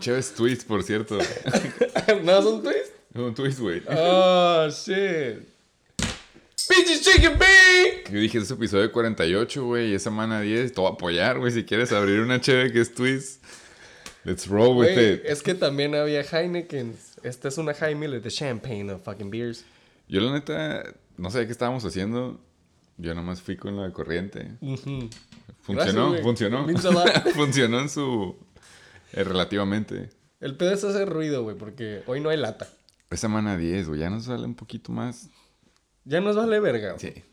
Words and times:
chéves 0.00 0.34
twist, 0.34 0.66
por 0.66 0.82
cierto. 0.82 1.18
¿No 2.24 2.42
son 2.42 2.62
twist? 2.62 2.92
Un 3.14 3.34
twist, 3.34 3.60
güey. 3.60 3.82
Oh, 3.88 4.68
shit. 4.68 5.48
Pinches 6.68 7.02
chicken 7.02 7.38
bake. 7.38 8.10
Yo 8.10 8.18
dije, 8.18 8.38
es 8.38 8.50
episodio 8.50 8.90
48, 8.92 9.64
güey, 9.64 9.90
y 9.90 9.94
es 9.94 10.02
semana 10.02 10.40
10. 10.40 10.72
Te 10.72 10.80
voy 10.80 10.90
a 10.90 10.94
apoyar, 10.94 11.38
güey, 11.38 11.52
si 11.52 11.64
quieres 11.64 11.92
abrir 11.92 12.20
una 12.20 12.40
cheve 12.40 12.72
que 12.72 12.80
es 12.80 12.94
twist. 12.94 13.44
Let's 14.24 14.46
roll 14.46 14.76
with 14.76 14.98
it. 14.98 15.22
es 15.24 15.42
que 15.42 15.54
también 15.54 15.94
había 15.94 16.22
Heineken. 16.22 16.94
Esta 17.22 17.48
es 17.48 17.58
una 17.58 17.74
High 17.74 17.94
Miller 17.94 18.20
de 18.20 18.30
champagne 18.30 18.90
of 18.90 19.02
fucking 19.02 19.30
beers. 19.30 19.64
Yo, 20.08 20.20
la 20.20 20.32
neta, 20.32 20.84
no 21.16 21.30
sé 21.30 21.46
qué 21.46 21.52
estábamos 21.52 21.84
haciendo. 21.84 22.40
Yo 22.98 23.14
nomás 23.14 23.40
fui 23.40 23.56
con 23.56 23.76
la 23.76 23.90
corriente. 23.92 24.52
Funcionó, 25.62 26.14
funcionó. 26.22 26.66
Funcionó 27.34 27.80
en 27.80 27.88
su. 27.88 28.36
Eh, 29.12 29.24
relativamente. 29.24 30.10
El 30.40 30.56
pedo 30.56 30.72
es 30.72 30.84
hacer 30.84 31.08
ruido, 31.08 31.42
güey, 31.42 31.56
porque 31.56 32.02
hoy 32.06 32.20
no 32.20 32.28
hay 32.30 32.36
lata. 32.38 32.66
Es 33.10 33.20
semana 33.20 33.56
10, 33.56 33.88
güey, 33.88 34.00
ya 34.00 34.10
nos 34.10 34.24
sale 34.24 34.44
un 34.44 34.54
poquito 34.54 34.92
más. 34.92 35.28
Ya 36.04 36.20
nos 36.20 36.36
vale 36.36 36.60
verga. 36.60 36.92
güey. 36.94 37.00
Sí. 37.00 37.24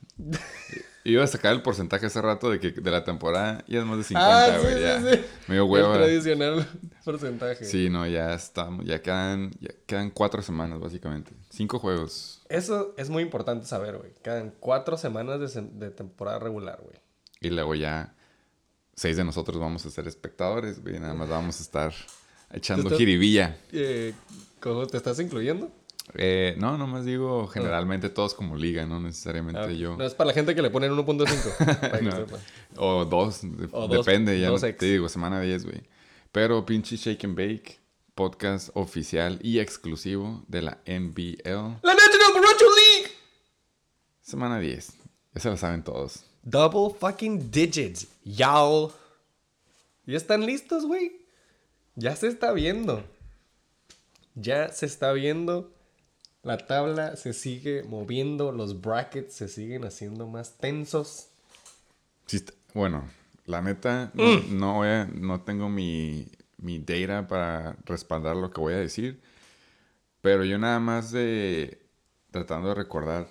Iba 1.04 1.24
a 1.24 1.28
sacar 1.28 1.54
el 1.54 1.62
porcentaje 1.62 2.06
hace 2.08 2.22
rato 2.22 2.50
de 2.50 2.60
que 2.60 2.72
de 2.72 2.92
la 2.92 3.06
temporada 3.06 3.64
ya 3.68 3.80
es 3.80 3.86
más 3.86 3.98
de 4.00 4.04
50, 4.04 4.56
Ah, 4.56 4.60
güey. 4.60 4.74
sí, 4.74 4.82
ya. 4.82 5.00
sí, 5.02 5.08
sí. 5.14 5.26
Me 5.48 5.56
dio 5.56 5.78
El 5.78 5.94
tradicional 5.94 6.68
porcentaje. 7.06 7.64
Sí, 7.64 7.90
no, 7.90 8.06
ya 8.06 8.34
estamos. 8.34 8.86
Ya 8.86 9.02
quedan, 9.02 9.52
ya 9.62 9.70
quedan 9.86 10.10
cuatro 10.12 10.42
semanas, 10.42 10.82
básicamente. 10.82 11.32
Cinco 11.50 11.80
juegos. 11.80 12.42
Eso 12.50 12.94
es 12.98 13.10
muy 13.10 13.24
importante 13.24 13.66
saber, 13.68 13.98
güey. 13.98 14.12
Quedan 14.22 14.54
cuatro 14.60 14.98
semanas 14.98 15.54
de, 15.54 15.62
de 15.62 15.92
temporada 15.92 16.40
regular, 16.40 16.82
güey. 16.84 16.98
Y 17.40 17.52
luego 17.52 17.74
ya 17.76 18.14
seis 18.98 19.16
de 19.16 19.24
nosotros 19.24 19.58
vamos 19.60 19.86
a 19.86 19.90
ser 19.90 20.08
espectadores, 20.08 20.82
güey. 20.84 21.00
Nada 21.00 21.14
más 21.14 21.30
vamos 21.30 21.60
a 21.60 21.64
estar 21.64 21.94
echando 22.52 22.90
jiribilla. 22.98 23.58
Eh, 23.72 24.14
¿Cómo 24.60 24.86
te 24.88 24.98
estás 24.98 25.20
incluyendo? 25.22 25.72
Eh, 26.16 26.56
no, 26.58 26.78
nomás 26.78 27.04
digo 27.06 27.48
generalmente 27.48 28.10
todos 28.10 28.34
como 28.34 28.56
liga, 28.56 28.86
no 28.86 29.00
necesariamente 29.00 29.60
Ah, 29.62 29.72
yo. 29.72 29.96
No 29.98 30.06
es 30.06 30.14
para 30.16 30.30
la 30.30 30.34
gente 30.34 30.56
que 30.56 30.62
le 30.62 30.70
ponen 30.70 30.92
1.5. 30.94 31.58
para 31.82 32.00
que 32.00 32.06
No. 32.06 32.26
O 32.78 33.06
dos, 33.06 33.42
depende, 33.90 34.40
ya 34.40 34.50
dos 34.50 34.62
no- 34.62 34.68
ex. 34.68 34.78
te 34.78 34.86
digo, 34.88 35.08
semana 35.10 35.40
10, 35.42 35.66
güey. 35.66 35.84
Pero 36.32 36.66
pinche 36.66 36.96
Shake 36.98 37.26
and 37.26 37.36
Bake, 37.38 37.80
podcast 38.16 38.70
oficial 38.74 39.38
y 39.44 39.60
exclusivo 39.60 40.44
de 40.48 40.62
la 40.64 40.78
NBL, 40.86 41.78
¡La 41.84 41.94
National 41.94 42.34
Borracho 42.34 42.66
League! 42.66 43.12
semana 44.22 44.60
10. 44.60 44.94
Ya 45.36 45.42
se 45.42 45.50
lo 45.50 45.58
saben 45.58 45.84
todos. 45.84 46.24
Double 46.44 46.94
fucking 46.98 47.52
digits, 47.52 48.08
y'all. 48.24 48.92
¿Ya 50.06 50.18
están 50.18 50.46
listos, 50.46 50.86
güey? 50.86 51.26
Ya 51.96 52.16
se 52.16 52.28
está 52.28 52.52
viendo. 52.54 53.04
Ya 54.36 54.70
se 54.72 54.86
está 54.86 55.12
viendo. 55.12 55.72
La 56.44 56.58
tabla 56.58 57.16
se 57.18 57.34
sigue 57.34 57.84
moviendo. 57.84 58.52
Los 58.52 58.80
brackets 58.80 59.34
se 59.34 59.48
siguen 59.48 59.84
haciendo 59.86 60.28
más 60.28 60.58
tensos. 60.58 61.28
Sí 62.28 62.44
bueno, 62.74 63.10
la 63.46 63.62
neta, 63.62 64.12
no, 64.14 64.40
no 64.50 64.74
voy 64.76 64.88
a- 64.90 65.06
no 65.06 65.42
tengo 65.42 65.68
mi, 65.68 66.28
mi 66.58 66.78
data 66.80 67.28
para 67.28 67.76
respaldar 67.86 68.36
lo 68.36 68.52
que 68.52 68.62
voy 68.62 68.74
a 68.74 68.78
decir. 68.78 69.20
Pero 70.22 70.44
yo 70.46 70.58
nada 70.60 70.80
más 70.80 71.12
de 71.12 71.82
tratando 72.32 72.70
de 72.70 72.76
recordar 72.76 73.28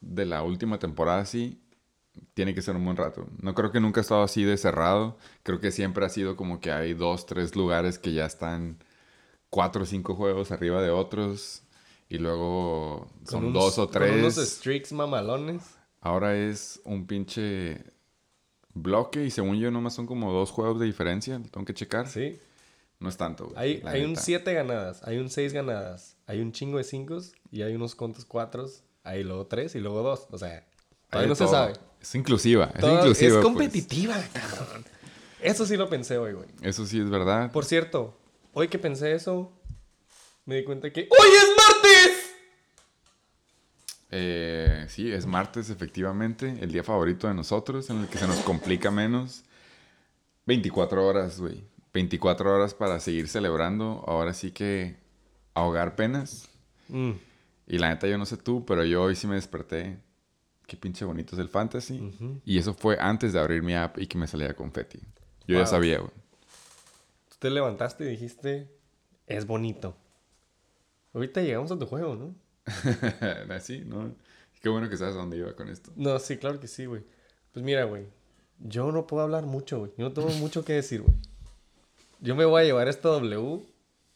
de 0.00 0.24
la 0.26 0.42
última 0.44 0.78
temporada 0.78 1.20
así, 1.20 1.60
tiene 2.34 2.54
que 2.54 2.62
ser 2.62 2.76
un 2.76 2.84
buen 2.84 2.96
rato. 2.96 3.26
No 3.40 3.54
creo 3.54 3.72
que 3.72 3.80
nunca 3.80 4.00
ha 4.00 4.02
estado 4.02 4.22
así 4.22 4.44
de 4.44 4.56
cerrado. 4.56 5.16
Creo 5.42 5.60
que 5.60 5.70
siempre 5.70 6.04
ha 6.04 6.08
sido 6.08 6.36
como 6.36 6.60
que 6.60 6.70
hay 6.72 6.94
dos, 6.94 7.26
tres 7.26 7.56
lugares 7.56 7.98
que 7.98 8.12
ya 8.12 8.26
están 8.26 8.78
cuatro 9.50 9.82
o 9.82 9.86
cinco 9.86 10.14
juegos 10.14 10.50
arriba 10.52 10.82
de 10.82 10.90
otros. 10.90 11.62
Y 12.08 12.18
luego 12.18 13.08
son 13.24 13.52
dos 13.52 13.78
o 13.78 13.90
Con 13.90 14.02
unos 14.02 14.34
tres. 14.36 14.48
streaks 14.52 14.92
mamalones. 14.92 15.62
Ahora 16.00 16.36
es 16.36 16.80
un 16.84 17.06
pinche 17.06 17.82
bloque 18.74 19.24
y 19.24 19.30
según 19.30 19.58
yo 19.58 19.70
nomás 19.70 19.94
son 19.94 20.06
como 20.06 20.32
dos 20.32 20.50
juegos 20.50 20.78
de 20.78 20.86
diferencia. 20.86 21.40
Tengo 21.50 21.64
que 21.64 21.74
checar. 21.74 22.06
Sí. 22.06 22.38
No 22.98 23.08
es 23.08 23.16
tanto. 23.16 23.46
güey, 23.48 23.56
Hay, 23.58 23.82
hay 23.84 24.04
un 24.04 24.10
neta. 24.10 24.22
7 24.22 24.54
ganadas, 24.54 25.02
hay 25.04 25.18
un 25.18 25.28
6 25.28 25.52
ganadas, 25.52 26.16
hay 26.26 26.40
un 26.40 26.52
chingo 26.52 26.78
de 26.78 26.84
5 26.84 27.18
y 27.50 27.60
hay 27.62 27.74
unos 27.74 27.94
cuantos 27.94 28.24
4, 28.24 28.66
hay 29.04 29.22
luego 29.22 29.46
3 29.46 29.74
y 29.74 29.80
luego 29.80 30.02
2. 30.02 30.28
O 30.30 30.38
sea, 30.38 30.64
todavía 31.10 31.28
no 31.28 31.34
se 31.34 31.46
sabe. 31.46 31.74
Es 32.06 32.14
inclusiva. 32.14 32.70
Es 32.72 32.84
inclusiva. 32.84 33.26
es 33.28 33.32
pues. 33.32 33.44
competitiva, 33.44 34.14
cabrón. 34.32 34.84
Eso 35.40 35.66
sí 35.66 35.76
lo 35.76 35.88
pensé 35.88 36.18
hoy, 36.18 36.34
güey. 36.34 36.46
Eso 36.62 36.86
sí 36.86 37.00
es 37.00 37.10
verdad. 37.10 37.50
Por 37.50 37.64
cierto, 37.64 38.16
hoy 38.52 38.68
que 38.68 38.78
pensé 38.78 39.12
eso, 39.12 39.52
me 40.44 40.54
di 40.54 40.62
cuenta 40.64 40.92
que 40.92 41.08
¡Hoy 41.10 41.28
es 41.36 41.48
martes! 41.56 42.26
Eh, 44.12 44.86
sí, 44.88 45.10
es 45.10 45.26
martes, 45.26 45.68
efectivamente. 45.68 46.56
El 46.60 46.70
día 46.70 46.84
favorito 46.84 47.26
de 47.26 47.34
nosotros, 47.34 47.90
en 47.90 48.02
el 48.02 48.06
que 48.06 48.18
se 48.18 48.28
nos 48.28 48.38
complica 48.38 48.92
menos. 48.92 49.42
24 50.46 51.04
horas, 51.04 51.40
güey. 51.40 51.64
24 51.92 52.54
horas 52.54 52.72
para 52.72 53.00
seguir 53.00 53.26
celebrando. 53.26 54.04
Ahora 54.06 54.32
sí 54.32 54.52
que 54.52 54.94
ahogar 55.54 55.96
penas. 55.96 56.48
Mm, 56.86 57.12
Y 57.66 57.78
la 57.78 57.88
neta, 57.88 58.06
yo 58.06 58.16
no 58.16 58.26
sé 58.26 58.36
tú, 58.36 58.64
pero 58.64 58.84
yo 58.84 59.02
hoy 59.02 59.16
sí 59.16 59.26
me 59.26 59.34
desperté. 59.34 60.05
Qué 60.66 60.76
pinche 60.76 61.04
bonito 61.04 61.36
es 61.36 61.40
el 61.40 61.48
fantasy. 61.48 62.40
Y 62.44 62.58
eso 62.58 62.74
fue 62.74 62.96
antes 63.00 63.32
de 63.32 63.38
abrir 63.38 63.62
mi 63.62 63.74
app 63.74 63.98
y 63.98 64.06
que 64.06 64.18
me 64.18 64.26
salía 64.26 64.54
confetti. 64.54 64.98
Yo 65.46 65.58
ya 65.58 65.66
sabía, 65.66 65.98
güey. 65.98 66.10
Tú 67.30 67.36
te 67.38 67.50
levantaste 67.50 68.04
y 68.04 68.08
dijiste, 68.08 68.68
es 69.26 69.46
bonito. 69.46 69.96
Ahorita 71.14 71.40
llegamos 71.40 71.70
a 71.70 71.78
tu 71.78 71.86
juego, 71.86 72.16
¿no? 72.16 72.34
Así, 73.54 73.82
¿no? 73.86 74.12
Qué 74.60 74.68
bueno 74.68 74.88
que 74.88 74.96
sabes 74.96 75.14
a 75.14 75.18
dónde 75.18 75.36
iba 75.36 75.54
con 75.54 75.68
esto. 75.68 75.92
No, 75.94 76.18
sí, 76.18 76.36
claro 76.36 76.58
que 76.58 76.66
sí, 76.66 76.86
güey. 76.86 77.02
Pues 77.52 77.64
mira, 77.64 77.84
güey. 77.84 78.06
Yo 78.58 78.90
no 78.90 79.06
puedo 79.06 79.22
hablar 79.22 79.44
mucho, 79.44 79.78
güey. 79.78 79.92
Yo 79.96 80.08
no 80.08 80.12
tengo 80.12 80.28
mucho 80.40 80.64
que 80.64 80.72
decir, 80.72 81.02
güey. 81.02 81.14
Yo 82.20 82.34
me 82.34 82.44
voy 82.44 82.62
a 82.62 82.64
llevar 82.64 82.88
esta 82.88 83.08
W 83.10 83.60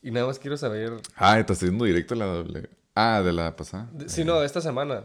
y 0.03 0.11
nada 0.11 0.27
más 0.27 0.39
quiero 0.39 0.57
saber. 0.57 0.95
Ah, 1.15 1.39
estás 1.39 1.59
haciendo 1.59 1.85
directo 1.85 2.15
la 2.17 2.25
doble. 2.27 2.69
Ah, 2.95 3.23
de 3.25 3.33
la 3.33 3.55
pasada. 3.55 3.89
de- 3.93 4.09
Si 4.09 4.25
no, 4.25 4.41
de 4.41 4.47
esta 4.47 4.61
semana. 4.61 5.05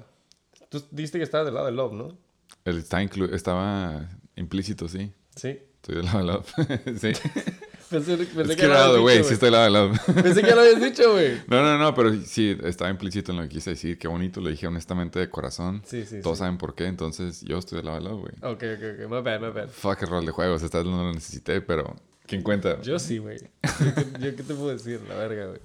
Tú 0.81 0.87
dijiste 0.91 1.17
que 1.17 1.23
estabas 1.23 1.45
del 1.45 1.53
lado 1.55 1.65
del 1.67 1.75
Love, 1.75 1.93
¿no? 1.93 2.17
Está 2.65 3.01
inclu- 3.03 3.33
estaba 3.33 4.09
implícito, 4.35 4.87
sí. 4.87 5.11
Sí. 5.35 5.59
Estoy 5.75 5.95
del 5.97 6.05
lado 6.05 6.17
del 6.19 6.27
lado. 6.27 6.43
sí. 6.99 7.11
Pensé, 7.87 8.17
pensé 8.17 8.41
es 8.41 8.47
que 8.57 8.63
que 8.63 8.67
lo 8.67 9.01
güey. 9.03 9.17
dicho, 9.17 9.27
Sí 9.29 9.33
estoy 9.35 9.45
del 9.45 9.53
lado 9.53 9.63
del 9.65 9.73
lado. 9.73 9.91
Pensé 10.23 10.41
que 10.41 10.55
lo 10.55 10.61
habías 10.61 10.81
dicho, 10.81 11.11
güey. 11.13 11.35
no, 11.47 11.61
no, 11.61 11.77
no, 11.77 11.93
pero 11.93 12.11
sí, 12.23 12.57
estaba 12.63 12.89
implícito 12.89 13.31
en 13.31 13.37
lo 13.37 13.43
que 13.43 13.49
quise 13.49 13.69
decir. 13.69 13.99
Qué 13.99 14.07
bonito, 14.07 14.41
lo 14.41 14.49
dije 14.49 14.65
honestamente 14.65 15.19
de 15.19 15.29
corazón. 15.29 15.83
Sí, 15.85 16.03
sí, 16.03 16.19
Todos 16.19 16.37
sí. 16.37 16.39
saben 16.39 16.57
por 16.57 16.73
qué, 16.73 16.87
entonces 16.87 17.41
yo 17.43 17.59
estoy 17.59 17.77
del 17.77 17.85
lado 17.85 17.97
del 17.97 18.03
lado, 18.05 18.17
güey. 18.17 18.33
Ok, 18.41 18.63
ok, 18.75 19.03
ok. 19.03 19.09
My 19.11 19.21
bad, 19.21 19.39
my 19.39 19.49
bad. 19.51 19.69
Fuck 19.69 20.01
el 20.01 20.09
rol 20.09 20.25
de 20.25 20.31
juegos, 20.31 20.63
esta 20.63 20.79
vez 20.79 20.87
no 20.87 21.03
lo 21.03 21.13
necesité, 21.13 21.61
pero 21.61 21.95
¿quién 22.25 22.41
cuenta? 22.41 22.81
Yo 22.81 22.97
sí, 22.97 23.19
güey. 23.19 23.37
Yo, 23.37 24.19
yo 24.19 24.35
qué 24.35 24.41
te 24.43 24.55
puedo 24.55 24.69
decir, 24.69 24.99
la 25.07 25.15
verga, 25.15 25.45
güey. 25.45 25.59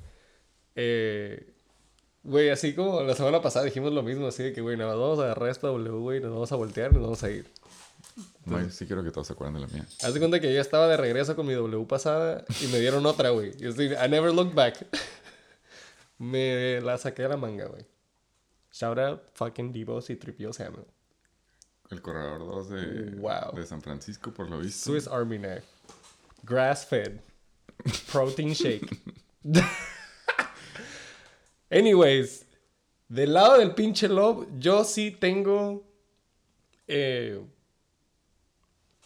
Eh, 0.76 1.49
güey, 2.22 2.50
así 2.50 2.74
como 2.74 3.02
la 3.02 3.14
semana 3.14 3.40
pasada 3.42 3.64
dijimos 3.64 3.92
lo 3.92 4.02
mismo, 4.02 4.26
así 4.26 4.42
de 4.42 4.52
que, 4.52 4.60
güey, 4.60 4.76
nada 4.76 4.90
más 4.90 5.00
vamos 5.00 5.18
a 5.20 5.24
agarrar 5.24 5.48
esta 5.50 5.68
W, 5.68 5.90
güey, 5.98 6.20
nos 6.20 6.32
vamos 6.32 6.52
a 6.52 6.56
voltear 6.56 6.92
nos 6.92 7.02
vamos 7.02 7.22
a 7.22 7.30
ir. 7.30 7.46
No, 8.44 8.60
yo 8.60 8.70
sí 8.70 8.86
quiero 8.86 9.04
que 9.04 9.10
todos 9.10 9.26
se 9.26 9.34
acuerden 9.34 9.54
de 9.54 9.60
la 9.60 9.66
mía. 9.68 9.86
Haz 10.02 10.14
de 10.14 10.18
cuenta 10.20 10.40
que 10.40 10.52
yo 10.52 10.60
estaba 10.60 10.88
de 10.88 10.96
regreso 10.96 11.36
con 11.36 11.46
mi 11.46 11.52
W 11.54 11.86
pasada 11.86 12.44
y 12.62 12.66
me 12.68 12.80
dieron 12.80 13.04
otra, 13.06 13.30
güey. 13.30 13.56
Yo 13.58 13.70
estoy, 13.70 13.92
I 13.92 14.08
never 14.08 14.32
look 14.32 14.54
back. 14.54 14.86
me 16.18 16.80
la 16.80 16.98
saqué 16.98 17.22
de 17.22 17.28
la 17.28 17.36
manga, 17.36 17.66
güey. 17.66 17.84
Shout 18.72 18.98
out 18.98 19.20
fucking 19.34 19.72
Divos 19.72 20.10
y 20.10 20.16
Tripio 20.16 20.52
Samuel. 20.52 20.86
El 21.90 22.00
corredor 22.02 22.38
2 22.40 22.68
de, 22.70 23.10
Wow. 23.16 23.54
de 23.54 23.66
San 23.66 23.82
Francisco, 23.82 24.32
por 24.32 24.48
lo 24.48 24.58
visto. 24.58 24.90
Swiss 24.90 25.06
Army 25.08 25.38
Knife. 25.38 25.64
Grass 26.42 26.86
fed. 26.86 27.20
Protein 28.10 28.52
shake. 28.52 28.88
Anyways, 31.70 32.46
del 33.08 33.34
lado 33.34 33.58
del 33.58 33.74
pinche 33.74 34.08
Love, 34.08 34.46
yo 34.58 34.84
sí 34.84 35.10
tengo. 35.10 35.86
Eh... 36.86 37.40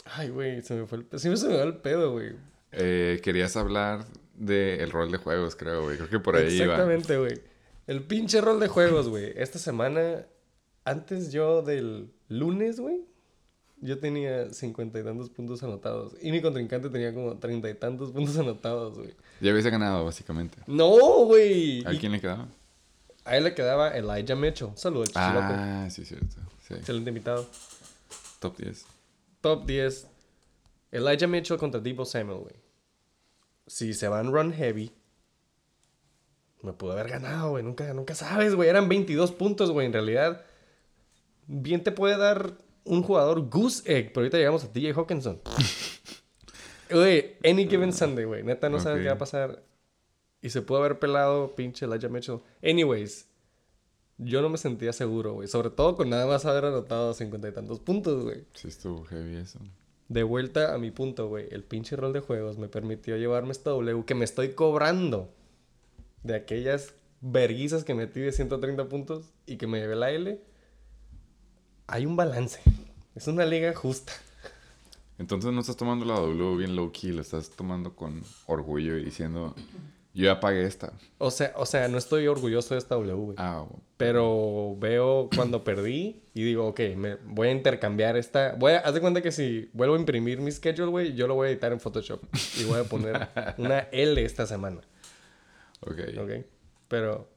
Ay, 0.05 0.29
güey, 0.29 0.63
se 0.63 0.75
me 0.75 0.87
fue 0.87 0.99
el. 0.99 1.19
Se 1.19 1.31
me 1.31 1.57
va 1.57 1.63
el 1.63 1.77
pedo, 1.79 2.13
güey. 2.13 2.33
Eh, 2.73 3.21
querías 3.23 3.57
hablar 3.57 4.05
del 4.35 4.91
rol 4.91 5.11
de 5.11 5.19
juegos, 5.19 5.57
creo, 5.57 5.85
güey. 5.85 5.97
Creo 5.97 6.11
que 6.11 6.21
por 6.21 6.37
ahí 6.37 6.55
iba. 6.55 6.65
Exactamente, 6.65 7.17
güey. 7.17 7.41
El 7.87 8.03
pinche 8.03 8.41
rol 8.41 8.61
de 8.61 8.69
juegos, 8.69 9.09
güey. 9.09 9.33
Esta 9.37 9.59
semana, 9.59 10.27
antes 10.85 11.33
yo 11.33 11.63
del 11.63 12.11
lunes, 12.29 12.81
güey, 12.81 13.05
yo 13.81 13.99
tenía 13.99 14.53
cincuenta 14.53 14.99
y 14.99 15.05
tantos 15.05 15.31
puntos 15.31 15.63
anotados. 15.63 16.17
Y 16.21 16.31
mi 16.31 16.41
contrincante 16.41 16.89
tenía 16.89 17.13
como 17.13 17.39
treinta 17.39 17.69
y 17.69 17.75
tantos 17.75 18.11
puntos 18.11 18.37
anotados, 18.39 18.99
güey. 18.99 19.15
Ya 19.45 19.53
hubiese 19.53 19.69
ganado, 19.69 20.07
básicamente. 20.07 20.57
No, 20.67 21.27
güey. 21.27 21.85
¿A 21.87 21.91
quién 21.99 22.13
le 22.13 22.21
quedaba? 22.21 22.49
a 23.27 23.37
él 23.37 23.45
le 23.45 23.55
quedaba 23.55 23.91
Elijah 23.95 24.35
Mitchell. 24.35 24.71
Saludos, 24.75 25.09
chichiloco. 25.09 25.39
Ah, 25.41 25.87
sí, 25.91 26.05
cierto. 26.07 26.37
Sí. 26.67 26.75
Excelente 26.75 27.11
invitado. 27.11 27.47
Top 28.39 28.57
10. 28.57 28.87
Top 29.43 29.67
10. 29.67 30.07
Elijah 30.93 31.27
Mitchell 31.27 31.59
contra 31.59 31.79
Debo 31.79 32.07
Samuel, 32.07 32.39
güey. 32.39 32.55
si 33.67 33.93
se 33.93 34.09
van 34.09 34.33
run 34.33 34.51
heavy, 34.53 34.91
me 36.63 36.73
pudo 36.73 36.93
haber 36.93 37.09
ganado, 37.09 37.51
güey. 37.51 37.63
Nunca, 37.65 37.93
nunca 37.93 38.15
sabes, 38.15 38.55
güey. 38.55 38.71
Eran 38.71 38.89
22 38.89 39.33
puntos, 39.33 39.71
güey. 39.71 39.87
En 39.87 39.93
realidad, 39.93 40.43
bien 41.47 41.83
te 41.83 41.93
puede 41.93 42.17
dar 42.17 42.55
un 42.85 43.03
jugador 43.03 43.51
goose 43.51 43.83
egg. 43.85 44.09
Pero 44.15 44.21
ahorita 44.21 44.39
llegamos 44.39 44.65
a 44.65 44.73
TJ 44.73 44.93
Hawkinson. 44.95 45.41
Güey, 46.91 47.37
any 47.45 47.67
given 47.69 47.93
Sunday, 47.93 48.25
güey. 48.25 48.43
Neta, 48.43 48.69
no 48.69 48.79
sabes 48.81 48.99
Ok. 48.99 49.03
qué 49.03 49.09
va 49.09 49.15
a 49.15 49.19
pasar. 49.19 49.63
Y 50.43 50.51
se 50.51 50.61
pudo 50.63 50.79
haber 50.79 50.99
pelado 50.99 51.55
pinche 51.55 51.87
Elijah 51.87 52.09
Mitchell. 52.09 52.41
Anyways, 52.63 53.27
yo 54.19 54.43
no 54.43 54.49
me 54.51 54.59
sentía 54.59 54.93
seguro, 54.93 55.35
güey. 55.35 55.49
Sobre 55.49 55.71
todo 55.71 55.97
con 55.97 56.11
nada 56.11 56.27
más 56.27 56.45
haber 56.45 56.67
anotado 56.67 57.15
cincuenta 57.15 57.49
y 57.49 57.53
tantos 57.53 57.81
puntos, 57.81 58.23
güey. 58.25 58.45
Sí 58.53 58.69
estuvo 58.69 59.05
heavy 59.07 59.37
eso. 59.37 59.59
De 60.09 60.23
vuelta 60.23 60.75
a 60.75 60.79
mi 60.79 60.91
punto, 60.91 61.29
güey. 61.29 61.49
El 61.51 61.65
pinche 61.65 61.97
rol 61.97 62.13
de 62.13 62.21
juegos 62.21 62.59
me 62.59 62.69
permitió 62.69 63.17
llevarme 63.17 63.53
esta 63.53 63.71
W 63.71 64.05
que 64.05 64.15
me 64.15 64.25
estoy 64.27 64.51
cobrando 64.53 65.33
de 66.23 66.35
aquellas 66.35 66.93
verguizas 67.23 67.85
que 67.85 67.95
metí 67.95 68.21
de 68.21 68.33
130 68.33 68.87
puntos 68.91 69.25
y 69.47 69.57
que 69.57 69.67
me 69.67 69.81
llevé 69.81 69.97
la 69.97 70.11
L. 70.11 70.39
Hay 71.87 72.05
un 72.07 72.17
balance. 72.17 72.61
Es 73.15 73.29
una 73.29 73.47
liga 73.47 73.75
justa. 73.75 74.13
Entonces 75.19 75.53
no 75.53 75.61
estás 75.61 75.77
tomando 75.77 76.05
la 76.05 76.15
W 76.15 76.57
bien 76.57 76.75
low 76.75 76.91
key, 76.93 77.13
la 77.13 77.23
estás 77.23 77.51
tomando 77.51 77.95
con 77.95 78.23
orgullo 78.47 78.97
y 78.99 79.05
diciendo, 79.05 79.55
yo 80.13 80.25
ya 80.25 80.41
pagué 80.41 80.65
esta. 80.65 80.93
O 81.19 81.31
sea, 81.31 81.53
o 81.57 81.67
sea, 81.67 81.87
no 81.89 81.99
estoy 81.99 82.27
orgulloso 82.27 82.75
de 82.75 82.79
esta 82.79 82.97
W, 82.97 83.13
güey. 83.15 83.37
Ah, 83.39 83.65
Pero 83.97 84.77
veo 84.79 85.29
cuando 85.35 85.63
perdí 85.63 86.23
y 86.35 86.43
digo, 86.43 86.67
ok, 86.67 86.81
me 86.97 87.15
voy 87.17 87.49
a 87.49 87.53
intercambiar 87.53 88.17
esta. 88.17 88.55
Voy 88.59 88.73
a, 88.73 88.79
haz 88.79 88.95
de 88.95 89.01
cuenta 89.01 89.23
que 89.23 89.31
si 89.31 89.71
vuelvo 89.73 89.95
a 89.95 89.99
imprimir 89.99 90.41
mi 90.41 90.51
schedule, 90.51 90.91
güey, 90.91 91.15
yo 91.15 91.29
lo 91.29 91.35
voy 91.37 91.49
a 91.49 91.51
editar 91.53 91.73
en 91.73 91.79
Photoshop. 91.81 92.23
Y 92.59 92.65
voy 92.65 92.81
a 92.81 92.85
poner 92.85 93.29
una 93.59 93.81
L 93.93 94.25
esta 94.25 94.47
semana. 94.47 94.81
ok. 95.81 95.99
Ok. 96.21 96.31
Pero. 96.89 97.29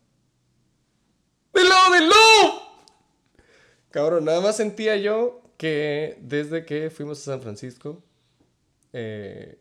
¡Dilo, 1.53 1.75
dilo! 1.93 2.61
Cabrón, 3.91 4.25
nada 4.25 4.41
más 4.41 4.57
sentía 4.57 4.95
yo 4.97 5.41
que 5.57 6.17
desde 6.21 6.65
que 6.65 6.89
fuimos 6.89 7.19
a 7.21 7.23
San 7.33 7.41
Francisco, 7.41 8.01
eh, 8.93 9.57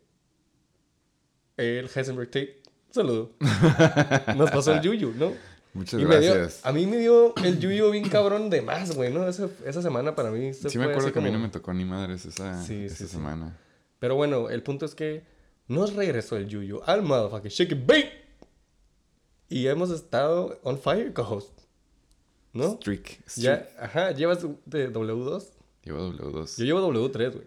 el 1.56 1.88
Heisenberg 1.94 2.28
Tate, 2.30 2.62
saludo, 2.90 3.32
nos 4.36 4.50
pasó 4.50 4.72
el 4.74 4.80
yuyu, 4.82 5.12
¿no? 5.16 5.32
Muchas 5.74 6.00
Y 6.00 6.04
me 6.06 6.18
dio- 6.20 6.34
gracias. 6.34 6.64
a 6.64 6.72
mí 6.72 6.86
me 6.86 6.96
dio 6.98 7.34
el 7.44 7.58
yuyu 7.58 7.90
bien 7.90 8.08
cabrón 8.08 8.48
de 8.50 8.62
más, 8.62 8.94
güey, 8.94 9.12
¿no? 9.12 9.28
Esa, 9.28 9.48
esa 9.66 9.82
semana 9.82 10.14
para 10.14 10.30
mí 10.30 10.52
se 10.54 10.70
Sí 10.70 10.78
me 10.78 10.84
acuerdo 10.84 11.12
que 11.12 11.18
a 11.18 11.22
mí 11.22 11.28
no 11.28 11.34
como- 11.34 11.44
me 11.46 11.50
tocó 11.52 11.72
ni 11.74 11.84
madres 11.84 12.24
esa, 12.24 12.62
Sí, 12.64 12.84
esa 12.84 12.96
sí, 12.96 13.04
sí. 13.04 13.10
semana. 13.10 13.56
Pero 13.98 14.14
bueno, 14.16 14.48
el 14.50 14.62
punto 14.62 14.86
es 14.86 14.94
que 14.94 15.24
nos 15.68 15.94
regresó 15.94 16.36
el 16.36 16.48
yuyu 16.48 16.80
al 16.86 17.02
motherfucking 17.02 17.50
shake 17.50 17.72
it 17.72 17.86
bait. 17.86 18.06
Y 19.48 19.66
hemos 19.68 19.90
estado 19.90 20.58
on 20.62 20.78
fire, 20.78 21.12
co-host. 21.12 21.60
¿No? 22.52 22.76
Streak. 22.76 23.20
streak. 23.28 23.44
Ya, 23.44 23.68
ajá, 23.78 24.10
llevas 24.12 24.38
de 24.64 24.90
W2. 24.92 25.44
Llevo 25.86 26.12
W2. 26.12 26.56
Yo 26.58 26.64
llevo 26.64 26.92
W3, 26.92 27.32
güey. 27.32 27.46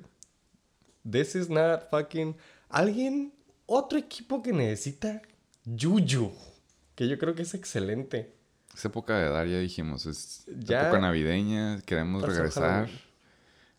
This 1.10 1.36
is 1.36 1.50
not 1.50 1.90
fucking. 1.92 2.36
Alguien, 2.70 3.34
otro 3.66 4.00
equipo 4.00 4.42
que 4.42 4.54
necesita 4.54 5.22
Yuyu. 5.66 6.32
Que 6.96 7.08
yo 7.08 7.18
creo 7.20 7.36
que 7.36 7.42
es 7.44 7.54
excelente. 7.54 8.34
Es 8.74 8.86
época 8.86 9.18
de 9.18 9.30
dar, 9.30 9.46
ya 9.48 9.60
dijimos. 9.60 10.06
Es 10.06 10.46
Ya- 10.60 10.84
época 10.84 11.02
navideña, 11.02 11.82
queremos 11.82 12.24
regresar. 12.24 12.86
Halloween. 12.88 13.00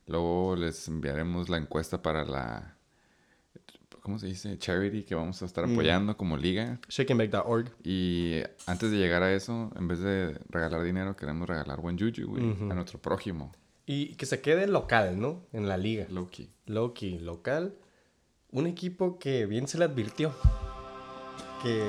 Luego 0.06 0.56
les 0.56 0.88
enviaremos 0.88 1.48
la 1.48 1.56
encuesta 1.56 2.02
para 2.02 2.24
la... 2.24 2.76
¿Cómo 4.02 4.18
se 4.18 4.26
dice? 4.26 4.58
Charity 4.58 5.04
que 5.04 5.14
vamos 5.14 5.40
a 5.42 5.44
estar 5.46 5.66
Mm. 5.66 5.72
apoyando 5.72 6.16
como 6.16 6.36
liga. 6.36 6.80
Shakeandbake.org. 6.88 7.70
Y 7.84 8.40
antes 8.66 8.90
de 8.90 8.96
llegar 8.96 9.22
a 9.22 9.32
eso, 9.32 9.70
en 9.76 9.88
vez 9.88 10.00
de 10.00 10.38
regalar 10.48 10.82
dinero, 10.82 11.14
queremos 11.16 11.46
regalar 11.48 11.80
buen 11.80 11.98
juju, 11.98 12.26
güey, 12.26 12.42
a 12.70 12.74
nuestro 12.74 12.98
prójimo. 13.00 13.52
Y 13.92 14.14
que 14.14 14.24
se 14.24 14.40
quede 14.40 14.68
local, 14.68 15.20
¿no? 15.20 15.42
En 15.52 15.66
la 15.66 15.76
liga. 15.76 16.06
Loki. 16.10 16.48
Loki, 16.66 17.18
local. 17.18 17.74
Un 18.52 18.68
equipo 18.68 19.18
que 19.18 19.46
bien 19.46 19.66
se 19.66 19.78
le 19.78 19.84
advirtió. 19.86 20.32
Que 21.60 21.82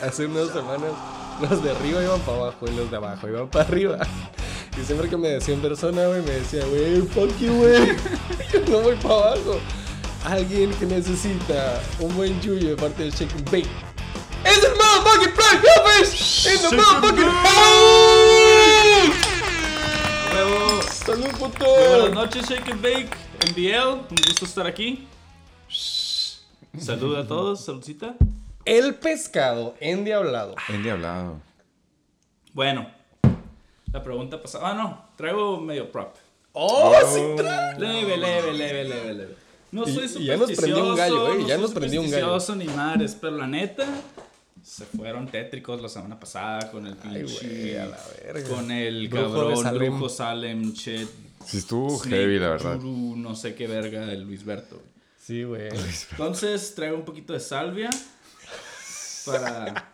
hace 0.00 0.26
unas 0.26 0.52
semanas 0.52 0.92
los 1.40 1.60
de 1.64 1.72
arriba 1.72 2.04
iban 2.04 2.20
para 2.20 2.38
abajo 2.38 2.66
y 2.68 2.76
los 2.76 2.88
de 2.88 2.98
abajo 2.98 3.26
iban 3.26 3.50
para 3.50 3.64
arriba. 3.64 3.98
Y 4.80 4.84
siempre 4.84 5.08
que 5.08 5.16
me 5.16 5.26
decía 5.26 5.54
en 5.54 5.60
persona, 5.60 6.06
güey, 6.06 6.22
me 6.22 6.30
decía, 6.30 6.64
güey, 6.66 7.00
fuck 7.02 7.36
you, 7.40 7.52
güey. 7.52 7.88
Yo 8.52 8.60
no 8.70 8.82
voy 8.82 8.94
para 8.94 9.14
abajo. 9.14 9.58
Alguien 10.24 10.70
que 10.74 10.86
necesita 10.86 11.82
un 11.98 12.14
buen 12.14 12.40
yuyo 12.40 12.68
de 12.68 12.76
parte 12.76 13.02
del 13.02 13.10
Shake 13.10 13.32
and 13.32 13.50
Bake. 13.50 13.66
¡Es 14.44 14.62
el 14.62 14.70
motherfucking 14.70 15.34
Black 15.34 15.64
Elvis! 15.64 16.46
¡Es 16.46 16.62
el 16.62 16.76
motherfucking! 16.76 17.75
Huevo. 20.36 20.82
¡Salud, 20.82 21.30
puto! 21.38 21.64
Muy 21.64 21.88
Buenas 21.88 22.12
noches, 22.12 22.48
Shake 22.48 22.70
and 22.70 22.82
Bake, 22.82 23.08
MBL. 23.50 24.04
Un 24.10 24.16
gusto 24.26 24.44
estar 24.44 24.66
aquí. 24.66 25.08
Salud 26.78 27.16
a 27.16 27.26
todos, 27.26 27.64
saludcita. 27.64 28.16
El 28.66 28.96
pescado 28.96 29.74
endiablado. 29.80 30.54
Endiablado. 30.68 31.40
Bueno, 32.52 32.90
la 33.90 34.02
pregunta 34.02 34.42
pasada. 34.42 34.72
Ah, 34.72 34.74
no, 34.74 35.04
traigo 35.16 35.58
medio 35.58 35.90
prop. 35.90 36.14
¡Oh, 36.52 36.92
sí 37.08 37.20
trae! 37.36 37.78
Leve, 37.78 38.16
leve, 38.18 38.52
leve, 38.52 38.84
leve, 38.84 39.14
leve. 39.14 39.36
No 39.72 39.86
soy 39.86 40.06
y 40.18 40.26
ya 40.26 40.36
nos 40.36 40.52
prendió 40.52 40.84
un 40.84 40.96
gallo, 40.96 41.16
supersticioso, 41.16 41.32
eh, 41.32 41.38
no 41.38 41.48
ya 41.48 41.58
nos 41.58 41.72
prendió 41.72 42.00
un 42.02 42.10
gallo. 42.10 42.40
supersticioso 42.40 42.56
ni 42.56 42.66
madres, 42.66 43.16
pero 43.18 43.36
la 43.36 43.46
neta, 43.46 43.86
se 44.66 44.84
fueron 44.84 45.28
tétricos 45.28 45.80
la 45.80 45.88
semana 45.88 46.18
pasada 46.18 46.72
con 46.72 46.88
el 46.88 46.96
Ay, 47.04 47.22
pinche. 47.22 47.48
güey, 47.48 47.76
a 47.76 47.86
la 47.86 47.98
verga. 48.24 48.48
Con 48.48 48.70
el 48.72 49.08
Brujo 49.08 49.32
cabrón 49.32 49.62
Salem. 49.62 49.92
Brujo 49.92 50.08
Salem, 50.08 50.72
shit. 50.72 51.08
Sí 51.44 51.58
estuvo 51.58 51.96
heavy, 52.00 52.40
la 52.40 52.48
verdad. 52.48 52.76
Guru, 52.76 53.16
no 53.16 53.36
sé 53.36 53.54
qué 53.54 53.68
verga 53.68 54.04
de 54.04 54.18
Luis 54.18 54.44
Berto. 54.44 54.82
Sí, 55.22 55.44
güey. 55.44 55.68
Entonces 56.10 56.74
traigo 56.74 56.96
un 56.96 57.04
poquito 57.04 57.32
de 57.32 57.38
salvia 57.38 57.90
para 59.24 59.92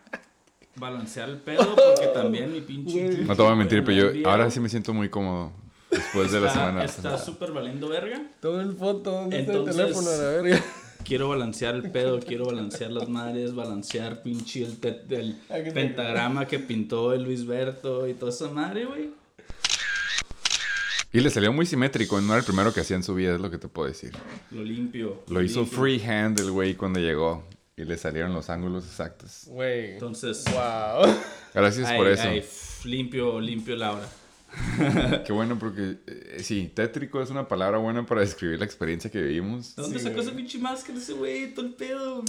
balancear 0.77 1.29
el 1.29 1.37
pedo 1.37 1.77
porque 1.77 2.07
también 2.15 2.51
mi 2.51 2.63
pinche... 2.63 3.09
No 3.25 3.37
te 3.37 3.43
voy 3.43 3.53
a 3.53 3.57
mentir, 3.57 3.85
pero 3.85 4.11
yo 4.11 4.31
ahora 4.31 4.51
sí 4.51 4.59
me 4.59 4.71
siento 4.71 4.95
muy 4.95 5.11
cómodo 5.11 5.53
después 5.91 6.33
de 6.33 6.41
la 6.41 6.47
está, 6.49 6.59
semana. 6.61 6.85
está 6.85 7.19
súper 7.19 7.53
valiendo 7.53 7.91
verga. 7.91 8.23
Todo 8.41 8.63
el 8.63 8.75
foto, 8.75 9.11
¿dónde 9.13 9.41
está 9.41 9.53
el 9.53 9.65
teléfono 9.67 10.09
a 10.09 10.17
la 10.17 10.29
verga? 10.29 10.65
Quiero 11.05 11.29
balancear 11.29 11.75
el 11.75 11.91
pedo, 11.91 12.21
quiero 12.21 12.47
balancear 12.47 12.91
las 12.91 13.09
madres, 13.09 13.55
balancear 13.55 14.23
pinche 14.23 14.63
el, 14.65 14.79
te- 14.79 15.05
el 15.11 15.37
pentagrama 15.75 16.47
que 16.47 16.59
pintó 16.59 17.13
el 17.13 17.25
Luis 17.25 17.45
Berto 17.47 18.09
y 18.09 18.15
toda 18.15 18.33
esa 18.33 18.49
madre, 18.49 18.87
güey. 18.87 19.11
Y 21.13 21.21
le 21.21 21.29
salió 21.29 21.53
muy 21.53 21.67
simétrico, 21.67 22.19
no 22.23 22.33
era 22.33 22.39
el 22.39 22.45
primero 22.47 22.73
que 22.73 22.81
hacía 22.81 22.97
en 22.97 23.03
su 23.03 23.15
vida, 23.15 23.35
es 23.35 23.41
lo 23.41 23.51
que 23.51 23.59
te 23.59 23.69
puedo 23.69 23.89
decir. 23.89 24.13
Lo 24.51 24.63
limpio. 24.63 25.23
Lo 25.29 25.43
hizo 25.43 25.61
limpio. 25.61 25.79
freehand 25.79 26.41
el 26.41 26.51
güey 26.51 26.75
cuando 26.75 27.01
llegó 27.01 27.45
y 27.77 27.85
le 27.85 27.99
salieron 27.99 28.33
los 28.33 28.49
ángulos 28.49 28.87
exactos. 28.87 29.43
Güey. 29.49 29.93
Entonces, 29.95 30.45
Wow. 30.47 31.15
Gracias 31.55 31.89
ay, 31.89 31.99
por 31.99 32.09
eso. 32.09 32.23
ay, 32.27 32.43
limpio, 32.85 33.39
limpio 33.41 33.77
Laura. 33.77 34.09
Qué 35.27 35.33
bueno 35.33 35.59
porque 35.59 35.99
eh, 36.07 36.39
sí, 36.43 36.71
tétrico 36.75 37.23
es 37.23 37.31
una 37.31 37.49
palabra 37.49 37.79
buena 37.79 38.05
para 38.05 38.21
describir 38.21 38.59
la 38.59 38.65
experiencia 38.65 39.11
que 39.11 39.21
vivimos. 39.23 39.75
¿De 39.77 39.83
dónde 39.83 39.99
Sí, 39.99 40.05
sacó 40.05 40.21
ese 40.21 40.33
pinche 40.33 40.59
máscara 40.59 40.99
ese 40.99 41.15
güey? 41.15 41.55
Todo 41.55 41.67
el 41.67 41.73
pedo. 41.75 42.23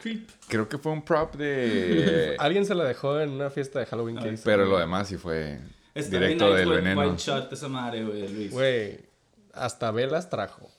Creep. 0.00 0.28
Creo 0.48 0.68
que 0.68 0.78
fue 0.78 0.92
un 0.92 1.04
prop 1.04 1.34
de... 1.36 2.36
Alguien 2.38 2.64
se 2.64 2.74
la 2.74 2.84
dejó 2.84 3.18
en 3.20 3.30
una 3.30 3.50
fiesta 3.50 3.80
de 3.80 3.86
Halloween 3.86 4.16
que 4.18 4.32
hizo. 4.32 4.44
Pero 4.44 4.66
lo 4.66 4.78
demás 4.78 5.08
sí 5.08 5.16
fue 5.16 5.58
Está 5.94 6.18
directo 6.18 6.46
bien 6.46 6.56
del 6.58 6.68
white, 6.68 6.80
veneno. 6.82 7.00
white 7.00 7.16
shot 7.22 7.52
esa 7.52 7.68
madre, 7.68 8.04
güey, 8.04 8.28
Luis. 8.32 8.50
Güey. 8.52 8.98
Hasta 9.52 9.90
velas 9.90 10.30
trajo. 10.30 10.70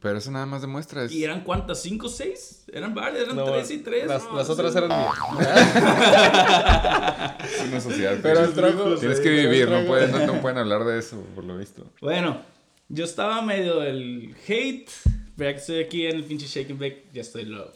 Pero 0.00 0.18
eso 0.18 0.30
nada 0.30 0.46
más 0.46 0.60
demuestra 0.62 1.04
es... 1.04 1.12
¿Y 1.12 1.24
eran 1.24 1.42
cuántas? 1.42 1.82
¿Cinco, 1.82 2.08
seis? 2.08 2.64
Eran 2.72 2.94
varias, 2.94 3.24
eran 3.24 3.36
No, 3.36 3.44
tres 3.46 3.70
y 3.70 3.78
tres. 3.78 4.06
Las, 4.06 4.24
¿no? 4.24 4.36
las 4.36 4.46
Sí. 4.46 4.52
otras 4.52 4.76
eran 4.76 4.90
es 7.44 7.60
una 7.68 7.80
sociedad. 7.80 8.16
Pero 8.22 8.44
el 8.44 8.52
trago. 8.52 8.94
Tienes 8.96 9.18
sí, 9.18 9.24
que 9.24 9.30
pero 9.30 9.50
vivir, 9.50 9.70
no 9.70 9.84
pueden, 9.86 10.12
no, 10.12 10.26
no 10.26 10.40
pueden 10.40 10.58
hablar 10.58 10.84
de 10.84 10.98
eso, 10.98 11.22
por 11.34 11.44
lo 11.44 11.56
visto. 11.56 11.84
Bueno, 12.00 12.40
yo 12.88 13.04
estaba 13.04 13.42
medio 13.42 13.80
del 13.80 14.34
hate. 14.46 14.90
Pero 15.36 15.50
ya 15.50 15.54
que 15.54 15.60
estoy 15.60 15.80
aquí 15.82 16.06
en 16.06 16.16
el 16.16 16.24
pinche 16.24 16.46
Shake 16.46 16.70
and 16.70 16.80
Bake, 16.80 17.06
ya 17.12 17.20
estoy 17.20 17.44
low. 17.44 17.66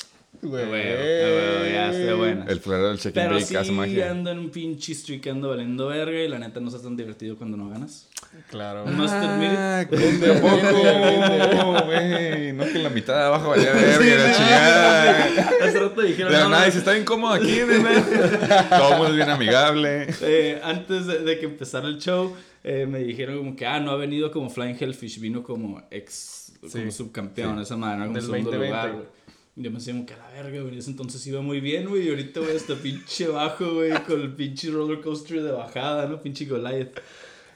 Güey. 0.41 0.65
Huevo, 0.69 1.65
ya 1.67 1.91
estoy 1.93 2.17
buena. 2.17 2.47
El 2.49 2.59
florero 2.61 2.89
del 2.89 2.99
check 2.99 3.17
and 3.17 3.27
Pero 3.27 3.35
bake 3.35 3.47
sí 3.47 3.55
hace 3.57 3.71
magia. 3.71 4.11
ando 4.11 4.31
en 4.31 4.39
un 4.39 4.51
pinche 4.51 4.95
streak, 4.95 5.27
ando 5.29 5.51
valiendo 5.51 5.87
verga 5.87 6.19
y 6.21 6.27
la 6.27 6.39
neta 6.41 6.59
no 6.59 6.69
está 6.69 6.83
tan 6.83 6.97
divertido 6.97 7.37
cuando 7.37 7.57
no 7.57 7.69
ganas. 7.69 8.09
Claro. 8.51 8.85
It. 8.87 8.99
Ah, 9.09 9.85
¿de 9.89 10.33
poco, 10.41 11.85
güey. 11.87 12.53
No 12.53 12.65
que 12.65 12.79
la 12.79 12.91
mitad 12.91 13.15
de 13.17 13.23
abajo 13.25 13.51
valía 13.51 13.73
verga, 13.73 14.17
la 14.27 14.33
chingada. 14.35 15.51
Hace 15.63 15.81
rato 15.81 16.01
dijeron, 16.03 16.33
la 16.33 16.41
no, 16.41 16.49
nada, 16.51 16.65
dice, 16.67 16.79
está 16.79 16.97
incómodo 16.99 17.33
aquí. 17.33 17.61
Todo 18.71 19.07
es 19.09 19.15
bien 19.15 19.31
amigable. 19.31 20.07
eh, 20.23 20.61
antes 20.63 21.07
de, 21.07 21.19
de 21.21 21.39
que 21.39 21.47
empezara 21.47 21.89
el 21.89 21.99
show, 21.99 22.35
eh, 22.65 22.87
me 22.87 22.99
dijeron 23.01 23.39
como 23.39 23.57
que, 23.57 23.67
ah, 23.67 23.81
no 23.81 23.91
ha 23.91 23.97
venido 23.97 24.31
como 24.31 24.51
Flying 24.51 24.77
Hellfish, 24.79 25.19
vino 25.21 25.43
como 25.43 25.83
ex, 25.91 26.53
como 26.61 26.73
Sí. 26.73 26.91
subcampeón, 26.91 27.59
esa 27.61 27.77
madre, 27.77 27.99
¿no? 27.99 28.05
como 28.07 28.15
Del 28.15 28.23
segundo 28.25 28.51
2020. 28.51 28.67
lugar, 28.69 28.93
güey. 28.93 29.23
Y 29.57 29.63
yo 29.65 29.71
me 29.71 29.79
decía 29.79 29.93
como 29.93 30.07
que 30.07 30.15
a 30.15 30.17
la 30.19 30.29
verga, 30.31 30.61
güey. 30.63 30.73
En 30.73 30.79
ese 30.79 30.91
entonces 30.91 31.27
iba 31.27 31.43
muy 31.43 31.61
bien, 31.61 31.87
güey. 31.89 32.07
Y 32.07 32.11
ahorita, 32.11 32.41
güey, 32.41 32.57
hasta 32.57 32.75
pinche 32.75 33.29
bajo, 33.29 33.75
güey. 33.75 33.93
Con 34.05 34.21
el 34.23 34.33
pinche 34.33 34.71
roller 34.71 35.01
coaster 35.03 35.43
de 35.43 35.53
bajada, 35.53 36.07
¿no? 36.07 36.21
Pinche 36.23 36.47
Goliath. 36.47 36.99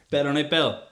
Pero 0.08 0.32
no 0.32 0.38
hay 0.38 0.48
pedo. 0.48 0.82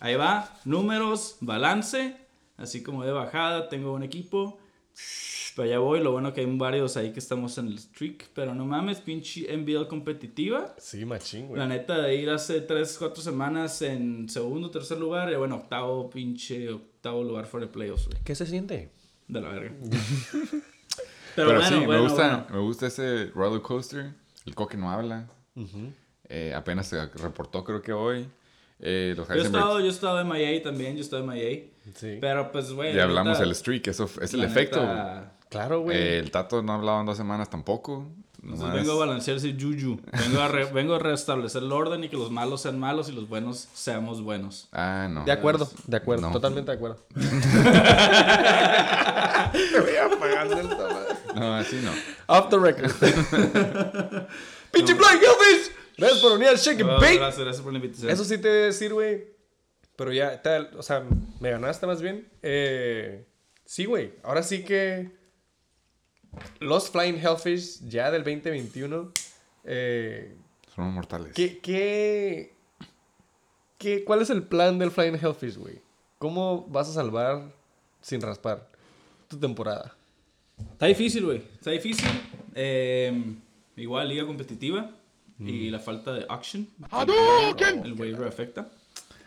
Ahí 0.00 0.14
va. 0.14 0.56
Números, 0.64 1.36
balance. 1.40 2.16
Así 2.56 2.82
como 2.82 3.04
de 3.04 3.12
bajada. 3.12 3.68
Tengo 3.68 3.92
un 3.92 4.02
equipo. 4.02 4.58
Para 5.56 5.68
allá 5.68 5.78
voy. 5.78 6.00
Lo 6.00 6.12
bueno 6.12 6.32
que 6.32 6.40
hay 6.40 6.56
varios 6.56 6.96
ahí 6.96 7.12
que 7.12 7.20
estamos 7.20 7.58
en 7.58 7.68
el 7.68 7.78
streak. 7.78 8.28
Pero 8.34 8.54
no 8.54 8.64
mames, 8.64 9.00
pinche 9.00 9.54
NBL 9.54 9.86
competitiva. 9.86 10.74
Sí, 10.78 11.04
machín, 11.04 11.48
güey. 11.48 11.58
La 11.58 11.66
neta, 11.66 11.98
de 11.98 12.14
ir 12.16 12.30
hace 12.30 12.60
3, 12.60 12.96
4 12.98 13.22
semanas 13.22 13.82
en 13.82 14.28
segundo, 14.28 14.70
tercer 14.70 14.98
lugar. 14.98 15.30
Y 15.30 15.36
bueno, 15.36 15.56
octavo, 15.56 16.10
pinche 16.10 16.70
octavo 16.70 17.22
lugar 17.22 17.46
for 17.46 17.60
the 17.60 17.66
playoffs, 17.66 18.06
güey. 18.06 18.18
¿Qué 18.24 18.34
se 18.34 18.46
siente? 18.46 18.90
De 19.28 19.40
la 19.40 19.48
verga. 19.48 19.74
Pero, 21.36 21.62
sí, 21.62 21.74
me, 21.74 21.98
gusta, 21.98 22.46
me 22.50 22.58
gusta 22.58 22.86
ese 22.86 23.26
roller 23.34 23.60
coaster. 23.60 24.14
El 24.46 24.54
coque 24.54 24.76
no 24.76 24.90
habla. 24.90 25.28
Eh, 26.28 26.52
apenas 26.54 26.86
se 26.86 27.06
reportó, 27.06 27.64
creo 27.64 27.82
que 27.82 27.92
hoy. 27.92 28.28
Eh, 28.80 29.14
los 29.16 29.28
yo, 29.28 29.34
he 29.34 29.40
estado, 29.42 29.80
yo 29.80 29.86
he 29.86 29.88
estado 29.88 30.20
en 30.20 30.28
MIA 30.28 30.62
también, 30.62 30.92
yo 30.94 30.98
he 30.98 31.02
estado 31.02 31.22
en 31.22 31.28
MIA. 31.30 31.64
Sí. 31.94 32.18
Pero 32.20 32.50
pues, 32.52 32.72
güey. 32.72 32.94
Ya 32.94 33.04
hablamos 33.04 33.38
del 33.38 33.54
streak, 33.54 33.86
eso 33.88 34.08
es 34.20 34.34
el 34.34 34.40
la 34.40 34.46
efecto. 34.46 34.80
neta, 34.80 35.32
Claro, 35.48 35.80
güey. 35.80 35.96
Eh, 35.96 36.18
el 36.18 36.30
Tato 36.30 36.62
no 36.62 36.72
ha 36.72 36.74
hablado 36.76 37.00
en 37.00 37.06
dos 37.06 37.16
semanas 37.16 37.48
tampoco. 37.50 38.06
Entonces 38.42 38.72
vengo 38.74 38.92
a 38.92 39.06
balancear 39.06 39.38
ese 39.38 39.52
juju. 39.54 39.98
Vengo 40.12 40.40
a, 40.42 40.48
re- 40.48 40.64
vengo 40.72 40.94
a 40.96 40.98
restablecer 40.98 41.62
el 41.62 41.72
orden 41.72 42.04
y 42.04 42.08
que 42.10 42.16
los 42.18 42.30
malos 42.30 42.60
sean 42.60 42.78
malos 42.78 43.08
y 43.08 43.12
los 43.12 43.26
buenos 43.26 43.68
seamos 43.72 44.20
buenos. 44.22 44.68
Ah, 44.72 45.08
no. 45.10 45.24
de 45.24 45.32
acuerdo, 45.32 45.66
de 45.86 45.96
acuerdo, 45.96 46.26
No. 46.26 46.32
totalmente 46.32 46.70
de 46.70 46.76
acuerdo. 46.76 46.98
No, 51.34 51.54
así 51.56 51.80
no. 51.82 51.90
Off 52.26 52.48
the 52.48 52.58
record. 52.58 52.90
¡Pinche 54.70 54.94
Blake 54.94 55.20
Elvis! 55.24 55.70
Gracias 55.96 56.20
por 56.20 56.32
unir 56.32 56.48
al 56.48 56.56
Shake 56.56 56.80
and 56.80 56.90
Bake. 57.00 57.16
gracias, 57.18 57.38
gracias 57.44 57.62
por 57.62 57.72
la 57.72 57.78
invitación. 57.78 58.10
Eso 58.10 58.24
sí 58.24 58.38
te 58.38 58.48
voy 58.48 58.58
a 58.58 58.62
decir, 58.62 58.92
güey. 58.92 59.34
Pero 59.96 60.12
ya, 60.12 60.42
tal, 60.42 60.70
o 60.76 60.82
sea, 60.82 61.04
me 61.40 61.50
ganaste 61.50 61.86
más 61.86 62.02
bien. 62.02 62.28
Eh, 62.42 63.24
sí, 63.64 63.84
güey. 63.84 64.12
Ahora 64.22 64.42
sí 64.42 64.64
que 64.64 65.10
los 66.58 66.90
Flying 66.90 67.16
Hellfish 67.16 67.80
ya 67.88 68.10
del 68.10 68.24
2021. 68.24 69.12
Eh, 69.64 70.36
Son 70.74 70.92
mortales. 70.92 71.32
¿qué, 71.32 71.58
qué, 71.60 72.52
qué, 73.78 74.04
¿Cuál 74.04 74.22
es 74.22 74.30
el 74.30 74.42
plan 74.42 74.78
del 74.78 74.90
Flying 74.90 75.14
Hellfish, 75.14 75.56
güey? 75.56 75.80
¿Cómo 76.18 76.66
vas 76.68 76.88
a 76.88 76.92
salvar 76.92 77.52
sin 78.00 78.20
raspar 78.20 78.68
tu 79.28 79.38
temporada? 79.38 79.94
Está 80.72 80.86
difícil, 80.86 81.24
güey. 81.24 81.42
Está 81.54 81.70
difícil. 81.70 82.08
Eh, 82.56 83.36
igual 83.76 84.08
liga 84.08 84.26
competitiva 84.26 84.90
y 85.38 85.70
la 85.70 85.78
falta 85.80 86.12
de 86.12 86.26
action. 86.28 86.68
El 87.84 87.92
waiver 87.94 88.26
afecta. 88.28 88.68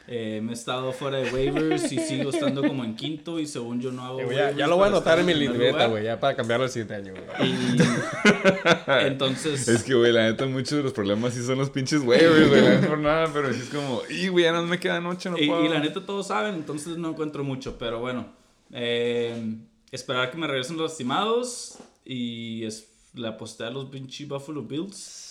Eh, 0.09 0.39
me 0.41 0.51
he 0.51 0.53
estado 0.53 0.93
fuera 0.93 1.17
de 1.17 1.29
waivers 1.33 1.91
y 1.91 1.99
sigo 1.99 2.29
estando 2.29 2.61
como 2.65 2.85
en 2.85 2.95
quinto 2.95 3.39
y 3.39 3.45
según 3.45 3.81
yo 3.81 3.91
no 3.91 4.05
hago 4.05 4.21
Eh, 4.21 4.27
ya, 4.33 4.51
ya 4.51 4.65
lo 4.65 4.77
voy 4.77 4.85
a 4.85 4.87
anotar 4.87 5.19
en 5.19 5.25
mi 5.25 5.33
libreta, 5.33 5.87
güey, 5.87 6.05
ya 6.05 6.17
para 6.17 6.33
cambiarlo 6.33 6.63
el 6.63 6.71
siguiente 6.71 6.95
año, 6.95 7.11
güey. 7.13 7.51
Y 7.51 7.77
entonces 9.05 9.67
Es 9.67 9.83
que, 9.83 9.93
güey, 9.95 10.13
la 10.13 10.23
neta, 10.29 10.45
muchos 10.45 10.77
de 10.77 10.83
los 10.83 10.93
problemas 10.93 11.33
sí 11.33 11.43
son 11.43 11.57
los 11.57 11.69
pinches 11.69 12.03
waivers, 12.03 12.47
güey. 12.47 12.61
La 12.61 12.69
neta, 12.75 12.87
por 12.87 12.99
nada, 12.99 13.29
pero 13.33 13.53
sí 13.53 13.59
es 13.63 13.69
como, 13.69 14.01
y, 14.09 14.29
güey, 14.29 14.45
ya 14.45 14.53
no 14.53 14.63
me 14.63 14.79
queda 14.79 15.01
noche, 15.01 15.29
no 15.29 15.37
Y, 15.37 15.47
puedo. 15.47 15.65
y 15.65 15.67
la 15.67 15.79
neta 15.79 16.05
todos 16.05 16.27
saben, 16.27 16.55
entonces 16.55 16.97
no 16.97 17.09
encuentro 17.09 17.43
mucho, 17.43 17.77
pero 17.77 17.99
bueno. 17.99 18.27
eh, 18.71 19.55
esperar 19.91 20.31
que 20.31 20.37
me 20.37 20.47
regresen 20.47 20.77
los 20.77 20.91
lastimados 20.91 21.79
y 22.05 22.63
es, 22.63 22.87
le 23.13 23.27
aposté 23.27 23.65
a 23.65 23.71
los 23.71 23.89
pinche 23.89 24.25
Buffalo 24.25 24.61
Bills. 24.63 25.25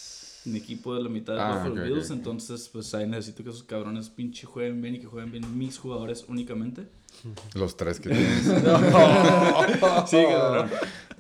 Mi 0.47 0.59
equipo 0.59 0.95
de 0.95 1.03
la 1.03 1.09
mitad 1.09 1.35
de 1.35 1.41
Ah, 1.41 1.59
Buffalo 1.65 1.83
Bills, 1.85 2.11
entonces 2.11 2.69
pues 2.73 2.95
ahí 2.95 3.07
necesito 3.07 3.43
que 3.43 3.51
esos 3.51 3.65
cabrones 3.65 4.09
pinche 4.11 4.47
jueguen 4.47 4.81
bien 4.81 4.95
y 4.95 5.01
que 5.01 5.07
jueguen 5.07 5.33
bien 5.33 5.59
mis 5.59 5.77
jugadores 5.79 6.25
únicamente. 6.29 6.87
Los 7.55 7.77
tres 7.77 7.99
que 8.01 8.11
tienes. 8.11 8.45
Sí, 10.07 10.23
cabrón. 10.29 10.71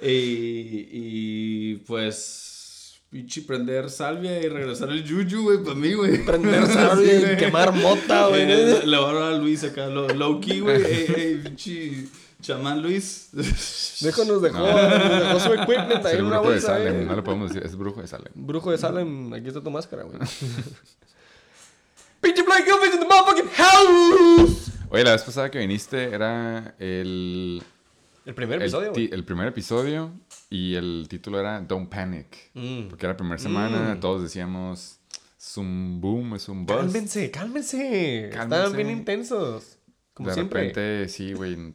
Y, 0.00 0.88
y 0.92 1.74
pues 1.86 3.00
pinche 3.10 3.42
prender 3.42 3.88
salvia 3.90 4.38
y 4.42 4.48
regresar 4.48 4.90
el 4.90 5.02
Juju, 5.08 5.42
güey, 5.44 5.58
para 5.62 5.74
mí, 5.76 5.94
güey. 5.94 6.24
Prender 6.24 6.66
salvia 6.72 7.32
y 7.32 7.36
quemar 7.36 7.72
mota, 7.74 8.28
güey. 8.28 8.42
Eh, 8.42 8.82
Le 8.86 8.96
voy 8.98 9.22
a 9.22 9.30
Luis 9.38 9.64
acá, 9.64 9.86
lo- 9.88 10.08
low 10.08 10.40
key, 10.40 10.60
güey. 10.60 10.82
Ey, 10.84 11.06
ey, 11.16 11.40
pinche 11.42 12.04
chamán 12.40 12.82
Luis. 12.82 13.28
Déjanos 14.00 14.42
dejó, 14.42 14.58
No. 14.58 14.72
nos 14.72 15.20
dejó 15.20 15.40
su 15.40 15.52
equipment 15.54 16.04
ahí 16.06 16.16
en 16.18 16.24
una 16.26 16.38
brujo 16.38 16.48
de 16.50 16.54
bolsa, 16.60 16.66
Salem. 16.68 17.00
eh. 17.00 17.04
No 17.04 17.16
le 17.16 17.22
podemos 17.22 17.48
decir, 17.52 17.64
es 17.66 17.76
brujo 17.76 18.00
de 18.02 18.06
Salem. 18.08 18.32
Brujo 18.34 18.70
de 18.70 18.78
Salem, 18.78 19.32
aquí 19.34 19.48
está 19.48 19.60
tu 19.62 19.70
máscara, 19.70 20.02
güey. 20.04 20.18
Pinche 22.20 22.42
Black 22.42 22.66
Elvis 22.66 22.94
in 22.94 23.00
the 23.00 23.06
motherfucking 23.06 23.50
house. 23.54 24.70
Oye, 24.90 25.04
la 25.04 25.12
vez 25.12 25.22
pasada 25.22 25.50
que 25.50 25.58
viniste 25.58 26.04
era 26.04 26.74
el. 26.78 27.62
El 28.24 28.34
primer 28.34 28.60
episodio, 28.60 28.92
el 28.96 29.24
primer 29.24 29.46
episodio 29.46 30.10
y 30.50 30.74
el 30.74 31.06
título 31.08 31.38
era 31.38 31.60
Don't 31.60 31.88
Panic. 31.88 32.50
Mm. 32.54 32.88
Porque 32.88 33.06
era 33.06 33.12
la 33.12 33.16
primera 33.16 33.38
semana, 33.38 34.00
todos 34.00 34.22
decíamos, 34.22 34.98
es 35.38 35.56
un 35.56 36.00
boom, 36.00 36.34
es 36.34 36.48
un 36.48 36.66
buzz. 36.66 36.76
Cálmense, 36.76 37.30
cálmense. 37.30 38.30
Cálmense. 38.32 38.56
Estaban 38.56 38.72
bien 38.76 38.90
intensos. 38.90 39.78
Como 40.12 40.28
de 40.30 40.34
siempre. 40.34 40.60
repente, 40.68 41.08
sí, 41.08 41.34
güey. 41.34 41.72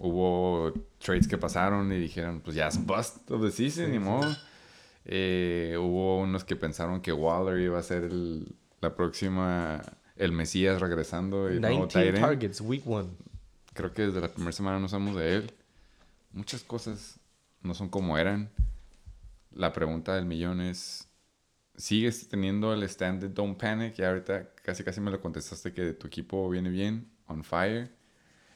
Hubo 0.00 0.72
trades 0.98 1.28
que 1.28 1.36
pasaron 1.36 1.92
y 1.92 1.98
dijeron, 1.98 2.40
pues 2.40 2.56
ya 2.56 2.68
es 2.68 2.84
bust 2.84 3.30
of 3.30 3.42
the 3.42 3.50
season, 3.50 3.92
ni 3.92 3.98
modo. 3.98 4.34
Eh, 5.04 5.76
hubo 5.78 6.20
unos 6.20 6.44
que 6.44 6.56
pensaron 6.56 7.00
que 7.00 7.12
Waller 7.12 7.58
iba 7.60 7.78
a 7.78 7.82
ser 7.82 8.04
el, 8.04 8.54
la 8.80 8.94
próxima, 8.94 9.82
el 10.16 10.32
Mesías 10.32 10.80
regresando. 10.80 11.52
Y 11.52 11.60
nuevo 11.60 11.86
19 11.86 11.88
tight 11.88 12.14
end. 12.14 12.20
targets, 12.20 12.60
week 12.60 12.86
one. 12.86 13.08
Creo 13.74 13.92
que 13.92 14.06
desde 14.06 14.20
la 14.20 14.28
primera 14.28 14.52
semana 14.52 14.78
no 14.78 14.88
sabemos 14.88 15.16
de 15.16 15.36
él. 15.36 15.52
Muchas 16.32 16.62
cosas 16.62 17.18
no 17.62 17.74
son 17.74 17.88
como 17.88 18.18
eran. 18.18 18.50
La 19.52 19.72
pregunta 19.72 20.14
del 20.14 20.26
millón 20.26 20.60
es, 20.60 21.08
¿sigues 21.76 22.28
teniendo 22.28 22.72
el 22.72 22.82
stand 22.84 23.20
de 23.20 23.28
Don't 23.28 23.58
Panic? 23.58 23.98
Y 23.98 24.02
ahorita 24.02 24.54
casi 24.62 24.84
casi 24.84 25.00
me 25.00 25.10
lo 25.10 25.20
contestaste 25.20 25.72
que 25.72 25.92
tu 25.92 26.06
equipo 26.06 26.48
viene 26.48 26.70
bien, 26.70 27.10
on 27.26 27.42
fire. 27.42 27.90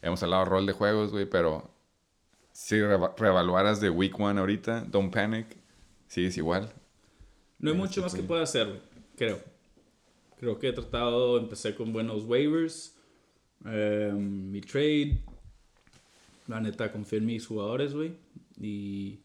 Hemos 0.04 0.23
hablado 0.23 0.44
rol 0.44 0.66
de 0.66 0.73
juegos, 0.73 1.11
güey, 1.12 1.25
pero 1.26 1.70
si 2.52 2.76
reva- 2.80 3.14
reevaluaras 3.16 3.80
de 3.80 3.88
Week 3.90 4.14
1 4.18 4.38
ahorita, 4.38 4.82
Don't 4.82 5.12
Panic, 5.12 5.46
sigues 6.08 6.37
igual. 6.37 6.70
No 7.58 7.70
hay 7.70 7.76
Este, 7.76 7.87
mucho 7.88 8.02
más 8.02 8.14
que 8.14 8.23
pueda 8.23 8.42
hacer, 8.42 8.66
güey, 8.68 8.80
creo. 9.16 9.40
Creo 10.38 10.58
que 10.58 10.68
he 10.68 10.73
tratado, 10.73 11.38
empecé 11.38 11.75
con 11.75 11.92
buenos 11.92 12.25
waivers. 12.25 12.94
eh, 13.66 14.12
mi 14.14 14.61
trade. 14.61 15.23
La 16.49 16.61
neta, 16.61 16.92
confío 16.92 17.18
en 17.18 17.25
mis 17.25 17.46
jugadores, 17.46 17.94
güey. 17.94 18.14
Y 18.61 19.20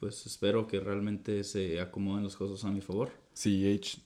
pues 0.00 0.26
espero 0.26 0.66
que 0.66 0.80
realmente 0.80 1.44
se 1.44 1.80
acomoden 1.80 2.24
las 2.24 2.34
cosas 2.34 2.64
a 2.64 2.72
mi 2.72 2.80
favor. 2.80 3.12
CH. 3.34 4.00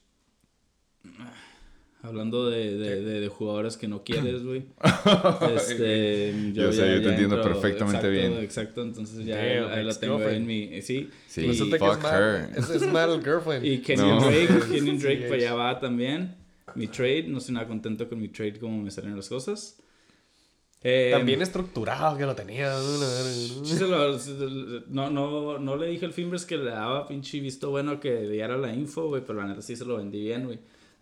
Hablando 2.07 2.49
de, 2.49 2.77
de, 2.79 3.03
de, 3.03 3.21
de 3.21 3.29
jugadores 3.29 3.77
que 3.77 3.89
no 3.89 4.05
quieres, 4.05 4.45
güey. 4.45 4.65
Este, 5.57 6.53
Yo 6.53 6.73
sé, 6.73 6.95
yo 6.95 7.03
te 7.03 7.09
entiendo 7.11 7.41
perfectamente 7.43 7.97
exacto, 7.99 8.11
bien. 8.11 8.33
Exacto, 8.45 8.83
entonces 8.83 9.25
ya 9.27 9.37
Damn, 9.37 9.73
ahí 9.73 9.85
la 9.85 9.95
tengo 9.95 10.21
en 10.23 10.47
mi... 10.47 10.81
Sí. 10.83 11.11
Sí, 11.27 11.43
Y- 11.47 11.71
que 11.71 11.79
fuck 11.79 11.99
es 12.05 12.13
her. 12.13 12.49
es, 12.57 12.83
girlfriend. 13.25 13.65
Y 13.65 13.79
Kenyon 13.83 14.09
No. 14.09 14.21
Drake, 14.31 14.49
Kenyon 14.73 14.99
Drake 14.99 15.17
Sí, 15.23 15.29
para 15.29 15.35
allá 15.37 15.55
va 15.55 15.81
también. 15.81 16.35
Mi 16.75 16.87
trade, 16.89 17.25
no 17.29 17.39
estoy 17.39 17.55
nada 17.55 17.67
contento 17.67 18.09
con 18.09 18.21
mi 18.21 18.29
trade, 18.29 18.59
como 18.59 18.81
me 18.83 18.91
salen 18.91 19.17
las 19.17 19.29
cosas. 19.29 19.79
Eh, 20.83 21.11
También 21.13 21.43
estructurado 21.43 22.17
que 22.17 22.25
lo 22.27 22.35
tenía. 22.37 22.73
sí 22.79 23.65
se 23.65 23.87
lo- 23.87 24.19
se- 24.19 24.35
no, 24.89 25.11
no, 25.11 25.59
no 25.59 25.77
le 25.77 25.89
dije 25.89 26.05
al 26.07 26.13
Fimbres 26.13 26.45
que 26.45 26.57
le 26.57 26.71
daba 26.71 27.09
pinche 27.09 27.41
visto 27.41 27.71
bueno 27.71 27.99
que 27.99 28.29
diera 28.29 28.57
la 28.57 28.73
info, 28.73 29.09
güey, 29.09 29.23
pero 29.27 29.41
la 29.41 29.47
neta 29.49 29.63
sí 29.63 29.75
se 29.75 29.85
lo 29.85 29.97
vendí 29.97 30.21
bien, 30.21 30.45
güey. 30.45 30.59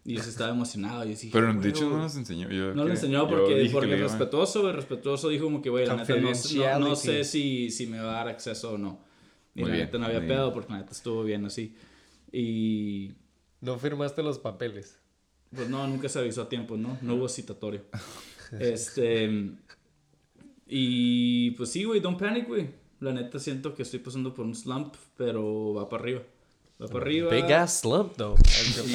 Y 0.06 0.16
yo 0.16 0.20
estaba 0.20 0.50
emocionado. 0.50 1.04
Yo 1.04 1.16
sí 1.16 1.26
dije, 1.26 1.30
Pero 1.32 1.46
de 1.46 1.54
"Güey, 1.54 1.68
hecho 1.70 1.84
no 1.84 1.90
güey". 1.90 2.02
nos 2.02 2.16
enseñó. 2.16 2.50
Yo 2.50 2.74
No 2.74 2.84
le 2.84 2.90
enseñó 2.90 3.26
porque, 3.28 3.68
porque 3.72 3.96
respetuoso. 3.96 4.70
Respetuoso 4.70 5.28
dijo 5.30 5.44
como 5.44 5.62
que, 5.62 5.70
güey, 5.70 5.86
la 5.86 5.96
neta 5.96 6.14
no, 6.16 6.30
no, 6.78 6.78
no 6.90 6.96
sé 6.96 7.24
si, 7.24 7.70
si 7.70 7.86
me 7.86 7.98
va 8.00 8.10
a 8.10 8.14
dar 8.16 8.28
acceso 8.28 8.72
o 8.72 8.78
no. 8.78 9.00
Y 9.54 9.60
Muy 9.60 9.70
la 9.70 9.76
bien, 9.76 9.86
neta 9.86 9.98
no 9.98 10.06
había 10.06 10.18
muy 10.20 10.28
pedo 10.28 10.42
bien. 10.46 10.54
porque 10.54 10.72
la 10.72 10.78
neta 10.80 10.92
estuvo 10.92 11.22
bien 11.24 11.44
así. 11.46 11.74
Y 12.32 13.12
No 13.62 13.78
firmaste 13.78 14.22
los 14.22 14.38
papeles. 14.38 14.98
pues 15.54 15.68
no, 15.70 15.86
nunca 15.86 16.08
se 16.10 16.18
avisó 16.18 16.42
a 16.42 16.48
tiempo, 16.50 16.76
¿no? 16.76 16.98
No 17.00 17.14
hubo 17.14 17.28
citatorio. 17.28 17.84
este. 18.60 19.52
Y 20.66 21.52
pues 21.52 21.70
sí, 21.70 21.84
güey, 21.84 22.00
don't 22.00 22.18
panic, 22.18 22.46
güey. 22.46 22.68
La 23.00 23.12
neta 23.12 23.38
siento 23.38 23.74
que 23.74 23.82
estoy 23.82 24.00
pasando 24.00 24.34
por 24.34 24.44
un 24.46 24.54
slump, 24.54 24.94
pero 25.16 25.74
va 25.74 25.88
para 25.88 26.02
arriba. 26.02 26.22
Va 26.82 26.88
para 26.88 27.04
arriba. 27.04 27.30
Big 27.30 27.52
ass 27.52 27.80
slump, 27.80 28.16
though. 28.16 28.36
Y, 28.84 28.90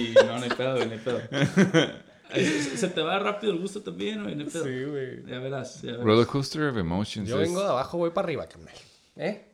y- 0.00 0.10
y 0.10 0.14
no, 0.14 0.36
no 0.38 0.42
hay 0.44 0.50
pedo, 0.50 0.84
no 0.84 0.92
hay 0.92 0.98
pedo. 0.98 1.20
Se, 2.34 2.88
te 2.88 3.00
va 3.02 3.18
rápido 3.20 3.52
el 3.52 3.60
gusto 3.60 3.80
también, 3.82 4.22
güey. 4.24 4.34
no 4.34 4.42
hay 4.44 4.50
pedo. 4.50 4.64
Sí, 4.64 4.84
güey. 4.84 5.24
Ya 5.26 5.38
verás, 5.38 5.82
ya 5.82 5.92
verás. 5.92 6.04
Roller 6.04 6.26
Coaster 6.26 6.62
of 6.64 6.76
Emotions. 6.76 7.28
Yo 7.28 7.36
vengo 7.38 7.60
de 7.60 7.68
abajo, 7.68 7.98
voy 7.98 8.10
para 8.10 8.26
arriba, 8.26 8.46
carnal. 8.48 8.74
¿Eh? 9.16 9.52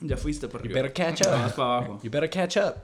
Ya 0.00 0.16
fuiste 0.16 0.48
por 0.48 0.60
You 0.62 0.66
arriba. 0.70 0.82
better 0.88 0.92
catch 0.92 1.26
Vas 1.26 1.50
up. 1.52 1.56
para 1.56 1.76
abajo. 1.78 2.00
You 2.02 2.10
better 2.10 2.28
catch 2.30 2.56
up. 2.56 2.74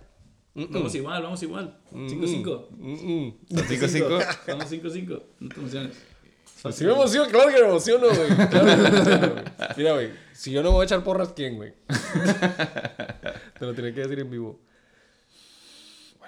Vamos 0.55 0.95
igual, 0.95 1.23
vamos 1.23 1.43
igual. 1.43 1.77
5-5. 1.93 2.69
Mm-mm. 2.71 3.39
¿Cinco, 3.69 3.89
cinco? 3.89 4.19
Vamos 4.47 4.71
5-5. 4.71 5.23
No 5.41 5.49
te 5.49 5.61
emociones. 5.61 5.97
Si 6.71 6.85
me 6.85 6.93
emociono, 6.93 7.29
claro 7.29 7.51
que 7.51 7.61
me 7.61 7.69
emociono, 7.69 8.07
güey. 8.07 8.29
Claro 8.49 8.67
que 8.67 8.77
me 8.77 8.89
emociono, 8.89 9.29
güey. 9.33 9.45
Mira, 9.77 9.93
güey. 9.95 10.11
Si 10.43 10.51
yo 10.51 10.61
no 10.61 10.71
me 10.71 10.75
voy 10.75 10.83
a 10.83 10.87
echar 10.87 11.05
porras, 11.05 11.35
¿quién, 11.37 11.55
güey? 11.55 11.73
Te 13.61 13.65
lo 13.65 13.75
tenía 13.75 13.95
que 13.95 14.01
decir 14.01 14.19
en 14.19 14.29
vivo. 14.29 14.59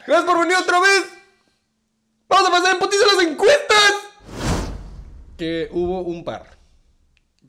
Gracias 0.06 0.24
por 0.24 0.38
venir 0.38 0.56
otra 0.56 0.78
vez. 0.78 1.02
Vamos 2.28 2.48
a 2.48 2.52
pasar 2.52 2.74
en 2.74 2.78
putiza 2.78 3.06
las 3.06 3.26
encuestas. 3.26 3.92
Que 5.36 5.68
hubo 5.72 6.02
un 6.02 6.22
par. 6.22 6.46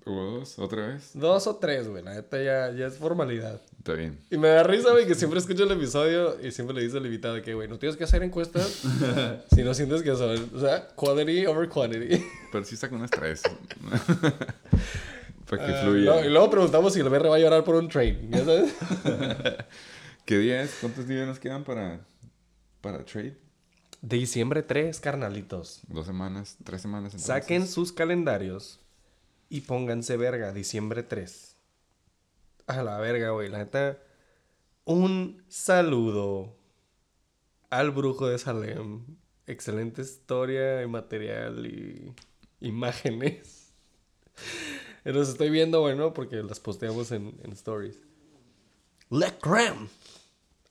¿Hubo 0.07 0.39
dos? 0.39 0.57
¿Otra 0.57 0.88
vez? 0.88 1.12
Dos 1.13 1.45
o 1.45 1.57
tres, 1.57 1.88
güey. 1.88 2.03
La 2.03 2.15
neta 2.15 2.41
ya, 2.41 2.72
ya 2.72 2.88
es 2.88 2.98
formalidad. 2.98 3.62
Está 3.77 3.93
bien. 3.93 4.19
Y 4.31 4.38
me 4.39 4.48
da 4.48 4.63
risa, 4.63 4.89
güey, 4.89 5.05
que 5.05 5.13
siempre 5.13 5.39
escucho 5.39 5.65
el 5.65 5.72
episodio 5.72 6.36
y 6.41 6.51
siempre 6.51 6.75
le 6.75 6.81
dice 6.81 6.98
al 6.98 7.05
invitado 7.05 7.39
que, 7.43 7.53
güey, 7.53 7.67
no 7.67 7.77
tienes 7.77 7.95
que 7.95 8.05
hacer 8.05 8.24
encuestas 8.24 8.81
si 9.53 9.63
no 9.63 9.75
sientes 9.75 10.01
que 10.01 10.15
son, 10.15 10.50
o 10.51 10.60
sea, 10.60 10.88
quality 10.95 11.45
over 11.45 11.69
quantity. 11.69 12.25
Pero 12.51 12.65
sí 12.65 12.75
saca 12.75 12.95
unas 12.95 13.12
tres. 13.12 13.43
Para 15.57 15.67
que 15.67 15.74
Ah, 15.77 15.81
fluya. 15.83 16.05
no, 16.15 16.25
y 16.25 16.29
luego 16.29 16.50
preguntamos 16.50 16.93
si 16.93 17.00
el 17.00 17.09
BR 17.09 17.29
va 17.29 17.35
a 17.35 17.39
llorar 17.39 17.63
por 17.63 17.75
un 17.75 17.88
trade, 17.89 18.27
¿ya 18.29 18.43
sabes? 18.45 18.74
¿Qué 20.25 20.38
días? 20.38 20.77
¿Cuántos 20.81 21.07
días 21.07 21.27
nos 21.27 21.39
quedan 21.39 21.63
para, 21.63 22.00
para 22.81 23.03
trade? 23.05 23.38
Diciembre 24.01 24.62
3, 24.63 25.00
carnalitos. 25.00 25.81
¿Dos 25.88 26.05
semanas? 26.05 26.57
¿Tres 26.63 26.81
semanas? 26.81 27.13
entonces? 27.13 27.27
Saquen 27.27 27.67
sus 27.67 27.91
calendarios 27.91 28.79
y 29.50 29.62
pónganse 29.62 30.17
verga, 30.17 30.51
diciembre 30.51 31.03
3. 31.03 31.55
A 32.67 32.83
la 32.83 32.97
verga, 33.00 33.29
güey, 33.31 33.50
la 33.50 33.59
neta. 33.59 33.97
Un 34.85 35.43
saludo 35.47 36.55
al 37.69 37.91
brujo 37.91 38.27
de 38.27 38.38
Salem. 38.38 39.05
Excelente 39.47 40.01
historia 40.01 40.81
y 40.83 40.88
material 40.88 41.65
y 41.67 42.13
imágenes. 42.62 43.74
Los 45.05 45.29
estoy 45.29 45.50
viendo, 45.50 45.81
bueno, 45.81 46.13
porque 46.13 46.38
las 46.43 46.59
posteamos 46.59 47.12
en, 47.12 47.39
en 47.43 47.51
stories. 47.53 47.97
LeCram 49.09 49.88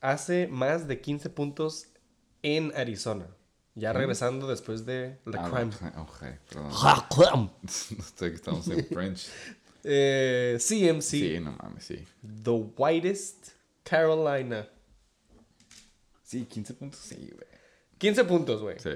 hace 0.00 0.48
más 0.48 0.86
de 0.88 1.00
15 1.00 1.30
puntos 1.30 1.86
en 2.42 2.72
Arizona. 2.76 3.26
Ya 3.76 3.92
regresando 3.92 4.46
después 4.48 4.84
de 4.86 5.18
Ah, 5.26 5.30
LeCram. 5.30 5.68
ok, 5.68 5.98
ok, 5.98 6.22
perdón. 6.48 6.72
LeCram. 6.72 7.50
No 7.62 7.68
sé 7.70 8.30
que 8.30 8.34
estamos 8.36 8.68
en 8.68 8.84
French. 8.86 9.28
Eh, 9.84 10.56
CMC, 10.60 11.02
Sí, 11.02 11.40
no 11.40 11.52
mames, 11.52 11.84
sí. 11.84 12.04
The 12.42 12.50
Whitest 12.50 13.48
Carolina. 13.82 14.68
Sí, 16.22 16.44
15 16.46 16.74
puntos, 16.74 17.00
sí, 17.00 17.30
güey. 17.32 17.46
15 17.98 18.24
puntos, 18.24 18.62
güey. 18.62 18.78
Sí, 18.78 18.90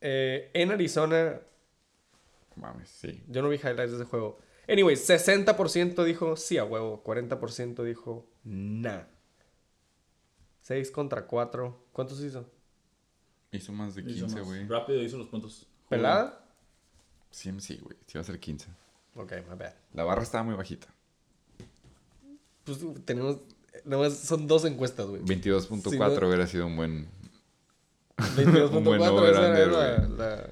Eh, 0.00 0.50
en 0.54 0.70
Arizona, 0.72 1.38
mames, 2.56 2.88
sí. 2.88 3.22
yo 3.28 3.42
no 3.42 3.48
vi 3.48 3.56
highlights 3.56 3.90
de 3.90 3.96
ese 3.96 4.04
juego. 4.04 4.38
Anyway, 4.68 4.94
60% 4.96 6.04
dijo 6.04 6.36
sí 6.36 6.58
a 6.58 6.64
huevo, 6.64 7.02
40% 7.02 7.82
dijo 7.84 8.26
nah. 8.44 9.02
6 10.62 10.90
contra 10.90 11.26
4. 11.26 11.86
¿Cuántos 11.92 12.20
hizo? 12.22 12.46
Hizo 13.50 13.72
más 13.72 13.94
de 13.94 14.02
Hizo 14.02 14.26
15, 14.26 14.36
más. 14.36 14.44
güey. 14.44 14.66
Rápido 14.68 15.02
hizo 15.02 15.16
los 15.16 15.28
puntos. 15.28 15.66
¿Pelada? 15.88 16.44
Sí, 17.30 17.50
sí, 17.60 17.78
güey. 17.82 17.96
Sí 18.06 18.18
va 18.18 18.20
a 18.20 18.24
ser 18.24 18.38
15. 18.38 18.68
Ok, 19.16 19.32
my 19.48 19.56
bad. 19.56 19.72
La 19.94 20.04
barra 20.04 20.22
estaba 20.22 20.44
muy 20.44 20.54
bajita. 20.54 20.86
Pues 22.64 22.78
tenemos. 23.06 23.38
Nada 23.84 24.02
más 24.02 24.18
son 24.18 24.46
dos 24.46 24.64
encuestas, 24.66 25.06
güey. 25.06 25.22
22.4 25.22 25.90
Sí, 25.90 25.98
no- 25.98 26.26
hubiera 26.28 26.46
sido 26.46 26.66
un 26.66 26.76
buen 26.76 27.08
22.4. 28.18 28.70
Un 28.76 28.84
buen 28.84 29.00
esa 29.00 29.12
over-under, 29.12 29.68
era 29.68 29.72
la- 29.72 29.96
güey. 30.06 30.18
la- 30.18 30.50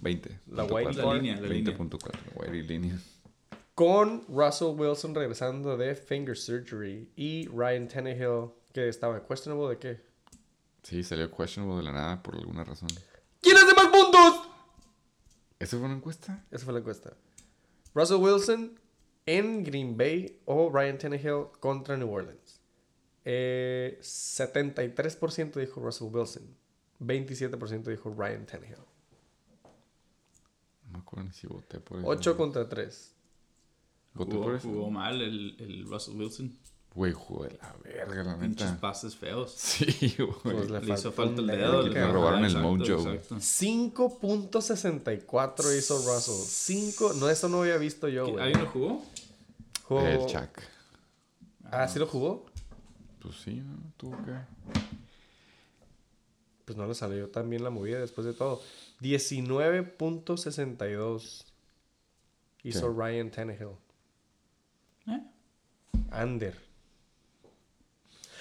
20. 0.00 0.40
La 0.52 0.64
white. 0.64 0.92
La 0.92 1.14
línea, 1.14 1.40
la 1.40 1.48
línea. 1.48 1.76
20.4. 1.76 2.20
White 2.36 2.62
línea. 2.62 2.98
Con 3.78 4.24
Russell 4.26 4.74
Wilson 4.76 5.14
regresando 5.14 5.76
de 5.76 5.94
finger 5.94 6.36
surgery 6.36 7.12
y 7.14 7.46
Ryan 7.46 7.86
Tannehill, 7.86 8.50
que 8.72 8.88
estaba 8.88 9.24
questionable 9.24 9.68
de 9.68 9.78
qué? 9.78 10.04
Sí, 10.82 11.04
salió 11.04 11.30
questionable 11.30 11.76
de 11.76 11.82
la 11.84 11.92
nada 11.92 12.20
por 12.20 12.34
alguna 12.34 12.64
razón. 12.64 12.88
¿Quién 13.40 13.56
hace 13.56 13.72
más 13.76 13.86
puntos? 13.86 14.48
¿Eso 15.60 15.78
fue 15.78 15.86
una 15.86 15.94
encuesta? 15.94 16.44
Esa 16.50 16.64
fue 16.64 16.74
la 16.74 16.80
encuesta. 16.80 17.12
Russell 17.94 18.16
Wilson 18.16 18.80
en 19.26 19.62
Green 19.62 19.96
Bay 19.96 20.42
o 20.46 20.70
Ryan 20.72 20.98
Tannehill 20.98 21.46
contra 21.60 21.96
New 21.96 22.10
Orleans. 22.12 22.60
Eh, 23.24 23.96
73% 24.02 25.52
dijo 25.54 25.80
Russell 25.80 26.08
Wilson. 26.10 26.56
27% 26.98 27.84
dijo 27.84 28.12
Ryan 28.12 28.44
Tannehill. 28.44 28.84
No 30.82 30.90
me 30.94 30.98
acuerdo 30.98 31.26
ni 31.28 31.32
si 31.32 31.46
voté 31.46 31.78
por 31.78 32.00
eso. 32.00 32.08
8 32.08 32.36
contra 32.36 32.68
3. 32.68 33.14
¿Voté 34.14 34.32
Jugó, 34.32 34.44
por 34.44 34.54
eso? 34.56 34.68
jugó 34.68 34.90
mal 34.90 35.20
el, 35.22 35.56
el 35.60 35.84
Russell 35.86 36.16
Wilson. 36.16 36.52
Güey, 36.94 37.12
jugó 37.12 37.44
de 37.44 37.56
la 37.62 37.74
verga, 37.84 38.24
la 38.24 38.36
Pinches 38.38 38.70
neta. 38.70 38.80
pases 38.80 39.14
feos. 39.14 39.52
Sí, 39.56 40.16
güey. 40.18 40.32
Pues 40.42 40.68
Le 40.70 40.92
hizo 40.94 41.12
falta 41.12 41.40
el 41.40 41.46
dedo. 41.46 41.82
le- 41.82 41.90
Le 41.94 42.10
robaron 42.12 42.44
el 42.44 42.56
mojo, 42.58 42.78
güey. 42.78 42.90
exacto. 43.16 43.36
5.64 43.36 45.78
hizo 45.78 45.96
Russell. 45.98 46.34
5. 46.34 47.12
No, 47.14 47.28
eso 47.28 47.48
no 47.48 47.60
había 47.62 47.76
visto 47.76 48.08
yo, 48.08 48.26
güey. 48.26 48.42
¿Alguien 48.42 48.64
lo 48.64 48.70
jugó? 48.70 49.02
Jugó- 49.84 50.06
El 50.06 50.26
Chuck. 50.26 50.60
Ah, 51.70 51.86
¿sí 51.86 51.98
lo 52.00 52.06
jugó? 52.06 52.46
Pues 53.20 53.36
sí, 53.44 53.56
¿no? 53.56 53.76
Tuvo 53.96 54.16
que. 54.24 54.32
Pues 56.64 56.76
no 56.76 56.86
le 56.86 56.94
salió 56.94 57.28
tan 57.30 57.48
bien 57.48 57.62
la 57.62 57.70
movida 57.70 58.00
después 58.00 58.26
de 58.26 58.32
todo. 58.34 58.60
19.62 59.00 61.44
hizo 62.64 62.94
¿Qué? 62.96 63.02
Ryan 63.02 63.30
Tannehill. 63.30 63.76
Under. 66.12 66.54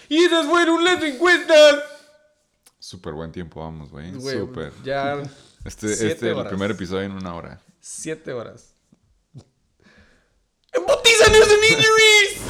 Y 0.10 0.24
esas 0.24 0.46
fueron 0.46 0.84
las 0.84 1.02
encuestas. 1.04 1.84
Súper 2.80 3.14
buen 3.14 3.32
tiempo 3.32 3.60
vamos, 3.62 3.92
güey. 3.92 4.14
Súper. 4.20 4.72
Ya 4.84 5.22
Este, 5.66 5.88
siete 5.96 6.12
este 6.14 6.32
es 6.32 6.38
el 6.38 6.48
primer 6.48 6.72
episodio 6.72 7.04
en 7.04 7.12
una 7.12 7.36
hora. 7.36 7.62
7 7.80 8.34
horas. 8.34 8.74
¡Embutiza 10.74 11.32
News 11.32 11.48
and 11.48 11.64
Injuries! 11.64 12.42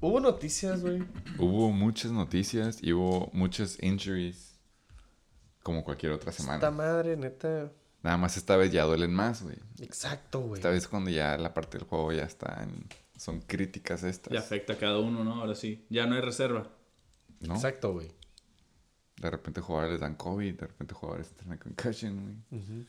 Hubo 0.00 0.20
noticias, 0.20 0.80
güey. 0.80 1.02
Hubo 1.38 1.70
muchas 1.72 2.12
noticias 2.12 2.78
y 2.82 2.92
hubo 2.92 3.30
muchas 3.32 3.82
injuries. 3.82 4.58
Como 5.62 5.84
cualquier 5.84 6.12
otra 6.12 6.32
semana. 6.32 6.54
Esta 6.56 6.70
madre, 6.70 7.16
neta. 7.16 7.70
Nada 8.02 8.16
más 8.16 8.36
esta 8.36 8.56
vez 8.56 8.70
ya 8.72 8.84
duelen 8.84 9.12
más, 9.12 9.42
güey. 9.42 9.56
Exacto, 9.80 10.40
güey. 10.40 10.60
Esta 10.60 10.70
vez 10.70 10.86
cuando 10.86 11.10
ya 11.10 11.36
la 11.36 11.52
parte 11.52 11.78
del 11.78 11.86
juego 11.86 12.12
ya 12.12 12.22
está 12.22 12.62
en- 12.62 12.86
Son 13.18 13.40
críticas 13.42 14.02
estas. 14.04 14.32
Ya 14.32 14.38
afecta 14.38 14.72
a 14.72 14.76
cada 14.78 14.98
uno, 15.00 15.24
¿no? 15.24 15.40
Ahora 15.40 15.54
sí. 15.54 15.84
Ya 15.90 16.06
no 16.06 16.14
hay 16.14 16.20
reserva. 16.22 16.70
¿No? 17.40 17.54
Exacto, 17.54 17.92
güey. 17.92 18.08
De 19.20 19.28
repente 19.30 19.60
jugadores 19.60 19.92
les 19.92 20.00
dan 20.00 20.14
COVID, 20.14 20.54
de 20.54 20.66
repente 20.66 20.94
jugadores 20.94 21.32
tienen 21.32 21.58
concussion, 21.58 22.22
güey. 22.50 22.86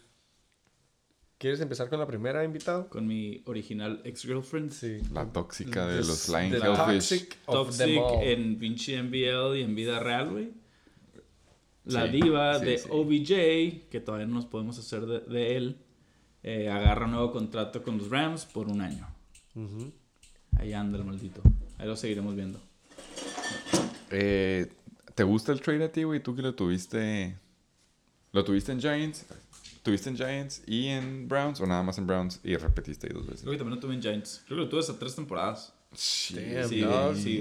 ¿Quieres 1.40 1.62
empezar 1.62 1.90
con 1.90 2.00
la 2.00 2.06
primera, 2.06 2.44
invitado? 2.44 2.90
Con 2.90 3.08
mi 3.08 3.42
original 3.46 4.02
ex-girlfriend. 4.04 4.72
Sí. 4.72 4.98
La 5.12 5.26
tóxica 5.32 5.88
de 5.88 5.98
los 6.00 6.26
Flying 6.26 6.52
the 6.52 6.58
Hellfish. 6.58 7.10
toxic 7.10 7.38
of 7.48 7.78
them 7.78 7.96
Toxic 7.96 8.20
all. 8.20 8.24
en 8.24 8.60
pinche 8.60 9.02
NBL 9.02 9.58
y 9.58 9.64
en 9.64 9.74
vida 9.74 10.00
real, 10.00 10.30
güey. 10.32 10.52
La 11.86 12.06
Sí, 12.06 12.12
diva 12.22 12.60
sí, 12.60 12.66
de 12.66 12.78
sí. 12.78 12.90
OBJ, 12.92 13.90
que 13.90 14.02
todavía 14.04 14.28
no 14.28 14.36
nos 14.36 14.46
podemos 14.46 14.78
hacer 14.78 15.06
de, 15.06 15.22
de 15.22 15.56
él, 15.58 15.78
eh, 16.44 16.70
agarra 16.70 17.06
un 17.06 17.12
nuevo 17.12 17.32
contrato 17.32 17.82
con 17.82 17.98
los 17.98 18.10
Rams 18.10 18.46
por 18.46 18.68
un 18.68 18.82
año. 18.82 19.08
Ahí 20.60 20.74
anda 20.74 20.98
el 20.98 21.06
maldito. 21.06 21.42
Ahí 21.78 21.88
lo 21.88 21.96
seguiremos 21.96 22.36
viendo. 22.36 22.60
Eh, 24.12 24.68
¿Te 25.16 25.24
gusta 25.24 25.52
el 25.52 25.62
trade 25.62 25.84
a 25.86 25.92
ti, 25.92 26.04
güey? 26.04 26.22
Tú 26.22 26.36
que 26.36 26.42
lo 26.42 26.54
tuviste. 26.56 27.36
¿Lo 28.32 28.44
tuviste 28.44 28.72
en 28.72 28.80
Giants? 28.80 29.26
¿Tuviste 29.84 30.10
en 30.10 30.18
Giants 30.18 30.62
y 30.68 30.88
en 30.88 31.28
Browns? 31.28 31.60
¿O 31.62 31.66
nada 31.66 31.82
más 31.84 31.98
en 31.98 32.06
Browns 32.08 32.40
y 32.44 32.56
repetiste 32.58 33.08
ahí 33.08 33.14
dos 33.14 33.26
veces? 33.26 33.42
Creo 33.42 33.54
que 33.54 33.58
también 33.58 33.76
lo 33.76 33.82
tuve 33.82 33.96
en 33.96 34.02
Giants. 34.02 34.44
Creo 34.46 34.58
que 34.58 34.64
lo 34.64 34.70
tuve 34.70 34.80
hasta 34.82 34.98
tres 35.00 35.16
temporadas. 35.16 35.74
Sí, 35.94 36.36
Damn, 36.36 36.70
sí, 36.70 37.24
sí, 37.24 37.38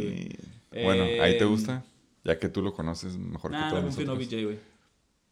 güey. 0.70 0.84
Bueno, 0.84 1.04
¿ahí 1.22 1.36
te 1.36 1.44
Eh, 1.44 1.46
gusta? 1.46 1.84
Ya 2.24 2.38
que 2.38 2.48
tú 2.48 2.62
lo 2.62 2.72
conoces 2.72 3.16
mejor 3.16 3.50
Nah, 3.50 3.64
que 3.64 3.70
todos 3.70 3.82
no 3.82 3.88
confío 3.88 4.02
en 4.02 4.06
nosotros. 4.08 4.32
OBJ, 4.32 4.44
güey. 4.44 4.58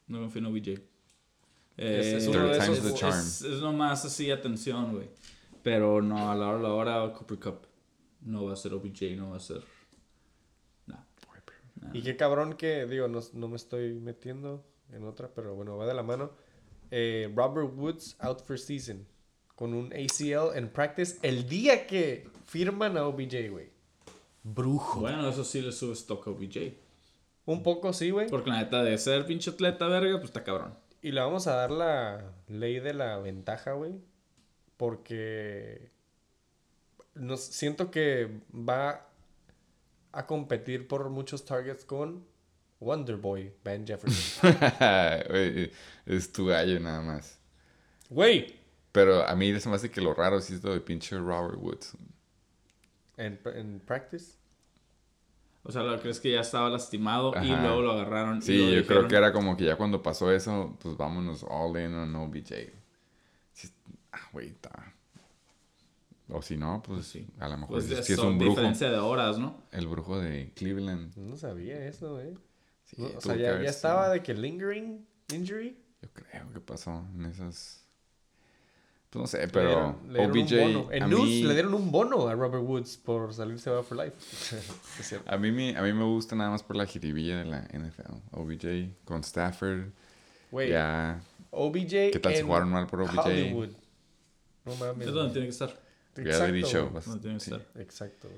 No 0.09 0.21
confío 0.21 0.39
en 0.41 0.47
OBJ. 0.47 0.69
Es- 1.77 2.07
es 2.07 2.25
Eh, 2.27 2.29
uno 2.31 2.47
de 2.49 2.59
esos- 2.59 3.43
es 3.43 3.61
nomás 3.61 4.05
así 4.05 4.31
atención, 4.31 4.93
güey. 4.95 5.09
Pero 5.63 6.01
no, 6.01 6.31
a 6.31 6.35
la 6.35 6.49
hora, 6.49 6.59
a 6.59 6.63
la 6.63 6.73
hora, 6.73 7.13
Cooper 7.13 7.39
Cup. 7.39 7.67
No 8.27 8.45
va 8.45 8.53
a 8.53 8.57
ser 8.57 8.75
OBJ, 8.75 9.17
no 9.17 9.31
va 9.31 9.37
a 9.37 9.41
ser. 9.41 9.63
Nah. 10.87 10.99
Y 11.95 12.03
qué 12.03 12.17
cabrón 12.17 12.55
que, 12.55 12.85
digo, 12.87 13.09
no, 13.09 13.21
no 13.33 13.49
me 13.49 13.57
estoy 13.57 13.95
metiendo. 13.95 14.65
en 14.93 15.05
otra, 15.05 15.31
pero 15.35 15.55
bueno, 15.55 15.77
va 15.77 15.87
de 15.87 15.95
la 15.95 16.03
mano. 16.03 16.33
Eh, 16.91 17.33
Robert 17.35 17.73
Woods 17.75 18.17
out 18.21 18.43
for 18.43 18.59
season 18.59 19.07
con 19.55 19.75
un 19.75 19.93
ACL 19.93 20.57
en 20.57 20.69
practice 20.69 21.19
el 21.23 21.49
día 21.49 21.87
que 21.87 22.29
firman 22.45 22.97
a 22.99 23.07
OBJ, 23.07 23.51
güey. 23.51 23.71
Brujo. 24.43 25.01
Bueno, 25.01 25.29
eso 25.29 25.45
sí 25.45 25.63
le 25.63 25.73
sube 25.73 25.95
stock 25.95 26.27
a 26.27 26.31
OBJ. 26.31 26.75
Un 27.47 27.63
poco 27.63 27.93
sí, 27.93 28.11
güey. 28.11 28.29
Porque 28.29 28.51
la 28.51 28.59
neta 28.59 28.83
de 28.83 28.99
ser 28.99 29.25
pinche 29.25 29.51
atleta, 29.51 29.89
verga, 29.89 30.15
pues 30.19 30.27
está 30.27 30.45
cabrón. 30.45 30.75
Y 31.01 31.13
le 31.13 31.21
vamos 31.21 31.47
a 31.47 31.55
dar 31.55 31.71
la 31.71 32.33
ley 32.49 32.81
de 32.81 32.93
la 32.93 33.19
ventaja, 33.19 33.73
güey. 33.73 34.01
Porque 34.77 35.91
nos, 37.17 37.41
siento 37.41 37.91
que 37.91 38.31
va 38.53 39.07
a 40.13 40.27
competir 40.27 40.87
por 40.89 41.09
muchos 41.11 41.45
targets 41.45 41.85
con 41.85 42.25
Wonderboy, 42.81 43.53
Ben 43.65 43.87
Jefferson. 43.87 44.57
Es 46.07 46.33
tu 46.33 46.47
gallo 46.47 46.79
nada 46.81 47.03
más. 47.03 47.39
Güey, 48.11 48.55
Pero 48.93 49.27
a 49.27 49.35
mí 49.35 49.59
se 49.61 49.69
me 49.69 49.75
hace 49.77 49.91
que 49.91 50.01
lo 50.01 50.15
raro 50.15 50.39
es 50.39 50.63
lo 50.63 50.73
de 50.73 50.81
pinche 50.81 51.17
Robert 51.19 51.59
Woods. 51.59 51.97
en, 53.17 53.39
en 53.55 53.81
practice. 53.81 54.37
O 55.65 55.73
sea, 55.73 55.83
¿lo 55.83 55.99
crees 56.01 56.21
que 56.21 56.31
ya 56.31 56.41
estaba 56.41 56.71
lastimado 56.71 57.33
y 57.43 57.49
luego 57.49 57.83
lo 57.83 57.93
agarraron? 57.93 58.39
y 58.39 58.43
Sí, 58.43 58.59
lo 58.59 58.81
yo 58.81 58.87
creo 58.87 59.09
que 59.09 59.17
era 59.17 59.33
como 59.33 59.57
que 59.57 59.65
ya 59.65 59.77
cuando 59.77 60.01
pasó 60.01 60.31
eso, 60.31 60.77
pues 60.81 60.97
vámonos 60.97 61.45
all 61.49 61.77
in 61.81 61.93
on 61.93 62.15
OBJ. 62.15 62.53
Ah, 64.13 64.29
güey, 64.33 64.49
está. 64.51 64.95
O 66.29 66.43
si 66.43 66.57
no, 66.57 66.83
pues 66.83 67.07
Sí. 67.07 67.27
a 67.39 67.49
lo 67.49 67.57
mejor 67.57 67.77
Pues 67.83 67.91
es 67.91 68.17
son 68.17 68.29
un 68.29 68.39
brujo. 68.39 68.51
diferencia 68.57 68.91
de 68.91 68.99
horas, 68.99 69.39
¿no? 69.39 69.63
El 69.71 69.87
brujo 69.87 70.19
de 70.19 70.53
Cleveland. 70.57 71.17
No 71.17 71.37
sabía 71.37 71.87
eso, 71.87 72.15
güey. 72.15 72.35
Sí, 72.85 72.97
No, 72.99 73.09
o 73.17 73.21
sea, 73.21 73.37
ya, 73.37 73.63
ya 73.63 73.71
estaba 73.71 74.09
de 74.11 74.23
que 74.23 74.35
lingering 74.35 75.07
injury. 75.33 75.77
Yo 76.03 76.09
creo 76.13 76.53
que 76.53 76.61
pasó 76.61 77.05
en 77.15 77.27
esas. 77.27 77.83
Pues 79.11 79.21
no 79.21 79.27
sé, 79.29 79.39
Le 79.39 79.49
pero 79.49 79.69
dieron- 79.69 80.13
le 80.13 80.43
dieron 80.43 80.77
OBJ. 80.77 80.95
En 80.97 81.03
a 81.05 81.07
News 81.07 81.23
mí, 81.25 81.43
le 81.45 81.53
dieron 81.55 81.75
un 81.75 81.91
bono 81.93 82.27
a 82.29 82.35
Robert 82.35 82.65
Woods 82.65 82.97
por 82.97 83.33
salirse 83.33 83.71
de 83.71 83.83
for 83.83 83.97
life. 83.97 84.17
es 85.01 85.07
cierto. 85.09 85.31
a, 85.31 85.37
mí, 85.39 85.53
me- 85.53 85.77
a 85.77 85.83
mí 85.83 85.93
me 85.93 86.05
gusta 86.05 86.35
nada 86.37 86.51
más 86.51 86.63
por 86.65 86.75
la 86.77 86.87
jiribilla 86.87 87.39
de 87.39 87.45
la 87.45 87.61
NFL. 87.73 88.13
OBJ 88.33 88.91
con 89.05 89.23
Stafford. 89.23 89.91
Güey, 90.51 90.71
Ya. 90.71 91.21
OBJ. 91.51 92.11
¿Qué 92.13 92.19
tal 92.21 92.33
si 92.35 92.41
en 92.41 92.47
jugaron 92.47 92.69
mal 92.71 92.87
por 92.89 93.01
OBJ? 93.03 93.19
Hollywood. 93.27 93.69
No 94.65 94.75
mames. 94.75 95.07
Es 95.09 95.15
donde 95.15 95.33
tiene 95.33 95.47
que 95.47 95.53
estar. 95.53 95.86
Reality 96.25 96.59
Exacto, 96.61 96.73
show. 96.79 96.83
güey. 96.83 96.93
pues, 96.93 97.07
Donde 97.07 97.23
tiene 97.23 97.39
que 97.39 97.45
sí. 97.45 97.51
estar. 97.55 97.83
Exacto. 97.83 98.29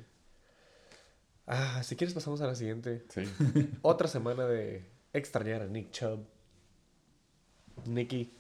Ah, 1.47 1.83
si 1.83 1.97
quieres 1.97 2.13
pasamos 2.15 2.41
a 2.43 2.47
la 2.47 2.55
siguiente. 2.55 3.05
Sí. 3.09 3.23
Otra 3.83 4.07
semana 4.09 4.45
de 4.47 4.85
extrañar 5.13 5.63
a 5.63 5.67
Nick 5.67 5.91
Chubb. 5.91 6.21
Nicky. 7.87 8.33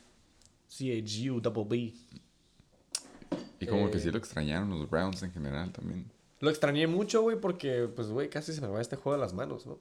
C-H-U 0.68 1.40
double 1.40 1.64
B. 1.64 1.94
Y 3.60 3.66
como 3.66 3.90
que 3.90 3.96
Eh. 3.96 4.00
sí 4.00 4.10
lo 4.10 4.18
extrañaron 4.18 4.68
los 4.70 4.88
Browns 4.90 5.22
en 5.22 5.32
general 5.32 5.72
también. 5.72 6.10
Lo 6.40 6.50
extrañé 6.50 6.86
mucho, 6.86 7.22
güey, 7.22 7.40
porque, 7.40 7.88
pues, 7.94 8.08
güey, 8.08 8.28
casi 8.30 8.52
se 8.52 8.60
me 8.60 8.68
va 8.68 8.80
este 8.80 8.96
juego 8.96 9.16
de 9.16 9.20
las 9.24 9.32
manos, 9.32 9.66
¿no? 9.66 9.78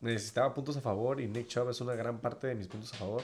Necesitaba 0.00 0.52
puntos 0.52 0.76
a 0.76 0.80
favor 0.82 1.20
y 1.20 1.26
Nick 1.28 1.46
Chubb 1.46 1.70
es 1.70 1.80
una 1.80 1.94
gran 1.94 2.18
parte 2.20 2.46
de 2.48 2.54
mis 2.54 2.66
puntos 2.66 2.92
a 2.92 2.96
favor. 2.96 3.22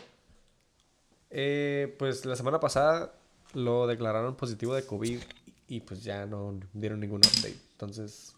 Eh, 1.29 1.95
pues 1.99 2.25
la 2.25 2.37
semana 2.37 2.59
pasada 2.59 3.13
lo 3.55 3.87
declararon 3.87 4.37
positivo 4.37 4.75
de 4.75 4.85
COVID 4.85 5.19
y 5.69 5.81
pues 5.81 6.03
ya 6.05 6.27
no 6.27 6.59
dieron 6.73 7.01
ningún 7.01 7.19
update. 7.21 7.57
Entonces, 7.73 8.35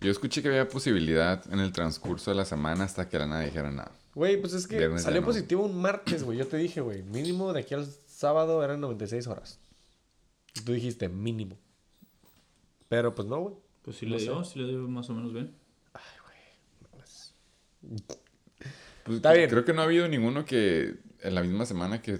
Yo 0.00 0.10
escuché 0.10 0.42
que 0.42 0.48
había 0.48 0.68
posibilidad 0.68 1.44
en 1.52 1.60
el 1.60 1.72
transcurso 1.72 2.30
de 2.30 2.36
la 2.36 2.44
semana 2.44 2.84
hasta 2.84 3.08
que 3.08 3.18
la 3.18 3.26
nada 3.26 3.42
dijera 3.42 3.70
nada. 3.70 3.92
güey, 4.14 4.40
pues 4.40 4.52
es 4.52 4.66
que 4.66 4.78
Viernes 4.78 5.02
salió 5.02 5.20
no. 5.20 5.26
positivo 5.26 5.64
un 5.64 5.80
martes, 5.80 6.22
güey. 6.24 6.38
Yo 6.38 6.46
te 6.46 6.56
dije, 6.56 6.80
güey, 6.80 7.02
mínimo 7.02 7.52
de 7.52 7.60
aquí 7.60 7.74
al 7.74 7.86
sábado 8.06 8.62
eran 8.64 8.80
96 8.80 9.26
horas. 9.26 9.58
Y 10.54 10.60
tú 10.60 10.72
dijiste 10.72 11.08
mínimo. 11.08 11.56
Pero 12.88 13.14
pues 13.14 13.26
no, 13.28 13.40
güey. 13.40 13.54
Pues 13.82 13.96
sí 13.96 14.06
No 14.06 14.16
le 14.16 14.22
dio, 14.22 14.44
sí 14.44 14.58
le 14.58 14.68
dio 14.68 14.78
más 14.88 15.08
o 15.10 15.14
menos 15.14 15.32
bien. 15.32 15.54
Pues, 19.04 19.16
Está 19.16 19.32
bien. 19.32 19.50
Creo 19.50 19.64
que 19.64 19.72
no 19.72 19.80
ha 19.80 19.84
habido 19.84 20.06
ninguno 20.08 20.44
que 20.44 20.96
en 21.20 21.34
la 21.34 21.42
misma 21.42 21.66
semana 21.66 22.00
que 22.02 22.18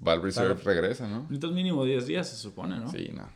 Val 0.00 0.22
Reserve 0.22 0.54
Claro. 0.56 0.80
regresa, 0.80 1.08
¿no? 1.08 1.22
Necesitas 1.22 1.50
mínimo 1.52 1.84
10 1.84 2.06
días, 2.06 2.28
se 2.28 2.36
supone, 2.36 2.78
¿no? 2.78 2.90
Sí, 2.90 3.10
no. 3.14 3.28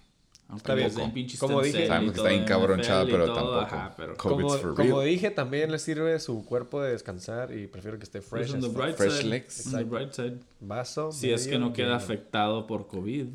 Aunque 0.48 0.72
Está 0.84 0.84
bien. 1.10 1.28
Como 1.38 1.62
dije- 1.62 1.86
Sabemos 1.86 2.12
que 2.12 2.18
está 2.20 2.30
en 2.32 2.42
encabronchado, 2.42 3.02
NFL 3.04 3.08
y 3.08 3.12
pero 3.12 3.26
todo, 3.26 3.36
tampoco. 3.58 3.76
ajá, 3.76 3.94
pero... 3.96 4.16
COVID's 4.16 4.56
Como, 4.60 4.74
como 4.74 5.00
dije, 5.00 5.30
también 5.30 5.70
le 5.72 5.78
sirve 5.78 6.18
su 6.20 6.44
cuerpo 6.44 6.82
de 6.82 6.92
descansar 6.92 7.56
y 7.56 7.66
prefiero 7.68 7.96
que 7.98 8.04
esté 8.04 8.20
fresh. 8.20 8.50
Pues 8.50 8.64
fuck. 8.66 8.74
bright 8.76 8.96
Fresh 8.96 9.12
side, 9.18 9.28
legs. 9.30 9.66
on 9.68 9.72
the 9.72 9.84
bright 9.84 10.12
side. 10.12 10.36
Vaso. 10.60 11.10
Si 11.10 11.32
es 11.32 11.44
que 11.44 11.52
medio 11.52 11.60
no 11.66 11.72
queda 11.72 11.96
afectado 11.96 12.66
por 12.66 12.86
COVID. 12.86 13.26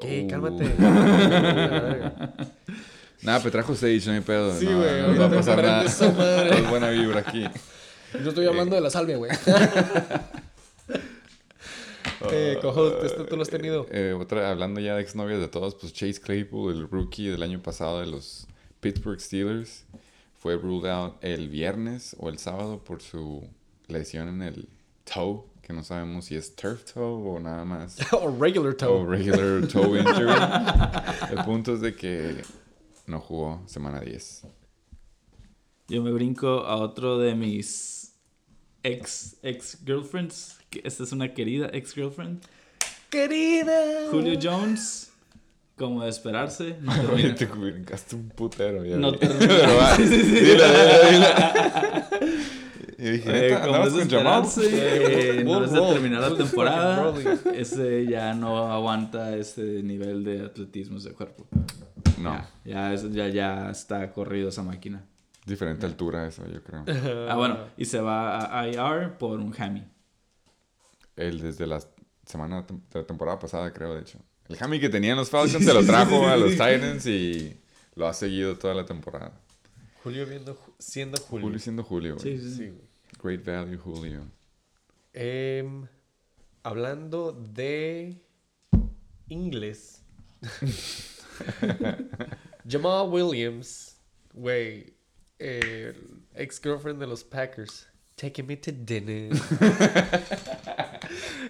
¿Qué? 0.00 0.22
Oh. 0.24 0.30
Cálmate. 0.30 0.64
Nada, 3.22 3.38
pero 3.40 3.50
trajo 3.50 3.74
Sage, 3.74 4.02
no 4.06 4.12
hay 4.12 4.20
pedo. 4.20 4.54
Sí, 4.56 4.66
güey, 4.66 5.02
No, 5.02 5.12
no 5.14 5.18
va 5.20 5.26
a 5.26 5.30
pasar 5.30 5.62
nada. 5.62 5.84
es 5.84 6.00
buena 6.70 6.90
vibra 6.90 7.20
aquí. 7.20 7.44
no 8.22 8.28
estoy 8.28 8.46
hablando 8.46 8.76
de 8.76 8.82
la 8.82 8.90
salvia, 8.90 9.16
güey. 9.16 9.32
Eh, 12.32 12.58
co-host, 12.60 13.04
¿esto 13.04 13.26
tú 13.26 13.36
lo 13.36 13.42
has 13.42 13.50
tenido? 13.50 13.86
Eh, 13.90 14.16
otra, 14.18 14.50
hablando 14.50 14.80
ya 14.80 14.94
de 14.94 15.02
exnovias 15.02 15.40
de 15.40 15.48
todos, 15.48 15.74
pues 15.74 15.92
Chase 15.92 16.20
Claypool, 16.20 16.72
el 16.72 16.88
rookie 16.88 17.28
del 17.28 17.42
año 17.42 17.60
pasado 17.62 18.00
de 18.00 18.06
los 18.06 18.46
Pittsburgh 18.80 19.20
Steelers, 19.20 19.84
fue 20.34 20.56
ruled 20.56 20.90
out 20.90 21.16
el 21.22 21.48
viernes 21.48 22.14
o 22.18 22.28
el 22.28 22.38
sábado 22.38 22.82
por 22.82 23.02
su 23.02 23.48
lesión 23.88 24.28
en 24.28 24.42
el 24.42 24.68
toe, 25.04 25.44
que 25.62 25.72
no 25.72 25.82
sabemos 25.82 26.26
si 26.26 26.36
es 26.36 26.54
turf 26.54 26.84
toe 26.92 27.02
o 27.02 27.40
nada 27.40 27.64
más. 27.64 27.98
o 28.12 28.30
regular 28.38 28.72
o 28.72 28.76
toe. 28.76 29.06
regular 29.06 29.66
toe 29.68 29.98
injury. 29.98 30.32
el 31.30 31.44
punto 31.44 31.74
es 31.74 31.80
de 31.80 31.94
que 31.94 32.42
no 33.06 33.20
jugó 33.20 33.62
semana 33.66 34.00
10. 34.00 34.42
Yo 35.88 36.02
me 36.02 36.12
brinco 36.12 36.64
a 36.64 36.76
otro 36.76 37.18
de 37.18 37.34
mis 37.34 38.14
ex, 38.82 39.36
ex 39.42 39.78
girlfriends. 39.84 40.55
Esta 40.84 41.02
es 41.04 41.12
una 41.12 41.32
querida 41.32 41.70
ex 41.72 41.92
girlfriend. 41.94 42.42
Querida. 43.10 44.08
Julio 44.10 44.38
Jones, 44.42 45.12
como 45.76 46.02
de 46.04 46.10
esperarse, 46.10 46.76
no 46.80 46.92
Oye, 46.92 47.32
termina. 47.32 47.34
te 47.34 47.46
brincaste 47.46 48.16
un 48.16 48.28
putero. 48.30 48.84
Ya 48.84 48.96
No 48.96 49.12
termina. 49.18 49.46
Pero 49.48 49.76
va, 49.76 49.96
Sí, 49.96 50.06
sí, 50.06 50.22
sí. 50.22 50.30
dile, 50.30 50.52
dile, 50.52 51.10
dile. 51.12 51.26
Y 52.98 53.10
dije, 53.10 53.28
Eh, 53.28 53.50
¿neta? 53.50 53.60
como 53.62 53.74
¿Andabas 53.74 53.88
es 53.88 53.94
de 53.94 54.00
con 54.00 54.24
Jamal? 54.24 54.44
esperarse, 54.44 55.38
eh, 55.40 55.44
no 55.44 55.64
es 55.64 55.70
de 55.72 55.80
terminar 55.80 56.30
la 56.32 56.36
temporada. 56.36 57.14
Ese 57.54 58.06
ya 58.06 58.32
no 58.34 58.72
aguanta 58.72 59.36
ese 59.36 59.82
nivel 59.82 60.24
de 60.24 60.46
atletismo 60.46 60.96
ese 60.98 61.12
cuerpo. 61.12 61.46
No, 62.18 62.32
Ya, 62.32 62.48
ya, 62.64 62.94
es- 62.94 63.12
ya, 63.12 63.28
ya 63.28 63.70
está 63.70 64.10
corrido 64.12 64.48
esa 64.48 64.62
máquina. 64.62 65.04
diferente 65.44 65.84
altura 65.86 66.26
eso, 66.26 66.42
yo 66.52 66.62
creo. 66.62 66.84
Ah, 67.28 67.36
bueno, 67.36 67.58
y 67.76 67.84
se 67.84 68.00
va 68.00 68.58
a 68.60 68.66
IR 68.68 69.12
por 69.18 69.38
un 69.40 69.54
hammy. 69.58 69.84
El 71.16 71.40
desde 71.40 71.66
la 71.66 71.82
semana 72.26 72.62
de 72.62 73.00
la 73.00 73.06
temporada 73.06 73.38
pasada, 73.38 73.72
creo, 73.72 73.94
de 73.94 74.02
hecho. 74.02 74.18
El 74.48 74.56
Hammy 74.60 74.78
que 74.78 74.88
tenían 74.88 75.16
los 75.16 75.30
Falcons 75.30 75.64
se 75.64 75.74
lo 75.74 75.84
trajo 75.84 76.26
a 76.28 76.36
los 76.36 76.50
Titans 76.52 77.06
y 77.06 77.58
lo 77.94 78.06
ha 78.06 78.14
seguido 78.14 78.56
toda 78.56 78.74
la 78.74 78.84
temporada. 78.84 79.40
Julio 80.02 80.26
viendo, 80.26 80.58
siendo 80.78 81.18
Julio. 81.20 81.46
Julio 81.46 81.58
siendo 81.58 81.82
Julio, 81.82 82.16
güey. 82.16 82.38
Sí, 82.38 82.54
sí. 82.54 82.72
Great 83.22 83.44
value, 83.44 83.76
Julio. 83.76 84.22
Em, 85.12 85.86
hablando 86.62 87.32
de 87.32 88.22
inglés. 89.28 90.02
Jamal 92.68 93.08
Williams, 93.08 93.96
güey, 94.32 94.94
el 95.38 96.22
ex 96.34 96.60
girlfriend 96.60 97.00
de 97.00 97.06
los 97.06 97.24
Packers, 97.24 97.88
taking 98.16 98.46
me 98.46 98.56
to 98.56 98.72
dinner. 98.72 99.30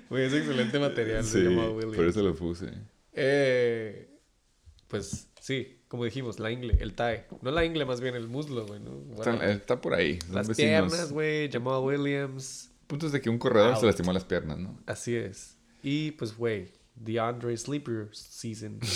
Güey, 0.08 0.24
es 0.24 0.32
excelente 0.34 0.78
material 0.78 1.24
Sí, 1.24 1.38
Williams. 1.46 1.96
por 1.96 2.04
eso 2.06 2.22
lo 2.22 2.34
puse. 2.34 2.70
Eh, 3.12 4.08
pues 4.88 5.28
sí, 5.40 5.78
como 5.88 6.04
dijimos, 6.04 6.38
la 6.38 6.50
ingle, 6.50 6.76
el 6.80 6.94
tie. 6.94 7.24
No 7.42 7.50
la 7.50 7.64
ingle, 7.64 7.84
más 7.84 8.00
bien 8.00 8.14
el 8.14 8.28
muslo, 8.28 8.66
güey. 8.66 8.80
¿no? 8.80 9.02
Está, 9.18 9.32
Bueno, 9.32 9.42
está 9.44 9.80
por 9.80 9.94
ahí. 9.94 10.18
las 10.30 10.46
vecinos. 10.48 10.92
piernas, 10.92 11.12
güey, 11.12 11.50
Jamal 11.50 11.82
Williams. 11.82 12.70
Puntos 12.86 13.10
de 13.10 13.20
que 13.20 13.30
un 13.30 13.38
corredor 13.38 13.70
Out. 13.72 13.80
se 13.80 13.86
lastimó 13.86 14.12
las 14.12 14.24
piernas, 14.24 14.58
¿no? 14.58 14.78
Así 14.86 15.16
es. 15.16 15.56
Y 15.82 16.12
pues, 16.12 16.36
güey, 16.36 16.68
DeAndre 16.94 17.56
Sleeper 17.56 18.08
season. 18.12 18.78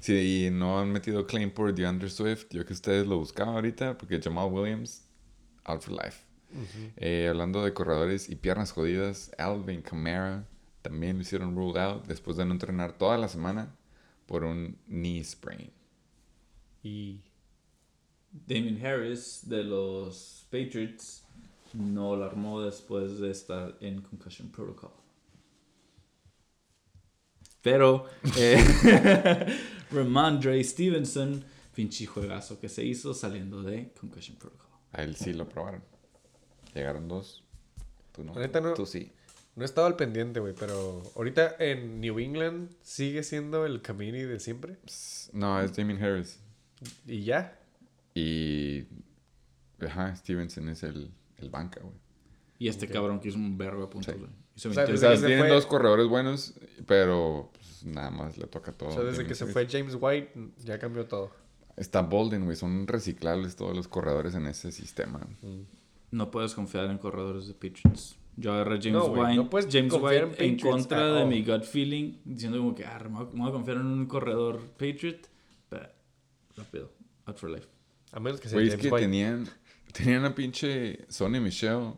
Sí, 0.00 0.46
y 0.46 0.50
no 0.50 0.78
han 0.78 0.92
metido 0.92 1.26
claim 1.26 1.50
por 1.50 1.74
DeAndre 1.74 2.10
Swift. 2.10 2.46
Yo 2.50 2.64
que 2.64 2.72
ustedes 2.74 3.06
lo 3.08 3.18
buscaban 3.18 3.54
ahorita 3.56 3.98
porque 3.98 4.20
Jamal 4.22 4.52
Williams, 4.52 5.02
out 5.66 5.82
for 5.82 5.92
life. 5.92 6.24
Eh, 6.96 7.26
hablando 7.28 7.62
de 7.64 7.74
corredores 7.74 8.30
y 8.30 8.36
piernas 8.36 8.72
jodidas, 8.72 9.30
Alvin 9.38 9.82
Kamara 9.82 10.46
también 10.82 11.16
lo 11.16 11.22
hicieron 11.22 11.54
ruled 11.56 11.76
out 11.76 12.06
después 12.06 12.36
de 12.36 12.44
no 12.46 12.52
entrenar 12.52 12.92
toda 12.96 13.18
la 13.18 13.28
semana 13.28 13.74
por 14.26 14.44
un 14.44 14.78
knee 14.86 15.22
sprain. 15.24 15.70
y 16.82 17.20
Damien 18.46 18.84
Harris 18.84 19.42
de 19.48 19.64
los 19.64 20.46
Patriots 20.50 21.24
no 21.72 22.16
la 22.16 22.26
armó 22.26 22.62
después 22.62 23.18
de 23.18 23.30
estar 23.30 23.76
en 23.80 24.00
Concussion 24.02 24.48
Protocol. 24.50 24.92
Pero 27.62 28.06
eh, 28.38 28.62
Ramondre 29.90 30.62
Stevenson, 30.62 31.44
pinche 31.74 32.06
juegazo 32.06 32.60
que 32.60 32.68
se 32.68 32.84
hizo 32.84 33.12
saliendo 33.14 33.62
de 33.62 33.92
Concussion 33.98 34.36
Protocol. 34.36 34.65
A 34.96 35.02
él 35.02 35.16
sí 35.16 35.32
lo 35.32 35.48
probaron. 35.48 35.82
Llegaron 36.74 37.08
dos. 37.08 37.44
Tú 38.12 38.24
no. 38.24 38.32
Tú 38.74 38.86
sí. 38.86 39.12
No 39.54 39.62
he 39.62 39.64
estado 39.64 39.86
al 39.86 39.96
pendiente, 39.96 40.40
güey, 40.40 40.54
pero 40.58 41.02
ahorita 41.16 41.56
en 41.58 42.00
New 42.00 42.18
England 42.18 42.70
sigue 42.82 43.22
siendo 43.22 43.64
el 43.64 43.80
community 43.82 44.24
de 44.24 44.38
siempre. 44.40 44.76
No, 45.32 45.60
es 45.62 45.74
Damien 45.76 46.02
Harris. 46.02 46.40
Y 47.06 47.24
ya. 47.24 47.58
Y. 48.14 48.84
Ajá, 49.80 50.14
Stevenson 50.16 50.68
es 50.70 50.82
el, 50.82 51.10
el 51.38 51.50
banca, 51.50 51.80
güey. 51.80 51.94
Y 52.58 52.68
este 52.68 52.88
cabrón 52.88 53.20
que 53.20 53.28
hizo 53.28 53.38
un 53.38 53.56
vergo 53.58 53.82
de 53.82 53.88
puntos, 53.88 54.14
Sí. 54.14 54.18
güey. 54.18 54.30
O 54.56 54.58
sea, 54.58 54.70
22. 54.70 54.88
O 54.88 54.92
desde 54.92 54.98
sea, 55.00 55.10
que 55.10 55.16
se 55.18 55.26
tienen 55.26 55.44
fue- 55.44 55.54
dos 55.54 55.66
corredores 55.66 56.06
buenos, 56.06 56.54
pero 56.86 57.50
pues, 57.52 57.84
nada 57.84 58.10
más 58.10 58.38
le 58.38 58.46
toca 58.46 58.72
todo. 58.72 58.88
O 58.88 58.92
sea, 58.92 59.02
desde 59.04 59.26
que 59.26 59.34
se 59.34 59.44
fue 59.46 59.66
James 59.68 59.96
White, 60.00 60.32
ya 60.64 60.78
cambió 60.78 61.06
todo. 61.06 61.30
Está 61.76 62.02
Bolden, 62.02 62.44
güey. 62.44 62.56
Son 62.56 62.86
reciclables 62.86 63.56
todos 63.56 63.76
los 63.76 63.88
corredores 63.88 64.34
en 64.34 64.46
ese 64.46 64.72
sistema. 64.72 65.20
No 66.10 66.30
puedes 66.30 66.54
confiar 66.54 66.90
en 66.90 66.98
corredores 66.98 67.46
de 67.48 67.54
Patriots. 67.54 68.16
Yo 68.38 68.52
agarré 68.52 68.74
a 68.76 68.78
James 68.78 68.92
No, 68.92 69.04
White, 69.06 69.34
no 69.36 69.48
puedes 69.50 69.68
James 69.72 69.92
confiar 69.92 70.26
White 70.26 70.44
en 70.44 70.58
contra 70.58 71.12
de 71.14 71.24
mi 71.24 71.42
gut 71.42 71.64
feeling, 71.64 72.18
diciendo 72.24 72.58
como 72.58 72.74
que, 72.74 72.84
ah, 72.84 72.98
me 73.04 73.08
voy 73.18 73.26
a- 73.26 73.32
me 73.34 73.40
voy 73.40 73.48
a 73.48 73.52
confiar 73.52 73.76
en 73.78 73.86
un 73.86 74.06
corredor 74.06 74.60
Patriot, 74.78 75.20
pero 75.70 75.88
rápido, 76.54 76.92
out 77.24 77.36
for 77.38 77.50
life. 77.50 77.66
A 78.12 78.20
menos 78.20 78.40
que 78.40 78.48
sea 78.48 78.56
Güey, 78.56 78.66
es 78.68 78.72
James 78.74 78.86
que 78.86 78.92
White. 78.92 79.06
tenían, 79.06 79.48
tenían 79.92 80.24
a 80.26 80.34
pinche 80.34 81.06
Sonny 81.08 81.40
Michelle, 81.40 81.94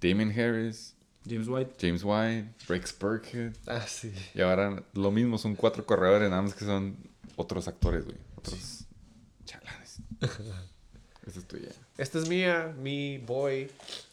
Damien 0.00 0.30
Harris, 0.32 0.96
James 1.28 1.46
White, 1.48 1.74
James 1.80 2.02
White, 2.04 2.54
Rex 2.68 2.96
Burkhead. 2.98 3.52
Ah, 3.68 3.80
sí. 3.86 4.12
Y 4.34 4.40
ahora 4.40 4.84
lo 4.92 5.10
mismo, 5.12 5.38
son 5.38 5.54
cuatro 5.54 5.86
corredores, 5.86 6.28
nada 6.30 6.42
más 6.42 6.54
que 6.54 6.64
son 6.64 6.96
otros 7.36 7.68
actores, 7.68 8.04
güey. 8.04 8.16
Otros 8.36 8.85
chalanes. 9.46 9.98
Esa 11.26 11.38
es 11.40 11.48
tuya. 11.48 11.70
Esta 11.98 12.18
es 12.18 12.28
mía, 12.28 12.74
mi 12.78 13.18
boy. 13.18 13.70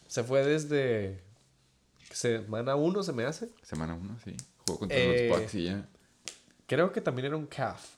Se 0.08 0.24
fue 0.24 0.46
desde 0.46 1.22
semana 2.12 2.76
uno, 2.76 3.04
se 3.04 3.14
me 3.14 3.26
hace. 3.26 3.50
Semana 3.62 3.94
uno, 3.96 4.18
sí. 4.24 4.36
Jugó 4.66 4.80
contra 4.80 4.98
Eh, 4.98 5.28
los 5.30 5.40
Bucks 5.40 5.56
y 5.56 5.64
ya. 5.66 5.88
Creo 6.66 6.92
que 6.92 7.02
también 7.02 7.28
era 7.28 7.38
un 7.38 7.46
calf. 7.46 7.96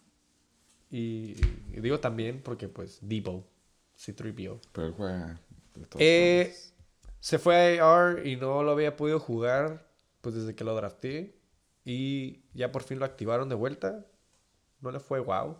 Y, 0.91 1.35
y 1.71 1.81
digo 1.81 1.99
también 1.99 2.41
porque, 2.41 2.67
pues, 2.67 2.99
Debo, 3.01 3.45
C3PO. 3.97 4.59
Pero 4.71 4.87
él 4.87 4.93
juega 4.95 5.39
de 5.75 5.85
todos 5.85 6.01
Eh. 6.01 6.55
Se 7.19 7.39
fue 7.39 7.79
a 7.79 7.95
AR 7.95 8.27
y 8.27 8.35
no 8.35 8.61
lo 8.61 8.71
había 8.71 8.95
podido 8.95 9.19
jugar, 9.19 9.87
pues, 10.21 10.35
desde 10.35 10.55
que 10.55 10.63
lo 10.63 10.75
drafté. 10.75 11.35
Y 11.83 12.41
ya 12.53 12.71
por 12.71 12.83
fin 12.83 12.99
lo 12.99 13.05
activaron 13.05 13.49
de 13.49 13.55
vuelta. 13.55 14.05
No 14.81 14.91
le 14.91 14.99
fue 14.99 15.19
wow, 15.19 15.57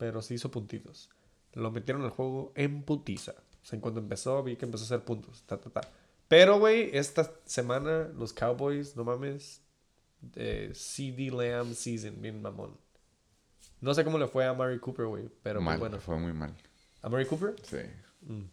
pero 0.00 0.22
sí 0.22 0.34
hizo 0.34 0.50
puntitos. 0.50 1.10
Lo 1.52 1.70
metieron 1.70 2.02
al 2.02 2.10
juego 2.10 2.52
en 2.56 2.82
putiza. 2.84 3.32
O 3.62 3.64
sea, 3.66 3.76
en 3.76 3.82
cuanto 3.82 4.00
empezó, 4.00 4.42
vi 4.42 4.56
que 4.56 4.64
empezó 4.64 4.84
a 4.84 4.86
hacer 4.86 5.04
puntos. 5.04 5.42
Ta, 5.44 5.60
ta, 5.60 5.68
ta. 5.68 5.82
Pero, 6.26 6.58
güey, 6.58 6.88
esta 6.96 7.30
semana 7.44 8.08
los 8.16 8.32
Cowboys, 8.32 8.96
no 8.96 9.04
mames, 9.04 9.60
eh, 10.36 10.70
CD 10.74 11.30
Lamb 11.30 11.74
season, 11.74 12.22
bien 12.22 12.40
mamón. 12.40 12.78
No 13.82 13.92
sé 13.92 14.02
cómo 14.04 14.16
le 14.18 14.26
fue 14.26 14.46
a 14.46 14.54
Mary 14.54 14.78
Cooper, 14.78 15.04
güey, 15.06 15.28
pero 15.42 15.60
mal, 15.60 15.78
pues 15.78 15.90
bueno. 15.90 16.00
fue 16.02 16.16
muy 16.18 16.32
mal. 16.32 16.54
¿A 17.02 17.08
Mary 17.10 17.26
Cooper? 17.26 17.54
Sí. 17.62 17.76
Mm. 18.22 18.44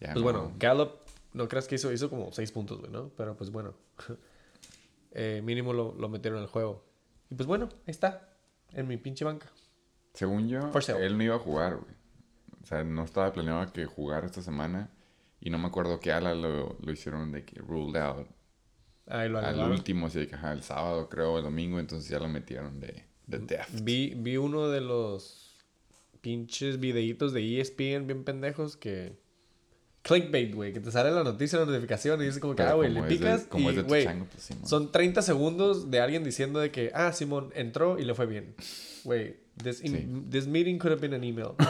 Ya 0.00 0.12
Pues 0.12 0.16
no- 0.16 0.22
bueno, 0.22 0.52
Gallup, 0.58 0.90
no 1.32 1.48
creas 1.48 1.66
que 1.68 1.76
hizo, 1.76 1.90
hizo 1.90 2.10
como 2.10 2.32
6 2.32 2.52
puntos, 2.52 2.80
güey, 2.80 2.90
¿no? 2.92 3.08
Pero 3.16 3.34
pues 3.36 3.50
bueno, 3.50 3.74
Eh, 5.18 5.40
mínimo 5.42 5.72
lo, 5.72 5.94
lo 5.94 6.10
metieron 6.10 6.38
en 6.40 6.42
el 6.44 6.50
juego. 6.50 6.84
Y 7.30 7.34
pues 7.36 7.46
bueno, 7.46 7.70
ahí 7.86 7.90
está, 7.90 8.28
en 8.72 8.86
mi 8.86 8.98
pinche 8.98 9.24
banca. 9.24 9.50
Según 10.16 10.48
yo, 10.48 10.72
For 10.72 10.82
sale. 10.82 11.06
él 11.06 11.16
no 11.16 11.22
iba 11.22 11.36
a 11.36 11.38
jugar, 11.38 11.76
güey. 11.76 11.94
O 12.62 12.66
sea, 12.66 12.82
no 12.82 13.04
estaba 13.04 13.32
planeado 13.32 13.72
que 13.72 13.86
jugara 13.86 14.26
esta 14.26 14.42
semana. 14.42 14.90
Y 15.40 15.50
no 15.50 15.58
me 15.58 15.68
acuerdo 15.68 16.00
qué 16.00 16.10
ala 16.10 16.34
lo, 16.34 16.76
lo 16.80 16.92
hicieron 16.92 17.30
de 17.30 17.44
que 17.44 17.60
ruled 17.60 18.00
out 18.00 18.26
Ahí 19.06 19.28
lo 19.28 19.38
al 19.38 19.70
último, 19.70 20.06
así 20.06 20.26
que 20.26 20.34
ajá, 20.34 20.52
el 20.52 20.62
sábado, 20.64 21.08
creo, 21.08 21.38
el 21.38 21.44
domingo. 21.44 21.78
Entonces 21.78 22.08
ya 22.08 22.18
lo 22.18 22.28
metieron 22.28 22.80
de, 22.80 23.04
de 23.26 23.38
death. 23.38 23.68
Vi, 23.82 24.14
vi 24.16 24.36
uno 24.36 24.68
de 24.68 24.80
los 24.80 25.54
pinches 26.22 26.80
videitos 26.80 27.32
de 27.32 27.60
ESPN 27.60 28.06
bien 28.06 28.24
pendejos 28.24 28.76
que... 28.76 29.24
Clickbait, 30.02 30.54
güey, 30.54 30.72
que 30.72 30.78
te 30.78 30.92
sale 30.92 31.10
la 31.10 31.24
noticia, 31.24 31.58
la 31.58 31.66
notificación 31.66 32.22
y 32.22 32.26
dice 32.26 32.38
como 32.38 32.54
que, 32.54 32.62
Pero 32.62 32.70
ah, 32.70 32.74
güey, 32.74 32.92
le 32.92 33.00
es 33.00 33.04
de- 33.08 33.10
picas 33.16 33.42
como 33.46 33.72
y, 33.72 33.80
güey, 33.82 34.04
pues, 34.04 34.50
son 34.64 34.92
30 34.92 35.20
segundos 35.20 35.90
de 35.90 36.00
alguien 36.00 36.22
diciendo 36.22 36.60
de 36.60 36.70
que, 36.70 36.92
ah, 36.94 37.12
Simón 37.12 37.50
entró 37.56 37.98
y 37.98 38.04
le 38.04 38.14
fue 38.14 38.26
bien. 38.26 38.54
Güey, 39.02 39.36
this, 39.62 39.80
in- 39.82 39.92
Sí. 39.92 40.30
this 40.30 40.46
meeting 40.46 40.78
could 40.78 40.92
have 40.92 41.00
been 41.00 41.14
an 41.14 41.24
email. 41.24 41.54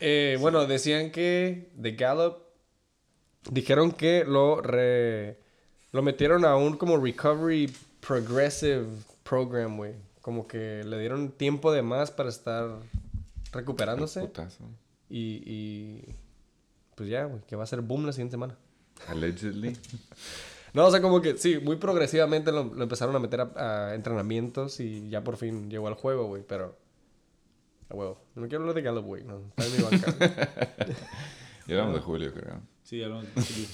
Eh, 0.00 0.36
Bueno, 0.40 0.66
decían 0.66 1.10
que 1.10 1.70
de 1.74 1.92
Gallup 1.92 2.36
dijeron 3.50 3.92
que 3.92 4.24
lo 4.26 4.60
re- 4.60 5.38
lo 5.92 6.02
metieron 6.02 6.44
a 6.44 6.54
un 6.56 6.76
como 6.76 6.98
recovery 6.98 7.72
progressive 8.06 8.86
program, 9.22 9.78
güey. 9.78 9.94
Como 10.20 10.46
que 10.46 10.84
le 10.84 10.98
dieron 11.00 11.30
tiempo 11.32 11.72
de 11.72 11.80
más 11.80 12.10
para 12.10 12.28
estar 12.28 12.76
recuperándose. 13.52 14.28
Y, 15.08 15.42
y 15.46 16.14
pues 16.94 17.08
ya, 17.08 17.24
güey, 17.24 17.40
que 17.46 17.56
va 17.56 17.64
a 17.64 17.66
ser 17.66 17.80
boom 17.80 18.04
la 18.04 18.12
siguiente 18.12 18.32
semana. 18.32 18.54
Allegedly. 19.08 19.78
No, 20.74 20.86
o 20.86 20.90
sea, 20.90 21.00
como 21.00 21.20
que 21.22 21.36
sí, 21.38 21.58
muy 21.58 21.76
progresivamente 21.76 22.52
lo, 22.52 22.64
lo 22.64 22.82
empezaron 22.82 23.16
a 23.16 23.18
meter 23.18 23.40
a, 23.40 23.88
a 23.90 23.94
entrenamientos 23.94 24.80
y 24.80 25.08
ya 25.08 25.24
por 25.24 25.36
fin 25.36 25.70
llegó 25.70 25.88
al 25.88 25.94
juego, 25.94 26.26
güey, 26.26 26.42
pero... 26.46 26.76
A 27.88 27.94
huevo. 27.94 28.20
No 28.34 28.42
quiero 28.48 28.62
hablar 28.62 28.74
de 28.74 28.82
Gallup, 28.82 29.04
güey, 29.06 29.24
no, 29.24 29.40
está 29.56 29.64
en 29.66 29.76
mi 29.76 29.82
banca. 29.82 30.14
Ya 31.66 31.74
hablamos 31.74 31.94
de 31.94 32.00
Julio, 32.00 32.32
creo. 32.32 32.60
Sí, 32.84 32.98
ya 33.00 33.08
lo- 33.08 33.22
sí. 33.42 33.66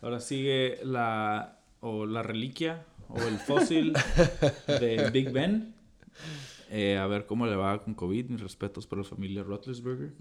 Ahora 0.00 0.20
sigue 0.20 0.78
la, 0.84 1.58
o 1.80 2.06
la 2.06 2.22
reliquia, 2.22 2.84
o 3.08 3.18
el 3.20 3.36
fósil 3.38 3.92
de 4.68 5.10
Big 5.12 5.32
Ben. 5.32 5.74
Eh, 6.70 6.98
a 6.98 7.06
ver 7.08 7.26
cómo 7.26 7.46
le 7.46 7.56
va 7.56 7.82
con 7.82 7.94
COVID. 7.94 8.26
Mis 8.30 8.40
respetos 8.40 8.86
para 8.86 9.02
la 9.02 9.08
familia 9.08 9.42
Roethlisberger. 9.42 10.12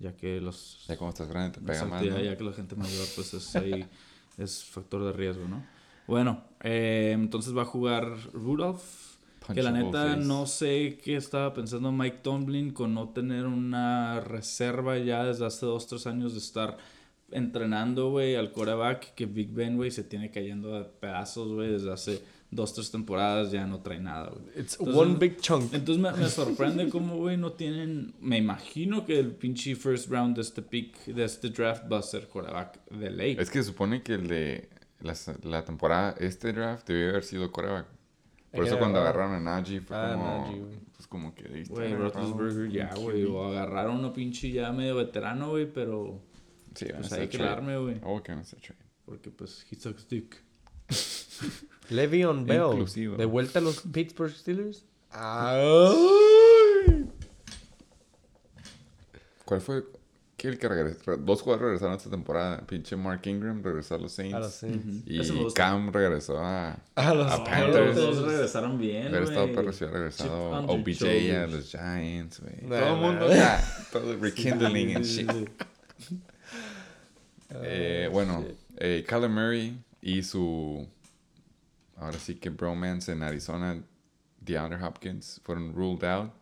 Ya 0.00 0.16
que 0.16 0.40
los... 0.40 0.84
Ya 0.88 0.96
como 0.96 1.10
estás 1.10 1.28
grande, 1.28 1.58
te 1.60 1.64
pega 1.64 1.84
más. 1.84 2.02
ya, 2.02 2.10
¿no? 2.10 2.20
ya 2.20 2.36
que 2.36 2.42
la 2.44 2.52
gente 2.52 2.74
mayor, 2.74 3.06
pues 3.14 3.34
es, 3.34 3.54
ahí, 3.56 3.86
es 4.38 4.64
factor 4.64 5.04
de 5.04 5.12
riesgo, 5.12 5.46
¿no? 5.48 5.64
Bueno, 6.06 6.42
eh, 6.62 7.12
entonces 7.14 7.56
va 7.56 7.62
a 7.62 7.66
jugar 7.66 8.16
Rudolph. 8.32 9.14
Que 9.52 9.62
la 9.62 9.72
neta 9.72 10.16
no 10.16 10.46
sé 10.46 10.98
qué 11.04 11.16
estaba 11.16 11.52
pensando 11.52 11.92
Mike 11.92 12.20
Tomlin 12.22 12.72
con 12.72 12.94
no 12.94 13.10
tener 13.10 13.44
una 13.44 14.20
reserva 14.20 14.96
ya 14.96 15.24
desde 15.24 15.44
hace 15.44 15.66
dos, 15.66 15.86
tres 15.86 16.06
años 16.06 16.32
de 16.32 16.38
estar 16.38 16.78
entrenando, 17.30 18.10
güey, 18.10 18.36
al 18.36 18.52
coreback. 18.52 19.14
Que 19.14 19.26
Big 19.26 19.50
Ben, 19.52 19.76
güey, 19.76 19.90
se 19.90 20.02
tiene 20.02 20.30
cayendo 20.30 20.74
a 20.74 20.88
pedazos, 20.88 21.52
güey, 21.52 21.70
desde 21.70 21.92
hace 21.92 22.22
dos, 22.54 22.72
tres 22.72 22.90
temporadas 22.90 23.50
ya 23.50 23.66
no 23.66 23.80
trae 23.80 23.98
nada, 23.98 24.30
güey. 24.30 24.44
It's 24.56 24.76
Entonces, 24.78 24.96
one 24.96 25.14
big 25.18 25.38
chunk. 25.40 25.74
Entonces 25.74 26.02
me, 26.02 26.12
me 26.12 26.28
sorprende 26.28 26.88
cómo, 26.88 27.16
güey, 27.16 27.36
no 27.36 27.52
tienen... 27.52 28.14
Me 28.20 28.38
imagino 28.38 29.04
que 29.04 29.18
el 29.18 29.32
pinche 29.32 29.74
first 29.74 30.08
round 30.10 30.36
de 30.36 30.42
este 30.42 30.62
pick, 30.62 31.04
de 31.06 31.24
este 31.24 31.50
draft 31.50 31.90
va 31.92 31.98
a 31.98 32.02
ser 32.02 32.28
coreback 32.28 32.84
de 32.90 33.10
ley. 33.10 33.36
Es 33.38 33.50
que 33.50 33.58
se 33.58 33.64
supone 33.70 34.02
que 34.02 34.14
el 34.14 34.28
de 34.28 34.68
la, 35.00 35.14
la 35.42 35.64
temporada, 35.64 36.14
este 36.20 36.52
draft, 36.52 36.86
debió 36.86 37.10
haber 37.10 37.24
sido 37.24 37.50
coreback. 37.50 37.86
Por 38.52 38.64
eso 38.66 38.78
cuando 38.78 39.00
agarraron. 39.00 39.32
agarraron 39.32 39.48
a 39.48 39.60
Najee 39.60 39.80
fue 39.80 39.96
Ah, 39.96 40.12
como... 40.14 40.46
Najee, 40.46 40.60
güey. 40.60 40.78
pues 40.94 41.06
como 41.08 41.34
que... 41.34 41.64
Güey, 41.68 41.94
Roethlisberger 41.94 42.70
ya, 42.70 42.94
güey. 42.94 43.24
O 43.24 43.44
agarraron 43.48 43.96
uno 43.96 44.12
pinche 44.12 44.52
ya 44.52 44.70
medio 44.72 44.94
veterano, 44.94 45.50
güey, 45.50 45.66
pero... 45.72 46.20
Sí, 46.76 46.86
a 46.92 46.98
Pues 46.98 47.12
hay 47.12 47.26
que 47.28 47.38
darme, 47.38 47.76
güey. 47.78 47.96
Oh, 48.04 48.22
que 48.22 48.30
a 48.30 48.38
hacer 48.38 48.60
trade. 48.60 48.78
Porque 49.04 49.30
pues 49.30 49.66
he 49.70 49.76
sucks 49.76 50.08
dick. 50.08 50.36
Le'Veon 51.90 52.46
Bell. 52.46 52.72
Inclusivo. 52.72 53.16
De 53.16 53.24
vuelta 53.24 53.58
a 53.58 53.62
los 53.62 53.80
Pittsburgh 53.82 54.32
Steelers. 54.32 54.84
Ay. 55.10 57.06
¿Cuál 59.44 59.60
fue? 59.60 59.84
¿Qué 60.36 60.48
el 60.48 60.58
que 60.58 60.68
regresó? 60.68 61.16
Dos 61.16 61.42
jugadores 61.42 61.66
regresaron 61.66 61.96
esta 61.96 62.10
temporada. 62.10 62.58
Pinche 62.66 62.96
Mark 62.96 63.22
Ingram 63.24 63.62
regresó 63.62 63.94
a 63.94 63.98
los 63.98 64.12
Saints. 64.12 64.34
A 64.34 64.40
los 64.40 64.52
Saints. 64.52 65.02
Y. 65.06 65.52
Cam 65.54 65.92
regresó 65.92 66.38
a... 66.38 66.76
A 66.96 67.14
los 67.14 67.30
A 67.30 67.38
No, 67.38 67.44
Panthers. 67.44 67.96
Los 67.96 68.16
dos 68.16 68.28
regresaron 68.32 68.78
bien, 68.78 69.08
Hubiera 69.08 69.24
estado 69.24 69.52
perro 69.52 69.72
si 69.72 69.84
hubiera 69.84 70.00
regresado 70.00 70.66
OBJ 70.66 71.04
a 71.34 71.46
los 71.46 71.70
Giants, 71.70 72.40
güey. 72.40 72.68
Todo 72.68 72.94
el 72.94 73.00
mundo 73.00 73.28
ya. 73.28 73.86
Todo 73.92 74.16
rekindling 74.20 74.96
and 74.96 75.04
shit. 75.04 75.30
sí, 75.30 75.46
sí. 76.08 76.20
Eh, 77.62 78.08
bueno, 78.12 78.44
eh, 78.78 79.04
Kyler 79.08 79.30
Murray 79.30 79.78
y 80.02 80.22
su... 80.24 80.86
Ahora 82.04 82.18
sí 82.18 82.34
que 82.34 82.50
bromance 82.50 83.12
en 83.12 83.22
Arizona, 83.22 83.82
DeAndre 84.38 84.82
Hopkins, 84.84 85.40
fueron 85.42 85.72
ruled 85.74 86.04
out. 86.04 86.34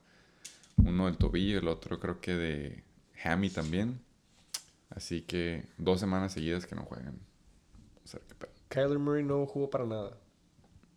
Uno 0.77 1.07
del 1.07 1.16
tobillo, 1.16 1.61
el 1.61 1.68
otro 1.68 2.01
creo 2.01 2.20
que 2.20 2.35
de 2.35 2.85
Hammy 3.22 3.48
también. 3.48 4.01
Así 4.90 5.22
que 5.22 5.64
dos 5.79 6.01
semanas 6.01 6.33
seguidas 6.33 6.66
que 6.66 6.75
no 6.75 6.83
juegan. 6.83 7.16
Vamos 7.94 8.12
a 8.12 8.18
ver 8.18 8.27
qué 8.27 8.35
pedo. 8.35 8.51
Kyler 8.70 8.98
Murray 8.98 9.22
no 9.22 9.46
jugó 9.46 9.70
para 9.70 9.87
nada. 9.87 10.18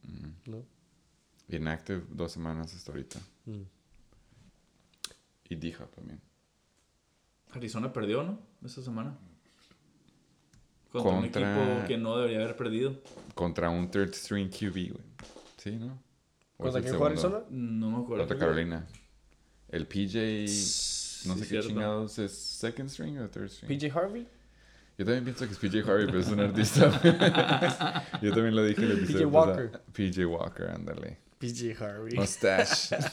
Mm. 0.02 0.50
¿No? 0.50 0.66
Inactive 1.50 2.04
dos 2.10 2.32
semanas 2.32 2.74
hasta 2.74 2.92
ahorita. 2.92 3.20
Mm. 3.46 3.62
Y 5.48 5.56
D-Hop 5.58 5.92
también. 5.92 6.20
Arizona 7.52 7.94
perdió, 7.94 8.24
¿no? 8.24 8.40
Esa 8.64 8.82
semana. 8.82 9.16
Contra, 11.04 11.20
un 11.20 11.26
equipo 11.26 11.88
que 11.88 11.98
no 11.98 12.18
debería 12.18 12.42
haber 12.44 12.56
perdido. 12.56 12.96
Contra 13.34 13.70
un 13.70 13.90
third 13.90 14.14
string 14.14 14.50
QB, 14.50 14.72
güey. 14.94 15.06
¿Sí, 15.58 15.72
no? 15.78 15.98
¿O 16.58 16.64
¿Contra 16.64 16.82
quién 16.82 16.94
jugó? 16.94 17.06
Arizona? 17.08 17.40
No 17.50 17.90
me 17.92 18.04
acuerdo. 18.04 18.24
Contra 18.28 18.38
Carolina. 18.38 18.86
El 19.70 19.88
PJ... 19.88 20.46
No 21.26 21.34
Sí, 21.34 21.40
sé 21.40 21.40
qué 21.40 21.46
cierto. 21.46 21.68
chingados 21.70 22.20
es 22.20 22.32
second 22.34 22.88
string 22.90 23.18
o 23.20 23.28
third 23.30 23.50
string. 23.50 23.68
PJ 23.80 23.92
Harvey. 23.98 24.28
Yo 24.98 25.04
también 25.06 25.24
pienso 25.26 25.46
que 25.46 25.52
es 25.54 25.58
PJ 25.60 25.80
Harvey, 25.92 26.06
pero 26.06 26.20
es 26.20 26.28
un 26.28 26.40
artista. 26.40 28.04
Yo 28.22 28.32
también 28.32 28.56
lo 28.56 28.64
dije 28.64 28.84
en 28.84 28.92
el 28.92 28.98
episodio. 29.00 29.28
PJ 29.30 29.36
Walker. 29.38 29.72
pasado. 29.72 29.84
PJ 29.94 30.26
Walker, 30.26 30.70
ándale. 30.70 31.18
PJ 31.40 31.84
Harvey. 31.84 32.16
Mustache. 32.16 32.96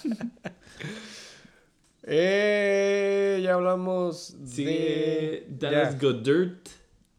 Eh, 2.05 3.41
ya 3.45 3.55
hablamos 3.55 4.35
Sigue 4.45 4.71
de... 4.71 5.47
Dallas 5.51 5.93
ya. 5.95 5.99
Go 6.01 6.13
Dirt. 6.15 6.69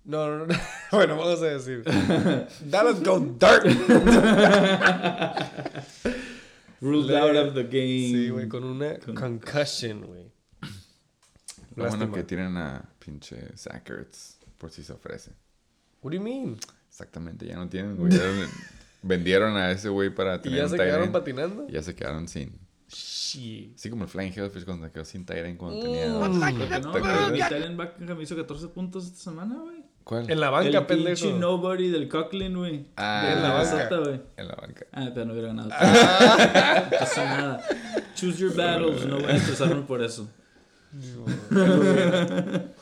No, 0.05 0.37
no, 0.37 0.45
no. 0.47 0.53
Bueno, 0.91 1.15
vamos 1.17 1.41
a 1.41 1.45
decir. 1.45 1.83
Dallas 2.65 3.01
go 3.03 3.19
dirt. 3.19 3.65
Ruled 6.81 7.07
Le- 7.09 7.17
out 7.19 7.35
of 7.35 7.53
the 7.53 7.63
game. 7.63 8.09
Sí, 8.11 8.29
güey, 8.29 8.47
con 8.47 8.63
una 8.63 8.97
Con- 8.99 9.15
concussion, 9.15 10.01
güey. 10.05 10.23
Lo 11.75 11.85
bueno 11.85 11.97
Lástima. 11.97 12.13
que 12.17 12.23
tienen 12.23 12.57
a 12.57 12.83
pinche 12.99 13.57
Zach 13.57 13.89
Ertz, 13.89 14.37
por 14.57 14.69
si 14.71 14.83
se 14.83 14.93
ofrece. 14.93 15.31
What 16.01 16.11
do 16.11 16.17
you 16.17 16.23
mean? 16.23 16.57
Exactamente, 16.89 17.47
ya 17.47 17.55
no 17.55 17.67
tienen, 17.69 17.95
güey. 17.97 18.11
Ya 18.11 18.21
vendieron 19.01 19.55
a 19.57 19.71
ese 19.71 19.89
güey 19.89 20.09
para 20.13 20.35
¿Y 20.35 20.39
tener 20.39 20.57
ya 20.59 20.63
un 20.65 20.69
se 20.69 20.77
quedaron 20.77 21.11
patinando? 21.11 21.65
y 21.67 21.71
ya 21.71 21.81
se 21.81 21.95
quedaron 21.95 22.27
sin. 22.27 22.59
Shit. 22.89 23.75
Así 23.75 23.89
como 23.89 24.03
el 24.03 24.09
Flying 24.09 24.33
Hellfish 24.35 24.65
cuando 24.65 24.85
se 24.85 24.91
quedó 24.91 25.05
sin 25.05 25.25
end 25.27 25.57
cuando 25.57 25.77
Mm. 25.79 25.81
tenía... 25.81 26.13
¿Por 26.13 26.61
qué 26.69 26.79
no, 26.81 27.49
talent 27.49 27.77
back 27.77 27.97
me 27.99 28.21
hizo 28.23 28.35
14 28.35 28.67
puntos 28.67 29.05
esta 29.07 29.17
semana, 29.19 29.55
güey. 29.59 29.82
¿Cuál? 30.03 30.29
En 30.29 30.39
la 30.39 30.49
banca, 30.49 30.79
el 30.79 30.85
pendejo. 30.85 31.21
pinche 31.21 31.39
nobody 31.39 31.89
del 31.89 32.09
Coughlin, 32.09 32.57
güey. 32.57 32.85
Ah, 32.97 33.23
De 33.25 33.33
en 33.33 33.41
la 33.43 33.53
banca. 33.53 33.97
Güey. 33.99 34.21
En 34.37 34.47
la 34.47 34.55
banca. 34.55 34.85
Ah, 34.91 35.09
pero 35.13 35.25
no 35.25 35.31
hubiera 35.33 35.47
ganado. 35.49 35.69
No 35.69 35.75
pasa 36.99 37.25
nada. 37.25 37.63
Choose 38.15 38.37
your 38.37 38.53
battles. 38.55 39.05
No 39.05 39.15
voy 39.19 39.31
a 39.31 39.35
estresarme 39.35 39.81
por 39.83 40.03
eso. 40.03 40.29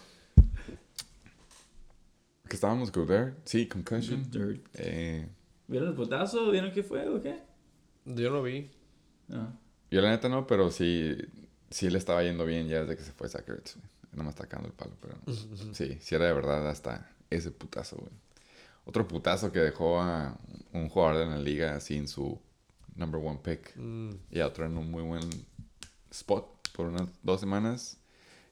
¿Que 2.47 2.55
estábamos 2.55 2.91
con 2.91 3.07
there? 3.07 3.34
Sí, 3.45 3.67
concussion. 3.67 4.29
Dirt. 4.29 4.65
Eh, 4.73 5.27
¿Vieron 5.67 5.89
el 5.89 5.95
putazo? 5.95 6.51
¿Vieron 6.51 6.71
qué 6.71 6.84
fue 6.84 7.07
o 7.07 7.21
qué? 7.21 7.39
Yo 8.05 8.29
no 8.31 8.41
vi. 8.43 8.69
No. 9.27 9.57
yo 9.89 10.01
la 10.01 10.10
neta 10.10 10.27
no, 10.27 10.45
pero 10.47 10.69
sí, 10.71 11.15
sí 11.69 11.89
le 11.89 11.97
estaba 11.97 12.23
yendo 12.23 12.43
bien 12.45 12.67
ya 12.67 12.81
desde 12.81 12.97
que 12.97 13.03
se 13.03 13.13
fue 13.13 13.29
Zach 13.29 13.47
Ertz, 13.47 13.75
güey. 13.77 13.88
No 14.13 14.24
me 14.24 14.30
está 14.30 14.45
cagando 14.45 14.67
el 14.67 14.74
palo, 14.74 14.91
pero... 15.02 15.15
Sí, 15.74 15.97
sí 16.02 16.15
era 16.15 16.26
de 16.26 16.34
verdad 16.34 16.67
hasta 16.69 17.10
ese 17.30 17.52
putazo, 17.52 17.97
güey. 17.97 18.12
Otro 18.86 19.08
putazo 19.08 19.52
que 19.52 19.60
dejó 19.60 20.02
a 20.02 20.38
un 20.74 20.89
jugador 20.89 21.19
de 21.19 21.26
la 21.28 21.38
liga 21.38 21.80
sin 21.80 22.08
su 22.08 22.39
number 22.95 23.21
one 23.24 23.39
pick. 23.43 23.76
Mm. 23.76 24.12
Y 24.32 24.39
a 24.39 24.47
otro 24.47 24.65
en 24.65 24.78
un 24.78 24.89
muy 24.91 25.04
buen 25.04 25.30
spot 26.10 26.45
por 26.74 26.88
unas 26.88 27.08
dos 27.24 27.39
semanas. 27.39 27.97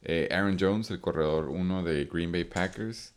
Eh, 0.01 0.29
Aaron 0.31 0.57
Jones, 0.59 0.89
el 0.91 1.01
corredor 1.01 1.49
uno 1.49 1.83
de 1.83 2.05
Green 2.05 2.31
Bay 2.31 2.45
Packers, 2.45 3.13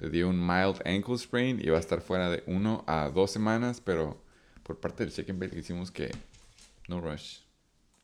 le 0.00 0.10
dio 0.10 0.28
un 0.28 0.44
mild 0.44 0.80
ankle 0.84 1.16
sprain 1.16 1.60
y 1.62 1.68
va 1.68 1.76
a 1.76 1.80
estar 1.80 2.00
fuera 2.00 2.28
de 2.28 2.42
uno 2.46 2.82
a 2.86 3.08
dos 3.10 3.30
semanas, 3.30 3.80
pero 3.80 4.20
por 4.64 4.80
parte 4.80 5.04
del 5.04 5.12
check 5.12 5.30
and 5.30 5.38
bait 5.38 5.52
que 5.52 5.60
hicimos 5.60 5.90
que 5.90 6.10
no 6.88 7.00
rush. 7.00 7.38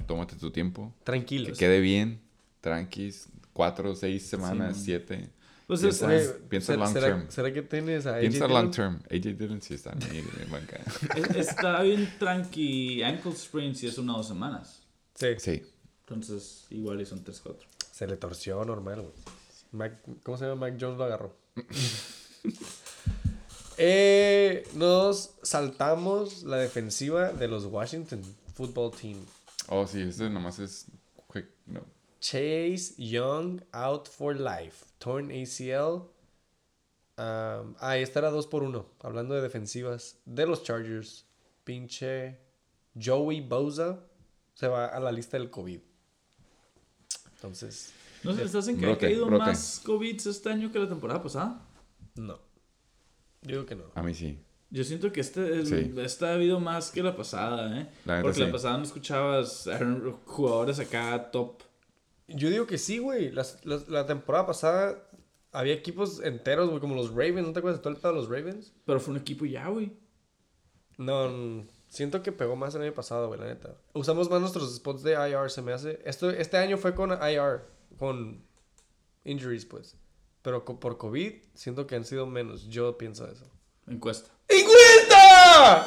Tómate 0.07 0.37
tu 0.37 0.51
tiempo, 0.51 0.93
que 1.01 1.05
Tranquilos. 1.05 1.59
quede 1.59 1.81
bien, 1.81 2.21
tranquis, 2.61 3.29
cuatro, 3.53 3.95
seis 3.95 4.27
semanas, 4.27 4.59
man. 4.59 4.75
siete. 4.75 5.31
Pues 5.67 5.81
Piensa- 5.83 6.13
es- 6.17 6.35
piensa 6.49 6.73
¿será- 6.73 6.85
long 6.85 6.93
será- 6.93 7.07
term. 7.07 7.31
¿Será 7.31 7.53
que 7.53 7.63
tienes 7.63 8.07
a 8.07 8.15
AJ 8.17 8.21
Piensa 8.23 8.47
Dillon? 8.47 8.63
long 8.65 8.71
term. 8.75 9.03
AJ 9.11 9.35
Dillon 9.39 9.63
sí 9.63 9.75
está 9.75 9.91
ahí 10.11 10.19
en 10.43 10.51
banca. 10.51 10.81
es- 11.17 11.37
está 11.49 11.83
bien 11.83 12.13
tranqui. 12.19 13.03
Ankle 13.05 13.37
sprain 13.37 13.75
si 13.77 13.87
es 13.87 13.97
una 13.99 14.15
o 14.15 14.17
dos 14.19 14.29
semanas. 14.29 14.83
Sí. 15.15 15.29
Sí. 15.39 15.63
Entonces, 16.01 16.67
igual 16.71 17.01
y 17.01 17.07
son 17.07 17.23
3-4. 17.23 17.69
Se 17.93 18.07
le 18.07 18.17
torció 18.17 18.65
normal, 18.65 19.03
güey. 19.03 19.13
Mac- 19.71 20.03
¿Cómo 20.25 20.37
se 20.37 20.47
llama? 20.47 20.69
Mac 20.69 20.77
Jones 20.81 20.99
lo 20.99 21.05
agarró. 21.05 21.37
Eh, 23.83 24.65
nos 24.75 25.37
saltamos 25.43 26.43
la 26.43 26.59
defensiva 26.59 27.33
de 27.33 27.49
los 27.49 27.65
Washington 27.65 28.21
Football 28.55 28.91
Team. 29.01 29.17
Oh, 29.69 29.87
sí, 29.87 30.03
este 30.03 30.29
nomás 30.29 30.59
es 30.59 30.87
quick. 31.33 31.47
No. 31.67 31.81
Chase 32.21 32.95
Young 32.99 33.63
out 33.73 34.07
for 34.09 34.35
life. 34.37 34.85
Torn 34.99 35.31
ACL. 35.31 36.09
Um, 37.17 37.75
ah, 37.81 37.97
esta 37.99 38.21
era 38.21 38.31
2 38.31 38.47
por 38.47 38.63
1 38.63 38.87
Hablando 39.03 39.35
de 39.35 39.43
defensivas 39.43 40.19
de 40.25 40.47
los 40.47 40.63
Chargers. 40.63 41.27
Pinche 41.65 42.39
Joey 43.01 43.41
Bosa 43.43 44.01
se 44.55 44.67
va 44.69 44.87
a 44.87 45.01
la 45.01 45.13
lista 45.13 45.37
del 45.39 45.51
COVID. 45.51 45.81
Entonces, 47.37 47.93
¿No 48.23 48.35
se 48.35 48.43
les 48.45 48.55
hacen 48.55 48.79
que 48.79 48.85
ha 48.85 48.89
Brote, 48.91 49.07
caído 49.07 49.27
brote. 49.27 49.45
más 49.45 49.81
COVID 49.85 50.27
este 50.27 50.51
año 50.51 50.71
que 50.73 50.79
la 50.79 50.89
temporada 50.89 51.23
pasada? 51.23 51.61
no. 52.17 52.39
Yo 53.43 53.53
digo 53.53 53.65
que 53.67 53.75
no. 53.75 53.85
A 53.95 54.03
mí 54.03 54.13
sí. 54.15 54.39
Yo 54.69 54.85
siento 54.85 55.11
que 55.11 55.21
este, 55.23 55.65
Sí. 55.65 55.95
este 55.97 56.27
ha 56.27 56.35
habido 56.35 56.61
más 56.61 56.91
que 56.91 57.03
la 57.03 57.17
pasada, 57.17 57.81
¿eh? 57.81 57.89
La 58.05 58.21
Porque 58.21 58.37
sí. 58.37 58.45
la 58.45 58.53
pasada 58.53 58.77
no 58.77 58.85
escuchabas 58.85 59.67
jugadores 60.27 60.79
acá 60.79 61.31
top. 61.31 61.63
Yo 62.35 62.49
digo 62.51 62.67
que 62.67 62.79
sí, 62.79 62.99
güey. 62.99 63.31
Las- 63.31 63.65
las- 63.65 63.89
La, 63.89 64.07
temporada 64.07 64.47
pasada 64.47 65.09
había 65.53 65.75
equipos 65.75 66.21
enteros, 66.23 66.69
güey, 66.69 66.81
como 66.81 66.95
los 66.95 67.11
Ravens. 67.11 67.47
¿No 67.47 67.53
te 67.53 67.59
acuerdas 67.59 67.79
de 67.81 67.83
todo 67.83 67.93
el 67.95 67.99
pedo 68.01 68.13
de 68.13 68.19
los 68.19 68.29
Ravens? 68.29 68.73
Pero 68.87 69.01
fue 69.01 69.13
un 69.15 69.21
equipo 69.21 69.45
ya, 69.47 69.69
güey. 69.69 69.93
No, 70.99 71.65
siento 71.89 72.23
que 72.23 72.31
pegó 72.33 72.57
más 72.57 72.75
el 72.75 72.83
año 72.83 72.93
pasado, 72.95 73.29
güey, 73.29 73.41
la 73.41 73.47
neta. 73.47 73.75
Usamos 73.95 74.29
más 74.31 74.41
nuestros 74.41 74.75
spots 74.77 75.03
de 75.03 75.13
IR, 75.13 75.51
se 75.51 75.63
me 75.63 75.73
hace. 75.73 76.01
Esto, 76.05 76.31
este 76.31 76.57
año 76.59 76.77
fue 76.77 76.95
con 76.95 77.11
IR, 77.11 77.63
con 77.99 78.45
injuries, 79.25 79.65
pues. 79.65 79.97
Pero 80.43 80.65
co- 80.65 80.79
por 80.79 80.99
COVID, 80.99 81.33
siento 81.55 81.87
que 81.87 81.97
han 81.97 82.05
sido 82.05 82.27
menos. 82.27 82.69
Yo 82.69 82.97
pienso 82.99 83.27
eso. 83.27 83.47
Encuesta. 83.87 84.31
¡Encuesta! 84.49 85.87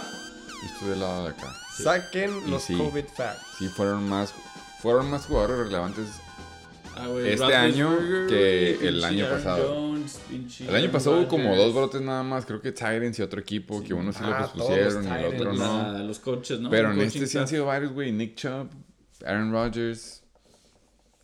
Estoy 0.66 0.90
del 0.90 1.00
lado 1.00 1.24
de 1.26 1.30
acá. 1.32 1.56
Saquen 1.78 2.32
Y 2.48 2.50
los 2.52 2.64
sí. 2.64 2.78
COVID 2.78 3.06
facts. 3.16 3.46
Sí, 3.58 3.68
fueron 3.68 4.08
más, 4.10 4.34
fueron 4.82 5.10
más 5.10 5.26
jugadores 5.26 5.58
relevantes 5.58 6.08
Ah, 6.96 7.08
Este 7.26 7.56
año 7.56 7.98
que 8.28 8.88
el 8.88 9.04
año 9.04 9.26
Aaron 9.26 9.38
pasado. 9.38 9.74
Jones, 9.76 10.20
El 10.68 10.76
año 10.76 10.92
pasado 10.92 11.18
hubo 11.20 11.28
como 11.28 11.56
dos 11.56 11.74
brotes 11.74 12.02
nada 12.02 12.24
más. 12.24 12.46
Creo 12.46 12.62
que 12.62 12.72
Titans 12.72 13.18
y 13.20 13.22
otro 13.22 13.40
equipo, 13.40 13.84
que 13.84 13.94
uno 13.94 14.12
sí 14.14 14.20
lo 14.22 14.28
Ah, 14.34 14.50
todos 14.54 14.68
pusieron 14.68 14.96
los 14.96 15.06
y 15.06 15.24
el 15.24 15.34
otro 15.36 15.54
no. 15.54 15.92
la- 15.94 16.00
los 16.04 16.20
coaches, 16.20 16.60
¿no? 16.60 16.70
Pero 16.70 16.92
en 16.92 17.02
este 17.02 17.26
sí 17.28 17.38
han 17.38 17.48
sido 17.48 17.66
varios, 17.66 17.92
güey. 17.94 18.12
Nick 18.12 18.36
Chubb, 18.36 18.68
Aaron 19.26 19.52
Rodgers, 19.52 20.22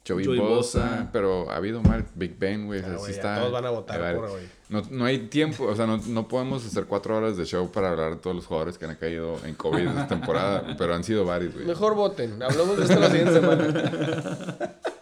Joey, 0.07 0.25
Joey 0.25 0.39
Bosa, 0.39 0.79
Bosa. 0.79 1.09
pero 1.13 1.51
ha 1.51 1.57
habido 1.57 1.81
más 1.83 2.03
Big 2.15 2.37
Ben, 2.39 2.65
güey. 2.65 2.79
sea, 2.79 2.95
Ah, 2.99 3.09
está. 3.09 3.39
todos 3.39 3.51
van 3.51 3.65
a 3.65 3.69
votar 3.69 4.15
por, 4.15 4.29
güey. 4.31 4.43
No, 4.69 4.81
no 4.89 5.05
hay 5.05 5.19
tiempo, 5.27 5.65
o 5.65 5.75
sea, 5.75 5.85
no, 5.87 5.97
no 5.97 6.27
podemos 6.27 6.65
hacer 6.65 6.85
cuatro 6.85 7.17
horas 7.17 7.37
de 7.37 7.45
show 7.45 7.71
para 7.71 7.89
hablar 7.91 8.11
de 8.11 8.17
todos 8.17 8.35
los 8.35 8.45
jugadores 8.45 8.77
que 8.77 8.85
han 8.85 8.95
caído 8.95 9.37
en 9.45 9.55
COVID 9.55 9.87
esta 9.87 10.07
temporada, 10.07 10.75
pero 10.77 10.93
han 10.95 11.03
sido 11.03 11.25
varios, 11.25 11.53
güey. 11.53 11.65
Mejor 11.65 11.95
voten. 11.95 12.41
Hablamos 12.41 12.77
de 12.77 12.83
esto 12.83 12.99
la 12.99 13.09
siguiente 13.09 13.33
semana. 13.33 14.75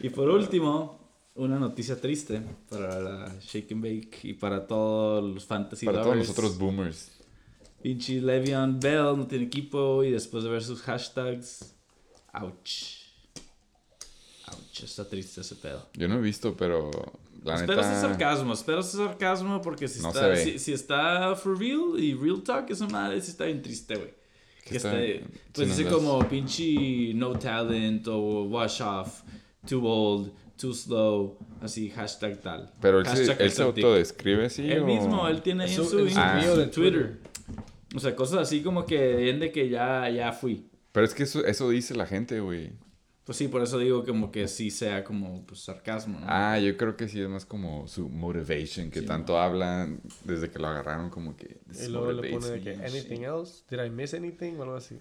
Y 0.00 0.10
por 0.10 0.28
último, 0.28 0.98
una 1.34 1.58
noticia 1.58 2.00
triste 2.00 2.42
para 2.68 3.00
la 3.00 3.34
Shake 3.40 3.72
and 3.72 3.82
Bake 3.82 4.18
y 4.24 4.34
para 4.34 4.66
todos 4.66 5.22
los 5.34 5.44
fantasy 5.44 5.86
Para 5.86 5.98
todos 6.02 6.14
lovers. 6.14 6.28
los 6.28 6.38
otros 6.38 6.58
boomers. 6.58 7.10
Pinche 7.82 8.20
Le'Veon 8.20 8.80
Bell 8.80 9.16
no 9.16 9.26
tiene 9.26 9.44
equipo 9.44 10.02
y 10.02 10.10
después 10.10 10.42
de 10.44 10.50
ver 10.50 10.62
sus 10.62 10.80
hashtags, 10.82 11.74
ouch. 12.34 13.04
Ouch, 14.48 14.82
está 14.84 15.08
triste 15.08 15.40
ese 15.40 15.56
pedo. 15.56 15.88
Yo 15.94 16.08
no 16.08 16.16
he 16.16 16.20
visto, 16.20 16.56
pero 16.56 16.90
la 17.44 17.56
espero 17.56 17.80
ese 17.80 17.90
neta. 17.90 18.00
sarcasmo, 18.00 18.52
espero 18.54 18.80
ese 18.80 18.96
sarcasmo 18.96 19.60
porque 19.60 19.88
si, 19.88 20.00
No 20.00 20.08
está, 20.08 20.34
si, 20.36 20.58
si 20.58 20.72
está 20.72 21.34
for 21.36 21.58
real 21.58 21.98
y 21.98 22.14
real 22.14 22.42
talk, 22.42 22.70
esa 22.70 22.86
madre 22.88 23.20
sí 23.20 23.30
está 23.30 23.44
bien 23.44 23.62
triste, 23.62 23.94
güey. 23.96 24.14
Que 24.64 24.76
está- 24.78 25.00
está, 25.00 25.28
pues 25.52 25.76
dice 25.76 25.88
como 25.88 26.18
pinche 26.28 27.12
no 27.14 27.38
talent 27.38 28.08
o 28.08 28.44
wash 28.44 28.82
off, 28.82 29.22
too 29.68 29.84
old, 29.86 30.32
too 30.56 30.72
slow, 30.72 31.38
así 31.60 31.90
hashtag 31.90 32.40
tal. 32.40 32.72
Pero 32.80 33.00
él, 33.00 33.06
se, 33.06 33.10
Hashtag 33.16 33.40
él 33.42 33.50
se 33.50 33.62
autodescribe 33.62 34.46
así. 34.46 34.70
él 34.70 34.82
o- 34.82 34.86
mismo, 34.86 35.28
él 35.28 35.42
tiene 35.42 35.64
ahí 35.64 35.70
en 35.70 35.76
Su- 35.76 35.82
en 35.82 35.88
su 36.10 36.14
su 36.52 36.56
de 36.56 36.66
Twitter. 36.68 37.20
O 37.94 38.00
sea, 38.00 38.14
cosas 38.16 38.38
así 38.40 38.62
como 38.62 38.84
que 38.86 38.98
de 38.98 39.52
que 39.52 39.68
ya, 39.68 40.08
ya 40.10 40.32
fui. 40.32 40.68
Pero 40.92 41.06
es 41.06 41.14
que 41.14 41.24
eso, 41.24 41.44
eso 41.44 41.68
dice 41.70 41.94
la 41.94 42.06
gente, 42.06 42.40
güey. 42.40 42.72
Pues 43.24 43.38
sí, 43.38 43.48
por 43.48 43.60
eso 43.60 43.78
digo 43.80 44.04
como 44.04 44.30
que 44.30 44.46
sí 44.46 44.70
sea 44.70 45.02
como 45.02 45.44
pues, 45.46 45.60
sarcasmo, 45.60 46.20
¿no? 46.20 46.26
Ah, 46.28 46.60
yo 46.60 46.76
creo 46.76 46.96
que 46.96 47.08
sí 47.08 47.20
es 47.20 47.28
más 47.28 47.44
como 47.44 47.88
su 47.88 48.08
motivation, 48.08 48.88
que 48.90 49.00
Sí, 49.00 49.06
tanto 49.06 49.38
hablan 49.40 50.00
desde 50.24 50.48
que 50.48 50.60
lo 50.60 50.68
agarraron, 50.68 51.10
como 51.10 51.36
que. 51.36 51.58
"This 51.68 51.88
Y 51.88 51.90
luego 51.90 52.12
le 52.12 52.30
pone 52.30 52.48
de 52.50 52.60
que 52.60 52.76
me", 52.76 52.84
anything 52.86 53.16
sí. 53.18 53.24
else, 53.24 53.64
did 53.68 53.84
I 53.84 53.90
miss 53.90 54.14
anything 54.14 54.54
o 54.58 54.62
algo 54.62 54.76
así. 54.76 54.96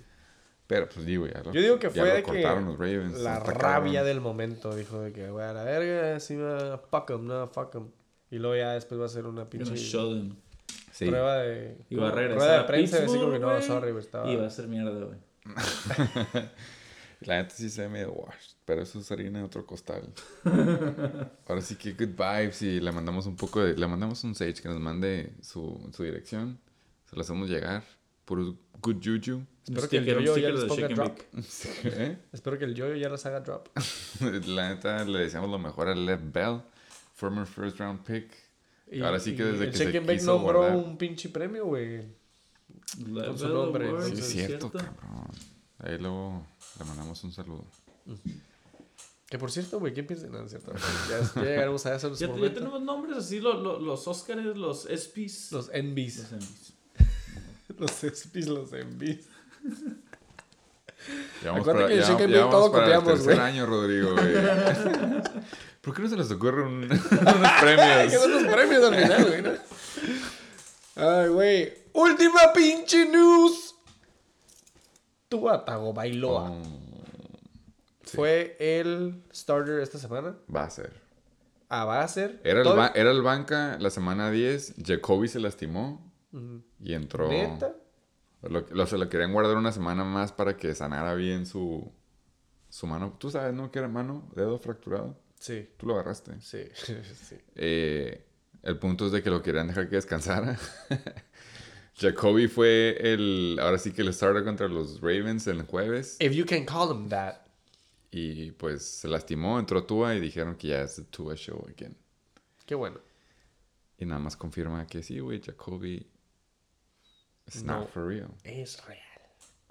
Pero 0.67 0.89
pues 0.89 1.05
digo, 1.05 1.27
ya 1.27 1.41
lo, 1.43 1.51
Yo 1.53 1.61
digo 1.61 1.77
que 1.79 1.89
fue 1.91 2.09
de 2.11 2.23
que 2.23 2.41
los 2.41 2.77
Ravens. 2.79 3.19
la 3.19 3.39
rabia 3.39 3.99
cabrón. 3.99 4.05
del 4.05 4.21
momento, 4.21 4.75
dijo 4.75 4.99
de 4.99 5.13
que, 5.13 5.29
güey, 5.29 5.45
a 5.45 5.53
la 5.53 5.63
verga, 5.63 6.19
sí, 6.19 6.35
me 6.35 6.77
fuck 6.89 7.11
'em, 7.11 7.27
no, 7.27 7.47
fuck 7.49 7.75
'em. 7.75 7.87
Y 8.31 8.39
luego 8.39 8.55
ya 8.55 8.71
después 8.73 8.99
va 8.99 9.05
a 9.05 9.09
ser 9.09 9.27
una 9.27 9.47
pinche 9.47 9.75
show 9.77 10.11
them. 10.13 10.35
Sí. 10.91 11.05
prueba 11.07 11.37
de... 11.39 11.77
Y 11.89 11.95
va 11.97 12.07
a 12.07 12.11
regresar 12.11 12.37
Rueda 12.39 12.53
de 12.53 12.59
a 12.59 12.67
prensa 12.67 12.99
y 13.01 13.03
así 13.03 13.17
como 13.17 13.31
que, 13.31 13.39
no, 13.39 13.61
sorry, 13.61 13.91
güey, 13.91 14.03
estaba... 14.03 14.31
Y 14.31 14.37
va 14.37 14.47
a 14.47 14.49
ser 14.49 14.67
mierda, 14.67 14.91
güey. 14.91 15.17
La 17.21 17.37
neta 17.41 17.55
sí 17.55 17.69
se 17.69 17.81
ve 17.81 17.89
medio 17.89 18.11
washed, 18.13 18.55
pero 18.65 18.81
eso 18.81 18.99
es 18.99 19.11
harina 19.11 19.39
de 19.39 19.45
otro 19.45 19.65
costal. 19.65 20.03
Ahora 21.47 21.61
sí 21.61 21.75
que 21.75 21.93
good 21.93 22.15
vibes 22.15 22.61
y 22.61 22.79
le 22.79 22.91
mandamos 22.91 23.25
un 23.25 23.35
poco 23.35 23.61
de... 23.63 23.75
Le 23.77 23.87
mandamos 23.87 24.23
un 24.23 24.35
Sage 24.35 24.61
que 24.61 24.67
nos 24.69 24.79
mande 24.79 25.33
su, 25.41 25.89
su 25.93 26.03
dirección. 26.03 26.59
Se 27.09 27.15
lo 27.15 27.21
hacemos 27.21 27.49
llegar. 27.49 27.83
Puro 28.25 28.55
good 28.81 28.97
juju. 29.03 29.41
Espero 29.67 29.89
que 29.89 29.97
el 29.97 30.05
yo-yo 30.05 30.37
ya 30.37 30.49
les 30.49 30.63
ponga 30.65 30.87
drop. 30.87 31.19
¿Eh? 31.83 32.17
Espero 32.31 32.57
que 32.59 32.65
el 32.65 32.75
yo 32.75 32.93
ya 32.95 33.09
les 33.09 33.25
haga 33.25 33.39
drop. 33.41 33.67
La 34.47 34.69
neta 34.69 35.03
le 35.05 35.19
deseamos 35.19 35.49
lo 35.49 35.57
mejor 35.59 35.87
a 35.89 35.95
Lev 35.95 36.31
Bell, 36.31 36.61
former 37.15 37.45
first 37.45 37.79
round 37.79 38.03
pick. 38.03 38.31
Y- 38.91 39.01
Ahora 39.01 39.19
sí 39.19 39.35
que 39.35 39.43
desde 39.43 39.65
el 39.65 39.71
que 39.71 39.77
se 39.77 39.91
quiso 40.15 40.33
nombró 40.37 40.59
guardar. 40.59 40.77
un 40.77 40.97
pinche 40.97 41.29
premio, 41.29 41.65
güey. 41.65 42.03
Con 43.03 43.37
su 43.39 43.47
nombre, 43.49 43.89
Sí, 44.05 44.13
es 44.13 44.25
cierto, 44.27 44.71
cabrón. 44.71 44.93
Ahí 45.79 45.97
luego 45.97 46.45
le 46.79 46.85
mandamos 46.85 47.23
un 47.23 47.31
saludo. 47.31 47.65
Que 49.27 49.39
por 49.39 49.51
cierto, 49.51 49.79
güey, 49.79 49.91
¿quién 49.93 50.05
piensa? 50.05 50.27
No, 50.27 50.43
es 50.43 50.51
cierto. 50.51 50.71
Ya, 51.09 51.19
ya 51.35 51.41
llegaremos 51.41 51.83
a 51.87 51.95
eso 51.95 52.07
en 52.09 52.15
su 52.17 52.27
Ya, 52.27 52.35
ya 52.47 52.53
tenemos 52.53 52.79
nombres 52.81 53.17
así, 53.17 53.39
lo- 53.39 53.59
lo- 53.59 53.79
los 53.79 54.07
Oscars, 54.07 54.55
los 54.55 54.85
ESPYs. 54.85 55.51
Los 55.51 55.69
envies. 55.73 56.17
Los 56.19 56.31
Emmys. 56.31 56.73
Los 57.79 58.03
ESPYs, 58.03 58.47
los 58.47 58.71
envies. 58.73 59.27
Acuérdate 61.47 61.93
que 61.93 61.97
ya- 61.99 62.07
Shake 62.07 62.21
and 62.23 62.33
ya 62.33 62.49
todo 62.49 62.71
copiamos, 62.71 63.23
güey. 63.23 63.37
año, 63.39 63.65
Rodrigo, 63.65 64.13
güey. 64.13 64.33
¿Por 65.81 65.93
qué 65.93 66.01
no 66.01 66.09
se 66.09 66.17
les 66.17 66.31
ocurre 66.31 66.63
un- 66.63 66.83
unos 66.91 67.51
premios? 67.61 68.11
Que 68.11 68.17
son 68.17 68.31
los 68.31 68.43
premios 68.51 68.83
al 68.83 68.95
final, 68.95 69.25
güey, 69.25 69.41
¿no? 69.43 69.51
Ay, 70.95 71.29
güey. 71.29 71.73
Última 71.93 72.51
pinche 72.53 73.05
news. 73.07 73.75
Tua 75.29 75.63
Tagovailoa 75.65 76.51
Oh, 76.51 76.61
fue 78.03 78.55
el 78.59 79.23
starter 79.33 79.79
esta 79.81 79.97
semana. 79.99 80.35
va 80.53 80.63
a 80.63 80.69
ser. 80.69 80.93
Ah, 81.69 81.83
va 81.85 82.01
a 82.01 82.07
ser. 82.07 82.39
Era 82.43 82.61
el, 82.61 82.67
ba- 82.75 82.91
era 82.95 83.11
el 83.11 83.21
banca 83.21 83.77
la 83.79 83.89
semana 83.89 84.31
10. 84.31 84.75
Jacoby 84.83 85.27
se 85.27 85.39
lastimó 85.39 86.11
Ujú. 86.31 86.61
y 86.79 86.93
entró. 86.93 87.27
¿Neta? 87.27 87.73
Lo, 88.49 88.65
lo- 88.69 88.85
se 88.87 88.97
lo 88.97 89.09
querían 89.09 89.33
guardar 89.33 89.57
una 89.57 89.71
semana 89.71 90.03
más 90.03 90.31
para 90.31 90.55
que 90.57 90.73
sanara 90.75 91.13
bien 91.15 91.45
su, 91.45 91.91
su 92.69 92.87
mano. 92.87 93.15
Tú 93.19 93.29
sabes, 93.31 93.53
¿no? 93.53 93.71
Que 93.71 93.79
era 93.79 93.87
mano, 93.87 94.29
dedo 94.35 94.57
fracturado. 94.59 95.17
Sí, 95.39 95.67
Tú 95.77 95.87
lo 95.87 95.93
agarraste. 95.95 96.39
sí, 96.41 96.63
sí. 97.29 97.35
Eh, 97.55 98.25
el 98.63 98.79
punto 98.79 99.05
es 99.07 99.11
de 99.11 99.21
que 99.21 99.29
lo 99.29 99.41
querían 99.41 99.67
dejar 99.67 99.89
que 99.89 99.95
descansara. 99.95 100.57
Jacoby 101.97 102.47
fue 102.47 102.97
el, 102.99 103.57
ahora 103.61 103.77
sí 103.77 103.91
que 103.93 104.01
el 104.01 104.13
starter 104.13 104.43
contra 104.43 104.67
los 104.67 104.99
Ravens 105.01 105.47
el 105.47 105.61
jueves. 105.63 106.17
If 106.19 106.33
you 106.33 106.45
can 106.45 106.65
call 106.65 106.91
him 106.91 107.07
that. 107.09 107.37
Y 108.11 108.51
pues 108.51 108.83
se 108.85 109.07
lastimó, 109.07 109.59
entró 109.59 109.83
Tua 109.85 110.15
y 110.15 110.19
dijeron 110.19 110.55
que 110.55 110.69
ya 110.69 110.81
es 110.81 111.01
Tua 111.09 111.35
show 111.35 111.65
again. 111.69 111.95
Qué 112.65 112.75
bueno. 112.75 112.99
Y 113.97 114.05
nada 114.05 114.19
más 114.19 114.35
confirma 114.35 114.85
que 114.87 115.03
sí, 115.03 115.19
güey, 115.19 115.41
Jacoby 115.41 116.05
is 117.47 117.63
No. 117.63 117.79
not 117.81 117.89
for 117.89 118.05
real. 118.07 118.27
Es 118.43 118.77
real. 118.85 118.99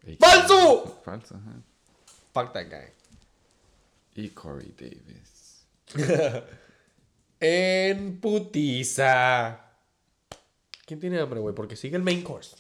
Y- 0.07 0.17
¡Falso! 0.17 1.01
Falso, 1.05 1.35
ajá. 1.37 1.63
Fuck 2.33 2.53
that 2.53 2.67
guy. 2.69 2.93
Y 4.17 4.31
Corey 4.31 4.75
Davis. 4.79 5.65
En 7.41 8.21
putiza. 8.21 9.61
¿Quién 10.87 11.01
tiene 11.01 11.21
hambre, 11.21 11.41
güey? 11.41 11.55
Porque 11.55 11.77
sigue 11.77 11.97
el 11.97 12.03
main 12.03 12.23
course. 12.23 12.57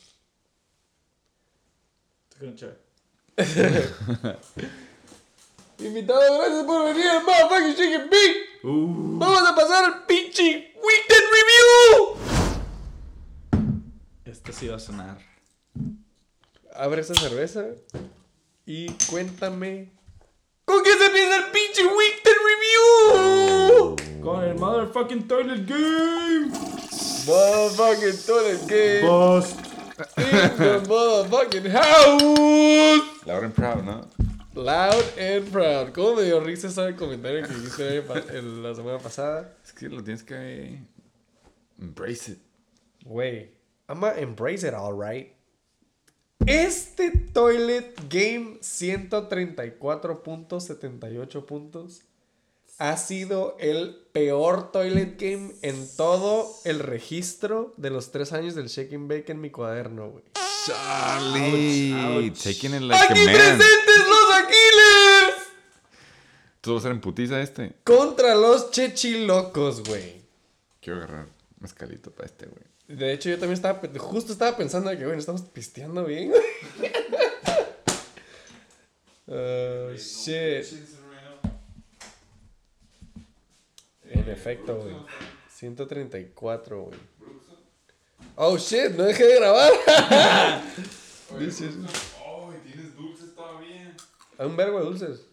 Estoy 2.31 2.49
con 2.49 2.57
Char. 2.57 2.77
Invitado, 5.79 6.39
gracias 6.39 6.65
por 6.65 6.85
venir 6.93 7.07
al 7.09 7.25
motherfucking 7.25 7.75
Chicken 7.77 8.11
Bake. 8.11 8.45
Uh, 8.65 9.19
Vamos 9.19 9.49
a 9.49 9.55
pasar 9.55 9.85
al 9.85 10.07
pinche 10.07 10.75
Weekend 10.77 11.29
Review. 11.33 12.34
Este 14.35 14.53
sí 14.53 14.66
va 14.66 14.76
a 14.76 14.80
sonar. 14.80 15.16
Abre 16.74 17.03
esa 17.03 17.14
cerveza 17.14 17.66
y 18.66 18.91
cuéntame. 19.09 19.93
¿Con 20.64 20.82
qué 20.82 20.91
se 20.95 21.07
empieza 21.07 21.37
el 21.37 21.53
pinche 21.53 21.82
Weekend 21.87 22.41
Review? 22.51 23.97
Con 24.20 24.43
el 24.43 24.57
motherfucking 24.57 25.28
toilet 25.28 25.64
game. 25.68 26.49
Motherfucking 27.26 28.26
toilet 28.26 28.66
game. 28.66 29.07
Bust. 29.07 29.57
In 30.16 30.57
the 30.57 30.82
motherfucking 30.89 31.70
house. 31.70 33.03
Lauren 33.26 33.53
Proud, 33.53 33.85
¿no? 33.85 34.09
Loud 34.55 35.05
and 35.16 35.49
proud. 35.53 35.93
¿Cómo 35.93 36.16
me 36.16 36.22
dio 36.24 36.41
risa 36.41 36.66
ese 36.66 36.97
comentario 36.97 37.47
que 37.47 37.53
hiciste 37.53 38.03
la 38.03 38.74
semana 38.74 38.99
pasada? 38.99 39.57
Es 39.64 39.72
que 39.72 39.89
lo 39.89 40.03
tienes 40.03 40.24
que 40.24 40.80
embrace 41.78 42.32
it. 42.32 42.39
Güey, 43.05 43.54
I'ma 43.89 44.12
embrace 44.16 44.66
it 44.66 44.74
alright. 44.74 45.32
Este 46.47 47.11
Toilet 47.32 47.99
Game 48.09 48.59
134.78 48.61 51.45
puntos 51.47 52.03
ha 52.78 52.97
sido 52.97 53.57
el 53.61 53.95
peor 54.12 54.72
Toilet 54.72 55.20
Game 55.20 55.53
en 55.62 55.89
todo 55.97 56.49
el 56.64 56.80
registro 56.80 57.72
de 57.76 57.91
los 57.91 58.11
tres 58.11 58.32
años 58.32 58.55
del 58.55 58.68
Shake 58.68 58.95
and 58.95 59.09
Bake 59.09 59.30
en 59.32 59.41
mi 59.41 59.51
cuaderno, 59.51 60.11
güey. 60.11 60.24
Charlie, 60.66 61.93
Ouch, 61.93 62.30
ouch. 62.32 62.43
taking 62.43 62.74
it 62.74 62.80
like 62.82 63.05
¡Aquí 63.05 63.20
a 63.20 63.24
man. 63.26 63.35
presentes 63.35 64.09
los 64.09 64.30
Aquiles! 64.35 65.35
¿Tú 66.62 66.72
vas 66.74 66.80
a 66.80 66.82
ser 66.85 66.93
en 66.93 67.01
putiza 67.01 67.41
este? 67.43 67.74
Contra 67.85 68.35
los 68.35 68.70
Chechilocos, 68.70 69.82
güey. 69.87 70.22
Quiero 70.80 70.99
agarrar 71.01 71.26
mezcalito 71.61 72.11
para 72.11 72.26
este, 72.26 72.47
güey. 72.47 72.64
De 72.89 73.12
hecho, 73.12 73.30
yo 73.30 73.39
también 73.39 73.55
estaba, 73.55 73.80
justo 73.99 74.32
estaba 74.32 74.57
pensando 74.57 74.91
que, 74.91 75.05
bueno, 75.05 75.18
estamos 75.18 75.43
pisteando 75.43 76.05
bien. 76.05 76.32
Oh, 79.26 79.91
shit. 79.97 80.66
En 84.11 84.28
efecto, 84.28 84.76
güey. 84.76 84.95
134, 85.49 86.82
güey. 86.82 86.99
Oh, 88.37 88.59
shit, 88.59 88.91
no 88.91 89.05
dejé 89.05 89.24
de 89.24 89.37
grabar. 89.37 89.72
Oh, 91.35 92.53
tienes 92.62 92.95
dulces 92.95 93.35
todavía. 93.35 93.97
Hay 94.39 94.47
un 94.47 94.57
verbo 94.57 94.78
de 94.78 94.85
dulces. 94.85 95.26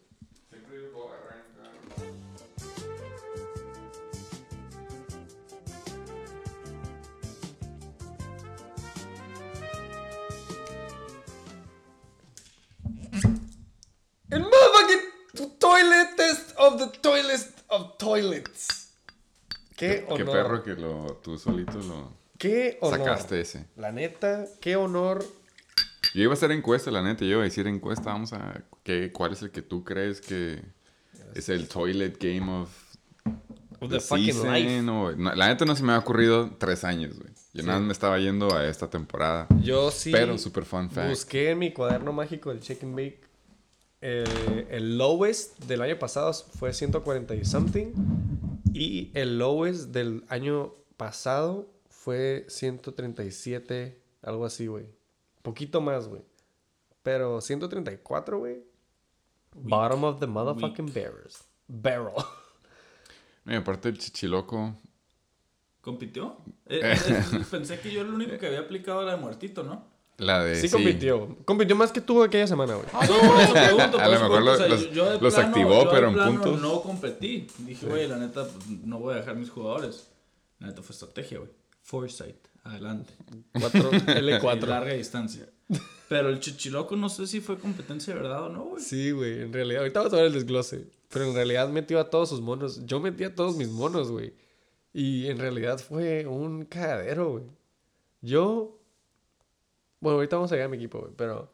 Toiletest 15.75 16.53
of 16.57 16.77
the 16.79 16.97
toilets 16.99 17.49
of 17.69 17.97
toilets. 17.97 18.93
Qué 19.75 20.05
honor. 20.07 20.17
Qué 20.17 20.25
perro 20.25 20.63
que 20.63 20.73
lo, 20.75 21.19
tú 21.23 21.37
solito 21.37 21.79
lo 21.79 22.13
Qué 22.37 22.77
honor. 22.81 22.99
sacaste 22.99 23.41
ese. 23.41 23.65
La 23.77 23.91
neta, 23.91 24.45
qué 24.59 24.75
honor. 24.75 25.23
Yo 26.13 26.23
iba 26.23 26.31
a 26.31 26.35
hacer 26.35 26.51
encuesta, 26.51 26.91
la 26.91 27.01
neta. 27.01 27.23
Yo 27.23 27.31
iba 27.31 27.41
a 27.41 27.45
decir 27.45 27.67
encuesta. 27.67 28.05
Vamos 28.11 28.33
a. 28.33 28.61
¿qué, 28.83 29.11
¿Cuál 29.11 29.33
es 29.33 29.41
el 29.41 29.51
que 29.51 29.61
tú 29.61 29.83
crees 29.83 30.21
que 30.21 30.61
es 31.35 31.49
el 31.49 31.67
toilet 31.67 32.17
game 32.19 32.51
of 32.51 32.69
Of 33.79 33.89
the 33.89 33.95
the 33.95 33.99
fucking 34.01 34.25
season? 34.33 34.53
life. 34.53 34.79
o- 34.89 35.11
no, 35.15 35.33
la 35.35 35.47
neta 35.47 35.65
no 35.65 35.75
se 35.75 35.83
me 35.83 35.93
ha 35.93 35.97
ocurrido 35.99 36.51
tres 36.59 36.83
años, 36.83 37.17
güey. 37.17 37.31
Yo 37.53 37.63
nada 37.63 37.79
más 37.79 37.87
me 37.87 37.93
estaba 37.93 38.17
yendo 38.19 38.55
a 38.55 38.65
esta 38.67 38.89
temporada. 38.89 39.47
Yo 39.61 39.91
sí. 39.91 40.11
Pero 40.11 40.37
super 40.37 40.63
fun 40.65 40.89
fact. 40.89 41.09
Busqué 41.09 41.49
en 41.51 41.59
mi 41.59 41.71
cuaderno 41.73 42.13
mágico 42.13 42.49
del 42.49 42.59
Check 42.61 42.83
and 42.83 42.95
Bake. 42.95 43.19
Eh, 44.01 44.67
el 44.71 44.97
lowest 44.97 45.63
del 45.65 45.81
año 45.81 45.99
pasado 45.99 46.33
fue 46.33 46.73
140 46.73 47.35
y 47.35 47.45
something. 47.45 47.93
Y 48.73 49.11
el 49.13 49.37
lowest 49.37 49.89
del 49.89 50.23
año 50.27 50.73
pasado 50.97 51.69
fue 51.89 52.45
137, 52.47 54.01
algo 54.23 54.45
así, 54.45 54.67
güey. 54.67 54.85
Poquito 55.43 55.81
más, 55.81 56.07
güey. 56.07 56.23
Pero 57.03 57.41
134, 57.41 58.39
güey. 58.39 58.63
Bottom 59.53 60.03
of 60.05 60.19
the 60.19 60.27
motherfucking 60.27 60.93
barrels. 60.93 61.43
Barrel. 61.67 62.15
Y 63.43 63.55
aparte 63.55 63.89
el 63.89 63.97
chichiloco. 63.97 64.75
¿Compitió? 65.81 66.37
Eh, 66.67 66.79
eh, 66.81 67.43
pensé 67.49 67.81
que 67.81 67.91
yo 67.91 67.99
era 67.99 68.09
el 68.09 68.15
único 68.15 68.37
que 68.37 68.47
había 68.47 68.61
aplicado 68.61 69.03
la 69.03 69.15
de 69.15 69.17
muertito, 69.17 69.63
¿no? 69.63 69.90
La 70.21 70.43
de. 70.43 70.55
Sí, 70.61 70.69
compitió. 70.69 71.35
Compitió 71.45 71.75
más 71.75 71.91
que 71.91 71.99
tú 71.99 72.21
aquella 72.23 72.45
semana, 72.47 72.75
güey. 72.75 72.85
No, 72.93 72.99
por 73.27 73.41
eso 73.41 73.53
pregunto. 73.53 73.99
A 73.99 74.07
lo 74.07 74.11
mejor 74.19 74.29
pregunto, 74.29 74.39
los- 74.39 74.53
o 74.53 74.57
sea, 74.57 74.67
los- 74.67 74.81
yo- 74.85 74.91
yo 74.93 75.05
de 75.13 75.19
los 75.19 75.33
plano- 75.33 75.49
activó, 75.49 75.73
yo 75.73 75.79
de 75.85 75.95
pero 75.95 76.07
en 76.09 76.15
puntos. 76.35 76.61
No 76.61 76.81
competí. 76.81 77.47
Dije, 77.59 77.85
güey, 77.87 78.07
la 78.07 78.17
neta, 78.17 78.45
pues, 78.47 78.67
no 78.85 78.99
voy 78.99 79.13
a 79.13 79.17
dejar 79.17 79.35
mis 79.35 79.49
jugadores. 79.49 80.07
La 80.59 80.67
neta 80.67 80.81
fue 80.83 80.93
estrategia, 80.93 81.39
güey. 81.39 81.49
Foresight. 81.81 82.35
Adelante. 82.63 83.11
4, 83.59 83.89
Y 83.93 84.21
L4. 84.21 84.67
larga 84.67 84.93
distancia. 84.93 85.49
Pero 86.07 86.29
el 86.29 86.39
chichiloco 86.39 86.95
no 86.95 87.09
sé 87.09 87.25
si 87.25 87.41
fue 87.41 87.57
competencia 87.57 88.13
de 88.13 88.19
verdad 88.21 88.43
o 88.43 88.49
no, 88.49 88.63
güey. 88.65 88.83
Sí, 88.83 89.11
güey, 89.11 89.41
en 89.41 89.51
realidad. 89.53 89.79
Ahorita 89.81 90.01
vamos 90.01 90.13
a 90.13 90.17
ver 90.17 90.25
el 90.25 90.33
desglose. 90.33 90.85
Pero 91.09 91.25
en 91.25 91.33
realidad 91.33 91.67
metió 91.69 91.99
a 91.99 92.09
todos 92.09 92.29
sus 92.29 92.41
monos. 92.41 92.85
Yo 92.85 92.99
metí 92.99 93.23
a 93.23 93.33
todos 93.33 93.55
mis 93.57 93.69
monos, 93.69 94.11
güey. 94.11 94.33
Y 94.93 95.27
en 95.27 95.39
realidad 95.39 95.79
fue 95.79 96.27
un 96.27 96.65
cagadero, 96.65 97.31
güey. 97.31 97.43
Yo. 98.21 98.77
Bueno, 100.01 100.15
ahorita 100.17 100.35
vamos 100.35 100.51
a 100.51 100.55
llegar 100.55 100.65
a 100.65 100.69
mi 100.69 100.77
equipo, 100.77 100.99
güey. 100.99 101.13
Pero. 101.15 101.49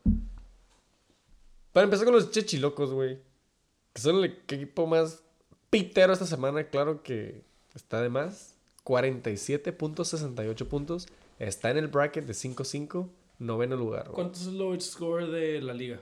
Para 1.73 1.83
empezar 1.83 2.05
con 2.05 2.15
los 2.15 2.31
chechilocos, 2.31 2.91
güey. 2.91 3.19
Que 3.93 4.01
son 4.01 4.15
el 4.15 4.23
equipo 4.25 4.87
más 4.87 5.23
pitero 5.69 6.13
esta 6.13 6.25
semana. 6.25 6.63
Claro 6.63 7.03
que 7.03 7.43
está 7.75 8.01
de 8.01 8.09
más. 8.09 8.55
47.68 8.85 10.67
puntos. 10.67 11.07
Está 11.39 11.69
en 11.69 11.77
el 11.77 11.89
bracket 11.89 12.25
de 12.25 12.33
5-5. 12.33 13.09
Noveno 13.39 13.75
lugar, 13.75 14.05
güey. 14.05 14.15
¿Cuánto 14.15 14.39
es 14.39 14.47
el 14.47 14.57
lowest 14.57 14.93
score 14.93 15.27
de 15.27 15.61
la 15.61 15.73
liga? 15.73 16.01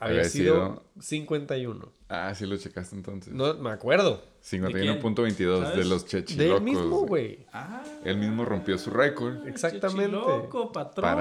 Había 0.00 0.18
Había 0.20 0.30
sido 0.30 0.54
sido- 0.54 0.82
51. 1.00 1.92
Ah, 2.08 2.32
sí 2.34 2.46
lo 2.46 2.56
checaste 2.56 2.94
entonces. 2.96 3.32
No 3.34 3.52
me 3.54 3.70
acuerdo. 3.70 4.22
51.22 4.42 5.74
de 5.74 5.84
los 5.84 6.02
Del 6.02 6.24
chechilocos. 6.24 6.62
mismo, 6.62 7.00
güey. 7.06 7.46
Ah, 7.52 7.82
Él 8.04 8.16
mismo 8.18 8.44
rompió 8.44 8.78
su 8.78 8.90
récord 8.90 9.46
Exactamente. 9.48 10.16
Chichiloco, 10.16 10.70
patrones. 10.72 11.16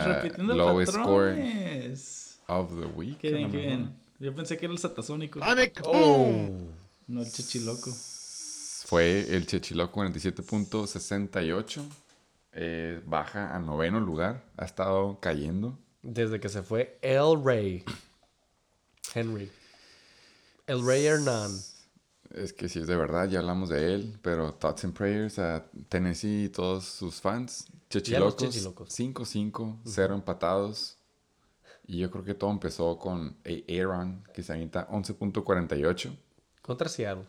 Para 0.00 0.14
repitiendo 0.22 0.54
lowest 0.54 0.92
score. 0.92 1.30
patrones. 1.30 2.38
of 2.46 2.70
the 2.80 2.86
week. 2.86 3.18
Qué 3.18 3.32
bien, 3.32 3.50
qué 3.50 3.56
bien. 3.58 3.94
Yo 4.20 4.34
pensé 4.34 4.56
que 4.58 4.66
era 4.66 4.72
el 4.72 4.78
satasónico. 4.78 5.40
Oh. 5.84 6.48
No 7.08 7.22
el 7.22 7.30
chichiloco. 7.32 7.90
Fue 8.86 9.20
el 9.34 9.46
Chechiloco 9.46 10.00
47.68. 10.00 11.80
Eh, 12.52 13.00
baja 13.06 13.54
a 13.54 13.58
noveno 13.60 14.00
lugar. 14.00 14.42
Ha 14.56 14.64
estado 14.64 15.18
cayendo. 15.20 15.78
Desde 16.02 16.40
que 16.40 16.48
se 16.48 16.62
fue 16.62 16.98
El 17.02 17.44
Rey. 17.44 17.84
Henry. 19.14 19.50
El 20.66 20.84
Rey 20.84 21.06
Hernán. 21.06 21.50
Es 22.34 22.52
que 22.52 22.68
sí, 22.68 22.78
es 22.78 22.86
de 22.86 22.94
verdad, 22.96 23.28
ya 23.28 23.40
hablamos 23.40 23.68
de 23.68 23.94
él. 23.94 24.18
Pero 24.22 24.54
thoughts 24.54 24.84
and 24.84 24.94
prayers 24.94 25.38
a 25.38 25.64
Tennessee 25.88 26.44
y 26.44 26.48
todos 26.48 26.84
sus 26.84 27.20
fans. 27.20 27.66
Chechilocos. 27.88 28.36
Chechilocos. 28.36 28.90
5-5, 28.98 29.78
0 29.84 30.14
empatados. 30.14 30.96
Y 31.86 31.98
yo 31.98 32.10
creo 32.10 32.22
que 32.22 32.34
todo 32.34 32.50
empezó 32.50 32.98
con 32.98 33.36
Aaron, 33.44 34.22
que 34.32 34.44
se 34.44 34.52
avienta 34.52 34.88
11.48 34.90 36.16
Contra 36.62 36.88
Seattle. 36.88 37.24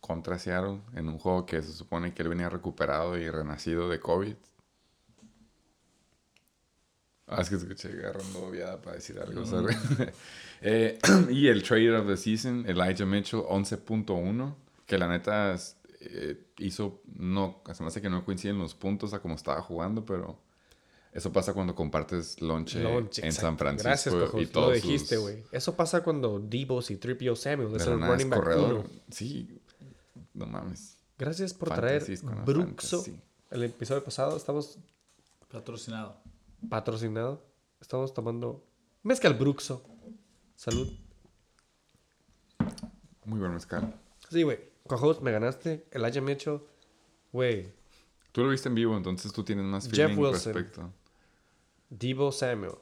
contra 0.00 0.38
Seattle 0.38 0.80
en 0.94 1.08
un 1.08 1.18
juego 1.18 1.44
que 1.44 1.60
se 1.60 1.72
supone 1.72 2.14
que 2.14 2.22
él 2.22 2.28
venía 2.30 2.48
recuperado 2.48 3.18
y 3.18 3.28
renacido 3.28 3.90
de 3.90 4.00
COVID. 4.00 4.34
Ah, 7.28 7.42
es 7.42 7.48
que 7.48 7.56
escuché 7.56 7.88
agarrando 7.88 8.50
viada 8.50 8.80
para 8.80 8.96
decir 8.96 9.18
algo, 9.18 9.44
sorry. 9.44 9.74
Eh, 10.62 10.98
y 11.30 11.48
el 11.48 11.62
Trader 11.62 11.96
of 11.96 12.06
the 12.06 12.16
Season, 12.16 12.64
Elijah 12.66 13.04
Mitchell, 13.04 13.40
11.1, 13.40 14.54
que 14.86 14.96
la 14.96 15.06
neta 15.06 15.52
es, 15.52 15.76
eh, 16.00 16.46
hizo, 16.58 17.02
no, 17.14 17.62
se 17.74 17.82
me 17.82 17.88
hace 17.88 18.00
que 18.00 18.08
no 18.08 18.24
coinciden 18.24 18.58
los 18.58 18.74
puntos 18.74 19.12
a 19.12 19.20
como 19.20 19.34
estaba 19.34 19.60
jugando, 19.60 20.06
pero 20.06 20.38
eso 21.12 21.30
pasa 21.30 21.52
cuando 21.52 21.74
compartes 21.74 22.40
lonche, 22.40 22.80
en 22.80 22.86
exacto. 23.06 23.32
San 23.34 23.58
Francisco 23.58 24.16
Gracias, 24.18 24.34
y 24.34 24.44
Lo 24.46 24.50
todos 24.50 24.74
dijiste, 24.74 25.16
sus- 25.16 25.24
güey. 25.24 25.42
Eso 25.52 25.76
pasa 25.76 26.02
cuando 26.02 26.38
Divos 26.40 26.90
y 26.90 26.96
Tripio 26.96 27.36
Samuel 27.36 27.72
de 27.72 27.76
es 27.76 27.86
el 27.86 28.00
running 28.00 28.30
back 28.30 28.38
corredor. 28.40 28.74
uno. 28.76 28.84
Sí, 29.10 29.60
no 30.32 30.46
mames. 30.46 30.96
Gracias 31.18 31.52
por 31.52 31.68
Fantasies 31.68 32.22
traer 32.22 32.44
Bruxo. 32.46 33.02
fantasy. 33.02 33.20
El 33.50 33.62
episodio 33.64 34.02
pasado 34.02 34.36
estamos 34.38 34.78
Patrocinado. 35.50 36.16
Patrocinados. 36.68 37.40
Estamos 37.80 38.12
tomando 38.14 38.64
mezcal 39.02 39.34
Bruxo. 39.34 39.82
Salud. 40.54 40.88
Muy 43.24 43.40
buen 43.40 43.52
mezcal. 43.52 43.94
Sí, 44.30 44.42
güey. 44.42 44.58
Cojos, 44.86 45.20
me 45.20 45.32
ganaste. 45.32 45.86
Elijah 45.90 46.20
Mitchell. 46.20 46.60
Güey. 47.32 47.72
Tú 48.32 48.42
lo 48.44 48.50
viste 48.50 48.68
en 48.68 48.74
vivo, 48.74 48.96
entonces 48.96 49.32
tú 49.32 49.42
tienes 49.44 49.64
más 49.64 49.84
Jeff 49.90 50.08
feeling 50.08 50.18
Wilson. 50.18 50.54
respecto. 50.54 50.92
Divo 51.90 52.32
Samuel. 52.32 52.74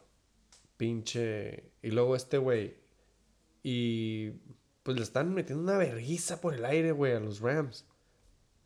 Pinche. 0.77 1.73
Y 1.83 1.91
luego 1.91 2.17
este 2.17 2.39
güey. 2.39 2.77
Y 3.63 4.31
pues 4.83 4.97
le 4.97 5.03
están 5.03 5.33
metiendo 5.33 5.63
una 5.65 5.79
vergüenza 5.79 6.41
por 6.41 6.55
el 6.55 6.65
aire, 6.65 6.93
güey, 6.93 7.13
a 7.13 7.21
los 7.21 7.41
Rams. 7.41 7.87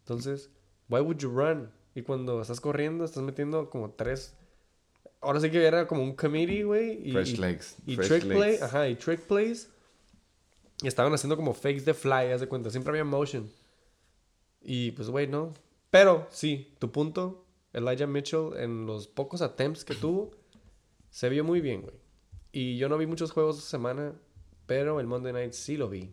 Entonces, 0.01 0.51
why 0.89 1.01
would 1.01 1.19
you 1.19 1.31
run? 1.31 1.71
Y 1.95 2.03
cuando 2.03 2.41
estás 2.41 2.61
corriendo, 2.61 3.05
estás 3.05 3.23
metiendo 3.23 3.71
como 3.71 3.91
tres. 3.91 4.35
Ahora 5.21 5.41
sí 5.41 5.51
que 5.51 5.65
era 5.65 5.87
como 5.87 6.03
un 6.03 6.15
committee, 6.15 6.63
güey. 6.63 7.09
y- 7.09 7.13
Fresh 7.13 7.35
y- 7.35 7.37
legs. 7.39 7.77
Y 7.87 7.97
fresh 7.97 8.09
trick 8.09 8.23
play, 8.25 8.39
legs. 8.53 8.63
ajá, 8.63 8.89
y 8.89 8.95
trick 8.95 9.21
plays. 9.23 9.69
Y 10.83 10.87
estaban 10.87 11.13
haciendo 11.13 11.37
como 11.37 11.55
fakes 11.55 11.81
de 11.81 11.95
fly, 11.95 12.31
haz 12.33 12.41
de 12.41 12.47
cuenta. 12.49 12.71
Siempre 12.71 12.91
había 12.93 13.05
motion. 13.05 13.51
Y 14.63 14.93
pues, 14.93 15.09
güey, 15.11 15.27
no. 15.27 15.53
Pero, 15.91 16.27
sí, 16.31 16.75
tu 16.79 16.93
punto, 16.93 17.45
Elijah 17.73 18.07
Mitchell, 18.07 18.51
en 18.59 18.87
los 18.87 19.09
pocos 19.09 19.43
attempts 19.43 19.85
que 19.85 19.95
tuvo, 19.95 20.31
se 21.11 21.29
vio 21.29 21.43
muy 21.45 21.61
bien, 21.61 21.83
güey. 21.83 21.95
Y 22.53 22.77
yo 22.79 22.89
no 22.89 22.97
vi 22.99 23.07
muchos 23.07 23.33
juegos 23.33 23.59
esta 23.59 23.71
semana, 23.71 24.13
pero 24.67 25.01
el 25.01 25.07
Monday 25.07 25.33
Night 25.33 25.53
sí 25.53 25.77
lo 25.77 25.89
vi. 25.89 26.13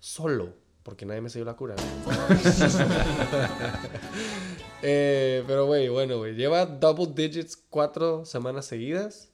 Solo, 0.00 0.52
porque 0.82 1.06
nadie 1.06 1.20
me 1.22 1.30
se 1.30 1.38
dio 1.38 1.46
la 1.46 1.56
cura. 1.56 1.76
Eh, 4.86 5.42
pero, 5.46 5.66
güey, 5.66 5.88
bueno, 5.88 6.18
güey. 6.18 6.34
Lleva 6.34 6.66
double 6.66 7.06
digits 7.14 7.56
cuatro 7.56 8.24
semanas 8.24 8.66
seguidas. 8.66 9.30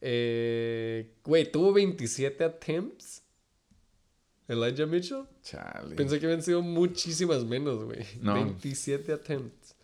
Eh, 0.00 1.12
Güey, 1.24 1.50
tuvo 1.50 1.72
27 1.72 2.44
attempts. 2.44 3.22
Elijah 4.48 4.86
Mitchell. 4.86 5.24
Chale. 5.42 5.96
Pensé 5.96 6.20
que 6.20 6.26
habían 6.26 6.42
sido 6.42 6.62
muchísimas 6.62 7.44
menos, 7.44 7.82
güey. 7.84 8.04
No. 8.20 8.34
27 8.34 9.12
attempts 9.12 9.74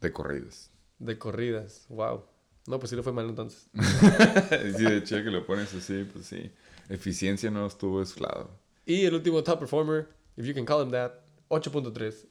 De 0.00 0.12
corridos. 0.12 0.68
de 0.98 1.16
corridas. 1.18 1.86
Wow. 1.88 2.24
No, 2.66 2.78
pues 2.78 2.90
sí 2.90 2.96
le 2.96 3.02
fue 3.02 3.12
mal 3.12 3.28
entonces. 3.28 3.66
sí, 4.76 4.84
de 4.84 4.98
hecho 4.98 5.16
que 5.16 5.30
lo 5.30 5.46
pones 5.46 5.72
así, 5.74 6.04
pues 6.12 6.26
sí. 6.26 6.50
Eficiencia 6.90 7.50
no 7.50 7.66
estuvo 7.66 8.00
de 8.00 8.06
su 8.06 8.20
lado. 8.20 8.50
Y 8.84 9.04
el 9.06 9.14
último 9.14 9.42
top 9.42 9.60
performer, 9.60 10.08
if 10.36 10.44
you 10.44 10.52
can 10.54 10.64
call 10.66 10.82
him 10.82 10.90
that, 10.90 11.12
8.3. 11.48 12.26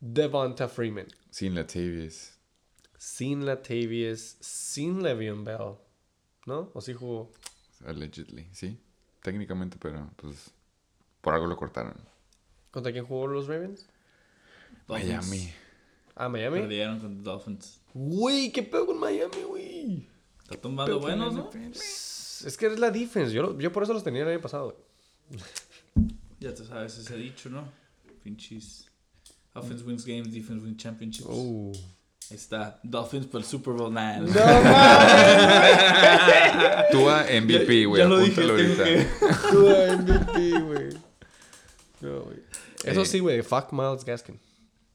Devonta 0.00 0.68
Freeman. 0.68 1.06
Sin 1.30 1.54
Latavius. 1.54 2.32
Sin 2.98 3.44
Latavius, 3.46 4.36
sin 4.40 5.02
Le'Veon 5.02 5.44
Bell. 5.44 5.76
¿No? 6.46 6.70
¿O 6.74 6.80
sí 6.80 6.94
jugó? 6.94 7.32
Allegedly, 7.84 8.48
sí. 8.52 8.78
Técnicamente, 9.22 9.76
pero 9.80 10.10
pues 10.16 10.52
por 11.20 11.34
algo 11.34 11.46
lo 11.46 11.56
cortaron. 11.56 11.94
¿Contra 12.70 12.92
quién 12.92 13.04
jugó 13.04 13.26
los 13.26 13.48
Ravens? 13.48 13.86
Dolphins. 14.86 15.28
Miami. 15.28 15.52
Ah, 16.14 16.28
Miami. 16.28 16.60
Perdieron 16.60 17.00
con 17.00 17.14
los 17.16 17.24
Dolphins. 17.24 17.80
Güey, 17.92 18.52
¿qué 18.52 18.62
pedo 18.62 18.86
con 18.86 18.98
Miami, 18.98 19.42
güey? 19.42 20.08
Está 20.42 20.60
tumbando 20.60 21.00
buenos, 21.00 21.34
¿no? 21.34 21.50
Es 21.50 22.56
que 22.58 22.66
es 22.66 22.78
la 22.78 22.90
defense. 22.90 23.32
Yo, 23.32 23.72
por 23.72 23.82
eso 23.82 23.92
los 23.92 24.04
tenía 24.04 24.22
el 24.22 24.28
año 24.28 24.40
pasado, 24.40 24.76
güey. 25.24 25.40
Ya 26.38 26.54
te 26.54 26.64
sabes 26.64 26.96
ese 26.98 27.16
dicho, 27.16 27.48
¿no? 27.48 27.66
Pinches. 28.22 28.86
Offense 29.56 29.84
wins 29.84 30.04
games, 30.04 30.32
defense 30.32 30.62
wins 30.64 30.76
championships. 30.76 31.28
Uh. 31.30 31.72
Ahí 32.30 32.36
está. 32.36 32.78
Dolphins 32.82 33.26
por 33.26 33.40
el 33.40 33.46
Super 33.46 33.74
Bowl 33.74 33.92
9. 33.92 34.30
Tú 36.90 37.08
a 37.08 37.22
MVP, 37.40 37.86
güey. 37.86 38.02
ya 38.02 38.08
lo 38.08 38.18
dije, 38.18 38.42
ahorita. 38.42 38.84
Tú 39.50 39.68
a 39.68 39.96
MVP, 39.96 40.60
güey. 40.60 40.88
No, 42.00 42.20
güey. 42.22 42.38
Eso 42.84 43.02
Eh. 43.02 43.06
sí, 43.06 43.18
güey. 43.20 43.42
Fuck 43.42 43.72
Miles 43.72 44.04
Gaskin. 44.04 44.38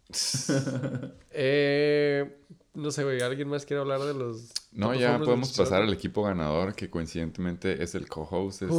eh, 1.31 2.37
no 2.73 2.91
sé, 2.91 3.03
güey. 3.03 3.21
¿Alguien 3.21 3.47
más 3.47 3.65
quiere 3.65 3.81
hablar 3.81 4.01
de 4.01 4.13
los... 4.13 4.51
No, 4.71 4.93
ya 4.93 5.17
podemos 5.19 5.51
pasar 5.57 5.81
al 5.83 5.93
equipo 5.93 6.23
ganador, 6.23 6.73
que 6.75 6.89
coincidentemente 6.89 7.81
es 7.83 7.95
el 7.95 8.07
co-host 8.07 8.63
es- 8.63 8.71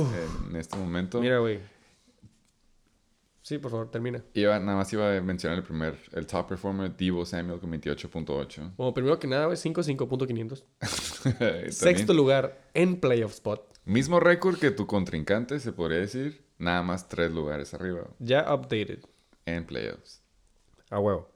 en 0.51 0.57
este 0.57 0.77
momento. 0.77 1.21
Mira, 1.21 1.39
güey. 1.39 1.59
Sí, 3.43 3.59
por 3.59 3.71
favor, 3.73 3.91
termina. 3.91 4.23
Iba, 4.35 4.59
nada 4.61 4.79
más 4.79 4.93
iba 4.93 5.17
a 5.17 5.21
mencionar 5.21 5.59
el 5.59 5.65
primer, 5.65 5.97
el 6.13 6.27
top 6.29 6.49
performer, 6.49 6.97
Divo 6.97 7.25
Samuel 7.27 7.59
con 7.59 7.73
28.8. 7.73 8.77
Bueno, 8.77 8.95
primero 8.95 9.19
que 9.19 9.27
nada, 9.27 9.47
güey, 9.47 9.57
5, 9.57 9.83
5.500. 9.83 10.65
También- 11.23 11.73
Sexto 11.73 12.15
lugar 12.15 12.71
en 12.75 13.01
playoff 13.01 13.33
spot. 13.33 13.69
Mismo 13.85 14.21
récord 14.21 14.59
que 14.59 14.71
tu 14.71 14.87
contrincante, 14.87 15.59
se 15.59 15.73
podría 15.73 15.99
decir. 15.99 16.45
Nada 16.59 16.83
más 16.83 17.09
tres 17.09 17.33
lugares 17.33 17.75
arriba 17.75 18.07
Ya 18.21 18.55
updated. 18.55 19.01
en 19.47 19.67
playoffs. 19.67 20.23
A 20.91 21.01
huevo. 21.01 21.29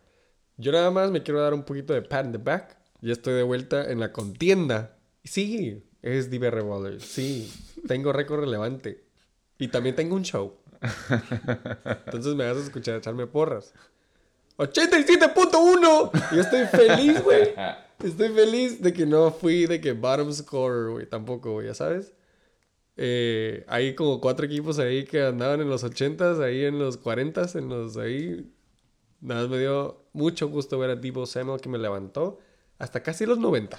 Yo 0.58 0.70
nada 0.70 0.92
más 0.92 1.10
me 1.10 1.24
quiero 1.24 1.40
dar 1.40 1.52
un 1.54 1.64
poquito 1.64 1.92
de 1.92 2.02
pat 2.02 2.24
in 2.26 2.32
the 2.32 2.38
back. 2.38 2.78
Ya 3.00 3.12
estoy 3.12 3.34
de 3.34 3.42
vuelta 3.42 3.90
en 3.90 3.98
la 3.98 4.12
contienda. 4.12 4.96
Sí, 5.24 5.82
es 6.02 6.30
DBR 6.30 6.62
Ballers. 6.62 7.02
Sí, 7.04 7.52
tengo 7.88 8.12
récord 8.12 8.40
relevante. 8.40 9.04
Y 9.58 9.68
también 9.68 9.96
tengo 9.96 10.14
un 10.14 10.22
show. 10.22 10.56
Entonces 12.06 12.34
me 12.34 12.46
vas 12.46 12.56
a 12.56 12.64
escuchar 12.64 12.96
echarme 12.96 13.26
porras. 13.26 13.72
87.1. 14.58 16.34
Yo 16.34 16.40
estoy 16.40 16.66
feliz, 16.66 17.22
güey. 17.22 17.54
Estoy 18.02 18.28
feliz 18.30 18.82
de 18.82 18.92
que 18.92 19.06
no 19.06 19.30
fui 19.30 19.66
de 19.66 19.80
que 19.80 19.92
bottom 19.92 20.32
scorer, 20.32 20.90
güey. 20.92 21.06
Tampoco, 21.06 21.52
güey, 21.52 21.66
ya 21.66 21.74
sabes. 21.74 22.12
Eh, 22.96 23.64
hay 23.68 23.94
como 23.94 24.20
cuatro 24.20 24.46
equipos 24.46 24.78
ahí 24.78 25.04
que 25.04 25.22
andaban 25.22 25.60
en 25.60 25.68
los 25.68 25.84
80s, 25.84 26.42
ahí 26.42 26.64
en 26.64 26.78
los 26.78 27.02
40s, 27.02 27.58
en 27.58 27.68
los 27.68 27.96
ahí. 27.96 28.50
Nada 29.20 29.42
más 29.42 29.50
me 29.50 29.58
dio 29.58 30.06
mucho 30.12 30.48
gusto 30.48 30.78
ver 30.78 30.90
a 30.90 30.96
Debo 30.96 31.26
Samuel 31.26 31.60
que 31.60 31.68
me 31.68 31.78
levantó 31.78 32.38
hasta 32.78 33.02
casi 33.02 33.26
los 33.26 33.38
90. 33.38 33.78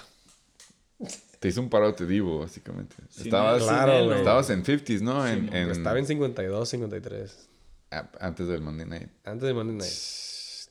Te 1.40 1.48
hizo 1.50 1.62
un 1.62 1.70
parote 1.70 2.06
Divo, 2.06 2.40
básicamente. 2.40 2.96
Sin 3.10 3.26
estabas, 3.28 3.62
Claro, 3.64 4.14
estabas 4.14 4.50
en 4.50 4.64
50s, 4.64 5.02
¿no? 5.02 5.28
En, 5.28 5.50
Sí, 5.50 5.56
en- 5.56 5.70
Estaba 5.72 6.00
en 6.00 6.06
52, 6.08 6.68
53. 6.70 7.50
a- 7.92 8.10
antes 8.20 8.48
del 8.48 8.62
Monday 8.62 8.88
Night. 8.88 9.10
Antes 9.24 9.48
de 9.48 9.54
Monday 9.54 9.76
Night. 9.78 9.92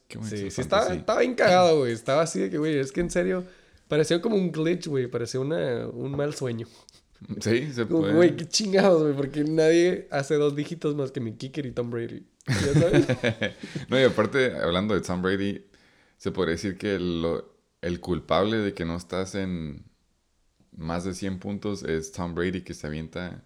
Qué 0.08 0.18
Sí, 0.22 0.50
sí, 0.50 0.60
estaba, 0.60 0.92
estaba 0.94 1.20
bien 1.20 1.34
cagado, 1.34 1.78
güey. 1.80 1.92
Estaba 1.92 2.22
así 2.22 2.40
de 2.40 2.50
que, 2.50 2.58
güey, 2.58 2.78
es 2.78 2.92
que 2.92 3.00
en 3.00 3.10
serio, 3.10 3.44
parecía 3.88 4.20
como 4.20 4.36
un 4.36 4.52
glitch, 4.52 4.86
güey. 4.88 5.06
Parecía 5.08 5.40
una, 5.40 5.88
un 5.88 6.12
mal 6.16 6.34
sueño. 6.34 6.66
Sí, 7.40 7.72
se 7.72 7.86
Como, 7.86 8.00
puede. 8.00 8.14
güey, 8.14 8.36
qué 8.36 8.46
chingados, 8.46 9.02
güey, 9.02 9.14
porque 9.14 9.42
nadie 9.44 10.06
hace 10.10 10.34
dos 10.34 10.54
dígitos 10.54 10.94
más 10.94 11.10
que 11.12 11.20
mi 11.20 11.32
kicker 11.34 11.64
y 11.66 11.72
Tom 11.72 11.90
Brady. 11.90 12.26
¿Ya 12.46 12.80
sabes? 12.80 13.06
No, 13.88 13.98
y 13.98 14.04
aparte, 14.04 14.54
hablando 14.56 14.94
de 14.94 15.00
Tom 15.00 15.22
Brady, 15.22 15.64
se 16.18 16.30
podría 16.30 16.52
decir 16.52 16.76
que 16.76 16.98
lo- 16.98 17.56
el 17.80 18.00
culpable 18.00 18.58
de 18.58 18.74
que 18.74 18.84
no 18.84 18.96
estás 18.96 19.34
en 19.34 19.84
más 20.76 21.04
de 21.04 21.14
100 21.14 21.38
puntos 21.38 21.82
es 21.82 22.12
Tom 22.12 22.34
Brady, 22.34 22.60
que 22.62 22.74
se 22.74 22.86
avienta 22.86 23.42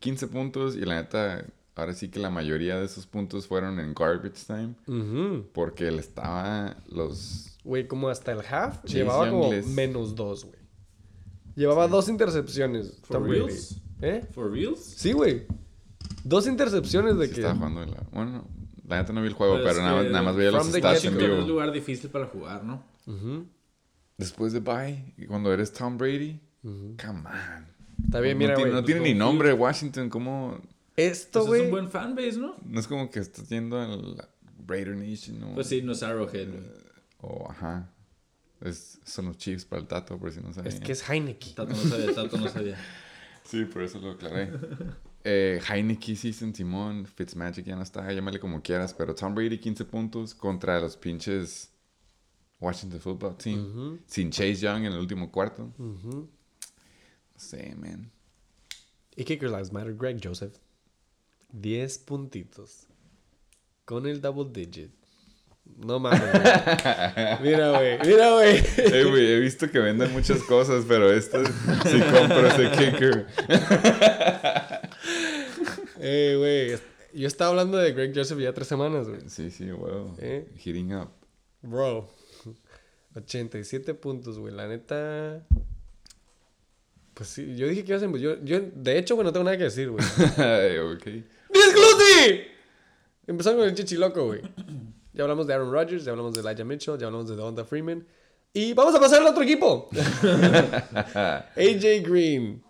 15 0.00 0.26
puntos 0.28 0.74
y 0.76 0.80
la 0.80 0.96
neta, 0.96 1.44
ahora 1.74 1.92
sí 1.94 2.08
que 2.08 2.18
la 2.18 2.30
mayoría 2.30 2.78
de 2.78 2.86
esos 2.86 3.06
puntos 3.06 3.46
fueron 3.46 3.78
en 3.78 3.94
garbage 3.94 4.44
time 4.46 4.74
Ujú. 4.86 5.46
porque 5.52 5.88
él 5.88 5.98
estaba 5.98 6.76
los... 6.88 7.58
Güey, 7.64 7.86
como 7.86 8.08
hasta 8.08 8.32
el 8.32 8.40
half, 8.40 8.82
Chase 8.84 8.98
llevaba 8.98 9.26
Young 9.26 9.40
como 9.40 9.52
les- 9.52 9.66
menos 9.68 10.14
dos, 10.16 10.44
güey. 10.44 10.56
Llevaba 11.54 11.86
dos 11.86 12.08
intercepciones, 12.08 12.98
For 13.02 13.18
Tom 13.18 13.24
Brady. 13.28 13.38
reals? 13.40 13.80
¿Eh? 14.00 14.26
¿For 14.32 14.50
reals? 14.50 14.80
Sí, 14.80 15.12
güey. 15.12 15.46
Dos 16.24 16.46
intercepciones 16.46 17.16
de 17.18 17.26
sí 17.28 17.34
que... 17.34 17.40
estaba 17.40 17.56
jugando 17.56 17.82
en 17.82 17.90
la... 17.92 18.02
Bueno, 18.10 18.44
la 18.88 18.96
neta 19.00 19.12
no 19.12 19.20
vi 19.20 19.28
el 19.28 19.34
juego, 19.34 19.54
Pues 19.60 19.66
pero 19.66 19.82
nada, 19.82 19.96
más- 19.96 20.04
que 20.06 20.10
nada 20.10 20.24
más 20.24 20.36
veía 20.36 20.50
los 20.50 20.66
stats 20.66 20.76
en 20.76 20.84
Washington 20.84 21.22
es 21.22 21.28
vivo. 21.30 21.42
un 21.42 21.48
lugar 21.48 21.70
difícil 21.72 22.10
para 22.10 22.26
jugar, 22.26 22.64
¿no? 22.64 22.82
Ujú, 23.06 23.46
Después 24.18 24.52
de 24.52 24.60
bye, 24.60 25.14
cuando 25.28 25.52
eres 25.52 25.72
Tom 25.72 25.96
Brady, 25.98 26.40
come 26.62 27.20
on. 27.28 27.66
Está 28.04 28.20
bien, 28.20 28.38
no, 28.38 28.44
mira, 28.44 28.56
güey. 28.58 28.72
no 28.72 28.84
tiene 28.84 29.00
ni 29.00 29.14
nombre 29.14 29.52
Washington, 29.52 30.08
¿cómo...? 30.08 30.60
Esto, 30.96 31.46
Pues 31.46 31.60
es 31.60 31.64
un 31.66 31.70
buen 31.70 31.88
fanbase, 31.90 32.36
¿no? 32.38 32.54
No 32.64 32.78
es 32.80 32.86
como 32.86 33.10
que 33.10 33.20
estás 33.20 33.48
yendo 33.48 33.80
al 33.80 34.28
Raider 34.66 34.94
Nation 34.96 35.40
¿no? 35.40 35.54
Pues 35.54 35.66
sí, 35.68 35.80
no 35.82 35.92
es 35.92 36.02
Arrowhead, 36.02 36.48
güey. 36.50 36.62
O 37.20 37.50
ajá. 37.50 37.88
Es, 38.60 39.00
son 39.04 39.26
los 39.26 39.38
Chiefs 39.38 39.64
para 39.64 39.80
el 39.80 39.88
Tato, 39.88 40.18
por 40.18 40.30
si 40.32 40.40
no 40.40 40.52
sabían. 40.52 40.74
Es 40.74 40.80
que 40.80 40.92
es 40.92 41.08
Heineken. 41.08 41.54
Tato 41.54 41.70
no 41.70 41.76
sabía, 41.76 42.14
Tato 42.14 42.36
no 42.38 42.48
sabía. 42.48 42.76
Sí, 43.44 43.64
por 43.64 43.82
eso 43.82 43.98
lo 43.98 44.12
aclaré. 44.12 44.52
eh, 45.24 45.60
Heineken 45.68 46.16
sí, 46.16 46.32
San 46.32 46.54
Simón, 46.54 47.06
Fitzmagic 47.06 47.66
ya 47.66 47.74
no 47.74 47.82
está, 47.82 48.10
llámale 48.12 48.38
como 48.38 48.62
quieras, 48.62 48.94
pero 48.94 49.16
Tom 49.16 49.34
Brady 49.34 49.58
15 49.58 49.84
puntos 49.86 50.32
contra 50.32 50.78
los 50.78 50.96
pinches 50.96 51.72
Washington 52.60 53.00
Football 53.00 53.36
Team. 53.36 53.98
Sin 54.06 54.30
Chase 54.30 54.56
Young 54.56 54.84
en 54.84 54.92
el 54.92 54.98
último 55.00 55.32
cuarto. 55.32 55.72
Sé, 57.42 57.74
man. 57.76 58.10
Y 59.16 59.24
Kicker 59.24 59.50
Lives 59.50 59.72
Matter, 59.72 59.94
Greg 59.94 60.20
Joseph. 60.22 60.54
10 61.52 61.98
puntitos. 61.98 62.86
Con 63.84 64.06
el 64.06 64.20
double 64.20 64.50
digit. 64.52 64.90
No 65.64 65.98
mames. 65.98 66.20
Mira, 67.40 67.70
güey. 67.70 67.98
Mira, 68.04 68.32
güey. 68.32 68.62
Eh, 68.76 69.04
güey, 69.08 69.32
he 69.32 69.38
visto 69.38 69.70
que 69.70 69.78
venden 69.78 70.12
muchas 70.12 70.42
cosas, 70.42 70.84
pero 70.86 71.10
este 71.12 71.44
sí 71.44 72.00
compro 72.10 72.46
ese 72.46 72.70
kicker. 72.70 73.26
Eh, 76.04 76.34
güey. 76.36 76.80
Yo 77.14 77.28
estaba 77.28 77.50
hablando 77.50 77.78
de 77.78 77.92
Greg 77.92 78.12
Joseph 78.12 78.40
ya 78.40 78.52
tres 78.52 78.66
semanas, 78.66 79.08
güey. 79.08 79.20
Sí, 79.28 79.52
sí, 79.52 79.70
wow. 79.70 80.16
Eh. 80.18 80.48
Heating 80.56 80.96
up. 80.96 81.10
Bro. 81.62 82.10
87 83.14 83.94
puntos, 83.94 84.36
güey. 84.36 84.52
La 84.52 84.66
neta. 84.66 85.46
Pues 87.22 87.30
sí, 87.30 87.54
yo 87.54 87.68
dije 87.68 87.84
que 87.84 87.92
iba 87.92 87.98
a 87.98 88.00
ser. 88.00 88.10
Yo, 88.18 88.42
yo, 88.42 88.60
de 88.74 88.98
hecho, 88.98 89.14
güey, 89.14 89.24
no 89.24 89.32
tengo 89.32 89.44
nada 89.44 89.56
que 89.56 89.62
decir, 89.62 89.88
güey. 89.88 90.04
ok. 90.92 91.06
Empezamos 93.28 93.60
con 93.60 93.68
el 93.68 93.76
chichiloco, 93.76 94.26
güey. 94.26 94.40
Ya 95.12 95.22
hablamos 95.22 95.46
de 95.46 95.54
Aaron 95.54 95.70
Rodgers, 95.70 96.04
ya 96.04 96.10
hablamos 96.10 96.34
de 96.34 96.40
Elijah 96.40 96.64
Mitchell, 96.64 96.98
ya 96.98 97.06
hablamos 97.06 97.28
de 97.28 97.36
Donta 97.36 97.64
Freeman. 97.64 98.04
Y 98.52 98.72
vamos 98.72 98.92
a 98.96 98.98
pasar 98.98 99.20
al 99.20 99.28
otro 99.28 99.44
equipo. 99.44 99.88
AJ 99.94 102.02
Green, 102.02 102.60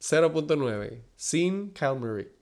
0.9. 0.00 1.00
Sin 1.14 1.70
Kyle 1.70 1.94
Murray. 1.94 2.32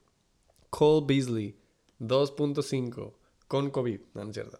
Cole 0.71 1.05
Beasley, 1.07 1.55
2.5. 2.01 3.13
Con 3.47 3.69
COVID. 3.69 4.01
No, 4.15 4.25
no 4.25 4.31
es 4.31 4.35
cierto. 4.35 4.59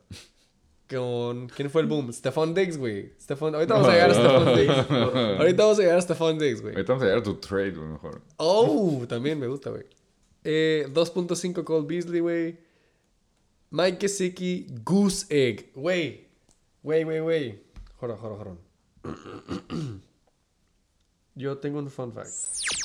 Con. 0.89 1.49
¿Quién 1.49 1.71
fue 1.71 1.83
el 1.83 1.89
boom? 1.89 2.13
Stephon 2.13 2.55
Diggs, 2.55 2.79
güey. 2.79 3.13
Stephon... 3.21 3.55
Ahorita 3.55 3.75
vamos 3.75 3.89
a 3.89 3.93
llegar 3.93 4.11
a 4.11 4.15
Stephon 4.15 4.57
Diggs. 4.57 4.91
Ahorita 5.41 5.63
vamos 5.63 5.79
a 5.79 5.83
llegar 5.83 5.99
a 5.99 6.03
Stephon 6.03 6.39
Diggs, 6.39 6.63
güey. 6.63 6.75
Ahorita 6.75 6.93
vamos 6.93 7.03
a 7.03 7.07
llegar 7.07 7.21
a 7.21 7.25
tu 7.25 7.35
trade, 7.37 7.73
güey, 7.73 7.89
mejor. 7.89 8.23
Oh, 8.37 9.05
también 9.09 9.39
me 9.39 9.49
gusta, 9.49 9.71
güey. 9.71 9.85
Eh, 10.45 10.87
2.5 10.93 11.65
Cole 11.65 11.87
Beasley, 11.87 12.21
güey. 12.21 12.59
Mike 13.71 13.99
Gesicki, 14.01 14.69
Goose 14.85 15.27
Egg. 15.29 15.73
Güey. 15.75 16.29
Güey, 16.83 17.05
güey, 17.05 17.21
güey. 17.21 17.63
Joro, 17.97 18.17
joro, 18.17 18.37
joro. 18.37 19.97
Yo 21.39 21.59
tengo 21.59 21.79
un 21.81 21.91
fun 21.91 22.13
fact. 22.13 22.31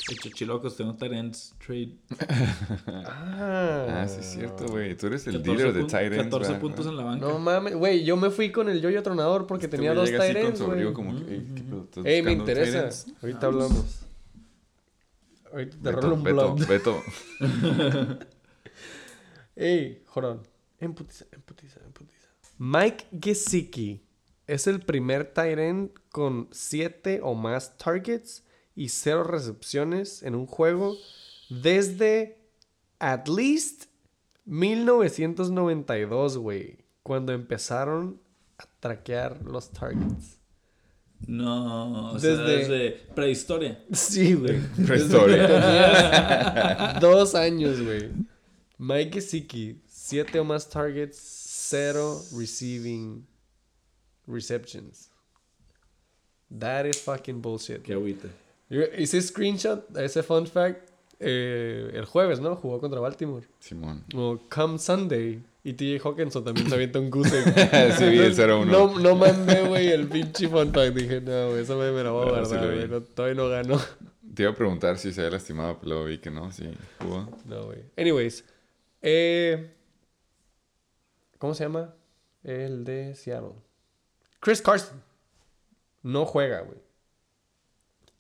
De 0.10 0.16
Chichilocos, 0.18 0.76
tengo 0.76 0.94
Tyrants 0.96 1.56
trade. 1.66 1.96
Ah. 2.88 4.02
Ah, 4.04 4.08
sí 4.10 4.18
es 4.20 4.26
cierto, 4.32 4.66
güey. 4.68 4.96
Tú 4.98 5.08
eres 5.08 5.26
el 5.28 5.38
14 5.38 5.52
dealer 5.58 5.74
de 5.74 5.84
tight 5.86 6.12
ends, 6.12 6.24
14 6.26 6.48
¿verdad? 6.50 6.62
puntos 6.62 6.86
en 6.86 6.98
la 6.98 7.04
banca. 7.04 7.26
No 7.26 7.40
mames, 7.40 7.76
güey, 7.76 8.04
yo 8.04 8.18
me 8.18 8.30
fui 8.30 8.52
con 8.52 8.68
el 8.70 8.82
yoyo 8.82 9.02
tronador 9.04 9.48
porque 9.48 9.66
Este 9.68 9.78
tenía 9.78 9.92
güey 9.94 10.02
dos 10.02 10.10
llega 10.12 10.24
así 10.24 10.34
tight 10.34 10.44
con 10.44 10.48
ends, 10.50 10.60
su 10.60 10.66
güey. 10.66 10.78
abrigo 10.78 10.94
como 10.94 11.16
que, 11.26 11.34
"Ey, 11.34 11.48
¿qué 11.56 11.64
pedo? 11.64 11.84
¿Estás 11.84 12.06
Ey, 12.06 12.22
me 12.22 12.28
tight 12.32 12.40
interesa. 12.40 12.84
ends?" 12.84 13.06
Ahorita 13.22 13.48
hablamos. 13.48 13.86
Ahorita 15.54 15.78
te 15.82 15.92
rolo 15.92 16.18
Beto, 16.18 16.54
un 16.54 16.60
Beto, 16.68 17.02
blog. 17.02 17.02
Beto. 17.40 18.28
Ey, 19.56 20.04
jorón. 20.08 20.42
Emputiza, 20.80 21.26
emputiza, 21.32 21.80
emputiza. 21.86 22.28
Mike 22.58 23.06
Gesicki 23.22 24.02
es 24.48 24.68
el 24.68 24.80
primer 24.82 25.32
tight 25.34 25.58
end 25.60 25.92
con 26.12 26.48
7 26.52 27.20
o 27.24 27.34
más 27.36 27.78
targets 27.78 28.44
y 28.76 28.90
0 28.90 29.24
recepciones 29.24 30.24
en 30.24 30.36
un 30.36 30.46
juego 30.48 30.96
desde 31.50 32.38
at 33.00 33.28
least 33.28 33.86
1992, 34.46 36.38
güey. 36.38 36.78
Cuando 37.04 37.34
empezaron 37.34 38.20
a 38.58 38.66
traquear 38.80 39.42
los 39.44 39.72
targets. 39.72 40.38
No, 41.28 42.14
o 42.14 42.20
sea, 42.20 42.36
Desde- 42.36 42.92
prehistoria. 43.14 43.84
Sí, 43.92 44.34
güey. 44.34 44.60
Prehistoria. 44.86 45.48
Dos 47.02 47.36
años, 47.36 47.80
güey. 47.82 48.10
Mike 48.78 49.12
Gesicki, 49.22 49.80
siete 49.88 50.40
o 50.40 50.44
más 50.44 50.68
targets, 50.68 51.18
cero 51.20 52.20
receiving 52.36 53.28
receptions. 54.28 55.10
That 56.50 56.86
is 56.86 57.02
fucking 57.02 57.42
bullshit. 57.42 57.84
Qué 57.84 57.94
agüita. 57.94 58.28
Hice 58.98 59.22
screenshot 59.22 59.96
a 59.96 60.04
ese 60.04 60.24
fun 60.24 60.46
fact 60.48 60.92
eh, 61.20 61.92
el 61.94 62.06
jueves, 62.06 62.40
¿no? 62.40 62.56
Jugó 62.56 62.80
contra 62.80 63.00
Baltimore. 63.00 63.46
Simón. 63.60 64.04
O 64.16 64.40
come 64.50 64.80
Sunday. 64.80 65.44
Y 65.64 65.74
TJ 65.74 66.00
Hawkinson 66.04 66.44
también 66.44 66.68
se 66.68 66.74
avienta 66.74 67.00
un 67.00 67.12
goose. 67.12 67.30
Sí, 67.98 68.06
vi 68.10 68.18
el 68.18 68.36
0-1. 68.36 68.66
No, 68.66 68.98
no 68.98 69.16
mandé, 69.16 69.62
güey, 69.68 69.90
el 69.90 70.08
pinche 70.08 70.48
fun 70.48 70.74
fact. 70.74 70.96
Dije, 70.96 71.22
no, 71.22 71.52
güey, 71.52 71.62
eso 71.62 71.78
me, 71.78 71.92
me 71.92 72.04
lo 72.04 72.14
voy 72.14 72.28
a 72.28 72.32
guardar, 72.32 72.66
güey. 72.66 72.88
no, 72.88 73.02
todavía 73.02 73.36
no 73.36 73.48
gano. 73.48 73.80
Te 74.34 74.44
iba 74.44 74.52
a 74.52 74.56
preguntar 74.56 74.98
si 74.98 75.14
se 75.14 75.22
había 75.22 75.32
lastimado, 75.32 75.78
pero 75.78 75.90
luego 75.90 76.06
vi 76.06 76.18
que 76.18 76.32
no, 76.32 76.52
sí, 76.52 76.72
jugó. 77.00 77.30
No, 77.46 77.66
güey. 77.66 77.84
Anyways. 77.96 78.44
Eh, 79.04 79.72
¿Cómo 81.38 81.54
se 81.54 81.66
llama? 81.66 81.94
El 82.44 82.84
de 82.84 83.14
Seattle. 83.14 83.54
Chris 84.42 84.62
Carson. 84.62 85.02
No 86.04 86.26
juega, 86.26 86.62
güey. 86.62 86.80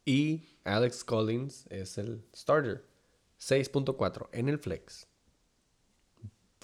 Y 0.05 0.47
Alex 0.63 1.03
Collins 1.03 1.65
es 1.69 1.97
el 1.97 2.23
starter. 2.35 2.85
6.4 3.39 4.29
en 4.31 4.49
el 4.49 4.59
flex. 4.59 5.07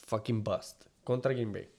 Fucking 0.05 0.43
bust. 0.43 0.85
Contra 1.03 1.33
Green 1.33 1.51
Bay. 1.51 1.69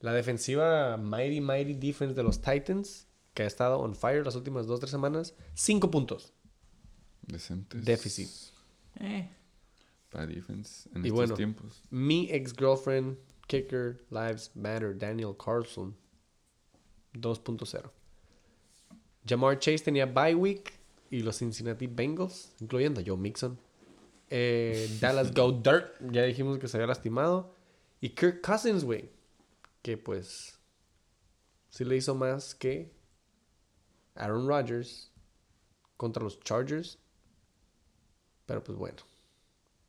La 0.00 0.12
defensiva 0.12 0.96
Mighty 0.98 1.40
Mighty 1.40 1.74
Defense 1.74 2.14
de 2.14 2.22
los 2.22 2.40
Titans, 2.42 3.06
que 3.32 3.42
ha 3.42 3.46
estado 3.46 3.80
on 3.80 3.94
fire 3.94 4.24
las 4.24 4.36
últimas 4.36 4.66
2-3 4.66 4.86
semanas, 4.88 5.34
5 5.54 5.90
puntos. 5.90 6.34
Decentes. 7.22 7.84
Déficit. 7.84 8.28
Eh. 9.00 9.28
Para 10.10 10.26
defense 10.26 10.88
en 10.94 11.04
Y 11.04 11.08
estos 11.08 11.12
bueno. 11.16 11.34
tiempos. 11.34 11.82
Mi 11.90 12.30
ex 12.30 12.52
girlfriend, 12.52 13.16
kicker, 13.48 14.04
lives 14.10 14.50
matter, 14.54 14.96
Daniel 14.96 15.34
Carlson, 15.42 15.96
2.0. 17.20 17.90
Jamar 19.26 19.58
Chase 19.58 19.84
tenía 19.84 20.06
bye 20.06 20.34
week 20.34 20.72
y 21.10 21.20
los 21.20 21.38
Cincinnati 21.38 21.86
Bengals, 21.86 22.54
incluyendo 22.60 23.00
a 23.00 23.04
Joe 23.04 23.16
Mixon. 23.16 23.58
Eh, 24.28 24.88
Dallas 25.00 25.32
Go 25.34 25.52
Dirt, 25.52 25.94
ya 26.12 26.22
dijimos 26.22 26.58
que 26.58 26.68
se 26.68 26.76
había 26.76 26.86
lastimado. 26.86 27.54
Y 28.00 28.10
Kirk 28.10 28.40
Cousins, 28.40 28.84
güey, 28.84 29.10
que 29.82 29.96
pues 29.96 30.58
sí 31.70 31.84
le 31.84 31.96
hizo 31.96 32.14
más 32.14 32.54
que 32.54 32.92
Aaron 34.14 34.46
Rodgers 34.46 35.12
contra 35.96 36.22
los 36.22 36.40
Chargers. 36.40 36.98
Pero 38.46 38.62
pues 38.62 38.78
bueno, 38.78 38.98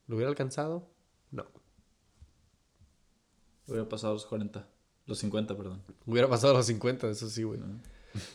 ¿lo 0.08 0.16
hubiera 0.16 0.30
alcanzado? 0.30 0.90
No. 1.32 1.46
Hubiera 3.68 3.88
pasado 3.88 4.14
los 4.14 4.26
40. 4.26 4.68
Los 5.08 5.20
50, 5.20 5.56
perdón. 5.56 5.82
Hubiera 6.06 6.28
pasado 6.28 6.54
los 6.54 6.66
50, 6.66 7.10
eso 7.10 7.30
sí, 7.30 7.44
güey. 7.44 7.60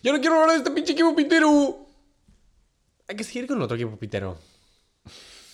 Yo 0.02 0.12
no 0.12 0.20
quiero 0.20 0.40
hablar 0.40 0.52
de 0.52 0.56
este 0.58 0.70
pinche 0.70 0.92
equipo 0.92 1.14
pitero. 1.14 1.86
Hay 3.06 3.16
que 3.16 3.24
seguir 3.24 3.46
con 3.46 3.60
otro 3.60 3.76
equipo 3.76 3.96
pitero. 3.96 4.38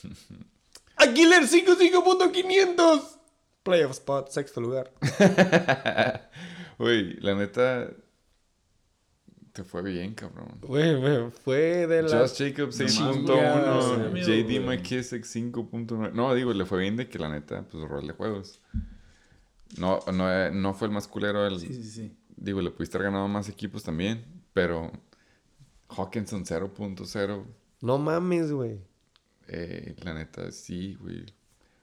Aguilar 0.96 1.42
55.500. 1.42 3.02
Playoff 3.64 3.92
spot, 3.92 4.30
sexto 4.30 4.60
lugar. 4.60 4.92
Güey, 6.78 7.14
la 7.20 7.34
neta. 7.34 7.90
Te 9.52 9.64
fue 9.64 9.82
bien, 9.82 10.14
cabrón. 10.14 10.58
Güey, 10.62 10.94
güey, 10.94 11.30
fue 11.32 11.88
de 11.88 12.02
la... 12.02 12.20
Josh 12.20 12.38
Jacobs 12.38 12.78
Chingados, 12.78 13.98
6.1, 13.98 14.06
amigo, 14.06 14.26
JD. 14.28 14.64
McKissick 14.64 15.24
5.9. 15.24 16.12
No, 16.12 16.32
digo, 16.36 16.52
le 16.52 16.64
fue 16.64 16.78
bien 16.78 16.96
de 16.96 17.08
que 17.08 17.18
la 17.18 17.28
neta, 17.28 17.64
pues 17.68 17.82
rol 17.88 18.06
de 18.06 18.12
juegos. 18.12 18.60
No, 19.76 20.00
no, 20.12 20.32
eh, 20.32 20.50
no 20.52 20.74
fue 20.74 20.88
el 20.88 20.94
más 20.94 21.06
culero. 21.06 21.46
El, 21.46 21.60
Sí, 21.60 21.74
sí, 21.74 21.84
sí. 21.84 22.16
Digo, 22.36 22.62
le 22.62 22.70
pudiste 22.70 22.96
haber 22.96 23.10
ganado 23.10 23.28
más 23.28 23.48
equipos 23.48 23.82
también, 23.82 24.24
pero 24.52 24.92
Hawkinson 25.88 26.44
0.0. 26.44 27.44
No 27.80 27.98
mames, 27.98 28.52
güey. 28.52 28.78
Eh, 29.48 29.96
la 30.02 30.14
neta, 30.14 30.50
sí, 30.52 30.94
güey. 30.94 31.26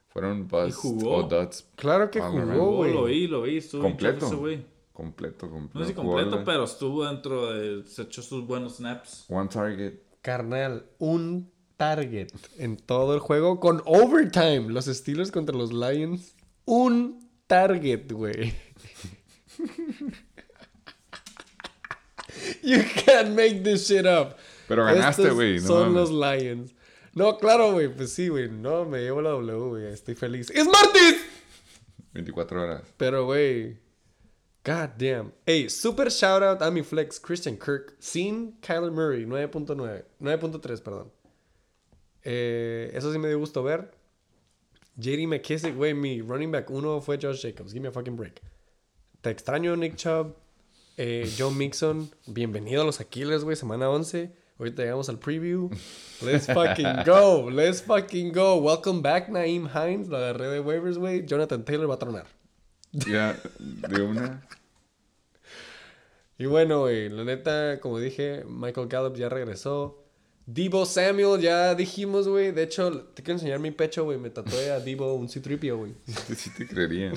Fueron 0.08 0.48
busts 0.48 0.76
jugó. 0.76 1.18
o 1.18 1.24
duds. 1.24 1.68
Claro 1.76 2.10
que 2.10 2.22
all 2.22 2.32
jugó, 2.32 2.78
güey. 2.78 2.94
lo 2.94 3.04
vi, 3.04 3.28
lo 3.28 3.42
vi. 3.42 3.58
Estuvo 3.58 3.82
bien 3.82 3.98
Completo. 3.98 4.38
güey. 4.38 4.66
Completo, 4.94 5.50
completo. 5.50 5.80
No 5.80 5.86
sé 5.86 5.94
Jugó 5.94 6.14
completo, 6.14 6.44
pero 6.46 6.64
estuvo 6.64 7.06
dentro 7.06 7.52
de... 7.52 7.84
Se 7.86 8.04
echó 8.04 8.22
sus 8.22 8.48
buenos 8.48 8.78
snaps. 8.78 9.26
One 9.28 9.50
target. 9.50 9.96
Carnal, 10.22 10.86
un 11.00 11.52
target 11.76 12.30
en 12.58 12.78
todo 12.78 13.14
el 13.14 13.20
juego 13.20 13.60
con 13.60 13.82
overtime. 13.86 14.70
Los 14.70 14.86
Steelers 14.86 15.32
contra 15.32 15.54
los 15.54 15.74
Lions. 15.74 16.34
Un 16.64 17.25
target, 17.48 18.08
güey. 18.12 18.54
you 22.62 22.84
can't 23.06 23.32
make 23.36 23.64
this 23.64 23.88
shit 23.88 24.06
up. 24.06 24.38
Pero 24.68 24.86
ganaste, 24.86 25.30
güey, 25.32 25.60
no 25.60 25.68
son 25.68 25.94
mames. 25.94 26.10
los 26.10 26.12
Lions. 26.12 26.74
No, 27.14 27.38
claro, 27.38 27.72
güey. 27.74 27.88
Pues 27.88 28.12
sí, 28.14 28.28
güey. 28.28 28.50
No, 28.50 28.86
me 28.86 29.00
llevo 29.00 29.22
la 29.22 29.30
W, 29.30 29.70
güey. 29.70 29.86
Estoy 29.86 30.16
feliz. 30.16 30.50
¡Es 30.50 30.66
martes! 30.66 31.22
24 32.14 32.62
horas. 32.62 32.84
Pero, 32.98 33.26
güey. 33.26 33.78
God 34.66 34.90
damn. 34.98 35.32
Hey, 35.46 35.70
super 35.70 36.10
shout 36.10 36.42
out 36.42 36.62
a 36.62 36.72
mi 36.72 36.82
flex 36.82 37.20
Christian 37.20 37.56
Kirk 37.56 37.96
sin 38.00 38.54
Kyler 38.62 38.92
Murray, 38.92 39.26
9.9. 39.26 40.04
9.3, 40.20 40.82
perdón. 40.82 41.12
Eh, 42.24 42.92
eso 42.94 43.14
sí 43.14 43.20
me 43.20 43.28
dio 43.28 43.38
gusto 43.38 43.62
ver. 43.64 43.92
JD 44.98 45.28
McKissick, 45.28 45.76
güey, 45.76 45.94
mi 45.94 46.22
running 46.22 46.52
back 46.52 46.70
uno 46.70 47.02
fue 47.02 47.18
Josh 47.22 47.42
Jacobs. 47.42 47.74
Give 47.74 47.82
me 47.82 47.90
a 47.90 47.92
fucking 47.92 48.16
break. 48.16 48.42
Te 49.22 49.30
extraño, 49.30 49.78
Nick 49.78 49.96
Chubb. 49.98 50.36
Eh, 50.98 51.30
Joe 51.38 51.54
Mixon, 51.54 52.10
bienvenido 52.26 52.82
a 52.82 52.86
los 52.86 53.02
Aquiles, 53.02 53.44
güey, 53.44 53.58
semana 53.58 53.90
11. 53.90 54.32
Ahorita 54.58 54.84
llegamos 54.84 55.10
al 55.10 55.20
preview. 55.20 55.70
Let's 56.22 56.46
fucking 56.48 57.04
go. 57.06 57.50
Let's 57.50 57.82
fucking 57.82 58.32
go. 58.32 58.56
Welcome 58.56 59.02
back, 59.02 59.28
Naeem 59.28 59.68
Hines. 59.68 60.08
Lo 60.08 60.16
agarré 60.16 60.48
de 60.48 60.62
waivers, 60.62 60.98
güey. 60.98 61.26
Jonathan 61.26 61.66
Taylor 61.66 61.90
va 61.90 61.96
a 61.96 62.00
tronar. 62.00 62.28
Ya, 62.94 63.38
de 63.60 64.02
una. 64.02 64.48
Y 66.38 66.46
bueno, 66.46 66.82
güey, 66.82 67.10
la 67.10 67.26
neta, 67.26 67.82
como 67.82 68.00
dije, 68.00 68.46
Michael 68.48 68.88
Gallup 68.88 69.18
ya 69.18 69.28
regresó. 69.28 70.05
Debo 70.46 70.86
Samuel, 70.86 71.42
ya 71.42 71.74
dijimos, 71.74 72.28
güey. 72.28 72.52
De 72.52 72.64
hecho, 72.64 73.02
te 73.14 73.24
quiero 73.24 73.38
enseñar 73.38 73.60
mi 73.60 73.72
pecho, 73.72 74.04
güey. 74.04 74.18
Me 74.20 74.30
tatué 74.30 74.72
a 74.72 74.80
Debo 74.80 75.14
un 75.16 75.28
C-Tripio, 75.28 75.78
güey. 75.78 75.94
Sí 76.36 76.52
te 76.56 76.68
creerían. 76.68 77.16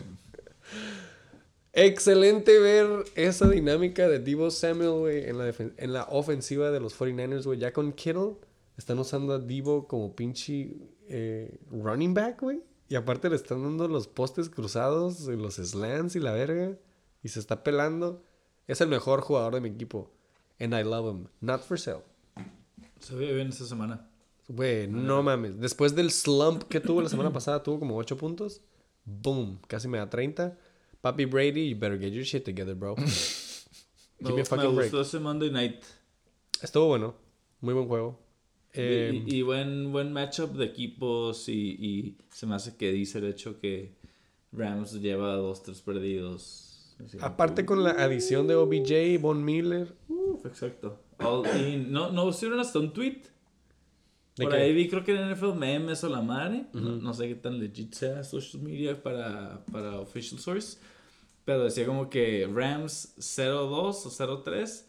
Excelente 1.72 2.58
ver 2.58 3.04
esa 3.14 3.48
dinámica 3.48 4.08
de 4.08 4.18
Debo 4.18 4.50
Samuel, 4.50 4.98
güey, 4.98 5.28
en, 5.28 5.38
la 5.38 5.54
en 5.76 5.92
la 5.92 6.04
ofensiva 6.04 6.70
de 6.70 6.80
los 6.80 6.98
49ers, 6.98 7.44
güey. 7.44 7.58
Ya 7.58 7.72
con 7.72 7.92
Kittle, 7.92 8.36
están 8.78 8.98
usando 8.98 9.34
a 9.34 9.38
Debo 9.38 9.86
como 9.86 10.16
pinche 10.16 10.76
eh, 11.08 11.58
running 11.70 12.14
back, 12.14 12.40
güey. 12.40 12.62
Y 12.88 12.94
aparte 12.94 13.28
le 13.28 13.36
están 13.36 13.62
dando 13.62 13.86
los 13.86 14.08
postes 14.08 14.48
cruzados, 14.48 15.28
y 15.28 15.36
los 15.36 15.56
slants 15.56 16.16
y 16.16 16.20
la 16.20 16.32
verga. 16.32 16.76
Y 17.22 17.28
se 17.28 17.40
está 17.40 17.62
pelando. 17.62 18.22
Es 18.66 18.80
el 18.80 18.88
mejor 18.88 19.20
jugador 19.20 19.54
de 19.54 19.60
mi 19.60 19.68
equipo. 19.68 20.10
And 20.58 20.74
I 20.74 20.82
love 20.82 21.14
him. 21.14 21.26
Not 21.40 21.62
for 21.62 21.78
sale. 21.78 22.02
Se 23.00 23.14
ve 23.14 23.32
bien 23.34 23.48
esta 23.48 23.64
semana. 23.64 24.08
Güey, 24.48 24.88
no 24.88 25.22
mames. 25.22 25.60
Después 25.60 25.94
del 25.94 26.10
slump 26.10 26.64
que 26.64 26.80
tuvo 26.80 27.02
la 27.02 27.08
semana 27.08 27.32
pasada, 27.32 27.62
tuvo 27.62 27.78
como 27.78 27.96
8 27.96 28.16
puntos. 28.16 28.62
Boom. 29.04 29.60
Casi 29.66 29.88
me 29.88 29.98
da 29.98 30.08
30. 30.08 30.56
Papi 31.00 31.26
Brady, 31.26 31.70
you 31.70 31.76
better 31.78 31.98
get 31.98 32.12
your 32.12 32.24
shit 32.24 32.44
together, 32.44 32.74
bro. 32.74 32.96
Me, 32.96 33.04
Give 34.20 34.30
me 34.30 34.30
a 34.32 34.36
me 34.36 34.44
fucking 34.44 34.74
break. 34.74 34.90
gustó 34.90 35.00
ese 35.02 35.20
Monday 35.20 35.50
Night. 35.50 35.82
Estuvo 36.62 36.86
bueno. 36.88 37.14
Muy 37.60 37.74
buen 37.74 37.86
juego. 37.88 38.18
Eh, 38.72 39.24
y, 39.26 39.36
y 39.36 39.42
buen, 39.42 39.92
buen 39.92 40.12
matchup 40.12 40.52
de 40.52 40.64
equipos 40.66 41.48
y, 41.48 41.52
y 41.78 42.18
se 42.30 42.46
me 42.46 42.54
hace 42.54 42.76
que 42.76 42.92
dice 42.92 43.18
el 43.18 43.24
hecho 43.26 43.58
que 43.60 43.96
Rams 44.52 44.94
lleva 45.00 45.34
dos, 45.36 45.62
tres 45.62 45.80
perdidos. 45.80 46.94
Así 47.04 47.16
como 47.16 47.26
aparte 47.26 47.64
con 47.64 47.82
la 47.84 47.90
adición 47.90 48.46
de 48.46 48.54
OBJ, 48.56 49.20
Von 49.20 49.44
Miller. 49.44 49.94
Uf, 50.08 50.44
exacto. 50.46 50.98
All 51.18 51.46
in. 51.60 51.92
No, 51.92 52.10
no 52.12 52.24
pusieron 52.26 52.60
hasta 52.60 52.78
un 52.78 52.92
tweet. 52.92 53.22
¿De 54.36 54.44
Por 54.44 54.52
qué? 54.52 54.58
ahí 54.58 54.72
vi, 54.72 54.88
creo 54.88 55.02
que 55.02 55.16
en 55.16 55.32
NFL 55.32 55.54
memes 55.54 56.04
o 56.04 56.08
la 56.08 56.22
madre. 56.22 56.66
no, 56.72 56.96
no 56.96 57.12
sé 57.12 57.28
qué 57.28 57.34
tan 57.34 57.58
legit 57.58 57.92
sea 57.94 58.22
social 58.22 58.62
media 58.62 59.02
para, 59.02 59.64
para 59.72 59.98
official 60.00 60.40
source. 60.40 60.78
Pero 61.44 61.64
decía 61.64 61.86
como 61.86 62.08
que 62.08 62.48
Rams 62.52 63.14
0-2 63.18 63.70
o 63.70 63.94
0-3 63.94 64.84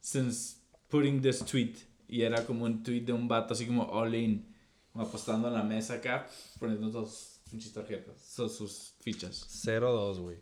since 0.00 0.56
putting 0.88 1.22
this 1.22 1.44
tweet. 1.44 1.74
Y 2.08 2.22
era 2.22 2.44
como 2.44 2.64
un 2.64 2.82
tweet 2.82 3.02
de 3.02 3.12
un 3.12 3.28
vato 3.28 3.54
así 3.54 3.66
como 3.66 3.84
all 3.84 4.14
in. 4.14 4.46
Como 4.92 5.04
apostando 5.06 5.48
en 5.48 5.54
la 5.54 5.62
mesa 5.62 5.94
acá, 5.94 6.28
poniendo 6.58 6.90
sus 6.92 7.40
pinches 7.50 7.72
tarjetas, 7.72 8.20
sus, 8.20 8.54
sus 8.54 8.94
fichas. 9.00 9.46
0-2, 9.64 10.18
güey. 10.18 10.36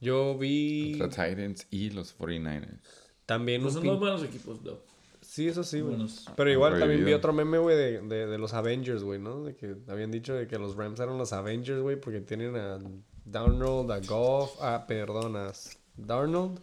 Yo 0.00 0.36
vi 0.36 0.96
Contra 0.98 1.28
Titans 1.28 1.66
y 1.70 1.90
los 1.90 2.16
49ers. 2.18 2.80
También 3.28 3.60
No 3.60 3.68
un 3.68 3.74
son 3.74 3.82
pin- 3.82 3.90
dos 3.90 4.00
buenos 4.00 4.22
equipos, 4.24 4.62
though. 4.64 4.78
Sí, 5.20 5.46
eso 5.46 5.62
sí, 5.62 5.80
güey. 5.80 5.96
Buenos. 5.96 6.26
Pero 6.34 6.50
igual 6.50 6.78
también 6.78 7.04
vi 7.04 7.12
otro 7.12 7.34
meme, 7.34 7.58
güey, 7.58 7.76
de, 7.76 8.00
de, 8.00 8.26
de 8.26 8.38
los 8.38 8.54
Avengers, 8.54 9.02
güey, 9.04 9.18
¿no? 9.20 9.44
De 9.44 9.54
que 9.54 9.76
habían 9.88 10.10
dicho 10.10 10.32
de 10.34 10.46
que 10.46 10.58
los 10.58 10.74
Rams 10.74 10.98
eran 11.00 11.18
los 11.18 11.34
Avengers, 11.34 11.82
güey, 11.82 12.00
porque 12.00 12.22
tienen 12.22 12.56
a 12.56 12.78
Darnold, 13.26 13.92
a 13.92 14.00
Goff, 14.00 14.56
ah, 14.62 14.86
perdón, 14.88 15.36
a 15.36 15.52
Darnold. 15.98 16.58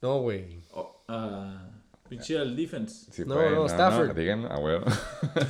No, 0.00 0.20
güey. 0.20 0.60
Oh, 0.70 1.02
ah, 1.08 1.68
pinche 2.08 2.38
al 2.38 2.54
defense. 2.54 3.10
Sí, 3.10 3.24
No, 3.26 3.34
no, 3.50 3.66
Stafford. 3.66 4.14
díganlo, 4.16 4.48
a 4.52 4.58
huevo. 4.60 4.84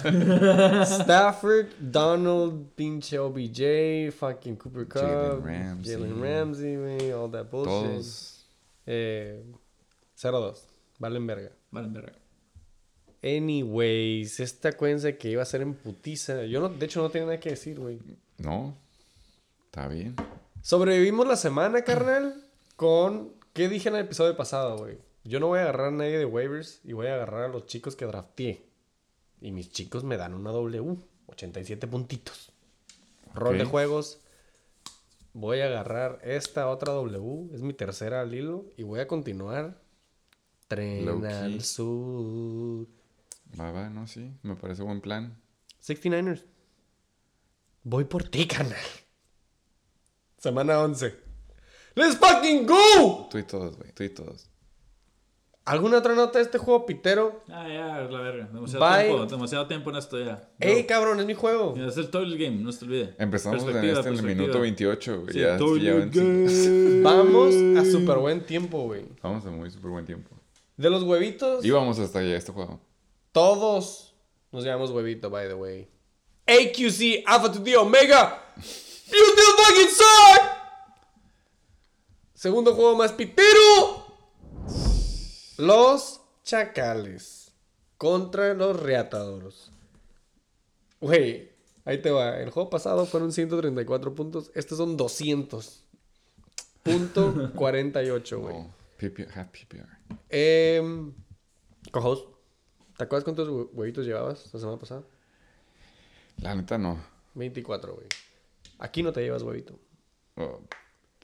Stafford, 0.84 1.66
Donald, 1.78 2.70
pinche 2.74 3.18
OBJ, 3.18 4.10
fucking 4.12 4.56
Cooper 4.56 4.86
Cup, 4.88 5.02
Jalen 5.02 5.44
Ramsey. 5.44 5.92
Jalen 5.94 6.20
Ramsey, 6.22 6.76
güey, 6.76 7.12
all 7.12 7.30
that 7.30 7.50
bullshit. 7.50 7.68
Todos. 7.92 8.44
Eh, 8.86 9.42
0-2, 10.20 10.58
valen 10.98 11.26
verga. 11.26 11.52
Vale, 11.70 11.88
verga. 11.88 12.12
Anyways, 13.22 14.40
esta 14.40 14.70
acuérdense 14.70 15.18
que 15.18 15.30
iba 15.30 15.42
a 15.42 15.46
ser 15.46 15.62
en 15.62 15.74
putiza. 15.74 16.44
Yo 16.44 16.60
no, 16.60 16.68
de 16.68 16.86
hecho 16.86 17.02
no 17.02 17.10
tenía 17.10 17.26
nada 17.26 17.40
que 17.40 17.50
decir, 17.50 17.78
güey. 17.78 17.98
No. 18.38 18.76
Está 19.66 19.88
bien. 19.88 20.14
Sobrevivimos 20.62 21.26
la 21.26 21.36
semana, 21.36 21.82
carnal, 21.82 22.44
con... 22.76 23.32
¿Qué 23.52 23.68
dije 23.68 23.88
en 23.88 23.96
el 23.96 24.04
episodio 24.04 24.36
pasado, 24.36 24.78
güey? 24.78 24.98
Yo 25.24 25.40
no 25.40 25.48
voy 25.48 25.58
a 25.58 25.62
agarrar 25.62 25.88
a 25.88 25.90
nadie 25.90 26.16
de 26.16 26.24
waivers 26.24 26.80
y 26.84 26.92
voy 26.92 27.08
a 27.08 27.14
agarrar 27.14 27.44
a 27.44 27.48
los 27.48 27.66
chicos 27.66 27.96
que 27.96 28.06
drafteé. 28.06 28.62
Y 29.40 29.50
mis 29.50 29.70
chicos 29.70 30.04
me 30.04 30.16
dan 30.16 30.34
una 30.34 30.52
W. 30.52 30.96
87 31.26 31.86
puntitos. 31.86 32.52
Rol 33.34 33.58
de 33.58 33.64
juegos. 33.64 34.20
Voy 35.32 35.60
a 35.60 35.66
agarrar 35.66 36.20
esta 36.22 36.68
otra 36.68 36.92
W. 36.92 37.54
Es 37.54 37.62
mi 37.62 37.72
tercera 37.72 38.20
al 38.20 38.32
hilo. 38.32 38.66
Y 38.76 38.84
voy 38.84 39.00
a 39.00 39.08
continuar. 39.08 39.76
Tren 40.68 41.06
Low 41.06 41.20
key. 41.20 41.28
al 41.28 41.62
sur. 41.62 42.86
Va, 43.58 43.72
va, 43.72 43.88
no, 43.88 44.06
sí. 44.06 44.30
Me 44.42 44.54
parece 44.54 44.82
buen 44.82 45.00
plan. 45.00 45.36
69ers. 45.82 46.44
Voy 47.84 48.04
por 48.04 48.24
ti, 48.28 48.46
canal. 48.46 48.76
Semana 50.36 50.80
11. 50.80 51.14
¡Let's 51.94 52.16
fucking 52.16 52.66
go! 52.66 53.28
Tú 53.30 53.38
y 53.38 53.42
todos, 53.44 53.76
güey. 53.76 53.92
Tú 53.92 54.04
y 54.04 54.10
todos. 54.10 54.48
¿Alguna 55.64 55.98
otra 55.98 56.14
nota 56.14 56.38
de 56.38 56.44
este 56.44 56.56
juego 56.56 56.86
pitero? 56.86 57.42
Ah, 57.48 57.68
ya, 57.68 58.00
la 58.10 58.20
verga. 58.20 58.48
Demasiado 58.52 58.86
Bye. 58.86 59.04
tiempo, 59.04 59.26
demasiado 59.26 59.66
tiempo 59.66 59.90
en 59.90 59.96
esto 59.96 60.18
ya. 60.18 60.48
¡Ey, 60.60 60.86
cabrón! 60.86 61.20
Es 61.20 61.26
mi 61.26 61.34
juego. 61.34 61.74
Mira, 61.74 61.88
es 61.88 61.96
el 61.98 62.08
total 62.08 62.38
game, 62.38 62.56
no 62.56 62.72
se 62.72 62.78
te 62.78 62.84
olvide. 62.86 63.14
Empezamos 63.18 63.62
en 63.64 63.84
este 63.84 64.08
en 64.08 64.14
el 64.14 64.22
minuto 64.22 64.60
28, 64.60 65.20
güey. 65.20 65.32
Sí, 65.34 65.40
ya, 65.40 65.58
ya. 65.58 67.02
Vamos 67.02 67.54
a 67.76 67.84
super 67.84 68.16
buen 68.18 68.46
tiempo, 68.46 68.84
güey. 68.84 69.04
Vamos 69.22 69.44
a 69.44 69.50
muy 69.50 69.70
súper 69.70 69.90
buen 69.90 70.06
tiempo. 70.06 70.37
De 70.78 70.88
los 70.88 71.02
huevitos, 71.02 71.64
Íbamos 71.64 71.98
hasta 71.98 72.20
allá 72.20 72.36
este 72.36 72.52
juego. 72.52 72.80
todos 73.32 74.14
nos 74.50 74.64
llamamos 74.64 74.90
huevito, 74.90 75.28
by 75.28 75.46
the 75.48 75.54
way. 75.54 75.90
AQC 76.46 77.24
Alpha 77.26 77.52
to 77.52 77.62
the 77.62 77.76
Omega. 77.76 78.42
You 78.56 79.24
still 79.32 79.64
fucking 79.64 79.88
suck. 79.90 80.42
Segundo 82.32 82.74
juego 82.74 82.96
más 82.96 83.12
pitero. 83.12 84.06
Los 85.58 86.20
chacales 86.44 87.52
contra 87.98 88.54
los 88.54 88.80
reatadoros. 88.80 89.72
Güey, 91.00 91.50
ahí 91.84 92.00
te 92.00 92.10
va. 92.10 92.38
El 92.40 92.50
juego 92.50 92.70
pasado 92.70 93.04
fueron 93.04 93.32
134 93.32 94.14
puntos. 94.14 94.50
Estos 94.54 94.78
son 94.78 94.96
200. 94.96 95.84
Punto 96.84 97.52
48, 97.56 98.40
güey. 98.40 98.54
Oh, 98.56 98.70
PPR. 98.96 99.97
Eh, 100.30 100.82
Cojos, 101.90 102.26
¿te 102.96 103.04
acuerdas 103.04 103.24
cuántos 103.24 103.48
hue- 103.48 103.68
huevitos 103.72 104.04
llevabas 104.06 104.52
la 104.52 104.60
semana 104.60 104.78
pasada? 104.78 105.02
La 106.38 106.54
neta 106.54 106.76
no. 106.78 107.02
24, 107.34 107.94
güey. 107.94 108.06
Aquí 108.78 109.02
no 109.02 109.12
te 109.12 109.22
llevas 109.22 109.42
huevito. 109.42 109.78
Oh, 110.36 110.60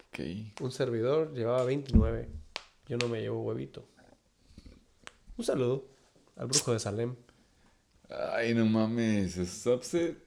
ok. 0.08 0.18
Un 0.60 0.72
servidor 0.72 1.32
llevaba 1.34 1.64
29. 1.64 2.28
Yo 2.88 2.96
no 2.96 3.08
me 3.08 3.20
llevo 3.20 3.42
huevito. 3.42 3.86
Un 5.36 5.44
saludo 5.44 5.84
al 6.36 6.46
brujo 6.46 6.72
de 6.72 6.78
Salem. 6.80 7.14
Ay, 8.32 8.54
no 8.54 8.64
mames. 8.66 9.36
Es 9.36 9.66
upset. 9.66 10.22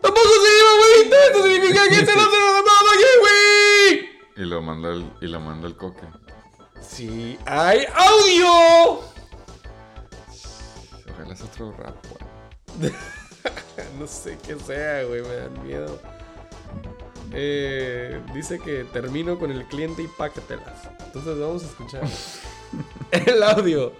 ¡Tampoco 0.00 0.28
se 0.28 0.48
lleva 0.50 0.70
huevito! 0.80 1.16
¡Esto 1.26 1.42
significa 1.44 1.88
que 1.88 1.94
se 1.96 2.04
lo 2.04 2.06
se 2.06 2.16
lo 2.40 2.54
demás 2.54 2.82
aquí, 2.94 3.04
güey! 3.20 4.08
Y 4.36 4.48
lo 4.48 4.62
mandó 4.62 4.92
el, 4.92 5.12
y 5.20 5.26
lo 5.26 5.40
mandó 5.40 5.66
el 5.66 5.76
coque. 5.76 6.06
¡Sí 6.80 7.38
hay 7.46 7.86
audio! 7.94 9.00
Ojalá 11.12 11.34
es 11.34 11.42
otro 11.42 11.72
rap, 11.78 11.96
güey. 12.78 12.92
No 13.98 14.06
sé 14.06 14.38
qué 14.46 14.58
sea, 14.58 15.04
güey, 15.04 15.22
me 15.22 15.34
dan 15.34 15.66
miedo. 15.66 15.98
Eh, 17.32 18.20
dice 18.34 18.58
que 18.58 18.84
termino 18.84 19.38
con 19.38 19.50
el 19.50 19.66
cliente 19.66 20.02
y 20.02 20.08
pácatelas. 20.08 20.88
Entonces 21.04 21.38
vamos 21.38 21.62
a 21.62 21.66
escuchar 21.66 22.02
el 23.12 23.42
audio 23.42 23.92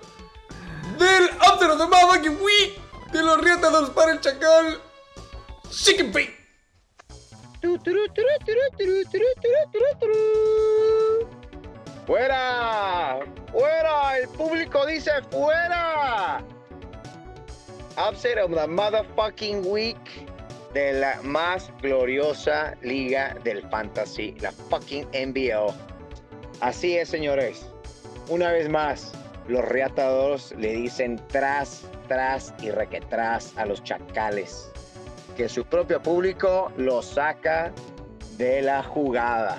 del 0.99 1.31
After 1.41 1.71
of 1.71 1.79
the 1.79 1.87
Motherfucking 1.87 2.39
Week 2.43 2.79
de 3.13 3.23
los 3.23 3.41
Riatados 3.41 3.91
para 3.91 4.13
el 4.13 4.21
Chacal 4.21 4.81
Chicken 5.71 6.13
Bait. 6.13 6.31
¡Fuera! 12.07 13.21
¡Fuera! 13.53 14.19
El 14.19 14.29
público 14.29 14.87
dice 14.87 15.11
¡fuera! 15.31 16.43
Upset 17.97 18.39
of 18.39 18.51
the 18.53 18.67
motherfucking 18.67 19.65
week 19.67 19.99
de 20.73 20.93
la 20.95 21.21
más 21.23 21.71
gloriosa 21.83 22.77
liga 22.83 23.37
del 23.45 23.69
fantasy, 23.69 24.37
la 24.41 24.53
fucking 24.53 25.07
NBL. 25.13 25.73
Así 26.61 26.97
es, 26.97 27.09
señores. 27.09 27.67
Una 28.29 28.53
vez 28.53 28.69
más, 28.69 29.13
los 29.49 29.65
reatadores 29.65 30.53
le 30.53 30.73
dicen 30.73 31.21
tras, 31.29 31.83
tras 32.07 32.55
y 32.63 32.71
requetras 32.71 33.53
a 33.57 33.67
los 33.67 33.83
chacales. 33.83 34.71
Que 35.37 35.49
su 35.49 35.65
propio 35.65 36.01
público 36.01 36.71
los 36.77 37.07
saca 37.07 37.73
de 38.37 38.63
la 38.63 38.83
jugada. 38.83 39.59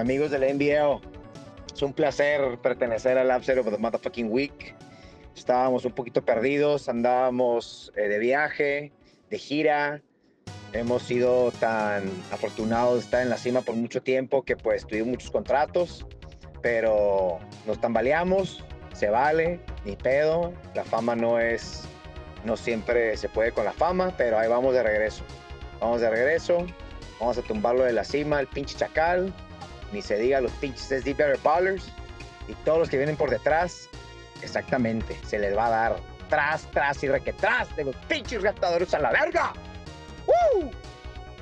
Amigos 0.00 0.30
del 0.30 0.54
NBL, 0.54 0.98
es 1.74 1.82
un 1.82 1.92
placer 1.92 2.56
pertenecer 2.62 3.18
al 3.18 3.36
Upset 3.36 3.58
of 3.58 3.70
the 3.70 3.76
Motherfucking 3.76 4.32
Week. 4.32 4.74
Estábamos 5.36 5.84
un 5.84 5.92
poquito 5.92 6.24
perdidos, 6.24 6.88
andábamos 6.88 7.92
eh, 7.96 8.08
de 8.08 8.18
viaje, 8.18 8.92
de 9.28 9.38
gira. 9.38 10.00
Hemos 10.72 11.02
sido 11.02 11.52
tan 11.52 12.04
afortunados 12.32 12.94
de 12.94 13.00
estar 13.00 13.20
en 13.20 13.28
la 13.28 13.36
cima 13.36 13.60
por 13.60 13.74
mucho 13.74 14.02
tiempo 14.02 14.42
que 14.42 14.56
pues 14.56 14.86
tuvimos 14.86 15.08
muchos 15.08 15.30
contratos, 15.30 16.06
pero 16.62 17.38
nos 17.66 17.78
tambaleamos, 17.78 18.64
se 18.94 19.10
vale, 19.10 19.60
ni 19.84 19.96
pedo. 19.96 20.54
La 20.74 20.84
fama 20.84 21.14
no 21.14 21.38
es, 21.38 21.82
no 22.46 22.56
siempre 22.56 23.18
se 23.18 23.28
puede 23.28 23.52
con 23.52 23.66
la 23.66 23.72
fama, 23.74 24.14
pero 24.16 24.38
ahí 24.38 24.48
vamos 24.48 24.72
de 24.72 24.82
regreso. 24.82 25.24
Vamos 25.78 26.00
de 26.00 26.08
regreso, 26.08 26.66
vamos 27.20 27.36
a 27.36 27.42
tumbarlo 27.42 27.84
de 27.84 27.92
la 27.92 28.04
cima, 28.04 28.40
el 28.40 28.46
pinche 28.46 28.78
chacal 28.78 29.30
ni 29.92 30.02
se 30.02 30.16
diga 30.16 30.40
los 30.40 30.52
pinches 30.52 30.84
SD 31.02 31.14
Better 31.14 31.38
Ballers 31.42 31.84
y 32.48 32.54
todos 32.64 32.78
los 32.78 32.88
que 32.88 32.96
vienen 32.96 33.16
por 33.16 33.30
detrás, 33.30 33.88
exactamente, 34.42 35.18
se 35.26 35.38
les 35.38 35.56
va 35.56 35.66
a 35.66 35.70
dar 35.70 35.96
tras, 36.28 36.70
tras 36.70 37.02
y 37.02 37.08
requetras 37.08 37.74
de 37.76 37.84
los 37.84 37.96
pinches 38.08 38.42
gastadores 38.42 38.92
a 38.94 39.00
la 39.00 39.10
verga. 39.10 39.52
¡Woo! 40.26 40.70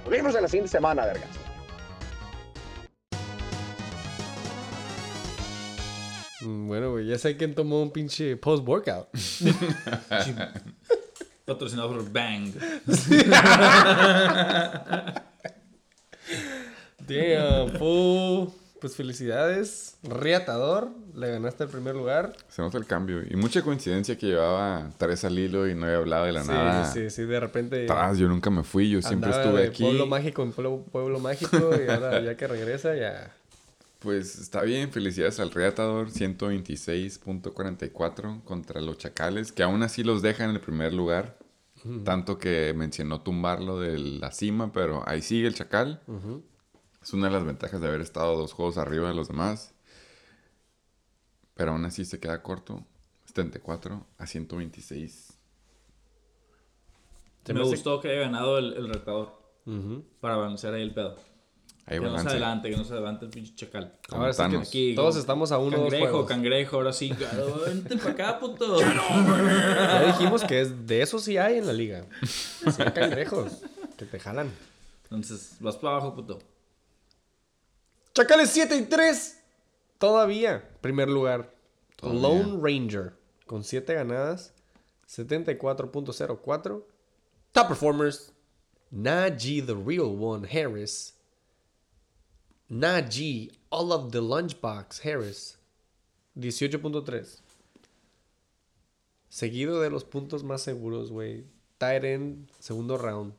Nos 0.02 0.10
vemos 0.10 0.34
en 0.34 0.42
la 0.42 0.48
siguiente 0.48 0.70
semana, 0.70 1.04
vergas. 1.06 1.28
Mm, 6.40 6.68
Bueno, 6.68 6.92
güey, 6.92 7.06
ya 7.06 7.18
sé 7.18 7.36
quién 7.36 7.54
tomó 7.54 7.82
un 7.82 7.90
pinche 7.92 8.36
post-workout. 8.36 9.08
Patrocinado 11.44 11.88
por 11.88 12.12
Bang. 12.12 12.52
Damn, 17.08 17.70
fool. 17.78 18.50
Pues 18.80 18.94
felicidades. 18.94 19.96
Riatador, 20.04 20.90
le 21.14 21.32
ganaste 21.32 21.64
el 21.64 21.70
primer 21.70 21.96
lugar. 21.96 22.32
Se 22.48 22.62
nota 22.62 22.78
el 22.78 22.86
cambio. 22.86 23.22
Y 23.28 23.34
mucha 23.34 23.60
coincidencia 23.62 24.16
que 24.16 24.26
llevaba 24.28 24.90
tres 24.98 25.24
al 25.24 25.36
hilo 25.36 25.66
y 25.68 25.74
no 25.74 25.86
había 25.86 25.96
hablado 25.98 26.26
de 26.26 26.32
la 26.32 26.42
Sí, 26.42 26.48
nada. 26.48 26.84
sí, 26.92 27.10
sí, 27.10 27.24
de 27.24 27.40
repente. 27.40 27.82
Atrás, 27.84 28.18
yo 28.18 28.28
nunca 28.28 28.50
me 28.50 28.62
fui, 28.62 28.88
yo 28.88 29.02
siempre 29.02 29.30
estuve 29.30 29.62
de 29.62 29.68
aquí. 29.68 29.82
Pueblo 29.82 30.06
mágico 30.06 30.44
en 30.44 30.52
pueblo, 30.52 30.84
pueblo 30.92 31.18
mágico 31.18 31.70
y 31.84 31.88
ahora 31.90 32.20
ya 32.22 32.36
que 32.36 32.46
regresa 32.46 32.94
ya. 32.94 33.34
Pues 33.98 34.38
está 34.38 34.62
bien, 34.62 34.92
felicidades 34.92 35.40
al 35.40 35.50
Reatador, 35.50 36.10
126.44 36.10 38.44
contra 38.44 38.80
los 38.80 38.96
Chacales, 38.98 39.50
que 39.50 39.64
aún 39.64 39.82
así 39.82 40.04
los 40.04 40.22
deja 40.22 40.44
en 40.44 40.50
el 40.50 40.60
primer 40.60 40.92
lugar. 40.92 41.36
Tanto 42.04 42.38
que 42.38 42.74
mencionó 42.76 43.20
tumbarlo 43.22 43.78
de 43.80 43.98
la 43.98 44.30
cima, 44.32 44.72
pero 44.72 45.02
ahí 45.06 45.22
sigue 45.22 45.46
el 45.46 45.54
Chacal. 45.54 46.00
Es 47.02 47.12
una 47.12 47.26
de 47.28 47.32
las 47.32 47.44
ventajas 47.44 47.80
de 47.80 47.88
haber 47.88 48.00
estado 48.00 48.36
dos 48.36 48.52
juegos 48.52 48.76
arriba 48.78 49.08
de 49.08 49.14
los 49.14 49.28
demás. 49.28 49.72
Pero 51.54 51.72
aún 51.72 51.84
así 51.84 52.04
se 52.04 52.20
queda 52.20 52.42
corto. 52.42 52.84
74 53.26 54.06
a 54.18 54.26
126. 54.26 55.34
Se 57.44 57.54
me 57.54 57.62
gustó 57.62 58.00
que 58.00 58.10
haya 58.10 58.20
ganado 58.22 58.58
el, 58.58 58.74
el 58.74 58.88
retador. 58.88 59.38
Para 60.20 60.36
balancear 60.36 60.72
ahí 60.74 60.82
el 60.82 60.94
pedo. 60.94 61.16
Ahí 61.84 61.98
que 61.98 62.04
no 62.04 62.08
se 62.08 62.10
balance. 62.16 62.30
adelante, 62.30 62.70
que 62.70 62.76
no 62.76 62.84
se 62.84 62.92
adelante 62.94 63.24
el 63.26 63.30
pinche 63.30 63.54
chacal. 63.54 63.94
Como 64.08 64.22
Ahora 64.22 64.32
sí 64.34 64.42
que. 64.50 64.56
Aquí, 64.58 64.94
Todos 64.94 65.10
como- 65.14 65.20
estamos 65.20 65.52
a 65.52 65.58
uno 65.58 65.76
o 65.76 65.80
dos 65.80 65.90
Cangrejo, 65.90 66.10
juegos. 66.12 66.28
cangrejo, 66.28 66.76
ahora 66.76 66.92
sí. 66.92 67.12
Vente 67.66 67.96
para 67.98 68.10
acá, 68.10 68.38
puto. 68.38 68.78
Ya 68.82 70.04
dijimos 70.06 70.44
que 70.44 70.60
es, 70.62 70.86
de 70.86 71.02
eso 71.02 71.18
sí 71.18 71.36
hay 71.38 71.58
en 71.58 71.66
la 71.66 71.72
liga. 71.72 72.04
Sí 72.26 72.82
hay 72.82 72.92
cangrejos 72.92 73.62
que 73.96 74.04
te 74.06 74.18
jalan. 74.20 74.50
Entonces, 75.04 75.56
vas 75.60 75.76
para 75.76 75.96
abajo, 75.96 76.14
puto. 76.14 76.38
Chacales 78.18 78.50
7 78.50 78.74
y 78.74 78.82
3. 78.86 79.38
Todavía. 79.98 80.68
Primer 80.80 81.08
lugar. 81.08 81.54
Todavía. 81.94 82.20
Lone 82.20 82.58
Ranger. 82.60 83.16
Con 83.46 83.62
7 83.62 83.94
ganadas. 83.94 84.52
74.04. 85.06 86.82
Top 87.52 87.68
performers. 87.68 88.32
Najee, 88.90 89.64
the 89.64 89.76
real 89.76 90.16
one, 90.16 90.44
Harris. 90.44 91.14
Najee, 92.68 93.52
all 93.70 93.92
of 93.92 94.10
the 94.10 94.20
lunchbox, 94.20 95.00
Harris. 95.04 95.56
18.3. 96.36 97.40
Seguido 99.28 99.80
de 99.80 99.90
los 99.90 100.02
puntos 100.02 100.42
más 100.42 100.62
seguros, 100.62 101.12
güey. 101.12 101.44
Tight 101.78 102.02
end, 102.02 102.50
segundo 102.58 102.98
round. 102.98 103.32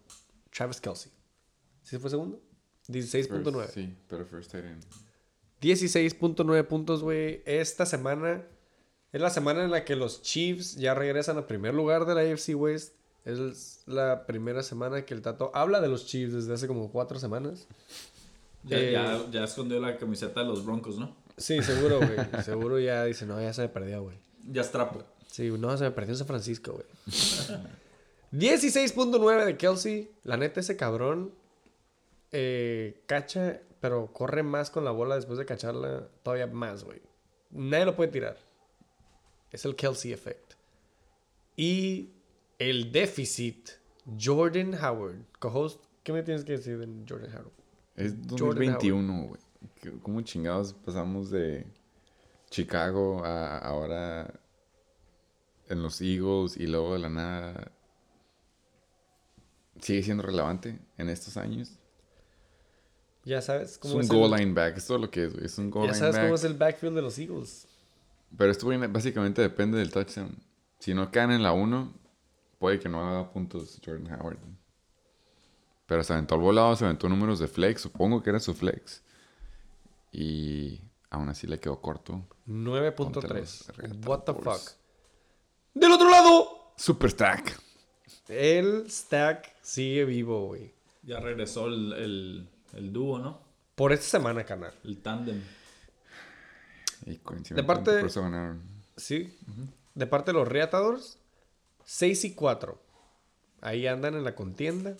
Travis 0.52 0.80
Kelsey. 0.80 1.12
¿Sí 1.84 1.98
fue 1.98 2.10
segundo? 2.10 2.40
16.9. 2.90 3.54
First, 3.54 3.74
Sí, 3.74 3.96
pero 4.08 4.26
first 4.26 4.52
tight 4.52 4.66
end. 4.66 4.84
16.9 5.62 6.68
puntos, 6.68 7.04
güey. 7.04 7.42
Esta 7.46 7.86
semana 7.86 8.44
es 9.12 9.22
la 9.22 9.30
semana 9.30 9.64
en 9.64 9.72
la 9.72 9.84
que 9.86 9.96
los 9.96 10.22
Chiefs 10.22 10.76
ya 10.76 10.94
regresan 10.94 11.38
al 11.38 11.46
primer 11.46 11.74
lugar 11.74 12.06
de 12.06 12.16
la 12.16 12.22
AFC 12.22 12.56
West. 12.56 12.96
Es 13.26 13.84
la 13.86 14.26
primera 14.26 14.64
semana 14.64 15.06
que 15.06 15.14
el 15.14 15.22
Tato 15.22 15.52
habla 15.54 15.82
de 15.82 15.88
los 15.90 16.06
Chiefs 16.06 16.34
desde 16.34 16.54
hace 16.54 16.68
como 16.68 16.92
cuatro 16.92 17.20
semanas. 17.20 17.68
Ya, 18.64 18.78
Eh, 18.78 18.92
ya, 18.94 19.22
ya 19.32 19.44
escondió 19.44 19.80
la 19.80 19.98
camiseta 19.98 20.40
de 20.42 20.48
los 20.48 20.66
Broncos, 20.66 20.98
¿no? 20.98 21.16
Sí, 21.38 21.62
seguro, 21.62 21.98
güey. 22.00 22.12
seguro 22.44 22.80
ya 22.80 23.04
dice, 23.06 23.26
no, 23.26 23.40
ya 23.42 23.54
se 23.54 23.62
me 23.64 23.70
perdió, 23.70 24.02
güey. 24.04 24.18
Ya 24.50 24.62
es 24.62 24.72
trapo. 24.72 25.04
Sí, 25.28 25.50
no, 25.52 25.78
se 25.78 25.84
me 25.84 25.92
perdió 25.92 26.14
en 26.14 26.18
San 26.18 26.28
Francisco, 26.28 26.72
güey. 26.74 26.86
16.9 28.32 29.46
de 29.46 29.58
Kelsey. 29.58 30.12
La 30.24 30.38
neta, 30.38 30.60
ese 30.60 30.76
cabrón 30.78 31.34
eh, 32.32 33.02
cacha, 33.06 33.60
pero 33.80 34.12
corre 34.14 34.44
más 34.44 34.70
con 34.70 34.84
la 34.86 34.92
bola 34.92 35.16
después 35.16 35.38
de 35.40 35.46
cacharla 35.46 36.08
todavía 36.24 36.48
más, 36.48 36.84
güey. 36.84 37.02
Nadie 37.52 37.86
lo 37.86 37.96
puede 37.96 38.12
tirar. 38.12 38.38
Es 39.52 39.66
el 39.66 39.76
Kelsey 39.76 40.14
effect. 40.14 40.54
Y 41.56 42.12
el 42.60 42.92
déficit, 42.92 43.70
Jordan 44.20 44.76
Howard. 44.76 45.18
Co-host, 45.40 45.84
¿qué 46.04 46.14
me 46.14 46.24
tienes 46.24 46.44
que 46.46 46.54
decir 46.54 46.78
de 46.78 46.88
Jordan 47.08 47.32
Howard? 47.34 47.52
Es 47.96 48.14
Jordan 48.30 48.38
2021, 48.38 49.28
güey. 49.28 49.42
¿Qué- 49.82 50.00
¿Cómo 50.02 50.22
chingados 50.22 50.74
pasamos 50.74 51.32
de 51.32 51.66
Chicago 52.50 53.24
a 53.26 53.58
ahora 53.58 54.34
en 55.68 55.82
los 55.84 56.00
Eagles 56.02 56.56
y 56.58 56.68
luego 56.68 56.94
de 56.94 57.00
la 57.00 57.10
nada 57.10 57.72
sigue 59.82 60.04
siendo 60.04 60.24
relevante 60.24 60.80
en 60.98 61.10
estos 61.10 61.38
años? 61.38 61.79
Ya 63.26 63.42
sabes 63.42 63.72
Es 63.74 63.78
cómo 63.78 63.96
un 63.96 64.02
es, 64.02 64.08
goal 64.10 64.34
el, 64.34 64.40
line 64.40 64.54
back, 64.54 64.78
es 64.78 64.88
todo 64.88 64.98
lo 64.98 65.10
que 65.12 65.26
es, 65.26 65.34
güey. 65.34 65.46
Es 65.46 65.58
un 65.58 65.70
goal 65.70 65.88
ya 65.88 65.92
line 65.94 66.00
sabes 66.00 66.16
back. 66.16 66.26
cómo 66.26 66.36
es 66.36 66.44
el 66.44 66.54
backfield 66.54 66.96
de 66.96 67.02
los 67.02 67.18
Eagles. 67.20 67.68
Pero 68.38 68.52
esto 68.52 68.68
básicamente 68.90 69.42
depende 69.42 69.78
del 69.78 69.92
touchdown. 69.92 70.36
Si 70.80 70.94
no 70.94 71.12
caen 71.12 71.32
en 71.32 71.44
la 71.44 71.52
1, 71.52 71.94
puede 72.60 72.80
que 72.80 72.88
no 72.90 73.06
haga 73.08 73.32
puntos 73.32 73.80
Jordan 73.84 74.14
Howard. 74.20 74.38
Pero 75.86 76.04
se 76.04 76.14
aventó 76.14 76.36
al 76.36 76.42
volado, 76.42 76.76
se 76.76 76.86
aventó 76.86 77.10
números 77.10 77.40
de 77.40 77.48
flex, 77.48 77.82
supongo 77.82 78.22
que 78.22 78.30
era 78.30 78.40
su 78.40 78.54
flex. 78.54 79.02
Y 80.12 80.80
aún 81.10 81.30
así 81.30 81.48
le 81.48 81.60
quedó 81.60 81.82
corto. 81.82 82.26
Contra 82.46 83.30
los 83.34 83.70
9.3. 83.70 84.06
What 84.08 84.20
the 84.22 84.34
fuck. 84.34 84.62
Del 85.74 85.92
otro 85.92 86.10
lado, 86.10 86.74
Super 86.78 87.10
stack. 87.12 87.60
el 88.28 88.90
stack 88.90 89.56
sigue 89.62 90.06
vivo, 90.06 90.48
güey. 90.48 90.72
Ya 91.04 91.20
regresó 91.20 91.68
el, 91.68 91.94
el, 91.94 92.50
el 92.74 92.92
dúo, 92.94 93.20
¿no? 93.20 93.40
Por 93.76 93.94
esta 93.94 94.06
semana, 94.06 94.44
canal. 94.46 94.74
El 94.84 94.98
tándem. 95.02 95.42
Y 97.06 97.16
coincidentemente 97.18 97.64
parte- 97.64 98.00
por 98.00 98.10
eso 98.10 98.22
ganaron. 98.22 98.62
Sí. 98.98 99.38
De 99.96 100.06
parte 100.08 100.32
de 100.32 100.38
los 100.38 100.48
Reatadores, 100.48 101.18
6 101.86 102.26
y 102.26 102.34
4. 102.34 102.78
Ahí 103.62 103.88
andan 103.88 104.16
en 104.16 104.24
la 104.24 104.36
contienda. 104.36 104.96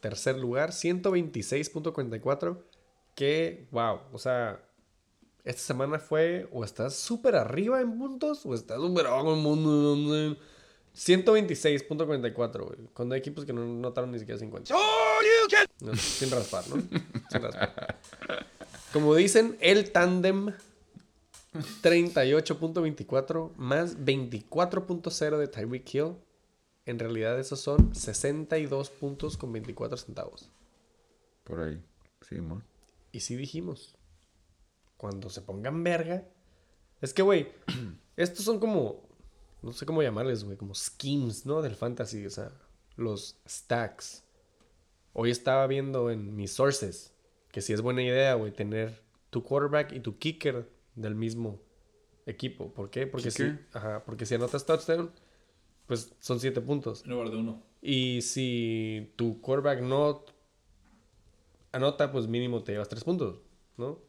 Tercer 0.00 0.36
lugar, 0.38 0.72
126.44. 0.72 2.58
Que, 3.14 3.66
wow, 3.72 4.00
o 4.12 4.18
sea, 4.18 4.60
esta 5.44 5.62
semana 5.62 5.98
fue 5.98 6.48
o 6.52 6.64
estás 6.64 6.94
súper 6.94 7.34
arriba 7.34 7.80
en 7.80 7.98
puntos 7.98 8.44
o 8.46 8.54
estás 8.54 8.78
súper 8.78 9.06
abajo 9.06 9.34
en 9.34 9.42
puntos. 9.42 10.38
126.44, 10.98 12.64
güey. 12.64 12.78
Cuando 12.92 13.14
hay 13.14 13.20
equipos 13.20 13.44
que 13.44 13.52
no 13.52 13.64
notaron 13.64 14.10
ni 14.10 14.18
siquiera 14.18 14.38
50. 14.38 14.74
No, 15.80 15.94
sin 15.94 16.30
raspar, 16.30 16.64
¿no? 16.68 16.82
Sin 17.30 17.42
raspar. 17.42 17.96
Como 18.92 19.14
dicen, 19.14 19.56
el 19.60 19.92
tándem 19.92 20.52
38.24 21.82 23.54
más 23.56 23.96
24.0 23.98 25.38
de 25.38 25.48
Tyreek 25.48 25.94
Hill. 25.94 26.16
En 26.84 26.98
realidad 26.98 27.38
esos 27.38 27.60
son 27.60 27.94
62 27.94 28.90
puntos 28.90 29.36
con 29.36 29.52
24 29.52 29.96
centavos. 29.98 30.50
Por 31.44 31.60
ahí. 31.60 31.80
Sí, 32.28 32.38
amor. 32.38 32.62
Y 33.12 33.20
sí 33.20 33.36
dijimos, 33.36 33.94
cuando 34.96 35.30
se 35.30 35.42
pongan 35.42 35.84
verga, 35.84 36.26
es 37.00 37.14
que, 37.14 37.22
güey, 37.22 37.52
estos 38.16 38.44
son 38.44 38.58
como, 38.58 39.07
no 39.62 39.72
sé 39.72 39.86
cómo 39.86 40.02
llamarles, 40.02 40.44
güey, 40.44 40.56
como 40.56 40.74
schemes, 40.74 41.46
¿no? 41.46 41.62
Del 41.62 41.74
fantasy, 41.74 42.26
o 42.26 42.30
sea, 42.30 42.52
los 42.96 43.40
stacks. 43.48 44.24
Hoy 45.12 45.30
estaba 45.30 45.66
viendo 45.66 46.10
en 46.10 46.36
mis 46.36 46.52
sources 46.52 47.14
que 47.50 47.60
sí 47.60 47.72
es 47.72 47.80
buena 47.80 48.02
idea, 48.02 48.34
güey, 48.34 48.52
tener 48.52 49.02
tu 49.30 49.42
quarterback 49.42 49.92
y 49.92 50.00
tu 50.00 50.18
kicker 50.18 50.70
del 50.94 51.14
mismo 51.14 51.60
equipo. 52.26 52.72
¿Por 52.72 52.90
qué? 52.90 53.06
Porque 53.06 53.30
si, 53.30 53.42
ajá, 53.72 54.04
porque 54.04 54.26
si 54.26 54.34
anotas 54.34 54.66
touchdown, 54.66 55.10
pues 55.86 56.14
son 56.20 56.40
7 56.40 56.60
puntos. 56.60 57.02
En 57.04 57.10
lugar 57.10 57.30
de 57.30 57.36
uno. 57.36 57.62
Y 57.80 58.22
si 58.22 59.12
tu 59.16 59.40
quarterback 59.40 59.80
no 59.80 60.24
anota, 61.72 62.12
pues 62.12 62.26
mínimo 62.26 62.62
te 62.62 62.72
llevas 62.72 62.88
tres 62.88 63.04
puntos, 63.04 63.40
¿no? 63.76 64.00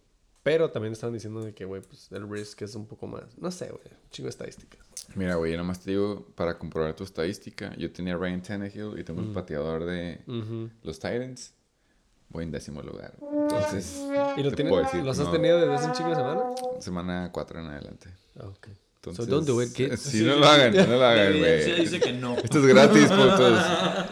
Pero 0.44 0.72
también 0.72 0.94
estaban 0.94 1.14
diciendo 1.14 1.42
de 1.42 1.54
que, 1.54 1.66
güey, 1.66 1.82
pues 1.82 2.12
el 2.12 2.30
risk 2.30 2.62
es 2.62 2.76
un 2.76 2.88
poco 2.88 3.08
más. 3.08 3.38
No 3.38 3.52
sé, 3.52 3.70
güey. 3.70 3.84
Chingo 4.10 4.26
de 4.28 4.32
estadísticas. 4.32 4.89
Mira, 5.16 5.36
güey, 5.36 5.52
yo 5.54 5.58
nomás 5.58 5.80
te 5.82 5.92
digo, 5.92 6.28
para 6.36 6.58
comprobar 6.58 6.96
tu 6.96 7.04
estadística, 7.04 7.76
yo 7.78 7.92
tenía 7.92 8.14
a 8.14 8.18
Ryan 8.18 8.42
Tannehill 8.42 8.98
y 9.00 9.04
tengo 9.04 9.22
el 9.22 9.30
pateador 9.30 9.86
de 9.86 10.22
los 10.84 11.00
Titans. 11.00 11.54
Voy 12.30 12.44
en 12.44 12.52
décimo 12.52 12.84
lugar. 12.84 13.16
Entonces, 13.20 14.00
¿Y 14.38 14.44
lo 14.44 14.52
te 14.52 14.58
tienes, 14.58 14.72
puedo 14.72 14.84
decir 14.84 15.04
los 15.04 15.18
que 15.18 15.22
has 15.24 15.28
no. 15.30 15.34
tenido 15.34 15.60
desde 15.60 15.74
hace 15.74 15.88
un 15.88 15.94
chingo 15.94 16.10
de 16.10 16.16
semana? 16.16 16.42
semana 16.80 17.30
4 17.32 17.60
en 17.60 17.66
adelante. 17.66 18.10
Ah, 18.40 18.46
ok. 18.46 18.68
Entonces, 18.98 19.26
so 19.26 19.32
don't 19.32 19.48
do 19.48 19.64
it, 19.64 19.74
kids. 19.74 20.00
Sí, 20.00 20.24
no 20.24 20.36
lo 20.36 20.46
hagan, 20.46 20.76
no 20.76 20.86
lo 20.86 21.04
hagan, 21.06 21.40
güey. 21.40 21.80
dice 21.82 22.00
que 22.00 22.14
no. 22.14 22.36
Esto 22.38 22.60
es 22.60 22.66
gratis, 22.68 23.08
putos. 23.10 23.64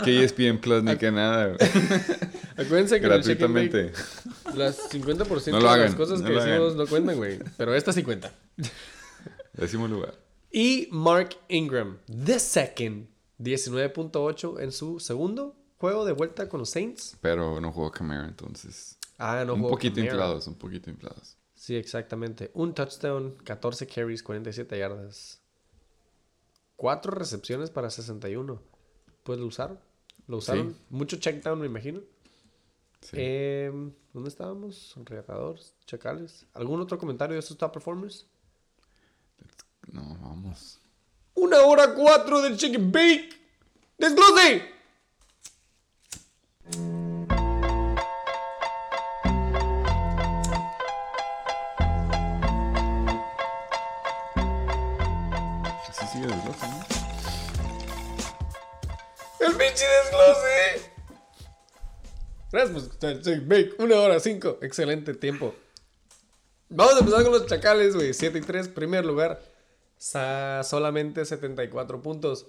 Que 0.04 0.24
ESPN 0.24 0.58
Plus 0.60 0.82
ni 0.82 0.96
que 0.96 1.12
nada, 1.12 1.48
güey. 1.48 1.58
Acuérdense 2.58 3.00
que 3.00 3.06
en 3.06 3.12
el 3.12 3.18
Gratuitamente. 3.20 3.92
las 4.56 4.90
50% 4.90 5.28
No 5.28 5.36
de 5.36 5.52
lo 5.52 5.60
las 5.62 5.76
hagan, 5.76 5.94
cosas 5.94 6.22
no 6.22 6.28
que 6.28 6.34
decimos 6.34 6.76
no 6.76 6.88
cuentan, 6.88 7.18
güey. 7.18 7.38
Pero 7.58 7.76
esta 7.76 7.94
sí 7.94 8.02
cuenta. 8.02 8.32
Décimo 9.54 9.88
lugar. 9.88 10.16
Y 10.52 10.88
Mark 10.92 11.38
Ingram, 11.50 12.00
the 12.08 12.40
second, 12.40 13.08
19.8 13.40 14.62
en 14.62 14.72
su 14.72 15.00
segundo 15.00 15.56
juego 15.78 16.06
de 16.06 16.14
vuelta 16.14 16.48
con 16.50 16.60
los 16.60 16.70
Saints. 16.70 17.18
Pero 17.22 17.60
no 17.62 17.72
jugó 17.72 17.92
Camara, 17.92 18.28
entonces. 18.28 18.98
Ah, 19.18 19.44
no 19.46 19.54
un 19.54 19.60
jugó 19.60 19.72
poquito 19.72 20.00
inflados, 20.00 20.48
un 20.48 20.56
poquito 20.56 20.90
inflados. 20.90 21.38
Sí, 21.56 21.76
exactamente. 21.76 22.52
Un 22.54 22.74
touchdown, 22.74 23.36
14 23.44 23.88
carries, 23.88 24.24
47 24.24 24.78
yardas. 24.78 25.42
Cuatro 26.76 27.12
recepciones 27.12 27.72
para 27.72 27.90
61. 27.90 28.62
Pues 29.24 29.40
lo 29.40 29.48
usaron. 29.48 29.80
Lo 30.28 30.38
usaron. 30.38 30.78
Mucho 30.90 31.18
check 31.18 31.44
down, 31.44 31.60
me 31.60 31.66
imagino. 31.66 32.02
Sí. 33.02 33.18
Eh, 33.20 33.72
¿Dónde 34.14 34.30
estábamos? 34.30 34.96
Reatadores, 35.04 35.76
chacales. 35.86 36.46
¿Algún 36.54 36.80
otro 36.80 36.98
comentario 36.98 37.34
de 37.34 37.40
estos 37.40 37.58
top 37.58 37.74
performers? 37.74 38.28
No, 39.92 40.18
vamos. 40.22 40.80
Una 41.34 41.62
hora 41.62 41.94
cuatro 41.94 42.42
del 42.42 42.58
chicken 42.58 42.92
bake. 42.92 43.30
¡Desglose! 43.98 44.78
Sí, 55.94 56.06
sigue 56.12 56.28
desglose, 56.28 56.68
¿no? 56.68 56.86
¡El 59.40 59.56
pinche 59.56 59.86
desglose! 59.86 60.92
Gracias 62.52 62.72
por 62.72 62.82
escuchar 62.84 63.12
el 63.12 63.22
Chicken 63.22 63.50
Bake. 63.50 63.76
Una 63.80 64.00
hora 64.00 64.20
cinco. 64.20 64.58
Excelente 64.62 65.14
tiempo. 65.14 65.54
Vamos 66.70 66.96
a 66.96 67.00
empezar 67.00 67.24
con 67.24 67.34
los 67.34 67.46
chacales, 67.46 67.96
güey. 67.96 68.14
7 68.14 68.38
y 68.38 68.42
3, 68.42 68.70
primer 68.70 69.06
lugar. 69.06 69.42
Sa- 69.98 70.64
solamente 70.64 71.26
74 71.26 72.02
puntos. 72.02 72.48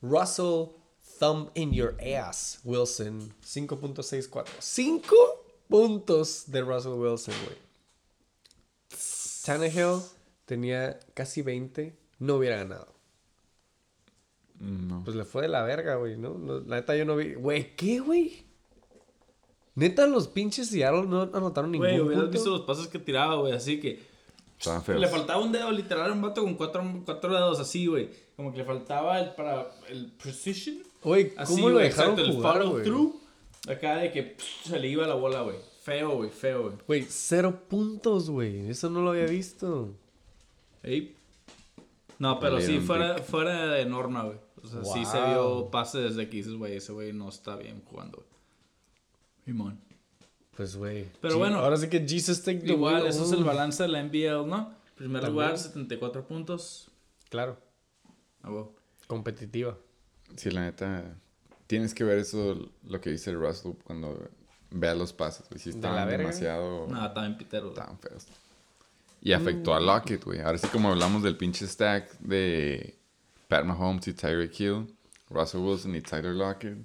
Russell, 0.00 0.70
thumb 1.18 1.50
in 1.54 1.72
your 1.72 1.96
ass. 2.00 2.60
Wilson, 2.64 3.32
5.64. 3.44 4.46
5 4.58 5.16
puntos 5.68 6.44
de 6.50 6.60
Russell 6.62 6.92
Wilson, 6.94 7.34
güey. 7.44 7.56
Tannehill 9.44 10.00
tenía 10.44 10.98
casi 11.14 11.42
20. 11.42 11.96
No 12.18 12.36
hubiera 12.36 12.56
ganado. 12.56 12.92
No. 14.60 15.02
Pues 15.04 15.16
le 15.16 15.24
fue 15.24 15.42
de 15.42 15.48
la 15.48 15.62
verga, 15.62 15.96
güey, 15.96 16.16
¿no? 16.16 16.34
No, 16.38 16.60
La 16.60 16.76
neta 16.76 16.94
yo 16.96 17.04
no 17.04 17.16
vi. 17.16 17.34
Güey, 17.34 17.74
¿qué, 17.74 17.98
güey? 17.98 18.44
Neta, 19.74 20.06
los 20.06 20.28
pinches 20.28 20.68
Seattle 20.68 21.06
no 21.06 21.22
anotaron 21.22 21.72
ningún 21.72 21.88
Güey, 21.88 22.00
hubieras 22.00 22.24
punto. 22.24 22.32
visto 22.32 22.50
los 22.50 22.60
pasos 22.60 22.86
que 22.88 22.98
tiraba, 23.00 23.36
güey. 23.36 23.52
Así 23.54 23.80
que. 23.80 24.11
Estaban 24.62 24.84
feos. 24.84 25.00
Le 25.00 25.08
faltaba 25.08 25.42
un 25.42 25.50
dedo, 25.50 25.72
literal, 25.72 26.12
un 26.12 26.22
vato 26.22 26.40
con 26.40 26.54
cuatro, 26.54 26.84
cuatro 27.04 27.34
dedos 27.34 27.58
así, 27.58 27.86
güey. 27.86 28.08
Como 28.36 28.52
que 28.52 28.58
le 28.58 28.64
faltaba 28.64 29.18
el 29.18 29.34
para 29.34 29.72
el 29.88 30.12
precision. 30.12 30.76
Así, 31.36 31.56
¿cómo 31.56 31.70
lo 31.70 31.78
dejaron 31.78 32.12
exacto, 32.12 32.20
el 32.20 32.36
jugar, 32.36 32.62
follow 32.62 32.82
through. 32.84 33.20
Acá 33.68 33.96
de 33.96 34.12
que 34.12 34.22
pff, 34.22 34.68
se 34.68 34.78
le 34.78 34.86
iba 34.86 35.04
la 35.08 35.14
bola, 35.14 35.40
güey. 35.40 35.56
Feo, 35.82 36.10
güey, 36.10 36.30
feo, 36.30 36.62
güey. 36.62 36.74
Güey, 36.86 37.06
cero 37.08 37.62
puntos, 37.68 38.30
güey. 38.30 38.70
Eso 38.70 38.88
no 38.88 39.02
lo 39.02 39.10
había 39.10 39.26
visto. 39.26 39.96
Ey. 40.84 41.16
No, 42.20 42.38
pero 42.38 42.60
sí, 42.60 42.78
fuera, 42.78 43.18
fuera 43.18 43.66
de 43.66 43.84
norma, 43.84 44.22
güey. 44.22 44.38
O 44.62 44.68
sea, 44.68 44.84
sí 44.84 45.04
se 45.04 45.20
vio 45.26 45.70
pase 45.72 45.98
desde 45.98 46.28
que 46.28 46.36
dices, 46.36 46.52
güey, 46.52 46.76
ese 46.76 46.92
güey 46.92 47.12
no 47.12 47.28
está 47.28 47.56
bien 47.56 47.82
jugando, 47.84 48.18
güey. 48.18 48.28
Simón. 49.44 49.80
Pues, 50.56 50.76
güey. 50.76 51.08
Pero 51.20 51.34
G- 51.34 51.38
bueno. 51.38 51.58
Ahora 51.58 51.76
sí 51.76 51.88
que 51.88 52.06
Jesus 52.06 52.42
take 52.42 52.60
the 52.60 52.72
Igual, 52.72 52.96
wheel. 52.96 53.06
eso 53.06 53.24
es 53.24 53.32
el 53.32 53.44
balance 53.44 53.82
de 53.82 53.88
la 53.88 54.00
NBL, 54.02 54.46
¿no? 54.46 54.74
Primer 54.96 55.22
También. 55.22 55.32
lugar, 55.44 55.58
74 55.58 56.26
puntos. 56.26 56.88
Claro, 57.30 57.58
Ah, 58.42 58.50
competitiva. 59.06 59.76
Sí, 60.36 60.50
la 60.50 60.62
neta. 60.62 61.16
Tienes 61.66 61.94
que 61.94 62.04
ver 62.04 62.18
eso, 62.18 62.70
lo 62.84 63.00
que 63.00 63.10
dice 63.10 63.32
Russell 63.32 63.72
cuando 63.84 64.28
vea 64.70 64.94
los 64.94 65.12
pases. 65.12 65.48
güey. 65.48 65.58
Si 65.60 65.70
¿De 65.70 65.76
estaban 65.76 66.06
verga? 66.06 66.18
demasiado. 66.24 66.86
No, 66.88 67.06
está 67.06 67.20
bien 67.22 67.38
pitero. 67.38 67.70
güey. 67.70 67.74
Estaban 67.78 67.98
feos. 67.98 68.26
Y 69.22 69.32
afectó 69.32 69.72
a 69.74 69.80
Lockett, 69.80 70.24
güey. 70.24 70.40
Ahora 70.40 70.58
sí, 70.58 70.66
como 70.68 70.90
hablamos 70.90 71.22
del 71.22 71.36
pinche 71.36 71.66
stack 71.66 72.18
de 72.18 72.98
Pat 73.48 73.64
Mahomes 73.64 74.06
y 74.08 74.12
Tyreek 74.14 74.58
Hill, 74.60 74.94
Russell 75.30 75.60
Wilson 75.60 75.94
y 75.94 76.00
Tyler 76.02 76.34
Lockett. 76.34 76.78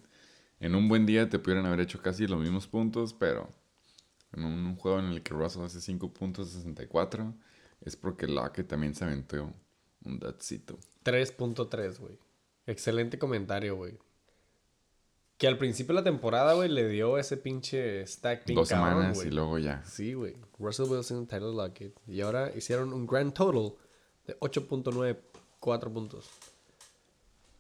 En 0.60 0.76
un 0.76 0.88
buen 0.88 1.06
día 1.06 1.28
te 1.30 1.40
pudieran 1.40 1.66
haber 1.66 1.80
hecho 1.82 2.00
casi 2.02 2.28
los 2.28 2.40
mismos 2.40 2.68
puntos, 2.68 3.14
pero 3.14 3.50
en 4.34 4.44
un, 4.44 4.76
juego 4.76 5.00
en 5.00 5.06
el 5.06 5.24
que 5.24 5.34
Russell 5.34 5.64
hace 5.64 5.82
5 5.82 6.14
puntos 6.14 6.50
64, 6.52 7.34
es 7.82 7.96
porque 7.96 8.28
Lockett 8.28 8.68
también 8.68 8.94
se 8.96 9.06
aventó 9.06 9.54
un 10.06 10.20
datcito. 10.20 10.78
3.3, 11.04 12.00
güey. 12.00 12.18
Excelente 12.66 13.18
comentario, 13.18 13.76
güey. 13.76 13.98
Que 15.38 15.48
al 15.48 15.58
principio 15.58 15.94
de 15.94 16.02
la 16.02 16.04
temporada, 16.04 16.54
güey, 16.54 16.68
le 16.68 16.90
dio 16.90 17.18
ese 17.18 17.38
pinche 17.38 18.06
stack 18.08 18.46
Dos 18.48 18.70
cabrón, 18.70 19.14
semanas 19.14 19.26
y 19.26 19.30
luego 19.30 19.60
ya. 19.60 19.84
Sí, 19.86 20.14
güey. 20.14 20.36
Russell 20.58 20.88
Wilson, 20.90 21.28
Tyler 21.28 21.54
Lockett. 21.54 21.96
Y 22.08 22.22
ahora 22.22 22.52
hicieron 22.56 22.92
un 22.92 23.06
grand 23.06 23.34
total 23.34 23.76
de 24.26 24.38
8.94 24.40 25.94
puntos. 25.94 26.30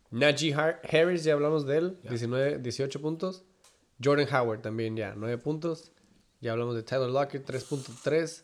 Najee 0.10 0.54
Har- 0.56 0.82
Harris, 0.92 1.24
ya 1.24 1.34
hablamos 1.34 1.66
de 1.68 1.78
él, 1.78 1.98
19, 2.10 2.60
18 2.60 3.02
puntos. 3.02 3.44
Jordan 4.04 4.28
Howard 4.34 4.62
también 4.62 4.96
ya, 4.96 5.14
9 5.16 5.38
puntos. 5.38 5.92
Ya 6.40 6.52
hablamos 6.52 6.76
de 6.76 6.84
Tyler 6.84 7.10
Lockett, 7.10 7.48
3.3. 7.48 8.44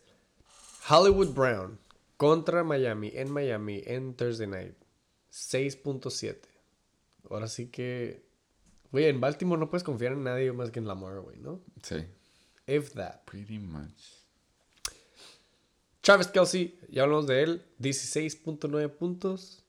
Hollywood 0.90 1.34
Brown 1.34 1.80
contra 2.18 2.64
Miami, 2.64 3.12
en 3.14 3.32
Miami, 3.32 3.82
en 3.86 4.16
Thursday 4.16 4.48
Night, 4.48 4.76
6.7. 5.32 6.38
Ahora 7.30 7.48
sí 7.48 7.68
que... 7.68 8.26
Güey, 8.92 9.06
en 9.06 9.20
Baltimore 9.20 9.60
no 9.60 9.70
puedes 9.70 9.84
confiar 9.84 10.14
en 10.14 10.24
nadie 10.24 10.52
más 10.52 10.70
que 10.70 10.80
en 10.80 10.88
Lamar, 10.88 11.20
güey, 11.22 11.40
¿no? 11.40 11.62
Sí. 11.82 12.06
If 12.68 12.94
that. 12.94 13.24
Pretty 13.26 13.58
much. 13.58 14.24
Travis 16.02 16.28
Kelsey, 16.28 16.80
ya 16.90 17.04
hablamos 17.04 17.28
de 17.28 17.44
él, 17.44 17.66
16.9 17.80 18.90
puntos. 18.90 19.64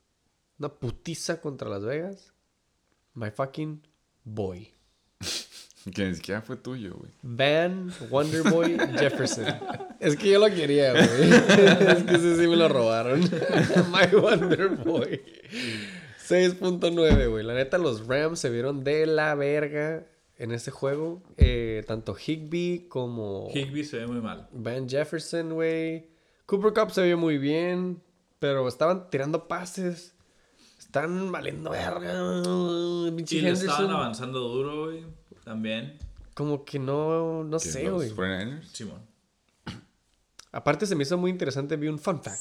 Una 0.58 0.68
putiza 0.68 1.40
contra 1.40 1.68
Las 1.70 1.84
Vegas. 1.84 2.32
My 3.14 3.30
fucking 3.30 3.86
boy. 4.24 4.73
Que 5.92 6.06
ni 6.08 6.14
siquiera 6.14 6.40
fue 6.40 6.56
tuyo, 6.56 6.94
güey. 6.94 7.10
Van 7.22 7.92
Wonderboy 8.10 8.78
Jefferson. 8.98 9.44
Es 10.00 10.16
que 10.16 10.30
yo 10.30 10.38
lo 10.38 10.46
quería, 10.54 10.92
güey. 10.92 11.04
Es 11.30 12.02
que 12.04 12.14
ese 12.14 12.36
sí 12.36 12.48
me 12.48 12.56
lo 12.56 12.68
robaron. 12.68 13.20
My 13.92 14.16
Wonderboy. 14.16 15.20
6.9, 16.26 17.28
güey. 17.30 17.44
La 17.44 17.54
neta, 17.54 17.76
los 17.76 18.06
Rams 18.06 18.38
se 18.38 18.48
vieron 18.48 18.82
de 18.82 19.04
la 19.06 19.34
verga 19.34 20.06
en 20.38 20.52
este 20.52 20.70
juego. 20.70 21.22
Eh, 21.36 21.84
tanto 21.86 22.16
Higby 22.16 22.86
como 22.88 23.50
Higby 23.52 23.84
se 23.84 23.98
ve 23.98 24.06
muy 24.06 24.22
mal. 24.22 24.48
Van 24.52 24.88
Jefferson, 24.88 25.52
güey. 25.52 26.08
Cooper 26.46 26.72
Cup 26.72 26.92
se 26.92 27.02
vio 27.04 27.18
muy 27.18 27.36
bien, 27.36 28.02
pero 28.38 28.66
estaban 28.68 29.10
tirando 29.10 29.48
pases. 29.48 30.14
Están 30.78 31.30
valiendo 31.32 31.70
verga. 31.70 32.14
Y 33.28 33.40
le 33.40 33.50
estaban 33.50 33.90
avanzando 33.90 34.40
duro, 34.40 34.84
güey. 34.86 35.04
También. 35.44 35.98
Como 36.34 36.64
que 36.64 36.78
no, 36.78 37.44
no 37.44 37.58
¿Que 37.58 37.64
sé, 37.68 37.84
los 37.84 37.94
güey. 37.94 38.10
49ers? 38.10 38.64
Simón. 38.64 39.00
Aparte 40.52 40.86
se 40.86 40.94
me 40.94 41.02
hizo 41.02 41.18
muy 41.18 41.32
interesante, 41.32 41.76
vi 41.76 41.88
un 41.88 41.98
fun 41.98 42.22
fact. 42.22 42.40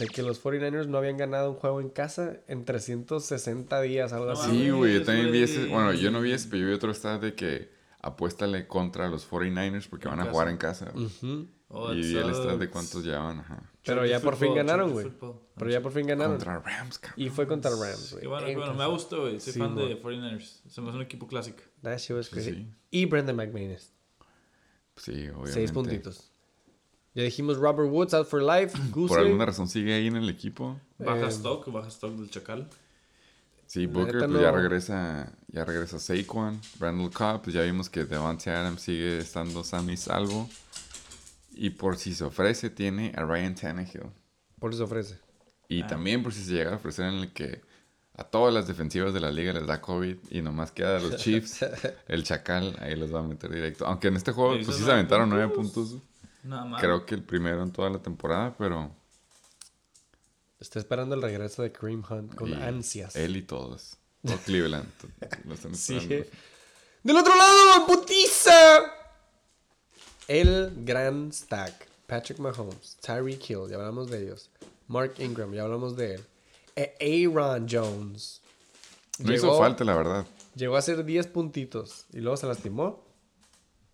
De 0.00 0.06
que 0.08 0.22
los 0.22 0.42
49ers 0.42 0.86
no 0.86 0.98
habían 0.98 1.16
ganado 1.16 1.50
un 1.50 1.56
juego 1.56 1.80
en 1.80 1.88
casa 1.88 2.38
en 2.48 2.64
360 2.64 3.80
días, 3.82 4.12
algo 4.12 4.26
No 4.26 4.32
así. 4.32 4.50
Sí, 4.50 4.70
güey, 4.70 4.94
yo 4.94 5.04
también 5.04 5.30
vi 5.30 5.42
ese. 5.44 5.66
Bueno, 5.66 5.92
yo 5.92 6.10
no 6.10 6.20
vi 6.20 6.32
ese, 6.32 6.48
pero 6.48 6.62
yo 6.62 6.68
vi 6.68 6.72
otro 6.74 6.92
stat 6.92 7.20
de 7.20 7.34
que 7.34 7.70
apuéstale 8.00 8.66
contra 8.66 9.08
los 9.08 9.30
49ers 9.30 9.88
porque 9.88 10.08
van 10.08 10.20
a 10.20 10.26
jugar 10.26 10.48
en 10.48 10.56
casa. 10.56 10.92
Oh, 11.68 11.92
y 11.92 12.00
vi 12.02 12.16
el 12.16 12.34
stat 12.34 12.58
de 12.58 12.68
cuántos 12.70 13.04
llevaban, 13.04 13.38
ajá. 13.40 13.70
Pero 13.84 14.04
ya 14.04 14.18
por 14.20 14.34
fin 14.36 14.52
ganaron, 14.54 14.90
güey. 14.92 15.12
Pero 15.56 15.70
ya 15.70 15.80
por 15.80 15.92
fin 15.92 16.06
ganaron. 16.08 16.32
Contra 16.32 16.58
Rams, 16.58 16.98
cabrón. 16.98 17.24
Y 17.24 17.30
fue 17.30 17.46
contra 17.46 17.70
Rams, 17.70 18.10
güey. 18.12 18.22
Qué 18.22 18.26
bueno, 18.28 18.46
bueno. 18.58 18.74
Me 18.74 18.86
gusta, 18.88 19.16
güey. 19.16 19.38
Soy 19.38 19.52
Sí, 19.52 19.58
fan 19.60 19.76
de 19.76 19.94
mo. 19.94 20.00
49ers. 20.10 20.62
Se 20.68 20.80
me 20.80 20.88
hace 20.88 20.96
un 20.96 21.02
equipo 21.02 21.28
clásico. 21.28 21.62
That 21.84 21.98
shit 21.98 22.16
was 22.16 22.26
Sí, 22.26 22.32
crazy. 22.32 22.50
sí. 22.52 22.66
Y 22.90 23.04
Brendan 23.06 23.36
McManus. 23.36 23.90
Sí, 24.96 25.28
obviamente. 25.28 25.52
Seis 25.52 25.70
puntitos. 25.72 26.30
Ya 27.14 27.22
dijimos 27.22 27.58
Robert 27.58 27.90
Woods 27.90 28.12
out 28.14 28.26
for 28.26 28.42
life. 28.42 28.76
Goose 28.90 29.08
Por 29.14 29.20
alguna 29.20 29.46
razón 29.46 29.68
sigue 29.68 29.94
ahí 29.94 30.06
en 30.08 30.16
el 30.16 30.28
equipo. 30.28 30.80
Baja 30.98 31.26
Eh, 31.26 31.28
stock, 31.28 31.70
baja 31.70 31.88
stock 31.88 32.14
del 32.16 32.30
Chacal. 32.30 32.68
Sí, 33.66 33.86
Booker 33.86 34.18
pues 34.28 34.40
ya 34.42 34.50
regresa, 34.52 35.32
ya 35.48 35.64
regresa 35.64 35.98
Saquon, 35.98 36.60
Randall 36.78 37.10
Cobb, 37.10 37.42
pues 37.42 37.54
ya 37.54 37.62
vimos 37.62 37.88
que 37.88 38.04
Devante 38.04 38.50
Adams 38.50 38.82
sigue 38.82 39.18
estando 39.18 39.64
sano 39.64 39.90
y 39.90 39.96
salvo. 39.96 40.48
Y 41.54 41.70
por 41.70 41.96
si 41.96 42.14
se 42.14 42.24
ofrece, 42.24 42.68
tiene 42.70 43.12
a 43.16 43.24
Ryan 43.24 43.54
Tannehill. 43.54 44.10
Por 44.60 44.72
eso 44.74 44.84
ofrece. 44.84 45.18
Y 45.68 45.82
Ah. 45.82 45.86
también 45.86 46.22
por 46.22 46.32
si 46.34 46.44
se 46.44 46.52
llega 46.52 46.72
a 46.72 46.76
ofrecer 46.76 47.06
en 47.06 47.14
el 47.14 47.32
que 47.32 47.62
a 48.16 48.24
todas 48.24 48.54
las 48.54 48.66
defensivas 48.66 49.12
de 49.12 49.20
la 49.20 49.30
liga 49.30 49.52
les 49.52 49.66
da 49.66 49.80
COVID 49.80 50.16
y 50.30 50.40
nomás 50.40 50.70
queda 50.70 50.96
a 50.96 51.00
los 51.00 51.16
Chiefs, 51.22 51.64
el 52.06 52.22
Chacal 52.22 52.76
ahí 52.80 52.94
los 52.96 53.12
va 53.12 53.20
a 53.20 53.22
meter 53.22 53.50
directo. 53.50 53.86
Aunque 53.86 54.08
en 54.08 54.16
este 54.16 54.32
juego 54.32 54.54
pues 54.54 54.66
sí 54.66 54.72
se 54.72 54.78
nueve 54.80 54.92
aventaron 54.92 55.30
nueve 55.30 55.48
puntos. 55.48 55.96
Nada 56.44 56.64
más. 56.64 56.80
Creo 56.80 57.04
que 57.06 57.14
el 57.14 57.22
primero 57.22 57.62
en 57.62 57.72
toda 57.72 57.90
la 57.90 57.98
temporada, 57.98 58.54
pero... 58.56 58.90
Está 60.60 60.78
esperando 60.78 61.14
el 61.14 61.22
regreso 61.22 61.62
de 61.62 61.72
Kareem 61.72 62.02
Hunt 62.08 62.34
con 62.34 62.50
y 62.50 62.54
ansias. 62.54 63.16
Él 63.16 63.36
y 63.36 63.42
todos. 63.42 63.96
Todo 64.24 64.38
Cleveland. 64.38 64.88
lo 65.44 65.54
están 65.54 65.74
Sí. 65.74 65.98
Del 67.02 67.16
otro 67.16 67.34
lado, 67.34 67.86
putiza. 67.86 68.52
El 70.28 70.72
gran 70.84 71.32
stack. 71.32 71.88
Patrick 72.06 72.38
Mahomes, 72.38 72.96
Tyreek 73.00 73.50
Hill, 73.50 73.68
ya 73.68 73.76
hablamos 73.76 74.10
de 74.10 74.22
ellos. 74.22 74.50
Mark 74.88 75.14
Ingram, 75.18 75.52
ya 75.52 75.62
hablamos 75.62 75.96
de 75.96 76.16
él. 76.16 76.24
E 76.76 77.26
Aaron 77.26 77.66
Jones. 77.70 78.42
No 79.18 79.32
hizo 79.32 79.56
falta, 79.58 79.84
la 79.84 79.94
verdad. 79.96 80.26
Llegó 80.54 80.76
a 80.76 80.78
hacer 80.80 81.04
10 81.04 81.26
puntitos 81.28 82.06
y 82.12 82.20
luego 82.20 82.36
se 82.36 82.46
lastimó. 82.46 83.04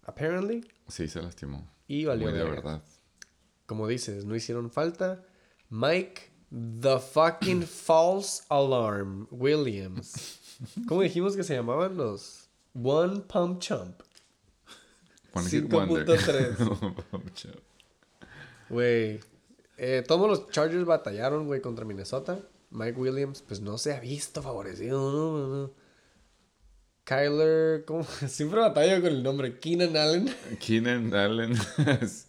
Apparently. 0.05 0.67
Sí, 0.89 1.09
se 1.09 1.23
lastimó. 1.23 1.71
Y 1.87 2.05
valió 2.05 2.29
Muy 2.29 2.39
de 2.39 2.45
verdad. 2.45 2.83
Como 3.67 3.87
dices, 3.87 4.25
no 4.25 4.35
hicieron 4.35 4.71
falta. 4.71 5.25
Mike, 5.69 6.31
the 6.81 6.99
fucking 6.99 7.63
false 7.67 8.43
alarm 8.49 9.29
Williams. 9.31 10.39
¿Cómo 10.89 11.03
dijimos 11.03 11.37
que 11.37 11.43
se 11.45 11.55
llamaban 11.55 11.97
los 11.97 12.49
One 12.75 13.21
Pump 13.21 13.61
Chump? 13.61 14.03
One 15.33 15.49
Hit 15.49 15.71
Wonder. 15.71 16.07
5.3. 16.07 17.55
Güey. 18.69 19.21
Eh, 19.79 20.05
todos 20.07 20.29
los 20.29 20.51
Chargers 20.51 20.85
batallaron, 20.85 21.47
güey, 21.47 21.61
contra 21.61 21.85
Minnesota. 21.85 22.39
Mike 22.71 22.99
Williams, 22.99 23.43
pues 23.43 23.61
no 23.61 23.79
se 23.79 23.93
ha 23.95 24.01
visto 24.01 24.43
favorecido, 24.43 25.11
no, 25.11 25.39
no, 25.39 25.57
no. 25.57 25.81
Kyler, 27.05 27.85
¿cómo? 27.85 28.05
Siempre 28.29 28.61
batalla 28.61 29.01
con 29.01 29.11
el 29.11 29.23
nombre. 29.23 29.59
Keenan 29.59 29.97
Allen. 29.97 30.35
Keenan 30.61 31.15
Allen. 31.15 31.55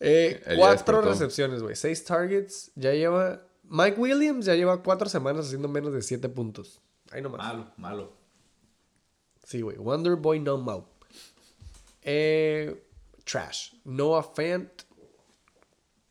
Eh, 0.00 0.54
cuatro 0.56 1.00
recepciones, 1.02 1.60
güey. 1.60 1.74
Seis 1.74 2.04
targets. 2.04 2.70
Ya 2.76 2.92
lleva. 2.92 3.42
Mike 3.64 4.00
Williams 4.00 4.46
ya 4.46 4.54
lleva 4.54 4.80
cuatro 4.80 5.08
semanas 5.08 5.46
haciendo 5.46 5.66
menos 5.66 5.92
de 5.92 6.02
siete 6.02 6.28
puntos. 6.28 6.80
Ahí 7.10 7.20
nomás. 7.20 7.38
Malo, 7.38 7.72
malo. 7.76 8.12
Sí, 9.42 9.60
güey. 9.60 9.76
Wonder 9.76 10.14
Boy 10.14 10.38
No 10.38 10.56
Mo. 10.56 10.88
Eh, 12.02 12.80
trash. 13.24 13.72
Noah 13.84 14.22
Fant. 14.22 14.70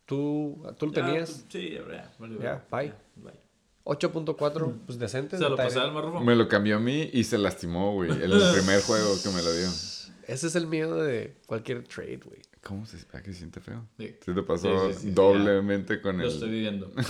¿Tú, 0.08 0.64
tú 0.80 0.88
lo 0.88 0.94
Ya, 0.94 1.06
tenías? 1.06 1.30
pues, 1.30 1.46
Sí, 1.50 1.70
ya, 1.76 1.82
ya. 1.94 2.12
Vale, 2.18 2.38
Ya, 2.42 2.66
bye. 2.72 2.94
bye. 3.18 3.40
8.4. 3.84 4.74
Pues 4.88 4.98
decente. 4.98 5.38
Se 5.38 5.44
lo 5.44 5.52
de 5.52 5.56
pasé 5.58 5.80
al 5.80 5.92
marrufo. 5.94 6.20
me 6.22 6.36
lo 6.36 6.48
cambió 6.48 6.78
a 6.78 6.80
mí 6.80 7.10
y 7.14 7.24
se 7.24 7.38
lastimó, 7.38 7.94
güey. 7.94 8.10
En 8.12 8.22
el 8.24 8.42
primer 8.56 8.82
juego 8.82 9.14
que 9.22 9.30
me 9.30 9.42
lo 9.44 9.54
dio. 9.54 9.68
Ese 9.68 10.48
es 10.48 10.56
el 10.56 10.66
miedo 10.68 11.02
de 11.04 11.38
cualquier 11.46 11.84
trade, 11.88 12.18
güey. 12.26 12.42
¿Cómo 12.64 12.86
se, 12.86 12.98
ah, 13.14 13.22
que 13.22 13.32
se 13.32 13.40
siente 13.40 13.62
feo? 13.62 13.86
Sí. 13.98 14.16
Sí 14.26 14.34
te 14.34 14.42
pasó 14.44 14.90
Sí, 14.90 14.94
sí, 14.96 15.00
sí, 15.04 15.12
doblemente 15.12 16.02
con 16.02 16.18
Lo 16.18 16.24
el... 16.26 16.30
estoy 16.32 16.50
viviendo. 16.50 16.92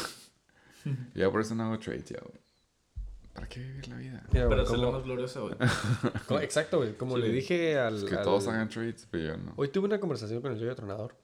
Ya 1.16 1.30
por 1.30 1.42
eso 1.42 1.54
no 1.56 1.64
hago 1.66 1.80
trades 1.80 2.06
ya, 2.06 2.20
güey. 2.22 2.40
¿Para 3.34 3.48
qué 3.50 3.60
vivir 3.60 3.88
la 3.90 3.98
vida? 3.98 4.24
Mira, 4.32 4.48
Para 4.48 4.64
como- 4.64 4.92
más 4.94 5.04
gloriosa, 5.04 5.42
güey. 5.42 5.54
exacto, 6.44 6.78
güey. 6.78 6.94
Como 6.96 7.16
Sí. 7.18 7.22
le 7.24 7.30
dije 7.30 7.78
al. 7.78 7.98
Es 7.98 8.04
que 8.06 8.16
al- 8.16 8.24
todos 8.24 8.48
hagan 8.48 8.70
trades, 8.70 9.08
pero 9.12 9.24
yo 9.34 9.38
no. 9.38 9.54
Hoy 9.58 9.68
tuve 9.68 9.86
una 9.88 10.00
conversación 10.00 10.42
con 10.42 10.54
el 10.54 10.60
yoyo 10.60 10.76
tronador. 10.76 11.16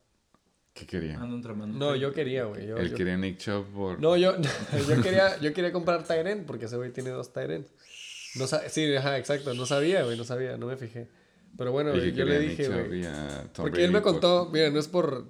¿Qué 0.73 0.85
quería? 0.87 1.19
Ando 1.19 1.39
tramando. 1.41 1.77
No, 1.77 1.95
yo 1.95 2.11
quería, 2.13 2.45
güey. 2.45 2.65
Yo, 2.67 2.77
Él 2.77 2.89
yo- 2.91 2.97
quería 2.97 3.15
Nick 3.17 3.37
Chubb 3.37 3.65
por... 3.73 3.99
No, 3.99 4.17
yo, 4.17 4.35
yo 4.87 5.01
quería, 5.03 5.39
yo 5.39 5.53
quería 5.53 5.71
comprar 5.71 6.03
Tyrant 6.03 6.45
porque 6.47 6.65
ese 6.65 6.77
güey 6.77 6.91
tiene 6.91 7.11
dos 7.11 7.31
Tyrants. 7.31 7.71
No 8.35 8.47
sa- 8.47 8.67
sí, 8.69 8.95
ajá, 8.95 9.17
exacto. 9.19 9.53
No 9.53 9.65
sabía, 9.67 10.03
güey, 10.03 10.17
no 10.17 10.23
sabía, 10.23 10.57
no 10.57 10.65
me 10.65 10.75
fijé. 10.77 11.07
Pero 11.55 11.71
bueno, 11.71 11.93
yo 11.93 12.01
quería 12.01 12.25
le 12.25 12.39
dije, 12.39 12.67
güey. 12.67 13.03
Porque 13.55 13.83
él 13.85 13.91
me 13.91 14.01
por- 14.01 14.13
contó, 14.13 14.49
mira, 14.51 14.71
no 14.71 14.79
es 14.79 14.87
por 14.87 15.27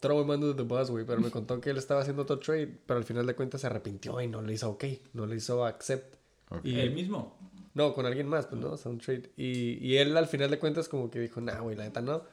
throw 0.00 0.20
him 0.22 0.30
under 0.30 0.54
the 0.56 0.62
bus, 0.62 0.90
güey, 0.90 1.04
pero 1.04 1.20
me 1.20 1.30
contó 1.30 1.60
que 1.60 1.70
él 1.70 1.76
estaba 1.76 2.00
haciendo 2.00 2.22
otro 2.22 2.38
trade, 2.40 2.68
pero 2.86 2.98
al 2.98 3.04
final 3.04 3.26
de 3.26 3.34
cuentas 3.34 3.60
se 3.60 3.66
arrepintió 3.68 4.20
y 4.20 4.26
no 4.26 4.42
le 4.42 4.54
hizo 4.54 4.70
ok, 4.70 4.84
no 5.12 5.26
le 5.26 5.36
hizo 5.36 5.64
accept. 5.64 6.16
Ok. 6.50 6.64
Y- 6.64 6.80
El 6.80 6.92
mismo. 6.92 7.36
No, 7.74 7.94
con 7.94 8.06
alguien 8.06 8.26
más, 8.26 8.46
pues 8.46 8.60
no, 8.60 8.72
o 8.72 8.76
sea, 8.76 8.90
un 8.90 8.98
trade. 8.98 9.30
Y, 9.36 9.78
y 9.86 9.98
él 9.98 10.16
al 10.16 10.26
final 10.26 10.50
de 10.50 10.58
cuentas 10.58 10.88
como 10.88 11.10
que 11.12 11.20
dijo, 11.20 11.40
nah, 11.40 11.60
güey, 11.60 11.76
la 11.76 11.84
neta 11.84 12.00
no. 12.00 12.24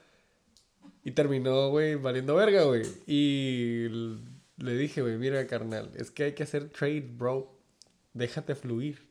Y 1.06 1.12
terminó, 1.12 1.68
güey, 1.68 1.94
valiendo 1.94 2.34
verga, 2.34 2.64
güey. 2.64 2.82
Y 3.06 3.86
le 4.56 4.76
dije, 4.76 5.02
güey, 5.02 5.16
mira, 5.16 5.46
carnal, 5.46 5.92
es 5.94 6.10
que 6.10 6.24
hay 6.24 6.32
que 6.32 6.42
hacer 6.42 6.68
trade, 6.68 7.08
bro. 7.16 7.56
Déjate 8.12 8.56
fluir. 8.56 9.08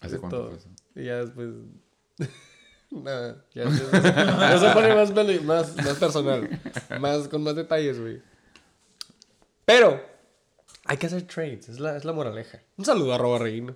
¿Hace 0.00 0.16
Es 0.16 0.20
cuánto 0.20 0.36
todo. 0.36 0.48
fue 0.50 0.58
eso? 0.58 0.68
Y 0.96 1.04
ya 1.04 1.24
después... 1.24 1.48
Nada, 2.90 3.42
ya 3.54 3.70
se 3.70 4.74
pone 4.74 4.94
más, 4.94 5.14
más, 5.44 5.76
más 5.76 5.96
personal. 5.96 6.60
Más, 7.00 7.26
con 7.28 7.42
más 7.42 7.56
detalles, 7.56 7.98
güey. 7.98 8.20
Pero, 9.64 9.98
hay 10.84 10.98
que 10.98 11.06
hacer 11.06 11.22
trades. 11.22 11.70
Es 11.70 11.80
la, 11.80 11.96
es 11.96 12.04
la 12.04 12.12
moraleja. 12.12 12.60
Un 12.76 12.84
saludo 12.84 13.14
a 13.14 13.18
Roba 13.18 13.38
Reino. 13.38 13.74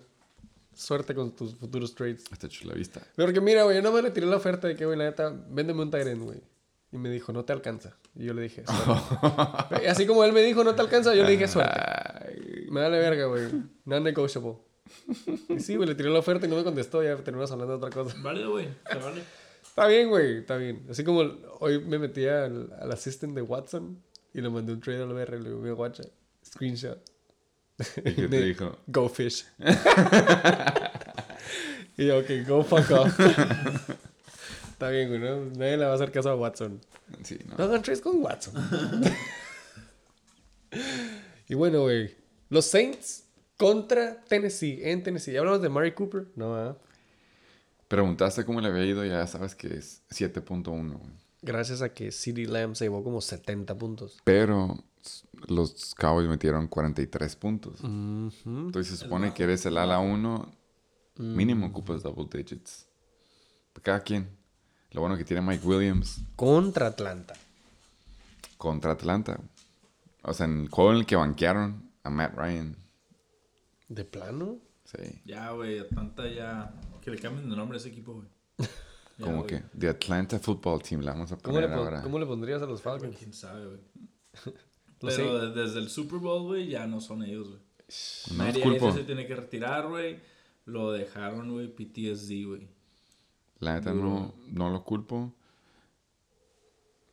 Suerte 0.77 1.15
con 1.15 1.35
tus 1.35 1.55
futuros 1.55 1.95
trades. 1.95 2.25
Hasta 2.31 2.49
hecho 2.49 2.69
la 2.69 2.75
vista. 2.75 3.01
Porque 3.17 3.41
mira, 3.41 3.63
güey, 3.63 3.77
yo 3.77 3.83
no 3.83 3.93
me 3.93 4.03
le 4.03 4.11
tiré 4.11 4.27
la 4.27 4.37
oferta 4.37 4.69
de 4.69 4.77
que, 4.77 4.85
güey, 4.85 4.99
la 4.99 5.05
neta, 5.05 5.35
véndeme 5.49 5.81
un 5.81 5.91
Tyrant, 5.91 6.23
güey. 6.23 6.39
Y 6.93 6.99
me 6.99 7.09
dijo, 7.09 7.33
no 7.33 7.47
te 7.47 7.55
alcanza. 7.55 7.97
Y 8.15 8.27
yo 8.27 8.35
le 8.35 8.43
dije, 8.43 8.63
suerte. 8.67 9.89
Así 9.89 10.07
como 10.07 10.23
él 10.23 10.35
me 10.35 10.43
dijo, 10.43 10.63
no 10.65 10.75
te 10.75 10.83
alcanza, 10.83 11.15
yo 11.15 11.25
le 11.25 11.31
dije, 11.31 11.49
suerte. 11.49 11.81
Me 12.71 12.83
vale 12.83 12.99
verga, 12.99 13.25
güey. 13.25 13.45
Non-negotiable. 13.87 14.59
Y 15.49 15.61
sí, 15.61 15.77
güey, 15.77 15.89
le 15.89 15.95
tiré 15.95 16.11
la 16.11 16.19
oferta 16.19 16.45
y 16.45 16.51
no 16.51 16.57
me 16.57 16.65
contestó. 16.65 17.03
Ya 17.03 17.17
terminamos 17.17 17.51
hablando 17.51 17.79
de 17.79 17.87
otra 17.87 17.91
cosa. 17.91 18.15
Vale, 18.21 18.47
güey. 18.47 18.69
Vale. 18.85 19.23
Está 19.63 19.87
bien, 19.87 20.11
güey, 20.11 20.39
está 20.39 20.59
bien. 20.59 20.87
Así 20.91 21.05
como 21.05 21.21
hoy 21.61 21.81
me 21.81 21.99
metí 21.99 22.27
al, 22.27 22.71
al 22.79 22.93
assistant 22.93 23.35
de 23.35 23.41
Watson 23.41 24.03
y 24.35 24.43
le 24.43 24.51
mandé 24.51 24.75
un 24.75 24.81
trade 24.81 25.03
al 25.03 25.15
BR. 25.15 25.41
Le 25.41 25.49
digo, 25.49 25.75
guacha, 25.75 26.03
screenshot. 26.45 26.99
¿Y 28.05 28.15
qué 28.15 28.29
te 28.29 28.43
dijo? 28.43 28.79
Go 28.87 29.09
fish. 29.09 29.47
y 31.97 32.07
yo, 32.07 32.19
ok, 32.19 32.27
go 32.47 32.63
fuck 32.63 32.91
off. 32.91 33.19
está 34.71 34.91
bien, 34.91 35.09
güey, 35.09 35.21
¿no? 35.21 35.45
Nadie 35.57 35.77
le 35.77 35.85
va 35.85 35.93
a 35.93 35.95
hacer 35.95 36.13
caso 36.13 36.31
a 36.31 36.37
Watson. 36.37 36.81
Sí, 37.23 37.39
no. 37.47 37.57
No 37.59 37.65
hagan 37.65 37.83
trades 37.83 38.01
con 38.01 38.23
Watson. 38.23 38.55
y 41.49 41.55
bueno, 41.55 41.83
güey. 41.83 42.15
Los 42.49 42.67
Saints 42.67 43.25
contra 43.57 44.23
Tennessee, 44.25 44.81
en 44.83 45.03
Tennessee. 45.03 45.33
¿Ya 45.33 45.41
hablamos 45.41 45.63
de 45.63 45.69
Murray 45.69 45.93
Cooper? 45.93 46.29
No, 46.37 46.53
¿verdad? 46.53 46.79
Preguntaste 47.89 48.45
cómo 48.45 48.61
le 48.61 48.69
había 48.69 48.85
ido, 48.85 49.05
ya 49.05 49.27
sabes 49.27 49.55
que 49.55 49.69
es 49.69 50.03
7.1, 50.11 50.99
güey. 50.99 51.13
Gracias 51.43 51.83
a 51.83 51.93
que 51.93 52.11
CeeDee 52.11 52.47
Lamb 52.47 52.75
se 52.75 52.87
llevó 52.87 53.05
como 53.05 53.21
70 53.21 53.77
puntos. 53.77 54.19
Pero 54.25 54.83
los 55.49 55.95
Cowboys 55.95 56.29
metieron 56.29 56.67
43 56.69 57.37
puntos. 57.37 57.81
Entonces 57.83 58.87
se 58.99 59.05
supone 59.05 59.33
que 59.35 59.43
eres 59.45 59.65
el 59.67 59.77
ala 59.79 59.99
1, 59.99 60.53
mínimo 61.19 61.67
ocupas 61.67 62.03
double 62.03 62.27
digits. 62.33 62.87
Cada 63.83 64.01
quien. 64.01 64.29
Lo 64.93 65.01
bueno 65.03 65.17
que 65.19 65.25
tiene 65.25 65.43
Mike 65.43 65.67
Williams 65.67 66.23
Contra 66.37 66.87
Atlanta. 66.87 67.35
contra 68.57 68.93
Atlanta. 68.93 69.39
O 70.23 70.33
sea, 70.33 70.47
en 70.47 70.63
el 70.63 70.69
juego 70.71 70.93
en 70.93 70.99
el 70.99 71.07
que 71.07 71.17
banquearon 71.17 71.91
a 72.03 72.09
Matt 72.11 72.35
Ryan. 72.37 72.77
¿De 73.89 74.05
plano? 74.05 74.57
Sí. 74.85 75.21
Ya, 75.27 75.51
güey. 75.51 75.79
Atlanta 75.81 76.27
ya. 76.29 76.73
Que 77.03 77.11
le 77.11 77.19
cambien 77.19 77.49
de 77.51 77.55
nombre 77.57 77.77
a 77.77 77.81
ese 77.81 77.91
equipo, 77.91 78.15
güey. 78.15 78.29
Como 79.21 79.47
que 79.47 79.63
The 79.79 79.89
Atlanta 79.91 80.39
Football 80.39 80.83
Team. 80.83 81.03
La 81.03 81.13
vamos 81.13 81.31
a 81.33 81.37
¿Cómo 81.37 81.61
le, 81.61 81.67
poner 81.69 81.79
ahora. 81.79 82.03
cómo 82.03 82.19
le 82.19 82.27
pondrías 82.27 82.63
a 82.63 82.67
los 82.67 82.81
Falcons? 82.83 83.17
Quién 83.19 83.33
sabe, 83.35 83.67
güey. 83.67 83.81
Pero 85.07 85.51
desde 85.51 85.79
el 85.79 85.89
Super 85.89 86.19
Bowl, 86.19 86.43
güey, 86.43 86.69
ya 86.69 86.87
no 86.87 87.01
son 87.01 87.23
ellos, 87.23 87.49
güey. 87.49 87.61
No 88.31 88.45
Matty 88.45 88.61
culpo. 88.61 88.93
Se 88.93 89.05
tiene 89.05 89.27
que 89.27 89.37
retirar, 89.37 89.89
güey. 89.89 90.19
Lo 90.65 90.93
dejaron, 90.93 91.53
güey, 91.53 91.69
PTSD, 91.69 92.47
güey. 92.47 92.69
La 93.61 93.75
neta 93.75 93.95
no, 93.95 94.35
no 94.49 94.71
lo 94.71 94.85
culpo. 94.85 95.33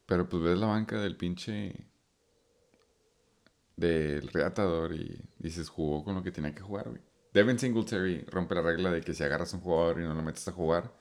Pero 0.05 0.27
pues 0.27 0.43
ves 0.43 0.57
la 0.57 0.67
banca 0.67 0.99
del 0.99 1.15
pinche. 1.15 1.87
Del 3.75 4.27
reatador 4.27 4.93
y 4.93 5.19
dices, 5.39 5.69
jugó 5.69 6.03
con 6.03 6.15
lo 6.15 6.23
que 6.23 6.31
tenía 6.31 6.53
que 6.53 6.61
jugar, 6.61 6.89
güey. 6.89 7.01
Devin 7.33 7.57
Singletary 7.57 8.25
rompe 8.29 8.53
la 8.53 8.61
regla 8.61 8.91
de 8.91 9.01
que 9.01 9.13
si 9.13 9.23
agarras 9.23 9.53
a 9.53 9.57
un 9.57 9.63
jugador 9.63 9.99
y 9.99 10.03
no 10.03 10.13
lo 10.13 10.21
metes 10.21 10.47
a 10.47 10.51
jugar, 10.51 10.93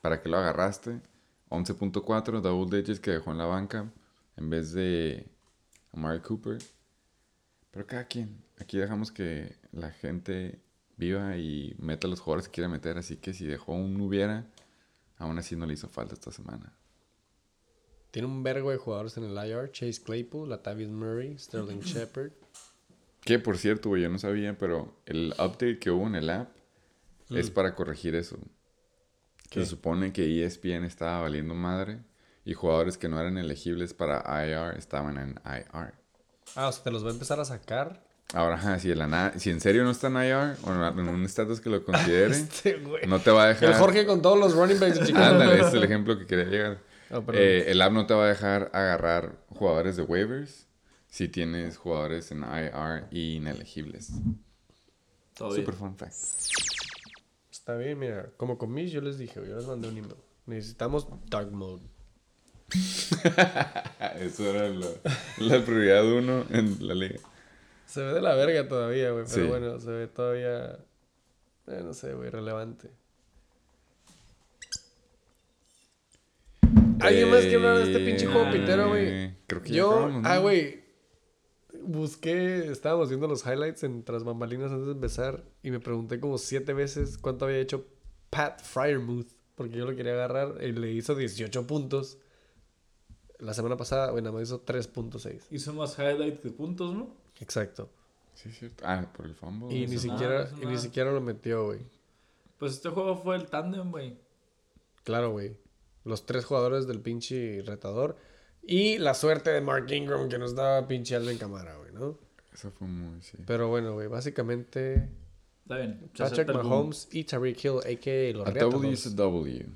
¿para 0.00 0.22
qué 0.22 0.28
lo 0.28 0.36
agarraste? 0.36 1.00
11.4, 1.50 2.40
double 2.40 2.76
digits 2.76 3.00
que 3.00 3.12
dejó 3.12 3.32
en 3.32 3.38
la 3.38 3.46
banca 3.46 3.92
en 4.36 4.50
vez 4.50 4.72
de 4.72 5.28
Amari 5.96 6.20
Cooper. 6.20 6.58
Pero 7.70 7.86
cada 7.86 8.04
quien. 8.04 8.42
Aquí 8.58 8.78
dejamos 8.78 9.10
que 9.10 9.56
la 9.72 9.90
gente 9.90 10.60
viva 10.96 11.36
y 11.36 11.74
meta 11.78 12.06
los 12.08 12.20
jugadores 12.20 12.48
que 12.48 12.54
quiera 12.54 12.68
meter. 12.68 12.96
Así 12.98 13.16
que 13.16 13.32
si 13.34 13.44
dejó 13.46 13.72
un 13.74 14.00
hubiera, 14.00 14.46
aún 15.18 15.38
así 15.38 15.56
no 15.56 15.66
le 15.66 15.74
hizo 15.74 15.88
falta 15.88 16.14
esta 16.14 16.30
semana. 16.30 16.72
Tiene 18.10 18.28
un 18.28 18.42
vergo 18.42 18.70
de 18.70 18.76
jugadores 18.78 19.16
en 19.16 19.24
el 19.24 19.32
IR. 19.48 19.70
Chase 19.72 20.02
Claypool, 20.02 20.48
Latavius 20.48 20.90
Murray, 20.90 21.36
Sterling 21.38 21.80
Shepard. 21.80 22.32
Que 23.22 23.38
por 23.38 23.58
cierto, 23.58 23.88
güey, 23.90 24.02
yo 24.02 24.08
no 24.08 24.18
sabía, 24.18 24.56
pero 24.56 24.96
el 25.04 25.32
update 25.32 25.78
que 25.78 25.90
hubo 25.90 26.06
en 26.06 26.14
el 26.14 26.30
app 26.30 26.56
Mm. 27.28 27.36
es 27.38 27.50
para 27.50 27.74
corregir 27.74 28.14
eso. 28.14 28.38
Que 29.50 29.60
se 29.60 29.66
supone 29.66 30.12
que 30.12 30.44
ESPN 30.44 30.84
estaba 30.84 31.20
valiendo 31.22 31.54
madre 31.54 31.98
y 32.46 32.54
jugadores 32.54 32.96
que 32.96 33.08
no 33.08 33.20
eran 33.20 33.36
elegibles 33.36 33.92
para 33.92 34.22
IR 34.46 34.78
estaban 34.78 35.18
en 35.18 35.40
IR. 35.44 35.92
Ah, 36.54 36.68
o 36.68 36.72
sea, 36.72 36.84
te 36.84 36.92
los 36.92 37.04
va 37.04 37.08
a 37.08 37.12
empezar 37.12 37.40
a 37.40 37.44
sacar. 37.44 38.06
Ahora, 38.32 38.54
ajá, 38.54 38.78
si, 38.78 38.94
si 39.38 39.50
en 39.50 39.60
serio 39.60 39.82
no 39.82 39.90
está 39.90 40.06
en 40.06 40.16
IR 40.16 40.56
o 40.62 40.72
en 40.72 40.98
en 41.00 41.08
un 41.08 41.24
estatus 41.24 41.60
que 41.60 41.68
lo 41.70 41.84
considere, 41.84 42.36
Este, 42.36 42.80
no 43.08 43.18
te 43.18 43.32
va 43.32 43.44
a 43.44 43.48
dejar. 43.48 43.70
El 43.70 43.74
Jorge 43.74 44.06
con 44.06 44.22
todos 44.22 44.38
los 44.38 44.54
running 44.54 44.78
backs 44.78 45.00
de 45.00 45.06
Chicago. 45.06 45.26
Ándale, 45.26 45.56
ese 45.56 45.68
es 45.68 45.74
el 45.74 45.82
ejemplo 45.82 46.16
que 46.16 46.26
quería 46.26 46.44
llegar. 46.44 46.78
Eh, 47.32 47.64
el 47.68 47.82
app 47.82 47.92
no 47.92 48.06
te 48.06 48.14
va 48.14 48.24
a 48.24 48.28
dejar 48.28 48.70
agarrar 48.72 49.36
jugadores 49.48 49.96
de 49.96 50.02
waivers 50.04 50.68
si 51.08 51.28
tienes 51.28 51.76
jugadores 51.76 52.30
en 52.30 52.44
IR 52.44 53.08
y 53.10 53.34
inelegibles. 53.36 54.12
Todo 55.34 55.48
bien. 55.48 55.62
Super 55.62 55.74
fun 55.74 55.96
fact. 55.96 56.14
Está 57.50 57.76
bien, 57.76 57.98
mira. 57.98 58.30
Como 58.36 58.56
con 58.56 58.72
Mish, 58.72 58.92
yo 58.92 59.00
les 59.00 59.18
dije, 59.18 59.40
yo 59.44 59.56
les 59.56 59.66
mandé 59.66 59.88
un 59.88 59.98
email. 59.98 60.16
Necesitamos 60.46 61.08
Dark 61.28 61.50
Mode. 61.50 61.95
Eso 64.20 64.50
era 64.50 64.68
la, 64.68 64.86
la 65.38 65.64
prioridad 65.64 66.04
uno 66.12 66.44
en 66.50 66.86
la 66.86 66.94
liga. 66.94 67.20
Se 67.86 68.02
ve 68.02 68.12
de 68.14 68.20
la 68.20 68.34
verga 68.34 68.66
todavía, 68.68 69.10
güey. 69.10 69.24
Pero 69.30 69.44
Sí. 69.44 69.48
bueno, 69.48 69.78
se 69.80 69.90
ve 69.90 70.06
todavía. 70.08 70.78
eh, 71.68 71.80
no 71.84 71.94
sé, 71.94 72.12
güey, 72.14 72.30
relevante. 72.30 72.90
¿Alguien 77.00 77.30
más 77.30 77.40
quiere 77.42 77.56
hablar 77.56 77.76
de 77.78 77.82
este 77.84 78.00
pinche 78.04 78.26
juego 78.26 78.48
Eh, 78.48 78.52
pitero, 78.52 78.88
güey? 78.88 79.36
Creo 79.46 79.62
que 79.62 79.72
Yo, 79.72 80.10
ah, 80.24 80.38
güey. 80.38 80.84
Busqué, 81.82 82.70
estábamos 82.70 83.10
viendo 83.10 83.28
los 83.28 83.44
highlights 83.46 83.84
en 83.84 84.02
tras 84.02 84.24
bambalinas 84.24 84.72
antes 84.72 84.86
de 84.86 84.92
empezar 84.92 85.44
y 85.62 85.70
me 85.70 85.78
pregunté 85.78 86.18
como 86.18 86.38
siete 86.38 86.72
veces 86.72 87.16
cuánto 87.18 87.44
había 87.44 87.58
hecho 87.58 87.86
Pat 88.30 88.60
Fryermuth, 88.62 89.28
porque 89.54 89.76
yo 89.76 89.84
lo 89.84 89.94
quería 89.94 90.14
agarrar 90.14 90.54
y 90.64 90.72
le 90.72 90.90
hizo 90.90 91.14
18 91.14 91.66
puntos. 91.66 92.18
La 93.38 93.54
semana 93.54 93.76
pasada, 93.76 94.10
bueno, 94.12 94.32
me 94.32 94.42
hizo 94.42 94.64
3.6. 94.64 95.42
Hizo 95.50 95.72
más 95.74 95.98
highlight 95.98 96.40
que 96.40 96.50
puntos, 96.50 96.94
¿no? 96.94 97.10
Exacto. 97.40 97.90
Sí, 98.34 98.48
es 98.48 98.58
cierto. 98.58 98.84
Ah, 98.86 99.06
por 99.14 99.26
el 99.26 99.34
fumble. 99.34 99.74
Y 99.74 99.86
ni 99.86 99.98
siquiera, 99.98 100.44
nada, 100.44 100.50
y 100.62 100.66
ni 100.66 100.78
siquiera 100.78 101.12
lo 101.12 101.20
metió, 101.20 101.66
güey. 101.66 101.80
Pues 102.58 102.72
este 102.72 102.88
juego 102.88 103.16
fue 103.16 103.36
el 103.36 103.46
tándem, 103.46 103.90
güey. 103.90 104.16
Claro, 105.04 105.30
güey. 105.32 105.56
Los 106.04 106.26
tres 106.26 106.44
jugadores 106.44 106.86
del 106.86 107.00
pinche 107.00 107.62
retador. 107.66 108.16
Y 108.62 108.98
la 108.98 109.14
suerte 109.14 109.50
de 109.50 109.60
Mark 109.60 109.90
Ingram 109.90 110.28
que 110.28 110.38
nos 110.38 110.54
daba 110.54 110.86
pinche 110.88 111.14
Alvin 111.14 111.38
Camara, 111.38 111.76
güey, 111.76 111.92
¿no? 111.92 112.18
Eso 112.52 112.70
fue 112.70 112.88
muy, 112.88 113.20
sí. 113.22 113.36
Pero 113.46 113.68
bueno, 113.68 113.94
güey, 113.94 114.08
básicamente 114.08 115.08
Está 115.66 115.78
bien. 115.78 116.10
Patrick. 116.16 116.54
Mahomes 116.54 117.08
y 117.10 117.24
Tyreek 117.24 117.64
Hill, 117.64 117.78
a.k.a. 117.78 118.32
los 118.32 118.46
A 118.46 118.52
W 118.52 118.92
is 118.92 119.06
a 119.06 119.10
W. 119.10 119.66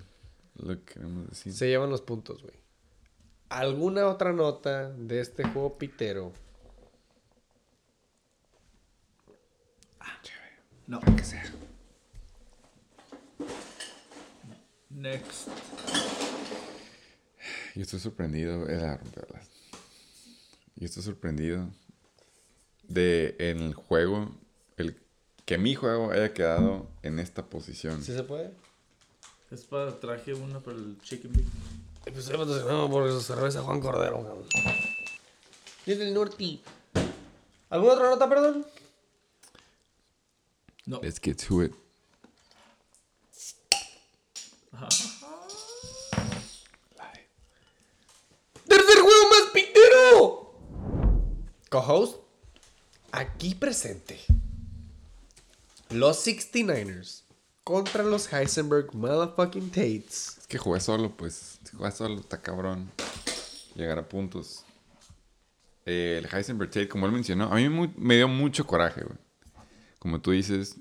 Lo 0.56 0.76
que 0.76 0.94
queremos 0.94 1.30
decir. 1.30 1.52
se 1.52 1.68
llevan 1.68 1.90
los 1.90 2.00
puntos, 2.00 2.42
güey. 2.42 2.54
¿Alguna 3.50 4.06
otra 4.06 4.32
nota 4.32 4.90
de 4.90 5.20
este 5.20 5.44
juego 5.44 5.76
pitero? 5.76 6.32
No. 10.86 11.00
Next. 14.88 15.48
Yo 17.76 17.82
estoy 17.82 18.00
sorprendido. 18.00 18.68
Era 18.68 18.96
romperlas. 18.96 19.48
Yo 20.74 20.86
estoy 20.86 21.02
sorprendido 21.04 21.68
de 22.88 23.36
en 23.38 23.60
el 23.60 23.74
juego, 23.74 24.34
el 24.76 24.96
que 25.44 25.58
mi 25.58 25.76
juego 25.76 26.10
haya 26.10 26.34
quedado 26.34 26.88
en 27.02 27.20
esta 27.20 27.46
posición. 27.46 28.02
¿Sí 28.02 28.12
se 28.12 28.24
puede? 28.24 28.50
Es 29.52 29.64
para, 29.64 29.98
traje 30.00 30.34
una 30.34 30.58
para 30.58 30.76
el 30.76 30.98
Chicken 31.02 31.32
Big. 31.32 31.46
Episodio 32.10 32.40
patrocinado 32.40 32.90
por 32.90 33.22
cerveza 33.22 33.62
Juan 33.62 33.80
Cordero, 33.80 34.16
cabrón. 34.16 34.44
Es 35.86 35.96
del 35.96 36.12
norte. 36.12 36.58
¿Alguna 37.68 37.92
otra 37.92 38.10
nota, 38.10 38.28
perdón? 38.28 38.66
No. 40.86 40.98
Let's 41.02 41.20
get 41.20 41.36
to 41.46 41.62
it. 41.62 41.72
¡Tercer 48.66 48.98
juego 48.98 49.28
más 49.30 49.50
pitero! 49.52 50.54
Co-host, 51.68 52.16
aquí 53.12 53.54
presente. 53.54 54.18
Los 55.90 56.26
69ers 56.26 57.22
contra 57.64 58.02
los 58.02 58.32
Heisenberg 58.32 58.94
Motherfucking 58.94 59.70
Tates. 59.70 60.38
Es 60.38 60.46
que 60.46 60.58
jugué 60.58 60.80
solo, 60.80 61.16
pues. 61.16 61.58
Juegas 61.72 61.96
solo, 61.96 62.20
está 62.20 62.40
cabrón. 62.40 62.90
Llegar 63.74 63.98
a 63.98 64.08
puntos. 64.08 64.64
Eh, 65.86 66.22
el 66.22 66.34
Heisenberg 66.34 66.70
Tate, 66.70 66.88
como 66.88 67.06
él 67.06 67.12
mencionó, 67.12 67.52
a 67.52 67.56
mí 67.56 67.68
me 67.96 68.16
dio 68.16 68.28
mucho 68.28 68.66
coraje, 68.66 69.02
güey. 69.02 69.18
Como 69.98 70.20
tú 70.20 70.30
dices, 70.30 70.76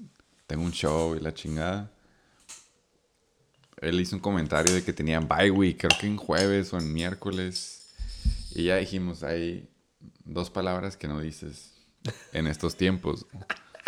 tengo 0.48 0.64
un 0.64 0.72
show 0.72 1.16
y 1.16 1.20
la 1.20 1.34
chingada. 1.34 1.92
Él 3.78 4.00
hizo 4.00 4.16
un 4.16 4.22
comentario 4.22 4.74
de 4.74 4.84
que 4.84 4.92
tenía 4.92 5.20
bye 5.20 5.52
week, 5.52 5.78
creo 5.80 5.98
que 6.00 6.08
en 6.08 6.18
jueves 6.18 6.74
o 6.74 6.78
en 6.78 6.92
miércoles. 6.92 7.94
Y 8.52 8.66
ya 8.66 8.78
dijimos, 8.78 9.24
hay 9.24 9.70
dos 10.26 10.50
palabras 10.50 10.98
que 10.98 11.08
no 11.08 11.20
dices 11.20 11.74
en 12.34 12.48
estos 12.48 12.76
tiempos. 12.76 13.26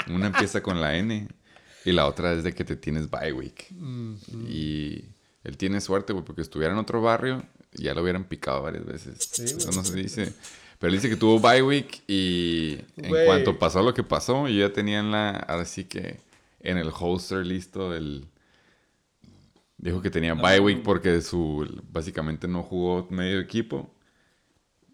Una 0.07 0.27
empieza 0.27 0.61
con 0.61 0.79
la 0.79 0.95
N 0.95 1.27
y 1.85 1.91
la 1.91 2.07
otra 2.07 2.33
es 2.33 2.43
de 2.43 2.53
que 2.53 2.63
te 2.63 2.75
tienes 2.75 3.09
bye 3.09 3.33
week. 3.33 3.71
Y 4.47 5.05
él 5.43 5.57
tiene 5.57 5.81
suerte, 5.81 6.13
güey, 6.13 6.25
porque 6.25 6.41
estuviera 6.41 6.73
en 6.73 6.79
otro 6.79 7.01
barrio, 7.01 7.43
ya 7.73 7.93
lo 7.93 8.01
hubieran 8.01 8.25
picado 8.25 8.61
varias 8.61 8.85
veces. 8.85 9.39
Eso 9.39 9.71
no 9.71 9.83
se 9.83 9.95
dice. 9.95 10.33
Pero 10.79 10.89
él 10.89 10.97
dice 10.97 11.09
que 11.09 11.15
tuvo 11.15 11.39
bye 11.39 11.61
week 11.61 12.03
y 12.07 12.79
en 12.97 13.25
cuanto 13.25 13.57
pasó 13.59 13.83
lo 13.83 13.93
que 13.93 14.03
pasó, 14.03 14.47
yo 14.47 14.67
ya 14.67 14.73
tenía 14.73 14.99
en 14.99 15.11
la, 15.11 15.31
ahora 15.31 15.65
sí 15.65 15.85
que 15.85 16.19
en 16.59 16.77
el 16.77 16.91
holster 16.91 17.45
listo 17.45 17.95
el... 17.95 18.25
Dijo 19.77 20.01
que 20.01 20.11
tenía 20.11 20.35
bye 20.35 20.59
week 20.59 20.83
porque 20.83 21.21
su 21.21 21.67
básicamente 21.91 22.47
no 22.47 22.61
jugó 22.61 23.07
medio 23.09 23.39
equipo. 23.39 23.91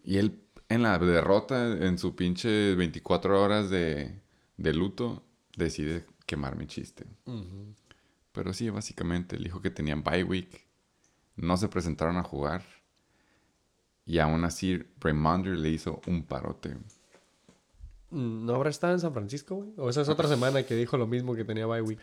Y 0.02 0.16
él 0.16 0.40
en 0.68 0.82
la 0.82 0.98
derrota, 0.98 1.72
en 1.72 1.98
su 1.98 2.14
pinche 2.14 2.74
24 2.74 3.42
horas 3.42 3.70
de, 3.70 4.20
de 4.56 4.74
luto, 4.74 5.22
decide 5.56 6.04
quemar 6.28 6.56
mi 6.56 6.66
chiste. 6.66 7.06
Pero 8.32 8.52
sí, 8.52 8.68
básicamente, 8.70 9.34
él 9.36 9.42
dijo 9.44 9.60
que 9.62 9.70
tenían 9.70 10.04
bye 10.04 10.22
week. 10.22 10.66
No 11.34 11.56
se 11.56 11.68
presentaron 11.68 12.18
a 12.18 12.22
jugar. 12.22 12.62
Y 14.04 14.18
aún 14.18 14.44
así, 14.44 14.84
Raymondre 15.00 15.56
le 15.56 15.70
hizo 15.70 16.00
un 16.06 16.22
parote. 16.22 16.76
¿No 18.10 18.54
habrá 18.54 18.70
estado 18.70 18.92
en 18.94 19.00
San 19.00 19.12
Francisco, 19.12 19.56
güey? 19.56 19.70
¿O 19.76 19.90
esa 19.90 20.02
es 20.02 20.08
otra 20.08 20.28
semana 20.28 20.62
que 20.62 20.74
dijo 20.74 20.96
lo 20.96 21.06
mismo 21.06 21.34
que 21.34 21.44
tenía 21.44 21.66
bye 21.66 21.82
week? 21.82 21.98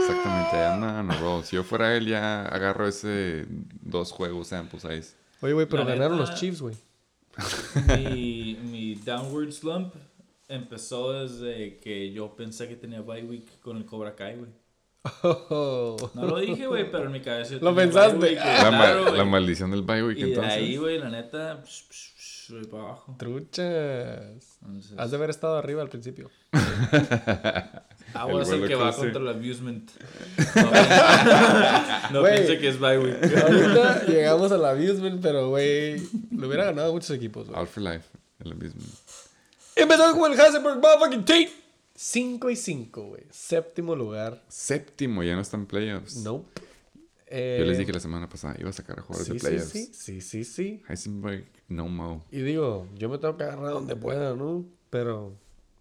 Exactamente, 0.00 0.56
anda 0.64 1.00
a 1.00 1.20
roll. 1.20 1.44
Si 1.44 1.56
yo 1.56 1.64
fuera 1.64 1.96
él, 1.96 2.06
ya 2.06 2.42
agarro 2.46 2.86
ese 2.86 3.46
dos 3.82 4.12
juegos 4.12 4.48
sample 4.48 4.80
size. 4.80 5.16
Oye, 5.40 5.52
güey, 5.52 5.66
pero 5.66 5.84
La 5.84 5.90
ganaron 5.94 6.18
los 6.18 6.34
Chiefs, 6.34 6.60
güey. 6.60 6.76
mi, 7.86 8.58
mi 8.64 8.94
downward 8.96 9.52
slump 9.52 9.94
empezó 10.48 11.12
desde 11.12 11.76
que 11.78 12.10
yo 12.12 12.34
pensé 12.36 12.68
que 12.68 12.76
tenía 12.76 13.00
bye 13.02 13.22
week 13.24 13.60
con 13.60 13.76
el 13.76 13.84
Cobra 13.84 14.14
Kai, 14.16 14.36
güey. 14.36 14.50
No 15.22 16.26
lo 16.26 16.38
dije, 16.38 16.66
güey, 16.66 16.90
pero 16.90 17.04
en 17.06 17.12
mi 17.12 17.20
cabeza. 17.20 17.54
yo 17.54 17.60
Lo 17.60 17.74
pensaste. 17.74 18.16
bye 18.18 18.28
week, 18.30 18.38
güey, 18.42 18.56
La, 18.62 18.70
ma- 18.70 18.78
claro, 18.78 19.16
la 19.16 19.24
maldición 19.24 19.70
del 19.70 19.82
bye 19.82 20.02
week, 20.04 20.18
Y 20.18 20.22
de 20.22 20.28
entonces. 20.30 20.52
ahí, 20.54 20.76
güey, 20.76 20.98
la 20.98 21.08
neta, 21.10 21.62
psh, 21.64 21.88
psh, 21.88 22.14
psh, 22.16 22.52
voy 22.52 22.64
para 22.66 22.82
abajo. 22.82 23.16
Truchas. 23.18 24.58
Entonces, 24.62 24.94
Has 24.98 25.10
de 25.10 25.16
haber 25.16 25.30
estado 25.30 25.56
arriba 25.56 25.82
al 25.82 25.88
principio. 25.88 26.30
Agua 28.14 28.42
es 28.42 28.48
el 28.48 28.54
roller 28.62 28.68
que 28.68 28.74
va 28.74 28.92
contra 28.94 29.20
el 29.20 29.28
abusement. 29.28 29.90
No, 30.54 30.70
piense- 30.72 32.12
no 32.12 32.22
piense 32.24 32.58
que 32.58 32.68
es 32.68 32.78
bye 32.80 32.98
week. 32.98 33.16
Ahorita 33.36 34.06
llegamos 34.06 34.50
al 34.52 34.64
abusement, 34.64 35.20
pero, 35.22 35.48
güey, 35.50 36.00
lo 36.32 36.46
hubiera 36.48 36.64
ganado 36.64 36.92
muchos 36.92 37.10
equipos, 37.10 37.48
güey. 37.48 37.58
All 37.60 37.66
for 37.66 37.82
life, 37.82 38.08
el 38.44 38.54
mismo. 38.54 38.80
Empezamos 39.78 40.16
con 40.18 40.32
el 40.32 40.38
Heisenberg 40.40 40.76
Motherfucking 40.80 41.24
Tate. 41.24 41.50
5 41.94 42.50
y 42.50 42.56
5, 42.56 43.02
güey. 43.02 43.22
Séptimo 43.30 43.94
lugar. 43.96 44.42
Séptimo, 44.48 45.22
ya 45.22 45.34
no 45.34 45.40
está 45.40 45.56
en 45.56 45.64
playoffs. 45.66 46.16
Nope. 46.18 46.60
Yo 47.30 47.64
les 47.64 47.76
Eh, 47.76 47.80
dije 47.80 47.92
la 47.92 48.00
semana 48.00 48.28
pasada, 48.28 48.54
iba 48.58 48.70
a 48.70 48.72
sacar 48.72 48.98
a 49.00 49.02
jugadores 49.02 49.26
sí, 49.26 49.32
de 49.34 49.40
playoffs. 49.40 49.68
sí, 49.70 49.90
sí, 49.92 50.20
sí, 50.20 50.44
sí. 50.44 50.82
Heisenberg, 50.88 51.44
no 51.68 51.88
mo. 51.88 52.24
Y 52.30 52.40
digo, 52.40 52.86
yo 52.94 53.08
me 53.08 53.18
tengo 53.18 53.36
que 53.36 53.44
agarrar 53.44 53.72
donde 53.72 53.96
pueda, 53.96 54.34
¿no? 54.34 54.64
Pero, 54.90 55.36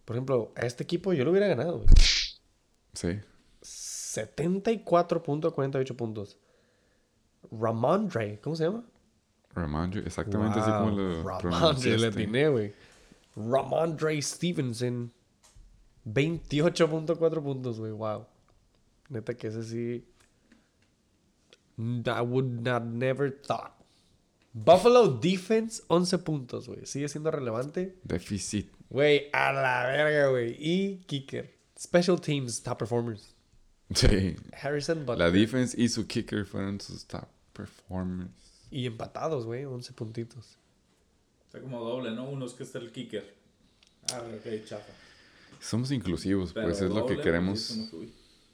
por 0.05 0.15
ejemplo, 0.15 0.51
a 0.55 0.65
este 0.65 0.83
equipo 0.83 1.13
yo 1.13 1.23
lo 1.23 1.31
hubiera 1.31 1.47
ganado, 1.47 1.77
güey. 1.77 1.87
Sí. 2.93 3.19
74.48 3.61 5.95
puntos. 5.95 6.37
Ramondre, 7.51 8.39
¿cómo 8.41 8.55
se 8.55 8.63
llama? 8.65 8.83
Ramondre, 9.53 10.01
exactamente 10.05 10.59
así 10.59 10.69
como 10.71 10.91
lo 10.91 11.23
Ramondre, 11.39 11.97
le 11.97 12.07
atiné, 12.07 12.49
güey. 12.49 12.73
Ramondre 13.37 14.21
Stevenson. 14.21 15.11
28.4 16.05 17.43
puntos, 17.43 17.79
güey. 17.79 17.91
Wow. 17.91 18.25
Neta 19.09 19.35
que 19.35 19.47
ese 19.47 19.63
sí. 19.63 20.03
I 21.77 22.21
would 22.21 22.61
not 22.61 22.83
never 22.85 23.29
thought. 23.29 23.73
Buffalo 24.53 25.19
Defense, 25.19 25.83
11 25.87 26.17
puntos, 26.19 26.67
güey. 26.67 26.85
Sigue 26.85 27.07
siendo 27.07 27.29
relevante. 27.29 27.95
Déficit. 28.03 28.71
Güey, 28.89 29.29
a 29.31 29.51
la 29.53 29.85
verga, 29.85 30.29
güey. 30.29 30.55
Y 30.59 31.03
Kicker. 31.05 31.53
Special 31.77 32.19
Teams, 32.19 32.63
top 32.63 32.79
performers. 32.79 33.35
Sí. 33.93 34.35
Harrison 34.53 35.05
Butler. 35.05 35.27
La 35.27 35.31
defense 35.31 35.79
y 35.79 35.87
su 35.87 36.07
kicker 36.07 36.45
fueron 36.45 36.81
sus 36.81 37.05
top 37.05 37.27
performers. 37.53 38.31
Y 38.69 38.85
empatados, 38.85 39.45
güey. 39.45 39.65
11 39.65 39.93
puntitos. 39.93 40.57
Está 41.57 41.61
como 41.61 41.83
doble, 41.83 42.11
¿no? 42.11 42.29
Uno 42.29 42.45
es 42.45 42.53
que 42.53 42.63
está 42.63 42.77
el 42.77 42.91
kicker. 42.91 43.35
Ah, 44.13 44.21
ok, 44.21 44.65
chafa. 44.65 44.93
Somos 45.59 45.91
inclusivos, 45.91 46.53
Pero 46.53 46.67
pues 46.67 46.81
es 46.81 46.91
lo 46.91 47.05
que 47.05 47.19
queremos. 47.19 47.75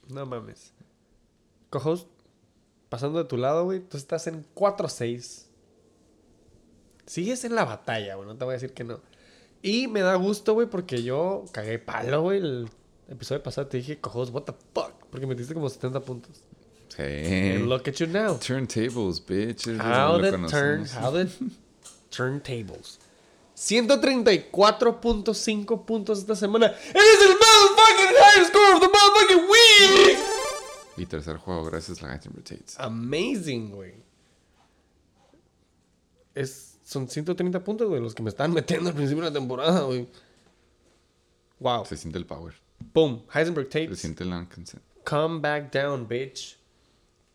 No 0.08 0.24
mames. 0.24 0.72
Cojos, 1.68 2.06
pasando 2.88 3.18
de 3.18 3.26
tu 3.26 3.36
lado, 3.36 3.64
güey, 3.64 3.80
tú 3.80 3.98
estás 3.98 4.26
en 4.26 4.46
4-6. 4.54 5.44
Sigues 7.06 7.44
en 7.44 7.54
la 7.54 7.64
batalla, 7.64 8.14
güey, 8.14 8.26
no 8.26 8.36
te 8.36 8.44
voy 8.44 8.52
a 8.52 8.56
decir 8.56 8.72
que 8.72 8.84
no. 8.84 9.00
Y 9.60 9.86
me 9.88 10.00
da 10.00 10.14
gusto, 10.14 10.54
güey, 10.54 10.68
porque 10.68 11.02
yo 11.02 11.44
cagué 11.52 11.78
palo, 11.78 12.22
güey. 12.22 12.38
El 12.38 12.68
episodio 13.08 13.42
pasado 13.42 13.66
te 13.66 13.78
dije, 13.78 14.00
cojos, 14.00 14.30
what 14.30 14.44
the 14.44 14.54
fuck. 14.74 14.94
Porque 15.10 15.26
metiste 15.26 15.52
como 15.52 15.68
70 15.68 16.00
puntos. 16.00 16.42
Sí. 16.88 17.02
And 17.02 17.66
look 17.66 17.86
at 17.86 17.94
you 17.94 18.06
now. 18.06 18.38
Turntables, 18.38 19.20
bitches. 19.20 19.78
How 19.78 20.20
the 20.20 20.30
turn, 20.48 20.86
how 20.86 21.10
the 21.10 21.28
turntables. 22.14 22.98
134.5 23.56 25.84
puntos 25.84 26.18
esta 26.18 26.34
semana. 26.34 26.66
¡It 26.66 26.96
is 26.96 27.22
el 27.22 27.36
motherfucking 27.36 28.16
highest 28.18 28.50
score 28.50 28.74
of 28.74 28.80
the 28.80 28.88
motherfucking 28.88 29.48
week! 29.48 30.18
Y 30.96 31.06
tercer 31.06 31.36
juego, 31.38 31.64
gracias 31.64 32.02
a 32.02 32.12
Heisenberg 32.12 32.44
Tates. 32.44 32.78
Amazing, 32.78 33.70
güey. 33.70 33.94
Es, 36.34 36.78
son 36.84 37.08
130 37.08 37.62
puntos, 37.62 37.88
güey, 37.88 38.00
los 38.00 38.14
que 38.14 38.22
me 38.22 38.30
están 38.30 38.52
metiendo 38.52 38.90
al 38.90 38.96
principio 38.96 39.22
de 39.24 39.30
la 39.30 39.34
temporada, 39.34 39.82
güey. 39.82 40.08
Wow. 41.60 41.84
Se 41.86 41.96
siente 41.96 42.18
el 42.18 42.26
power. 42.26 42.54
Boom. 42.92 43.24
Heisenberg 43.32 43.68
Se 43.72 43.84
Tates. 43.84 44.00
siente 44.00 44.24
el. 44.24 44.48
Come 45.04 45.40
back 45.40 45.72
down, 45.72 46.08
bitch. 46.08 46.58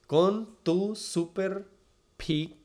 Con 0.07 0.57
tu 0.63 0.95
super 0.95 1.65
peak. 2.17 2.57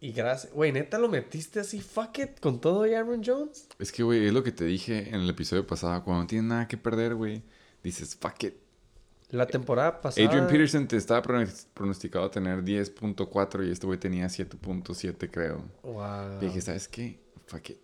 Y 0.00 0.12
gracias. 0.12 0.52
Güey, 0.52 0.72
neta 0.72 0.98
lo 0.98 1.08
metiste 1.08 1.60
así, 1.60 1.80
fuck 1.80 2.18
it, 2.18 2.40
con 2.40 2.60
todo 2.60 2.86
y 2.86 2.94
Aaron 2.94 3.22
Jones. 3.24 3.68
Es 3.78 3.92
que, 3.92 4.02
güey, 4.02 4.26
es 4.26 4.32
lo 4.32 4.42
que 4.42 4.52
te 4.52 4.64
dije 4.64 5.08
en 5.10 5.16
el 5.16 5.28
episodio 5.30 5.66
pasado. 5.66 6.02
Cuando 6.04 6.22
no 6.22 6.26
tienes 6.26 6.48
nada 6.48 6.66
que 6.68 6.76
perder, 6.78 7.14
güey, 7.14 7.42
dices, 7.82 8.16
fuck 8.16 8.42
it. 8.44 8.54
La 9.30 9.46
temporada 9.46 10.00
pasada. 10.00 10.26
Adrian 10.26 10.48
Peterson 10.48 10.88
te 10.88 10.96
estaba 10.96 11.22
pronos- 11.22 11.66
pronosticado 11.74 12.24
a 12.24 12.30
tener 12.30 12.64
10.4 12.64 13.68
y 13.68 13.70
este 13.70 13.86
güey 13.86 13.98
tenía 13.98 14.26
7.7, 14.26 15.30
creo. 15.30 15.64
Wow. 15.82 16.38
Y 16.40 16.46
dije, 16.46 16.60
¿sabes 16.62 16.88
qué? 16.88 17.20
Fuck 17.46 17.70
it. 17.70 17.78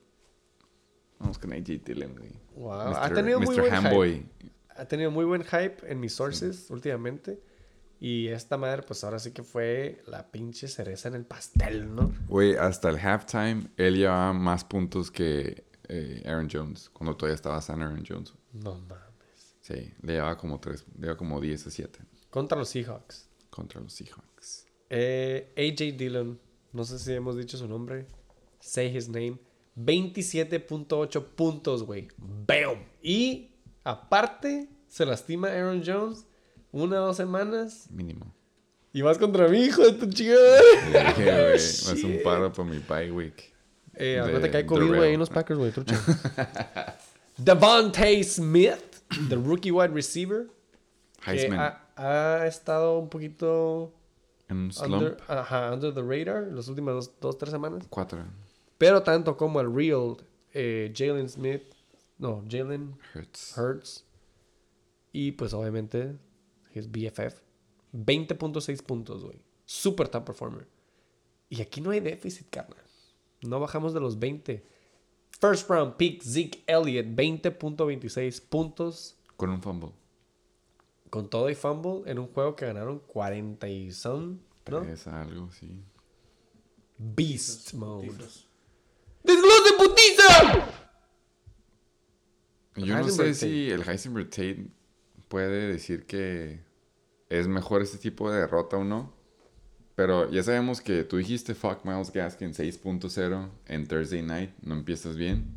Vamos 1.18 1.38
con 1.38 1.52
AJ 1.52 1.64
Dillon, 1.84 2.14
güey. 2.16 2.32
Wow. 2.56 2.72
Ha 2.72 3.09
Mr. 3.10 3.14
tenido 3.14 3.40
muy 3.40 3.56
buen 3.56 3.72
Handboy. 3.74 4.12
hype. 4.14 4.52
Ha 4.70 4.84
tenido 4.86 5.10
muy 5.10 5.24
buen 5.24 5.43
hype 5.44 5.76
en 5.90 6.01
mis 6.01 6.12
sources 6.14 6.66
últimamente. 6.70 7.40
Y 7.98 8.28
esta 8.28 8.56
madre, 8.59 8.82
pues 8.82 9.02
ahora 9.05 9.18
sí 9.18 9.32
que 9.32 9.43
fue 9.43 10.02
la 10.06 10.31
pinche 10.31 10.68
cereza 10.68 11.09
en 11.09 11.14
el 11.14 11.24
pastel, 11.24 11.94
¿no? 11.94 12.12
Güey, 12.28 12.55
hasta 12.56 12.90
el 12.90 12.98
halftime, 12.98 13.68
él 13.77 13.97
llevaba 13.97 14.32
más 14.35 14.64
puntos 14.64 15.10
que 15.10 15.64
eh, 15.89 16.23
Aaron 16.27 16.48
Jones. 16.52 16.90
Cuando 16.90 17.16
todavía 17.16 17.35
estaba 17.36 17.60
San 17.62 17.81
Aaron 17.82 18.05
Jones. 18.06 18.35
No 18.52 18.74
mames. 18.74 19.56
Sí, 19.62 19.93
le 20.02 20.12
llevaba 20.14 20.36
como, 20.36 20.60
tres, 20.60 20.85
le 20.94 21.01
llevaba 21.01 21.16
como 21.16 21.40
10 21.40 21.66
a 21.66 21.70
7 21.70 21.98
Contra 22.31 22.59
los 22.59 22.68
Seahawks. 22.68 23.28
contra 23.51 23.81
los 23.81 23.94
Seahawks. 23.94 24.66
Eh, 24.90 25.52
AJ 25.56 25.97
Dillon, 25.97 26.39
no 26.73 26.85
sé 26.85 26.98
si 26.98 27.12
hemos 27.14 27.36
dicho 27.36 27.56
su 27.56 27.66
nombre. 27.66 28.06
Say 28.60 28.94
his 28.94 29.09
name. 29.09 29.39
27.8 29.77 31.24
puntos, 31.35 31.82
güey. 31.85 32.09
¡Bam! 32.18 32.85
Y 33.02 33.51
aparte, 33.85 34.68
se 34.89 35.05
lastima 35.06 35.48
Aaron 35.48 35.82
Jones 35.85 36.27
una 36.72 37.02
o 37.02 37.06
dos 37.06 37.16
semanas. 37.16 37.88
Mínimo. 37.90 38.34
Y 38.93 39.02
vas 39.02 39.18
contra 39.18 39.48
mi 39.48 39.59
hijo 39.60 39.82
de 39.82 39.93
tu 39.93 40.06
chingada. 40.06 40.60
Le 40.90 41.05
dije, 41.05 41.93
güey, 41.93 42.16
un 42.16 42.22
paro 42.24 42.52
para 42.52 42.68
mi 42.68 42.78
bye 42.78 43.10
week. 43.10 43.52
Eh, 43.94 44.18
acuérdate 44.18 44.51
que 44.51 44.56
hay 44.59 44.66
COVID, 44.66 44.88
güey, 44.94 45.14
en 45.14 45.20
los 45.20 45.30
Packers, 45.30 45.59
güey, 45.59 45.72
trucha. 45.72 45.98
Devontae 47.38 48.22
Smith, 48.24 49.02
the 49.28 49.36
rookie 49.36 49.70
wide 49.70 49.93
receiver. 49.93 50.48
Que 51.22 51.30
Heisman 51.32 51.59
ha, 51.59 51.80
ha 51.97 52.47
estado 52.47 52.98
un 52.98 53.09
poquito 53.09 53.93
en 54.48 54.56
un 54.56 54.72
slump. 54.72 54.94
under, 54.94 55.16
ajá, 55.28 55.72
under 55.72 55.93
the 55.93 56.02
radar 56.02 56.47
las 56.52 56.68
últimas 56.68 56.94
dos, 56.94 57.20
dos, 57.20 57.38
tres 57.38 57.51
semanas. 57.51 57.84
Cuatro. 57.90 58.24
Pero 58.78 59.02
tanto 59.02 59.36
como 59.36 59.60
el 59.60 59.74
real 59.74 60.16
eh, 60.52 60.93
Jalen 60.94 61.28
Smith, 61.28 61.62
no, 62.18 62.44
Jalen 62.48 62.97
Hurts. 63.14 63.56
Hurts. 63.56 64.05
Y 65.12 65.32
pues 65.32 65.52
obviamente, 65.52 66.16
his 66.77 66.90
BFF. 66.90 67.40
20.6 67.93 68.82
puntos, 68.82 69.24
güey. 69.24 69.40
Super 69.65 70.09
top 70.09 70.27
performer. 70.27 70.69
Y 71.48 71.61
aquí 71.62 71.81
no 71.81 71.90
hay 71.90 72.01
déficit, 72.01 72.48
carnal. 72.51 72.82
No 73.43 73.61
bajamos 73.61 73.94
de 73.94 74.01
los 74.01 74.19
20. 74.19 74.65
First 75.40 75.69
round 75.69 75.97
pick 75.97 76.23
Zeke 76.23 76.62
Elliott, 76.66 77.07
20.26 77.07 78.43
puntos. 78.48 79.16
Con 79.36 79.51
un 79.51 79.62
fumble. 79.62 79.93
Con 81.11 81.28
todo 81.28 81.48
y 81.51 81.55
fumble 81.55 82.11
en 82.11 82.19
un 82.19 82.27
juego 82.28 82.57
que 82.57 82.66
ganaron 82.66 82.98
40 83.01 83.69
y 83.69 83.93
son, 83.93 84.43
¿no? 84.69 84.82
Es 84.82 85.07
algo, 85.07 85.51
sí. 85.53 85.82
Beast 86.98 87.74
mode. 87.74 88.09
¡Desglose 89.23 89.73
putiza! 89.78 90.69
Yo 92.77 92.98
no 92.98 93.09
sé 93.09 93.35
si 93.35 93.70
el 93.70 93.89
Heisenberg 93.89 94.31
Tate 94.31 94.69
puede 95.28 95.69
decir 95.69 96.07
que 96.07 96.65
es 97.28 97.48
mejor 97.48 97.82
este 97.82 97.98
tipo 97.98 98.31
de 98.31 98.40
derrota 98.40 98.77
o 98.77 98.85
no. 98.85 99.12
Pero 99.94 100.31
ya 100.31 100.43
sabemos 100.43 100.81
que 100.81 101.05
tú 101.05 101.16
dijiste 101.16 101.55
fuck 101.55 101.85
Miles 101.85 102.12
Gaskin 102.12 102.53
6.0 102.53 103.48
en 103.66 103.86
Thursday 103.86 104.23
night, 104.23 104.51
no 104.62 104.74
empiezas 104.74 105.16
bien. 105.16 105.57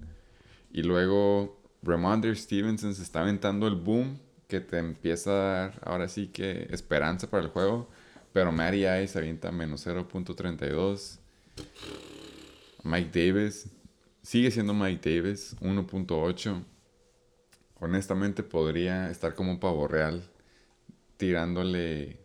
Y 0.72 0.84
luego 0.84 1.62
Ramondre 1.82 2.36
Stevenson 2.36 2.96
se 2.96 3.04
está 3.04 3.22
aventando 3.22 3.68
el 3.68 3.76
boom 3.76 4.18
que 4.48 4.62
te 4.62 4.78
empieza 4.78 5.32
a 5.32 5.34
dar 5.34 5.80
ahora 5.84 6.08
sí 6.08 6.28
que 6.28 6.68
esperanza 6.72 7.30
para 7.30 7.44
el 7.44 7.50
juego. 7.50 7.90
Pero 8.32 8.52
Matty 8.52 8.86
Ice 8.88 9.18
avienta 9.18 9.52
menos 9.52 9.86
0.32. 9.86 11.20
Mike 12.84 13.28
Davis 13.28 13.68
sigue 14.22 14.52
siendo 14.52 14.74
Mike 14.74 15.10
Davis 15.10 15.56
1.8 15.60 16.64
honestamente 17.80 18.44
podría 18.44 19.10
estar 19.10 19.34
como 19.36 19.52
un 19.52 19.60
pavo 19.60 19.88
real 19.88 20.24
tirándole 21.20 22.18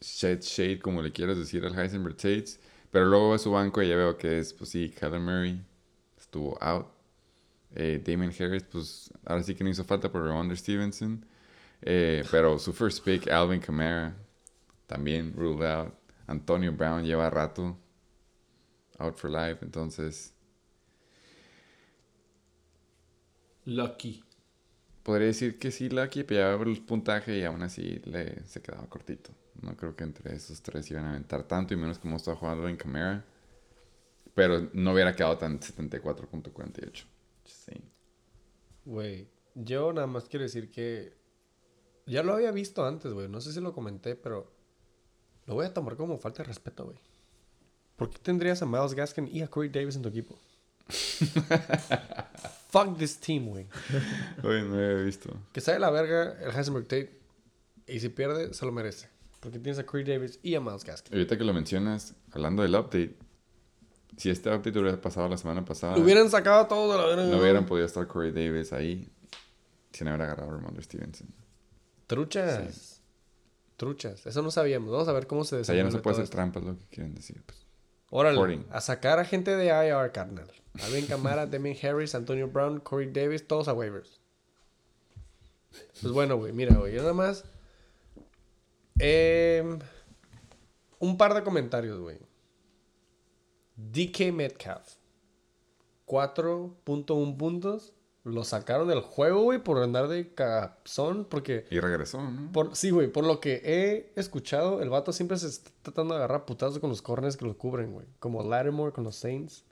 shade 0.00 0.40
shade 0.40 0.78
como 0.78 1.02
le 1.02 1.10
quieras 1.10 1.36
decir 1.36 1.66
al 1.66 1.76
Heisenberg 1.76 2.16
Tates 2.16 2.60
pero 2.90 3.06
luego 3.06 3.34
a 3.34 3.38
su 3.38 3.50
banco 3.50 3.82
y 3.82 3.88
ya 3.88 3.96
veo 3.96 4.16
que 4.16 4.38
es 4.38 4.54
pues 4.54 4.70
sí 4.70 4.88
Kyler 4.88 5.20
Murray 5.20 5.60
estuvo 6.16 6.56
out. 6.62 6.86
Eh, 7.74 8.02
Damon 8.02 8.32
Harris 8.38 8.62
pues 8.62 9.12
ahora 9.26 9.42
sí 9.42 9.54
que 9.54 9.62
no 9.62 9.70
hizo 9.70 9.84
falta 9.84 10.10
por 10.10 10.24
Ramondre 10.24 10.56
Stevenson. 10.56 11.24
Eh, 11.82 12.24
pero 12.30 12.58
su 12.58 12.72
first 12.72 13.04
pick 13.04 13.30
Alvin 13.30 13.60
Kamara 13.60 14.16
también 14.86 15.34
ruled 15.36 15.62
out. 15.66 15.92
Antonio 16.26 16.72
Brown 16.72 17.04
lleva 17.04 17.28
rato 17.28 17.76
out 18.98 19.18
for 19.18 19.30
life 19.30 19.58
entonces. 19.62 20.32
Lucky. 23.66 24.22
Podría 25.06 25.28
decir 25.28 25.56
que 25.56 25.70
sí, 25.70 25.88
pero 25.88 26.40
ya 26.40 26.48
veo 26.56 26.64
el 26.64 26.84
puntaje 26.84 27.38
y 27.38 27.44
aún 27.44 27.62
así 27.62 28.02
le, 28.06 28.44
se 28.44 28.60
quedaba 28.60 28.88
cortito. 28.88 29.30
No 29.62 29.76
creo 29.76 29.94
que 29.94 30.02
entre 30.02 30.34
esos 30.34 30.60
tres 30.62 30.90
iban 30.90 31.04
a 31.04 31.10
aventar 31.10 31.44
tanto 31.44 31.74
y 31.74 31.76
menos 31.76 32.00
como 32.00 32.16
estaba 32.16 32.36
jugando 32.36 32.68
en 32.68 32.76
Camara. 32.76 33.24
Pero 34.34 34.68
no 34.72 34.92
hubiera 34.92 35.14
quedado 35.14 35.38
tan 35.38 35.60
74.48. 35.60 37.04
Sí. 37.44 37.72
Güey, 38.84 39.28
yo 39.54 39.92
nada 39.92 40.08
más 40.08 40.24
quiero 40.24 40.42
decir 40.42 40.72
que 40.72 41.12
ya 42.06 42.24
lo 42.24 42.32
había 42.34 42.50
visto 42.50 42.84
antes, 42.84 43.12
güey. 43.12 43.28
No 43.28 43.40
sé 43.40 43.52
si 43.52 43.60
lo 43.60 43.72
comenté, 43.72 44.16
pero 44.16 44.50
lo 45.44 45.54
voy 45.54 45.66
a 45.66 45.72
tomar 45.72 45.94
como 45.94 46.18
falta 46.18 46.42
de 46.42 46.48
respeto, 46.48 46.84
güey. 46.84 46.98
¿Por 47.94 48.10
qué 48.10 48.18
tendrías 48.18 48.60
a 48.60 48.66
Miles 48.66 48.94
Gaskin 48.94 49.28
y 49.28 49.42
a 49.42 49.46
Corey 49.46 49.70
Davis 49.70 49.94
en 49.94 50.02
tu 50.02 50.08
equipo? 50.08 50.36
Fuck 52.84 52.98
this 52.98 53.18
team, 53.18 53.46
güey. 53.46 53.66
Oye, 54.42 54.62
no 54.62 54.74
había 54.74 55.02
visto. 55.04 55.30
Que 55.52 55.60
sale 55.60 55.78
la 55.78 55.90
verga 55.90 56.36
el 56.42 56.50
Heisenberg 56.54 56.86
Tate 56.86 57.18
y 57.86 58.00
si 58.00 58.08
pierde, 58.08 58.52
se 58.52 58.66
lo 58.66 58.72
merece. 58.72 59.08
Porque 59.40 59.58
tienes 59.58 59.78
a 59.78 59.86
Corey 59.86 60.04
Davis 60.04 60.38
y 60.42 60.54
a 60.56 60.60
Miles 60.60 60.84
Gaskin. 60.84 61.14
Ahorita 61.14 61.38
que 61.38 61.44
lo 61.44 61.52
mencionas, 61.54 62.14
hablando 62.32 62.62
del 62.62 62.74
update, 62.74 63.16
si 64.16 64.30
este 64.30 64.48
update 64.50 64.78
hubiera 64.78 65.00
pasado 65.00 65.28
la 65.28 65.36
semana 65.36 65.64
pasada, 65.64 65.96
Lo 65.96 66.02
hubieran 66.02 66.28
sacado 66.30 66.66
todo 66.66 66.92
de 66.92 66.98
la 66.98 67.06
verga. 67.16 67.24
no 67.34 67.40
hubieran 67.40 67.64
podido 67.66 67.86
estar 67.86 68.06
Corey 68.06 68.32
Davis 68.32 68.72
ahí 68.72 69.08
sin 69.92 70.08
haber 70.08 70.22
agarrado 70.22 70.50
a 70.50 70.54
Ramondre 70.54 70.82
Stevenson. 70.82 71.28
Truchas. 72.06 73.02
Truchas. 73.76 74.26
Eso 74.26 74.42
no 74.42 74.50
sabíamos. 74.50 74.90
Vamos 74.90 75.08
a 75.08 75.12
ver 75.12 75.26
cómo 75.26 75.44
se 75.44 75.56
O 75.56 75.64
sea, 75.64 75.74
ya 75.74 75.84
no 75.84 75.90
se 75.90 75.98
puede 75.98 76.14
hacer 76.14 76.24
esto. 76.24 76.36
trampas, 76.36 76.62
lo 76.64 76.78
que 76.78 76.84
quieren 76.86 77.14
decir. 77.14 77.42
Pues. 77.44 77.65
Órale, 78.10 78.64
a 78.70 78.80
sacar 78.80 79.18
a 79.18 79.24
gente 79.24 79.56
de 79.56 79.66
IR, 79.66 80.12
carnal. 80.12 80.50
Alvin 80.82 81.06
Camara, 81.06 81.46
Demian 81.48 81.76
Harris, 81.82 82.14
Antonio 82.14 82.48
Brown, 82.48 82.80
Corey 82.80 83.10
Davis, 83.10 83.46
todos 83.46 83.68
a 83.68 83.72
waivers. 83.72 84.20
Pues 86.00 86.12
bueno, 86.12 86.36
güey, 86.36 86.52
mira, 86.52 86.74
güey, 86.76 86.94
yo 86.94 87.02
nada 87.02 87.12
más. 87.14 87.44
em, 88.98 89.78
un 90.98 91.16
par 91.18 91.34
de 91.34 91.42
comentarios, 91.42 91.98
güey. 92.00 92.18
DK 93.76 94.32
Metcalf. 94.32 94.94
4.1 96.06 97.36
puntos. 97.36 97.92
Lo 98.26 98.42
sacaron 98.42 98.88
del 98.88 99.02
juego, 99.02 99.42
güey, 99.42 99.62
por 99.62 99.80
andar 99.80 100.08
de 100.08 100.34
capzón. 100.34 101.26
Porque 101.26 101.64
Y 101.70 101.78
regresó, 101.78 102.20
¿no? 102.20 102.50
por, 102.50 102.74
sí, 102.74 102.90
güey, 102.90 103.06
por 103.06 103.24
lo 103.24 103.38
que 103.38 103.62
he 103.64 104.12
escuchado, 104.20 104.82
el 104.82 104.90
vato 104.90 105.12
siempre 105.12 105.38
se 105.38 105.46
está 105.46 105.70
tratando 105.82 106.14
de 106.14 106.18
agarrar 106.18 106.44
putazos 106.44 106.80
con 106.80 106.90
los 106.90 107.02
corners 107.02 107.36
que 107.36 107.44
lo 107.44 107.56
cubren, 107.56 107.92
güey. 107.92 108.04
Como 108.18 108.42
Lattimore 108.42 108.90
con 108.92 109.04
los 109.04 109.14
Saints. 109.14 109.64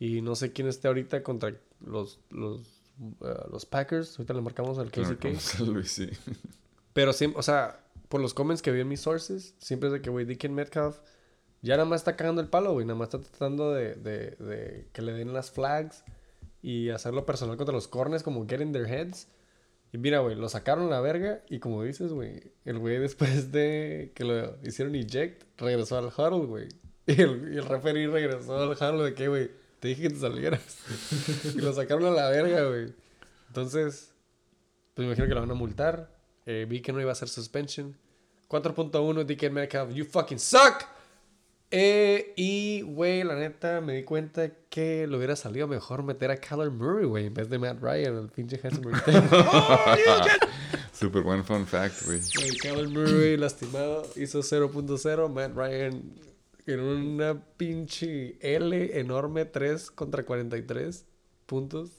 Y 0.00 0.22
no 0.22 0.34
sé 0.34 0.52
quién 0.52 0.66
esté 0.66 0.88
ahorita 0.88 1.22
contra 1.22 1.54
los, 1.86 2.18
los, 2.30 2.62
eh, 3.20 3.46
los 3.52 3.64
Packers. 3.64 4.18
Ahorita 4.18 4.34
le 4.34 4.40
marcamos 4.40 4.76
al 4.78 4.90
KCK. 4.90 5.60
lo 5.60 5.78
hice. 5.78 6.10
Pero 6.94 7.12
siempre, 7.12 7.38
o 7.38 7.42
sea, 7.44 7.78
por 8.08 8.20
los 8.20 8.34
comments 8.34 8.60
que 8.60 8.72
vi 8.72 8.80
en 8.80 8.88
mis 8.88 9.02
sources, 9.02 9.54
siempre 9.58 9.88
es 9.90 9.92
de 9.92 10.02
que, 10.02 10.10
güey, 10.10 10.24
Deacon 10.24 10.52
Metcalf 10.52 10.98
ya 11.62 11.76
nada 11.76 11.88
más 11.88 12.00
está 12.00 12.16
cagando 12.16 12.40
el 12.40 12.48
palo, 12.48 12.72
güey. 12.72 12.86
Nada 12.86 12.98
más 12.98 13.14
está 13.14 13.20
tratando 13.20 13.72
de, 13.72 13.94
de, 13.94 14.30
de 14.32 14.88
que 14.92 15.00
le 15.00 15.12
den 15.12 15.32
las 15.32 15.52
flags 15.52 16.02
y 16.64 16.88
hacerlo 16.88 17.26
personal 17.26 17.58
contra 17.58 17.74
los 17.74 17.88
corners, 17.88 18.22
como 18.22 18.48
get 18.48 18.62
in 18.62 18.72
their 18.72 18.86
heads. 18.86 19.28
Y 19.92 19.98
mira, 19.98 20.20
güey, 20.20 20.34
lo 20.34 20.48
sacaron 20.48 20.86
a 20.86 20.90
la 20.90 21.00
verga 21.02 21.42
y 21.50 21.58
como 21.58 21.82
dices, 21.82 22.10
güey, 22.10 22.52
el 22.64 22.78
güey 22.78 22.98
después 22.98 23.52
de 23.52 24.12
que 24.14 24.24
lo 24.24 24.56
hicieron 24.62 24.94
eject, 24.94 25.42
regresó 25.58 25.98
al 25.98 26.06
huddle, 26.06 26.46
güey. 26.46 26.68
Y 27.06 27.20
el, 27.20 27.52
y 27.52 27.60
referee 27.60 28.06
regresó 28.06 28.56
al 28.56 28.70
huddle 28.70 29.04
de 29.04 29.14
que, 29.14 29.28
güey, 29.28 29.50
te 29.78 29.88
dije 29.88 30.04
que 30.04 30.08
te 30.08 30.16
salieras. 30.16 30.78
y 31.54 31.60
lo 31.60 31.70
sacaron 31.74 32.06
a 32.06 32.10
la 32.10 32.30
verga, 32.30 32.66
güey. 32.66 32.94
Entonces, 33.48 34.14
pues 34.94 35.06
me 35.06 35.12
imagino 35.12 35.28
que 35.28 35.34
lo 35.34 35.40
van 35.40 35.50
a 35.50 35.54
multar. 35.54 36.16
Eh, 36.46 36.64
vi 36.66 36.80
que 36.80 36.94
no 36.94 37.00
iba 37.02 37.12
a 37.12 37.14
ser 37.14 37.28
suspension. 37.28 37.94
4.1 38.48 39.26
DK 39.26 39.50
Metcalf, 39.50 39.92
you 39.92 40.06
fucking 40.06 40.38
suck. 40.38 40.84
Eh, 41.76 42.32
y, 42.36 42.82
güey, 42.82 43.24
la 43.24 43.34
neta, 43.34 43.80
me 43.80 43.94
di 43.94 44.04
cuenta 44.04 44.48
que 44.70 45.08
le 45.08 45.16
hubiera 45.16 45.34
salido 45.34 45.66
mejor 45.66 46.04
meter 46.04 46.30
a 46.30 46.36
Kyler 46.36 46.70
Murray, 46.70 47.04
güey, 47.04 47.26
en 47.26 47.34
vez 47.34 47.50
de 47.50 47.58
Matt 47.58 47.82
Ryan, 47.82 48.16
el 48.16 48.28
pinche 48.28 48.60
Heisenberg. 48.62 49.02
Sí, 49.04 49.12
Súper 50.92 51.22
buen 51.22 51.44
fun 51.44 51.66
fact, 51.66 52.06
güey. 52.06 52.20
Kyler 52.60 52.88
Murray 52.90 53.36
lastimado 53.36 54.08
hizo 54.14 54.38
0.0. 54.38 55.28
Matt 55.28 55.56
Ryan 55.56 56.00
en 56.66 56.80
una 56.80 57.44
pinche 57.56 58.36
L 58.40 59.00
enorme 59.00 59.44
3 59.44 59.90
contra 59.90 60.24
43 60.24 61.04
puntos. 61.46 61.90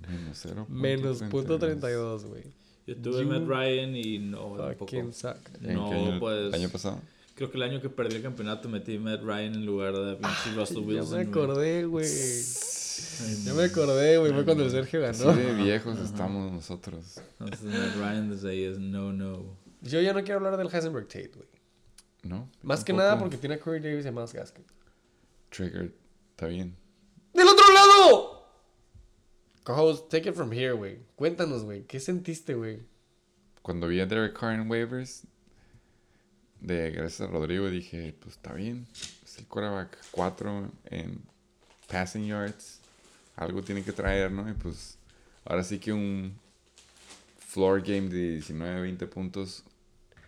Menos 0.00 0.38
0. 0.42 0.66
Menos 0.68 1.22
punto 1.30 1.60
32, 1.60 2.24
güey. 2.24 2.42
Yo 2.88 2.96
tuve 2.96 3.22
You 3.22 3.28
Matt 3.28 3.46
Ryan 3.46 3.94
y 3.94 4.18
no. 4.18 4.56
Fucking 4.80 5.12
suck. 5.12 5.36
No, 5.60 6.16
pues. 6.18 6.52
¿Año 6.52 6.68
pasado? 6.70 7.00
Creo 7.36 7.50
que 7.50 7.56
el 7.58 7.62
año 7.62 7.80
que 7.80 7.88
perdí 7.90 8.16
el 8.16 8.22
campeonato 8.22 8.68
metí 8.68 8.98
Matt 8.98 9.22
Ryan 9.22 9.54
en 9.54 9.66
lugar 9.66 9.92
de 9.94 10.16
pinche 10.16 10.52
Russell 10.56 10.78
Ya 10.80 10.86
Wilson. 10.86 11.18
me 11.18 11.24
güey. 11.24 11.28
acordé, 11.28 11.84
güey. 11.84 12.06
Ya 13.44 13.54
me 13.54 13.64
acordé, 13.64 14.18
güey. 14.18 14.32
Fue 14.32 14.44
cuando 14.44 14.64
el 14.64 14.70
Sergio 14.70 15.06
Así 15.06 15.22
ganó. 15.22 15.36
de 15.36 15.52
viejos 15.54 15.98
estamos 16.00 16.50
nosotros. 16.50 17.20
Entonces 17.38 17.62
Matt 17.64 17.94
Ryan 17.96 18.30
desde 18.30 18.50
ahí 18.50 18.64
es 18.64 18.78
no, 18.78 19.12
no. 19.12 19.44
Yo 19.82 20.00
ya 20.00 20.12
no 20.14 20.20
quiero 20.24 20.36
hablar 20.38 20.56
del 20.56 20.68
Heisenberg 20.74 21.06
Tate, 21.06 21.30
güey. 21.34 21.48
¿No? 22.22 22.50
Más 22.62 22.82
que 22.84 22.92
nada 22.92 23.18
porque 23.18 23.36
tiene 23.36 23.54
a 23.56 23.60
Corey 23.60 23.80
Davis 23.80 24.04
y 24.04 24.08
a 24.08 24.12
Miles 24.12 24.32
Gaskin. 24.32 24.64
Trigger, 25.50 25.94
está 26.30 26.46
bien. 26.46 26.74
¡Del 27.34 27.46
otro 27.46 27.64
lado! 27.72 28.46
Co-host, 29.62 30.08
take 30.10 30.28
it 30.30 30.34
from 30.34 30.52
here, 30.52 30.72
güey. 30.72 30.98
Cuéntanos, 31.16 31.64
güey. 31.64 31.84
¿Qué 31.84 32.00
sentiste, 32.00 32.54
güey? 32.54 32.80
Cuando 33.62 33.88
vi 33.88 34.00
a 34.00 34.06
Derek 34.06 34.38
Carr 34.38 34.54
en 34.54 34.70
waivers, 34.70 35.26
de 36.60 36.90
gracias 36.90 37.28
a 37.28 37.32
Rodrigo, 37.32 37.68
dije, 37.70 38.14
pues 38.20 38.36
está 38.36 38.52
bien. 38.54 38.86
Es 39.24 39.38
el 39.38 39.46
quarterback 39.46 39.98
4 40.10 40.70
en 40.90 41.20
passing 41.88 42.26
yards. 42.26 42.80
Algo 43.36 43.62
tiene 43.62 43.82
que 43.82 43.92
traer, 43.92 44.30
¿no? 44.30 44.48
Y 44.48 44.54
pues 44.54 44.98
ahora 45.44 45.62
sí 45.62 45.78
que 45.78 45.92
un 45.92 46.38
floor 47.38 47.82
game 47.82 48.08
de 48.08 48.32
19, 48.32 48.80
20 48.82 49.06
puntos. 49.06 49.62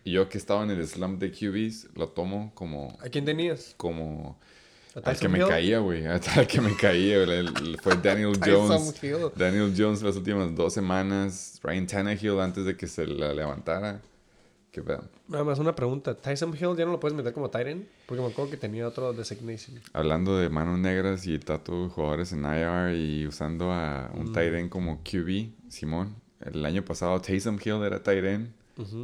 Y 0.05 0.13
yo 0.13 0.29
que 0.29 0.39
estaba 0.39 0.63
en 0.63 0.71
el 0.71 0.87
slump 0.87 1.21
de 1.21 1.31
QBs, 1.31 1.89
lo 1.97 2.09
tomo 2.09 2.53
como, 2.55 2.97
¿A 3.01 3.09
quién 3.09 3.25
tenías? 3.25 3.75
como 3.77 4.39
¿A 5.05 5.11
al 5.11 5.19
que 5.19 5.29
me 5.29 5.39
caía, 5.39 5.79
güey. 5.79 6.07
Al 6.07 6.47
que 6.47 6.61
me 6.61 6.75
caía. 6.77 7.19
Fue 7.83 7.97
Daniel 7.97 8.33
Jones. 8.45 8.95
Hill. 9.03 9.31
Daniel 9.37 9.75
Jones 9.77 10.03
las 10.03 10.17
últimas 10.17 10.55
dos 10.55 10.73
semanas. 10.73 11.61
Ryan 11.63 11.87
Tannehill 11.87 12.41
antes 12.41 12.65
de 12.65 12.77
que 12.77 12.87
se 12.87 13.07
la 13.07 13.33
levantara. 13.35 14.01
Qué 14.71 14.83
pedo. 14.83 15.09
Nada 15.29 15.45
más 15.45 15.59
una 15.59 15.75
pregunta. 15.75 16.15
¿Tyson 16.15 16.51
Hill 16.51 16.77
ya 16.77 16.85
no 16.85 16.93
lo 16.93 17.01
puedes 17.01 17.17
meter 17.17 17.33
como 17.33 17.51
Tyrant? 17.51 17.87
Porque 18.07 18.23
me 18.23 18.29
acuerdo 18.29 18.51
que 18.51 18.57
tenía 18.57 18.87
otro 18.87 19.13
designation. 19.13 19.81
Hablando 19.93 20.37
de 20.37 20.51
manos 20.51 20.79
negras 20.79 21.27
y 21.27 21.39
tatu 21.39 21.89
jugadores 21.89 22.33
en 22.33 22.45
IR 22.45 22.95
y 22.95 23.27
usando 23.27 23.73
a 23.73 24.11
un 24.15 24.33
tight 24.33 24.53
end 24.53 24.69
como 24.69 25.03
QB, 25.03 25.71
Simón. 25.71 26.17
El 26.41 26.65
año 26.65 26.85
pasado 26.85 27.21
Taysom 27.21 27.59
Hill 27.65 27.83
era 27.83 28.03
tight 28.03 28.25
end, 28.25 28.53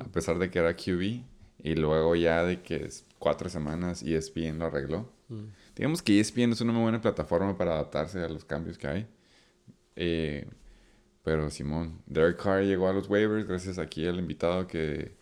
a 0.00 0.04
pesar 0.04 0.38
de 0.38 0.50
que 0.50 0.58
era 0.58 0.76
QB. 0.76 1.22
Y 1.62 1.74
luego 1.76 2.14
ya 2.14 2.44
de 2.44 2.60
que 2.60 2.84
es 2.84 3.06
cuatro 3.18 3.48
semanas 3.48 4.02
ESPN 4.02 4.58
lo 4.58 4.66
arregló. 4.66 5.10
Digamos 5.74 6.02
que 6.02 6.20
ESPN 6.20 6.52
es 6.52 6.60
una 6.60 6.72
muy 6.72 6.82
buena 6.82 7.00
plataforma 7.00 7.56
para 7.56 7.72
adaptarse 7.72 8.22
a 8.22 8.28
los 8.28 8.44
cambios 8.44 8.76
que 8.76 8.86
hay. 8.86 9.06
Eh, 9.96 10.46
pero 11.22 11.48
Simón, 11.50 12.02
Derek 12.06 12.36
Carr 12.40 12.64
llegó 12.64 12.86
a 12.86 12.92
los 12.92 13.08
waivers 13.08 13.48
gracias 13.48 13.78
aquí 13.78 14.06
al 14.06 14.18
invitado 14.18 14.66
que 14.66 15.16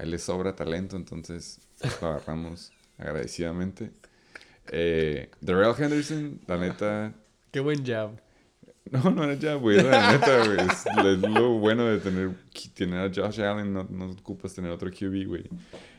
a 0.00 0.02
él 0.02 0.10
le 0.10 0.18
sobra 0.18 0.56
talento, 0.56 0.96
entonces 0.96 1.60
lo 2.00 2.08
agarramos 2.08 2.72
agradecidamente. 2.96 3.90
Eh, 4.72 5.30
Darrell 5.42 5.74
Henderson, 5.78 6.40
la 6.46 6.56
neta, 6.56 7.14
Qué 7.50 7.60
buen 7.60 7.84
jab. 7.84 8.12
no, 8.90 9.10
no 9.10 9.24
era 9.24 9.34
ya, 9.34 9.54
güey, 9.56 9.82
la 9.82 10.12
neta, 10.12 10.46
güey, 10.46 10.58
es, 10.58 10.86
es 10.86 11.30
lo 11.30 11.58
bueno 11.58 11.84
de 11.84 11.98
tener, 11.98 12.34
tener 12.74 12.98
a 12.98 13.12
Josh 13.14 13.42
Allen, 13.42 13.74
no, 13.74 13.84
no 13.90 14.10
ocupas 14.12 14.54
tener 14.54 14.70
otro 14.70 14.90
QB, 14.90 15.26
güey. 15.26 15.44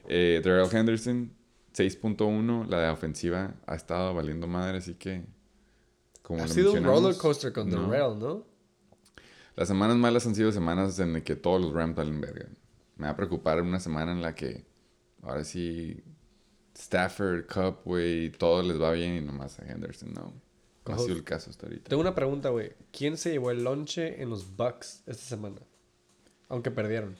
Eh, 0.07 0.41
Darrell 0.43 0.67
Henderson, 0.75 1.31
6.1, 1.75 2.67
la 2.67 2.79
de 2.79 2.89
ofensiva 2.89 3.53
ha 3.67 3.75
estado 3.75 4.15
valiendo 4.15 4.47
madre, 4.47 4.79
así 4.79 4.95
que... 4.95 5.23
Como 6.23 6.43
Ha 6.43 6.47
sido 6.47 6.73
un 6.73 6.83
roller 6.83 7.15
coaster 7.17 7.53
con 7.53 7.69
no. 7.69 7.87
Darrell, 7.87 8.17
¿no? 8.17 8.45
Las 9.55 9.67
semanas 9.67 9.97
malas 9.97 10.25
han 10.25 10.33
sido 10.33 10.51
semanas 10.51 10.97
en 10.99 11.13
las 11.13 11.21
que 11.23 11.35
todos 11.35 11.61
los 11.61 11.73
Rams 11.73 11.95
valen 11.95 12.21
verga. 12.21 12.47
Me 13.01 13.07
va 13.07 13.13
a 13.13 13.15
preocupar 13.15 13.59
una 13.63 13.79
semana 13.79 14.11
en 14.11 14.21
la 14.21 14.35
que 14.35 14.63
ahora 15.23 15.43
sí 15.43 16.03
Stafford, 16.75 17.47
Cup, 17.47 17.79
güey, 17.83 18.29
todo 18.29 18.61
les 18.61 18.79
va 18.79 18.91
bien 18.91 19.15
y 19.15 19.21
nomás 19.21 19.59
a 19.59 19.65
Henderson 19.65 20.13
no. 20.13 20.31
No 20.85 20.93
ha 20.93 20.99
sido 20.99 21.15
el 21.15 21.23
caso 21.23 21.49
hasta 21.49 21.65
ahorita. 21.65 21.89
Tengo 21.89 22.01
una 22.01 22.13
pregunta, 22.13 22.49
güey. 22.49 22.73
¿Quién 22.91 23.17
se 23.17 23.31
llevó 23.31 23.49
el 23.49 23.63
lonche 23.63 24.21
en 24.21 24.29
los 24.29 24.55
Bucks 24.55 25.01
esta 25.07 25.23
semana? 25.23 25.61
Aunque 26.47 26.69
perdieron. 26.69 27.17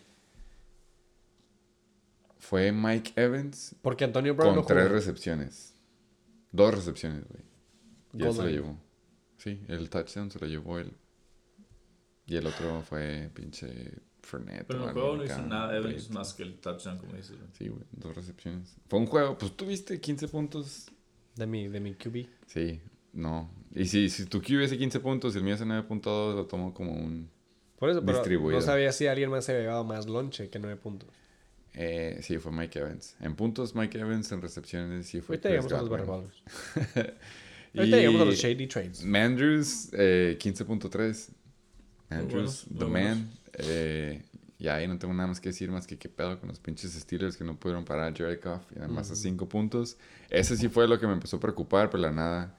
Fue 2.37 2.71
Mike 2.71 3.13
Evans 3.15 3.75
Porque 3.81 4.03
Antonio 4.03 4.35
Brown 4.35 4.53
con 4.53 4.61
no 4.61 4.65
tres 4.67 4.87
recepciones. 4.87 5.73
Dos 6.51 6.75
recepciones, 6.75 7.23
güey. 7.27 7.43
Y 8.13 8.23
él 8.23 8.33
se 8.33 8.43
lo 8.43 8.49
llevó. 8.49 8.77
Sí, 9.37 9.63
el 9.67 9.89
touchdown 9.89 10.29
se 10.29 10.37
lo 10.37 10.45
llevó 10.45 10.77
él. 10.77 10.93
Y 12.27 12.35
el 12.35 12.45
otro 12.45 12.83
fue 12.83 13.31
pinche 13.33 13.97
Fernet. 14.21 14.65
Pero 14.67 14.83
en 14.83 14.87
el 14.89 14.93
juego 14.93 15.17
no 15.17 15.23
hizo 15.25 15.41
nada 15.41 15.75
Evans 15.75 16.09
más 16.11 16.33
que 16.33 16.43
el 16.43 16.55
touchdown, 16.59 16.97
como 16.99 17.13
dices. 17.13 17.37
güey. 17.37 17.49
Sí, 17.57 17.67
güey, 17.67 17.83
dos 17.91 18.15
recepciones. 18.15 18.75
Fue 18.87 18.99
un 18.99 19.05
juego, 19.07 19.37
pues 19.37 19.55
tuviste 19.55 19.99
15 19.99 20.27
puntos 20.27 20.87
De 21.35 21.47
mi, 21.47 21.67
de 21.67 21.79
mi 21.79 21.93
QB. 21.95 22.27
Sí, 22.47 22.79
no. 23.13 23.49
Y 23.73 23.85
si, 23.85 24.09
si 24.09 24.25
tu 24.25 24.41
QB 24.41 24.63
hace 24.65 24.77
15 24.77 24.99
puntos 24.99 25.33
y 25.35 25.37
el 25.37 25.43
mío 25.43 25.55
hace 25.55 25.65
9.2, 25.65 26.35
lo 26.35 26.45
tomo 26.45 26.73
como 26.73 26.91
un... 26.91 27.29
Por 27.79 27.89
eso, 27.89 28.05
pero 28.05 28.19
Distribuido. 28.19 28.59
no 28.59 28.65
sabía 28.65 28.91
si 28.91 29.07
alguien 29.07 29.29
más 29.31 29.45
se 29.45 29.53
había 29.53 29.63
llevado 29.63 29.83
más 29.83 30.05
lonche 30.05 30.49
que 30.49 30.59
nueve 30.59 30.75
puntos. 30.75 31.09
Eh, 31.73 32.19
sí, 32.21 32.37
fue 32.37 32.51
Mike 32.51 32.77
Evans. 32.77 33.15
En 33.21 33.35
puntos, 33.35 33.73
Mike 33.73 33.97
Evans. 33.97 34.31
En 34.31 34.41
recepciones, 34.41 35.07
sí 35.07 35.19
fue 35.21 35.37
Ahorita 35.37 35.49
Chris 35.49 35.63
llegamos 35.63 35.73
a 35.73 35.81
los 35.81 35.89
barriballers. 35.89 36.43
Ahorita 37.75 37.97
llegamos 37.97 38.21
a 38.21 38.25
los 38.25 38.35
shady 38.35 38.67
trades. 38.67 39.03
Mandrews, 39.03 39.89
eh, 39.93 40.37
15.3. 40.39 41.29
Andrews, 42.09 42.65
The 42.77 42.85
Man. 42.85 43.31
Eh, 43.53 44.23
y 44.57 44.67
ahí 44.67 44.87
no 44.87 44.97
tengo 44.99 45.13
nada 45.13 45.27
más 45.27 45.41
que 45.41 45.49
decir 45.49 45.71
más 45.71 45.87
que 45.87 45.97
qué 45.97 46.07
pedo 46.09 46.39
con 46.39 46.49
los 46.49 46.59
pinches 46.59 46.93
Steelers 46.93 47.35
que 47.37 47.43
no 47.43 47.59
pudieron 47.59 47.83
parar 47.85 48.13
a 48.13 48.15
Jared 48.15 48.39
Goff 48.43 48.63
y 48.75 48.79
además 48.79 49.09
a 49.11 49.15
5 49.15 49.49
puntos. 49.49 49.97
Ese 50.29 50.55
sí 50.57 50.69
fue 50.69 50.87
lo 50.87 50.99
que 50.99 51.07
me 51.07 51.13
empezó 51.13 51.37
a 51.37 51.39
preocupar, 51.39 51.89
pero 51.89 52.01
la 52.03 52.11
nada 52.11 52.57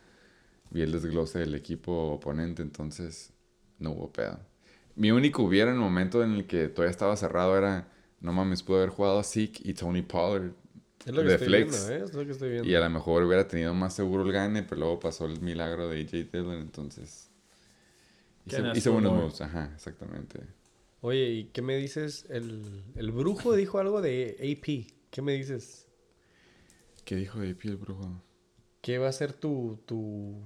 vi 0.71 0.83
el 0.83 0.93
desglose 0.93 1.39
del 1.41 1.55
equipo 1.55 1.93
oponente, 2.13 2.63
entonces 2.63 3.33
no 3.79 3.93
hubo 3.93 4.13
pedo. 4.13 4.41
Mi 4.97 5.11
único 5.13 5.43
hubiera 5.45 5.71
en 5.71 5.77
el 5.77 5.83
momento 5.83 6.23
en 6.25 6.33
el 6.35 6.47
que 6.47 6.69
todavía 6.69 6.91
estaba 6.91 7.17
cerrado 7.17 7.57
era, 7.57 7.89
no 8.21 8.33
mames, 8.33 8.63
pudo 8.63 8.79
haber 8.79 8.91
jugado 8.91 9.21
a 9.21 9.25
Zeke 9.25 9.61
y 9.65 9.75
Tony 9.75 10.03
Pollard 10.03 10.53
Es 11.07 11.15
lo 11.15 11.25
que 11.25 11.29
de 11.29 11.35
estoy 11.35 11.47
flex. 11.49 11.71
viendo, 11.89 11.89
¿eh? 11.91 12.03
Es 12.05 12.15
lo 12.15 12.25
que 12.27 12.33
estoy 12.33 12.51
viendo. 12.51 12.69
y 12.71 12.75
a 12.75 12.81
lo 12.81 12.91
mejor 12.91 13.23
hubiera 13.25 13.47
tenido 13.49 13.75
más 13.75 13.95
seguro 13.95 14.25
el 14.25 14.33
gane, 14.33 14.63
pero 14.63 14.81
luego 14.81 15.01
pasó 15.01 15.27
el 15.27 15.41
milagro 15.41 15.89
de 15.89 16.01
AJ 16.03 16.11
Dillon, 16.33 16.61
entonces 16.61 17.31
hice, 18.47 18.63
hice 18.75 18.91
buenos 18.91 19.13
moves, 19.13 19.41
ajá, 19.41 19.71
exactamente. 19.75 20.41
Oye, 21.03 21.29
¿y 21.31 21.45
qué 21.47 21.63
me 21.63 21.77
dices? 21.77 22.27
El, 22.31 22.85
el 22.95 23.11
brujo 23.13 23.53
dijo 23.57 23.79
algo 23.79 24.01
de 24.01 24.37
AP. 24.41 24.95
¿Qué 25.11 25.21
me 25.21 25.33
dices? 25.35 25.87
¿Qué 27.05 27.17
dijo 27.17 27.41
de 27.41 27.51
el 27.51 27.77
brujo? 27.77 28.23
¿Qué 28.81 28.99
va 28.99 29.09
a 29.09 29.13
ser 29.13 29.33
tu, 29.33 29.79
tu, 29.85 30.41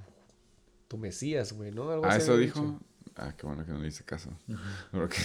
tu 0.88 0.98
mesías, 0.98 1.52
güey, 1.52 1.70
no? 1.72 1.90
Algo 1.90 2.06
Ah, 2.06 2.16
eso 2.16 2.36
dijo. 2.36 2.60
dicho. 2.60 2.80
Ah, 3.16 3.34
qué 3.36 3.46
bueno 3.46 3.64
que 3.64 3.72
no 3.72 3.78
le 3.78 3.88
hice 3.88 4.04
caso. 4.04 4.30
Porque 4.92 5.16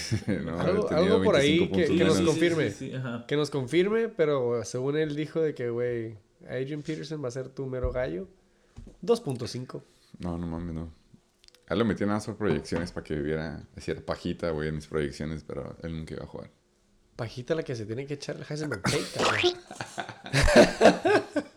no, 0.44 0.60
Algo- 0.60 1.24
por 1.24 1.36
ahí 1.36 1.60
25 1.60 1.98
que- 1.98 2.04
nos 2.04 2.22
confirme. 2.22 2.70
Sí, 2.72 2.90
sí, 2.90 2.94
ajá. 2.96 3.26
Que 3.28 3.36
nos 3.38 3.50
confirme, 3.50 4.10
pero 4.10 4.64
según 4.66 4.98
él 4.98 5.16
dijo 5.16 5.42
de 5.42 5.56
que, 5.56 5.70
güey, 5.70 6.18
Adrian 6.48 6.82
Peterson 6.82 7.24
va 7.24 7.30
a 7.30 7.32
ser 7.32 7.50
tu 7.50 7.66
mero 7.68 7.92
gallo. 7.92 8.28
2.5. 9.02 9.82
No, 10.20 10.38
no 10.38 10.46
mames, 10.48 10.76
no. 10.76 11.01
A 11.72 11.74
él 11.74 11.80
lo 11.80 11.86
metí 11.86 12.02
nada 12.02 12.16
más 12.16 12.26
por 12.26 12.36
proyecciones 12.36 12.92
para 12.92 13.06
que 13.06 13.16
viviera, 13.16 13.64
hiciera 13.78 14.02
pajita, 14.02 14.50
güey, 14.50 14.68
en 14.68 14.76
mis 14.76 14.88
proyecciones, 14.88 15.46
pero 15.48 15.78
él 15.82 15.96
nunca 15.96 16.16
iba 16.16 16.26
a 16.26 16.28
jugar. 16.28 16.52
Pajita 17.16 17.56
la 17.56 17.64
que 17.64 17.78
se 17.78 17.86
tiene 17.86 18.06
que 18.06 18.16
echar 18.16 18.36
el 18.36 18.44
Heisenberg 18.44 18.82
Tate. 18.82 19.56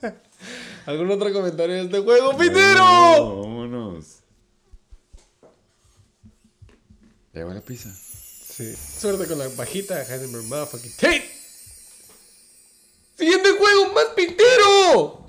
¿Algún 0.86 1.10
otro 1.10 1.32
comentario 1.32 1.74
de 1.74 1.82
este 1.82 1.98
juego, 1.98 2.38
Pitero? 2.38 2.78
No, 2.78 3.40
vámonos. 3.40 4.20
Llegó 7.32 7.52
la 7.52 7.60
pizza. 7.60 7.90
Sí. 7.90 8.72
Suerte 8.72 9.26
con 9.26 9.36
la 9.36 9.48
pajita, 9.48 10.00
Heisenberg 10.00 10.44
Motherfucking 10.44 10.92
Tate. 10.92 11.30
Siguiente 13.16 13.48
juego, 13.58 13.92
más 13.92 14.04
Pitero. 14.14 15.26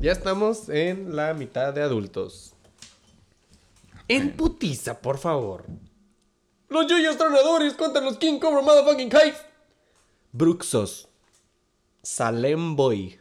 Ya 0.00 0.12
estamos 0.12 0.70
en 0.70 1.14
la 1.14 1.34
mitad 1.34 1.74
de 1.74 1.82
adultos. 1.82 2.51
En 4.12 4.36
putiza, 4.36 5.00
por 5.00 5.16
favor. 5.16 5.64
Los 6.68 6.86
yuyos 6.86 7.16
tronadores 7.16 7.72
contra 7.74 8.02
los 8.02 8.18
King 8.18 8.38
Cobra 8.38 8.60
Motherfucking 8.60 9.08
Kites. 9.08 9.42
Bruxos. 10.32 11.08
Salem 12.02 12.76
Boy. 12.76 13.18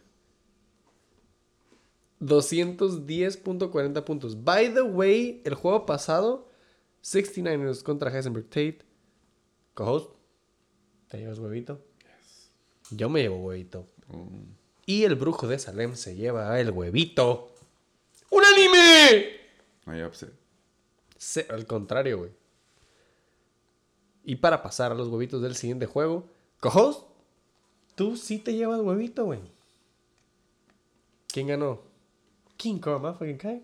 210.40 2.20 4.04
puntos. 4.04 4.44
By 4.44 4.74
the 4.74 4.82
way, 4.82 5.42
el 5.46 5.56
juego 5.56 5.86
pasado, 5.86 6.50
69ers 7.04 7.84
contra 7.84 8.12
Heisenberg 8.12 8.50
Tate. 8.50 8.80
Co-host. 9.74 10.12
¿Te 11.08 11.20
llevas 11.20 11.40
huevito? 11.40 11.82
Yo 12.92 13.10
me 13.10 13.22
llevo 13.22 13.38
huevito. 13.38 13.88
Oh. 14.10 14.28
Y 14.86 15.06
el 15.06 15.16
brujo 15.16 15.48
de 15.48 15.58
Salem 15.58 15.96
se 15.96 16.16
lleva 16.16 16.60
el 16.60 16.72
huevito. 16.72 17.56
¡Un 18.30 18.44
anime! 18.44 19.28
No 19.86 19.94
hay 19.94 20.04
upset. 20.04 20.41
Se- 21.22 21.46
al 21.52 21.68
contrario, 21.68 22.18
güey. 22.18 22.32
Y 24.24 24.38
para 24.38 24.64
pasar 24.64 24.92
a 24.92 24.96
los 24.96 25.08
huevitos 25.08 25.40
del 25.44 25.56
siguiente 25.56 25.86
juego, 25.86 26.28
Cojos, 26.60 27.06
tú 27.96 28.18
sí 28.18 28.40
te 28.40 28.56
llevas 28.56 28.82
huevito, 28.82 29.26
güey. 29.26 29.40
¿Quién 31.28 31.48
ganó? 31.48 31.82
King 32.58 32.80
Kong, 32.80 33.02
motherfucking 33.02 33.38
Kai. 33.38 33.62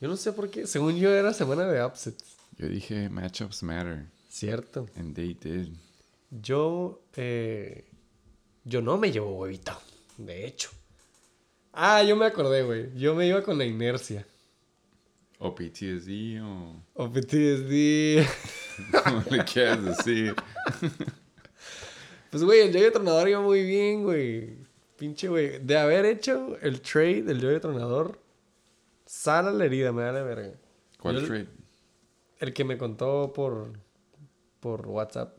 Yo 0.00 0.08
no 0.08 0.16
sé 0.18 0.32
por 0.32 0.50
qué. 0.50 0.66
Según 0.66 0.96
yo 0.96 1.10
era 1.10 1.32
semana 1.32 1.66
de 1.66 1.82
upsets. 1.84 2.36
Yo 2.58 2.68
dije 2.68 3.08
matchups 3.08 3.62
matter. 3.62 4.06
Cierto. 4.28 4.86
And 4.96 5.14
they 5.14 5.32
did. 5.34 5.68
Yo, 6.30 7.00
eh, 7.16 7.86
yo 8.64 8.82
no 8.82 8.98
me 8.98 9.10
llevo 9.10 9.32
huevito, 9.38 9.72
de 10.18 10.46
hecho. 10.46 10.68
Ah, 11.72 12.02
yo 12.02 12.14
me 12.16 12.26
acordé, 12.26 12.62
güey. 12.62 12.94
Yo 12.98 13.14
me 13.14 13.26
iba 13.26 13.42
con 13.42 13.56
la 13.58 13.64
inercia. 13.64 14.26
O 15.38 15.54
PTSD 15.54 16.40
o... 16.42 16.82
O 16.94 17.12
PTSD. 17.12 18.26
¿Cómo 19.04 19.22
le 19.30 19.44
quieras 19.44 19.84
decir? 19.84 20.34
Pues, 22.30 22.44
güey, 22.44 22.60
el 22.60 22.72
yoyo 22.74 22.92
tronador 22.92 23.26
iba 23.26 23.40
muy 23.40 23.64
bien, 23.64 24.02
güey. 24.02 24.58
Pinche, 24.98 25.28
güey. 25.28 25.60
De 25.60 25.78
haber 25.78 26.04
hecho 26.04 26.58
el 26.60 26.82
trade 26.82 27.22
del 27.22 27.40
yoyo 27.40 27.58
tronador, 27.58 28.20
sala 29.06 29.50
la 29.50 29.64
herida, 29.64 29.92
me 29.92 30.02
da 30.02 30.12
la 30.12 30.22
verga. 30.22 30.52
¿Cuál 31.00 31.20
Yo- 31.20 31.26
trade? 31.26 31.48
El 32.38 32.52
que 32.52 32.64
me 32.64 32.76
contó 32.76 33.32
por, 33.32 33.72
por 34.60 34.86
WhatsApp. 34.86 35.38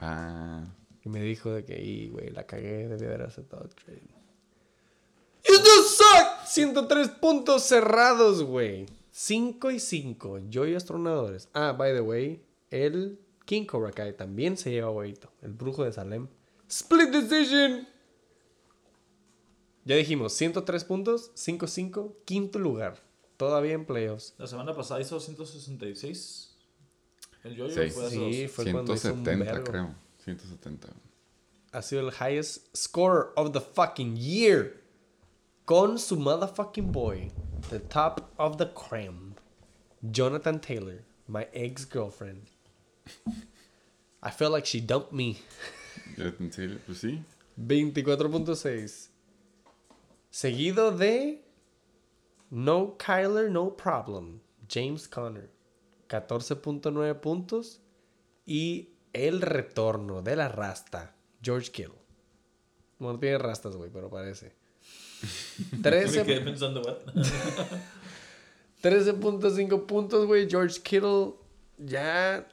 Ah... 0.00 0.66
Y 1.04 1.08
me 1.08 1.20
dijo 1.22 1.50
de 1.50 1.64
que, 1.64 1.82
y, 1.82 2.10
güey, 2.10 2.28
la 2.30 2.44
cagué, 2.46 2.86
debí 2.88 3.06
haber 3.06 3.22
aceptado 3.22 3.64
el 3.64 3.74
trade. 3.74 4.02
You 5.48 5.54
still 5.54 5.82
suck! 5.84 6.44
103 6.46 7.08
puntos 7.20 7.62
cerrados, 7.64 8.42
güey. 8.44 8.86
5 9.12 9.70
y 9.70 9.78
5. 9.78 10.38
Yoyos 10.48 10.84
tronadores. 10.84 11.48
Ah, 11.52 11.72
by 11.72 11.92
the 11.92 12.00
way, 12.00 12.42
el 12.70 13.18
King 13.44 13.66
Cobra 13.66 13.90
Kai 13.92 14.16
también 14.16 14.56
se 14.56 14.70
lleva 14.70 14.90
huevito. 14.90 15.30
El 15.42 15.52
brujo 15.52 15.84
de 15.84 15.92
Salem. 15.92 16.28
Split 16.68 17.10
decision. 17.10 17.86
Ya 19.84 19.96
dijimos, 19.96 20.32
103 20.32 20.84
puntos, 20.84 21.32
5-5, 21.34 22.14
quinto 22.24 22.58
lugar. 22.58 23.02
Todavía 23.36 23.72
en 23.74 23.84
playoffs. 23.84 24.34
La 24.38 24.46
semana 24.46 24.74
pasada 24.74 25.00
hizo 25.00 25.18
166. 25.20 26.56
El 27.44 27.56
yo 27.56 27.68
Sí. 27.68 27.90
fue 27.90 28.08
Sí, 28.10 28.48
fue 28.48 28.70
cuando 28.72 28.94
hizo 28.94 29.08
un 29.12 29.24
170 29.24 29.52
vergo. 29.52 29.64
creo. 29.70 29.94
170. 30.24 30.88
ha 31.72 31.82
sido 31.82 32.06
el 32.08 32.14
highest 32.14 32.74
scorer 32.76 33.26
of 33.34 33.52
the 33.52 33.60
fucking 33.60 34.16
year. 34.16 34.80
Con 35.64 35.98
su 35.98 36.16
motherfucking 36.16 36.92
boy. 36.92 37.30
The 37.70 37.78
top 37.80 38.30
of 38.38 38.58
the 38.58 38.66
creme. 38.66 39.34
Jonathan 40.10 40.60
Taylor. 40.60 41.04
My 41.28 41.46
ex-girlfriend. 41.54 42.48
I 44.22 44.30
feel 44.30 44.50
like 44.50 44.66
she 44.66 44.80
dumped 44.80 45.12
me. 45.12 45.38
Te 46.16 46.28
entiendo, 46.38 46.78
Pues 46.86 46.98
sí. 46.98 47.22
24.6. 47.58 49.08
Seguido 50.30 50.90
de 50.96 51.44
No 52.50 52.96
Kyler, 52.98 53.50
No 53.50 53.70
Problem. 53.76 54.40
James 54.68 55.08
Conner. 55.08 55.50
14.9 56.08 57.20
puntos. 57.20 57.80
Y 58.44 58.90
el 59.12 59.40
retorno 59.40 60.22
de 60.22 60.36
la 60.36 60.48
rasta. 60.48 61.14
George 61.42 61.70
Kittle. 61.70 61.94
Bueno, 62.98 63.14
no 63.14 63.18
tiene 63.20 63.38
rastas, 63.38 63.76
güey, 63.76 63.90
pero 63.90 64.10
parece. 64.10 64.54
Me 65.72 65.82
quedé 65.82 66.06
13 66.06 66.40
pensando, 66.40 66.82
what? 66.82 66.96
13.5 68.82 69.86
puntos, 69.86 70.26
güey. 70.26 70.48
George 70.48 70.80
Kittle 70.82 71.34
ya 71.78 72.46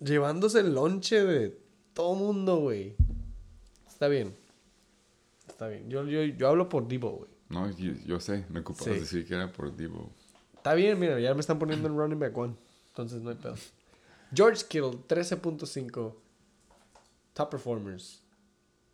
llevándose 0.00 0.60
el 0.60 0.74
lonche 0.74 1.24
de 1.24 1.58
todo 1.92 2.14
mundo, 2.14 2.56
güey. 2.58 2.94
Está 3.86 4.08
bien. 4.08 4.34
Está 5.46 5.68
bien. 5.68 5.88
Yo, 5.90 6.04
yo, 6.04 6.22
yo 6.22 6.48
hablo 6.48 6.68
por 6.68 6.86
Debo, 6.88 7.10
güey. 7.10 7.30
No, 7.50 7.70
yo, 7.76 7.92
yo 8.06 8.20
sé. 8.20 8.44
Me 8.48 8.60
ocupabas 8.60 8.94
Sí. 8.94 9.00
decir 9.00 9.26
que 9.26 9.34
era 9.34 9.50
por 9.52 9.74
Divo. 9.76 10.10
Está 10.54 10.74
bien, 10.74 10.98
mira, 10.98 11.18
ya 11.20 11.34
me 11.34 11.40
están 11.40 11.58
poniendo 11.58 11.88
en 11.88 11.96
running 11.96 12.18
back 12.18 12.36
one. 12.36 12.54
Entonces 12.88 13.20
no 13.22 13.30
hay 13.30 13.36
pedo. 13.36 13.54
George 14.34 14.64
Kittle, 14.68 14.98
13.5. 15.08 16.14
Top 17.34 17.50
performers. 17.50 18.22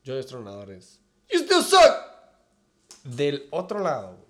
Joyos 0.05 0.27
tronadores. 0.27 1.01
You 1.33 1.41
still 1.41 1.63
suck. 1.63 2.04
Del 3.05 3.49
otro 3.51 3.81
lado, 3.81 4.25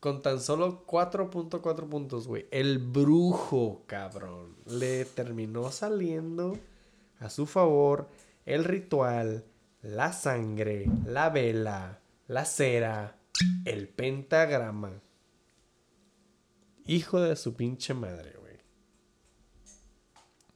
con 0.00 0.22
tan 0.22 0.40
solo 0.40 0.86
4.4 0.86 1.88
puntos, 1.88 2.28
güey. 2.28 2.46
El 2.50 2.78
brujo, 2.78 3.82
cabrón. 3.86 4.56
Le 4.66 5.04
terminó 5.04 5.70
saliendo 5.72 6.58
a 7.18 7.30
su 7.30 7.46
favor 7.46 8.08
el 8.44 8.64
ritual, 8.64 9.44
la 9.82 10.12
sangre, 10.12 10.86
la 11.06 11.30
vela, 11.30 12.00
la 12.28 12.44
cera, 12.44 13.18
el 13.64 13.88
pentagrama. 13.88 15.02
Hijo 16.84 17.20
de 17.20 17.34
su 17.34 17.54
pinche 17.54 17.94
madre, 17.94 18.34
güey. 18.38 18.58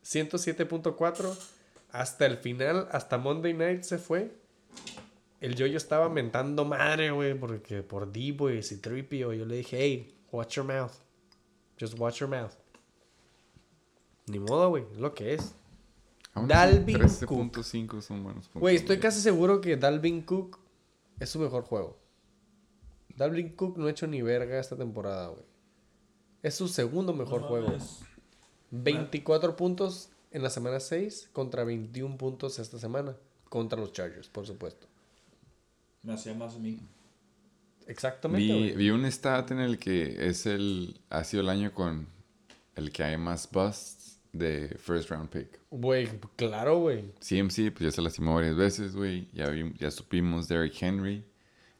107.4. 0.04 1.36
Hasta 1.92 2.26
el 2.26 2.36
final, 2.36 2.88
hasta 2.92 3.18
Monday 3.18 3.54
Night 3.54 3.82
se 3.82 3.98
fue. 3.98 4.38
El 5.40 5.54
yo 5.56 5.64
estaba 5.66 6.08
mentando 6.10 6.64
madre, 6.66 7.10
güey, 7.10 7.34
porque 7.38 7.82
por 7.82 8.12
Debo 8.12 8.50
y 8.50 8.62
Citripio. 8.62 9.32
Yo 9.32 9.46
le 9.46 9.56
dije, 9.56 9.78
hey, 9.78 10.14
watch 10.30 10.56
your 10.56 10.66
mouth. 10.66 10.92
Just 11.78 11.98
watch 11.98 12.20
your 12.20 12.28
mouth. 12.28 12.52
Ni 14.26 14.38
modo, 14.38 14.68
güey, 14.68 14.84
es 14.92 14.98
lo 14.98 15.14
que 15.14 15.34
es. 15.34 15.54
Aún 16.34 16.46
Dalvin 16.46 16.98
13.5 16.98 18.02
son 18.02 18.22
buenos 18.22 18.44
puntos. 18.46 18.60
Güey, 18.60 18.76
estoy 18.76 18.98
casi 18.98 19.20
seguro 19.20 19.60
que 19.60 19.76
Dalvin 19.76 20.22
Cook 20.22 20.58
es 21.18 21.30
su 21.30 21.38
mejor 21.38 21.64
juego. 21.64 21.98
Dalvin 23.16 23.56
Cook 23.56 23.78
no 23.78 23.86
ha 23.86 23.90
hecho 23.90 24.06
ni 24.06 24.22
verga 24.22 24.60
esta 24.60 24.76
temporada, 24.76 25.28
güey. 25.28 25.44
Es 26.42 26.54
su 26.54 26.68
segundo 26.68 27.12
mejor 27.14 27.42
No 27.42 27.48
juego. 27.48 27.66
mames. 27.68 28.00
24 28.70 29.56
puntos 29.56 30.10
en 30.30 30.42
la 30.42 30.50
semana 30.50 30.80
6 30.80 31.30
contra 31.32 31.64
21 31.64 32.16
puntos 32.18 32.58
esta 32.58 32.78
semana. 32.78 33.16
Contra 33.48 33.80
los 33.80 33.92
Chargers, 33.92 34.28
por 34.28 34.46
supuesto. 34.46 34.86
Me 36.02 36.14
hacía 36.14 36.34
más 36.34 36.54
a 36.54 36.58
mí. 36.58 36.78
Exactamente. 37.86 38.52
Vi, 38.52 38.72
vi 38.72 38.90
un 38.90 39.04
stat 39.06 39.50
en 39.50 39.58
el 39.60 39.78
que 39.78 40.28
es 40.28 40.46
el 40.46 41.00
ha 41.10 41.24
sido 41.24 41.42
el 41.42 41.48
año 41.48 41.72
con 41.74 42.06
el 42.76 42.92
que 42.92 43.02
hay 43.02 43.16
más 43.16 43.48
busts 43.50 44.18
de 44.32 44.68
first 44.78 45.10
round 45.10 45.28
pick. 45.28 45.58
Güey, 45.70 46.08
claro, 46.36 46.78
güey. 46.78 47.12
CMC 47.20 47.72
pues 47.72 47.80
ya 47.80 47.90
se 47.90 48.00
lastimó 48.02 48.34
varias 48.36 48.56
veces, 48.56 48.94
güey. 48.94 49.28
Ya, 49.32 49.48
vi- 49.48 49.74
ya 49.78 49.90
supimos 49.90 50.46
Derrick 50.48 50.80
Henry. 50.80 51.24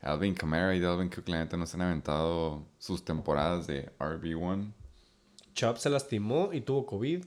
Alvin 0.02 0.34
Kamara 0.34 0.74
y 0.74 0.80
Dalvin 0.80 1.10
Cook, 1.10 1.28
la 1.28 1.40
neta, 1.40 1.58
nos 1.58 1.74
han 1.74 1.82
aventado 1.82 2.66
sus 2.78 3.04
temporadas 3.04 3.66
de 3.66 3.90
RB1. 3.98 4.72
Chubb 5.54 5.76
se 5.76 5.90
lastimó 5.90 6.50
y 6.54 6.62
tuvo 6.62 6.86
COVID. 6.86 7.22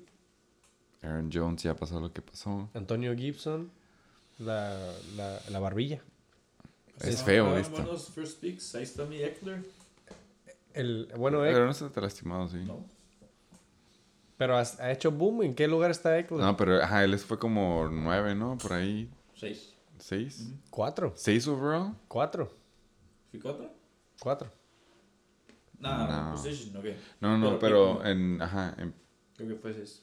Aaron 1.03 1.29
Jones 1.31 1.61
ya 1.61 1.75
pasó 1.75 1.99
lo 1.99 2.11
que 2.11 2.23
pasó. 2.23 2.69
Antonio 2.73 3.15
Gibson, 3.15 3.69
la, 4.39 4.91
la, 5.15 5.39
la 5.51 5.59
barbilla. 5.59 6.01
Es 7.03 7.19
No, 7.19 7.25
feo 7.25 7.43
fueron 7.45 7.61
esto. 7.61 7.75
buenos 7.77 8.09
first 8.09 8.39
picks. 8.39 8.75
Ahí 8.75 8.83
está 8.83 9.05
mi 9.05 9.21
Eckler. 9.21 9.63
El, 10.73 11.11
bueno, 11.17 11.45
Eck- 11.45 11.53
Pero 11.53 11.67
no 11.67 11.89
te 11.91 12.01
lastimado, 12.01 12.47
sí. 12.47 12.57
No. 12.65 12.83
pero 14.37 14.57
ha, 14.57 14.61
ha 14.79 14.91
hecho 14.91 15.11
boom. 15.11 15.43
¿En 15.43 15.55
qué 15.55 15.67
lugar 15.67 15.91
está 15.91 16.17
Eckler? 16.17 16.39
No, 16.41 16.57
pero 16.57 16.81
ajá, 16.81 17.03
él 17.03 17.17
fue 17.19 17.37
como 17.37 17.87
nueve, 17.91 18.33
¿no? 18.35 18.57
Por 18.57 18.73
ahí. 18.73 19.09
Seis. 19.35 19.73
¿Seis? 19.99 20.49
Cuatro. 20.69 21.13
¿Seis 21.15 21.47
overall? 21.47 21.93
Cuatro. 22.07 22.51
¿Fui 23.31 23.39
cuatro? 23.39 23.71
Cuatro. 24.19 24.49
Nah, 25.79 26.29
No. 26.29 26.35
position, 26.35 26.75
ok. 26.77 26.85
No, 27.21 27.37
no, 27.37 27.59
Pero- 27.59 27.99
pero 27.99 28.05
en. 28.05 28.41
Ajá. 28.41 28.75
En, 28.77 28.93
Creo 29.35 29.49
que 29.49 29.55
fue 29.55 29.73
seis. 29.73 30.01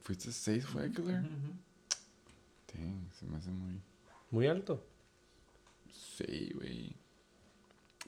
¿Fuiste 0.00 0.32
seis, 0.32 0.64
fue 0.66 0.86
Eckler? 0.86 1.22
Dang, 2.72 3.10
se 3.12 3.26
me 3.26 3.36
hace 3.36 3.50
muy. 3.50 3.80
Muy 4.30 4.46
alto. 4.46 4.84
Sí, 6.16 6.52
güey. 6.54 6.96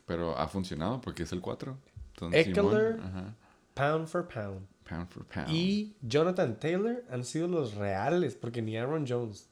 Pero 0.07 0.37
ha 0.39 0.47
funcionado 0.49 1.01
porque 1.01 1.23
es 1.23 1.33
el 1.33 1.41
4. 1.41 1.77
Entonces, 2.15 2.47
Eckler. 2.49 2.99
Pound 3.75 4.07
for 4.09 4.29
pound. 4.29 4.67
Pound 4.89 5.09
for 5.09 5.25
pound. 5.25 5.49
Y 5.51 5.95
Jonathan 6.03 6.59
Taylor 6.61 7.03
han 7.11 7.25
sido 7.25 7.49
los 7.49 7.75
reales, 7.75 8.35
porque 8.35 8.61
ni 8.63 8.77
Aaron 8.77 9.07
Jones. 9.09 9.49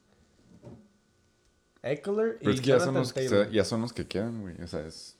Eckler 1.82 2.36
y 2.40 2.44
Pero 2.44 2.50
es 2.52 2.60
que 2.60 2.66
ya 2.68 2.78
son, 2.78 2.94
Jonathan 2.94 3.02
los 3.02 3.12
que, 3.12 3.20
Taylor. 3.28 3.46
se- 3.46 3.52
ya 3.52 3.64
son 3.64 3.80
los 3.80 3.92
que 3.92 4.06
quedan, 4.06 4.40
güey. 4.42 4.60
O 4.62 4.66
sea, 4.66 4.86
es, 4.86 5.16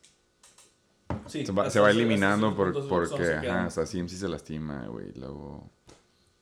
Sí, 1.27 1.45
se, 1.45 1.53
va, 1.53 1.69
se 1.71 1.79
va 1.79 1.91
eliminando 1.91 2.55
por, 2.57 2.73
porque, 2.89 3.09
son 3.09 3.21
los 3.21 3.29
que 3.31 3.35
ajá, 3.49 3.67
o 3.67 3.71
sea, 3.71 3.85
CMC 3.85 4.09
se 4.17 4.29
lastima, 4.29 4.87
güey. 4.87 5.13
Luego. 5.15 5.71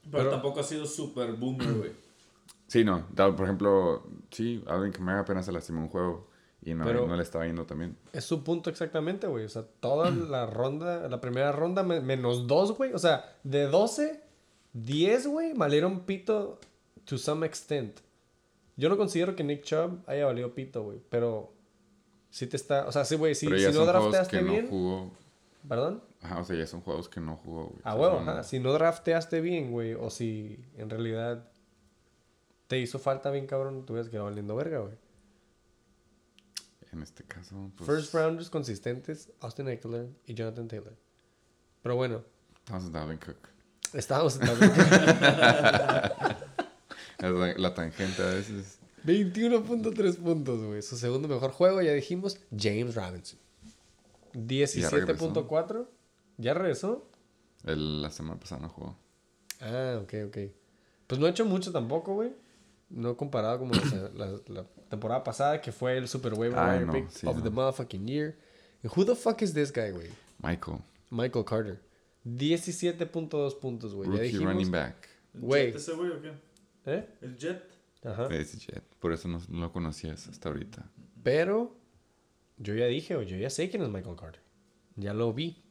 Pero, 0.03 0.11
Pero- 0.19 0.31
tampoco 0.31 0.61
ha 0.61 0.63
sido 0.65 0.87
super 0.87 1.33
boomer, 1.33 1.73
güey. 1.75 1.93
Sí, 2.67 2.85
no. 2.85 3.05
Por 3.15 3.41
ejemplo, 3.45 4.07
sí, 4.31 4.63
Alvin 4.67 4.93
Kamara 4.93 5.21
apenas 5.21 5.45
se 5.47 5.53
lastimó 5.53 5.81
un 5.83 5.89
juego 5.89 6.30
y 6.63 6.75
no, 6.75 6.85
Pero- 6.85 7.07
no 7.07 7.17
le 7.17 7.23
estaba 7.23 7.47
yendo 7.47 7.65
también. 7.67 7.97
Es 8.13 8.25
su 8.25 8.45
punto 8.45 8.69
exactamente, 8.71 9.27
güey. 9.27 9.45
O 9.45 9.49
sea, 9.49 9.65
toda 9.81 10.11
la 10.11 10.47
ronda, 10.47 11.09
la 11.09 11.21
primera 11.21 11.53
ronda 11.53 11.83
me- 11.83 12.01
menos 12.01 12.47
dos, 12.47 12.77
güey. 12.77 12.93
O 12.93 12.99
sea, 12.99 13.37
de 13.45 13.65
12, 13.67 14.21
10, 14.75 15.27
güey, 15.27 15.53
valieron 15.55 16.01
pito 16.01 16.59
to 17.05 17.17
some 17.19 17.47
extent. 17.47 18.01
Yo 18.77 18.89
no 18.89 18.97
considero 18.97 19.35
que 19.37 19.45
Nick 19.45 19.63
Chubb 19.65 20.01
haya 20.07 20.27
valido 20.27 20.55
pito, 20.55 20.83
güey. 20.85 21.01
Pero 21.11 21.53
sí 22.31 22.47
te 22.47 22.57
está. 22.57 22.87
O 22.87 22.93
sea, 22.93 23.05
sí, 23.05 23.17
güey. 23.17 23.35
Si, 23.35 23.47
si 23.47 23.73
no 23.73 23.85
drafteaste 23.85 24.43
bien. 24.43 24.65
no 24.65 24.71
jugó. 24.71 25.11
¿Perdón? 25.69 26.03
Ajá, 26.23 26.41
o 26.41 26.45
sea, 26.45 26.57
ya 26.57 26.67
son 26.67 26.81
juegos 26.81 27.09
que 27.09 27.21
no 27.21 27.37
jugó, 27.37 27.65
güey. 27.69 27.81
A 27.85 27.95
O 27.95 27.99
sea, 27.99 28.03
huevo, 28.09 28.21
no- 28.25 28.31
ajá. 28.31 28.43
Si 28.45 28.59
no 28.61 28.73
drafteaste 28.73 29.41
bien, 29.43 29.71
güey. 29.73 29.95
O 29.95 30.09
si 30.11 30.65
en 30.77 30.89
realidad 30.89 31.49
te 32.69 32.79
hizo 32.79 32.99
falta 32.99 33.31
bien, 33.31 33.47
cabrón, 33.47 33.85
tú 33.85 33.95
ves 33.95 34.09
que 34.09 34.19
valiendo 34.19 34.55
verga, 34.57 34.79
güey. 34.79 34.95
En 36.93 37.03
este 37.03 37.23
caso, 37.25 37.71
pues. 37.77 37.89
First 37.89 38.15
rounders 38.15 38.51
consistentes, 38.51 39.31
Austin 39.41 39.69
Eckler 39.69 40.09
y 40.27 40.35
Jonathan 40.35 40.67
Taylor. 40.69 40.97
Pero 41.83 41.97
bueno, 41.97 42.25
Estamos 42.59 42.85
en 42.87 42.93
Dalvin 42.93 43.19
Cook. 43.19 43.49
estábamos 43.95 44.39
en 44.41 44.47
La, 47.19 47.55
la 47.57 47.75
tangente 47.75 48.23
a 48.23 48.27
veces. 48.27 48.79
21.3 49.05 50.17
puntos, 50.17 50.63
güey. 50.63 50.83
Su 50.83 50.97
segundo 50.97 51.29
mejor 51.29 51.53
juego, 51.53 51.81
ya 51.83 51.93
dijimos, 51.93 52.39
James 52.57 52.95
Robinson. 52.95 53.39
17.4. 54.35 55.87
¿Ya 56.39 56.55
regresó? 56.55 57.07
El- 57.65 58.03
la 58.03 58.11
semana 58.11 58.39
pasada 58.41 58.63
no 58.63 58.69
jugó. 58.69 58.97
Ah, 59.61 60.01
ok, 60.03 60.15
ok. 60.29 60.39
Pues 61.07 61.21
no 61.21 61.27
ha 61.27 61.31
hecho 61.31 61.45
mucho 61.45 61.73
tampoco, 61.73 62.15
güey. 62.15 62.33
No 62.91 63.17
comparado 63.17 63.59
como 63.61 63.73
la, 63.73 64.27
la- 64.27 64.41
la 64.49 64.67
temporada 64.89 65.23
pasada, 65.23 65.61
que 65.61 65.71
fue 65.73 65.97
el 65.97 66.09
Super 66.09 66.33
Ay, 66.33 66.39
Wire 66.39 66.87
no, 66.87 66.93
sí, 67.11 67.27
of 67.27 67.37
no. 67.37 67.43
the 67.43 67.51
motherfucking 67.51 68.07
year. 68.09 68.37
And 68.83 68.93
who 68.97 69.05
the 69.05 69.15
fuck 69.15 69.41
is 69.43 69.55
this 69.55 69.73
guy, 69.73 69.91
güey? 69.93 70.11
Michael. 70.43 70.79
Michael 71.11 71.45
Carter. 71.45 71.81
17.2 72.27 73.59
puntos, 73.61 73.95
güey. 73.95 74.09
Ya 74.09 74.13
Rookie 74.17 74.25
dijimos. 74.33 74.53
running 74.53 74.71
back. 74.71 75.09
¿El 75.35 75.41
Güey. 75.41 75.67
Jet 75.67 75.77
ese 75.77 75.93
güey 75.93 76.11
o 76.11 76.21
qué? 76.21 76.33
¿Eh? 76.87 77.09
¿El 77.23 77.37
Jet? 77.39 77.63
Ajá. 78.05 78.27
Ese 78.35 78.59
Jet. 78.59 78.83
Por 78.99 79.13
eso 79.13 79.29
no, 79.29 79.41
no 79.49 79.61
lo 79.61 79.73
conocías 79.73 80.27
hasta 80.29 80.49
ahorita. 80.49 80.85
Pero 81.23 81.77
yo 82.59 82.75
ya 82.75 82.87
dije, 82.87 83.15
o 83.17 83.23
yo 83.23 83.37
ya 83.37 83.51
sé 83.51 83.71
quién 83.71 83.83
es 83.83 83.89
Michael 83.89 84.17
Carter. 84.17 84.43
Ya 84.97 85.15
lo 85.15 85.33
vi. 85.33 85.63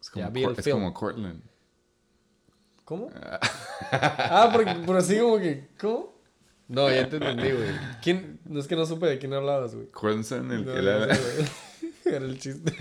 Es 0.00 0.08
como, 0.10 0.24
Ya 0.24 0.30
vi 0.30 0.44
el 0.44 0.52
es 0.52 0.64
film. 0.64 0.76
como 0.76 0.94
Cortland. 0.94 1.42
¿Cómo? 2.84 3.10
ah, 3.92 4.50
porque 4.52 4.72
por 4.86 4.96
así 4.96 5.18
como 5.18 5.38
que. 5.38 5.68
¿Cómo? 5.78 6.19
No, 6.70 6.88
ya 6.88 7.08
te 7.08 7.16
entendí, 7.16 7.50
güey. 7.50 7.68
¿Quién? 8.00 8.38
No 8.44 8.60
es 8.60 8.68
que 8.68 8.76
no 8.76 8.86
supe 8.86 9.06
de 9.06 9.18
quién 9.18 9.34
hablabas, 9.34 9.74
güey. 9.74 9.88
Cortland, 9.88 10.52
el 10.52 10.64
No, 10.64 10.72
que 10.72 10.82
no 10.82 11.06
le 11.06 11.14
sé, 11.14 11.20
güey. 11.20 11.92
Era 12.14 12.24
el 12.24 12.38
chiste. 12.38 12.72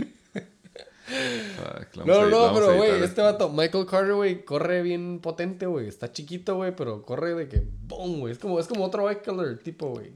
Fuck, 1.09 2.05
No, 2.05 2.29
no, 2.29 2.53
pero 2.53 2.75
güey, 2.75 3.01
este 3.01 3.19
vato, 3.21 3.49
Michael 3.49 3.87
Carter, 3.87 4.13
güey, 4.13 4.45
corre 4.45 4.83
bien 4.83 5.19
potente, 5.19 5.65
güey. 5.65 5.87
Está 5.87 6.11
chiquito, 6.11 6.55
güey, 6.55 6.75
pero 6.75 7.01
corre 7.01 7.33
de 7.33 7.47
que 7.47 7.63
boom, 7.87 8.19
güey. 8.19 8.31
Es 8.31 8.37
como, 8.37 8.59
es 8.59 8.67
como 8.67 8.85
otro 8.85 9.09
Eckler 9.09 9.57
tipo, 9.57 9.89
güey. 9.89 10.11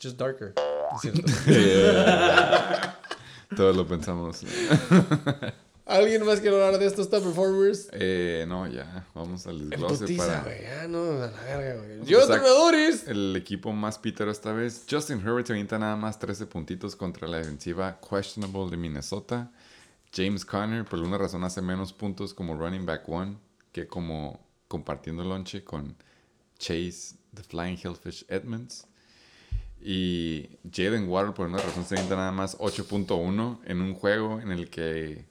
Just 0.00 0.18
darker. 0.18 0.52
Es 0.94 1.00
cierto. 1.00 1.22
Yeah. 1.46 2.98
Todos 3.56 3.74
lo 3.74 3.86
pensamos. 3.86 4.42
¿Alguien 5.92 6.24
más 6.24 6.40
quiere 6.40 6.56
hablar 6.56 6.80
de 6.80 6.86
estos 6.86 7.10
top 7.10 7.22
performers? 7.22 7.90
Eh, 7.92 8.46
no, 8.48 8.66
ya. 8.66 9.06
Vamos 9.14 9.46
al 9.46 9.68
desglose 9.68 10.04
putiza, 10.04 10.26
para 10.26 10.42
güey. 10.42 10.66
Ah, 10.66 10.88
no, 10.88 11.22
a 11.22 11.26
la 11.26 11.42
verga, 11.44 11.82
güey. 11.82 12.04
Yo, 12.06 12.22
entrenadores. 12.22 13.06
el 13.06 13.36
equipo 13.36 13.72
más 13.72 13.98
pitero 13.98 14.30
esta 14.30 14.54
vez. 14.54 14.86
Justin 14.90 15.20
Herbert 15.20 15.46
se 15.46 15.52
avienta 15.52 15.78
nada 15.78 15.96
más 15.96 16.18
13 16.18 16.46
puntitos 16.46 16.96
contra 16.96 17.28
la 17.28 17.36
defensiva 17.36 18.00
questionable 18.00 18.70
de 18.70 18.78
Minnesota. 18.78 19.52
James 20.14 20.46
Conner, 20.46 20.86
por 20.86 20.98
alguna 20.98 21.18
razón, 21.18 21.44
hace 21.44 21.60
menos 21.60 21.92
puntos 21.92 22.32
como 22.32 22.54
running 22.54 22.86
back 22.86 23.06
one 23.06 23.36
que 23.70 23.86
como 23.86 24.40
compartiendo 24.68 25.22
lonche 25.24 25.62
con 25.62 25.94
Chase, 26.58 27.16
The 27.34 27.42
Flying 27.42 27.78
Hellfish 27.82 28.24
Edmonds. 28.28 28.86
Y 29.78 30.48
Jalen 30.72 31.06
Waddle, 31.06 31.32
por 31.32 31.48
una 31.48 31.58
razón, 31.58 31.84
se 31.84 31.96
avienta 31.96 32.16
nada 32.16 32.32
más 32.32 32.56
8.1 32.58 33.58
en 33.66 33.80
un 33.82 33.94
juego 33.94 34.40
en 34.40 34.52
el 34.52 34.70
que 34.70 35.26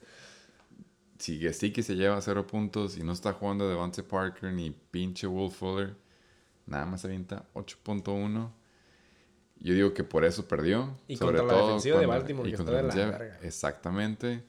sí 1.21 1.71
que 1.71 1.83
se 1.83 1.95
lleva 1.95 2.19
0 2.21 2.47
puntos 2.47 2.97
y 2.97 3.03
no 3.03 3.11
está 3.11 3.33
jugando 3.33 3.67
Devontae 3.69 4.03
Parker 4.03 4.51
ni 4.51 4.71
pinche 4.71 5.27
Wolf 5.27 5.55
Fuller. 5.57 5.95
Nada 6.65 6.85
más 6.85 7.01
se 7.01 7.07
avienta 7.07 7.45
8.1. 7.53 8.51
Yo 9.59 9.73
digo 9.75 9.93
que 9.93 10.03
por 10.03 10.25
eso 10.25 10.47
perdió. 10.47 10.97
Y 11.07 11.15
sobre 11.17 11.37
contra 11.37 11.53
la 11.55 11.59
todo 11.59 11.67
defensiva 11.69 11.99
de 11.99 12.05
cuando- 12.05 12.21
Baltimore, 12.23 12.49
y 12.49 12.51
que 12.51 12.57
contra 12.57 12.79
está 12.79 12.87
de 12.87 12.87
la 12.87 12.95
defensiva- 13.09 13.17
verga. 13.33 13.47
Exactamente. 13.47 14.43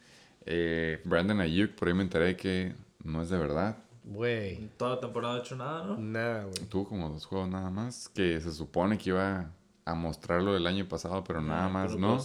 Eh, 0.47 1.01
Brandon 1.05 1.41
Ayuk, 1.41 1.73
por 1.73 1.89
ahí 1.89 1.95
me 1.95 2.03
enteré 2.03 2.37
que 2.37 2.75
no 3.05 3.23
es 3.23 3.29
de 3.29 3.39
verdad. 3.39 3.77
Güey. 4.05 4.69
Toda 4.79 4.95
la 4.97 5.01
temporada 5.01 5.37
ha 5.37 5.39
hecho 5.41 5.55
nada, 5.55 5.85
¿no? 5.85 5.97
Nada, 5.99 6.45
güey. 6.45 6.55
Tuvo 6.69 6.89
como 6.89 7.09
dos 7.11 7.27
juegos 7.27 7.49
nada 7.49 7.71
más. 7.71 8.09
Que 8.09 8.41
se 8.41 8.53
supone 8.53 8.97
que 8.99 9.11
iba 9.11 9.51
a 9.85 9.95
mostrarlo 9.95 10.55
del 10.55 10.67
año 10.67 10.89
pasado, 10.89 11.23
pero 11.23 11.41
nada 11.41 11.67
Ah, 11.67 11.69
más 11.69 11.93
puro 11.93 12.01
no. 12.01 12.23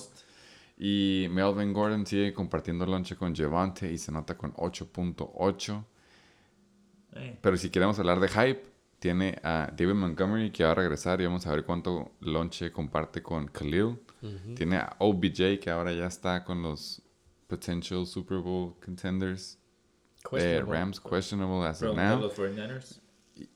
Y 0.78 1.28
Melvin 1.32 1.74
Gordon 1.74 2.06
sigue 2.06 2.34
compartiendo 2.34 2.86
lonche 2.86 3.16
con 3.16 3.36
Javante 3.36 3.92
y 3.92 3.98
se 3.98 4.12
nota 4.12 4.38
con 4.38 4.54
8.8. 4.54 5.84
Eh, 7.14 7.38
Pero 7.42 7.58
si 7.58 7.70
queremos 7.70 7.98
hablar 7.98 8.20
de 8.20 8.28
hype, 8.28 8.64
tiene 9.00 9.40
a 9.44 9.72
David 9.76 9.96
Montgomery 9.96 10.52
que 10.52 10.64
va 10.64 10.72
a 10.72 10.76
regresar 10.76 11.20
y 11.22 11.26
vamos 11.26 11.48
a 11.48 11.52
ver 11.52 11.64
cuánto 11.66 12.12
lonche 12.22 12.72
comparte 12.72 13.22
con 13.22 13.48
Khalil. 13.48 14.00
Tiene 14.56 14.78
a 14.78 14.96
OBJ 15.00 15.60
que 15.62 15.70
ahora 15.70 15.94
ya 15.94 16.08
está 16.08 16.44
con 16.44 16.62
los 16.62 17.02
potential 17.48 18.06
Super 18.06 18.40
Bowl 18.40 18.76
contenders. 18.84 19.58
Eh. 20.34 20.62
Rams 20.66 21.00
questionable 21.00 21.66
as 21.66 21.82
of 21.82 21.96
now. 21.96 22.20
los 22.20 22.34
49ers. 22.36 23.00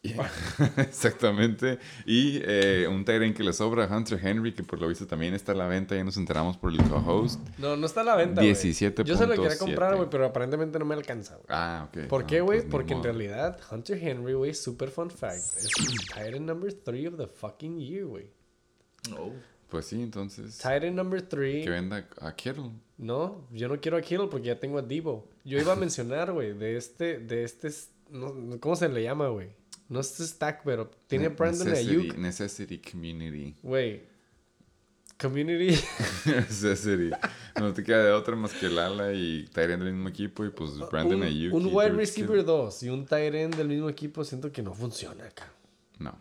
Exactamente. 0.77 1.79
Y 2.05 2.39
eh, 2.43 2.87
un 2.89 3.05
Tyrant 3.05 3.35
que 3.35 3.43
le 3.43 3.53
sobra, 3.53 3.87
Hunter 3.87 4.19
Henry, 4.21 4.53
que 4.53 4.63
por 4.63 4.79
lo 4.79 4.87
visto 4.87 5.05
también 5.07 5.33
está 5.33 5.51
a 5.51 5.55
la 5.55 5.67
venta. 5.67 5.95
Ya 5.95 6.03
nos 6.03 6.17
enteramos 6.17 6.57
por 6.57 6.71
el 6.71 6.77
co-host. 6.83 7.39
No, 7.57 7.75
no 7.75 7.85
está 7.85 8.01
a 8.01 8.03
la 8.03 8.15
venta, 8.15 8.41
güey. 8.41 8.53
17.7. 8.53 9.03
Yo 9.03 9.17
se 9.17 9.27
lo 9.27 9.35
quería 9.35 9.57
comprar, 9.57 9.95
güey, 9.95 10.09
pero 10.09 10.25
aparentemente 10.25 10.79
no 10.79 10.85
me 10.85 10.95
alcanza, 10.95 11.35
güey. 11.35 11.45
Ah, 11.49 11.87
ok. 11.89 12.07
¿Por 12.07 12.21
No, 12.21 12.27
qué, 12.27 12.41
güey? 12.41 12.59
pues 12.61 12.71
Porque 12.71 12.93
en 12.93 12.99
modo. 12.99 13.05
realidad 13.11 13.59
Hunter 13.71 13.97
Henry, 14.01 14.33
güey, 14.33 14.53
super 14.53 14.89
fun 14.89 15.09
fact, 15.09 15.37
es 15.57 15.69
Titan 16.13 16.45
number 16.45 16.71
3 16.73 17.07
of 17.07 17.17
the 17.17 17.27
fucking 17.27 17.79
year, 17.79 18.05
güey. 18.05 18.29
No. 19.09 19.31
Pues 19.69 19.85
sí, 19.85 20.01
entonces. 20.01 20.57
Titan 20.57 20.95
number 20.95 21.21
3. 21.21 21.63
Que 21.63 21.69
venda 21.69 22.05
a 22.19 22.35
Kittle. 22.35 22.71
No, 22.97 23.47
yo 23.51 23.67
no 23.67 23.79
quiero 23.79 23.97
a 23.97 24.01
Kittle 24.01 24.27
porque 24.27 24.47
ya 24.47 24.59
tengo 24.59 24.77
a 24.77 24.81
Debo. 24.81 25.27
Yo 25.43 25.57
iba 25.59 25.73
a 25.73 25.75
mencionar, 25.75 26.31
güey, 26.33 26.53
de 26.53 26.75
este, 26.77 27.19
de 27.19 27.43
este, 27.43 27.69
no- 28.11 28.59
¿cómo 28.59 28.75
se 28.75 28.89
le 28.89 29.01
llama, 29.01 29.29
güey? 29.29 29.49
No 29.91 29.99
es 29.99 30.07
stack, 30.07 30.61
pero 30.63 30.89
tiene 31.07 31.27
Ne- 31.27 31.35
Brandon 31.35 31.67
necessity, 31.67 31.99
Ayuk, 31.99 32.17
Necessity 32.17 32.77
Community. 32.79 33.55
güey. 33.61 34.03
Community. 35.19 35.77
necessity. 36.25 37.11
No 37.59 37.73
te 37.73 37.83
queda 37.83 38.05
de 38.05 38.11
otra 38.11 38.37
más 38.37 38.53
que 38.53 38.69
Lala 38.69 39.11
y 39.11 39.47
Tyrant 39.53 39.83
del 39.83 39.91
mismo 39.93 40.07
equipo 40.07 40.45
y 40.45 40.49
pues 40.49 40.77
Brandon 40.89 41.17
un, 41.19 41.23
Ayuk. 41.23 41.53
un 41.53 41.65
wide 41.75 41.89
receiver 41.89 42.39
Kittle. 42.39 42.43
2 42.45 42.83
y 42.83 42.89
un 42.89 43.05
end 43.11 43.55
del 43.55 43.67
mismo 43.67 43.89
equipo 43.89 44.23
siento 44.23 44.49
que 44.49 44.63
no 44.63 44.73
funciona 44.73 45.25
acá. 45.25 45.51
No. 45.99 46.17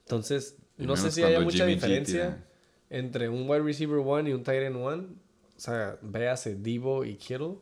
Entonces, 0.00 0.56
Y 0.76 0.84
no 0.84 0.96
sé 0.96 1.12
si 1.12 1.22
haya 1.22 1.38
mucha 1.38 1.58
Jimmy 1.58 1.74
diferencia 1.76 2.44
entre 2.90 3.28
un 3.28 3.48
wide 3.48 3.62
receiver 3.62 3.98
1 3.98 4.28
y 4.28 4.32
un 4.32 4.42
end 4.44 4.76
1. 4.76 4.92
O 5.56 5.60
sea, 5.60 5.96
véase 6.02 6.56
Debo 6.56 7.04
y 7.04 7.14
Kittle. 7.14 7.58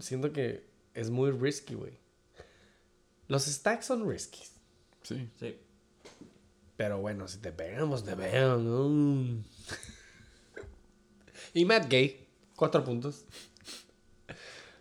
Siento 0.00 0.32
que 0.32 0.64
es 0.94 1.10
muy 1.10 1.30
risky, 1.32 1.74
güey. 1.74 1.99
Los 3.30 3.44
stacks 3.44 3.86
son 3.86 4.08
risky. 4.10 4.42
Sí. 5.02 5.30
Sí. 5.38 5.56
Pero 6.76 6.98
bueno, 6.98 7.28
si 7.28 7.38
te 7.38 7.52
pegan, 7.52 7.88
pues 7.88 8.02
te 8.02 8.16
pegan. 8.16 8.64
¿no? 8.64 9.44
y 11.54 11.64
Matt 11.64 11.88
Gay, 11.88 12.26
4 12.56 12.84
puntos. 12.84 13.26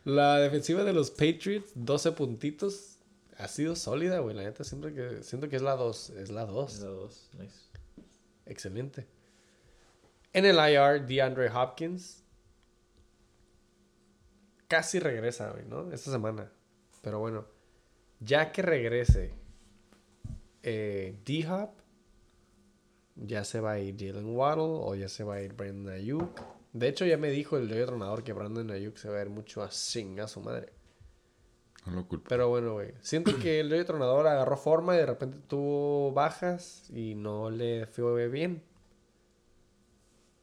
La 0.04 0.40
defensiva 0.40 0.84
de 0.84 0.94
los 0.94 1.12
Patriots, 1.12 1.74
12 1.76 2.14
puntitos. 2.14 2.98
Ha 3.38 3.48
sido 3.48 3.76
sólida, 3.76 4.18
güey. 4.18 4.36
La 4.36 4.42
neta, 4.42 4.64
siempre 4.64 4.96
que 4.96 5.22
siento 5.22 5.48
que 5.48 5.56
es 5.56 5.62
la 5.62 5.76
2. 5.76 6.10
Es 6.10 6.32
la 6.32 6.48
2. 6.48 6.74
Esa 6.74 6.88
dos. 6.88 7.30
Nice. 7.38 7.70
Excelente. 8.48 9.06
En 10.34 10.46
el 10.46 10.56
IR, 10.56 11.06
DeAndre 11.06 11.52
Hopkins. 11.52 12.24
Casi 14.68 14.98
regresa 14.98 15.54
hoy, 15.54 15.66
¿no? 15.68 15.92
Esta 15.92 16.10
semana. 16.10 16.52
Pero 17.04 17.20
bueno, 17.20 17.59
ya 18.20 18.52
que 18.52 18.62
regrese 18.62 19.34
eh, 20.64 21.20
D-Hop, 21.26 21.72
ya 23.16 23.44
se 23.44 23.60
va 23.60 23.74
a 23.74 23.80
ir 23.80 23.96
Jalen 23.98 24.36
Waddle 24.36 24.64
o 24.64 24.96
ya 24.96 25.10
se 25.10 25.24
va 25.24 25.36
a 25.36 25.42
ir 25.42 25.54
Brandon 25.54 25.94
Ayuk. 25.94 26.42
De 26.74 26.88
hecho, 26.88 27.06
ya 27.06 27.18
me 27.18 27.30
dijo 27.30 27.58
el 27.58 27.68
de 27.68 27.80
entrenador 27.80 28.24
que 28.24 28.34
Brandon 28.34 28.70
Ayuk 28.72 28.98
se 28.98 29.10
va 29.10 29.18
a 29.18 29.22
ir 29.22 29.30
mucho 29.30 29.64
a 29.64 29.72
sin 29.72 30.20
a 30.20 30.28
su 30.28 30.42
madre. 30.42 30.74
No 31.86 31.94
lo 31.94 32.08
culpo. 32.08 32.26
Pero 32.30 32.50
bueno, 32.50 32.74
güey. 32.74 32.94
Siento 33.02 33.38
que 33.40 33.60
el 33.60 33.70
Joey 33.70 33.86
Tronador 33.86 34.28
agarró 34.28 34.58
forma 34.58 34.96
y 34.96 34.98
de 34.98 35.06
repente 35.06 35.40
tuvo 35.48 36.12
bajas 36.12 36.90
y 36.90 37.16
no 37.16 37.50
le 37.50 37.86
fue 37.86 38.28
bien. 38.28 38.62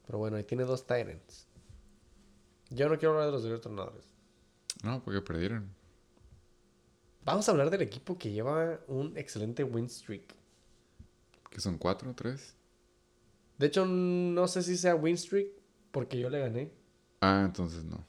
Pero 0.06 0.18
bueno, 0.18 0.36
ahí 0.36 0.44
tiene 0.44 0.64
dos 0.64 0.86
Tyrants. 0.86 1.46
Yo 2.70 2.88
no 2.88 2.98
quiero 2.98 3.14
hablar 3.14 3.26
de 3.26 3.32
los 3.32 3.42
Joey 3.42 3.60
Tronadores. 3.60 4.14
No, 4.82 5.02
porque 5.02 5.20
perdieron. 5.20 5.75
Vamos 7.26 7.46
a 7.48 7.52
hablar 7.52 7.68
del 7.70 7.82
equipo 7.82 8.16
que 8.16 8.30
lleva 8.30 8.78
un 8.88 9.16
excelente 9.18 9.62
win 9.64 9.90
streak. 9.90 10.22
¿Que 11.50 11.60
son 11.60 11.76
cuatro, 11.76 12.14
tres? 12.14 12.54
De 13.58 13.66
hecho, 13.66 13.84
no 13.84 14.46
sé 14.48 14.62
si 14.62 14.76
sea 14.78 14.94
win 14.94 15.18
streak 15.18 15.48
porque 15.90 16.18
yo 16.18 16.30
le 16.30 16.38
gané. 16.38 16.70
Ah, 17.20 17.42
entonces 17.44 17.84
no. 17.84 18.02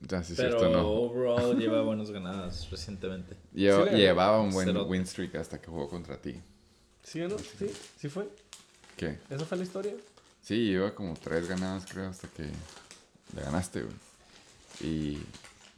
Ya, 0.00 0.22
sí, 0.24 0.32
es 0.32 0.38
Pero 0.38 0.58
cierto, 0.58 0.70
no. 0.76 0.88
overall 0.88 1.56
lleva 1.58 1.82
buenas 1.82 2.10
ganadas 2.10 2.68
recientemente. 2.70 3.36
Lleva- 3.54 3.84
Sí 3.84 3.90
le- 3.92 3.98
llevaba 3.98 4.40
un 4.40 4.50
buen 4.50 4.66
Cero. 4.66 4.84
win 4.84 5.06
streak 5.06 5.36
hasta 5.36 5.60
que 5.60 5.68
jugó 5.68 5.88
contra 5.88 6.20
ti. 6.20 6.34
¿Sí 7.04 7.20
o 7.22 7.28
no? 7.28 7.38
Sí, 7.38 7.70
sí 7.98 8.08
fue. 8.08 8.28
¿Qué? 8.96 9.18
¿Esa 9.30 9.44
fue 9.46 9.58
la 9.58 9.64
historia? 9.64 9.94
Sí, 10.42 10.66
lleva 10.72 10.94
como 10.94 11.14
tres 11.14 11.46
ganadas, 11.48 11.86
creo, 11.90 12.08
hasta 12.08 12.26
que 12.28 12.44
le 12.44 13.42
ganaste, 13.42 13.82
güey. 13.82 13.94
Y 14.80 15.22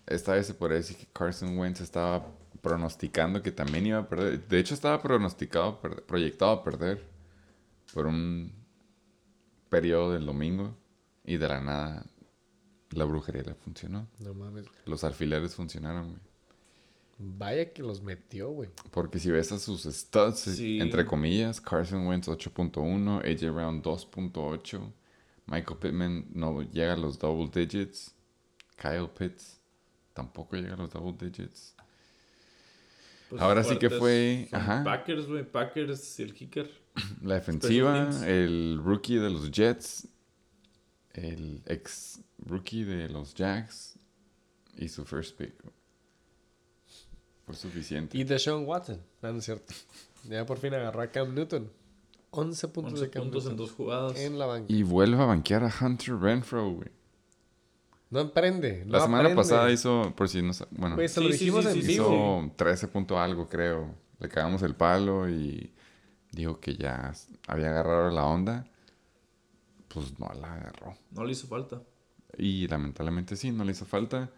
esta 0.07 0.33
vez 0.35 0.47
se 0.47 0.55
podría 0.55 0.79
decir 0.79 0.97
que 0.97 1.07
Carson 1.13 1.59
Wentz 1.59 1.81
estaba 1.81 2.25
pronosticando 2.63 3.43
que 3.43 3.53
también 3.53 3.87
iba 3.87 3.99
a 3.99 4.09
perder. 4.09 4.49
De 4.49 4.59
hecho, 4.59 4.73
estaba 4.73 5.03
pronosticado, 5.03 5.79
proyectado 6.07 6.53
a 6.53 6.65
perder 6.65 7.05
por 7.93 8.07
un 8.07 8.53
periodo 9.69 10.13
del 10.13 10.25
domingo. 10.25 10.75
Y 11.25 11.37
de 11.37 11.47
la 11.49 11.61
nada, 11.61 12.05
la 12.91 13.05
brujería 13.05 13.43
le 13.43 13.55
funcionó. 13.55 14.09
No 14.19 14.35
mames. 14.35 14.67
Los 14.87 15.05
alfileres 15.05 15.55
funcionaron, 15.55 16.09
güey. 16.11 16.21
Vaya 17.19 17.73
que 17.73 17.83
los 17.83 18.03
metió, 18.03 18.51
güey. 18.51 18.71
Porque 18.91 19.21
si 19.21 19.31
ves 19.31 19.53
a 19.53 19.59
sus 19.61 19.83
studs, 19.85 20.41
Sí. 20.41 20.81
entre 20.81 21.07
comillas, 21.07 21.61
Carson 21.61 22.07
Wentz 22.09 22.27
8.1, 22.29 23.21
AJ 23.21 23.51
Brown 23.53 23.83
2.8, 23.83 24.93
Michael 25.47 25.79
Pittman 25.79 26.27
no 26.35 26.63
llega 26.63 26.95
a 26.95 26.97
los 26.97 27.19
double 27.21 27.49
digits, 27.55 28.13
Kyle 28.77 29.09
Pitts 29.09 29.61
tampoco 30.13 30.57
llega 30.57 30.75
a 30.75 30.79
los 30.79 30.91
double 30.91 31.15
digits. 31.17 31.77
Pues 33.33 33.41
Ahora 33.43 33.65
sí 33.65 33.79
que 33.79 33.89
fue- 33.89 34.47
ajá. 34.53 34.85
Packers, 34.85 35.27
güey. 35.27 35.43
Packers 35.51 36.21
y 36.21 36.23
el 36.23 36.35
kicker. 36.35 36.71
La 37.23 37.37
defensiva, 37.37 38.11
el 38.27 38.79
rookie 38.85 39.17
de 39.17 39.31
los 39.31 39.51
Jets, 39.51 40.07
el 41.15 41.63
ex 41.65 42.21
rookie 42.45 42.85
de 42.85 43.09
los 43.09 43.35
Jags 43.35 43.99
y 44.77 44.89
su 44.91 45.07
first 45.07 45.35
pick. 45.39 45.55
Fue 47.47 47.55
suficiente. 47.55 48.19
Y 48.19 48.25
Deshaun 48.25 48.67
Watson. 48.67 49.01
No, 49.23 49.33
no 49.33 49.39
es 49.39 49.45
cierto. 49.47 49.73
Ya 50.29 50.45
por 50.45 50.59
fin 50.59 50.75
agarró 50.75 51.01
a 51.01 51.07
Cam 51.07 51.35
Newton. 51.35 51.71
11 52.33 52.69
puntos 52.69 52.93
11 52.93 53.05
de 53.07 53.11
Cam 53.11 53.23
puntos 53.25 53.45
en 53.45 53.49
Newton. 53.53 53.67
dos 53.67 53.73
jugadas. 53.75 54.19
En 54.21 54.39
la 54.39 54.45
banca. 54.47 54.67
Y 54.73 54.83
vuelve 54.83 55.23
a 55.23 55.25
banquear 55.27 55.65
a 55.65 55.73
Hunter 55.81 56.17
Renfro, 56.17 56.71
güey. 56.71 56.89
No 58.13 58.21
emprende. 58.21 58.85
La 58.87 59.01
semana 59.01 59.21
aprende. 59.23 59.37
pasada 59.37 59.73
hizo, 59.73 60.13
por 60.15 60.29
si 60.29 60.43
no 60.43 60.53
bueno, 60.71 60.97
se 61.09 61.21
lo 61.21 61.27
Sí, 61.29 61.33
dijimos 61.33 61.65
sí, 61.65 61.81
en 61.81 61.87
vivo. 61.87 62.43
hizo 62.45 62.53
13 62.57 62.89
punto 62.89 63.19
algo, 63.19 63.49
creo. 63.49 63.95
Le 64.21 64.29
cagamos 64.29 64.63
el 64.63 64.75
palo 64.75 65.29
y 65.31 65.73
dijo 66.31 66.61
que 66.61 66.77
ya 66.77 67.15
había 67.49 67.71
agarrado 67.71 68.11
la 68.11 68.25
onda. 68.27 68.67
Pues 69.89 70.19
no 70.19 70.31
la 70.39 70.55
agarró. 70.55 70.95
No 71.11 71.25
le 71.25 71.33
hizo 71.33 71.47
falta. 71.47 71.81
Y 72.37 72.69
lamentablemente 72.69 73.35
sí, 73.35 73.51
no 73.51 73.65
le 73.65 73.73
hizo 73.73 73.87
falta. 73.87 74.31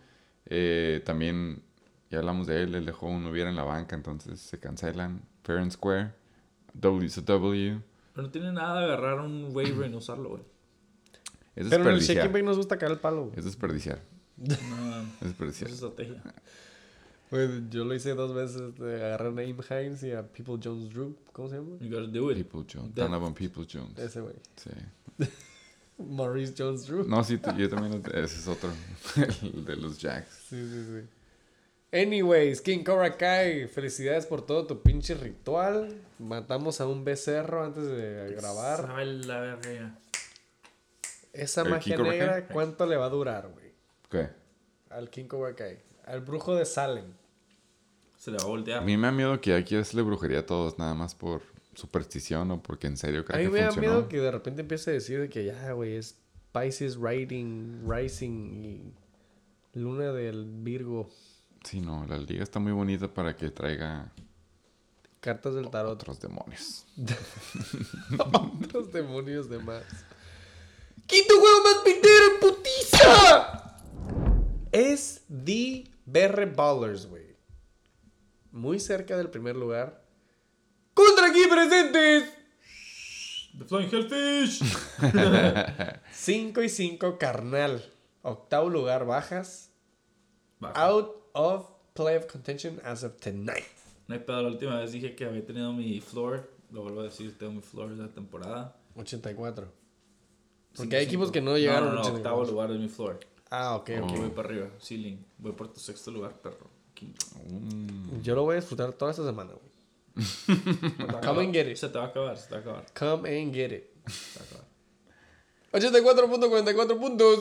Eh, 0.46 1.02
también, 1.04 1.62
ya 2.10 2.18
hablamos 2.20 2.46
de 2.46 2.62
él, 2.62 2.76
él 2.76 2.86
dejó 2.86 3.06
un 3.06 3.26
hubiera 3.26 3.50
en 3.50 3.56
la 3.56 3.64
banca, 3.64 3.96
entonces 3.96 4.40
se 4.40 4.60
cancelan. 4.60 5.22
Fair 5.42 5.58
and 5.58 5.72
square. 5.72 6.12
W. 6.74 7.80
Pero 8.12 8.26
no 8.26 8.30
tiene 8.30 8.52
nada 8.52 8.78
de 8.80 8.84
agarrar 8.86 9.18
un 9.20 9.48
waiver 9.52 9.88
y 9.88 9.90
no 9.90 9.98
usarlo, 9.98 10.28
güey. 10.30 10.42
Es 11.56 11.68
Pero 11.68 11.88
en 11.88 11.94
el 11.94 12.00
shaking 12.00 12.32
bag 12.32 12.44
nos 12.44 12.56
gusta 12.56 12.76
caer 12.78 12.92
el 12.92 12.98
palo. 12.98 13.26
güey. 13.26 13.38
Es 13.38 13.44
desperdiciar. 13.44 14.00
No, 14.36 14.52
Es 14.54 14.58
es 15.20 15.20
desperdiciar. 15.28 15.70
estrategia. 15.70 16.22
Güey, 17.30 17.48
yo 17.70 17.84
lo 17.84 17.94
hice 17.94 18.14
dos 18.14 18.34
veces. 18.34 18.74
De 18.76 18.96
agarrar 19.04 19.28
a 19.28 19.30
Naeem 19.32 19.58
Hines 19.70 20.02
y 20.02 20.12
a 20.12 20.22
People 20.26 20.58
Jones 20.62 20.90
Drew. 20.90 21.16
¿Cómo 21.32 21.48
se 21.48 21.56
llama? 21.56 21.76
You 21.80 21.88
gotta 21.90 22.06
do 22.06 22.30
it. 22.30 22.36
People 22.38 22.64
Jones. 22.72 22.94
Donovan 22.94 23.34
People 23.34 23.66
Jones. 23.72 23.98
Ese 23.98 24.20
güey. 24.20 24.34
Sí. 24.56 24.70
Maurice 25.98 26.54
Jones 26.56 26.86
Drew. 26.86 27.04
No, 27.06 27.22
sí, 27.22 27.38
yo 27.56 27.68
también. 27.68 28.02
Ese 28.12 28.22
es 28.40 28.48
otro. 28.48 28.70
el 29.42 29.64
de 29.64 29.76
los 29.76 29.98
Jacks. 29.98 30.28
Sí, 30.48 30.68
sí, 30.68 30.84
sí. 30.84 31.08
Anyways, 31.96 32.60
King 32.60 32.82
Cobra 32.82 33.16
Kai, 33.16 33.68
felicidades 33.68 34.26
por 34.26 34.44
todo 34.44 34.66
tu 34.66 34.82
pinche 34.82 35.14
ritual. 35.14 35.94
Matamos 36.18 36.80
a 36.80 36.86
un 36.88 37.04
becerro 37.04 37.64
antes 37.64 37.86
de 37.86 38.34
grabar. 38.36 38.82
Sabe 38.82 39.06
la 39.06 39.40
verga. 39.40 39.96
Esa 41.34 41.62
¿El 41.62 41.70
magia 41.70 41.96
negra, 41.98 42.46
¿cuánto 42.48 42.86
le 42.86 42.96
va 42.96 43.06
a 43.06 43.10
durar, 43.10 43.48
güey? 43.52 43.72
¿Qué? 44.10 44.30
Al 44.90 45.10
King 45.10 45.26
Cobra 45.26 45.54
Kai. 45.54 45.78
Al 46.06 46.20
brujo 46.20 46.54
de 46.54 46.64
Salem. 46.64 47.12
Se 48.16 48.30
le 48.30 48.36
va 48.38 48.44
a 48.44 48.46
A 48.46 48.48
voltear. 48.48 48.84
mí 48.84 48.96
me 48.96 49.08
da 49.08 49.12
miedo 49.12 49.40
que 49.40 49.50
ya 49.50 49.64
quieras 49.64 49.88
hacerle 49.88 50.02
brujería 50.02 50.40
a 50.40 50.46
todos, 50.46 50.78
nada 50.78 50.94
más 50.94 51.14
por 51.14 51.42
superstición 51.74 52.50
o 52.52 52.62
porque 52.62 52.86
en 52.86 52.96
serio 52.96 53.20
A 53.22 53.24
creo 53.24 53.38
mí 53.38 53.44
que 53.46 53.50
me 53.50 53.60
da 53.60 53.66
funcionó. 53.72 53.96
miedo 53.96 54.08
que 54.08 54.20
de 54.20 54.30
repente 54.30 54.60
empiece 54.62 54.90
a 54.90 54.92
decir 54.94 55.20
de 55.20 55.28
que 55.28 55.44
ya, 55.44 55.72
güey, 55.72 55.96
es 55.96 56.16
Pisces 56.52 56.96
Riding, 56.96 57.82
Rising 57.90 58.64
y 58.64 58.94
Luna 59.72 60.12
del 60.12 60.44
Virgo. 60.48 61.10
Sí, 61.64 61.80
no, 61.80 62.06
la 62.06 62.16
liga 62.18 62.44
está 62.44 62.60
muy 62.60 62.70
bonita 62.72 63.12
para 63.12 63.36
que 63.36 63.50
traiga 63.50 64.12
Cartas 65.20 65.54
del 65.54 65.68
tarot. 65.70 65.94
otros 65.94 66.20
demonios. 66.20 66.86
Otros 68.62 68.92
demonios 68.92 69.48
de 69.48 69.58
más. 69.58 69.82
¡Quinto 71.06 71.34
juego 71.38 71.62
más 71.62 71.76
pintero 71.84 72.24
en 72.32 72.40
putiza! 72.40 73.76
Es 74.72 75.24
The 75.28 75.84
BR 76.06 76.46
Ballers, 76.54 77.06
güey. 77.06 77.36
Muy 78.50 78.80
cerca 78.80 79.16
del 79.16 79.30
primer 79.30 79.56
lugar. 79.56 80.04
¡Contra 80.94 81.26
aquí 81.26 81.44
presentes! 81.50 82.32
The 83.58 83.64
Flying 83.64 83.88
Hellfish. 83.92 84.62
5 86.12 86.62
y 86.62 86.68
5, 86.68 87.18
carnal. 87.18 87.84
Octavo 88.22 88.68
lugar, 88.70 89.04
bajas. 89.06 89.70
Baja. 90.58 90.80
Out 90.80 91.30
of 91.34 91.70
playoff 91.94 92.26
contention 92.26 92.80
as 92.84 93.04
of 93.04 93.16
tonight. 93.20 93.64
No 94.08 94.14
hay 94.14 94.20
pedo, 94.20 94.42
la 94.42 94.48
última 94.48 94.80
vez 94.80 94.92
dije 94.92 95.14
que 95.14 95.24
había 95.24 95.44
tenido 95.44 95.72
mi 95.72 96.00
floor. 96.00 96.50
Lo 96.70 96.82
vuelvo 96.82 97.00
a 97.00 97.04
decir, 97.04 97.36
tengo 97.38 97.52
mi 97.52 97.60
floor 97.60 97.90
de 97.90 98.02
la 98.02 98.08
temporada. 98.08 98.76
84. 98.96 99.83
Porque 100.76 100.96
hay 100.96 101.04
equipos 101.04 101.30
que 101.30 101.40
no 101.40 101.56
llegaron 101.56 101.90
No, 101.90 101.94
no, 101.94 102.00
a 102.00 102.02
no, 102.02 102.08
84. 102.08 102.16
octavo 102.42 102.44
lugar 102.52 102.70
es 102.72 102.78
mi 102.80 102.88
floor. 102.88 103.20
Ah, 103.50 103.76
ok, 103.76 103.90
ok. 104.02 104.16
Voy 104.16 104.30
para 104.30 104.48
arriba, 104.48 104.70
ceiling. 104.80 105.18
Voy 105.38 105.52
por 105.52 105.72
tu 105.72 105.78
sexto 105.80 106.10
lugar, 106.10 106.32
perro. 106.40 106.68
Quinto. 106.94 107.24
Mm, 107.48 108.20
Yo 108.22 108.34
lo 108.34 108.42
voy 108.42 108.54
a 108.56 108.60
disfrutar 108.60 108.92
toda 108.92 109.10
esta 109.12 109.24
semana, 109.24 109.52
güey. 109.52 109.74
Come 111.24 111.44
and 111.44 111.52
get 111.52 111.66
it. 111.68 111.76
Se 111.76 111.88
te 111.88 111.98
va 111.98 112.04
a 112.04 112.08
acabar, 112.08 112.36
se 112.36 112.48
te 112.48 112.54
va 112.54 112.58
a 112.58 112.60
acabar. 112.62 112.86
Come 112.98 113.42
and 113.42 113.52
get 113.54 113.72
it. 113.72 113.84
Se 114.08 114.38
te 114.38 114.44
va 114.44 114.44
a 114.44 114.48
acabar. 114.48 114.64
84.44 115.72 116.98
puntos. 116.98 117.40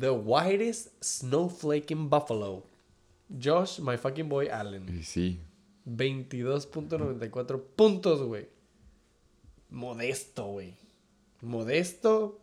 The 0.00 0.10
whitest 0.10 0.88
snowflake 1.02 1.90
in 1.90 2.08
Buffalo. 2.10 2.64
Josh, 3.42 3.78
my 3.80 3.96
fucking 3.96 4.28
boy 4.28 4.48
Allen. 4.48 4.86
y 4.88 5.02
sí, 5.04 5.38
22.94 5.86 7.62
puntos, 7.76 8.22
güey. 8.22 8.48
Modesto, 9.70 10.46
güey. 10.46 10.74
Modesto. 11.40 12.40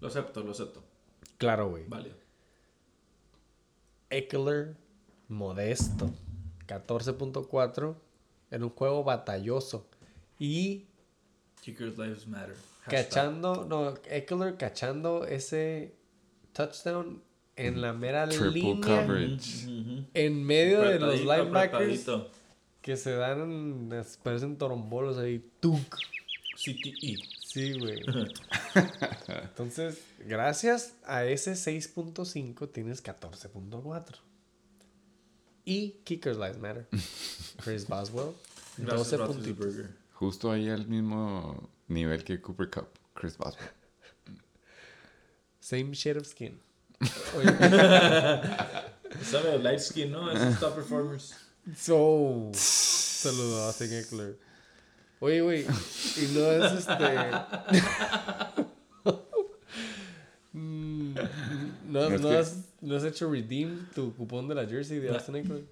Lo 0.00 0.08
acepto, 0.08 0.42
lo 0.42 0.52
acepto. 0.52 0.82
Claro, 1.38 1.70
güey. 1.70 1.84
Vale. 1.88 2.12
Eckler, 4.10 4.76
modesto. 5.28 6.10
14.4 6.66 7.94
en 8.50 8.62
un 8.62 8.70
juego 8.70 9.04
batalloso. 9.04 9.86
Y 10.38 10.86
Kickers 11.62 11.98
lives 11.98 12.26
matter. 12.26 12.54
Hashtag. 12.82 13.04
cachando, 13.08 13.64
no, 13.64 13.94
Eckler 14.08 14.56
cachando 14.56 15.24
ese 15.24 15.94
touchdown 16.52 17.22
en 17.56 17.80
la 17.80 17.92
mera 17.92 18.28
Triple 18.28 18.50
línea. 18.52 19.02
coverage. 19.02 20.06
En 20.14 20.44
medio 20.44 20.82
de 20.82 20.98
los 21.00 21.20
linebackers 21.20 21.74
apretadito. 22.08 22.30
que 22.80 22.96
se 22.96 23.12
dan, 23.12 23.90
parecen 24.22 24.56
torombolos 24.56 25.18
ahí. 25.18 25.44
CTE. 25.60 27.16
Sí, 27.48 27.78
güey. 27.78 28.02
Entonces, 29.42 30.02
gracias 30.26 30.92
a 31.06 31.24
ese 31.24 31.52
6.5 31.52 32.70
tienes 32.70 33.02
14.4. 33.02 34.16
Y 35.64 35.92
Kickers 36.04 36.36
Lives 36.36 36.58
Matter. 36.58 36.86
Chris 37.64 37.88
Boswell, 37.88 38.34
12 38.76 38.84
Gracias, 38.84 39.20
puntitos. 39.22 39.76
Justo 40.12 40.52
ahí 40.52 40.68
al 40.68 40.86
mismo 40.88 41.70
nivel 41.86 42.22
que 42.22 42.38
Cooper 42.38 42.68
Cup, 42.68 42.88
Chris 43.14 43.38
Boswell. 43.38 43.70
Same 45.58 45.94
shade 45.94 46.18
of 46.18 46.26
skin. 46.26 46.60
Sabe, 49.22 49.58
light 49.62 49.80
skin, 49.80 50.12
¿no? 50.12 50.30
Esos 50.30 50.60
top 50.60 50.74
performers. 50.74 51.34
So, 51.74 52.50
saludo 52.52 53.70
a 53.70 53.72
Eckler. 53.72 54.47
Oye, 55.20 55.40
güey, 55.40 55.62
y 55.62 56.34
no 56.34 56.52
es 56.52 56.72
este. 56.72 56.94
Mm, 60.52 61.14
no, 61.88 62.08
No 62.08 62.14
es 62.14 62.20
no 62.20 62.28
que- 62.30 62.36
has, 62.36 62.56
no 62.80 62.96
has 62.96 63.04
hecho 63.04 63.30
redeem 63.30 63.86
tu 63.94 64.14
cupón 64.14 64.48
de 64.48 64.54
la 64.54 64.66
jersey 64.66 64.98
de. 64.98 65.10
Austin 65.10 65.36
Eckler. 65.36 65.62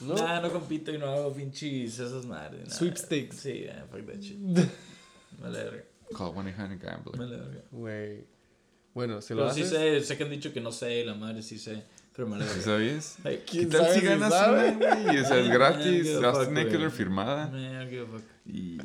No. 0.00 0.14
Nah, 0.14 0.40
no 0.40 0.50
compito 0.52 0.92
y 0.92 0.98
no 0.98 1.06
hago 1.06 1.32
pinches 1.32 1.98
esas 1.98 2.26
madres. 2.26 2.68
nah. 2.68 2.74
Sweepstakes. 2.74 3.36
Sí, 3.36 3.52
yeah, 3.60 3.86
fuck 3.90 4.04
that 4.06 4.20
shit. 4.20 4.36
Me 5.42 5.50
verga. 5.50 5.82
Call 6.16 6.32
1-800 6.34 6.78
Gambler. 6.78 7.16
Me 7.18 7.26
la 7.26 7.36
verga. 7.44 7.62
Güey. 7.70 8.24
Bueno, 8.94 9.20
si 9.22 9.34
lo 9.34 9.42
Pero 9.42 9.54
sí 9.54 9.62
haces. 9.62 9.72
sé, 9.78 10.00
sé 10.02 10.16
que 10.18 10.24
han 10.24 10.30
dicho 10.30 10.52
que 10.52 10.60
no 10.60 10.70
sé, 10.72 11.04
la 11.04 11.14
madre 11.14 11.42
sí 11.42 11.58
sé. 11.58 11.82
Pero 12.14 12.28
me 12.28 12.36
¿Sí 12.38 12.44
verga. 12.46 12.62
¿Sabías? 12.62 13.16
¿Qué 13.22 13.42
¿Quién 13.46 13.68
tal 13.70 13.82
sabe 13.86 13.94
si 14.00 14.06
ganas 14.06 14.32
sabe? 14.32 14.68
una, 14.70 14.94
güey? 14.96 15.16
Y, 15.16 15.18
O 15.20 15.24
sea, 15.24 15.38
es 15.38 15.48
gratis. 15.48 16.14
Austin 16.22 16.58
Eckler 16.58 16.90
firmada. 16.90 17.48
Man, 17.48 17.60
I 17.60 17.74
don't 17.76 17.90
give 17.90 18.02
a 18.02 18.06
fuck. 18.06 18.22
Y... 18.48 18.78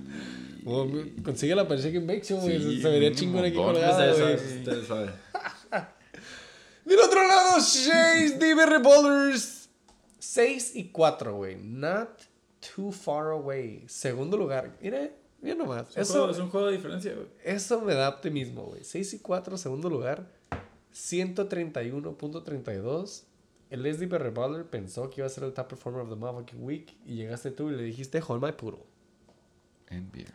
Bueno, 0.63 1.03
consigue 1.23 1.55
la 1.55 1.67
pareja 1.67 1.91
que 1.91 1.99
Bake 1.99 2.33
güey. 2.33 2.59
Sí, 2.59 2.81
se 2.81 2.89
vería 2.89 3.11
chingón 3.13 3.45
aquí 3.45 3.55
colgada, 3.55 4.13
güey. 4.13 4.35
ustedes 4.35 4.87
saben. 4.87 5.11
Del 6.85 6.99
otro 6.99 7.27
lado, 7.27 7.55
Chase 7.57 8.37
DB 8.39 8.81
Bowlers. 8.83 9.69
6 10.19 10.75
y 10.75 10.89
4, 10.91 11.35
güey. 11.35 11.55
Not 11.57 12.09
too 12.75 12.91
far 12.91 13.31
away. 13.31 13.83
Segundo 13.87 14.37
lugar. 14.37 14.77
Mira, 14.81 15.09
mira 15.41 15.55
nomás. 15.55 15.89
Es 15.89 15.95
un, 15.95 16.01
Eso, 16.01 16.13
juego, 16.13 16.29
es 16.31 16.37
un 16.37 16.49
juego 16.49 16.67
de 16.67 16.73
diferencia, 16.73 17.13
güey. 17.13 17.27
eso 17.43 17.81
me 17.81 17.93
da 17.95 18.09
optimismo, 18.09 18.63
güey. 18.63 18.83
6 18.83 19.13
y 19.15 19.19
4, 19.19 19.57
segundo 19.57 19.89
lugar. 19.89 20.27
131.32. 20.93 23.23
El 23.69 23.93
SDB 23.93 24.33
Bowler 24.33 24.65
pensó 24.69 25.09
que 25.09 25.21
iba 25.21 25.27
a 25.27 25.29
ser 25.29 25.45
el 25.45 25.53
top 25.53 25.69
performer 25.69 26.01
of 26.01 26.09
the 26.09 26.15
motherfucking 26.15 26.61
week. 26.63 26.97
Y 27.05 27.15
llegaste 27.15 27.51
tú 27.51 27.69
y 27.69 27.75
le 27.75 27.83
dijiste, 27.83 28.21
hold 28.25 28.43
my 28.43 28.51
poodle. 28.51 28.81
NBA. 29.91 30.31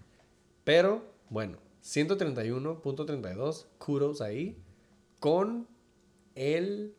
Pero, 0.65 1.05
bueno, 1.31 1.59
131.32, 1.83 3.66
kudos 3.78 4.20
ahí, 4.20 4.57
con 5.20 5.66
el 6.35 6.95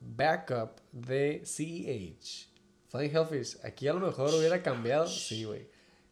backup 0.00 0.80
de 0.92 1.42
CEH. 1.44 2.48
Flying 2.88 3.10
Hellfish, 3.10 3.58
aquí 3.64 3.88
a 3.88 3.94
lo 3.94 4.00
mejor 4.06 4.32
hubiera 4.34 4.62
cambiado, 4.62 5.06
sí, 5.06 5.44
güey. 5.44 5.68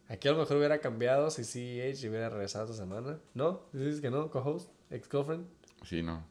Aquí 0.07 0.27
a 0.27 0.31
lo 0.31 0.39
mejor 0.39 0.57
hubiera 0.57 0.79
cambiado 0.79 1.29
si 1.31 1.43
CEH 1.43 2.09
hubiera 2.09 2.29
regresado 2.29 2.65
esta 2.65 2.77
semana. 2.77 3.19
¿No? 3.33 3.61
¿Dices 3.71 4.01
que 4.01 4.11
no? 4.11 4.29
¿Co-host? 4.29 4.69
¿Ex-girlfriend? 4.89 5.47
Sí, 5.85 6.03
no. 6.03 6.23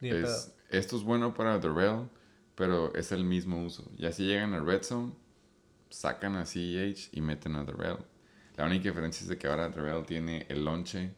Ni 0.00 0.10
de 0.10 0.22
pedo. 0.22 0.34
Es, 0.34 0.54
esto 0.70 0.96
es 0.96 1.02
bueno 1.02 1.32
para 1.32 1.60
The 1.60 1.68
Rail, 1.68 2.08
pero 2.54 2.94
es 2.94 3.12
el 3.12 3.24
mismo 3.24 3.64
uso. 3.64 3.90
Y 3.96 4.06
así 4.06 4.26
llegan 4.26 4.54
a 4.54 4.60
Red 4.60 4.82
Zone, 4.82 5.12
sacan 5.88 6.36
a 6.36 6.44
CEH 6.44 7.10
y 7.12 7.20
meten 7.20 7.56
a 7.56 7.64
The 7.64 7.72
Rail. 7.72 7.98
La 8.56 8.66
única 8.66 8.84
diferencia 8.88 9.22
es 9.24 9.28
de 9.28 9.38
que 9.38 9.46
ahora 9.46 9.68
Rail 9.68 10.04
tiene 10.04 10.46
el 10.48 10.64
lonche 10.64 11.10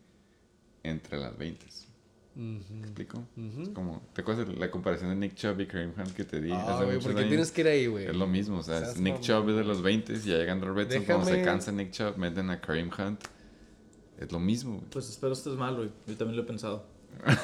entre 0.82 1.19
las 1.19 1.36
20. 1.36 1.66
¿Me 2.36 2.59
explico? 2.81 3.23
Es 3.62 3.69
como, 3.69 4.02
¿te 4.12 4.23
acuerdas 4.23 4.48
de 4.48 4.55
la 4.55 4.69
comparación 4.70 5.11
de 5.11 5.15
Nick 5.16 5.35
Chubb 5.36 5.61
y 5.61 5.66
Kareem 5.66 5.93
Hunt 5.97 6.15
que 6.15 6.24
te 6.24 6.40
di 6.40 6.51
Ah, 6.51 6.62
hace 6.74 6.85
güey, 6.85 6.86
muchos 6.97 7.05
¿por 7.05 7.12
qué 7.15 7.19
años? 7.20 7.28
tienes 7.28 7.52
que 7.52 7.61
ir 7.61 7.66
ahí, 7.69 7.86
güey? 7.86 8.06
Es 8.06 8.16
lo 8.16 8.27
mismo, 8.27 8.59
o 8.59 8.62
sea, 8.62 8.78
es 8.90 8.98
Nick 8.98 9.20
Chubb 9.20 9.51
es 9.51 9.56
de 9.56 9.62
los 9.65 9.82
20 9.82 10.12
y 10.15 10.19
ya 10.19 10.36
llegando 10.39 10.66
a 10.66 10.73
Red 10.74 10.90
Zone, 10.93 11.05
cuando 11.05 11.27
se 11.27 11.32
Déjame- 11.32 11.44
cansa 11.44 11.70
Nick 11.73 11.93
Chubb, 11.93 12.16
meten 12.16 12.51
a 12.51 12.61
Kareem 12.61 12.90
Hunt. 12.98 13.20
Es 14.19 14.32
lo 14.32 14.40
mismo, 14.40 14.77
güey. 14.78 14.90
Pues 14.90 15.09
espero 15.09 15.32
estés 15.32 15.55
mal, 15.55 15.77
güey. 15.77 15.90
Yo 16.09 16.16
también 16.16 16.36
lo 16.36 16.43
he 16.43 16.47
pensado. 16.47 16.86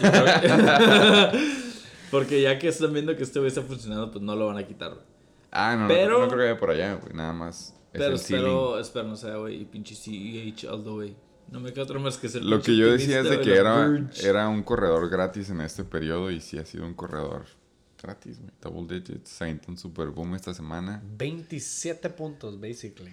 Que- 0.01 1.39
Porque 2.11 2.43
ya 2.43 2.59
que 2.59 2.67
están 2.69 2.93
viendo 2.93 3.17
que 3.17 3.23
este 3.23 3.39
güey 3.39 3.49
está 3.49 3.63
funcionando, 3.63 4.11
pues 4.11 4.23
no 4.25 4.35
lo 4.35 4.47
van 4.49 4.59
a 4.59 4.67
quitar, 4.67 4.91
güey. 4.95 5.05
Ah, 5.53 5.77
no, 5.79 5.87
Pero- 5.89 6.19
no, 6.19 6.25
no 6.27 6.29
creo 6.29 6.39
que 6.41 6.47
vaya 6.49 6.59
por 6.61 6.71
allá, 6.71 6.95
güey. 6.95 7.15
Nada 7.15 7.33
más. 7.33 7.77
Es 7.93 7.99
Pero 7.99 8.19
ceiling. 8.19 8.45
espero, 8.45 8.81
espero 8.81 9.09
no 9.09 9.17
sea, 9.17 9.37
güey. 9.37 9.63
Y 9.63 9.65
pinche 9.65 9.95
CEH 9.95 10.69
all 10.69 10.85
the 10.85 10.91
way. 10.91 11.17
No 11.51 11.59
me 11.61 11.73
queda 11.73 11.83
otra 11.83 11.99
más 11.99 12.17
que 12.17 12.29
ser 12.29 12.45
Lo 12.45 12.63
que 12.63 12.77
yo 12.77 12.93
decía 12.93 13.21
es 13.21 13.29
de 13.29 13.41
que 13.41 13.57
era, 13.57 14.09
era 14.23 14.49
un 14.49 14.63
corredor 14.63 15.11
gratis 15.11 15.51
en 15.51 15.61
este 15.61 15.83
periodo 15.83 16.31
y 16.31 16.41
sí 16.41 16.59
ha 16.59 16.65
sido 16.65 16.87
un 16.87 16.95
corredor 16.95 17.47
gratis, 18.01 18.39
güey. 18.39 18.53
Double 18.61 19.01
digits. 19.01 19.31
Se 19.31 19.45
aventó 19.45 19.71
un 19.73 19.77
super 19.77 20.09
boom 20.09 20.37
esta 20.37 20.55
semana. 20.55 21.03
27 21.17 22.09
puntos, 22.11 22.61
basically. 22.61 23.13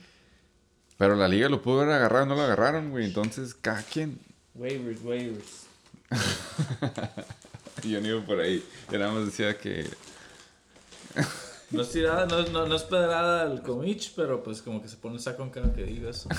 Pero 0.98 1.16
la 1.16 1.28
liga 1.28 1.50
lo 1.50 1.62
pudo 1.62 1.82
haber 1.82 1.96
agarrado, 1.96 2.26
no 2.28 2.36
lo 2.36 2.42
agarraron, 2.42 2.92
güey. 2.92 3.06
Entonces, 3.06 3.54
cada 3.56 3.82
quien. 3.84 4.20
Waivers, 4.56 5.02
waivers. 5.04 5.66
Y 7.84 7.90
yo 7.92 8.02
no 8.02 8.08
iba 8.08 8.26
por 8.26 8.40
ahí. 8.40 8.64
Yo 8.92 9.00
nada 9.00 9.12
más 9.14 9.26
decía 9.26 9.58
que. 9.58 9.86
No 11.72 11.82
es 11.82 11.90
tirada, 11.92 12.26
no, 12.26 12.44
no, 12.44 12.66
no 12.66 12.76
es 12.76 12.84
pedrada 12.84 13.42
al 13.44 13.62
comich, 13.62 14.14
pero 14.16 14.42
pues 14.42 14.62
como 14.62 14.82
que 14.82 14.88
se 14.88 14.96
pone 14.98 15.20
saco 15.20 15.44
en 15.44 15.50
cara 15.50 15.74
que 15.74 15.84
diga 15.84 16.10
eso. 16.10 16.30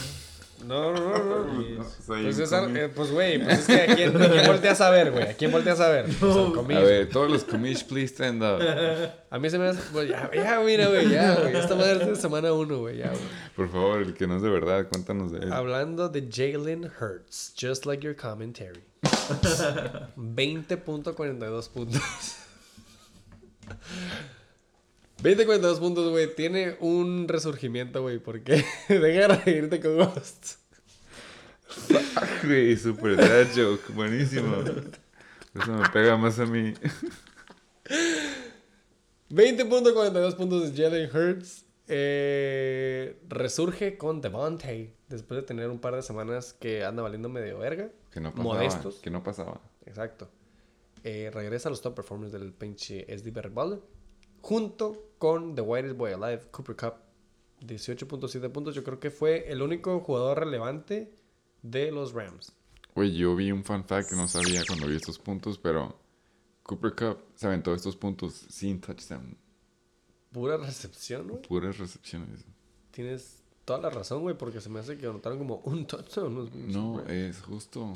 No, 0.66 0.92
no, 0.92 1.18
no, 1.18 1.44
no. 1.44 1.62
Y 1.62 1.76
Pues, 2.06 2.36
un 2.36 2.42
es, 2.42 2.52
al- 2.52 2.64
comi- 2.70 2.78
eh, 2.78 2.88
pues, 2.92 3.12
güey, 3.12 3.38
pues 3.44 3.60
es 3.60 3.66
que 3.66 3.80
¿a 3.92 3.94
quién, 3.94 4.20
a 4.20 4.28
quién 4.28 4.46
volteas 4.46 4.80
a 4.80 4.90
ver, 4.90 5.12
güey? 5.12 5.22
¿A 5.28 5.34
quién 5.34 5.52
volteas 5.52 5.78
a 5.78 5.88
ver? 5.88 6.06
Pues, 6.18 6.34
al 6.34 6.52
comish. 6.52 6.76
A 6.76 6.80
ver, 6.80 7.08
todos 7.10 7.30
los 7.30 7.44
comish, 7.44 7.84
please 7.86 8.12
stand 8.12 8.42
up. 8.42 8.60
A 9.30 9.38
mí 9.38 9.48
se 9.50 9.58
me 9.58 9.68
hace. 9.68 9.80
Pues 9.92 10.08
ya, 10.08 10.28
ya, 10.34 10.58
mira, 10.60 10.88
güey, 10.88 11.08
ya, 11.10 11.36
güey. 11.36 11.54
Esta 11.56 11.76
madre 11.76 12.02
es 12.02 12.08
de 12.08 12.16
semana 12.16 12.52
uno, 12.52 12.78
güey, 12.78 12.96
ya, 12.98 13.08
güey. 13.10 13.20
Por 13.54 13.70
favor, 13.70 14.02
el 14.02 14.14
que 14.14 14.26
no 14.26 14.36
es 14.36 14.42
de 14.42 14.48
verdad, 14.50 14.88
cuéntanos 14.88 15.30
de 15.30 15.40
él. 15.40 15.52
Hablando 15.52 16.08
de 16.08 16.28
Jalen 16.28 16.90
Hurts, 17.00 17.54
just 17.60 17.86
like 17.86 18.02
your 18.04 18.16
commentary. 18.16 18.82
20.42 20.16 21.68
puntos. 21.68 22.02
20.42 25.22 25.78
puntos, 25.80 26.10
güey. 26.10 26.34
Tiene 26.34 26.76
un 26.80 27.26
resurgimiento, 27.26 28.02
güey. 28.02 28.18
porque 28.18 28.64
Deja 28.88 29.28
de 29.28 29.28
reírte 29.28 29.80
con 29.80 29.96
Ghost. 29.96 30.58
Güey, 32.44 32.76
super 32.76 33.16
dad 33.16 33.46
joke. 33.54 33.92
Buenísimo. 33.92 34.56
Eso 35.54 35.72
me 35.72 35.88
pega 35.90 36.16
más 36.16 36.38
a 36.38 36.46
mí. 36.46 36.72
20.42 39.30 40.36
puntos 40.36 40.72
de 40.72 40.82
Jalen 40.82 41.10
Hurts. 41.14 41.64
Eh, 41.90 43.18
resurge 43.28 43.96
con 43.96 44.20
Devontae 44.20 44.94
después 45.08 45.40
de 45.40 45.46
tener 45.46 45.70
un 45.70 45.78
par 45.78 45.94
de 45.94 46.02
semanas 46.02 46.52
que 46.52 46.84
anda 46.84 47.02
valiendo 47.02 47.28
medio 47.28 47.58
verga. 47.58 47.90
Que 48.12 48.20
no 48.20 48.30
pasaba. 48.30 48.54
Modestos. 48.54 48.96
Que 48.96 49.10
no 49.10 49.22
pasaba. 49.22 49.60
Exacto. 49.86 50.30
Eh, 51.02 51.30
regresa 51.32 51.68
a 51.68 51.70
los 51.70 51.80
top 51.80 51.94
performers 51.96 52.32
del 52.32 52.52
pinche 52.52 53.06
SD 53.08 53.30
Butler. 53.50 53.80
Junto 54.40 55.07
con 55.18 55.54
The 55.54 55.62
Whitest 55.62 55.96
Boy 55.96 56.12
Alive, 56.12 56.42
Cooper 56.50 56.76
Cup. 56.76 56.94
18.7 57.60 58.50
puntos. 58.52 58.74
Yo 58.74 58.84
creo 58.84 59.00
que 59.00 59.10
fue 59.10 59.50
el 59.50 59.62
único 59.62 59.98
jugador 60.00 60.38
relevante 60.40 61.12
de 61.62 61.90
los 61.90 62.12
Rams. 62.12 62.52
Güey, 62.94 63.16
yo 63.16 63.34
vi 63.36 63.50
un 63.52 63.64
fun 63.64 63.84
fact 63.84 64.10
que 64.10 64.16
no 64.16 64.28
sabía 64.28 64.62
cuando 64.66 64.86
vi 64.86 64.96
estos 64.96 65.18
puntos, 65.18 65.58
pero 65.58 65.98
Cooper 66.62 66.94
Cup 66.94 67.18
se 67.34 67.46
aventó 67.46 67.74
estos 67.74 67.96
puntos 67.96 68.34
sin 68.48 68.80
touchdown. 68.80 69.36
Pura 70.32 70.56
recepción, 70.56 71.26
güey. 71.28 71.42
Puras 71.42 71.78
recepciones. 71.78 72.44
Tienes 72.90 73.42
toda 73.64 73.80
la 73.80 73.90
razón, 73.90 74.22
güey, 74.22 74.36
porque 74.36 74.60
se 74.60 74.68
me 74.68 74.78
hace 74.80 74.96
que 74.98 75.06
anotaron 75.06 75.38
como 75.38 75.56
un 75.64 75.86
touchdown. 75.86 76.34
los 76.34 76.54
No, 76.54 76.98
Rams. 76.98 77.10
es 77.10 77.40
justo. 77.42 77.94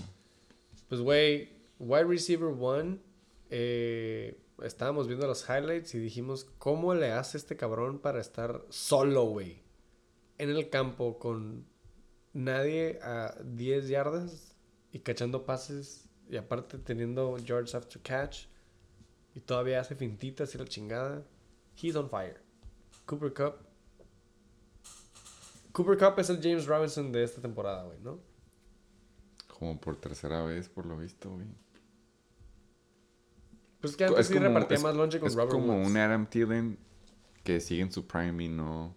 Pues, 0.89 1.01
güey, 1.01 1.51
wide 1.79 2.05
receiver 2.05 2.55
one, 2.59 2.99
eh, 3.51 4.39
estábamos 4.63 5.07
viendo 5.07 5.27
los 5.27 5.49
highlights 5.49 5.95
y 5.95 5.99
dijimos, 5.99 6.47
¿cómo 6.59 6.95
le 6.95 7.13
hace 7.13 7.39
este 7.39 7.57
cabrón 7.57 7.99
para 7.99 8.21
estar 8.21 8.65
solo, 8.69 9.25
güey? 9.25 9.63
En 10.39 10.51
el 10.51 10.71
campo 10.71 11.19
con 11.19 11.67
nadie 12.33 12.99
a 13.03 13.35
10 13.45 13.89
yardas 13.89 14.57
y 14.93 15.01
cachando 15.01 15.45
pases 15.45 16.09
y 16.29 16.37
aparte 16.37 16.79
teniendo 16.79 17.37
yards 17.39 17.75
after 17.75 18.01
catch 18.01 18.47
y 19.35 19.41
todavía 19.41 19.81
hace 19.81 19.95
fintitas 19.95 20.55
y 20.55 20.59
la 20.59 20.65
chingada. 20.65 21.25
He's 21.81 21.97
on 21.97 22.09
fire. 22.09 22.41
Cooper 23.07 23.33
Cup. 23.33 23.55
Cooper 25.73 25.97
Cup 25.97 26.19
es 26.19 26.29
el 26.31 26.41
James 26.43 26.67
Robinson 26.67 27.11
de 27.13 27.25
esta 27.25 27.41
temporada, 27.41 27.85
güey, 27.85 27.99
¿no? 28.01 28.21
Como 29.49 29.81
por 29.81 29.97
tercera 29.97 30.43
vez, 30.43 30.69
por 30.69 30.87
lo 30.87 30.99
visto, 30.99 31.31
güey. 31.31 31.47
Pues 33.83 33.97
que 33.97 34.05
antes 34.07 34.27
sí 34.29 34.39
repartía 34.39 34.79
es- 34.79 34.83
más 34.83 34.95
lonche 34.95 35.19
con 35.21 35.29
es 35.29 35.35
Robert 35.35 35.51
como 35.53 35.75
Woods. 35.77 35.89
un 35.89 35.97
Adam 35.99 36.27
Thielen 36.27 36.79
que 37.45 37.61
sigue 37.61 37.83
en 37.83 37.93
su 37.93 38.07
prime 38.07 38.43
y 38.45 38.49
no... 38.49 38.95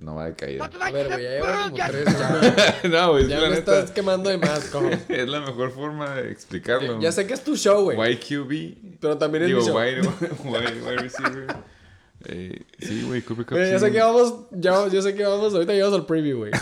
No 0.00 0.14
va 0.14 0.26
de 0.26 0.34
caída. 0.36 0.70
A 0.80 0.90
ver, 0.92 1.08
güey, 1.08 1.22
ya 1.24 1.30
llevamos 1.30 1.70
como 1.70 1.88
tres. 1.88 2.04
Ya, 2.84 2.88
no, 2.88 3.10
güey, 3.10 3.24
es 3.24 3.28
ya 3.30 3.40
la 3.40 3.48
me 3.48 3.54
neta. 3.56 3.78
estás 3.80 3.90
quemando 3.90 4.30
de 4.30 4.38
más, 4.38 4.66
cojo. 4.66 4.88
Es 5.08 5.28
la 5.28 5.40
mejor 5.40 5.72
forma 5.72 6.14
de 6.14 6.30
explicarlo. 6.30 7.00
Ya 7.00 7.10
sé 7.10 7.26
que 7.26 7.34
es 7.34 7.42
tu 7.42 7.56
show, 7.56 7.82
güey. 7.82 8.12
YQB. 8.14 8.98
Pero 9.00 9.18
también 9.18 9.42
es 9.44 9.48
Digo, 9.48 9.60
mi 9.60 9.66
show. 9.66 9.76
wide, 9.76 10.00
wide, 10.44 10.82
wide 10.82 10.96
receiver. 10.98 11.46
Eh, 12.26 12.62
sí, 12.78 13.02
güey, 13.08 13.22
Cooper 13.22 13.44
Cup. 13.46 13.54
Mira, 13.56 13.70
ya 13.70 13.78
sí. 13.80 13.86
sé 13.86 13.92
que 13.92 13.98
vamos, 14.00 14.34
ya, 14.52 14.86
yo 14.88 15.02
sé 15.02 15.14
que 15.14 15.24
vamos, 15.24 15.52
ahorita 15.54 15.72
llegamos 15.72 15.94
al 15.98 16.06
preview, 16.06 16.38
güey. 16.38 16.52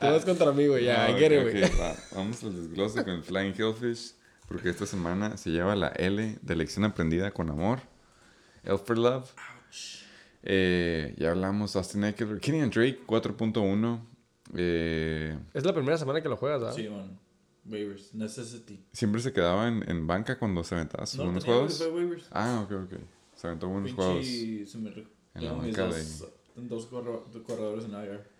Te 0.00 0.10
vas 0.10 0.24
contra 0.24 0.50
mí, 0.52 0.66
güey, 0.66 0.84
ya, 0.84 1.08
No, 1.08 1.16
I 1.16 1.20
get 1.20 1.32
it, 1.32 1.46
ok, 1.46 1.50
güey. 1.50 1.78
va. 1.80 1.94
Vamos 2.14 2.42
al 2.42 2.54
desglose 2.56 3.04
con 3.04 3.12
el 3.14 3.22
Flying 3.22 3.54
Hellfish. 3.54 4.14
Porque 4.48 4.70
esta 4.70 4.86
semana 4.86 5.36
se 5.36 5.50
lleva 5.50 5.74
la 5.76 5.88
L 5.88 6.38
de 6.40 6.56
lección 6.56 6.84
aprendida 6.84 7.30
con 7.32 7.50
amor. 7.50 7.80
L 8.64 8.78
for 8.78 8.98
Love. 8.98 9.30
Eh, 10.42 11.14
ya 11.18 11.30
hablamos 11.30 11.74
Austin 11.76 12.04
Eckler. 12.04 12.40
Kenny 12.40 12.60
Drake 12.68 13.00
4.1. 13.06 14.00
Eh, 14.56 15.38
Es 15.54 15.64
la 15.64 15.72
primera 15.74 15.96
semana 15.96 16.20
que 16.22 16.28
lo 16.28 16.36
juegas, 16.36 16.60
¿verdad? 16.60 16.74
Sí, 16.76 16.88
man. 16.88 17.18
Waivers. 17.66 18.12
Necessity. 18.14 18.84
siempre 18.92 19.22
se 19.22 19.32
quedaba 19.32 19.68
en, 19.68 19.88
en 19.88 20.06
banca 20.06 20.38
cuando 20.38 20.62
se 20.64 20.74
aventaba 20.74 21.06
sus 21.06 21.18
No, 21.18 21.24
buenos 21.24 21.44
juegos. 21.44 21.80
waivers. 21.92 22.26
Ah, 22.30 22.60
ok, 22.64 22.72
ok. 22.84 23.00
Se 23.34 23.46
aventó 23.46 23.68
buenos 23.68 23.92
juegos. 23.94 24.26
Se 24.26 24.78
me 24.78 24.90
en 24.90 25.44
la 25.44 25.52
banca 25.52 25.86
dos, 25.86 26.90
dos 26.90 27.42
corredores 27.46 27.86
en 27.86 27.92
IR. 27.92 28.30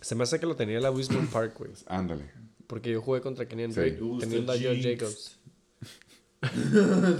Se 0.00 0.14
me 0.14 0.22
hace 0.24 0.40
que 0.40 0.46
lo 0.46 0.56
tenía 0.56 0.76
en 0.78 0.82
la 0.82 0.90
Wisdom 0.90 1.26
Park, 1.26 1.56
güey. 1.58 1.70
Ándale. 1.86 2.24
Porque 2.66 2.90
yo 2.92 3.00
jugué 3.00 3.20
contra 3.20 3.46
Kenyan 3.46 3.72
Sí. 3.72 3.80
Drake 3.80 4.00
teniendo 4.20 4.52
a 4.52 4.56
está 4.56 4.68
Joe 4.68 4.76
jinxed. 4.76 4.98
Jacobs. 4.98 5.38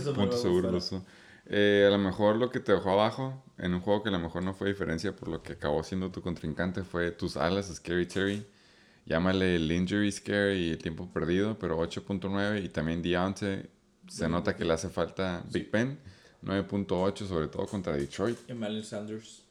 Eso 0.01 0.15
Punto 0.15 0.37
seguro 0.37 0.77
uso. 0.77 1.05
Eh, 1.47 1.85
a 1.87 1.91
lo 1.91 1.99
mejor 1.99 2.37
lo 2.37 2.51
que 2.51 2.59
te 2.61 2.73
dejó 2.73 2.91
abajo 2.91 3.45
en 3.59 3.73
un 3.75 3.81
juego 3.81 4.03
que 4.03 4.09
a 4.09 4.13
lo 4.13 4.19
mejor 4.19 4.43
no 4.43 4.53
fue 4.53 4.69
diferencia 4.69 5.15
por 5.15 5.29
lo 5.29 5.43
que 5.43 5.53
acabó 5.53 5.83
siendo 5.85 6.11
tu 6.11 6.21
contrincante 6.21 6.83
fue 6.83 7.13
tus 7.13 7.37
alas, 7.37 7.73
Scary 7.75 8.07
Terry. 8.07 8.45
Llámale 9.05 9.55
el 9.55 9.71
injury 9.71 10.11
scare 10.11 10.59
y 10.59 10.71
el 10.71 10.79
tiempo 10.79 11.09
perdido, 11.13 11.57
pero 11.59 11.79
8.9 11.79 12.65
y 12.65 12.69
también 12.69 13.03
Deontay. 13.03 13.71
Se 14.09 14.29
nota 14.29 14.57
que 14.57 14.65
le 14.65 14.73
hace 14.73 14.89
falta 14.89 15.45
Big 15.53 15.71
Ben, 15.71 15.99
9.8 16.45 17.27
sobre 17.27 17.49
todo 17.49 17.67
contra 17.67 17.97
Detroit. 17.97 18.39
Y 18.49 18.55
Malin 18.55 18.85
Sanders. 18.85 19.43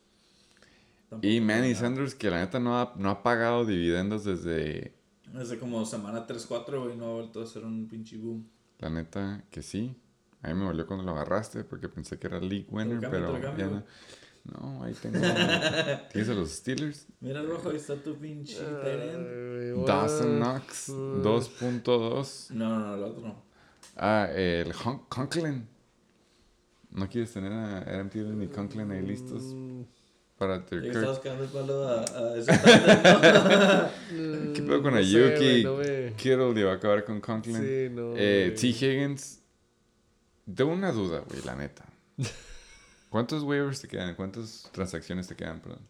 Y 1.21 1.39
Manny. 1.39 1.75
Sanders 1.75 2.15
que 2.15 2.29
la 2.29 2.39
neta 2.39 2.59
no 2.59 2.79
ha, 2.79 2.93
no 2.97 3.09
ha 3.09 3.23
pagado 3.23 3.65
dividendos 3.65 4.25
desde 4.25 4.94
Desde 5.37 5.59
como 5.59 5.85
semana 5.85 6.25
3-4, 6.25 6.83
güey, 6.83 6.95
no 6.95 7.05
ha 7.05 7.13
vuelto 7.15 7.41
a 7.41 7.45
ser 7.45 7.65
un 7.65 7.87
pinche 7.87 8.17
boom. 8.17 8.47
La 8.79 8.89
neta 8.89 9.43
que 9.49 9.61
sí. 9.61 9.95
A 10.41 10.49
mí 10.49 10.53
me 10.53 10.65
volvió 10.65 10.85
cuando 10.85 11.03
lo 11.03 11.11
agarraste 11.11 11.63
porque 11.63 11.89
pensé 11.89 12.17
que 12.19 12.27
era 12.27 12.39
league 12.39 12.67
winner, 12.69 12.99
cambio, 13.01 13.09
pero 13.39 13.57
ya 13.57 13.67
no. 13.67 13.83
No, 14.45 14.83
ahí 14.83 14.93
tengo. 14.93 15.17
¿Tienes 16.11 16.29
a 16.29 16.33
los 16.35 16.51
Steelers? 16.51 17.07
Mira, 17.19 17.41
rojo, 17.41 17.69
ahí 17.71 17.77
está 17.77 17.95
tu 17.95 18.15
pinche. 18.15 18.59
Ay, 18.59 19.73
Dawson? 19.87 20.37
Knox 20.39 20.89
2.2. 20.89 22.51
No, 22.51 22.69
no, 22.69 22.79
no, 22.79 22.95
el 22.95 23.03
otro 23.03 23.21
no. 23.27 23.43
Ah, 23.97 24.29
el 24.33 24.71
Hon- 24.73 25.05
Conklin. 25.09 25.67
¿No 26.91 27.09
quieres 27.09 27.33
tener 27.33 27.51
a 27.51 28.07
Thielen 28.09 28.41
y 28.43 28.47
Conklin 28.47 28.91
ahí 28.91 29.01
listos 29.01 29.43
para 30.37 30.57
Ya 30.59 30.65
Kirk? 30.65 30.85
estabas 30.87 31.19
cagando 31.19 31.43
el 31.45 31.49
palo 31.49 31.87
a, 31.87 32.01
a 32.03 32.35
¿no? 32.35 33.89
¿Qué 34.53 34.61
pedo 34.61 34.81
con 34.81 34.93
No 34.93 35.03
sé, 35.03 35.33
Ayuki? 35.35 35.63
no 35.63 35.75
me- 35.77 36.13
Kittle 36.17 36.53
le 36.53 36.63
va 36.63 36.73
a 36.73 36.75
acabar 36.75 37.05
con 37.05 37.21
Conklin. 37.21 37.55
Sí, 37.55 37.87
no, 37.91 38.13
eh. 38.15 38.53
T. 38.59 38.67
Higgins. 38.67 39.41
Tengo 40.53 40.71
una 40.73 40.91
duda, 40.91 41.19
güey, 41.27 41.41
la 41.43 41.55
neta. 41.55 41.85
¿Cuántos 43.09 43.43
waivers 43.43 43.81
te 43.81 43.87
quedan? 43.87 44.13
¿Cuántas 44.15 44.69
transacciones 44.73 45.27
te 45.27 45.35
quedan, 45.35 45.61
perdón? 45.61 45.87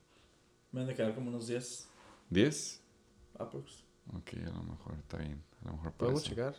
Me 0.72 0.82
han 0.82 0.88
de 0.88 0.94
quedar 0.96 1.16
como 1.16 1.30
unos 1.30 1.48
10 1.48 1.88
¿10? 2.32 2.80
aprox. 3.40 3.84
Ok, 4.16 4.34
a 4.46 4.50
lo 4.50 4.64
mejor 4.64 4.94
está 5.00 5.18
bien. 5.18 5.42
A 5.64 5.68
lo 5.70 5.74
mejor 5.78 5.92
¿Podemos 5.94 6.22
eso. 6.22 6.30
checar? 6.30 6.56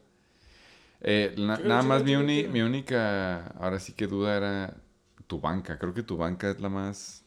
Eh, 1.01 1.35
na- 1.39 1.59
nada 1.59 1.83
más 1.83 2.03
mi, 2.03 2.17
uni- 2.17 2.49
mi 2.49 2.63
única, 2.63 3.47
ahora 3.59 3.79
sí 3.79 3.93
que 3.93 4.07
duda 4.07 4.37
era 4.37 4.77
tu 5.27 5.41
banca. 5.41 5.79
Creo 5.79 5.95
que 5.95 6.03
tu 6.03 6.17
banca 6.17 6.51
es 6.51 6.61
la 6.61 6.69
más 6.69 7.25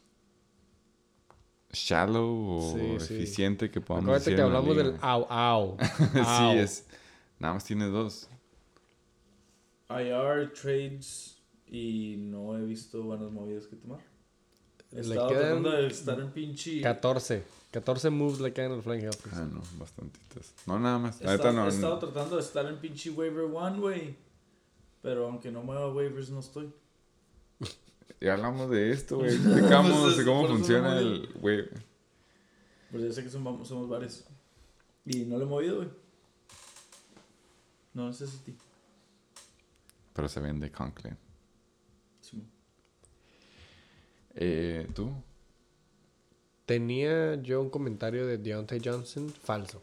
shallow 1.72 2.58
o 2.58 2.74
Sí, 3.00 3.06
sí. 3.08 3.14
eficiente 3.16 3.70
que 3.72 3.82
podamos 3.82 4.10
Acuérdate 4.10 4.32
decir 4.32 4.36
que 4.38 4.42
hablamos 4.42 4.76
del 4.76 4.96
au 5.02 5.26
au. 5.30 5.78
sí, 6.14 6.20
Au. 6.26 6.58
es. 6.58 6.86
Nada 7.40 7.54
más 7.54 7.64
tiene 7.64 7.86
dos. 7.86 8.28
IR, 9.90 10.52
trades 10.54 11.38
y 11.68 12.16
no 12.18 12.58
he 12.58 12.64
visto 12.64 13.02
buenas 13.04 13.32
movidas 13.32 13.66
que 13.68 13.76
tomar. 13.76 14.00
He 14.92 15.04
Le 15.04 15.16
quedan 15.16 15.28
tratando 15.30 15.72
de 15.72 15.88
estar 15.88 16.20
en 16.20 16.32
pinche... 16.32 16.82
14. 16.82 17.44
14 17.72 18.10
moves 18.10 18.40
le 18.40 18.52
quedan 18.52 18.72
al 18.72 18.82
Flying 18.82 19.04
Hellfish. 19.06 19.34
Ah, 19.34 19.46
no, 19.52 19.62
bastantitas. 19.78 20.54
No, 20.66 20.80
nada 20.80 20.98
más. 20.98 21.22
He 21.22 21.26
estado, 21.32 21.54
no. 21.54 21.66
he 21.66 21.70
estado 21.70 22.00
tratando 22.00 22.36
de 22.38 22.42
estar 22.42 22.66
en 22.66 22.78
pinche 22.78 23.12
waiver 23.12 23.46
one, 23.54 23.80
güey. 23.80 24.16
Pero 25.02 25.28
aunque 25.28 25.52
no 25.52 25.62
mueva 25.62 25.92
waivers, 25.94 26.30
no 26.32 26.40
estoy. 26.40 26.74
Ya 28.22 28.34
hablamos 28.34 28.70
de 28.70 28.92
esto, 28.92 29.18
güey. 29.18 29.30
Explicamos 29.36 29.92
Pues 30.00 30.12
es- 30.12 30.18
de 30.18 30.26
cómo 30.26 30.48
funciona 30.48 30.96
no 30.96 31.00
el. 31.00 31.30
Güey. 31.40 31.70
Pues 32.92 33.04
ya 33.04 33.12
sé 33.14 33.24
que 33.24 33.30
somos, 33.30 33.68
somos 33.68 33.88
varios. 33.88 34.26
Y 35.06 35.26
no 35.26 35.38
lo 35.38 35.44
he 35.46 35.48
movido, 35.48 35.78
güey. 35.78 35.90
No 37.94 38.08
necesito. 38.08 38.52
Pero 40.14 40.28
se 40.28 40.40
vende 40.40 40.72
Conklin. 40.72 41.18
Sí. 42.22 42.44
Eh, 44.36 44.88
¿Tú? 44.94 45.12
Tenía 46.66 47.36
yo 47.42 47.62
un 47.62 47.70
comentario 47.70 48.28
de 48.28 48.38
Deontay 48.38 48.80
Johnson 48.84 49.30
falso. 49.30 49.82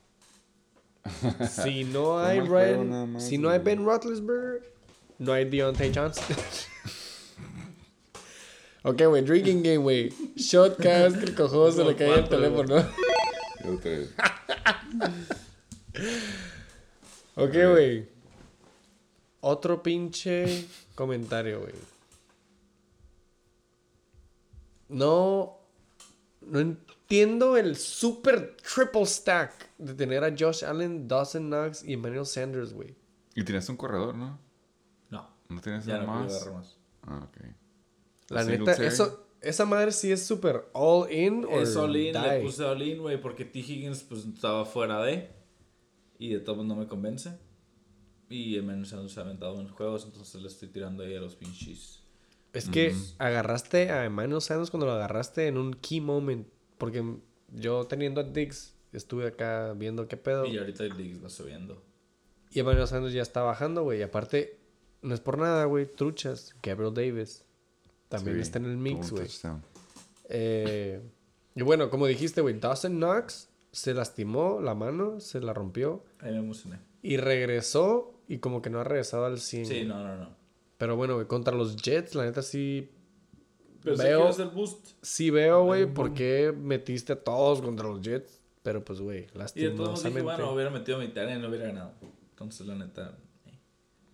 si 1.50 1.84
no 1.84 2.18
hay 2.18 2.38
nada 2.38 2.48
Ryan, 2.50 3.12
más, 3.12 3.24
si 3.24 3.38
no 3.38 3.48
hay. 3.50 3.60
Ben 3.60 3.84
Roethlisberger, 3.84 4.72
no 5.18 5.32
hay 5.32 5.44
Deontay 5.48 5.92
Johnson. 5.94 6.24
ok, 8.88 9.02
güey, 9.08 9.22
drinking 9.22 9.62
game, 9.62 9.78
güey. 9.78 10.12
Shot 10.36 10.76
cada 10.82 11.04
vez 11.08 11.16
que 11.18 11.24
el 11.26 11.34
cojudo 11.34 11.70
se 11.72 11.84
le 11.84 11.94
cae 11.96 12.14
el 12.20 12.28
teléfono. 12.28 12.76
Yo 13.64 13.78
te- 13.78 14.08
ok, 17.36 17.52
güey. 17.72 18.08
Otro 19.40 19.82
pinche 19.82 20.66
comentario, 20.94 21.60
güey. 21.60 21.74
No. 24.88 25.58
No 26.40 26.60
entiendo 26.60 27.56
el 27.56 27.76
super 27.76 28.56
triple 28.56 29.04
stack 29.06 29.52
de 29.78 29.94
tener 29.94 30.22
a 30.22 30.30
Josh 30.36 30.64
Allen, 30.64 31.08
Dawson 31.08 31.46
Knox 31.48 31.82
y 31.82 31.94
Emmanuel 31.94 32.24
Sanders, 32.26 32.72
güey. 32.72 32.94
Y 33.34 33.42
tienes 33.42 33.68
un 33.68 33.76
corredor, 33.76 34.14
¿no? 34.14 34.38
No. 35.10 35.28
¿No 35.48 35.60
tienes 35.60 35.84
Ya 35.86 35.94
nada 35.98 36.06
no 36.06 36.12
más? 36.24 36.46
más. 36.52 36.76
Ah, 37.02 37.26
ok. 37.28 37.46
La 38.28 38.44
neta, 38.44 38.72
eso, 38.72 39.28
esa 39.40 39.64
madre 39.64 39.92
sí 39.92 40.10
es 40.10 40.24
super 40.24 40.68
all 40.72 41.10
in 41.12 41.46
Es 41.50 41.76
all-in, 41.76 42.12
le 42.14 42.38
die. 42.38 42.42
puse 42.42 42.64
all-in, 42.64 42.98
güey, 42.98 43.20
porque 43.20 43.44
T. 43.44 43.60
Higgins 43.60 44.02
pues 44.02 44.24
estaba 44.24 44.64
fuera 44.64 45.02
de. 45.02 45.30
Y 46.18 46.30
de 46.30 46.40
todos 46.40 46.64
no 46.64 46.74
me 46.74 46.86
convence. 46.86 47.38
Y 48.28 48.56
el 48.56 48.64
menos 48.64 48.88
se 48.88 49.20
ha 49.20 49.22
aventado 49.22 49.60
en 49.60 49.68
juegos, 49.68 50.04
entonces 50.04 50.40
le 50.42 50.48
estoy 50.48 50.68
tirando 50.68 51.04
ahí 51.04 51.14
a 51.14 51.20
los 51.20 51.36
pinches. 51.36 52.02
Es 52.52 52.68
que 52.68 52.94
agarraste 53.18 53.90
a 53.90 54.04
Emmanuel 54.04 54.40
Sanders 54.40 54.70
cuando 54.70 54.86
lo 54.86 54.92
agarraste 54.92 55.46
en 55.46 55.58
un 55.58 55.74
key 55.74 56.00
moment. 56.00 56.48
Porque 56.78 57.04
yo 57.52 57.86
teniendo 57.86 58.20
a 58.22 58.24
Diggs, 58.24 58.74
estuve 58.92 59.26
acá 59.26 59.74
viendo 59.74 60.08
qué 60.08 60.16
pedo. 60.16 60.46
Y 60.46 60.58
ahorita 60.58 60.84
el 60.84 60.96
Diggs 60.96 61.22
va 61.22 61.28
subiendo. 61.28 61.82
Y 62.50 62.60
Emmanuel 62.60 62.88
Sanders 62.88 63.12
ya 63.14 63.22
está 63.22 63.42
bajando, 63.42 63.82
güey. 63.82 64.00
Y 64.00 64.02
aparte, 64.02 64.58
no 65.02 65.14
es 65.14 65.20
por 65.20 65.38
nada, 65.38 65.66
güey. 65.66 65.86
Truchas. 65.86 66.56
Gabriel 66.62 66.94
Davis. 66.94 67.44
También 68.08 68.36
Sí, 68.36 68.42
está 68.42 68.58
en 68.58 68.66
el 68.66 68.76
mix, 68.76 69.10
güey. 69.10 69.26
Eh, 70.28 71.00
y 71.54 71.62
bueno, 71.62 71.90
como 71.90 72.06
dijiste, 72.06 72.40
güey. 72.40 72.58
Dawson 72.58 72.96
Knox 72.96 73.48
se 73.72 73.94
lastimó 73.94 74.60
la 74.60 74.74
mano, 74.74 75.20
se 75.20 75.40
la 75.40 75.52
rompió. 75.52 76.04
Ahí 76.20 76.32
me 76.32 76.38
emocioné. 76.38 76.78
Y 77.02 77.16
regresó. 77.16 78.12
Y 78.28 78.38
como 78.38 78.60
que 78.60 78.70
no 78.70 78.80
ha 78.80 78.84
regresado 78.84 79.24
al 79.26 79.38
100. 79.38 79.66
Sí, 79.66 79.84
no, 79.84 80.02
no, 80.02 80.16
no. 80.16 80.28
Pero 80.78 80.96
bueno, 80.96 81.14
güey. 81.14 81.26
Contra 81.26 81.54
los 81.54 81.76
Jets, 81.76 82.14
la 82.14 82.24
neta 82.24 82.42
sí. 82.42 82.90
Pero 83.82 83.96
Veo- 83.96 84.32
si 84.32 84.36
quieres 84.36 84.38
el 84.40 84.48
boost. 84.56 84.86
Sí 85.02 85.30
veo, 85.30 85.64
güey, 85.64 85.86
por 85.86 86.12
qué 86.12 86.52
metiste 86.56 87.12
a 87.12 87.22
todos 87.22 87.60
contra 87.62 87.86
los 87.88 88.00
Jets. 88.00 88.40
Pero 88.64 88.84
pues, 88.84 89.00
güey, 89.00 89.18
Y 89.18 89.22
de 89.22 89.26
todos 89.28 89.38
lastimosamente. 89.38 90.08
dije, 90.10 90.22
bueno, 90.22 90.52
hubiera 90.52 90.70
metido 90.70 90.98
mi 90.98 91.06
tarea 91.08 91.36
y 91.36 91.40
no 91.40 91.48
hubiera 91.48 91.66
ganado. 91.66 91.92
Entonces, 92.30 92.66
la 92.66 92.74
neta. 92.74 93.16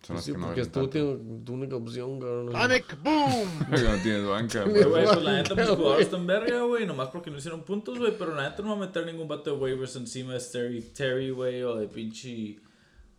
Son 0.05 0.17
las 0.17 0.25
Sí, 0.25 0.33
que 0.33 0.37
no 0.37 0.47
porque 0.47 0.61
es 0.61 0.71
valen 0.71 1.43
tu, 1.45 1.53
única 1.53 1.75
opción, 1.77 2.19
cabrón. 2.19 2.47
Porque 3.69 3.83
no 3.83 3.97
tienes 4.03 4.27
banca, 4.27 4.63
Güey, 4.63 4.73
güey. 4.83 4.89
güey, 4.89 5.05
pues 5.05 5.23
la 5.23 5.33
neta, 5.33 5.55
mis 5.55 5.69
jugadores 5.69 6.05
están 6.05 6.27
verga, 6.27 6.61
güey. 6.63 6.85
Nomás 6.85 7.07
porque 7.09 7.31
no 7.31 7.37
hicieron 7.37 7.63
puntos, 7.63 7.97
güey. 7.97 8.13
Pero 8.17 8.35
la 8.35 8.49
neta 8.49 8.61
no 8.61 8.69
va 8.69 8.83
a 8.83 8.87
meter 8.87 9.05
ningún 9.05 9.27
vato 9.29 9.51
de 9.51 9.57
waivers 9.57 9.95
encima 9.95 10.33
de 10.33 10.39
Terry, 10.41 10.81
Terry, 10.81 11.29
güey. 11.31 11.63
O 11.63 11.75
de 11.77 11.87
pinche. 11.87 12.59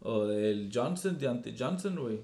O 0.00 0.26
del 0.26 0.70
Johnson, 0.72 1.16
de 1.18 1.26
ante 1.26 1.54
Johnson, 1.58 1.96
güey. 1.96 2.20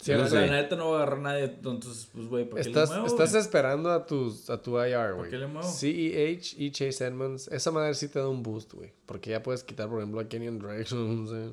Sí, 0.00 0.12
o 0.12 0.18
no 0.18 0.28
la 0.28 0.46
neta 0.46 0.74
no 0.76 0.90
va 0.90 0.98
a 1.00 1.02
agarrar 1.02 1.18
nadie. 1.20 1.44
Entonces, 1.44 2.08
pues, 2.12 2.26
güey, 2.28 2.48
¿para 2.48 2.62
qué 2.62 2.68
Estás, 2.68 2.90
le 2.90 2.94
muevo? 2.96 3.06
estás 3.08 3.30
güey? 3.30 3.40
esperando 3.42 3.90
a, 3.90 4.06
tus, 4.06 4.50
a 4.50 4.60
tu 4.62 4.78
IR, 4.80 5.14
güey. 5.14 5.30
qué 5.30 5.38
le 5.38 5.46
muevo? 5.48 5.68
CEH 5.68 6.54
y 6.58 6.70
Chase 6.70 7.06
Edmonds. 7.06 7.48
Esa 7.48 7.70
madre 7.72 7.94
sí 7.94 8.08
te 8.08 8.18
da 8.20 8.28
un 8.28 8.42
boost, 8.42 8.72
güey. 8.74 8.92
Porque 9.06 9.30
ya 9.30 9.42
puedes 9.42 9.62
quitar, 9.64 9.88
por 9.88 9.98
ejemplo, 9.98 10.20
a 10.20 10.28
Kenyon 10.28 10.58
Drake. 10.58 10.86
no 10.94 11.26
sé. 11.28 11.52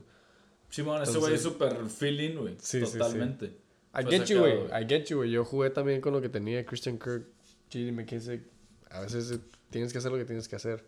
Simón, 0.70 1.02
ese 1.02 1.12
Entonces- 1.12 1.20
güey 1.22 1.34
es 1.36 1.42
súper 1.42 1.90
feeling, 1.90 2.36
güey. 2.38 2.56
Sí, 2.60 2.80
sí, 2.82 2.86
sí. 2.86 2.98
Totalmente. 2.98 3.46
I 3.94 4.06
get 4.10 4.26
you, 4.26 4.40
güey. 4.40 4.66
I 4.68 4.86
get 4.88 5.06
you, 5.06 5.18
güey. 5.18 5.32
Yo 5.32 5.44
jugué 5.44 5.70
también 5.72 6.00
con 6.02 6.14
lo 6.14 6.22
que 6.22 6.30
tenía 6.30 6.64
Christian 6.66 6.98
Kirk, 7.00 7.26
J.D. 7.72 7.92
McKissick. 7.92 8.44
A 8.92 9.02
veces 9.02 9.40
tienes 9.72 9.92
que 9.92 9.98
hacer 9.98 10.12
lo 10.12 10.18
que 10.18 10.26
tienes 10.26 10.48
que 10.48 10.56
hacer. 10.56 10.86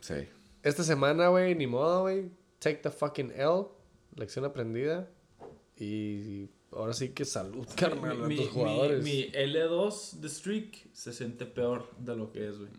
Sí. 0.00 0.14
Esta 0.62 0.82
semana, 0.82 1.28
güey, 1.28 1.54
ni 1.54 1.66
modo, 1.66 2.02
güey. 2.02 2.30
Take 2.58 2.76
the 2.78 2.90
fucking 2.90 3.30
L. 3.36 3.66
lección 4.16 4.44
aprendida. 4.46 5.08
Y 5.76 6.48
ahora 6.72 6.92
sí 6.94 7.10
que 7.10 7.24
salud, 7.24 7.66
carnal, 7.76 8.22
a 8.24 8.26
mi, 8.26 8.36
tus 8.36 8.46
mi- 8.46 8.50
jugadores. 8.52 9.02
mi 9.04 9.30
L2 9.32 10.12
de 10.20 10.28
streak 10.28 10.88
se 10.92 11.12
siente 11.12 11.44
peor 11.46 11.90
de 11.98 12.16
lo 12.16 12.30
que 12.32 12.48
es, 12.48 12.58
güey. 12.58 12.70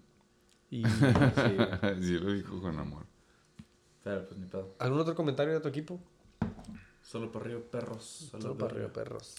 Y, 0.72 0.84
sí, 0.85 2.02
sí, 2.02 2.14
lo 2.18 2.31
dijo 2.34 2.60
con 2.61 2.80
amor. 2.80 3.03
Pero 4.03 4.26
pues 4.26 4.39
ni 4.39 4.45
pedo. 4.47 4.76
¿Algún 4.80 4.99
otro 4.99 5.14
comentario 5.15 5.53
de 5.53 5.60
tu 5.60 5.68
equipo? 5.68 5.99
Solo 7.06 7.32
para 7.32 7.45
arriba, 7.45 7.61
perros. 7.72 8.27
Solo, 8.32 8.41
Solo 8.41 8.57
para 8.57 8.73
arriba, 8.73 8.91
perros. 8.91 9.36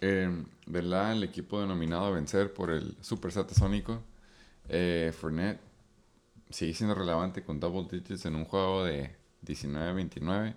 Eh, 0.00 0.44
¿Verdad? 0.66 1.12
El 1.12 1.24
equipo 1.24 1.60
denominado 1.60 2.04
a 2.06 2.10
vencer 2.10 2.52
por 2.52 2.70
el 2.70 2.96
Super 3.00 3.32
Satasónico. 3.32 4.02
Eh, 4.68 5.12
Fournette 5.18 5.60
sigue 6.50 6.74
siendo 6.74 6.94
relevante 6.94 7.42
con 7.42 7.58
double 7.58 7.88
digits 7.90 8.26
en 8.26 8.36
un 8.36 8.44
juego 8.44 8.84
de 8.84 9.16
19-29. 9.46 10.54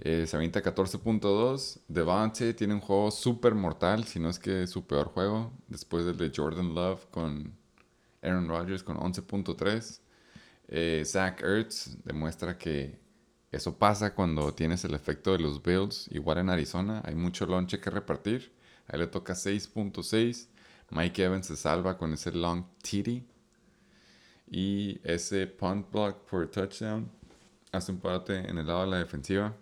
Eh, 0.00 0.26
se 0.26 0.34
avienta 0.34 0.62
14.2. 0.62 1.80
Devante 1.88 2.54
tiene 2.54 2.72
un 2.74 2.80
juego 2.80 3.10
súper 3.10 3.54
mortal, 3.54 4.04
si 4.04 4.18
no 4.18 4.30
es 4.30 4.38
que 4.38 4.66
su 4.66 4.86
peor 4.86 5.08
juego. 5.08 5.52
Después 5.68 6.06
del 6.06 6.16
de 6.16 6.32
Jordan 6.34 6.74
Love 6.74 7.06
con 7.10 7.52
Aaron 8.22 8.48
Rodgers 8.48 8.82
con 8.82 8.96
11.3. 8.96 10.00
Eh, 10.68 11.02
Zach 11.04 11.42
Ertz 11.42 11.98
demuestra 12.04 12.56
que 12.56 12.98
eso 13.52 13.76
pasa 13.78 14.14
cuando 14.14 14.54
tienes 14.54 14.84
el 14.84 14.94
efecto 14.94 15.32
de 15.32 15.40
los 15.40 15.62
Bills. 15.62 16.08
Igual 16.12 16.38
en 16.38 16.50
Arizona 16.50 17.02
hay 17.04 17.14
mucho 17.14 17.46
lonche 17.46 17.80
que 17.80 17.90
repartir. 17.90 18.52
Ahí 18.86 18.98
le 18.98 19.08
toca 19.08 19.34
6.6. 19.34 20.46
Mike 20.90 21.24
Evans 21.24 21.46
se 21.46 21.56
salva 21.56 21.98
con 21.98 22.12
ese 22.12 22.32
long 22.32 22.64
titty. 22.82 23.26
Y 24.48 25.00
ese 25.04 25.46
punt 25.46 25.90
block 25.90 26.28
por 26.28 26.48
touchdown 26.48 27.10
hace 27.72 27.92
un 27.92 27.98
parte 27.98 28.38
en 28.38 28.58
el 28.58 28.66
lado 28.66 28.82
de 28.82 28.90
la 28.90 28.98
defensiva. 28.98 29.54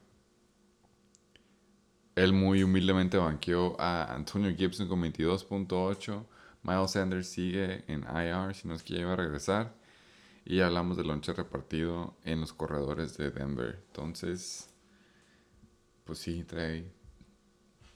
Él 2.15 2.33
muy 2.33 2.63
humildemente 2.63 3.17
banqueó 3.17 3.81
a 3.81 4.15
Antonio 4.15 4.55
Gibson 4.55 4.89
con 4.89 5.01
22.8. 5.03 6.25
Miles 6.63 6.91
Sanders 6.91 7.29
sigue 7.29 7.85
en 7.87 8.01
IR, 8.03 8.55
si 8.55 8.67
no 8.67 8.75
es 8.75 8.83
que 8.83 8.95
ya 8.95 9.01
iba 9.01 9.13
a 9.13 9.17
regresar. 9.17 9.78
Y 10.45 10.61
hablamos 10.61 10.97
del 10.97 11.09
lonche 11.09 11.33
repartido 11.33 12.17
en 12.25 12.41
los 12.41 12.53
corredores 12.53 13.17
de 13.19 13.31
Denver. 13.31 13.83
Entonces, 13.89 14.71
pues 16.05 16.19
sí, 16.19 16.45
trae, 16.45 16.91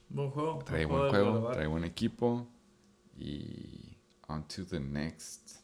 Buen 0.09 0.29
juego. 0.29 0.59
trae 0.63 0.85
buen 0.85 1.09
juego, 1.09 1.49
trae 1.51 1.67
buen 1.67 1.83
equipo. 1.83 2.47
Y 3.17 3.97
on 4.27 4.47
to 4.47 4.65
the 4.65 4.79
next. 4.79 5.57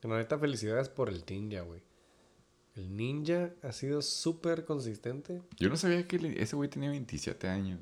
Que 0.00 0.08
la 0.08 0.18
neta, 0.18 0.38
felicidades 0.38 0.88
por 0.88 1.08
el 1.08 1.24
Ninja, 1.28 1.62
güey. 1.62 1.82
El 2.74 2.96
Ninja 2.96 3.52
ha 3.62 3.70
sido 3.72 4.02
súper 4.02 4.64
consistente. 4.64 5.40
Yo 5.56 5.68
no 5.68 5.76
sabía 5.76 6.06
que 6.08 6.16
ese 6.40 6.56
güey 6.56 6.68
tenía 6.68 6.90
27 6.90 7.48
años. 7.48 7.78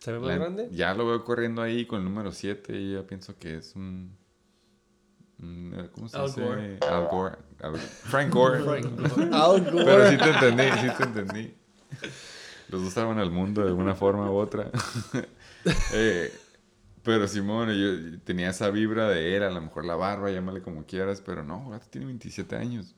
¿Se 0.00 0.12
ve 0.12 0.18
más 0.18 0.28
La- 0.28 0.34
grande? 0.36 0.68
Ya 0.72 0.94
lo 0.94 1.06
veo 1.06 1.24
corriendo 1.24 1.62
ahí 1.62 1.86
con 1.86 2.00
el 2.00 2.04
número 2.04 2.32
7 2.32 2.76
y 2.80 2.94
ya 2.94 3.06
pienso 3.06 3.36
que 3.38 3.56
es 3.56 3.74
un... 3.76 4.16
un, 5.40 5.74
eh, 5.76 5.88
¿Cómo 5.92 6.08
se 6.08 6.16
Al 6.16 6.26
dice? 6.26 6.40
Gore. 6.42 6.78
Al 6.88 7.06
Gore. 7.08 7.36
Al- 7.60 7.76
Frank 7.78 8.32
Gore. 8.32 8.58
Al 9.32 9.70
Gore. 9.70 9.84
Pero 9.84 10.10
sí 10.10 10.16
te 10.18 10.30
entendí, 10.30 10.64
sí 10.80 10.88
te 10.96 11.02
entendí. 11.04 11.54
Los 12.68 12.82
dos 12.82 12.92
salvan 12.92 13.18
al 13.18 13.30
mundo 13.30 13.64
de 13.64 13.72
una 13.72 13.94
forma 13.94 14.30
u 14.30 14.36
otra. 14.36 14.70
Eh, 15.92 16.32
pero 17.02 17.26
Simón, 17.26 17.68
yo 17.70 18.20
tenía 18.20 18.50
esa 18.50 18.70
vibra 18.70 19.08
de 19.08 19.36
él, 19.36 19.42
a 19.42 19.50
lo 19.50 19.60
mejor 19.60 19.84
la 19.84 19.96
barba, 19.96 20.30
llámale 20.30 20.62
como 20.62 20.86
quieras, 20.86 21.20
pero 21.20 21.42
no, 21.42 21.68
gato 21.68 21.86
tiene 21.90 22.06
27 22.06 22.56
años. 22.56 22.94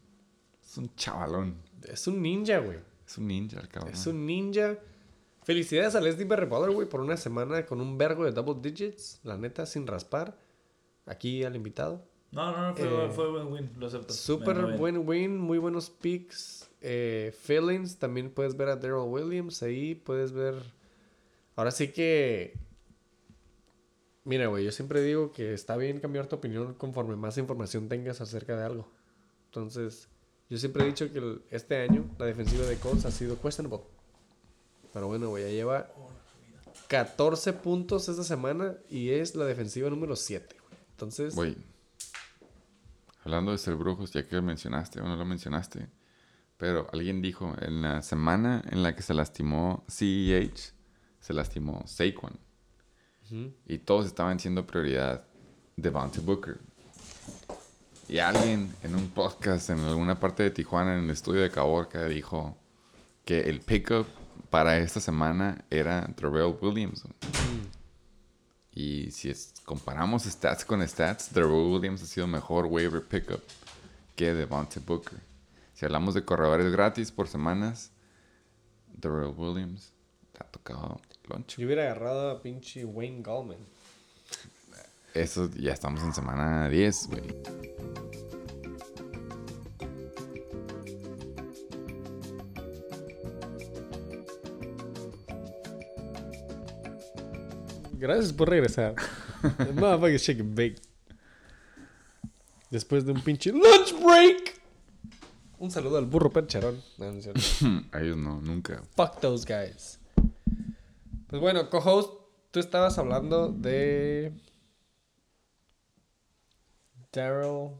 Es 0.63 0.77
un 0.77 0.95
chavalón. 0.95 1.57
Es 1.83 2.07
un 2.07 2.21
ninja, 2.23 2.59
güey. 2.59 2.79
Es 3.07 3.19
un 3.19 3.27
ninja, 3.27 3.59
el 3.61 3.69
cabrón. 3.69 3.93
Es 3.95 4.07
un 4.07 4.25
ninja. 4.27 4.77
Felicidades 5.43 5.95
a 5.95 6.01
Leslie 6.01 6.27
Berry 6.27 6.47
Potter, 6.47 6.71
güey, 6.71 6.87
por 6.89 7.01
una 7.01 7.17
semana 7.17 7.65
con 7.67 7.81
un 7.81 7.97
vergo 7.99 8.25
de 8.25 8.33
double 8.33 8.57
digits. 8.61 9.19
La 9.25 9.37
neta, 9.37 9.65
sin 9.67 9.87
raspar. 9.87 10.39
Aquí 11.07 11.43
al 11.43 11.57
invitado. 11.57 12.07
No, 12.33 12.53
no, 12.53 12.69
no, 12.69 12.77
fue, 12.77 12.87
Eh, 13.07 13.11
fue 13.11 13.31
buen 13.31 13.53
win, 13.53 13.71
lo 13.77 13.87
acepto. 13.89 14.13
Súper 14.15 14.77
buen 14.77 15.09
win, 15.09 15.37
muy 15.39 15.59
buenos 15.59 15.91
picks. 15.91 16.69
Eh, 16.81 17.35
feelings, 17.43 17.99
también 17.99 18.31
puedes 18.31 18.57
ver 18.57 18.69
a 18.69 18.77
Daryl 18.77 19.03
Williams 19.09 19.63
ahí, 19.63 19.95
puedes 19.95 20.33
ver... 20.33 20.55
Ahora 21.57 21.71
sí 21.73 21.89
que... 21.89 22.57
Mira, 24.25 24.47
güey, 24.47 24.65
yo 24.65 24.73
siempre 24.73 25.03
digo 25.03 25.33
que 25.33 25.53
está 25.55 25.77
bien 25.77 25.99
cambiar 25.99 26.27
tu 26.27 26.37
opinión 26.37 26.75
conforme 26.75 27.17
más 27.17 27.37
información 27.39 27.89
tengas 27.89 28.21
acerca 28.21 28.57
de 28.57 28.65
algo. 28.65 28.89
Entonces, 29.47 30.09
yo 30.49 30.59
siempre 30.59 30.85
he 30.85 30.87
dicho 30.87 31.11
que 31.13 31.19
el- 31.19 31.43
este 31.51 31.77
año 31.79 32.09
la 32.19 32.27
defensiva 32.27 32.65
de 32.65 32.77
Colts 32.77 33.07
ha 33.07 33.11
sido 33.11 33.41
questionable. 33.41 33.85
Pero 34.93 35.07
bueno, 35.09 35.31
güey, 35.31 35.45
ya 35.45 35.51
lleva 35.51 35.91
14 36.89 37.53
puntos 37.55 38.09
esta 38.09 38.23
semana 38.25 38.77
y 38.89 39.11
es 39.11 39.35
la 39.35 39.45
defensiva 39.47 39.89
número 39.91 40.15
7. 40.17 40.55
Entonces, 40.93 41.35
Güey, 41.35 41.57
hablando 43.25 43.53
de 43.53 43.59
ser 43.59 43.75
brujos, 43.77 44.13
ya 44.13 44.27
que 44.27 44.37
lo 44.37 44.43
mencionaste 44.43 45.01
o 45.01 45.05
no 45.05 45.17
lo 45.17 45.25
mencionaste, 45.25 45.89
pero 46.57 46.87
alguien 46.93 47.23
dijo 47.23 47.55
en 47.61 47.83
la 47.83 48.03
semana 48.03 48.63
en 48.71 48.83
la 48.83 48.95
que 48.95 49.03
se 49.03 49.15
lastimó 49.15 49.85
CEH, 49.89 50.75
se 51.21 51.33
lastimó 51.33 51.83
Saquon. 51.87 52.39
Y 53.67 53.79
todos 53.79 54.07
estaban 54.07 54.41
siendo 54.41 54.67
prioridad 54.67 55.25
Devontae 55.77 56.21
Booker. 56.21 56.59
Y 58.09 58.19
alguien 58.19 58.75
en 58.83 58.97
un 58.97 59.09
podcast 59.11 59.71
en 59.71 59.79
alguna 59.79 60.19
parte 60.19 60.43
de 60.43 60.51
Tijuana, 60.51 60.99
en 60.99 61.05
el 61.05 61.11
estudio 61.11 61.43
de 61.43 61.51
Caborca, 61.51 62.07
dijo 62.07 62.59
que 63.25 63.43
el 63.43 63.61
pickup 63.61 64.07
para 64.51 64.79
esta 64.79 64.99
semana 64.99 65.65
era 65.71 66.13
Darrell 66.17 66.57
Williams. 66.61 67.05
Y 68.81 69.11
si 69.11 69.29
es- 69.29 69.53
comparamos 69.67 70.23
stats 70.25 70.65
con 70.65 70.81
stats, 70.89 71.33
Darrell 71.35 71.53
Williams 71.71 72.03
ha 72.03 72.07
sido 72.07 72.27
mejor 72.27 72.65
waiver 72.65 73.03
pickup 73.05 73.43
que 74.17 74.33
Devontae 74.33 74.81
Booker. 74.81 75.19
Si 75.75 75.85
hablamos 75.85 76.15
de 76.15 76.25
corredores 76.25 76.73
gratis 76.73 77.11
por 77.13 77.29
semanas, 77.29 77.91
Darrell 78.97 79.35
Williams 79.37 79.93
te 80.33 80.39
ha 80.43 80.47
tocado 80.51 80.99
loncho. 81.29 81.61
Yo 81.61 81.67
hubiera 81.67 81.83
agarrado 81.85 82.31
a 82.31 82.41
pinche 82.43 82.85
Wayne 82.87 83.23
Gallman. 83.23 83.59
Eso 85.13 85.51
ya 85.57 85.73
estamos 85.73 86.03
en 86.03 86.15
semana 86.15 86.69
10, 86.71 87.09
güey. 87.09 87.23
Gracias 98.01 98.33
por 98.33 98.49
regresar. 98.49 98.95
Motherfucking 99.75 100.17
shake 100.17 100.41
and 100.41 100.55
bake. 100.57 100.81
Después 102.71 103.05
de 103.05 103.13
un 103.13 103.21
pinche 103.21 103.53
lunch 103.53 103.93
break. 104.03 104.59
Un 105.59 105.71
saludo 105.71 105.99
al 105.99 106.07
burro 106.07 106.31
percherón. 106.31 106.83
No, 106.97 107.13
no. 107.13 107.21
A 107.93 108.01
ellos 108.01 108.17
no, 108.17 108.41
nunca. 108.41 108.83
Fuck 108.97 109.21
those 109.21 109.45
guys. 109.45 110.01
Pues 111.27 111.43
bueno, 111.43 111.69
co-host, 111.69 112.11
tú 112.51 112.59
estabas 112.59 112.97
hablando 112.97 113.53
de. 113.53 114.33
Daryl 117.13 117.73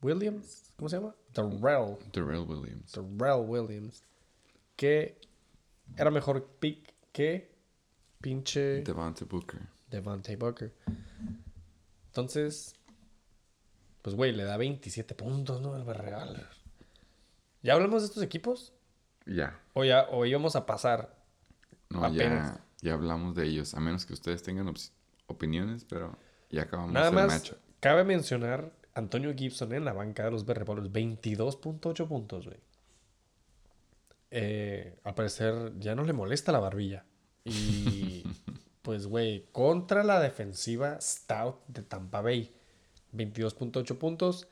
Williams. 0.00 0.72
¿Cómo 0.76 0.88
se 0.88 0.96
llama? 0.96 1.14
Darrell. 1.34 1.98
Darrell 2.14 2.46
Williams. 2.48 2.92
Darrell 2.92 3.44
Williams. 3.46 4.02
Que 4.76 5.20
era 5.98 6.10
mejor 6.10 6.46
pick 6.58 6.94
que 7.12 7.57
pinche 8.20 8.82
Devontae 8.82 9.26
Booker. 9.26 9.60
Devontae 9.90 10.36
Booker. 10.36 10.72
Entonces, 12.06 12.74
pues 14.02 14.16
güey, 14.16 14.32
le 14.32 14.44
da 14.44 14.56
27 14.56 15.14
puntos, 15.14 15.60
¿no? 15.60 15.76
El 15.76 15.84
Barreal. 15.84 16.48
¿Ya 17.62 17.74
hablamos 17.74 18.02
de 18.02 18.08
estos 18.08 18.22
equipos? 18.22 18.72
Ya. 19.26 19.60
¿O 19.74 19.84
ya 19.84 20.06
o 20.10 20.24
íbamos 20.24 20.56
a 20.56 20.66
pasar? 20.66 21.16
No, 21.90 22.04
Apenas. 22.04 22.54
ya, 22.56 22.64
ya 22.80 22.94
hablamos 22.94 23.34
de 23.34 23.46
ellos. 23.46 23.74
A 23.74 23.80
menos 23.80 24.06
que 24.06 24.12
ustedes 24.12 24.42
tengan 24.42 24.72
opiniones, 25.26 25.84
pero 25.84 26.18
ya 26.50 26.62
acabamos 26.62 26.92
Nada 26.92 27.08
el 27.08 27.14
más, 27.14 27.54
cabe 27.80 28.04
mencionar 28.04 28.72
Antonio 28.94 29.34
Gibson 29.34 29.72
en 29.74 29.84
la 29.84 29.92
banca 29.92 30.24
de 30.24 30.30
los 30.30 30.44
Berrepolos. 30.44 30.90
22.8 30.90 32.08
puntos, 32.08 32.46
güey. 32.46 32.58
Eh, 34.30 34.98
al 35.04 35.14
parecer 35.14 35.72
ya 35.78 35.94
no 35.94 36.04
le 36.04 36.12
molesta 36.12 36.52
la 36.52 36.58
barbilla. 36.58 37.04
Y 37.48 38.24
pues, 38.82 39.06
güey, 39.06 39.46
contra 39.52 40.04
la 40.04 40.20
defensiva 40.20 41.00
Stout 41.00 41.56
de 41.68 41.82
Tampa 41.82 42.20
Bay. 42.20 42.52
22.8 43.14 43.96
puntos. 43.96 44.46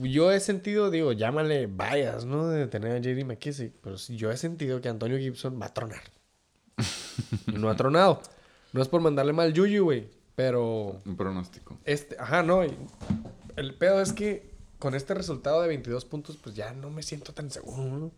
Yo 0.00 0.32
he 0.32 0.40
sentido, 0.40 0.90
digo, 0.90 1.12
llámale 1.12 1.66
bias, 1.66 2.24
¿no? 2.24 2.48
De 2.48 2.66
tener 2.66 2.92
a 2.92 2.98
JD 2.98 3.24
McKissick. 3.24 3.72
Pero 3.80 3.96
yo 3.96 4.30
he 4.30 4.36
sentido 4.36 4.80
que 4.80 4.88
Antonio 4.88 5.18
Gibson 5.18 5.58
va 5.60 5.66
a 5.66 5.74
tronar. 5.74 6.02
Y 7.46 7.52
no 7.58 7.70
ha 7.70 7.76
tronado. 7.76 8.20
No 8.72 8.82
es 8.82 8.88
por 8.88 9.00
mandarle 9.00 9.32
mal 9.32 9.52
yuyu, 9.52 9.84
güey. 9.84 10.08
Pero 10.34 11.00
Un 11.04 11.16
pronóstico. 11.16 11.78
este, 11.84 12.16
ajá, 12.18 12.42
no. 12.42 12.62
El 13.56 13.74
pedo 13.74 14.00
es 14.00 14.12
que 14.12 14.50
con 14.78 14.94
este 14.94 15.14
resultado 15.14 15.60
de 15.62 15.68
22 15.68 16.04
puntos, 16.06 16.36
pues 16.38 16.56
ya 16.56 16.72
no 16.72 16.90
me 16.90 17.02
siento 17.02 17.32
tan 17.32 17.50
seguro, 17.50 17.84
¿no? 17.84 18.10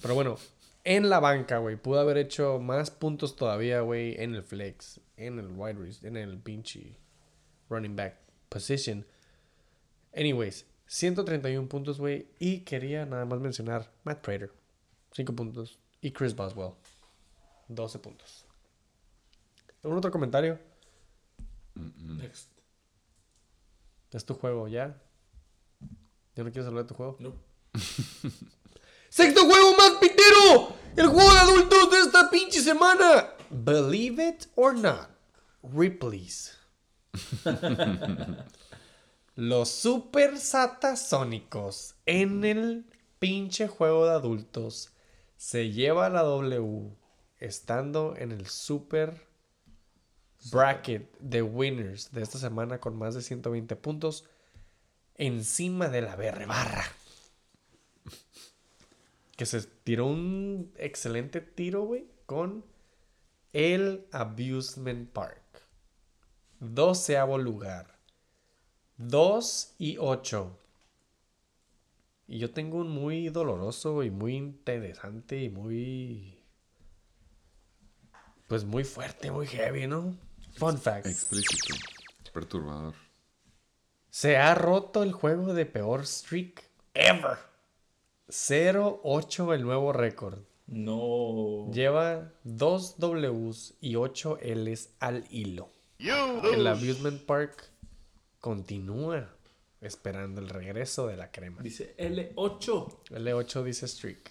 Pero 0.00 0.14
bueno, 0.14 0.36
en 0.84 1.08
la 1.08 1.20
banca, 1.20 1.58
güey, 1.58 1.76
pudo 1.76 2.00
haber 2.00 2.16
hecho 2.16 2.58
más 2.58 2.90
puntos 2.90 3.36
todavía, 3.36 3.80
güey, 3.80 4.20
en 4.20 4.34
el 4.34 4.42
flex, 4.42 5.00
en 5.16 5.38
el 5.38 5.48
wide 5.48 5.74
receiver, 5.74 6.08
en 6.08 6.16
el 6.16 6.38
pinche 6.38 6.96
running 7.68 7.96
back 7.96 8.16
position. 8.48 9.06
Anyways, 10.14 10.66
131 10.86 11.68
puntos, 11.68 11.98
güey. 11.98 12.28
Y 12.38 12.60
quería 12.60 13.06
nada 13.06 13.24
más 13.24 13.40
mencionar 13.40 13.90
Matt 14.04 14.20
Prater, 14.22 14.52
5 15.12 15.34
puntos. 15.34 15.78
Y 16.00 16.10
Chris 16.10 16.34
Boswell, 16.34 16.72
12 17.68 17.98
puntos. 18.00 18.44
¿Algún 19.82 19.98
otro 19.98 20.10
comentario? 20.10 20.58
Next. 21.74 22.50
Es 24.10 24.24
tu 24.24 24.34
juego, 24.34 24.68
¿ya? 24.68 25.00
¿Ya 26.34 26.44
no 26.44 26.50
quieres 26.50 26.66
hablar 26.66 26.84
de 26.84 26.88
tu 26.88 26.94
juego? 26.94 27.16
No. 27.20 27.34
¡Sexto 29.12 29.44
juego 29.44 29.76
más 29.76 29.90
pitero! 30.00 30.74
¡El 30.96 31.08
juego 31.08 31.30
de 31.34 31.40
adultos 31.40 31.90
de 31.90 31.98
esta 31.98 32.30
pinche 32.30 32.62
semana! 32.62 33.28
Believe 33.50 34.26
it 34.26 34.46
or 34.54 34.74
not, 34.74 35.10
Ripley's. 35.62 36.56
Los 39.34 39.68
super 39.68 40.38
satasónicos 40.38 41.94
en 42.06 42.42
el 42.46 42.86
pinche 43.18 43.68
juego 43.68 44.06
de 44.06 44.12
adultos 44.12 44.92
se 45.36 45.70
lleva 45.70 46.08
la 46.08 46.22
W 46.22 46.96
estando 47.38 48.14
en 48.16 48.32
el 48.32 48.46
super 48.46 49.28
bracket 50.50 51.18
de 51.18 51.42
winners 51.42 52.12
de 52.12 52.22
esta 52.22 52.38
semana 52.38 52.80
con 52.80 52.96
más 52.96 53.14
de 53.14 53.20
120 53.20 53.76
puntos 53.76 54.24
encima 55.16 55.88
de 55.90 56.00
la 56.00 56.16
BR 56.16 56.46
barra. 56.46 56.84
Que 59.42 59.46
se 59.46 59.60
tiró 59.62 60.06
un 60.06 60.72
excelente 60.76 61.40
tiro, 61.40 61.82
güey, 61.82 62.06
con 62.26 62.64
el 63.52 64.06
Abusement 64.12 65.10
Park. 65.10 65.66
Doceavo 66.60 67.38
lugar. 67.38 67.98
2 68.98 69.74
y 69.80 69.96
8. 69.98 70.58
Y 72.28 72.38
yo 72.38 72.52
tengo 72.52 72.78
un 72.78 72.90
muy 72.90 73.30
doloroso 73.30 74.04
y 74.04 74.12
muy 74.12 74.36
interesante 74.36 75.42
y 75.42 75.48
muy... 75.48 76.40
Pues 78.46 78.62
muy 78.64 78.84
fuerte, 78.84 79.32
muy 79.32 79.48
heavy, 79.48 79.88
¿no? 79.88 80.16
Fun 80.54 80.78
fact. 80.78 81.06
Explícito. 81.06 81.74
Perturbador. 82.32 82.94
Se 84.08 84.36
ha 84.36 84.54
roto 84.54 85.02
el 85.02 85.10
juego 85.10 85.52
de 85.52 85.66
peor 85.66 86.06
streak 86.06 86.62
ever. 86.94 87.51
0-8 88.32 89.54
el 89.54 89.62
nuevo 89.62 89.92
récord. 89.92 90.38
No. 90.66 91.70
Lleva 91.72 92.32
2 92.44 92.96
Ws 92.98 93.74
y 93.80 93.96
8 93.96 94.38
Ls 94.42 94.88
al 95.00 95.24
hilo. 95.30 95.68
El 95.98 96.66
Abusement 96.66 97.20
Park 97.22 97.70
continúa 98.40 99.28
esperando 99.80 100.40
el 100.40 100.48
regreso 100.48 101.06
de 101.08 101.16
la 101.16 101.30
crema. 101.30 101.60
Dice 101.62 101.94
L8. 101.98 102.96
L8 103.10 103.62
dice 103.64 103.86
streak. 103.86 104.30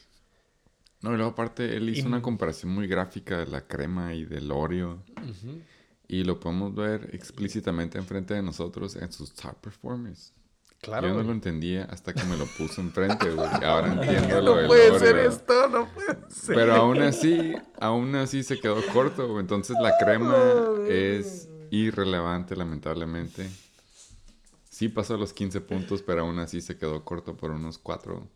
No, 1.01 1.13
y 1.13 1.17
luego 1.17 1.31
aparte 1.31 1.75
él 1.75 1.89
hizo 1.89 2.03
Y- 2.03 2.07
una 2.07 2.21
comparación 2.21 2.71
muy 2.73 2.87
gráfica 2.87 3.37
de 3.39 3.47
la 3.47 3.67
crema 3.67 4.13
y 4.13 4.25
del 4.25 4.51
Oreo. 4.51 5.03
Y 6.07 6.23
lo 6.23 6.39
podemos 6.39 6.73
ver 6.75 7.09
explícitamente 7.13 7.97
enfrente 7.97 8.33
de 8.33 8.41
nosotros 8.41 8.95
en 8.95 9.11
sus 9.13 9.33
top 9.33 9.55
performers. 9.61 10.33
Claro. 10.81 11.07
Yo 11.09 11.13
no 11.13 11.21
lo 11.23 11.31
entendía 11.31 11.83
hasta 11.85 12.11
que 12.13 12.23
me 12.23 12.35
lo 12.37 12.45
puso 12.57 12.81
enfrente, 12.81 13.29
güey. 13.29 13.47
Ahora 13.63 13.93
entiendo 13.93 14.41
lo 14.41 14.61
No 14.61 14.67
puede 14.67 14.97
ser 14.99 15.15
Oreo. 15.15 15.29
esto, 15.29 15.67
no 15.69 15.87
puede 15.93 16.17
ser. 16.29 16.55
Pero 16.55 16.75
aún 16.75 17.01
así, 17.03 17.53
aún 17.79 18.15
así 18.15 18.41
se 18.43 18.59
quedó 18.59 18.77
corto, 18.91 19.27
güey. 19.27 19.41
Entonces 19.41 19.77
la 19.79 19.95
crema 19.99 20.35
es 20.89 21.47
irrelevante, 21.69 22.55
lamentablemente. 22.55 23.47
Sí 24.69 24.89
pasó 24.89 25.17
los 25.17 25.33
15 25.33 25.61
puntos, 25.61 26.01
pero 26.01 26.21
aún 26.21 26.39
así 26.39 26.61
se 26.61 26.75
quedó 26.77 27.03
corto 27.05 27.37
por 27.37 27.51
unos 27.51 27.77
4, 27.77 28.27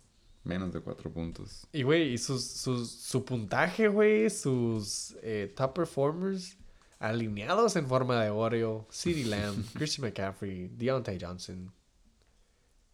menos 0.43 0.71
de 0.71 0.81
4 0.81 1.11
puntos. 1.11 1.65
Y, 1.71 1.81
güey, 1.81 2.13
y 2.13 2.17
sus, 2.19 2.45
sus- 2.45 2.91
su 2.91 3.25
puntaje, 3.25 3.87
güey, 3.87 4.29
sus 4.29 5.15
eh, 5.23 5.51
top 5.57 5.73
performers 5.73 6.57
alineados 6.99 7.75
en 7.75 7.87
forma 7.87 8.21
de 8.23 8.29
Oreo, 8.29 8.87
CeeDee 8.91 9.25
Lamb, 9.25 9.65
Christian 9.73 10.07
McCaffrey, 10.07 10.67
Deontay 10.67 11.17
Johnson, 11.19 11.71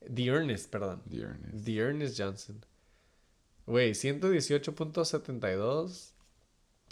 The 0.01 0.27
Ernest, 0.27 0.71
perdón. 0.71 1.01
The 1.09 1.21
Ernest. 1.21 1.65
The 1.65 1.77
Ernest 1.77 2.19
Johnson. 2.19 2.65
Güey, 3.65 3.91
118.72. 3.91 6.13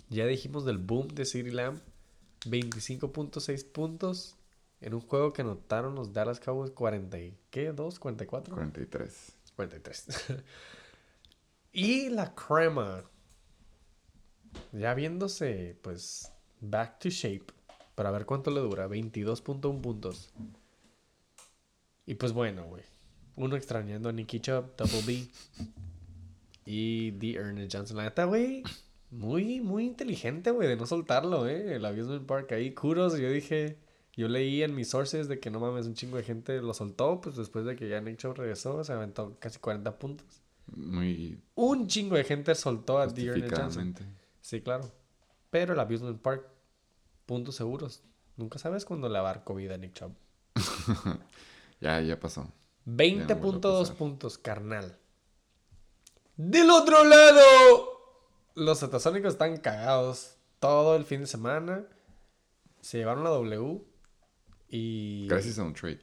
Ya 0.09 0.25
dijimos 0.25 0.65
del 0.65 0.77
boom 0.77 1.07
de 1.09 1.25
CeeDee 1.25 1.51
Lamb. 1.51 1.81
25.6 2.41 3.65
puntos. 3.71 4.35
En 4.81 4.93
un 4.93 5.01
juego 5.01 5.33
que 5.33 5.41
anotaron 5.41 5.95
los 5.95 6.13
Dallas 6.13 6.39
Cowboys 6.39 6.71
40 6.71 7.19
y... 7.19 7.37
¿Qué? 7.49 7.73
¿2? 7.73 7.99
¿44? 7.99 8.53
43. 8.53 9.35
43. 9.55 10.07
y 11.73 12.09
la 12.09 12.33
crema. 12.33 13.03
Ya 14.71 14.93
viéndose, 14.93 15.77
pues, 15.81 16.31
back 16.61 16.99
to 16.99 17.09
shape. 17.09 17.47
Para 17.95 18.11
ver 18.11 18.25
cuánto 18.25 18.51
le 18.51 18.61
dura. 18.61 18.87
22.1 18.87 19.81
puntos. 19.81 20.29
Y 22.05 22.15
pues 22.15 22.31
bueno, 22.31 22.63
güey. 22.63 22.83
Uno 23.39 23.55
extrañando 23.55 24.09
a 24.09 24.11
Nicky 24.11 24.41
Chubb, 24.41 24.75
Double 24.75 25.01
B. 25.07 25.25
Y 26.65 27.13
The 27.13 27.35
Ernest 27.35 27.73
Johnson. 27.73 27.95
La 27.95 28.03
neta, 28.03 28.25
güey. 28.25 28.63
Muy, 29.11 29.61
muy 29.61 29.85
inteligente, 29.85 30.51
güey, 30.51 30.67
de 30.67 30.75
no 30.75 30.85
soltarlo, 30.85 31.47
eh. 31.47 31.75
El 31.75 31.85
Abusement 31.85 32.25
Park 32.25 32.51
ahí, 32.51 32.73
curos. 32.73 33.17
Yo 33.17 33.31
dije. 33.31 33.77
Yo 34.17 34.27
leí 34.27 34.61
en 34.61 34.75
mis 34.75 34.89
sources 34.89 35.29
de 35.29 35.39
que 35.39 35.49
no 35.49 35.61
mames, 35.61 35.87
un 35.87 35.93
chingo 35.93 36.17
de 36.17 36.23
gente 36.23 36.61
lo 36.61 36.73
soltó. 36.73 37.21
Pues 37.21 37.37
después 37.37 37.63
de 37.63 37.77
que 37.77 37.87
ya 37.87 38.01
Nick 38.01 38.17
Chubb 38.17 38.35
regresó, 38.35 38.83
se 38.83 38.91
aventó 38.91 39.37
casi 39.39 39.57
40 39.59 39.97
puntos. 39.97 40.41
Muy 40.75 41.39
Un 41.55 41.87
chingo 41.87 42.17
de 42.17 42.25
gente 42.25 42.53
soltó 42.55 42.99
a 42.99 43.07
The 43.07 43.25
Ernest 43.25 43.55
Johnson. 43.55 43.95
Sí, 44.41 44.59
claro. 44.59 44.91
Pero 45.49 45.73
el 45.73 45.79
Abusement 45.79 46.21
Park, 46.21 46.45
puntos 47.25 47.55
seguros. 47.55 48.03
Nunca 48.35 48.59
sabes 48.59 48.83
cuándo 48.83 49.07
le 49.07 49.19
va 49.19 49.29
a 49.29 49.33
dar 49.33 49.43
COVID 49.45 49.71
a 49.71 49.77
Nick 49.77 49.93
Chubb. 49.93 50.11
Ya, 51.81 52.01
ya 52.01 52.19
pasó. 52.19 52.51
20.2 52.85 53.27
Ya 53.27 53.35
no 53.35 53.35
vuelve 53.37 53.67
a 53.67 53.79
pasar. 53.79 53.95
puntos, 53.95 54.37
carnal. 54.37 54.97
Del 56.37 56.69
otro 56.71 57.03
lado, 57.03 57.41
los 58.55 58.79
satasónicos 58.79 59.33
están 59.33 59.57
cagados 59.57 60.35
todo 60.59 60.95
el 60.95 61.05
fin 61.05 61.21
de 61.21 61.27
semana. 61.27 61.85
Se 62.81 62.97
llevaron 62.97 63.23
la 63.23 63.29
W. 63.31 63.81
Y. 64.69 65.27
Gracias 65.27 65.59
a 65.59 65.63
un 65.63 65.73
trade. 65.73 66.01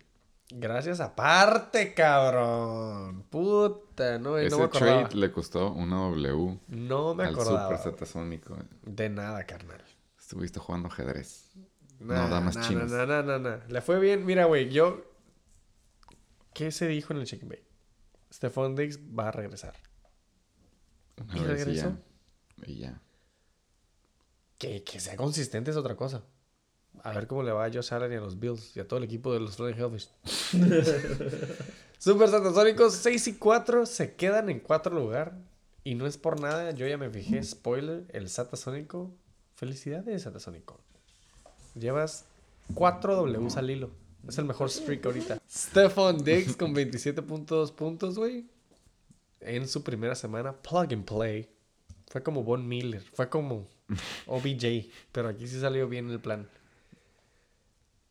Gracias 0.51 1.01
aparte, 1.01 1.95
cabrón. 1.95 3.25
Puta, 3.31 4.19
no, 4.19 4.31
no 4.31 4.39
Ese 4.39 4.57
me 4.57 4.65
acordaba. 4.65 5.09
trade 5.09 5.17
le 5.21 5.33
costó 5.33 5.73
una 5.73 5.97
W 6.09 6.61
No 6.69 7.15
me 7.15 7.25
al 7.25 7.35
acordaba. 7.35 7.77
super 7.79 7.93
satasónico. 7.93 8.57
De 8.83 9.09
nada, 9.09 9.45
carnal. 9.45 9.83
Estuviste 10.19 10.61
jugando 10.61 10.89
ajedrez. 10.89 11.51
Nah, 11.99 12.25
no, 12.25 12.29
damas 12.29 12.57
nah, 12.57 12.63
chinas. 12.69 12.91
nah, 12.93 13.07
nah, 13.07 13.23
nah, 13.23 13.39
nah. 13.39 13.57
Le 13.69 13.81
fue 13.81 13.99
bien. 13.99 14.25
Mira, 14.27 14.45
güey, 14.45 14.69
yo. 14.71 15.03
¿Qué 16.57 16.73
se 16.73 16.89
dijo 16.89 17.13
en 17.13 17.19
el 17.21 17.27
Chicken 17.27 17.51
Bay? 17.51 17.63
Stephon 18.33 18.75
Diggs 18.75 18.99
va 18.99 19.29
a 19.29 19.31
regresar. 19.31 19.75
Una 21.23 21.37
¿Y 21.37 21.41
regresó? 21.45 21.99
ya. 22.57 22.67
Y 22.67 22.79
ya. 22.79 23.03
Que, 24.57 24.83
que 24.83 24.99
sea 24.99 25.17
consistente 25.17 25.71
es 25.71 25.77
otra 25.77 25.97
cosa. 25.97 26.25
A 27.03 27.13
ver 27.13 27.27
cómo 27.27 27.43
le 27.43 27.53
va 27.53 27.67
a 27.67 27.71
Josh 27.71 27.93
Allen 27.93 28.11
y 28.11 28.15
a 28.15 28.21
los 28.21 28.41
Bills 28.41 28.75
y 28.75 28.81
a 28.81 28.89
todo 28.89 28.97
el 28.97 29.05
equipo 29.05 29.35
de 29.35 29.41
los 29.41 29.57
Flying 29.57 29.79
Hellfish. 29.79 30.09
Super 31.99 32.31
Satasónicos 32.31 32.95
6 32.95 33.29
y 33.29 33.35
4 33.35 33.85
se 33.85 34.15
quedan 34.15 34.49
en 34.49 34.61
cuarto 34.61 34.89
lugar. 34.89 35.37
Y 35.85 35.95
no 35.95 36.07
es 36.07 36.17
por 36.17 36.41
nada, 36.41 36.71
yo 36.71 36.87
ya 36.87 36.97
me 36.97 37.11
fijé, 37.11 37.43
spoiler, 37.43 38.07
el 38.15 38.31
Satasónico. 38.31 39.15
Felicidades, 39.57 40.23
Satasónico. 40.23 40.81
Llevas 41.75 42.25
4 42.75 43.27
Ws 43.27 43.59
al 43.59 43.71
hilo. 43.71 44.06
Es 44.29 44.39
el 44.39 44.45
mejor 44.45 44.71
streak 44.71 45.07
ahorita. 45.07 45.41
Stephon 45.49 46.23
Diggs 46.25 46.57
con 46.57 46.75
27.2 46.75 47.73
puntos, 47.73 48.19
güey. 48.19 48.45
En 49.41 49.69
su 49.69 49.83
primera 49.83 50.15
semana, 50.15 50.53
plug 50.53 50.93
and 50.93 51.05
play. 51.05 51.49
Fue 52.09 52.23
como 52.23 52.43
Von 52.43 52.67
Miller. 52.67 53.03
Fue 53.13 53.29
como 53.29 53.67
OBJ. 54.27 54.91
Pero 55.13 55.29
aquí 55.29 55.47
sí 55.47 55.61
salió 55.61 55.89
bien 55.89 56.11
el 56.11 56.21
plan. 56.21 56.49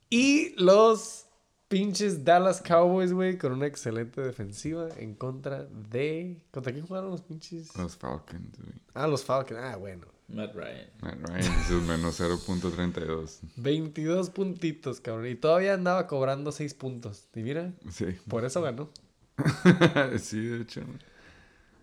Y 0.10 0.54
los 0.62 1.26
pinches 1.68 2.24
Dallas 2.24 2.62
Cowboys, 2.62 3.12
güey, 3.14 3.38
con 3.38 3.52
una 3.54 3.66
excelente 3.68 4.22
defensiva 4.22 4.90
en 4.98 5.16
contra 5.16 5.64
de. 5.66 6.42
¿Contra 6.52 6.72
quién 6.74 6.86
jugaron 6.86 7.12
los 7.12 7.22
pinches? 7.22 7.76
Los 7.78 7.96
Falcons, 7.96 8.58
güey. 8.58 8.74
Ah, 8.94 9.08
los 9.08 9.24
Falcons. 9.24 9.60
Ah, 9.62 9.76
bueno. 9.78 10.08
Matt 10.28 10.56
Ryan. 10.56 10.90
Matt 11.02 11.30
Ryan, 11.30 11.66
sus 11.68 11.84
menos 11.84 12.20
0.32. 12.20 13.40
22 13.58 14.30
puntitos, 14.32 15.00
cabrón. 15.00 15.28
Y 15.28 15.36
todavía 15.36 15.76
andaba 15.76 16.08
cobrando 16.08 16.52
6 16.52 16.74
puntos. 16.74 17.28
Y 17.36 17.42
mira, 17.44 17.72
Sí. 17.92 18.06
por 18.28 18.44
eso 18.44 18.62
ganó. 18.62 18.90
sí, 20.20 20.40
de 20.46 20.62
hecho. 20.62 20.82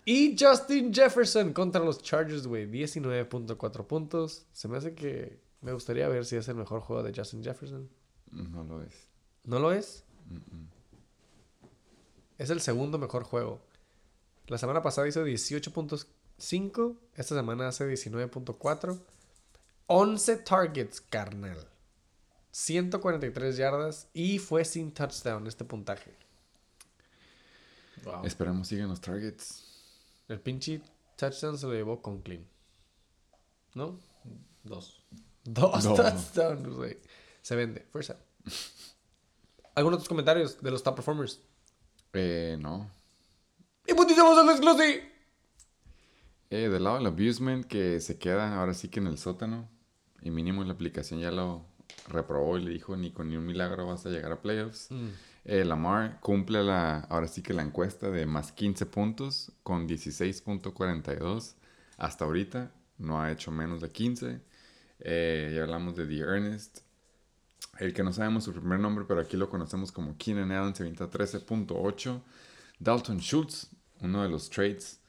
Y 0.05 0.35
Justin 0.37 0.93
Jefferson 0.93 1.53
contra 1.53 1.81
los 1.83 2.01
Chargers, 2.01 2.45
güey. 2.45 2.69
19.4 2.69 3.87
puntos. 3.87 4.45
Se 4.51 4.67
me 4.67 4.77
hace 4.77 4.93
que 4.93 5.39
me 5.61 5.71
gustaría 5.71 6.07
ver 6.09 6.25
si 6.25 6.35
es 6.35 6.47
el 6.49 6.55
mejor 6.55 6.81
juego 6.81 7.03
de 7.03 7.13
Justin 7.15 7.41
Jefferson. 7.43 7.87
No 8.31 8.63
lo 8.65 8.81
es. 8.81 9.07
¿No 9.43 9.59
lo 9.59 9.71
es? 9.71 10.03
Es 12.37 12.49
el 12.49 12.61
segundo 12.61 12.97
mejor 12.97 13.23
juego. 13.23 13.61
La 14.47 14.57
semana 14.57 14.81
pasada 14.81 15.07
hizo 15.07 15.25
18.5. 15.25 16.97
Esta 17.15 17.35
semana 17.35 17.67
hace 17.67 17.85
19.4. 17.91 18.99
11 19.87 20.37
targets, 20.37 21.01
carnal. 21.01 21.67
143 22.51 23.57
yardas 23.57 24.07
y 24.13 24.39
fue 24.39 24.63
sin 24.63 24.91
touchdown 24.93 25.47
este 25.47 25.65
puntaje. 25.65 26.15
Wow. 28.03 28.25
Esperamos 28.25 28.67
sigan 28.67 28.89
los 28.89 29.01
targets. 29.01 29.63
El 30.27 30.39
pinche 30.39 30.81
touchdown 31.17 31.57
se 31.57 31.65
lo 31.67 31.73
llevó 31.73 32.01
con 32.01 32.21
clean. 32.21 32.45
¿No? 33.73 33.99
Dos. 34.63 35.01
Dos 35.43 35.83
No. 35.85 35.95
touchdowns, 35.95 36.67
güey. 36.75 36.97
Se 37.41 37.55
vende. 37.55 37.85
Fuerza. 37.91 38.17
¿Algunos 39.75 39.97
otros 39.97 40.09
comentarios 40.09 40.61
de 40.61 40.71
los 40.71 40.83
top 40.83 40.95
performers? 40.95 41.41
Eh, 42.13 42.57
no. 42.59 42.89
¡Y 43.87 43.93
putizamos 43.93 44.37
al 44.37 44.49
exclusive! 44.49 45.11
Eh, 46.49 46.69
del 46.69 46.83
lado 46.83 46.97
del 46.97 47.07
abusement 47.07 47.65
que 47.65 47.99
se 47.99 48.19
queda 48.19 48.59
ahora 48.59 48.75
sí 48.75 48.89
que 48.89 48.99
en 48.99 49.07
el 49.07 49.17
sótano. 49.17 49.67
Y 50.21 50.29
mínimo 50.29 50.63
la 50.63 50.73
aplicación 50.73 51.19
ya 51.19 51.31
lo 51.31 51.65
reprobó 52.07 52.57
y 52.57 52.63
le 52.63 52.71
dijo 52.71 52.95
ni 52.95 53.11
con 53.11 53.29
ni 53.29 53.37
un 53.37 53.45
milagro 53.45 53.87
vas 53.87 54.05
a 54.05 54.09
llegar 54.09 54.31
a 54.31 54.41
playoffs. 54.41 54.89
Eh, 55.45 55.65
Lamar 55.65 56.19
cumple 56.21 56.63
la, 56.63 56.99
ahora 57.01 57.27
sí 57.27 57.41
que 57.41 57.53
la 57.53 57.63
encuesta 57.63 58.09
de 58.09 58.25
más 58.25 58.51
15 58.51 58.85
puntos 58.85 59.51
con 59.63 59.87
16.42 59.87 61.55
hasta 61.97 62.25
ahorita. 62.25 62.71
No 62.99 63.21
ha 63.21 63.31
hecho 63.31 63.51
menos 63.51 63.81
de 63.81 63.89
15. 63.89 64.39
Eh, 64.99 65.51
ya 65.55 65.63
hablamos 65.63 65.95
de 65.95 66.05
The 66.05 66.19
Ernest. 66.19 66.79
El 67.77 67.93
que 67.93 68.03
no 68.03 68.13
sabemos 68.13 68.43
su 68.43 68.53
primer 68.53 68.79
nombre, 68.79 69.05
pero 69.07 69.21
aquí 69.21 69.35
lo 69.37 69.49
conocemos 69.49 69.91
como 69.91 70.17
Keenan 70.17 70.51
Allen, 70.51 70.75
se 70.75 70.83
avienta 70.83 71.09
13.8. 71.09 72.21
Dalton 72.79 73.19
Schultz, 73.19 73.69
uno 74.01 74.23
de 74.23 74.29
los 74.29 74.49
trades 74.49 74.99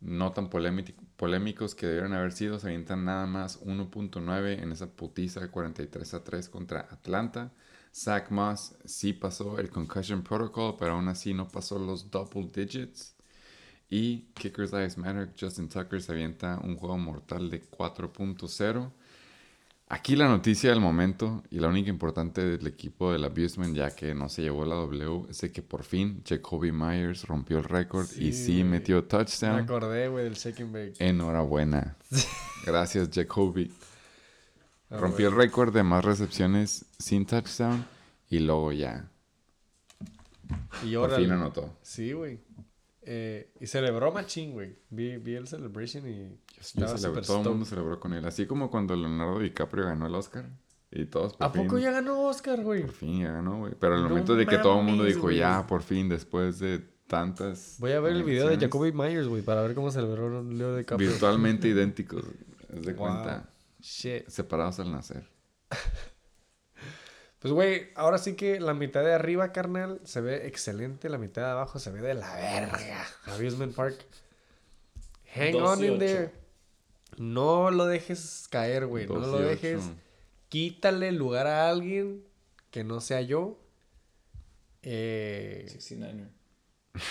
no 0.00 0.32
tan 0.32 0.50
polémic- 0.50 0.94
polémicos 1.16 1.74
que 1.74 1.86
debieron 1.86 2.12
haber 2.12 2.32
sido, 2.32 2.58
se 2.58 2.68
avientan 2.68 3.04
nada 3.04 3.26
más 3.26 3.60
1.9 3.62 4.62
en 4.62 4.72
esa 4.72 4.88
putiza 4.88 5.48
43 5.50 6.14
a 6.14 6.24
3 6.24 6.48
contra 6.48 6.80
Atlanta. 6.90 7.52
Zach 7.94 8.30
Moss 8.30 8.74
sí 8.84 9.12
pasó 9.12 9.58
el 9.58 9.70
concussion 9.70 10.22
protocol, 10.22 10.76
pero 10.78 10.92
aún 10.94 11.08
así 11.08 11.34
no 11.34 11.48
pasó 11.48 11.78
los 11.78 12.10
double 12.10 12.50
digits. 12.52 13.14
Y 13.90 14.28
Kickers 14.34 14.72
Lives 14.72 14.98
Matter, 14.98 15.32
Justin 15.38 15.68
Tucker 15.68 16.00
se 16.02 16.12
avienta 16.12 16.58
un 16.64 16.76
juego 16.76 16.98
mortal 16.98 17.50
de 17.50 17.62
4.0. 17.62 18.92
Aquí 19.94 20.16
la 20.16 20.26
noticia 20.26 20.70
del 20.70 20.80
momento 20.80 21.42
y 21.50 21.60
la 21.60 21.68
única 21.68 21.90
importante 21.90 22.42
del 22.42 22.66
equipo 22.66 23.12
del 23.12 23.24
Abusement, 23.26 23.76
ya 23.76 23.94
que 23.94 24.14
no 24.14 24.30
se 24.30 24.40
llevó 24.40 24.64
la 24.64 24.76
W, 24.76 25.26
es 25.28 25.42
de 25.42 25.52
que 25.52 25.60
por 25.60 25.84
fin 25.84 26.22
Jacoby 26.26 26.72
Myers 26.72 27.26
rompió 27.26 27.58
el 27.58 27.64
récord 27.64 28.06
y 28.16 28.32
Sí, 28.32 28.64
metió 28.64 28.96
Me 28.96 29.02
touchdown. 29.02 29.60
acordé, 29.60 30.08
güey, 30.08 30.24
del 30.24 30.38
and 30.62 30.72
bake. 30.72 30.94
Enhorabuena. 30.98 31.94
Gracias, 32.64 33.10
Jacoby. 33.12 33.70
Ah, 34.88 34.96
Rompió 34.96 35.28
el 35.28 35.36
récord 35.36 35.74
de 35.74 35.82
más 35.82 36.02
recepciones 36.02 36.86
sin 36.98 37.26
touchdown 37.26 37.84
y 38.30 38.38
luego 38.38 38.72
ya. 38.72 39.10
Y 40.82 40.94
Por 40.94 41.14
fin 41.16 41.32
anotó. 41.32 41.76
Sí, 41.82 42.12
güey. 42.14 42.40
Eh, 43.02 43.52
y 43.60 43.66
celebró 43.66 44.10
machín, 44.10 44.52
güey. 44.52 44.78
Vi, 44.88 45.18
vi 45.18 45.34
el 45.34 45.46
celebration 45.46 46.08
y 46.08 46.38
estaba 46.62 47.20
todo 47.22 47.42
el 47.42 47.48
mundo 47.50 47.64
celebró 47.66 47.98
con 48.00 48.12
él. 48.14 48.24
Así 48.24 48.46
como 48.46 48.70
cuando 48.70 48.94
Leonardo 48.96 49.38
DiCaprio 49.40 49.86
ganó 49.86 50.06
el 50.06 50.14
Oscar. 50.14 50.46
Y 50.94 51.06
todos 51.06 51.34
por 51.34 51.46
¿A 51.46 51.50
fin. 51.50 51.62
poco 51.64 51.78
ya 51.78 51.90
ganó 51.90 52.20
Oscar, 52.28 52.60
güey? 52.62 52.82
Por 52.82 52.92
fin 52.92 53.20
ya 53.22 53.32
ganó, 53.32 53.58
güey. 53.58 53.74
Pero 53.80 53.94
al 53.94 54.02
No 54.02 54.08
momento 54.10 54.34
de 54.34 54.46
que 54.46 54.58
todo 54.58 54.78
el 54.80 54.84
mundo 54.86 55.04
dijo 55.04 55.22
güey. 55.22 55.38
ya, 55.38 55.66
por 55.66 55.82
fin, 55.82 56.08
después 56.08 56.58
de 56.58 56.80
tantas. 57.06 57.76
Voy 57.78 57.92
a 57.92 58.00
ver 58.00 58.12
el 58.12 58.24
video 58.24 58.46
de 58.48 58.58
Jacoby 58.58 58.92
Myers, 58.92 59.26
güey, 59.26 59.40
para 59.42 59.62
ver 59.62 59.74
cómo 59.74 59.90
celebró 59.90 60.42
Leo 60.42 60.76
DiCaprio. 60.76 61.08
Virtualmente 61.10 61.68
idénticos. 61.68 62.24
Es 62.74 62.82
de 62.82 62.92
Wow. 62.92 63.06
cuenta. 63.06 63.48
Shit. 63.80 64.28
Separados 64.28 64.78
al 64.80 64.92
nacer. 64.92 65.26
Pues, 67.38 67.52
güey, 67.52 67.88
ahora 67.96 68.18
sí 68.18 68.34
que 68.36 68.60
la 68.60 68.72
mitad 68.72 69.02
de 69.02 69.12
arriba, 69.14 69.50
carnal, 69.50 70.00
se 70.04 70.20
ve 70.20 70.46
excelente. 70.46 71.08
La 71.08 71.18
mitad 71.18 71.42
de 71.42 71.48
abajo 71.50 71.80
se 71.80 71.90
ve 71.90 72.00
de 72.00 72.14
la 72.14 72.32
verga. 72.36 73.04
Amusement 73.26 73.74
Park. 73.74 73.96
Hang 75.34 75.50
12 75.50 75.64
on 75.64 75.84
in 75.84 75.98
there. 75.98 76.30
No 77.18 77.70
lo 77.70 77.86
dejes 77.86 78.46
caer, 78.50 78.86
güey. 78.86 79.06
No 79.06 79.20
12 79.20 79.30
lo 79.30 79.38
dejes. 79.38 79.82
Quítale 80.48 81.12
lugar 81.12 81.46
a 81.46 81.70
alguien 81.70 82.24
que 82.70 82.84
no 82.84 83.00
sea 83.00 83.20
yo. 83.20 83.58
Eh, 84.82 85.66
69er. 85.68 86.28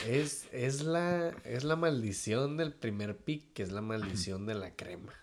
es, 0.08 0.48
es, 0.52 0.84
la, 0.84 1.30
es 1.46 1.64
la 1.64 1.76
maldición 1.76 2.58
del 2.58 2.74
primer 2.74 3.18
pick, 3.18 3.54
que 3.54 3.64
es 3.64 3.72
la 3.72 3.82
maldición 3.82 4.46
de 4.46 4.56
la 4.56 4.76
crema. 4.76 5.14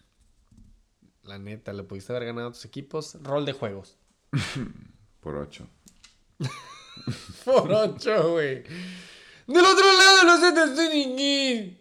La 1.23 1.39
neta, 1.39 1.73
le 1.73 1.83
pudiste 1.83 2.13
haber 2.13 2.27
ganado 2.27 2.49
a 2.49 2.53
tus 2.53 2.65
equipos. 2.65 3.19
Rol 3.23 3.45
de 3.45 3.53
juegos. 3.53 3.99
Por 5.21 5.37
ocho. 5.37 5.69
Por 7.45 7.71
ocho, 7.71 8.33
güey. 8.33 8.63
Del 9.47 9.65
otro 9.65 9.93
lado, 9.93 10.25
no 10.25 10.41
se 10.41 10.53
te 10.53 10.83
distinguir. 10.83 11.78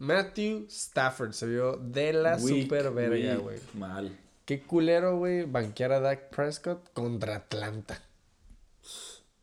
Matthew 0.00 0.66
Stafford 0.70 1.32
se 1.32 1.46
vio 1.46 1.76
de 1.76 2.14
la 2.14 2.36
Weak, 2.36 2.62
super 2.62 2.90
verga, 2.90 3.36
güey. 3.36 3.58
Mal. 3.74 4.18
Qué 4.46 4.62
culero, 4.62 5.18
güey, 5.18 5.44
banquear 5.44 5.92
a 5.92 6.00
Dak 6.00 6.30
Prescott 6.30 6.90
contra 6.94 7.36
Atlanta. 7.36 8.02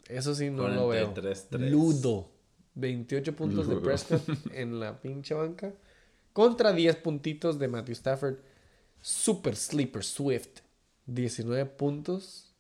Eso 0.08 0.34
sí 0.34 0.50
no 0.50 0.68
lo 0.68 0.88
veo. 0.88 1.14
43-3. 1.14 1.70
Ludo. 1.70 2.32
28 2.74 3.36
puntos 3.36 3.68
de. 3.68 3.76
Prescott 3.78 4.24
en 4.54 4.80
la 4.80 5.00
pinche 5.00 5.36
banca. 5.36 5.74
Contra 6.34 6.74
10 6.74 6.96
puntitos 6.98 7.60
de 7.60 7.68
Matthew 7.68 7.94
Stafford. 7.94 8.38
Super 9.00 9.56
Sleeper 9.56 10.04
Swift. 10.04 10.62
19 11.06 11.66
puntos. 11.66 12.52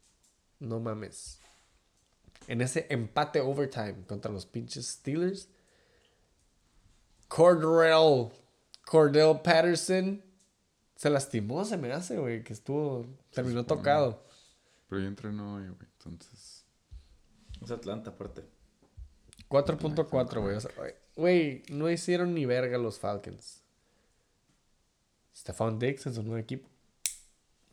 No 0.59 0.79
mames. 0.79 1.39
En 2.47 2.61
ese 2.61 2.85
empate 2.89 3.41
overtime 3.41 4.03
contra 4.07 4.31
los 4.31 4.45
pinches 4.45 4.85
Steelers. 4.85 5.49
Cordell. 7.27 8.31
Cordell 8.85 9.39
Patterson. 9.43 10.23
Se 10.95 11.09
lastimó, 11.09 11.63
se 11.65 11.77
me 11.77 11.91
hace, 11.91 12.17
güey. 12.17 12.43
Que 12.43 12.53
estuvo. 12.53 13.05
Terminó 13.31 13.61
supone. 13.61 13.77
tocado. 13.79 14.23
Pero 14.89 15.01
yo 15.01 15.07
entreno 15.07 15.55
hoy, 15.55 15.63
güey. 15.67 15.87
Entonces. 15.97 16.65
Es 17.61 17.71
Atlanta, 17.71 18.11
aparte. 18.11 18.43
4.4, 19.49 20.41
güey. 20.41 20.55
O 20.55 20.59
sea, 20.61 20.71
güey, 21.15 21.63
no 21.69 21.89
hicieron 21.89 22.33
ni 22.33 22.45
verga 22.45 22.77
los 22.77 22.99
Falcons. 22.99 23.61
Stephon 25.35 25.77
Diggs 25.79 26.05
en 26.07 26.13
su 26.15 26.23
nuevo 26.23 26.37
equipo. 26.37 26.67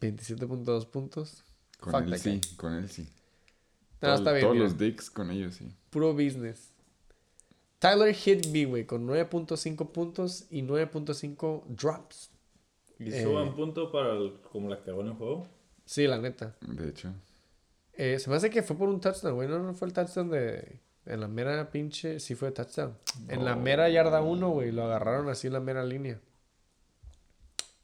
27.2 0.00 0.86
puntos. 0.90 1.44
Con 1.80 1.92
Fuck 1.92 2.02
él 2.12 2.18
sí, 2.18 2.40
con 2.56 2.74
él 2.74 2.88
sí. 2.90 3.02
No, 4.00 4.08
Todo- 4.08 4.14
está 4.16 4.32
bien. 4.32 4.42
Todos 4.42 4.54
mira. 4.54 4.64
los 4.68 4.78
dicks 4.78 5.10
con 5.10 5.30
ellos 5.30 5.54
sí. 5.56 5.74
Puro 5.90 6.12
business. 6.12 6.72
Tyler 7.84 8.14
Higby, 8.14 8.64
güey, 8.64 8.86
con 8.86 9.06
9.5 9.06 9.90
puntos 9.92 10.46
y 10.50 10.62
9.5 10.62 11.64
drops. 11.68 12.30
Y 12.98 13.12
Eh. 13.12 13.22
suban 13.24 13.54
punto 13.54 13.92
para 13.92 14.12
el- 14.14 14.34
como 14.50 14.70
la 14.70 14.82
cagó 14.82 15.02
en 15.02 15.08
el 15.08 15.12
juego. 15.14 15.46
Sí, 15.84 16.06
la 16.06 16.16
neta. 16.18 16.56
De 16.66 16.88
hecho. 16.88 17.12
Eh, 17.92 18.18
se 18.18 18.30
me 18.30 18.36
hace 18.36 18.48
que 18.48 18.62
fue 18.62 18.76
por 18.76 18.88
un 18.88 19.00
touchdown, 19.00 19.34
güey. 19.34 19.48
No, 19.48 19.58
no 19.58 19.74
fue 19.74 19.86
el 19.88 19.92
touchdown 19.92 20.30
de. 20.30 20.80
En 21.04 21.20
la 21.20 21.28
mera 21.28 21.70
pinche. 21.70 22.18
Sí 22.20 22.34
fue 22.34 22.50
touchdown. 22.52 22.96
En 23.28 23.44
la 23.44 23.54
mera 23.56 23.90
yarda 23.90 24.22
1, 24.22 24.48
güey. 24.48 24.72
Lo 24.72 24.84
agarraron 24.84 25.28
así 25.28 25.48
en 25.48 25.52
la 25.52 25.60
mera 25.60 25.84
línea. 25.84 26.18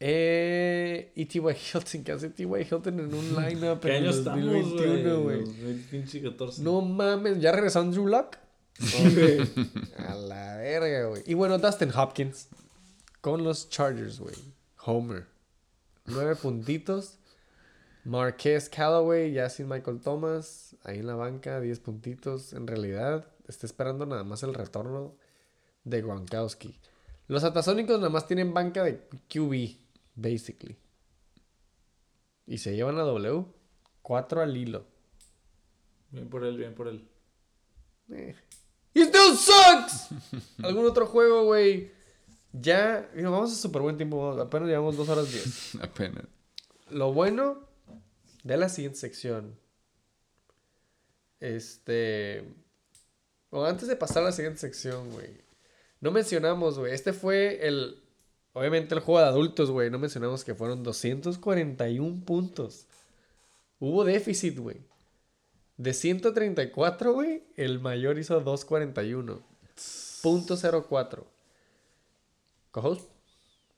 Eh, 0.03 1.13
y 1.15 1.27
T.Y. 1.27 1.41
Hilton. 1.41 2.05
¿Qué 2.05 2.13
hace 2.13 2.31
T.Y. 2.31 2.47
Hilton 2.47 3.01
en 3.01 3.13
un 3.15 3.37
lineup 3.37 3.81
¿Qué 3.81 3.89
en 3.99 4.05
año 4.05 4.11
el 4.13 4.19
estamos, 4.19 4.45
2021, 4.47 5.21
güey? 5.23 5.43
güey? 5.43 5.77
2014. 5.93 6.63
No 6.63 6.81
mames. 6.81 7.39
¿Ya 7.41 7.53
regresó 7.53 7.81
Andrew 7.81 8.07
Luck? 8.07 8.37
A 9.99 10.15
la 10.15 10.57
verga, 10.57 11.09
güey. 11.09 11.23
Y 11.27 11.35
bueno, 11.35 11.59
Dustin 11.59 11.93
Hopkins. 11.95 12.49
Con 13.21 13.45
los 13.45 13.69
Chargers, 13.69 14.19
güey. 14.19 14.35
Homer. 14.85 15.27
Nueve 16.07 16.37
puntitos. 16.37 17.19
Marquez 18.05 18.69
Callaway, 18.71 19.33
ya 19.33 19.51
sin 19.51 19.69
Michael 19.69 20.01
Thomas. 20.01 20.75
Ahí 20.85 21.01
en 21.01 21.07
la 21.07 21.15
banca, 21.15 21.61
10 21.61 21.81
puntitos. 21.81 22.53
En 22.55 22.67
realidad, 22.67 23.27
está 23.47 23.67
esperando 23.67 24.07
nada 24.07 24.25
más 24.25 24.43
el 24.43 24.55
retorno 24.55 25.15
de 25.85 26.01
Gronkowski. 26.01 26.79
Los 27.29 27.45
Atasónicos 27.45 27.99
nada 27.99 28.11
más 28.11 28.27
tienen 28.27 28.55
banca 28.55 28.83
de 28.83 29.07
QB, 29.33 29.77
basically. 30.15 30.77
Y 32.47 32.59
se 32.59 32.75
llevan 32.75 32.99
a 32.99 33.03
W. 33.03 33.45
4 34.03 34.41
al 34.41 34.57
hilo. 34.57 34.87
Bien 36.11 36.29
por 36.29 36.45
él, 36.45 36.57
bien 36.57 36.75
por 36.75 36.89
él. 36.89 37.07
Eh, 38.11 38.35
He 38.95 39.05
still 39.05 39.37
sucks. 39.37 40.09
¿Algún 40.63 40.87
otro 40.87 41.07
juego, 41.07 41.45
güey? 41.45 41.91
Ya, 42.53 43.09
vamos 43.15 43.53
a 43.53 43.55
súper 43.55 43.83
buen 43.83 43.97
tiempo. 43.97 44.33
Apenas 44.41 44.69
llevamos 44.69 44.97
dos 44.97 45.09
horas 45.09 45.31
diez. 45.31 45.75
Apenas. 45.81 46.25
Lo 46.91 47.13
bueno 47.13 47.69
de 48.43 48.57
la 48.57 48.69
siguiente 48.69 48.99
sección. 48.99 49.57
Este. 51.39 52.45
O 53.51 53.65
antes 53.65 53.89
de 53.89 53.97
pasar 53.97 54.23
a 54.23 54.27
la 54.27 54.33
siguiente 54.33 54.61
sección, 54.61 55.11
güey. 55.13 55.29
No 56.01 56.11
mencionamos, 56.11 56.79
güey. 56.79 56.93
Este 56.93 57.13
fue 57.13 57.67
el. 57.67 58.03
Obviamente 58.53 58.95
el 58.95 59.01
juego 59.01 59.21
de 59.21 59.27
adultos, 59.27 59.71
güey. 59.71 59.91
No 59.91 60.01
mencionamos 60.01 60.45
que 60.45 60.57
fueron 60.57 60.83
241 60.83 62.25
puntos. 62.25 62.87
Hubo 63.79 64.05
déficit, 64.05 64.59
güey. 64.59 64.90
De 65.81 65.95
134, 65.95 67.15
güey, 67.15 67.43
el 67.57 67.81
mayor 67.81 68.19
hizo 68.19 68.39
241. 68.39 69.43
Punto 70.23 70.59
04. 70.87 71.27
Cojos, 72.71 73.09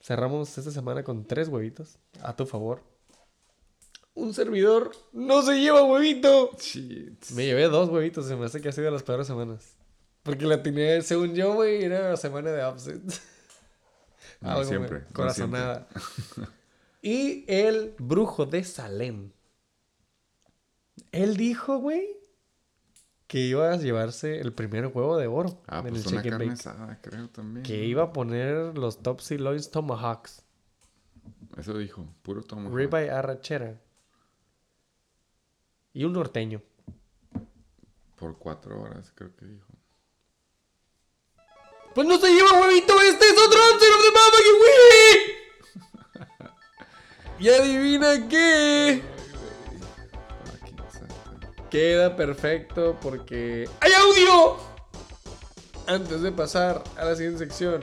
cerramos 0.03 0.59
esta 0.59 0.73
semana 0.73 1.05
con 1.05 1.25
tres 1.25 1.47
huevitos. 1.47 2.01
A 2.21 2.35
tu 2.35 2.45
favor. 2.45 2.83
Un 4.15 4.35
servidor 4.35 4.91
no 5.13 5.43
se 5.43 5.61
lleva 5.61 5.85
huevito. 5.85 6.51
Shit. 6.59 7.31
Me 7.37 7.47
llevé 7.47 7.69
dos 7.69 7.89
huevitos, 7.89 8.27
se 8.27 8.35
me 8.35 8.47
hace 8.47 8.61
que 8.61 8.71
ha 8.71 8.73
sido 8.73 8.87
de 8.87 8.91
las 8.91 9.05
peores 9.05 9.29
semanas. 9.29 9.77
Porque 10.25 10.45
la 10.45 10.61
tenía, 10.61 11.01
según 11.03 11.37
yo, 11.37 11.55
güey, 11.55 11.85
era 11.85 12.17
semana 12.17 12.51
de 12.51 12.69
upset. 12.69 13.01
No 14.41 14.51
Algo, 14.51 14.65
siempre, 14.65 15.03
no 15.03 15.13
Corazonada. 15.13 15.87
y 17.01 17.45
el 17.47 17.95
brujo 17.97 18.45
de 18.45 18.65
Salem. 18.65 19.31
Él 21.13 21.37
dijo, 21.37 21.79
güey, 21.79 22.07
que 23.27 23.39
iba 23.39 23.73
a 23.73 23.77
llevarse 23.77 24.41
el 24.41 24.53
primer 24.53 24.89
huevo 24.89 25.17
de 25.17 25.27
oro 25.27 25.63
Ah, 25.67 25.79
en 25.79 25.89
pues 25.89 26.05
el 26.07 26.13
una 26.13 26.23
carne 26.23 26.53
asada, 26.53 26.99
creo 27.01 27.29
también. 27.31 27.65
Que 27.65 27.85
iba 27.85 28.03
a 28.03 28.13
poner 28.13 28.77
los 28.77 29.03
top 29.03 29.21
sirloins 29.21 29.71
tomahawks. 29.71 30.45
Eso 31.57 31.79
dijo, 31.79 32.07
puro 32.23 32.43
tomo. 32.43 32.75
Ribeye 32.77 33.11
arrachera. 33.11 33.81
Y 35.95 36.05
un 36.05 36.13
norteño. 36.13 36.61
Por 38.17 38.37
cuatro 38.39 38.81
horas, 38.83 39.13
creo 39.15 39.35
que 39.35 39.47
dijo. 39.47 39.67
Pues 41.95 42.07
no 42.07 42.19
se 42.19 42.35
lleva 42.35 42.61
huevito, 42.61 43.01
este 43.01 43.29
es 43.29 43.35
otro 43.39 43.59
answer 43.73 43.91
of 43.93 44.03
the 44.03 44.11
motherfucking 44.19 44.59
week. 46.21 46.51
y 47.41 47.49
adivina 47.49 48.29
qué. 48.29 49.03
Queda 51.73 52.15
perfecto 52.15 52.99
porque 53.01 53.67
hay 53.81 53.93
audio. 53.95 54.59
Antes 55.87 56.21
de 56.21 56.31
pasar 56.31 56.85
a 56.99 57.07
la 57.07 57.17
siguiente 57.17 57.39
sección, 57.39 57.83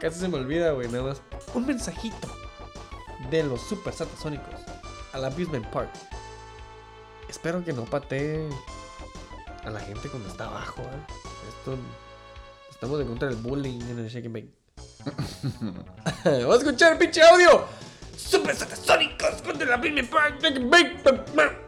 casi 0.00 0.18
se 0.18 0.26
me 0.26 0.36
olvida, 0.38 0.72
güey, 0.72 0.88
nada 0.88 1.04
más 1.04 1.22
un 1.54 1.64
mensajito 1.64 2.26
de 3.30 3.44
los 3.44 3.60
super 3.60 3.94
satasónicos 3.94 4.56
al 5.12 5.24
Abusement 5.26 5.64
Park. 5.68 5.90
Espero 7.28 7.64
que 7.64 7.72
no 7.72 7.84
patee 7.84 8.48
a 9.62 9.70
la 9.70 9.78
gente 9.78 10.08
cuando 10.08 10.28
está 10.28 10.46
abajo, 10.46 10.82
¿eh? 10.82 11.06
Esto 11.50 11.78
estamos 12.68 13.00
en 13.00 13.06
contra 13.06 13.28
del 13.28 13.36
bullying 13.36 13.80
en 13.90 14.00
el 14.00 14.08
Shake 14.08 14.26
and 14.26 14.34
Bake. 14.34 14.50
Vamos 16.24 16.56
a 16.56 16.58
escuchar 16.58 16.92
el 16.94 16.98
pinche 16.98 17.22
audio. 17.22 17.64
Super 18.16 18.56
satasónicos 18.56 19.40
contra 19.42 19.68
el 19.68 19.72
Abusement 19.72 20.10
Park. 20.10 21.63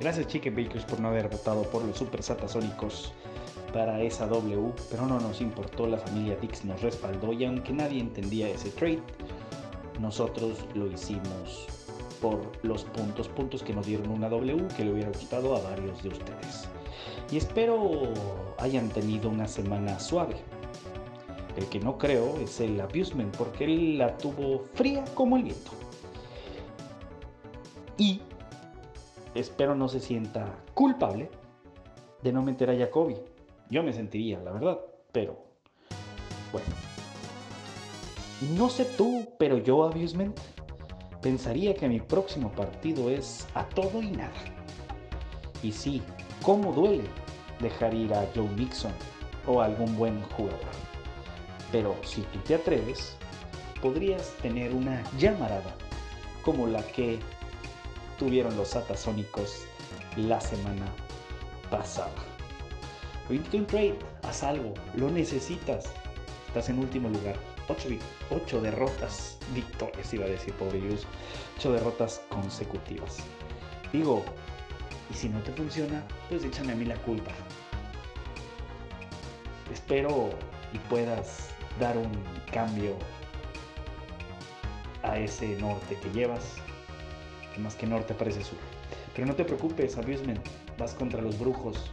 Gracias 0.00 0.28
Chicken 0.28 0.56
Bakers 0.56 0.86
por 0.86 0.98
no 0.98 1.08
haber 1.08 1.28
votado 1.28 1.62
por 1.64 1.84
los 1.84 1.98
Super 1.98 2.22
Satasónicos 2.22 3.12
para 3.74 4.00
esa 4.00 4.26
W, 4.26 4.72
pero 4.90 5.06
no 5.06 5.20
nos 5.20 5.42
importó, 5.42 5.86
la 5.86 5.98
familia 5.98 6.36
Dix 6.40 6.64
nos 6.64 6.80
respaldó 6.80 7.34
y 7.34 7.44
aunque 7.44 7.74
nadie 7.74 8.00
entendía 8.00 8.48
ese 8.48 8.70
trade, 8.70 9.02
nosotros 10.00 10.64
lo 10.74 10.86
hicimos 10.86 11.66
por 12.22 12.40
los 12.62 12.84
puntos, 12.84 13.28
puntos 13.28 13.62
que 13.62 13.74
nos 13.74 13.84
dieron 13.84 14.08
una 14.08 14.30
W 14.30 14.68
que 14.74 14.86
le 14.86 14.92
hubiera 14.92 15.10
gustado 15.10 15.54
a 15.54 15.60
varios 15.60 16.02
de 16.02 16.08
ustedes. 16.08 16.66
Y 17.30 17.36
espero 17.36 18.14
hayan 18.58 18.88
tenido 18.88 19.28
una 19.28 19.46
semana 19.46 20.00
suave. 20.00 20.36
El 21.58 21.66
que 21.66 21.78
no 21.78 21.98
creo 21.98 22.38
es 22.38 22.58
el 22.60 22.80
Abusement 22.80 23.36
porque 23.36 23.64
él 23.64 23.98
la 23.98 24.16
tuvo 24.16 24.64
fría 24.74 25.04
como 25.14 25.36
el 25.36 25.42
viento. 25.44 25.72
Y 27.98 28.22
espero 29.34 29.74
no 29.74 29.88
se 29.88 30.00
sienta 30.00 30.46
culpable 30.74 31.30
de 32.22 32.32
no 32.32 32.42
meter 32.42 32.70
a 32.70 32.76
Jacoby. 32.76 33.16
Yo 33.70 33.82
me 33.82 33.92
sentiría, 33.92 34.40
la 34.40 34.52
verdad, 34.52 34.78
pero 35.12 35.38
bueno. 36.52 36.68
No 38.56 38.68
sé 38.68 38.84
tú, 38.96 39.28
pero 39.38 39.58
yo, 39.58 39.84
Abusement, 39.84 40.36
pensaría 41.20 41.74
que 41.74 41.88
mi 41.88 42.00
próximo 42.00 42.50
partido 42.52 43.10
es 43.10 43.46
a 43.54 43.68
todo 43.68 44.02
y 44.02 44.10
nada. 44.10 44.32
Y 45.62 45.72
sí, 45.72 46.02
¿cómo 46.42 46.72
duele 46.72 47.04
dejar 47.60 47.94
ir 47.94 48.14
a 48.14 48.26
Joe 48.34 48.48
Mixon 48.56 48.92
o 49.46 49.60
a 49.60 49.66
algún 49.66 49.94
buen 49.96 50.22
jugador? 50.22 50.58
Pero 51.70 51.94
si 52.02 52.22
tú 52.22 52.38
te 52.40 52.54
atreves, 52.54 53.16
podrías 53.82 54.34
tener 54.42 54.74
una 54.74 55.02
llamarada 55.18 55.74
como 56.44 56.66
la 56.66 56.82
que 56.82 57.18
tuvieron 58.20 58.54
los 58.54 58.68
satasónicos 58.68 59.64
la 60.16 60.40
semana 60.42 60.84
pasada. 61.70 62.12
Vente 63.30 63.56
un 63.56 63.66
trade, 63.66 63.98
haz 64.22 64.42
algo, 64.42 64.74
lo 64.94 65.10
necesitas. 65.10 65.86
Estás 66.48 66.68
en 66.68 66.78
último 66.78 67.08
lugar. 67.08 67.36
8, 68.30 68.60
derrotas, 68.60 69.38
victorias 69.54 70.12
iba 70.12 70.26
a 70.26 70.28
decir, 70.28 70.52
pobre 70.54 70.80
Yus. 70.80 71.06
8 71.58 71.72
derrotas 71.72 72.20
consecutivas. 72.28 73.18
Digo, 73.90 74.22
y 75.10 75.14
si 75.14 75.28
no 75.30 75.40
te 75.40 75.52
funciona, 75.52 76.04
pues 76.28 76.44
échame 76.44 76.72
a 76.72 76.76
mí 76.76 76.84
la 76.84 76.96
culpa. 76.96 77.30
Espero 79.72 80.30
y 80.74 80.78
puedas 80.90 81.48
dar 81.78 81.96
un 81.96 82.12
cambio 82.52 82.96
a 85.04 85.18
ese 85.18 85.56
norte 85.56 85.96
que 85.96 86.10
llevas, 86.10 86.56
que 87.54 87.60
más 87.60 87.74
que 87.74 87.86
norte 87.86 88.14
parece 88.14 88.42
sur. 88.42 88.58
Pero 89.14 89.26
no 89.26 89.34
te 89.34 89.44
preocupes, 89.44 89.96
Abusement, 89.96 90.40
vas 90.78 90.94
contra 90.94 91.20
los 91.20 91.38
brujos 91.38 91.90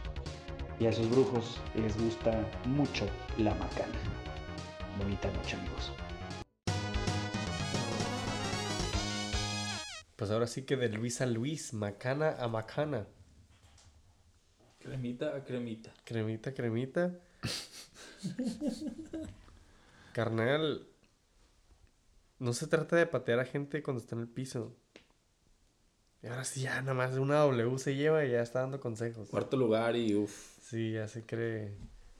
y 0.80 0.86
a 0.86 0.90
esos 0.90 1.10
brujos 1.10 1.60
les 1.74 1.96
gusta 2.00 2.48
mucho 2.66 3.06
la 3.38 3.54
macana. 3.54 3.98
Bonita 4.98 5.30
noche, 5.32 5.56
amigos. 5.56 5.92
Pues 10.16 10.30
ahora 10.30 10.46
sí 10.46 10.62
que 10.62 10.76
de 10.76 10.88
Luis 10.88 11.20
a 11.20 11.26
Luis, 11.26 11.72
macana 11.72 12.36
a 12.38 12.48
macana. 12.48 13.06
Cremita 14.80 15.36
a 15.36 15.44
cremita. 15.44 15.92
Cremita, 16.04 16.54
cremita. 16.54 17.20
Carnal, 20.12 20.88
no 22.38 22.52
se 22.52 22.66
trata 22.66 22.96
de 22.96 23.06
patear 23.06 23.38
a 23.40 23.44
gente 23.44 23.82
cuando 23.82 24.00
está 24.00 24.16
en 24.16 24.22
el 24.22 24.28
piso. 24.28 24.76
Y 26.22 26.26
ahora 26.26 26.44
sí, 26.44 26.62
ya 26.62 26.80
nada 26.80 26.94
más 26.94 27.16
una 27.16 27.36
W 27.36 27.78
se 27.78 27.94
lleva 27.94 28.24
y 28.24 28.32
ya 28.32 28.42
está 28.42 28.60
dando 28.60 28.80
consejos. 28.80 29.28
Cuarto 29.28 29.56
lugar 29.56 29.94
y 29.96 30.14
uff. 30.16 30.58
Sí, 30.62 30.92
ya 30.92 31.06
se 31.08 31.24
cree. 31.24 31.76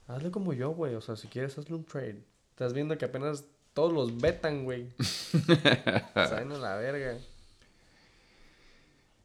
Hazle 0.07 0.31
como 0.31 0.53
yo, 0.53 0.71
güey. 0.71 0.95
O 0.95 1.01
sea, 1.01 1.15
si 1.15 1.27
quieres, 1.27 1.57
hazle 1.57 1.75
un 1.75 1.85
trade. 1.85 2.23
Estás 2.51 2.73
viendo 2.73 2.97
que 2.97 3.05
apenas 3.05 3.43
todos 3.73 3.93
los 3.93 4.19
vetan, 4.19 4.63
güey. 4.63 4.89
Saben 6.13 6.51
a 6.51 6.57
la 6.57 6.75
verga. 6.75 7.17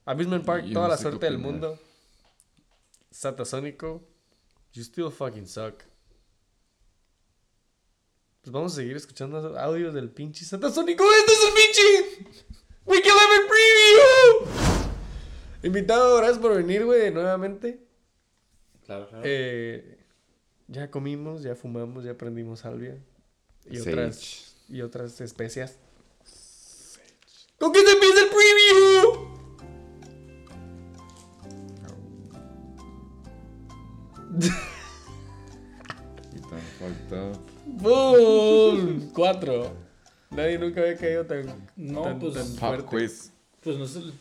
Amusement 0.04 0.44
Park, 0.44 0.66
toda 0.72 0.88
la 0.88 0.96
suerte 0.98 1.26
del 1.26 1.38
mundo. 1.38 1.78
Satasónico, 3.10 4.02
you 4.72 4.82
still 4.82 5.10
fucking 5.10 5.46
suck. 5.46 5.82
Pues 8.42 8.52
vamos 8.52 8.72
a 8.72 8.76
seguir 8.76 8.96
escuchando 8.96 9.58
audios 9.58 9.94
del 9.94 10.10
pinche 10.10 10.44
Satasónico. 10.44 11.04
¡Este 11.10 11.32
es 11.32 11.44
el 11.44 11.54
pinche! 11.54 12.44
¡Week 12.84 13.04
11 13.04 13.48
Preview! 13.48 14.13
Invitado, 15.64 16.16
gracias 16.18 16.38
por 16.38 16.54
venir, 16.56 16.84
güey, 16.84 17.10
nuevamente. 17.10 17.80
Claro, 18.86 19.08
claro. 19.08 19.22
Eh, 19.26 19.98
ya 20.68 20.90
comimos, 20.90 21.42
ya 21.42 21.54
fumamos, 21.54 22.04
ya 22.04 22.12
aprendimos 22.12 22.60
salvia. 22.60 22.98
Y 23.70 23.78
Sage. 23.78 23.90
otras, 23.90 24.56
y 24.68 24.82
otras 24.82 25.20
especias. 25.20 25.78
¿Con 27.58 27.72
qué 27.72 27.80
se 27.80 27.92
empieza 27.92 28.20
el 28.24 28.28
preview? 28.28 29.34
¡Boom! 37.66 39.10
Cuatro. 39.14 39.72
Nadie 40.30 40.58
nunca 40.58 40.80
había 40.80 40.96
caído 40.96 41.24
tan, 41.26 41.46
No, 41.76 42.02
tan, 42.02 42.18
pues, 42.18 42.34
tan 42.34 42.48
Pop 42.48 42.58
fuerte. 42.58 42.86
quiz. 42.88 43.32
Pues 43.62 43.78
no 43.78 43.86
el. 43.86 44.12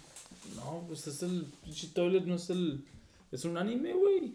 No, 0.55 0.83
pues 0.87 1.05
es 1.07 1.21
el. 1.23 1.45
Pinche 1.63 1.87
Toilet 1.87 2.23
no 2.25 2.35
es 2.35 2.49
el. 2.49 2.83
Es 3.31 3.45
un 3.45 3.57
anime, 3.57 3.93
güey. 3.93 4.33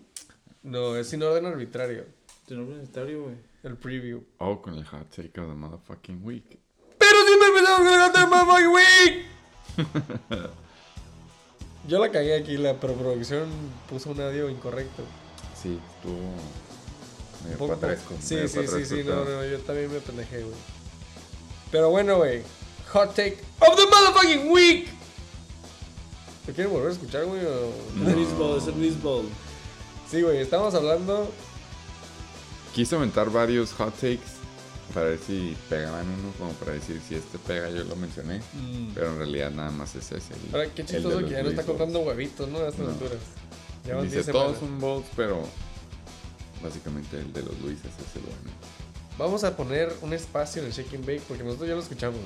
No, 0.63 0.97
es 0.97 1.09
sin 1.09 1.23
orden 1.23 1.47
arbitrario. 1.47 2.05
Tu 2.47 2.55
nombre 2.57 2.83
estadio, 2.83 3.23
güey. 3.25 3.37
El 3.63 3.77
preview. 3.77 4.23
Oh, 4.39 4.61
con 4.63 4.75
el 4.75 4.85
hot 4.85 5.09
take 5.15 5.41
of 5.41 5.49
the 5.49 5.55
motherfucking 5.55 6.21
week. 6.25 6.59
Pero 6.99 7.17
siempre 7.27 7.49
empezamos 7.49 7.79
con 7.79 7.89
el 7.89 8.01
Hot 8.01 8.13
Take 8.13 8.27
Motherfucking 8.27 8.69
Week. 8.69 9.27
Yo 11.89 11.99
la 11.99 12.11
cagué 12.11 12.37
aquí, 12.37 12.57
la 12.57 12.79
producción 12.79 13.49
puso 13.89 14.11
un 14.11 14.21
audio 14.21 14.51
incorrecto. 14.51 15.03
Sí, 15.61 15.79
estuvo 15.97 16.35
medio 17.45 17.57
Poco- 17.59 17.75
patresco. 17.79 18.15
Sí, 18.21 18.35
medio 18.35 18.49
sí, 18.49 18.61
sí, 18.67 18.85
sí, 18.85 19.03
no, 19.05 19.25
no, 19.25 19.45
yo 19.45 19.59
también 19.61 19.91
me 19.93 20.01
pendejé, 20.01 20.43
güey. 20.43 20.55
Pero 21.71 21.91
bueno, 21.91 22.17
güey. 22.19 22.43
Hot 22.93 23.15
take 23.15 23.39
of 23.61 23.77
the 23.77 23.87
motherfucking 23.87 24.51
week. 24.51 24.89
¿Lo 26.49 26.55
quieren 26.55 26.73
volver 26.73 26.89
a 26.89 26.93
escuchar, 26.93 27.25
güey? 27.27 27.45
o- 27.45 27.73
No. 27.97 28.09
Es 28.57 28.67
el 28.67 28.81
Lisbol. 28.81 29.27
Sí, 30.11 30.23
güey, 30.23 30.39
estamos 30.39 30.75
hablando. 30.75 31.31
Quise 32.75 32.97
aventar 32.97 33.31
varios 33.31 33.73
hot 33.75 33.93
takes 33.95 34.39
para 34.95 35.07
ver 35.11 35.19
si 35.19 35.55
pegaban 35.69 36.07
uno, 36.09 36.33
como 36.39 36.53
para 36.53 36.73
decir 36.73 37.01
si 37.07 37.17
este 37.17 37.39
pega, 37.39 37.69
yo 37.69 37.85
lo 37.85 37.97
mencioné. 37.97 38.41
Pero 38.95 39.09
en 39.13 39.19
realidad 39.19 39.51
nada 39.51 39.71
más 39.71 39.95
es 39.95 40.11
ese. 40.11 40.33
el- 40.33 40.55
Ahora, 40.55 40.71
qué 40.75 40.85
chistoso 40.87 41.21
los 41.21 41.29
que 41.29 41.37
ya 41.37 41.43
no 41.43 41.51
está 41.51 41.65
contando 41.65 41.99
huevitos, 42.01 42.49
¿no? 42.49 42.59
A 42.61 42.69
estas 42.69 42.87
No. 42.87 42.93
alturas. 42.93 43.19
Ya 43.87 43.95
van 43.97 44.03
10 44.09 44.15
Dice 44.27 44.33
todos 44.33 44.59
son 44.59 44.81
balls, 44.81 45.05
pero 45.17 45.43
básicamente 46.63 47.19
el 47.19 47.31
de 47.33 47.43
los 47.43 47.59
Luises 47.61 47.85
es 47.87 48.17
el 48.17 48.23
bueno. 48.23 48.57
Vamos 49.19 49.43
a 49.43 49.57
poner 49.57 49.93
un 50.01 50.13
espacio 50.13 50.63
en 50.63 50.69
el 50.69 50.73
Shake 50.73 50.95
and 50.95 51.05
Bake 51.05 51.23
porque 51.27 51.43
nosotros 51.43 51.69
ya 51.69 51.75
lo 51.75 51.81
escuchamos. 51.81 52.21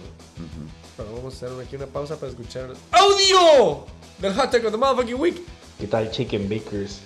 Pero 0.95 1.11
vamos 1.17 1.33
a 1.33 1.47
hacer 1.47 1.67
aquí 1.67 1.77
una 1.77 1.87
pausa 1.87 2.17
para 2.17 2.31
escuchar 2.31 2.69
el 2.69 2.77
audio 2.91 3.87
del 4.19 4.35
Hot 4.35 4.51
Take 4.51 4.67
of 4.67 4.73
the 4.73 4.77
motherfucking 4.77 5.19
week. 5.19 5.41
¿Qué 5.81 5.87
tal, 5.87 6.11
Chicken 6.11 6.51
Bakers? 6.51 7.01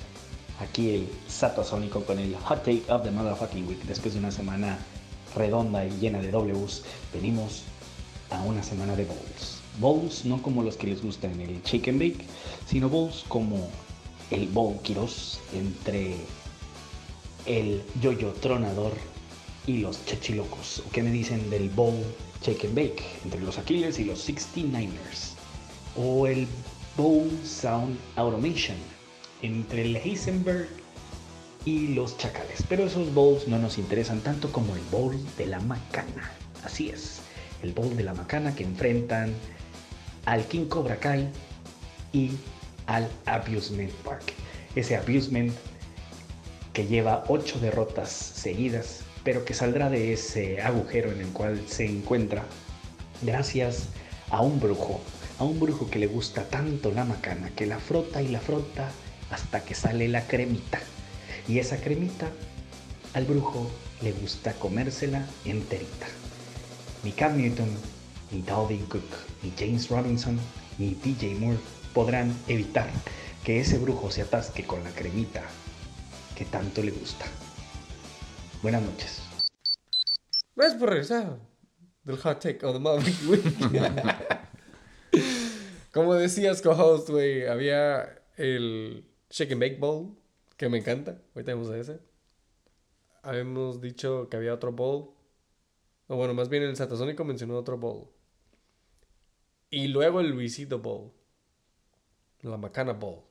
Aquí 0.59 0.97
el 0.97 1.09
Satasónico 1.29 2.03
con 2.05 2.19
el 2.19 2.35
Hot 2.35 2.65
Take 2.65 2.83
of 2.89 3.05
the 3.05 3.13
Motherfucking 3.13 3.69
Week. 3.69 3.81
Después 3.85 4.15
de 4.15 4.19
una 4.19 4.33
semana 4.33 4.77
redonda 5.37 5.87
y 5.87 5.91
llena 6.01 6.21
de 6.21 6.33
Ws, 6.33 6.83
venimos 7.13 7.63
a 8.31 8.43
una 8.43 8.65
semana 8.65 8.97
de 8.97 9.05
bowls. 9.05 9.61
Bowls 9.79 10.25
no 10.25 10.43
como 10.43 10.65
los 10.65 10.77
que 10.77 10.89
les 10.89 11.01
gusta 11.01 11.31
en 11.31 11.41
el 11.41 11.63
Chicken 11.63 12.01
Bake, 12.01 12.27
sino 12.67 12.89
bowls 12.89 13.25
como 13.29 13.71
el 14.33 14.49
Bowl 14.49 14.83
Quiroz 14.83 15.39
entre 15.55 16.17
el 17.45 17.85
Yoyo 18.01 18.33
Tronador 18.41 18.93
y 19.67 19.79
los 19.79 20.05
Chechilocos. 20.07 20.83
¿O 20.87 20.91
qué 20.91 21.03
me 21.03 21.11
dicen 21.11 21.51
del 21.51 21.69
Bowl 21.71 22.03
Chicken 22.43 22.75
Bake 22.75 23.03
entre 23.25 23.41
los 23.41 23.59
Aquiles 23.59 23.99
y 23.99 24.05
los 24.05 24.29
69ers? 24.29 25.37
o 25.97 26.27
el 26.27 26.47
Bowl 26.97 27.31
Sound 27.45 27.99
Automation 28.17 28.77
entre 29.43 29.83
el 29.83 29.97
Heisenberg 29.97 30.69
y 31.65 31.89
los 31.89 32.17
Chacales. 32.19 32.63
Pero 32.69 32.85
esos 32.85 33.13
bowls 33.13 33.49
no 33.49 33.59
nos 33.59 33.79
interesan 33.79 34.21
tanto 34.21 34.53
como 34.53 34.75
el 34.75 34.83
bowl 34.91 35.17
de 35.37 35.47
la 35.47 35.61
Macana. 35.61 36.31
Así 36.65 36.91
es, 36.91 37.21
el 37.63 37.73
bowl 37.73 37.97
de 37.97 38.05
la 38.05 38.15
Macana 38.15 38.55
que 38.55 38.65
enfrentan 38.65 39.33
al 40.27 40.45
King 40.47 40.67
Cobra 40.67 40.97
Kai 40.97 41.29
y 42.13 42.33
al 42.87 43.09
Abusement 43.27 43.93
Park. 44.05 44.33
Ese 44.75 44.97
Abusement 44.97 45.53
que 46.73 46.87
lleva 46.87 47.25
ocho 47.29 47.59
derrotas 47.59 48.11
seguidas, 48.11 49.01
pero 49.27 49.44
que 49.44 49.55
saldrá 49.55 49.90
de 49.90 50.12
ese 50.12 50.62
agujero 50.62 51.11
en 51.11 51.20
el 51.20 51.27
cual 51.31 51.61
se 51.66 51.85
encuentra 51.85 52.44
gracias 53.23 53.89
a 54.31 54.40
un 54.40 54.61
brujo, 54.61 55.01
a 55.40 55.43
un 55.44 55.59
brujo 55.59 55.90
que 55.90 55.98
le 55.98 56.07
gusta 56.07 56.44
tanto 56.44 56.92
la 56.92 57.05
macana, 57.05 57.51
que 57.57 57.67
la 57.67 57.81
frota 57.81 58.23
y 58.23 58.28
la 58.28 58.39
frota 58.39 58.89
hasta 59.33 59.65
que 59.65 59.75
sale 59.75 60.07
la 60.07 60.28
cremita. 60.28 60.78
Y 61.49 61.59
esa 61.59 61.78
cremita 61.78 62.28
al 63.15 63.25
brujo 63.25 63.68
le 64.01 64.12
gusta 64.12 64.52
comérsela 64.52 65.26
enterita. 65.44 66.07
Ni 67.02 67.10
Cam 67.10 67.36
Newton, 67.36 67.70
ni 68.31 68.42
Dalvin 68.42 68.86
Cook, 68.86 69.10
ni 69.42 69.52
James 69.59 69.89
Robinson, 69.89 70.39
ni 70.78 70.94
DJ 70.94 71.34
Moore 71.34 71.59
podrán 71.92 72.33
evitar 72.47 72.89
que 73.42 73.59
ese 73.59 73.78
brujo 73.78 74.09
se 74.09 74.23
atasque 74.23 74.62
con 74.62 74.84
la 74.84 74.91
cremita 74.91 75.42
que 76.36 76.44
tanto 76.44 76.81
le 76.81 76.92
gusta. 76.92 77.26
Buenas 78.67 78.83
noches. 78.83 79.23
Gracias 80.57 80.81
por 80.81 80.89
regresar 80.89 81.39
del 82.03 82.17
Hot 82.17 82.41
Take 82.41 82.67
of 82.67 82.73
the 82.73 82.81
motherfucking 82.81 83.31
week. 85.12 85.23
Como 85.93 86.15
decías, 86.15 86.61
co-host, 86.62 87.09
güey, 87.11 87.47
había 87.47 88.25
el 88.36 89.09
Shake 89.31 89.53
and 89.53 89.61
Bake 89.61 89.78
Bowl, 89.78 90.19
que 90.57 90.69
me 90.69 90.78
encanta. 90.78 91.23
Ahorita 91.36 91.55
vamos 91.55 91.70
a 91.70 91.78
ese. 91.78 92.01
Habíamos 93.23 93.81
dicho 93.81 94.28
que 94.28 94.36
había 94.36 94.53
otro 94.53 94.73
bowl. 94.73 95.15
O 96.09 96.17
bueno, 96.17 96.35
más 96.35 96.49
bien 96.49 96.65
el 96.65 96.75
Satasónico 96.75 97.25
mencionó 97.25 97.57
otro 97.57 97.78
bowl. 97.78 98.09
Y 99.70 99.86
luego 99.86 100.19
el 100.19 100.31
Luisito 100.31 100.81
Bowl. 100.81 101.12
La 102.43 102.57
Macana 102.57 102.95
Bowl. 102.95 103.23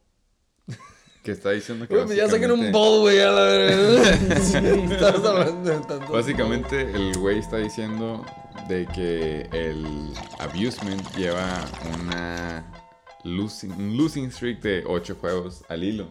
Que 1.26 1.32
está 1.32 1.50
diciendo 1.50 1.88
que 1.88 1.94
Güey, 1.96 2.06
pues 2.06 2.18
ya 2.18 2.30
saquen 2.30 2.52
un 2.52 2.72
bowl, 2.72 3.02
güey, 3.02 3.20
a 3.20 3.32
la 3.32 3.42
verga. 3.46 4.18
Sí, 4.42 4.58
hablando 4.58 5.72
de 5.72 5.80
tanto. 5.88 6.14
Básicamente 6.14 6.82
el 6.82 7.18
güey 7.18 7.40
está 7.40 7.58
diciendo 7.58 8.24
de 8.70 8.86
que 8.94 9.50
el 9.52 10.14
abusement 10.38 11.02
lleva 11.18 11.66
una 12.00 12.72
losing, 13.24 13.72
un 13.72 13.98
losing 13.98 14.32
streak 14.32 14.62
de 14.62 14.84
8 14.86 15.18
juegos 15.20 15.64
al 15.68 15.84
hilo. 15.84 16.08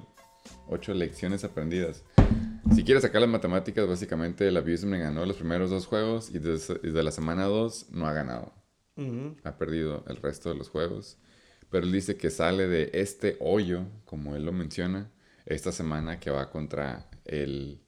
8 0.68 0.94
lecciones 0.94 1.44
aprendidas. 1.44 2.02
Si 2.75 2.83
quieres 2.83 3.05
sacar 3.05 3.20
las 3.20 3.31
matemáticas, 3.31 3.86
básicamente 3.86 4.49
el 4.49 4.57
abusement 4.57 5.01
ganó 5.01 5.25
los 5.25 5.36
primeros 5.36 5.70
dos 5.70 5.86
juegos 5.86 6.31
y 6.34 6.41
desde, 6.41 6.75
desde 6.83 7.02
la 7.05 7.12
semana 7.12 7.44
2 7.44 7.91
no 7.93 8.09
ha 8.09 8.12
ganado. 8.12 8.52
Ha 9.44 9.59
perdido 9.59 10.05
el 10.09 10.17
resto 10.17 10.49
de 10.49 10.57
los 10.57 10.68
juegos. 10.70 11.18
Pero 11.75 11.86
él 11.86 11.93
dice 11.93 12.17
que 12.17 12.31
sale 12.31 12.69
de 12.69 12.93
este 12.94 13.36
hoyo, 13.41 13.89
como 14.05 14.36
él 14.36 14.44
lo 14.44 14.53
menciona, 14.53 15.11
esta 15.44 15.73
semana 15.73 16.20
que 16.20 16.31
va 16.31 16.49
contra 16.49 17.11
el, 17.25 17.81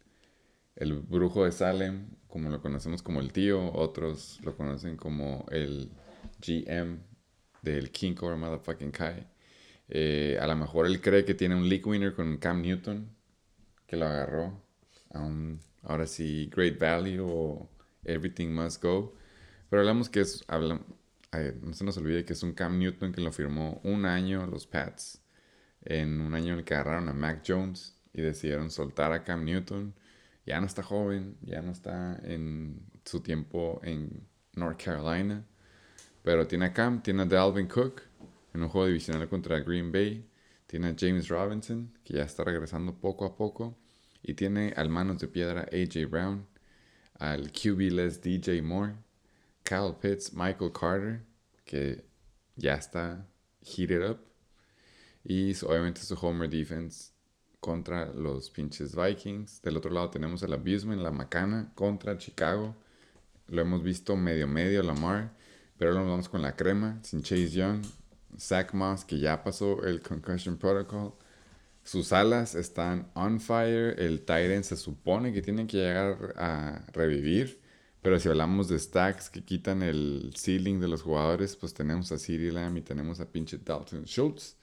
el 0.74 0.94
brujo 0.94 1.44
de 1.44 1.52
Salem, 1.52 2.08
como 2.26 2.50
lo 2.50 2.60
conocemos 2.60 3.00
como 3.00 3.20
el 3.20 3.32
tío, 3.32 3.72
otros 3.72 4.40
lo 4.42 4.56
conocen 4.56 4.96
como 4.96 5.46
el 5.52 5.92
GM 6.44 6.98
del 7.62 7.92
King 7.92 8.14
Cobra 8.14 8.34
Motherfucking 8.34 8.90
Kai. 8.90 9.24
Eh, 9.88 10.36
a 10.40 10.48
lo 10.48 10.56
mejor 10.56 10.86
él 10.86 11.00
cree 11.00 11.24
que 11.24 11.34
tiene 11.34 11.54
un 11.54 11.68
league 11.68 11.84
winner 11.84 12.12
con 12.12 12.38
Cam 12.38 12.62
Newton, 12.62 13.08
que 13.86 13.96
lo 13.96 14.06
agarró 14.06 14.62
a 15.10 15.20
un, 15.20 15.60
ahora 15.84 16.08
sí, 16.08 16.50
Great 16.52 16.76
Value 16.80 17.24
o 17.24 17.70
Everything 18.02 18.48
Must 18.48 18.82
Go. 18.82 19.14
Pero 19.70 19.82
hablamos 19.82 20.08
que 20.08 20.22
es, 20.22 20.44
hablam- 20.48 20.82
ay, 20.86 21.05
no 21.62 21.72
se 21.72 21.84
nos 21.84 21.96
olvide 21.96 22.24
que 22.24 22.32
es 22.32 22.42
un 22.42 22.52
Cam 22.52 22.78
Newton 22.78 23.12
que 23.12 23.20
lo 23.20 23.32
firmó 23.32 23.80
un 23.84 24.06
año 24.06 24.46
los 24.46 24.66
Pats, 24.66 25.22
en 25.82 26.20
un 26.20 26.34
año 26.34 26.52
en 26.54 26.58
el 26.60 26.64
que 26.64 26.74
agarraron 26.74 27.08
a 27.08 27.12
Mac 27.12 27.42
Jones 27.46 27.96
y 28.12 28.22
decidieron 28.22 28.70
soltar 28.70 29.12
a 29.12 29.24
Cam 29.24 29.44
Newton. 29.44 29.94
Ya 30.44 30.60
no 30.60 30.66
está 30.66 30.82
joven, 30.82 31.36
ya 31.42 31.60
no 31.62 31.72
está 31.72 32.18
en 32.22 32.80
su 33.04 33.20
tiempo 33.20 33.80
en 33.82 34.26
North 34.54 34.82
Carolina, 34.82 35.44
pero 36.22 36.46
tiene 36.46 36.66
a 36.66 36.72
Cam, 36.72 37.02
tiene 37.02 37.22
a 37.22 37.26
Dalvin 37.26 37.66
Cook 37.66 38.02
en 38.54 38.62
un 38.62 38.68
juego 38.68 38.86
divisional 38.86 39.28
contra 39.28 39.60
Green 39.60 39.92
Bay, 39.92 40.28
tiene 40.66 40.88
a 40.88 40.94
James 40.98 41.28
Robinson, 41.28 41.92
que 42.02 42.14
ya 42.14 42.24
está 42.24 42.42
regresando 42.42 42.94
poco 42.94 43.26
a 43.26 43.36
poco, 43.36 43.76
y 44.22 44.34
tiene 44.34 44.72
al 44.76 44.88
manos 44.88 45.18
de 45.18 45.28
piedra 45.28 45.68
AJ 45.72 46.08
Brown, 46.08 46.46
al 47.18 47.52
QB-less 47.52 48.20
DJ 48.20 48.62
Moore, 48.62 48.94
Kyle 49.62 49.94
Pitts, 50.00 50.32
Michael 50.32 50.72
Carter, 50.72 51.25
que 51.66 52.06
ya 52.56 52.74
está 52.74 53.28
heated 53.60 54.08
up. 54.08 54.20
Y 55.22 55.52
obviamente 55.64 56.00
su 56.00 56.14
homer 56.14 56.48
defense 56.48 57.10
contra 57.60 58.06
los 58.14 58.48
pinches 58.48 58.94
Vikings. 58.96 59.60
Del 59.60 59.76
otro 59.76 59.90
lado 59.90 60.08
tenemos 60.08 60.42
el 60.42 60.52
Abusement, 60.52 61.02
la 61.02 61.10
Macana 61.10 61.72
contra 61.74 62.16
Chicago. 62.16 62.76
Lo 63.48 63.60
hemos 63.60 63.82
visto 63.82 64.16
medio 64.16 64.46
medio 64.46 64.82
Lamar. 64.82 65.34
Pero 65.76 65.90
ahora 65.90 66.02
nos 66.02 66.10
vamos 66.10 66.28
con 66.28 66.40
la 66.40 66.56
crema, 66.56 66.98
sin 67.02 67.22
Chase 67.22 67.50
Young. 67.50 67.84
Zach 68.38 68.72
Moss, 68.72 69.04
que 69.04 69.18
ya 69.18 69.42
pasó 69.42 69.82
el 69.84 70.00
Concussion 70.00 70.56
Protocol. 70.56 71.14
Sus 71.82 72.12
alas 72.12 72.54
están 72.54 73.10
on 73.14 73.40
fire. 73.40 73.94
El 73.98 74.24
Tyrant 74.24 74.64
se 74.64 74.76
supone 74.76 75.32
que 75.32 75.42
tiene 75.42 75.66
que 75.66 75.78
llegar 75.78 76.34
a 76.36 76.84
revivir. 76.92 77.60
Pero 78.06 78.20
si 78.20 78.28
hablamos 78.28 78.68
de 78.68 78.78
stacks 78.78 79.28
que 79.28 79.42
quitan 79.42 79.82
el 79.82 80.32
ceiling 80.36 80.78
de 80.78 80.86
los 80.86 81.02
jugadores, 81.02 81.56
pues 81.56 81.74
tenemos 81.74 82.12
a 82.12 82.18
CeeDee 82.20 82.52
Lamb 82.52 82.76
y 82.76 82.82
tenemos 82.82 83.18
a 83.18 83.28
pinche 83.28 83.58
Dalton 83.58 84.04
Schultz. 84.04 84.54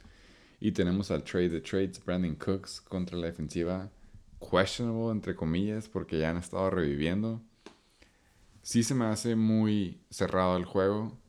Y 0.61 0.71
tenemos 0.71 1.11
al 1.11 1.25
trade 1.25 1.49
de 1.49 1.59
trades, 1.59 2.01
Brandon 2.05 2.35
Cooks, 2.35 2.79
contra 2.79 3.17
la 3.17 3.25
defensiva. 3.25 3.91
Questionable, 4.39 5.11
entre 5.11 5.35
comillas, 5.35 5.89
porque 5.89 6.19
ya 6.19 6.29
han 6.29 6.37
estado 6.37 6.69
reviviendo. 6.69 7.41
Sí 8.61 8.81
se 8.81 8.95
me 8.95 9.07
hace 9.07 9.35
muy 9.35 9.99
cerrado 10.09 10.55
el 10.55 10.63
juego. 10.63 11.19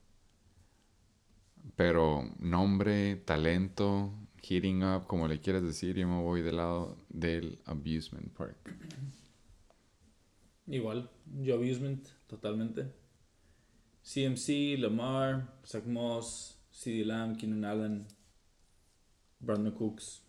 Pero 1.75 2.31
nombre, 2.39 3.17
talento, 3.17 4.15
heating 4.41 4.85
up, 4.85 5.09
como 5.09 5.27
le 5.27 5.41
quieras 5.41 5.65
decir, 5.65 5.97
yo 5.97 6.07
me 6.07 6.23
voy 6.23 6.43
del 6.43 6.59
lado 6.59 6.97
del 7.09 7.59
Abusement 7.65 8.33
Park. 8.33 8.71
Igual, 10.67 11.11
yo 11.41 11.55
Abusement, 11.55 12.07
totalmente. 12.27 12.93
CMC, 14.03 14.79
Lamar, 14.79 15.59
Zach 15.67 15.85
Moss, 15.85 16.59
CD 16.71 17.05
Lamb, 17.05 17.37
Keenan 17.37 17.65
Allen, 17.65 18.07
Brandon 19.41 19.73
Cooks, 19.73 20.23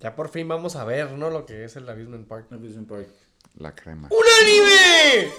Ya 0.00 0.16
por 0.16 0.28
fin 0.28 0.48
vamos 0.48 0.76
a 0.76 0.84
ver, 0.84 1.12
¿no? 1.12 1.30
Lo 1.30 1.46
que 1.46 1.64
es 1.64 1.76
el 1.76 1.88
Abusement 1.88 2.26
Park. 2.26 2.50
Abusement 2.50 2.88
Park. 2.88 3.08
La 3.56 3.74
crema. 3.74 4.08
¡Unánime! 4.10 5.32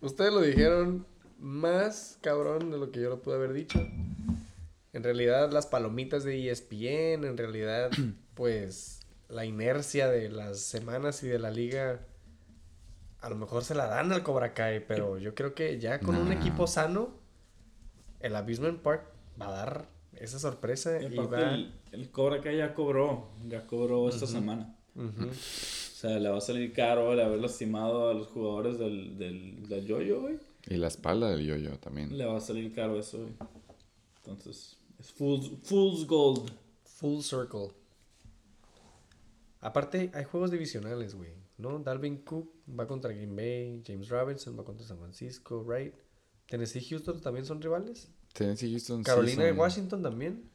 Ustedes 0.00 0.32
lo 0.32 0.40
dijeron 0.40 1.06
más 1.38 2.18
cabrón 2.20 2.70
de 2.70 2.78
lo 2.78 2.92
que 2.92 3.00
yo 3.00 3.08
lo 3.08 3.22
pude 3.22 3.34
haber 3.36 3.52
dicho. 3.52 3.80
En 4.92 5.02
realidad, 5.02 5.50
las 5.52 5.66
palomitas 5.66 6.24
de 6.24 6.50
ESPN, 6.50 7.24
en 7.24 7.36
realidad, 7.36 7.90
pues 8.34 9.00
la 9.28 9.44
inercia 9.44 10.08
de 10.08 10.28
las 10.28 10.60
semanas 10.60 11.22
y 11.22 11.28
de 11.28 11.38
la 11.38 11.50
liga, 11.50 12.06
a 13.20 13.28
lo 13.28 13.36
mejor 13.36 13.64
se 13.64 13.74
la 13.74 13.86
dan 13.86 14.12
al 14.12 14.22
Cobra 14.22 14.54
Kai, 14.54 14.84
pero 14.86 15.18
yo 15.18 15.34
creo 15.34 15.54
que 15.54 15.78
ya 15.78 16.00
con 16.00 16.16
un 16.16 16.32
equipo 16.32 16.66
sano, 16.66 17.10
el 18.20 18.34
Abusement 18.36 18.80
Park 18.80 19.04
va 19.40 19.48
a 19.48 19.50
dar 19.50 19.88
esa 20.14 20.38
sorpresa 20.38 21.00
Y 21.00 21.06
y, 21.14 21.18
aparte, 21.18 21.36
va. 21.44 21.54
el, 21.54 21.72
el 21.92 22.10
Cobra 22.10 22.40
Kai 22.40 22.56
ya 22.58 22.74
cobró, 22.74 23.28
ya 23.46 23.66
cobró 23.66 24.08
esta 24.08 24.26
semana. 24.26 24.74
O 24.96 25.32
sea, 25.32 26.18
le 26.18 26.28
va 26.30 26.38
a 26.38 26.40
salir 26.40 26.72
caro 26.72 27.12
el 27.12 27.20
haber 27.20 27.38
lastimado 27.40 28.08
a 28.08 28.14
los 28.14 28.28
jugadores 28.28 28.78
del, 28.78 29.18
del, 29.18 29.68
del 29.68 29.86
yo-yo, 29.86 30.22
güey. 30.22 30.38
Y 30.66 30.76
la 30.76 30.88
espalda 30.88 31.30
del 31.30 31.44
yo-yo 31.46 31.78
también. 31.78 32.16
Le 32.16 32.24
va 32.24 32.36
a 32.36 32.40
salir 32.40 32.74
caro 32.74 32.98
eso, 32.98 33.18
güey. 33.18 33.32
Entonces, 34.24 34.78
es 34.98 35.10
fool's, 35.12 35.50
fool's 35.62 36.06
gold. 36.06 36.50
Full 36.84 37.20
circle. 37.22 37.70
Aparte, 39.60 40.10
hay 40.14 40.24
juegos 40.24 40.50
divisionales, 40.50 41.14
güey. 41.14 41.30
¿No? 41.60 41.78
Dalvin 41.78 42.18
Cook 42.24 42.50
va 42.78 42.86
contra 42.86 43.12
Green 43.12 43.36
Bay. 43.36 43.82
James 43.86 44.08
Robinson 44.08 44.58
va 44.58 44.64
contra 44.64 44.86
San 44.86 44.98
Francisco, 44.98 45.62
right? 45.68 45.94
Tennessee 46.46 46.80
Houston 46.88 47.20
también 47.20 47.44
son 47.44 47.60
rivales. 47.60 48.08
Tennessee 48.32 48.70
Houston 48.70 48.98
sí 49.00 49.04
Carolina 49.04 49.44
y 49.44 49.48
son- 49.50 49.58
Washington 49.58 50.02
también. 50.02 50.50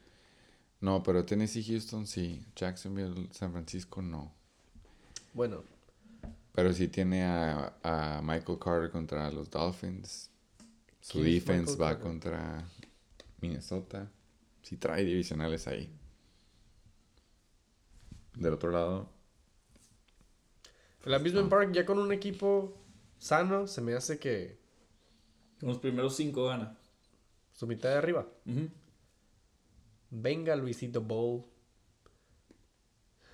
No, 0.80 1.02
pero 1.02 1.24
Tennessee 1.24 1.62
Houston 1.64 2.06
sí. 2.06 2.44
Jacksonville, 2.54 3.28
San 3.32 3.52
Francisco 3.52 4.02
no. 4.02 4.34
Bueno, 5.32 5.62
Pero 6.54 6.72
sí 6.72 6.88
tiene 6.88 7.22
a, 7.24 7.76
a 7.82 8.20
Michael 8.22 8.58
Carter 8.58 8.90
contra 8.90 9.30
los 9.30 9.48
Dolphins. 9.50 10.30
Su 11.00 11.20
¿Quién 11.20 11.26
es 11.26 11.34
defense 11.46 11.76
va 11.76 11.88
Carter? 11.90 12.02
contra 12.02 12.64
Minnesota. 13.40 14.10
Sí 14.62 14.76
trae 14.76 15.04
divisionales 15.04 15.66
ahí. 15.68 15.90
Del 18.34 18.52
otro 18.54 18.70
lado, 18.70 19.10
el 21.06 21.14
Amusement 21.14 21.48
Park 21.48 21.72
ya 21.72 21.86
con 21.86 21.98
un 21.98 22.12
equipo 22.12 22.76
sano 23.18 23.66
se 23.66 23.80
me 23.80 23.94
hace 23.94 24.18
que 24.18 24.58
Con 25.58 25.70
los 25.70 25.78
primeros 25.78 26.14
cinco 26.16 26.46
gana. 26.48 26.76
su 27.54 27.66
mitad 27.66 27.88
de 27.90 27.94
arriba. 27.96 28.26
Ujú. 28.44 28.68
Venga 30.10 30.54
Luisito 30.56 31.00
Bowl. 31.00 31.44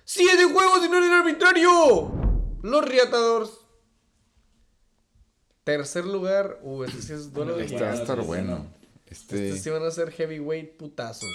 ¡Siete 0.05 0.43
juegos 0.45 0.85
y 0.85 0.89
no 0.89 1.03
era 1.03 1.19
arbitrario! 1.19 2.11
Los 2.61 2.85
Riatadores. 2.85 3.49
Tercer 5.63 6.05
lugar. 6.05 6.59
Uh, 6.61 6.83
este 6.83 7.01
sí 7.01 7.13
es 7.13 7.33
duelo 7.33 7.55
de 7.57 7.65
este 7.65 7.81
va 7.81 7.91
a 7.91 7.95
estar 7.95 8.21
bueno. 8.21 8.67
Este, 9.05 9.47
Estos 9.49 9.61
sí 9.61 9.69
van 9.69 9.83
a 9.83 9.91
ser 9.91 10.11
heavyweight 10.11 10.77
putazos. 10.77 11.29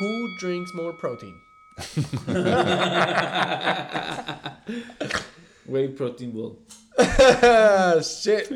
Who 0.00 0.06
drinks 0.40 0.72
more 0.74 0.96
protein? 1.00 1.34
Whey 5.66 5.88
Protein 5.88 6.32
Bowl. 6.32 6.58
Shit. 8.02 8.50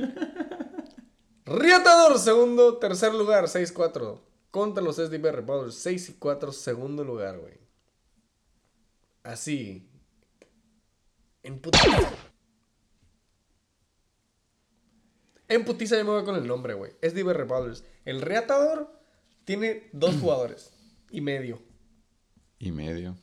Riatador, 1.46 2.18
segundo, 2.18 2.78
tercer 2.78 3.14
lugar, 3.14 3.44
6-4. 3.44 4.20
Contra 4.50 4.82
los 4.82 4.96
SDB 4.96 5.42
Brothers, 5.44 5.74
6 5.76 6.08
y 6.10 6.12
4, 6.14 6.52
segundo 6.52 7.04
lugar, 7.04 7.38
güey. 7.38 7.54
Así. 9.22 9.88
En 11.42 11.58
putiza. 11.58 12.10
En 15.48 15.64
putiza 15.64 15.96
yo 15.96 16.04
me 16.04 16.10
voy 16.10 16.24
con 16.24 16.36
el 16.36 16.46
nombre, 16.46 16.74
güey. 16.74 16.92
SDB 17.02 17.46
Brothers. 17.46 17.84
El 18.04 18.20
Reatador 18.22 18.90
tiene 19.44 19.88
dos 19.92 20.14
jugadores 20.20 20.72
y 21.10 21.20
medio. 21.20 21.60
y 22.58 22.72
medio. 22.72 23.16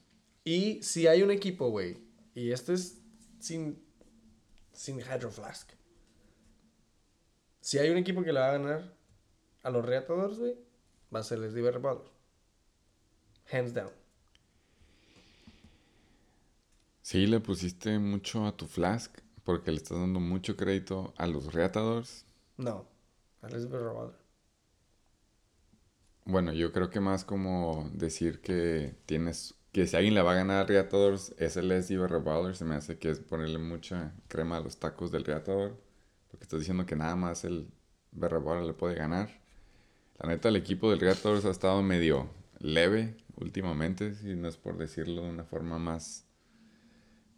Y 0.43 0.81
si 0.83 1.07
hay 1.07 1.21
un 1.23 1.31
equipo, 1.31 1.69
güey, 1.69 1.97
y 2.33 2.51
esto 2.51 2.73
es 2.73 3.00
sin, 3.41 3.83
sin 4.71 4.99
Hydro 4.99 5.31
Flask. 5.31 5.71
Si 7.59 7.77
hay 7.77 7.89
un 7.89 7.97
equipo 7.97 8.23
que 8.23 8.33
le 8.33 8.39
va 8.39 8.49
a 8.49 8.57
ganar 8.57 8.95
a 9.63 9.69
los 9.69 9.85
Reatadores, 9.85 10.39
güey, 10.39 10.55
va 11.13 11.19
a 11.19 11.23
ser 11.23 11.39
el 11.39 11.51
SDB 11.51 11.71
Revolver. 11.71 12.11
Hands 13.51 13.73
down. 13.73 13.91
Sí, 17.01 17.27
le 17.27 17.39
pusiste 17.39 17.99
mucho 17.99 18.45
a 18.45 18.55
tu 18.55 18.67
Flask 18.67 19.19
porque 19.43 19.71
le 19.71 19.77
estás 19.77 19.97
dando 19.97 20.19
mucho 20.19 20.55
crédito 20.55 21.13
a 21.17 21.27
los 21.27 21.53
Reatadores. 21.53 22.25
No, 22.57 22.87
al 23.41 23.51
SDB 23.51 23.73
Revolver. 23.73 24.21
Bueno, 26.25 26.53
yo 26.53 26.71
creo 26.71 26.89
que 26.89 26.99
más 26.99 27.25
como 27.25 27.89
decir 27.93 28.41
que 28.41 28.95
tienes 29.05 29.55
que 29.71 29.87
si 29.87 29.95
alguien 29.95 30.13
le 30.13 30.21
va 30.21 30.33
a 30.33 30.35
ganar 30.35 30.57
a 30.57 30.65
Reatadores 30.65 31.33
es 31.37 31.57
el 31.57 31.71
SDB 31.71 32.07
Revolver, 32.07 32.55
se 32.55 32.65
me 32.65 32.75
hace 32.75 32.97
que 32.97 33.09
es 33.09 33.19
ponerle 33.19 33.57
mucha 33.57 34.13
crema 34.27 34.57
a 34.57 34.61
los 34.61 34.77
tacos 34.77 35.11
del 35.11 35.23
Reatador, 35.23 35.77
porque 36.29 36.43
estás 36.43 36.59
diciendo 36.59 36.85
que 36.85 36.95
nada 36.95 37.15
más 37.15 37.45
el 37.45 37.67
Revolver 38.13 38.65
le 38.65 38.73
puede 38.73 38.95
ganar. 38.95 39.29
La 40.19 40.29
neta, 40.29 40.49
el 40.49 40.57
equipo 40.57 40.89
del 40.89 40.99
Reatadores 40.99 41.45
ha 41.45 41.51
estado 41.51 41.81
medio 41.81 42.29
leve 42.59 43.15
últimamente, 43.37 44.13
si 44.15 44.35
no 44.35 44.47
es 44.47 44.57
por 44.57 44.77
decirlo 44.77 45.23
de 45.23 45.29
una 45.29 45.43
forma 45.45 45.79
más 45.79 46.25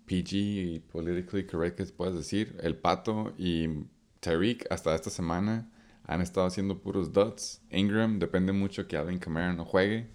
PG 0.05 0.33
y 0.33 0.79
politically 0.91 1.45
correct 1.45 1.77
que 1.77 1.85
puedes 1.85 2.15
decir. 2.15 2.57
El 2.61 2.75
Pato 2.75 3.33
y 3.37 3.85
Tariq 4.19 4.65
hasta 4.69 4.95
esta 4.95 5.09
semana 5.09 5.69
han 6.05 6.21
estado 6.21 6.47
haciendo 6.47 6.79
puros 6.79 7.13
dots. 7.13 7.61
Ingram 7.71 8.19
depende 8.19 8.51
mucho 8.51 8.87
que 8.87 8.97
Alvin 8.97 9.19
Kamara 9.19 9.53
no 9.53 9.65
juegue. 9.65 10.09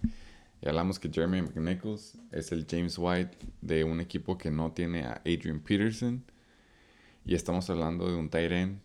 Y 0.61 0.67
hablamos 0.67 0.99
que 0.99 1.09
Jeremy 1.09 1.41
McNichols 1.41 2.17
es 2.31 2.51
el 2.51 2.65
James 2.69 2.97
White 2.97 3.37
de 3.61 3.83
un 3.83 4.01
equipo 4.01 4.37
que 4.37 4.51
no 4.51 4.71
tiene 4.73 5.03
a 5.03 5.21
Adrian 5.25 5.59
Peterson. 5.61 6.23
Y 7.25 7.35
estamos 7.35 7.69
hablando 7.69 8.07
de 8.07 8.15
un 8.15 8.29
tight 8.29 8.51
end 8.51 8.79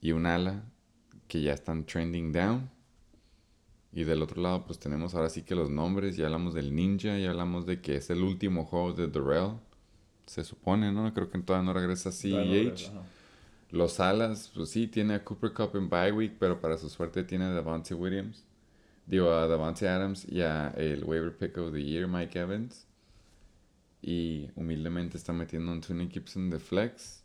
y 0.00 0.12
un 0.12 0.26
ala 0.26 0.64
que 1.28 1.40
ya 1.40 1.52
están 1.52 1.84
trending 1.84 2.32
down. 2.32 2.70
Y 3.92 4.04
del 4.04 4.22
otro 4.22 4.42
lado, 4.42 4.64
pues 4.64 4.78
tenemos 4.78 5.14
ahora 5.14 5.28
sí 5.28 5.42
que 5.42 5.54
los 5.54 5.70
nombres. 5.70 6.16
Ya 6.16 6.26
hablamos 6.26 6.54
del 6.54 6.74
Ninja, 6.74 7.18
ya 7.18 7.30
hablamos 7.30 7.66
de 7.66 7.80
que 7.80 7.96
es 7.96 8.10
el 8.10 8.22
último 8.22 8.64
juego 8.64 8.92
de 8.92 9.06
Darrell. 9.06 9.58
Se 10.26 10.42
supone, 10.44 10.90
¿no? 10.92 11.12
Creo 11.12 11.30
que 11.30 11.38
todavía 11.38 11.66
no 11.66 11.74
regresa 11.74 12.10
CEH. 12.10 12.88
Ajá. 12.88 13.02
Los 13.72 14.00
alas, 14.00 14.50
pues 14.54 14.68
sí, 14.68 14.86
tiene 14.86 15.14
a 15.14 15.24
Cooper 15.24 15.54
Cup 15.54 15.70
en 15.76 15.88
bye 15.88 16.12
week, 16.12 16.36
pero 16.38 16.60
para 16.60 16.76
su 16.76 16.90
suerte 16.90 17.24
tiene 17.24 17.46
a 17.46 17.50
Davante 17.54 17.94
Williams. 17.94 18.44
Digo, 19.12 19.30
a 19.30 19.46
Davante 19.46 19.86
Adams 19.86 20.24
y 20.26 20.40
a 20.40 20.68
el 20.70 21.04
waiver 21.04 21.36
pick 21.36 21.58
of 21.58 21.70
the 21.74 21.84
year, 21.84 22.08
Mike 22.08 22.38
Evans. 22.38 22.86
Y 24.00 24.48
humildemente 24.56 25.18
está 25.18 25.34
metiendo 25.34 25.70
a 25.70 25.74
Anthony 25.74 26.08
Gibson 26.10 26.48
de 26.48 26.58
flex. 26.58 27.22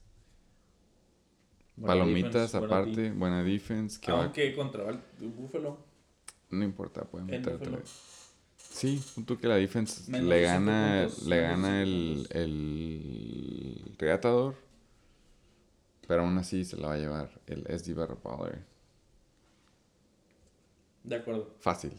Buena 1.77 1.93
Palomitas 1.93 2.33
defense, 2.33 2.57
buena 2.59 2.75
aparte, 2.75 2.95
team. 2.95 3.19
buena 3.19 3.41
defense. 3.43 4.01
Que 4.01 4.11
va- 4.11 4.23
Aunque 4.25 4.53
contra 4.53 4.89
el 4.89 4.99
Buffalo. 5.29 5.77
no 6.49 6.63
importa, 6.65 7.05
puede 7.05 7.23
En 7.23 7.31
meterte. 7.31 7.69
Buffalo. 7.69 7.83
Sí, 8.57 9.01
punto 9.15 9.37
que 9.37 9.47
la 9.47 9.55
defense 9.55 10.11
Menos 10.11 10.27
le 10.27 10.41
gana, 10.41 11.03
puntos, 11.07 11.25
le 11.25 11.39
gana 11.41 11.81
el, 11.83 12.27
el 12.31 13.95
reatador. 13.97 14.55
Pero 16.05 16.23
aún 16.23 16.37
así 16.37 16.65
se 16.65 16.75
la 16.75 16.89
va 16.89 16.93
a 16.95 16.97
llevar 16.97 17.41
el 17.47 17.65
SD 17.67 17.93
Barra 17.93 18.15
Power. 18.15 18.61
De 21.07 21.15
acuerdo. 21.15 21.55
Fácil. 21.59 21.93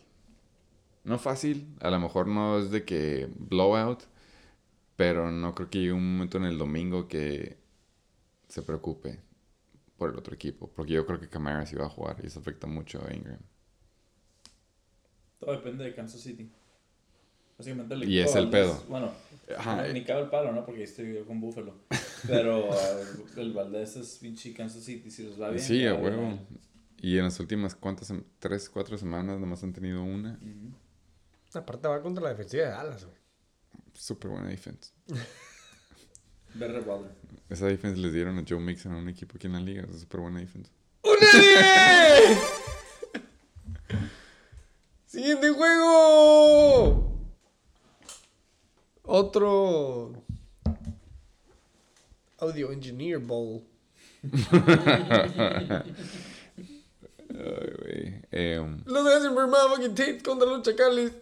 No 1.05 1.19
fácil, 1.19 1.75
a 1.81 1.91
lo 1.91 1.99
mejor 1.99 2.27
no 2.27 2.59
es 2.59 2.71
de 2.71 2.85
que 2.85 3.29
blowout, 3.39 4.03
pero 4.97 5.31
no 5.31 5.55
creo 5.55 5.71
que 5.71 5.79
llegue 5.79 5.93
un 5.93 6.13
momento 6.15 6.37
en 6.39 6.45
el 6.45 6.59
domingo 6.59 7.09
que 7.09 7.57
se 8.49 8.63
preocupe 8.63 9.21
por 9.97 10.11
el 10.11 10.17
otro 10.19 10.35
equipo, 10.35 10.71
porque 10.75 10.93
yo 10.93 11.07
creo 11.07 11.19
que 11.19 11.29
Camara 11.29 11.65
sí 11.67 11.77
va 11.77 11.87
a 11.87 11.91
jugar 11.91 12.17
y 12.23 12.27
eso 12.27 12.41
afecta 12.41 12.67
mucho 12.67 13.03
a 13.07 13.15
Ingram. 13.15 13.41
Todo 15.39 15.53
depende 15.53 15.85
de 15.85 15.95
Kansas 15.95 16.21
City. 16.21 16.51
Básicamente 17.57 17.95
el 17.95 18.09
Y 18.09 18.19
es 18.21 18.35
el 18.37 18.47
Valdés- 18.47 18.51
pedo. 18.51 18.85
Bueno, 18.89 19.13
Ajá, 19.57 19.87
no, 19.87 19.93
ni 19.93 20.05
cabe 20.05 20.23
el 20.23 20.29
palo, 20.31 20.53
¿no? 20.53 20.65
Porque 20.65 20.83
estoy 20.85 21.15
yo 21.15 21.27
con 21.27 21.41
Buffalo. 21.41 21.75
Pero 22.27 22.69
uh, 22.69 22.75
el 23.41 23.53
Valdés 23.53 23.97
es 23.97 24.19
pinche 24.21 24.53
Kansas 24.53 24.85
City. 24.85 25.11
Si 25.11 25.23
les 25.25 25.41
va 25.41 25.49
bien. 25.51 25.63
sí, 25.63 25.87
a 25.87 25.95
huevo. 25.95 26.39
Y 27.01 27.19
en 27.19 27.25
las 27.25 27.39
últimas 27.39 27.75
cuantas, 27.75 28.13
tres, 28.39 28.69
cuatro 28.69 28.99
semanas 28.99 29.39
nomás 29.39 29.63
han 29.63 29.73
tenido 29.73 30.03
una. 30.03 30.39
Aparte 31.55 31.89
va 31.89 32.03
contra 32.03 32.25
la 32.25 32.31
defensiva 32.31 32.65
de 32.65 32.71
Dallas, 32.71 33.05
güey. 33.05 33.17
Súper 33.95 34.31
buena 34.31 34.49
Waller. 36.87 37.13
Esa 37.49 37.67
defense 37.67 38.01
les 38.01 38.13
dieron 38.13 38.39
a 38.39 38.45
Joe 38.47 38.59
Mixon 38.59 38.93
a 38.93 38.99
un 38.99 39.09
equipo 39.09 39.37
aquí 39.37 39.47
en 39.47 39.53
la 39.53 39.61
liga. 39.61 39.87
Es 39.89 40.01
súper 40.01 40.21
buena 40.21 40.41
defense. 40.41 40.71
¡Una 41.03 41.41
10! 41.41 42.39
¡Siguiente 45.07 45.51
juego! 45.51 47.17
Otro. 49.03 50.25
Audio 52.39 52.73
Engineer 52.73 53.19
Bowl. 53.19 53.65
Ay, 57.39 57.73
güey. 57.79 58.23
Em, 58.31 58.83
Los 58.87 59.07
Heisenberg 59.07 59.49
Motherfucking 59.49 59.95
Tate 59.95 60.23
contra 60.23 60.47
los 60.49 60.63
Chacales. 60.63 61.13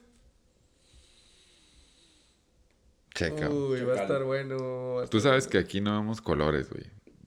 checa. 3.14 3.48
Uy, 3.48 3.80
va 3.82 3.94
a 3.94 4.02
estar 4.02 4.24
bueno. 4.24 4.94
va 4.96 5.02
a 5.04 5.06
Tú 5.06 5.16
estar 5.18 5.32
sabes 5.32 5.46
que 5.46 5.58
aquí 5.58 5.80
no 5.80 5.94
vemos 5.98 6.20
colores, 6.20 6.68
güey. 6.70 6.84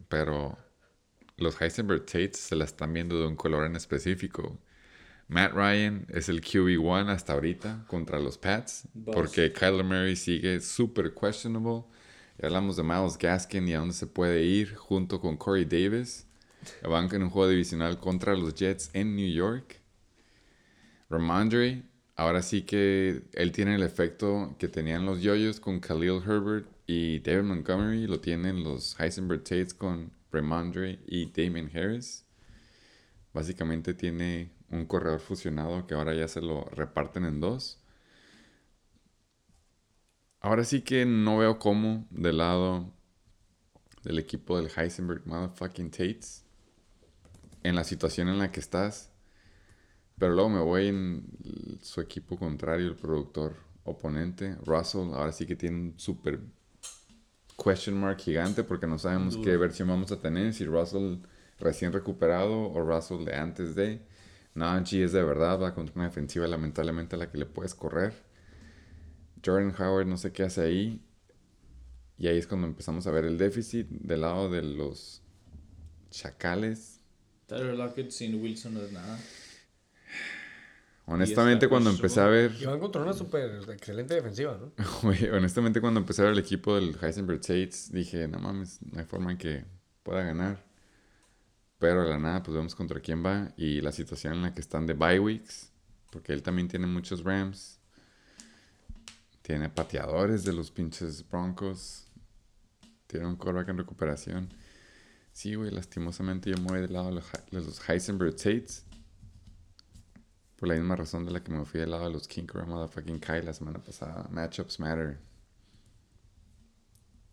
Pero 0.07 0.57
los 1.37 1.59
Heisenberg 1.61 2.05
Tates 2.05 2.37
se 2.37 2.55
la 2.55 2.65
están 2.65 2.93
viendo 2.93 3.19
de 3.19 3.27
un 3.27 3.35
color 3.35 3.65
en 3.65 3.75
específico. 3.75 4.59
Matt 5.27 5.53
Ryan 5.53 6.05
es 6.09 6.27
el 6.29 6.41
QB1 6.41 7.09
hasta 7.09 7.33
ahorita 7.33 7.85
contra 7.87 8.19
los 8.19 8.37
Pats. 8.37 8.87
Porque 9.05 9.51
Kyler 9.53 9.83
Murray 9.83 10.15
sigue 10.15 10.59
súper 10.61 11.13
questionable. 11.13 11.83
Y 12.41 12.45
hablamos 12.45 12.77
de 12.77 12.83
Miles 12.83 13.17
Gaskin 13.17 13.67
y 13.67 13.73
a 13.73 13.79
dónde 13.79 13.93
se 13.93 14.07
puede 14.07 14.43
ir 14.43 14.75
junto 14.75 15.19
con 15.19 15.37
Corey 15.37 15.65
Davis. 15.65 16.25
Van 16.83 17.13
en 17.13 17.23
un 17.23 17.29
juego 17.29 17.49
divisional 17.49 17.99
contra 17.99 18.35
los 18.35 18.55
Jets 18.55 18.89
en 18.93 19.15
New 19.15 19.31
York. 19.31 19.81
Ramondre, 21.09 21.83
ahora 22.15 22.41
sí 22.41 22.63
que 22.63 23.23
él 23.33 23.51
tiene 23.51 23.75
el 23.75 23.83
efecto 23.83 24.55
que 24.59 24.67
tenían 24.67 25.05
los 25.05 25.21
yoyos 25.21 25.59
con 25.59 25.79
Khalil 25.79 26.21
Herbert 26.25 26.67
y 26.85 27.19
David 27.19 27.43
Montgomery, 27.43 28.07
lo 28.07 28.19
tienen 28.19 28.63
los 28.63 28.99
Heisenberg 28.99 29.43
Tates 29.43 29.73
con 29.73 30.11
Ramondre 30.31 30.99
y 31.07 31.31
Damien 31.31 31.71
Harris. 31.73 32.25
Básicamente 33.33 33.93
tiene 33.93 34.51
un 34.69 34.85
corredor 34.85 35.19
fusionado 35.19 35.87
que 35.87 35.95
ahora 35.95 36.13
ya 36.13 36.27
se 36.27 36.41
lo 36.41 36.65
reparten 36.65 37.25
en 37.25 37.39
dos. 37.39 37.79
Ahora 40.41 40.63
sí 40.63 40.81
que 40.81 41.05
no 41.05 41.37
veo 41.37 41.59
cómo 41.59 42.07
del 42.11 42.37
lado 42.37 42.93
del 44.03 44.19
equipo 44.19 44.57
del 44.61 44.71
Heisenberg 44.75 45.27
Motherfucking 45.27 45.91
Tates 45.91 46.45
en 47.63 47.75
la 47.75 47.83
situación 47.83 48.29
en 48.29 48.39
la 48.39 48.51
que 48.51 48.59
estás. 48.59 49.11
Pero 50.17 50.33
luego 50.33 50.49
me 50.49 50.59
voy 50.59 50.87
en 50.87 51.25
su 51.81 52.01
equipo 52.01 52.37
contrario, 52.37 52.87
el 52.87 52.95
productor 52.95 53.55
oponente, 53.83 54.55
Russell. 54.65 55.13
Ahora 55.13 55.31
sí 55.31 55.45
que 55.45 55.55
tiene 55.55 55.77
un 55.77 55.93
super 55.99 56.39
question 57.61 57.99
mark 57.99 58.19
gigante 58.19 58.63
porque 58.63 58.87
no 58.87 58.97
sabemos 58.97 59.37
qué 59.37 59.55
versión 59.57 59.87
vamos 59.87 60.11
a 60.11 60.19
tener. 60.19 60.53
Si 60.53 60.65
Russell 60.65 61.17
recién 61.59 61.93
recuperado 61.93 62.71
o 62.71 62.81
Russell 62.81 63.25
de 63.25 63.35
antes 63.35 63.75
de. 63.75 64.01
Najee 64.55 65.03
es 65.03 65.13
de 65.13 65.23
verdad, 65.23 65.61
va 65.61 65.73
contra 65.73 65.95
una 65.95 66.05
defensiva 66.05 66.47
lamentablemente 66.47 67.15
a 67.15 67.19
la 67.19 67.31
que 67.31 67.37
le 67.37 67.45
puedes 67.45 67.75
correr. 67.75 68.13
Jordan 69.45 69.73
Howard 69.79 70.07
no 70.07 70.17
sé 70.17 70.31
qué 70.31 70.43
hace 70.43 70.61
ahí. 70.61 71.05
Y 72.17 72.27
ahí 72.27 72.37
es 72.37 72.47
cuando 72.47 72.67
empezamos 72.67 73.07
a 73.07 73.11
ver 73.11 73.23
el 73.23 73.37
déficit 73.37 73.87
del 73.87 74.21
lado 74.21 74.49
de 74.49 74.61
los 74.61 75.21
chacales. 76.09 76.98
Tyler 77.49 77.75
Lockett 77.75 78.11
sin 78.11 78.39
Wilson 78.41 78.75
no 78.75 78.81
es 78.81 78.91
nada. 78.91 79.19
Honestamente, 81.07 81.67
cuando 81.67 81.89
empecé 81.89 82.21
a 82.21 82.27
ver 82.27 82.55
Y 82.61 82.65
van 82.65 82.79
contra 82.79 83.01
una 83.01 83.13
super 83.13 83.67
excelente 83.67 84.13
defensiva, 84.13 84.59
¿no? 84.61 84.71
Honestamente, 85.35 85.81
cuando 85.81 85.99
empecé 85.99 86.21
a 86.21 86.25
ver 86.25 86.33
el 86.33 86.39
equipo 86.39 86.75
del 86.75 86.95
Heisenberg 87.01 87.41
Tates, 87.41 87.91
dije, 87.91 88.27
no 88.27 88.37
mames, 88.37 88.79
no 88.83 88.99
hay 88.99 89.05
forma 89.05 89.31
en 89.31 89.39
que 89.39 89.65
pueda 90.03 90.21
ganar. 90.21 90.63
Pero 91.79 92.03
de 92.03 92.09
la 92.09 92.19
nada, 92.19 92.43
pues 92.43 92.55
vemos 92.55 92.75
contra 92.75 92.99
quién 92.99 93.25
va 93.25 93.51
y 93.57 93.81
la 93.81 93.91
situación 93.91 94.33
en 94.33 94.41
la 94.43 94.53
que 94.53 94.61
están 94.61 94.85
de 94.85 94.93
bye 94.93 95.19
weeks, 95.19 95.71
porque 96.11 96.33
él 96.33 96.43
también 96.43 96.67
tiene 96.67 96.85
muchos 96.85 97.23
Rams. 97.23 97.79
Tiene 99.41 99.69
pateadores 99.69 100.43
de 100.43 100.53
los 100.53 100.69
pinches 100.69 101.27
Broncos. 101.27 102.05
Tiene 103.07 103.25
un 103.25 103.35
quarterback 103.35 103.69
en 103.69 103.77
recuperación. 103.79 104.49
Sí, 105.39 105.55
güey, 105.55 105.71
lastimosamente 105.71 106.49
yo 106.51 106.57
me 106.57 106.67
voy 106.67 106.81
del 106.81 106.91
lado 106.91 107.07
de 107.07 107.15
los, 107.15 107.33
He- 107.33 107.55
de 107.55 107.61
los 107.65 107.89
Heisenberg 107.89 108.35
Tates. 108.35 108.85
Por 110.57 110.67
la 110.67 110.75
misma 110.75 110.97
razón 110.97 111.23
de 111.25 111.31
la 111.31 111.41
que 111.41 111.49
me 111.49 111.63
fui 111.63 111.79
del 111.79 111.91
lado 111.91 112.03
de 112.07 112.11
los 112.11 112.27
King 112.27 112.45
Cobra 112.45 112.65
Motherfucking 112.65 113.19
Kai 113.21 113.41
la 113.45 113.53
semana 113.53 113.79
pasada. 113.81 114.27
Matchups 114.31 114.81
matter. 114.81 115.17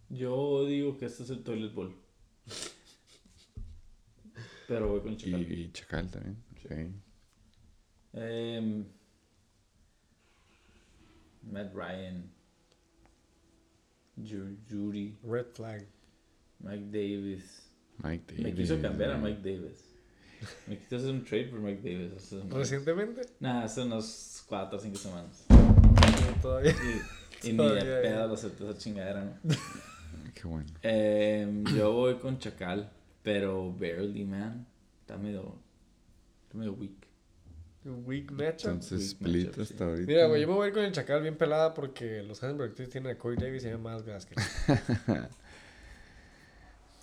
Yo 0.09 0.65
digo 0.67 0.97
que 0.97 1.07
este 1.07 1.25
es 1.25 1.31
el 1.31 1.43
Toilet 1.43 1.75
Bowl. 1.75 1.97
Pero 4.69 4.89
voy 4.89 5.01
con 5.01 5.17
Chacal. 5.17 5.43
y 5.53 5.73
Chacal 5.73 6.09
también. 6.09 6.37
Sí. 6.63 6.93
Em, 8.13 8.87
Matt 11.43 11.75
Ryan. 11.75 12.31
Ju- 14.17 14.57
Judy. 14.71 15.19
Red 15.25 15.47
flag. 15.55 15.85
Mike 16.61 16.85
Davis. 16.93 17.66
Mike 18.03 18.25
Davis. 18.27 18.45
Me 18.45 18.55
quiso 18.55 18.81
cambiar 18.81 19.13
a 19.13 19.19
Mike 19.19 19.41
Davis. 19.43 19.85
Me 20.67 20.79
quiso 20.79 20.97
hacer 20.97 21.11
un 21.11 21.25
trade 21.25 21.45
por 21.47 21.61
Mike 21.61 21.83
Davis. 21.83 22.13
Hace 22.17 22.43
Recientemente. 22.51 23.23
Nah, 23.41 23.63
hace 23.65 23.83
unos 23.83 24.45
4 24.49 24.79
o 24.79 24.81
5 24.81 24.97
semanas. 24.97 25.47
no, 25.49 26.43
Todavía. 26.43 26.75
Y, 27.43 27.49
y 27.49 27.53
ni 27.53 27.69
de 27.69 28.01
pedo 28.03 28.29
lo 28.29 28.35
acepté 28.35 28.69
esa 28.69 28.79
chingadera, 28.79 29.25
¿no? 29.25 29.55
Qué 30.35 30.47
bueno. 30.47 30.67
Em, 30.83 31.65
yo 31.75 31.93
voy 31.93 32.17
con 32.17 32.39
Chacal, 32.39 32.91
pero 33.23 33.73
barely, 33.73 34.25
man. 34.25 34.67
Está 35.01 35.17
medio, 35.17 35.57
está 36.45 36.59
medio 36.59 36.73
weak. 36.75 37.07
Weak 37.85 38.33
matchup. 38.33 38.73
Entonces, 38.73 39.11
split 39.11 39.47
matchup, 39.47 39.55
sí. 39.55 39.73
hasta 39.73 39.85
ahorita. 39.85 40.07
Mira, 40.07 40.27
güey, 40.27 40.43
yo 40.43 40.49
me 40.49 40.55
voy 40.55 40.65
a 40.65 40.69
ir 40.69 40.75
con 40.75 40.85
el 40.85 40.93
Chacal 40.93 41.23
bien 41.23 41.37
pelada 41.37 41.73
porque 41.73 42.23
los 42.23 42.41
Tates 42.41 42.91
tienen 42.91 43.13
a 43.13 43.19
Corey 43.19 43.39
Davis 43.39 43.65
y 43.65 43.69
a 43.69 43.79
Miles 43.79 44.03
Gaskin. 44.03 44.37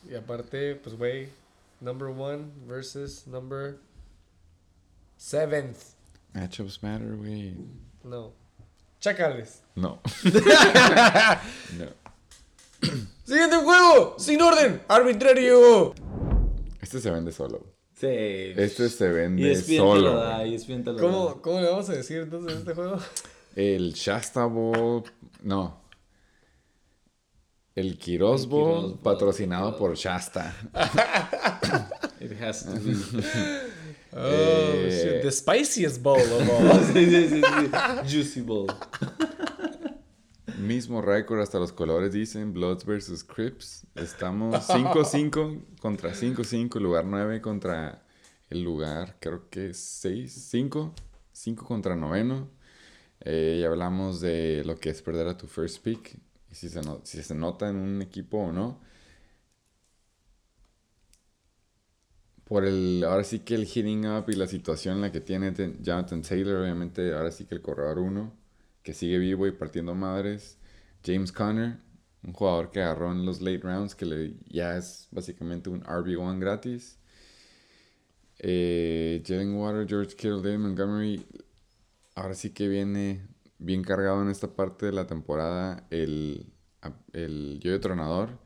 y 0.10 0.16
aparte, 0.16 0.76
pues, 0.76 0.96
güey, 0.98 1.30
number 1.82 2.10
one 2.10 2.52
versus 2.68 3.26
number 3.28 3.78
seventh. 5.18 5.96
Matchups 6.34 6.82
matter, 6.82 7.16
güey. 7.16 7.56
No. 8.04 8.34
Chacales. 9.00 9.62
No. 9.76 10.00
no. 11.78 11.88
Siguiente 13.24 13.56
juego, 13.58 14.16
sin 14.18 14.42
orden, 14.42 14.82
arbitrario. 14.88 15.94
Este 16.82 17.00
se 17.00 17.12
vende 17.12 17.32
solo. 17.32 17.66
Sí. 17.96 18.08
Este 18.10 18.90
se 18.90 19.08
vende 19.10 19.56
solo. 19.56 20.16
da, 20.16 20.46
y 20.46 20.56
es 20.56 20.68
bien 20.68 20.84
te 20.84 20.92
lo 20.92 21.00
¿Cómo. 21.00 21.42
¿Cómo 21.42 21.62
le 21.62 21.70
vamos 21.70 21.90
a 21.90 21.94
decir 21.94 22.20
entonces 22.20 22.56
a 22.56 22.60
este 22.60 22.74
juego? 22.74 22.98
El 23.56 23.94
Shasta 23.94 24.46
Bowl. 24.46 25.04
No. 25.42 25.83
El 27.76 27.98
Quiroz 27.98 28.48
El 28.52 29.00
patrocinado 29.00 29.76
por 29.78 29.96
Shasta. 29.96 30.56
It 32.20 32.40
has 32.42 32.66
to 32.66 32.74
be. 32.80 32.96
Oh, 34.16 34.20
Eh. 34.76 34.92
shit. 34.92 35.22
The 35.24 35.32
spiciest 35.32 36.04
bowl 36.04 36.20
of 36.22 36.48
all. 36.48 36.80
sí, 36.94 37.04
sí, 37.08 37.30
sí, 37.30 37.42
sí. 37.42 38.08
Juicy 38.08 38.42
Bowl. 38.42 38.68
Mismo 40.60 41.02
récord 41.02 41.40
hasta 41.42 41.58
los 41.58 41.72
colores 41.74 42.14
dicen 42.14 42.54
Bloods 42.54 42.86
versus 42.86 43.24
Crips. 43.24 43.88
Estamos 43.96 44.54
5-5 44.70 45.80
contra 45.82 46.12
5-5, 46.14 46.80
lugar 46.80 47.06
9 47.06 47.42
contra 47.42 48.04
el 48.52 48.62
lugar, 48.62 49.18
creo 49.20 49.50
que 49.50 49.72
es 49.72 49.80
6, 49.80 50.32
5, 50.52 50.94
5 51.32 51.66
contra 51.66 51.96
noveno. 51.96 52.52
Eh, 53.22 53.58
ya 53.62 53.68
hablamos 53.68 54.22
de 54.22 54.62
lo 54.64 54.76
que 54.78 54.92
es 54.92 55.02
perder 55.02 55.28
a 55.28 55.38
tu 55.38 55.48
first 55.48 55.82
pick 55.84 56.20
si 56.54 56.70
se, 56.70 56.82
no- 56.82 57.02
si 57.04 57.22
se 57.24 57.36
nota 57.36 57.70
en 57.70 57.78
un 57.78 58.02
equipo 58.02 58.38
o 58.40 58.52
no. 58.52 58.80
Por 62.46 62.66
el, 62.66 63.04
ahora 63.08 63.24
sí 63.24 63.40
que 63.40 63.56
el 63.56 63.66
hitting 63.66 64.06
up 64.08 64.26
y 64.30 64.34
la 64.36 64.48
situación 64.48 64.96
en 64.96 65.02
la 65.02 65.12
que 65.12 65.22
tiene 65.22 65.54
Jonathan 65.82 66.22
Taylor, 66.22 66.62
obviamente 66.62 67.14
ahora 67.14 67.32
sí 67.32 67.46
que 67.46 67.56
el 67.56 67.62
corredor 67.62 68.00
1 68.00 68.34
que 68.84 68.94
sigue 68.94 69.18
vivo 69.18 69.48
y 69.48 69.52
partiendo 69.52 69.96
madres. 69.96 70.58
James 71.06 71.32
Conner, 71.32 71.78
un 72.24 72.34
jugador 72.34 72.70
que 72.72 72.82
agarró 72.82 73.12
en 73.14 73.26
los 73.26 73.42
late 73.42 73.60
rounds, 73.64 73.96
que 73.96 74.36
ya 74.50 74.76
es 74.78 75.08
básicamente 75.12 75.70
un 75.70 75.84
RB1 75.88 76.40
gratis. 76.40 76.98
Eh, 78.40 79.22
Water, 79.56 79.86
George 79.88 80.16
Kittle, 80.16 80.42
David 80.42 80.60
Montgomery. 80.60 81.26
Ahora 82.16 82.36
sí 82.36 82.52
que 82.52 82.68
viene 82.68 83.28
bien 83.58 83.84
cargado 83.84 84.22
en 84.22 84.30
esta 84.30 84.56
parte 84.56 84.86
de 84.86 84.92
la 84.92 85.08
temporada 85.08 85.88
el, 85.90 86.52
el 87.14 87.60
yo 87.62 87.80
tronador. 87.80 88.40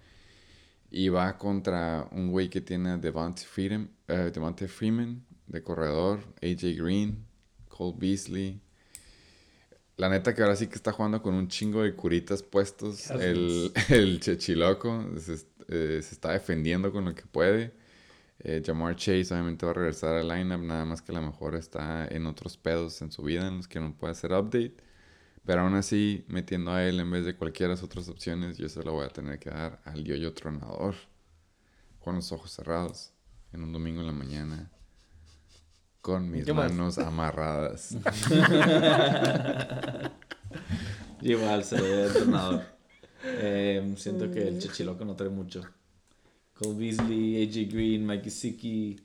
Y 0.90 1.10
va 1.10 1.38
contra 1.38 2.08
un 2.12 2.32
güey 2.32 2.50
que 2.50 2.62
tiene 2.62 2.92
a 2.92 2.98
Devontae 2.98 3.46
Freeman, 3.46 3.92
Devontae 4.08 4.68
Freeman 4.70 5.26
de 5.48 5.62
corredor, 5.62 6.20
AJ 6.42 6.78
Green, 6.78 7.26
Cole 7.68 7.96
Beasley. 7.98 8.62
La 9.98 10.10
neta 10.10 10.34
que 10.34 10.44
ahora 10.44 10.56
sí 10.56 10.68
que 10.68 10.76
está 10.76 10.92
jugando 10.92 11.22
con 11.22 11.34
un 11.34 11.48
chingo 11.48 11.82
de 11.84 11.94
curitas 11.94 12.44
puestos. 12.44 13.10
El, 13.12 13.72
el 13.90 14.20
Chechiloco 14.20 15.10
se, 15.18 15.34
eh, 15.68 16.02
se 16.02 16.14
está 16.14 16.32
defendiendo 16.32 16.92
con 16.92 17.06
lo 17.06 17.16
que 17.16 17.24
puede. 17.24 17.74
Eh, 18.40 18.62
Jamar 18.64 18.96
Chase 18.96 19.34
obviamente 19.34 19.66
va 19.66 19.72
a 19.72 19.76
regresar 19.76 20.16
al 20.16 20.28
lineup, 20.28 20.62
nada 20.62 20.86
más 20.86 21.02
que 21.02 21.12
a 21.12 21.16
lo 21.16 21.22
mejor 21.24 21.56
está 21.56 22.08
en 22.08 22.28
otros 22.28 22.56
pedos 22.58 23.02
en 23.02 23.12
su 23.12 23.24
vida 23.24 23.48
en 23.48 23.58
los 23.58 23.68
que 23.68 23.80
no 23.80 23.94
puede 23.98 24.12
hacer 24.12 24.32
update. 24.32 24.76
Pero 25.48 25.62
aún 25.62 25.76
así, 25.76 26.26
metiendo 26.28 26.74
a 26.74 26.84
él 26.84 27.00
en 27.00 27.10
vez 27.10 27.24
de 27.24 27.38
cualquiera 27.38 27.70
de 27.70 27.76
las 27.76 27.84
otras 27.84 28.10
opciones, 28.10 28.58
yo 28.58 28.68
se 28.68 28.84
lo 28.84 28.92
voy 28.92 29.06
a 29.06 29.08
tener 29.08 29.40
que 29.40 29.50
dar 29.50 29.80
al 29.86 30.04
yoyo 30.04 30.34
tronador. 30.34 30.94
Con 32.00 32.16
los 32.16 32.34
ojos 32.34 32.52
cerrados, 32.52 33.14
en 33.54 33.64
un 33.64 33.72
domingo 33.72 34.02
en 34.02 34.08
la 34.08 34.12
mañana. 34.12 34.70
Con 36.02 36.30
mis 36.30 36.54
manos 36.54 36.98
amarradas. 36.98 37.96
Igual 41.22 41.64
se 41.64 41.82
ve 41.82 41.94
el 41.94 42.08
entrenador. 42.08 42.64
Eh, 43.24 43.94
siento 43.96 44.30
que 44.30 44.50
el 44.50 44.60
Chichiloco 44.60 45.06
no 45.06 45.16
trae 45.16 45.30
mucho. 45.30 45.62
Cole 46.56 46.78
Beasley, 46.78 47.42
AJ 47.42 47.72
Green, 47.72 48.06
Mike 48.06 48.26
Gesicki. 48.26 49.00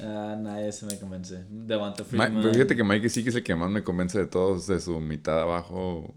Ah, 0.00 0.36
nadie 0.38 0.72
se 0.72 0.86
me 0.86 0.98
convence. 0.98 1.44
Devonta 1.48 2.02
Ma- 2.04 2.08
Freeman. 2.08 2.34
pero 2.42 2.54
fíjate 2.54 2.76
que 2.76 2.84
Mike 2.84 3.08
sí 3.08 3.22
que 3.22 3.30
es 3.30 3.34
el 3.36 3.42
que 3.42 3.54
más 3.54 3.70
me 3.70 3.82
convence 3.84 4.18
de 4.18 4.26
todos, 4.26 4.66
de 4.66 4.80
su 4.80 4.98
mitad 5.00 5.36
de 5.36 5.42
abajo, 5.42 6.14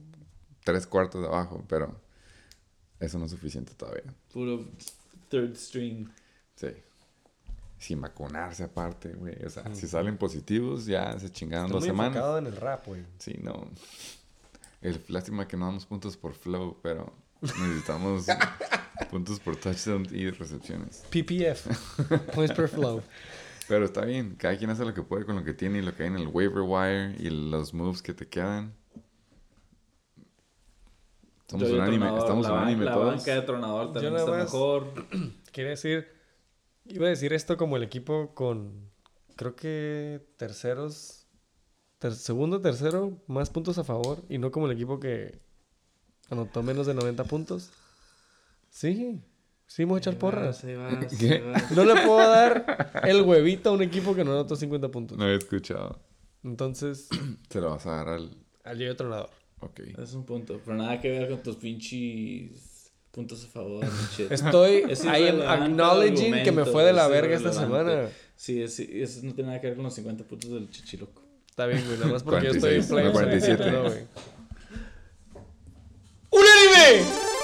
tres 0.63 0.87
cuartos 0.87 1.21
de 1.21 1.27
abajo, 1.27 1.63
pero 1.67 1.99
eso 2.99 3.19
no 3.19 3.25
es 3.25 3.31
suficiente 3.31 3.73
todavía. 3.75 4.03
Puro 4.33 4.65
third 5.29 5.55
string. 5.55 6.07
Sí. 6.55 6.67
Sin 7.77 7.99
vacunarse 8.01 8.63
aparte, 8.63 9.09
güey. 9.13 9.35
O 9.45 9.49
sea, 9.49 9.75
si 9.75 9.87
salen 9.87 10.17
positivos, 10.17 10.85
ya 10.85 11.19
se 11.19 11.29
chingaron 11.29 11.65
Estoy 11.67 11.89
dos 11.89 11.95
muy 11.95 12.05
semanas. 12.05 12.37
en 12.39 12.47
el 12.47 12.55
rap, 12.55 12.87
güey. 12.87 13.03
Sí, 13.19 13.35
no. 13.43 13.67
El, 14.81 14.99
lástima 15.09 15.47
que 15.47 15.57
no 15.57 15.65
damos 15.65 15.85
puntos 15.85 16.15
por 16.15 16.33
flow, 16.33 16.77
pero 16.81 17.13
necesitamos 17.41 18.25
puntos 19.11 19.39
por 19.39 19.55
touchdown 19.57 20.07
y 20.11 20.29
recepciones. 20.31 21.03
PPF. 21.09 21.67
Points 22.33 22.55
per 22.55 22.69
flow. 22.69 23.01
Pero 23.67 23.85
está 23.85 24.05
bien, 24.05 24.35
cada 24.35 24.57
quien 24.57 24.69
hace 24.69 24.85
lo 24.85 24.93
que 24.93 25.01
puede 25.01 25.25
con 25.25 25.35
lo 25.35 25.43
que 25.43 25.53
tiene 25.53 25.79
y 25.79 25.81
lo 25.81 25.95
que 25.95 26.03
hay 26.03 26.09
en 26.09 26.17
el 26.17 26.27
waiver 26.27 26.61
wire 26.61 27.15
y 27.19 27.29
los 27.29 27.73
moves 27.73 28.01
que 28.01 28.13
te 28.13 28.27
quedan. 28.27 28.73
Yo 31.49 31.57
unánime, 31.57 31.97
tronador, 32.07 32.19
estamos 32.19 32.45
la, 32.45 32.51
ban- 32.51 32.61
unánime 32.63 32.85
La 32.85 32.93
todos. 32.93 33.15
banca 33.17 33.35
de 33.35 33.41
tronador 33.43 33.93
también 33.93 34.13
nada 34.13 34.25
está 34.25 34.37
más- 34.37 34.43
mejor. 34.45 34.87
Quiere 35.51 35.69
decir, 35.71 36.07
iba 36.85 37.05
a 37.05 37.09
decir 37.09 37.33
esto 37.33 37.55
como 37.57 37.77
el 37.77 37.83
equipo 37.83 38.33
con, 38.33 38.89
creo 39.35 39.55
que 39.55 40.27
terceros, 40.37 41.27
ter- 41.99 42.15
segundo, 42.15 42.61
tercero, 42.61 43.21
más 43.27 43.49
puntos 43.51 43.77
a 43.77 43.83
favor 43.83 44.23
y 44.27 44.37
no 44.39 44.51
como 44.51 44.65
el 44.65 44.71
equipo 44.71 44.99
que 44.99 45.39
anotó 46.31 46.63
menos 46.63 46.87
de 46.87 46.95
90 46.95 47.23
puntos. 47.25 47.69
Sí, 48.71 49.21
sí, 49.75 49.83
vamos 49.83 49.97
a 49.97 49.99
echar 49.99 50.17
porras. 50.17 50.57
Se 50.57 50.75
va, 50.75 50.89
se. 51.09 51.43
No 51.75 51.83
le 51.85 51.93
puedo 52.05 52.17
dar 52.29 53.01
el 53.03 53.21
huevito 53.21 53.69
a 53.69 53.73
un 53.73 53.81
equipo 53.81 54.15
que 54.15 54.23
no 54.23 54.31
anotó 54.31 54.55
50 54.55 54.89
puntos. 54.89 55.17
No 55.17 55.27
he 55.27 55.35
escuchado. 55.35 55.99
Entonces, 56.43 57.09
Se 57.49 57.59
lo 57.59 57.71
vas 57.71 57.85
a 57.85 57.91
dar 57.91 58.09
al... 58.09 58.31
al 58.63 58.77
yo 58.77 58.95
tronador. 58.95 59.29
Ok. 59.59 59.79
Es 60.01 60.13
un 60.13 60.25
punto. 60.25 60.59
Pero 60.63 60.77
nada 60.77 60.99
que 61.01 61.09
ver 61.09 61.29
con 61.29 61.41
tus 61.43 61.55
pinches 61.55 62.91
puntos 63.11 63.43
a 63.45 63.47
favor. 63.47 63.85
shit. 64.15 64.31
Estoy, 64.31 64.83
Es 64.89 65.03
I 65.05 65.27
am 65.29 65.41
acknowledging 65.41 66.43
que 66.43 66.51
me 66.51 66.65
fue 66.65 66.83
de 66.83 66.93
la 66.93 67.07
verga 67.07 67.35
es 67.35 67.41
esta 67.43 67.53
semana. 67.53 68.09
Sí, 68.35 68.61
es- 68.61 68.79
eso 68.79 69.21
no 69.23 69.33
tiene 69.33 69.47
nada 69.49 69.61
que 69.61 69.67
ver 69.67 69.75
con 69.75 69.85
los 69.85 69.93
50 69.95 70.23
puntos 70.25 70.51
del 70.51 70.69
chichiloco. 70.69 71.23
Está 71.49 71.65
bien, 71.67 71.83
güey, 71.85 71.97
nada 71.97 72.11
más 72.11 72.23
porque 72.23 72.47
yo 72.47 72.51
estoy 72.51 72.75
en 72.75 72.85
46, 72.85 72.91
playoffs. 72.91 73.13
47. 73.13 73.71
no, 73.71 73.83
güey. 73.83 74.03
¡Unánime! 76.31 77.05
Tronador. 77.05 77.34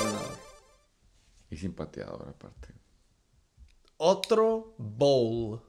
Y 1.52 1.58
sin 1.58 1.74
pateador 1.74 2.28
aparte. 2.28 2.70
Otro 3.98 4.74
bowl. 4.80 5.62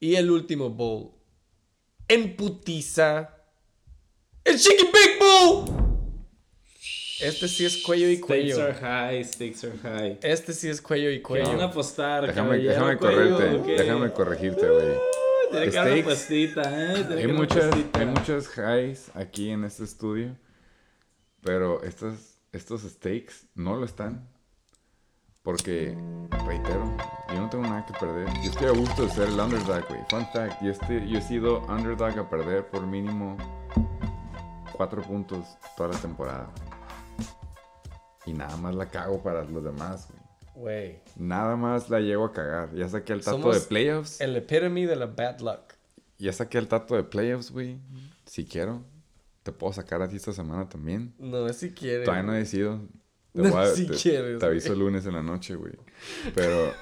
Y 0.00 0.14
el 0.14 0.30
último 0.30 0.70
bowl. 0.70 1.10
En 2.08 2.34
putiza. 2.36 3.34
¡El 4.44 4.58
Chicken 4.58 4.86
Big 4.92 5.18
Bowl! 5.18 5.86
Este 7.20 7.48
sí 7.48 7.64
es 7.64 7.78
cuello 7.78 8.08
y 8.08 8.16
Stakes 8.18 8.52
are 8.60 8.74
cuello. 8.74 8.80
high, 8.80 9.24
stakes 9.24 9.66
are 9.66 9.78
high. 9.78 10.18
Este 10.22 10.52
sí 10.52 10.68
es 10.68 10.80
cuello 10.82 11.10
y 11.10 11.22
¿Qué 11.22 11.32
van 11.32 11.40
a 11.42 11.44
cuello. 11.50 11.64
apostar? 11.64 12.26
Déjame, 12.26 12.58
déjame 12.58 12.96
cuello, 12.98 13.36
correrte, 13.38 13.56
o 13.56 13.62
qué? 13.64 13.72
déjame 13.72 14.12
corregirte, 14.12 14.68
güey. 14.68 14.96
Tiene 15.50 15.70
que 15.70 15.78
haber 15.78 16.00
apuestita, 16.00 16.62
¿eh? 16.62 16.94
Tiene 16.94 17.08
que 17.08 17.14
Hay 17.20 17.24
una 17.24 17.34
muchas, 17.34 17.74
hay 17.94 18.06
muchas 18.06 18.48
highs 18.58 19.10
aquí 19.14 19.48
en 19.50 19.64
este 19.64 19.84
estudio, 19.84 20.36
pero 21.42 21.82
estos, 21.84 22.35
estos 22.56 22.82
stakes 22.82 23.46
no 23.54 23.76
lo 23.76 23.84
están. 23.84 24.28
Porque, 25.42 25.96
reitero, 26.44 26.96
yo 27.32 27.40
no 27.40 27.48
tengo 27.48 27.64
nada 27.64 27.86
que 27.86 27.92
perder. 27.94 28.26
Yo 28.42 28.50
estoy 28.50 28.66
a 28.66 28.70
gusto 28.72 29.04
de 29.04 29.10
ser 29.10 29.28
el 29.28 29.38
underdog, 29.38 29.86
güey. 29.88 30.00
Fun 30.10 30.26
fact, 30.32 30.60
yo, 30.60 30.72
estoy- 30.72 31.08
yo 31.08 31.18
he 31.18 31.22
sido 31.22 31.60
underdog 31.66 32.18
a 32.18 32.28
perder 32.28 32.66
por 32.68 32.84
mínimo 32.84 33.36
cuatro 34.72 35.02
puntos 35.02 35.46
toda 35.76 35.90
la 35.90 35.98
temporada. 36.00 36.50
Y 38.24 38.32
nada 38.32 38.56
más 38.56 38.74
la 38.74 38.86
cago 38.90 39.22
para 39.22 39.44
los 39.44 39.62
demás, 39.62 40.08
güey. 40.10 40.26
Güey. 40.56 41.00
Nada 41.16 41.54
más 41.54 41.90
la 41.90 42.00
llego 42.00 42.24
a 42.24 42.32
cagar. 42.32 42.74
Ya 42.74 42.88
saqué 42.88 43.12
el 43.12 43.20
tato 43.22 43.36
Somos 43.38 43.54
de 43.54 43.68
playoffs. 43.68 44.20
El 44.20 44.34
epitome 44.34 44.86
de 44.86 44.96
la 44.96 45.06
bad 45.06 45.38
luck. 45.40 45.74
Ya 46.18 46.32
saqué 46.32 46.58
el 46.58 46.66
tato 46.66 46.96
de 46.96 47.04
playoffs, 47.04 47.52
güey. 47.52 47.78
Si 48.24 48.46
quiero. 48.46 48.82
Te 49.46 49.52
puedo 49.52 49.72
sacar 49.72 50.02
a 50.02 50.08
ti 50.08 50.16
esta 50.16 50.32
semana 50.32 50.68
también. 50.68 51.14
No, 51.20 51.48
si 51.52 51.70
quiere. 51.70 52.02
Todavía 52.04 52.24
no 52.24 52.34
he 52.34 52.38
decidido. 52.38 52.80
Te, 53.32 53.42
No, 53.42 53.56
a- 53.56 53.68
si 53.68 53.86
te- 53.86 53.94
quieres, 53.94 54.40
te 54.40 54.46
aviso 54.46 54.72
el 54.72 54.80
lunes 54.80 55.06
en 55.06 55.12
la 55.12 55.22
noche, 55.22 55.54
güey. 55.54 55.74
Pero 56.34 56.72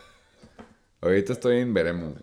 ahorita 1.03 1.35
estoy 1.35 1.59
en 1.59 1.75
veremos. 1.75 2.15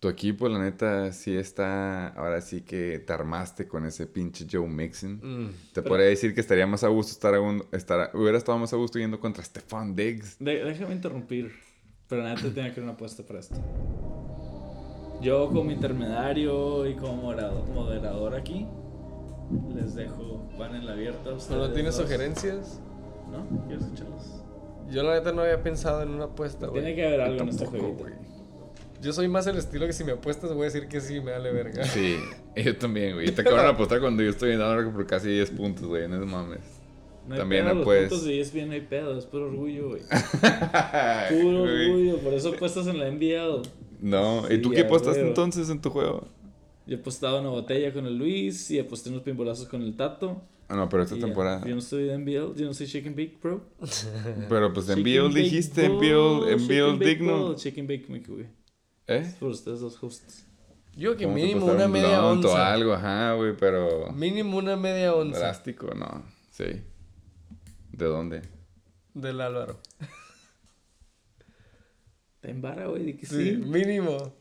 Tu 0.00 0.08
equipo, 0.08 0.48
la 0.48 0.58
neta, 0.58 1.12
sí 1.12 1.36
está. 1.36 2.08
Ahora 2.08 2.40
sí 2.40 2.62
que 2.62 2.98
te 2.98 3.12
armaste 3.12 3.68
con 3.68 3.86
ese 3.86 4.08
pinche 4.08 4.48
Joe 4.50 4.66
Mixon. 4.66 5.20
Mm. 5.22 5.52
Te 5.74 5.82
podría 5.82 6.06
decir 6.06 6.34
que 6.34 6.40
estaría 6.40 6.66
más 6.66 6.82
a 6.82 6.88
gusto 6.88 7.12
estar, 7.12 7.36
a 7.36 7.40
un- 7.40 7.64
estar 7.70 8.10
hubiera 8.14 8.36
estado 8.36 8.58
más 8.58 8.72
a 8.72 8.76
gusto 8.76 8.98
yendo 8.98 9.20
contra 9.20 9.44
Stefan 9.44 9.94
Diggs. 9.94 10.38
De- 10.40 10.64
déjame 10.64 10.94
interrumpir. 10.96 11.52
Pero 12.08 12.24
nada, 12.24 12.34
tenía 12.34 12.52
que 12.64 12.80
haber 12.80 12.82
una 12.82 12.92
apuesta 12.94 13.22
para 13.22 13.38
esto. 13.38 13.54
Yo 15.22 15.48
como 15.50 15.70
intermediario 15.70 16.86
y 16.86 16.94
como 16.94 17.14
moderador, 17.14 17.66
moderador 17.68 18.34
aquí, 18.34 18.66
les 19.74 19.94
dejo 19.94 20.48
panel 20.58 20.88
abierto. 20.88 21.28
a 21.28 21.32
¿No 21.32 21.36
ustedes 21.38 21.72
tienes 21.74 21.96
dos. 21.96 22.04
sugerencias? 22.04 22.80
¿No? 23.30 23.46
¿Quieres 23.66 23.84
escucharlos? 23.84 24.42
Yo 24.90 25.02
la 25.04 25.14
neta 25.14 25.32
no 25.32 25.42
había 25.42 25.62
pensado 25.62 26.02
en 26.02 26.10
una 26.10 26.24
apuesta, 26.24 26.66
güey. 26.66 26.82
Tiene 26.82 26.96
que 26.96 27.06
haber 27.06 27.20
algo 27.20 27.42
en 27.42 27.48
este 27.48 27.66
jueguito. 27.66 27.94
güey. 28.02 28.14
Yo 29.00 29.12
soy 29.12 29.28
más 29.28 29.46
el 29.46 29.56
estilo 29.58 29.86
que 29.86 29.92
si 29.92 30.04
me 30.04 30.12
apuestas 30.12 30.52
voy 30.52 30.62
a 30.62 30.64
decir 30.64 30.86
que 30.88 31.00
sí, 31.00 31.20
me 31.20 31.32
vale 31.32 31.50
verga. 31.52 31.84
Sí, 31.84 32.16
yo 32.56 32.76
también, 32.76 33.14
güey. 33.14 33.28
Y 33.28 33.32
te 33.32 33.40
acaban 33.42 33.62
de 33.64 33.70
apostar 33.70 34.00
cuando 34.00 34.22
yo 34.22 34.30
estoy 34.30 34.52
en 34.52 34.58
largo 34.60 34.92
por 34.92 35.06
casi 35.06 35.28
10 35.28 35.50
puntos, 35.52 35.84
güey. 35.86 36.08
No 36.08 36.24
mames. 36.26 36.60
No 37.26 37.34
hay 37.34 37.40
También 37.40 37.62
pedo, 37.64 37.74
no 37.74 37.80
los 37.80 37.84
puedes. 37.84 38.08
puntos 38.10 38.26
de 38.26 38.40
ESPN 38.40 38.66
no 38.66 38.72
hay 38.72 38.80
pedo, 38.80 39.16
es 39.16 39.26
puro 39.26 39.46
orgullo, 39.46 39.90
güey. 39.90 40.02
Puro 41.30 41.62
orgullo, 41.62 42.18
por 42.18 42.34
eso 42.34 42.48
apuestas 42.50 42.86
en 42.88 42.98
la 42.98 43.08
NBL. 43.10 43.62
No, 44.02 44.50
¿y 44.52 44.60
tú 44.60 44.70
qué 44.70 44.80
apostaste 44.80 45.20
huevo. 45.20 45.28
entonces 45.30 45.70
en 45.70 45.80
tu 45.80 45.88
juego? 45.90 46.28
Yo 46.86 46.96
he 46.96 47.00
apostado 47.00 47.40
una 47.40 47.48
botella 47.50 47.92
con 47.94 48.04
el 48.06 48.18
Luis 48.18 48.70
y 48.70 48.78
aposté 48.78 49.08
unos 49.10 49.22
pimbolazos 49.22 49.68
con 49.68 49.80
el 49.80 49.96
Tato. 49.96 50.42
Ah, 50.68 50.74
no, 50.76 50.88
pero 50.88 51.04
esta 51.04 51.14
Y 51.16 51.20
ya. 51.20 51.26
temporada. 51.26 51.64
Yo 51.66 51.74
no 51.74 51.80
soy 51.80 52.04
de 52.04 52.18
NBL, 52.18 52.54
yo 52.56 52.66
no 52.66 52.74
soy 52.74 52.86
and 53.06 53.14
Bake, 53.16 53.38
bro. 53.42 53.62
Pero 54.48 54.72
pues 54.72 54.88
en 54.88 55.02
Bake 55.02 55.34
dijiste, 55.34 55.84
en 55.84 55.92
en 55.92 56.52
and 56.56 56.68
Bake 56.68 57.04
digno. 57.04 57.48
And 57.48 57.88
Bake 57.88 58.06
me 58.08 58.18
equivoqué. 58.18 58.48
¿Eh? 59.06 59.34
Por 59.38 59.50
ustedes 59.50 59.80
dos 59.80 60.02
hosts. 60.02 60.46
Yo 60.96 61.16
que 61.16 61.26
mínimo 61.26 61.66
una 61.66 61.86
un 61.86 61.92
media 61.92 62.24
o 62.24 62.32
onza. 62.32 62.72
algo, 62.72 62.92
ajá, 62.92 63.34
güey, 63.34 63.56
pero... 63.56 64.12
Mínimo 64.12 64.58
una 64.58 64.76
media 64.76 65.14
onza. 65.14 65.38
Drástico, 65.38 65.94
no. 65.94 66.22
Sí. 66.50 66.64
¿De 67.92 68.04
dónde? 68.06 68.42
Del 69.14 69.40
Álvaro. 69.40 69.78
Te 72.42 72.50
embara, 72.50 72.86
güey, 72.88 73.04
de 73.04 73.16
que 73.16 73.24
Sí, 73.26 73.50
sí. 73.50 73.56
mínimo. 73.56 74.34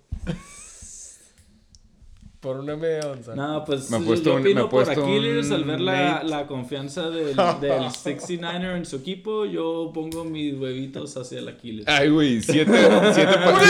Por 2.39 2.57
una 2.57 2.75
media 2.75 3.01
onza. 3.11 3.35
No, 3.35 3.63
pues 3.63 3.91
Me 3.91 3.99
yo- 3.99 4.05
puesto 4.07 4.29
yo 4.31 4.35
un- 4.37 4.41
me 4.41 4.49
opino 4.49 4.67
por 4.69 4.83
puesto 4.85 5.03
Aquiles 5.03 5.51
al 5.51 5.61
un 5.61 5.67
ver 5.67 5.79
la, 5.81 6.23
la 6.23 6.47
confianza 6.47 7.11
del, 7.11 7.35
del 7.61 7.83
69er 7.91 8.77
en 8.77 8.85
su 8.87 8.95
equipo, 8.95 9.45
yo 9.45 9.91
pongo 9.93 10.25
mis 10.25 10.55
huevitos 10.59 11.15
hacia 11.17 11.37
el 11.37 11.47
Aquiles. 11.49 11.87
Ay, 11.87 12.09
güey, 12.09 12.41
siete, 12.41 12.71
siete, 13.13 13.33
pa- 13.45 13.61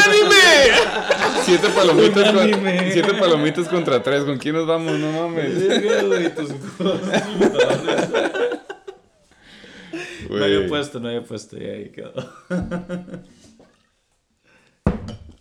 siete 1.43 1.67
palomitas, 1.75 2.23
con- 2.31 2.37
¡Unánime! 2.47 2.91
siete 2.93 3.13
palomitas 3.15 3.67
contra 3.67 4.01
tres. 4.01 4.23
¿Con 4.23 4.37
quién 4.37 4.55
nos 4.55 4.65
vamos? 4.65 4.97
No 4.97 5.11
mames. 5.11 5.67
Verga, 5.67 6.03
güey, 6.03 6.33
tus 6.33 6.49
No 10.29 10.45
había 10.45 10.65
puesto, 10.69 10.99
no 11.01 11.09
había 11.09 11.23
puesto, 11.25 11.57
ya 11.57 11.71
ahí 11.73 11.89
quedó. 11.91 12.13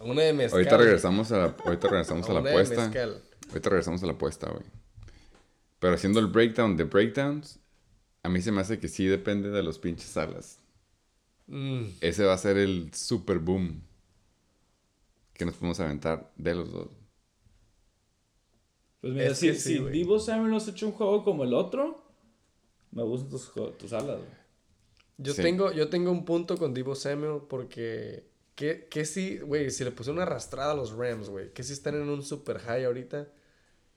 Una 0.01 0.23
de 0.23 0.33
mezcal. 0.33 0.59
Ahorita 0.61 0.77
regresamos 0.79 1.31
a 1.33 1.39
la, 1.39 1.57
ahorita 1.65 1.89
regresamos 1.89 2.29
a 2.29 2.33
la 2.33 2.41
Una 2.41 2.51
de 2.51 2.57
apuesta. 2.57 2.81
mezcal. 2.87 3.23
Ahorita 3.49 3.71
regresamos 3.71 4.03
a 4.03 4.07
la 4.07 4.13
apuesta, 4.13 4.51
güey. 4.51 4.65
Pero 5.79 5.95
haciendo 5.95 6.21
el 6.21 6.27
breakdown 6.27 6.77
de 6.77 6.85
breakdowns, 6.85 7.59
a 8.23 8.29
mí 8.29 8.41
se 8.43 8.53
me 8.53 8.61
hace 8.61 8.79
que 8.79 8.89
sí 8.89 9.07
depende 9.07 9.51
de 9.51 9.63
los 9.63 9.79
pinches 9.79 10.17
alas. 10.17 10.59
Mm, 11.47 11.85
Ese 12.01 12.25
va 12.25 12.35
a 12.35 12.39
ser 12.39 12.57
el 12.59 12.93
super 12.95 13.39
boom 13.39 13.83
que 15.35 15.45
nos 15.47 15.55
podemos 15.55 15.81
aventar 15.81 16.31
de 16.37 16.55
los 16.55 16.71
dos. 16.71 16.89
Pues 19.01 19.13
mira, 19.15 19.27
Es 19.29 19.39
si, 19.39 19.55
sí, 19.55 19.79
si. 19.79 19.85
Divo 19.85 20.19
Samuel 20.19 20.51
nos 20.51 20.69
ha 20.69 20.73
hecho 20.73 20.87
un 20.87 20.93
juego 20.93 21.25
como 21.25 21.45
el 21.45 21.55
otro, 21.55 22.03
me 22.93 23.03
gustan 23.03 23.31
tus, 23.31 23.53
tus 23.79 23.93
alas, 23.93 24.19
güey. 24.19 24.41
Yo, 25.19 25.33
Sí. 25.35 25.43
tengo, 25.43 25.73
yo 25.73 25.89
tengo 25.89 26.11
un 26.11 26.25
punto 26.25 26.57
con 26.57 26.73
Divo 26.75 26.95
Samuel 26.95 27.43
porque... 27.49 28.30
Que, 28.61 28.89
que 28.91 29.07
si, 29.07 29.39
güey, 29.39 29.71
si 29.71 29.85
le 29.85 29.91
pusieron 29.91 30.19
una 30.19 30.25
arrastrada 30.25 30.73
a 30.73 30.75
los 30.75 30.93
Rams, 30.93 31.31
güey. 31.31 31.51
Que 31.55 31.63
si 31.63 31.73
están 31.73 31.95
en 31.95 32.07
un 32.11 32.23
super 32.23 32.59
high 32.59 32.85
ahorita. 32.85 33.27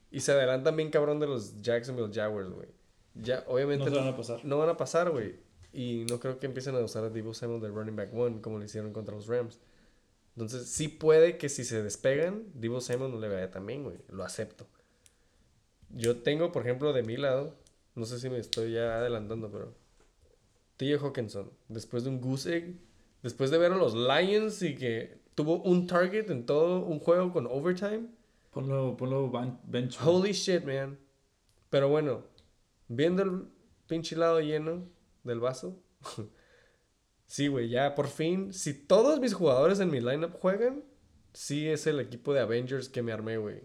Y 0.10 0.22
se 0.22 0.32
adelantan 0.32 0.78
bien 0.78 0.90
cabrón 0.90 1.20
de 1.20 1.28
los 1.28 1.62
Jacksonville 1.62 2.14
Jaguars, 2.14 2.50
güey. 2.50 2.70
Ya, 3.14 3.44
obviamente... 3.48 3.84
No 3.84 3.92
se 3.92 3.98
van 3.98 4.08
a 4.08 4.16
pasar. 4.16 4.46
No 4.46 4.58
van 4.60 4.70
a 4.70 4.78
pasar, 4.78 5.10
güey. 5.12 5.36
Y 5.74 6.06
no 6.10 6.18
creo 6.22 6.40
que 6.40 6.46
empiecen 6.46 6.76
a 6.76 6.80
usar 6.80 7.04
a 7.04 7.10
Divo 7.10 7.34
Samuel 7.34 7.60
de 7.60 7.68
running 7.68 7.98
back 7.98 8.14
one 8.14 8.40
como 8.40 8.58
lo 8.58 8.64
hicieron 8.64 8.94
contra 8.94 9.14
los 9.14 9.28
Rams. 9.28 9.60
Entonces, 10.38 10.70
sí 10.70 10.88
puede 10.88 11.38
que 11.38 11.50
si 11.50 11.66
se 11.66 11.84
despegan, 11.84 12.46
Divo 12.54 12.80
Samuel 12.80 13.12
no 13.12 13.20
le 13.20 13.28
vaya 13.28 13.52
tan 13.52 13.66
bien, 13.66 13.84
güey. 13.84 13.98
Lo 14.08 14.24
acepto. 14.24 14.66
Yo 15.90 16.22
tengo, 16.22 16.54
por 16.54 16.62
ejemplo, 16.62 16.94
de 16.94 17.04
mi 17.04 17.18
lado, 17.18 17.60
no 17.96 18.06
sé 18.06 18.18
si 18.18 18.30
me 18.30 18.38
estoy 18.38 18.72
ya 18.72 19.00
adelantando, 19.00 19.52
pero 19.52 19.76
T.J. 20.78 21.06
Hawkinson, 21.06 21.52
después 21.68 22.06
de 22.06 22.12
un 22.12 22.22
goose 22.22 22.56
egg, 22.56 22.80
después 23.24 23.50
de 23.50 23.58
ver 23.58 23.72
a 23.72 23.78
los 23.78 23.96
Lions 23.96 24.62
y 24.62 24.76
que 24.76 25.20
tuvo 25.34 25.62
un 25.64 25.88
target 25.88 26.30
en 26.30 26.46
todo 26.46 26.86
un 26.86 27.00
juego 27.00 27.34
con 27.34 27.48
overtime, 27.48 28.08
Ponlo, 28.52 28.96
ponlo 28.96 29.32
bench. 29.64 29.98
holy 30.00 30.32
shit, 30.32 30.64
man. 30.64 31.00
Pero 31.72 31.90
bueno, 31.90 32.24
viendo 32.88 33.24
el 33.24 33.48
pinche 33.88 34.16
lado 34.16 34.40
lleno 34.42 34.88
del 35.24 35.40
vaso, 35.40 35.82
sí, 37.26 37.48
güey, 37.48 37.70
ya 37.70 37.96
por 37.96 38.08
fin, 38.08 38.54
si 38.54 38.74
todos 38.76 39.20
mis 39.20 39.34
jugadores 39.34 39.80
en 39.80 39.90
mi 39.90 40.00
lineup 40.00 40.34
juegan, 40.34 40.84
sí 41.34 41.68
es 41.68 41.88
el 41.88 42.00
equipo 42.00 42.32
de 42.34 42.42
Avengers 42.42 42.90
que 42.90 43.02
me 43.02 43.12
armé, 43.12 43.38
güey. 43.38 43.62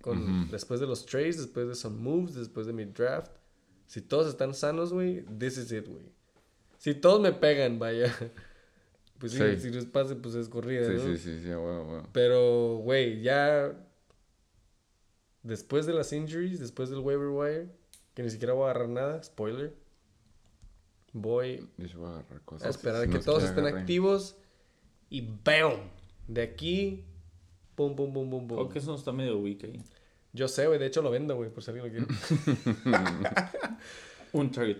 Con. 0.00 0.50
Después 0.50 0.80
de 0.80 0.86
los 0.86 1.06
trades, 1.06 1.36
después 1.36 1.68
de 1.68 1.74
some 1.74 2.00
moves, 2.00 2.34
después 2.34 2.66
de 2.66 2.72
mi 2.72 2.86
draft. 2.86 3.30
Si 3.86 4.00
todos 4.00 4.26
están 4.26 4.54
sanos, 4.54 4.92
güey, 4.92 5.24
this 5.38 5.58
is 5.58 5.70
it, 5.70 5.86
güey. 5.86 6.06
Si 6.78 6.94
todos 6.94 7.20
me 7.20 7.32
pegan, 7.32 7.78
vaya. 7.78 8.12
Pues 9.22 9.30
sí, 9.32 9.38
Sí. 9.38 9.60
si 9.60 9.70
les 9.70 9.84
pase, 9.86 10.16
pues 10.16 10.34
es 10.34 10.48
corrida, 10.48 10.84
Sí, 10.84 10.94
¿no? 10.94 11.00
sí, 11.04 11.16
sí, 11.16 11.40
sí, 11.42 11.48
güey, 11.54 11.84
güey. 11.84 12.02
Pero, 12.12 12.78
güey, 12.78 13.22
ya 13.22 13.72
después 15.44 15.86
de 15.86 15.92
las 15.92 16.12
injuries, 16.12 16.58
después 16.58 16.90
del 16.90 16.98
waiver 16.98 17.28
wire, 17.28 17.68
que 18.14 18.24
ni 18.24 18.30
siquiera 18.30 18.52
voy 18.52 18.62
a 18.66 18.70
agarrar 18.70 18.88
nada, 18.88 19.22
spoiler, 19.22 19.76
voy 21.12 21.68
Yo 21.78 22.00
voy 22.00 22.08
a 22.08 22.12
agarrar 22.18 22.40
cosas. 22.42 22.66
a 22.66 22.70
esperar 22.70 23.04
Si 23.04 23.10
que 23.10 23.18
no 23.18 23.24
todos 23.24 23.44
estén 23.44 23.64
activos 23.66 24.34
y 25.08 25.20
¡bam! 25.44 25.74
De 26.26 26.42
aquí, 26.42 27.04
pum, 27.76 27.94
pum, 27.94 28.12
pum, 28.12 28.28
pum, 28.28 28.48
pum. 28.48 28.56
Creo 28.56 28.68
que 28.70 28.80
eso 28.80 28.92
está 28.96 29.12
medio 29.12 29.38
weak 29.38 29.62
ahí. 29.64 29.80
Yo 30.32 30.48
sé, 30.48 30.66
güey, 30.66 30.80
de 30.80 30.86
hecho 30.86 31.00
lo 31.00 31.12
vendo, 31.12 31.36
güey, 31.36 31.48
por 31.50 31.62
si 31.62 31.70
alguien 31.70 31.86
lo 31.86 32.06
quiere. 32.06 32.06
Un 34.32 34.50
target. 34.50 34.78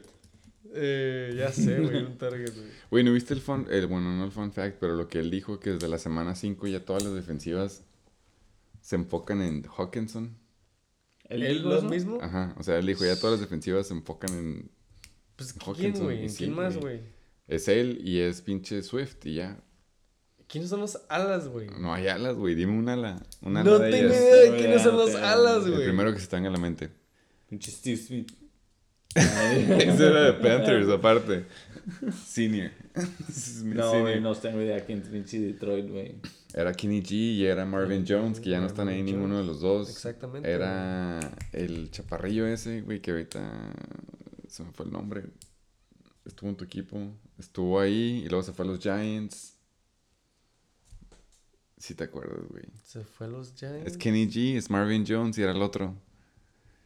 Eh, 0.75 1.35
ya 1.37 1.53
sé, 1.53 1.81
güey, 1.81 2.03
un 2.03 2.17
target, 2.19 2.55
güey. 2.55 2.67
Güey, 2.91 3.05
¿no 3.05 3.13
viste 3.13 3.33
el 3.35 3.41
fun? 3.41 3.67
El, 3.71 3.87
bueno, 3.87 4.15
no 4.17 4.25
el 4.25 4.31
fun 4.33 4.53
fact, 4.53 4.77
pero 4.81 4.95
lo 4.97 5.09
que 5.09 5.19
él 5.21 5.31
dijo 5.31 5.59
que 5.61 5.71
desde 5.71 5.89
la 5.89 5.99
semana 5.99 6.35
5 6.35 6.67
ya 6.67 6.85
todas 6.85 7.03
las 7.05 7.15
defensivas 7.15 7.85
se 8.81 8.97
enfocan 8.97 9.41
en 9.43 9.65
Hawkinson. 9.67 10.37
¿El 11.29 11.43
¿Él 11.43 11.59
dijo 11.59 11.71
lo 11.71 11.83
mismo? 11.83 12.19
Ajá, 12.21 12.55
o 12.59 12.63
sea, 12.63 12.79
él 12.79 12.87
dijo 12.87 13.05
ya 13.05 13.17
todas 13.17 13.33
las 13.33 13.41
defensivas 13.41 13.87
se 13.87 13.95
enfocan 13.95 14.31
en... 14.37 14.71
Pues, 15.37 15.53
¿quién, 15.55 15.65
Hawkinson, 15.67 16.05
güey? 16.05 16.21
y 16.21 16.23
¿En 16.25 16.31
sí, 16.31 16.37
quién 16.39 16.55
más, 16.55 16.77
güey. 16.77 17.01
Es 17.49 17.69
él 17.69 18.01
y 18.05 18.21
es 18.21 18.43
pinche 18.43 18.83
Swift 18.83 19.25
y 19.25 19.35
ya. 19.37 19.59
¿Quiénes 20.49 20.69
son 20.69 20.81
los 20.81 20.99
alas, 21.09 21.49
güey? 21.49 21.69
No 21.81 21.95
hay 21.95 22.09
alas, 22.09 22.37
güey, 22.37 22.55
dime 22.55 22.77
un 22.79 22.89
ala. 22.89 23.23
Un 23.41 23.57
ala 23.57 23.71
No 23.71 23.79
de 23.79 23.91
tengo 23.91 24.09
ellas. 24.13 24.21
idea 24.21 24.37
de 24.53 24.59
quiénes 24.59 24.83
son 24.83 24.97
los 24.99 25.15
alas, 25.15 25.65
El 25.65 25.73
güey. 25.73 25.85
primero 25.85 26.13
que 26.13 26.21
se 26.21 26.27
te 26.27 26.37
venga 26.37 26.51
a 26.51 26.53
la 26.53 26.59
mente. 26.59 26.91
Pinche 27.49 27.71
Steve 27.71 27.97
Smith. 27.97 28.31
Ese 29.15 30.07
era 30.07 30.23
de 30.23 30.33
Panthers, 30.35 30.89
aparte. 30.89 31.47
Senior. 32.25 32.71
No, 32.95 33.33
Senior. 33.33 34.01
güey, 34.03 34.21
no 34.21 34.35
tengo 34.35 34.61
idea 34.61 34.85
quién 34.85 35.01
pinche 35.01 35.41
Detroit, 35.41 35.89
güey. 35.89 36.17
Era 36.55 36.75
Kenny 36.75 37.01
G 37.03 37.13
y 37.13 37.47
era 37.47 37.65
Marvin 37.65 38.05
Jones, 38.07 38.39
que 38.39 38.51
ya 38.51 38.61
no 38.61 38.67
están 38.67 38.89
ahí 38.89 39.03
ninguno 39.03 39.39
de 39.39 39.45
los 39.45 39.61
dos. 39.61 39.89
Exactamente, 39.89 40.51
Era 40.51 41.19
el 41.53 41.91
chaparrillo 41.91 42.47
ese, 42.47 42.83
güey, 42.83 43.01
que 43.01 43.13
ahorita 43.13 43.73
se 44.49 44.63
me 44.63 44.73
fue 44.73 44.85
el 44.85 44.93
nombre. 44.93 45.25
Estuvo 46.27 46.51
en 46.51 46.57
tu 46.57 46.65
equipo. 46.65 46.99
Estuvo 47.39 47.81
ahí 47.81 48.23
y 48.25 48.29
luego 48.29 48.43
se 48.43 48.53
fue 48.53 48.67
a 48.67 48.69
los 48.69 48.79
Giants. 48.81 49.57
Si 51.79 51.95
te 51.95 52.05
acuerdas, 52.05 52.47
güey. 52.49 52.65
Se 52.85 53.03
fue 53.05 53.27
a 53.27 53.31
los 53.31 53.55
Giants. 53.55 53.87
Es 53.87 53.97
Kenny 53.97 54.27
G, 54.29 54.57
es 54.57 54.69
Marvin 54.69 55.05
Jones 55.09 55.39
y 55.39 55.43
era 55.43 55.53
el 55.53 55.63
otro. 55.63 55.97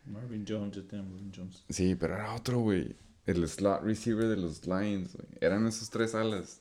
Marvin 0.06 0.44
Jones, 0.48 0.76
yo 0.76 0.84
tengo 0.84 1.04
Marvin 1.04 1.32
Jones. 1.34 1.64
Sí, 1.68 1.94
pero 1.94 2.14
era 2.14 2.34
otro, 2.34 2.58
güey. 2.60 2.94
El 3.26 3.46
slot 3.48 3.82
receiver 3.82 4.28
de 4.28 4.36
los 4.36 4.66
Lions, 4.66 5.14
güey. 5.14 5.26
Eran 5.40 5.66
esos 5.66 5.90
tres 5.90 6.14
alas. 6.14 6.60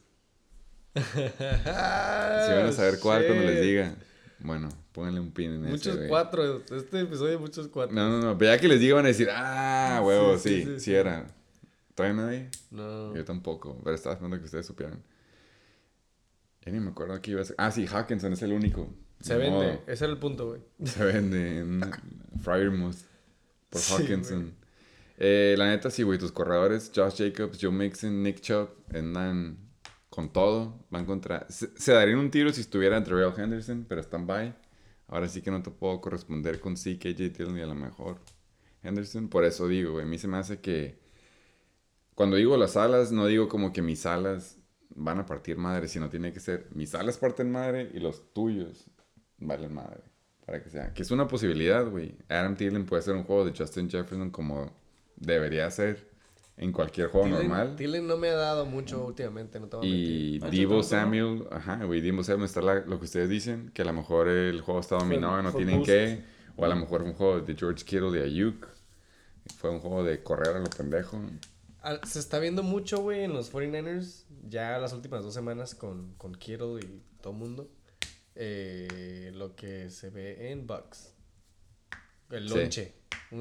Si 0.95 1.01
van 1.19 2.65
a 2.67 2.72
saber 2.75 2.99
cuál 2.99 3.25
cuando 3.25 3.43
les 3.45 3.61
diga. 3.61 3.95
Bueno, 4.40 4.69
pónganle 4.91 5.19
un 5.19 5.32
pin 5.32 5.51
en 5.51 5.61
ese, 5.65 5.72
Muchos 5.72 5.95
güey. 5.98 6.09
cuatro. 6.09 6.64
Este 6.75 7.01
episodio, 7.01 7.40
muchos 7.40 7.67
cuatro. 7.67 7.95
No, 7.95 8.09
no, 8.09 8.19
no. 8.19 8.38
Pero 8.38 8.51
ya 8.53 8.59
que 8.59 8.67
les 8.67 8.80
diga 8.80 8.95
van 8.95 9.06
a 9.06 9.09
decir, 9.09 9.30
ah, 9.32 10.01
huevo, 10.03 10.38
Sí, 10.38 10.49
sí, 10.49 10.64
sí, 10.64 10.74
sí, 10.74 10.80
sí, 10.80 10.93
era. 10.93 11.27
¿Todavía 11.93 12.22
nadie? 12.22 12.49
No. 12.72 13.15
Yo 13.15 13.24
tampoco. 13.24 13.80
Pero 13.83 13.95
estaba 13.95 14.14
esperando 14.14 14.38
que 14.40 14.45
ustedes 14.45 14.65
supieran. 14.65 15.01
Ya 16.65 16.72
ni 16.72 16.80
me 16.80 16.90
acuerdo 16.90 17.22
que 17.22 17.32
iba 17.32 17.41
a 17.41 17.45
ser. 17.45 17.56
Ah, 17.59 17.72
sí, 17.72 17.85
Hawkinson 17.88 18.33
es 18.33 18.41
el 18.41 18.53
único. 18.53 18.90
Se 19.22 19.35
vende. 19.38 19.82
Ese 19.88 20.06
era 20.06 20.14
el 20.14 20.19
punto, 20.19 20.48
güey. 20.49 20.61
Se 20.83 21.03
vende 21.06 21.59
en 21.59 21.82
Friarmouth 22.43 22.98
por 23.75 23.81
Sí, 23.81 23.93
Hawkinson. 23.93 24.53
Eh, 25.17 25.55
la 25.57 25.67
neta, 25.67 25.89
sí, 25.91 26.03
güey, 26.03 26.17
tus 26.17 26.31
corredores, 26.31 26.91
Josh 26.95 27.17
Jacobs, 27.17 27.57
Joe 27.61 27.71
Mixon, 27.71 28.23
Nick 28.23 28.39
Chubb, 28.41 28.69
andan 28.93 29.57
con 30.09 30.31
todo. 30.31 30.85
Van 30.89 31.05
contra. 31.05 31.45
Se, 31.49 31.69
se 31.77 31.91
darían 31.91 32.19
un 32.19 32.31
tiro 32.31 32.51
si 32.53 32.61
estuviera 32.61 33.03
Terrell 33.03 33.33
Henderson, 33.37 33.85
pero 33.87 34.01
están 34.01 34.25
by. 34.27 34.55
Ahora 35.07 35.27
sí 35.27 35.41
que 35.41 35.51
no 35.51 35.61
te 35.61 35.71
puedo 35.71 35.99
corresponder 36.01 36.59
con 36.59 36.77
sí, 36.77 36.97
KJ 36.97 37.29
Dillon 37.29 37.57
y 37.57 37.61
a 37.61 37.65
lo 37.67 37.75
mejor 37.75 38.19
Henderson. 38.81 39.27
Por 39.29 39.43
eso 39.45 39.67
digo, 39.67 39.93
güey, 39.93 40.05
a 40.05 40.07
mí 40.07 40.17
se 40.17 40.27
me 40.27 40.37
hace 40.37 40.59
que. 40.61 40.99
Cuando 42.15 42.37
digo 42.37 42.55
las 42.55 42.77
alas, 42.77 43.11
no 43.11 43.25
digo 43.27 43.49
como 43.49 43.73
que 43.73 43.81
mis 43.81 44.05
alas 44.05 44.57
van 44.89 45.19
a 45.19 45.25
partir 45.25 45.57
madre, 45.57 45.89
sino 45.89 46.09
tiene 46.09 46.31
que 46.31 46.39
ser 46.39 46.69
mis 46.73 46.95
alas 46.95 47.17
parten 47.17 47.51
madre 47.51 47.91
y 47.93 47.99
los 47.99 48.33
tuyos 48.33 48.89
valen 49.37 49.73
madre. 49.73 50.14
Para 50.45 50.61
que 50.61 50.69
sea. 50.69 50.93
Que 50.93 51.01
es 51.01 51.11
una 51.11 51.27
posibilidad, 51.27 51.85
güey. 51.90 52.15
Adam 52.30 52.56
Thielen 52.56 52.85
puede 52.85 53.01
ser 53.01 53.15
un 53.15 53.24
juego 53.24 53.45
de 53.45 53.53
Justin 53.57 53.90
Jefferson 53.90 54.30
como 54.30 54.72
debería 55.15 55.69
ser 55.72 56.07
en 56.57 56.72
cualquier 56.72 57.07
juego 57.07 57.27
Thielen- 57.27 57.48
normal. 57.48 57.75
Thielen 57.75 58.07
no 58.07 58.17
me 58.17 58.30
ha 58.30 58.35
dado 58.35 58.65
mucho 58.65 59.03
últimamente, 59.06 59.59
no 59.59 59.67
te 59.67 59.77
voy 59.77 59.85
a 59.85 59.90
Y 59.90 60.32
mentir. 60.33 60.43
Ah, 60.43 60.49
Divo 60.51 60.69
¿tampoco? 60.82 60.83
Samuel, 60.90 61.48
ajá, 61.51 61.83
güey, 61.85 62.01
Divo 62.01 62.24
Samuel 62.24 62.45
está 62.45 62.61
la- 62.61 62.75
lo 62.85 62.99
que 62.99 63.06
ustedes 63.06 63.30
dicen, 63.30 63.72
que 63.74 63.82
a 63.82 63.85
lo 63.85 63.93
mejor 63.93 64.27
el 64.27 64.61
juego 64.61 64.80
está 64.80 64.95
dominado 64.98 65.40
y 65.40 65.43
no 65.43 65.53
tienen 65.53 65.83
que, 65.83 66.24
o 66.56 66.64
a 66.64 66.67
lo 66.69 66.75
mejor 66.75 67.01
fue 67.01 67.09
un 67.09 67.15
juego 67.15 67.40
de 67.41 67.56
George 67.56 67.83
Kittle 67.83 68.11
de 68.11 68.24
Ayuk, 68.24 68.67
fue 69.57 69.69
un 69.72 69.80
juego 69.80 70.03
de 70.03 70.22
correr 70.24 70.56
a 70.56 70.59
lo 70.59 70.69
pendejo. 70.69 71.19
Ah, 71.82 71.99
Se 72.03 72.19
está 72.19 72.40
viendo 72.40 72.64
mucho, 72.64 72.99
güey, 72.99 73.24
en 73.24 73.33
los 73.33 73.51
49ers. 73.51 74.25
Ya 74.48 74.77
las 74.80 74.93
últimas 74.93 75.24
dos 75.24 75.33
semanas 75.33 75.75
con, 75.75 76.14
con 76.17 76.33
Kittle 76.35 76.80
y 76.82 77.01
todo 77.22 77.33
el 77.33 77.40
mundo. 77.40 77.69
Eh, 78.35 79.31
lo 79.33 79.55
que 79.55 79.89
se 79.89 80.09
ve 80.09 80.51
en 80.51 80.67
Bucks. 80.67 81.14
El 82.30 82.47
lonche. 82.47 82.93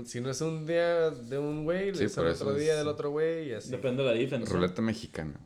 Si 0.07 0.21
no 0.21 0.31
es 0.31 0.41
un 0.41 0.67
día 0.67 1.11
de 1.11 1.39
un 1.39 1.65
güey, 1.65 1.95
Sí, 1.95 2.05
es 2.05 2.17
el 2.17 2.27
otro 2.27 2.53
es- 2.55 2.61
día 2.61 2.77
del 2.77 2.89
otro 2.89 3.11
güey 3.11 3.49
y 3.49 3.53
así. 3.53 3.71
Depende 3.71 4.03
de 4.03 4.09
la 4.11 4.15
defensa. 4.17 4.53
Ruleta 4.53 4.83
mexicana. 4.83 5.39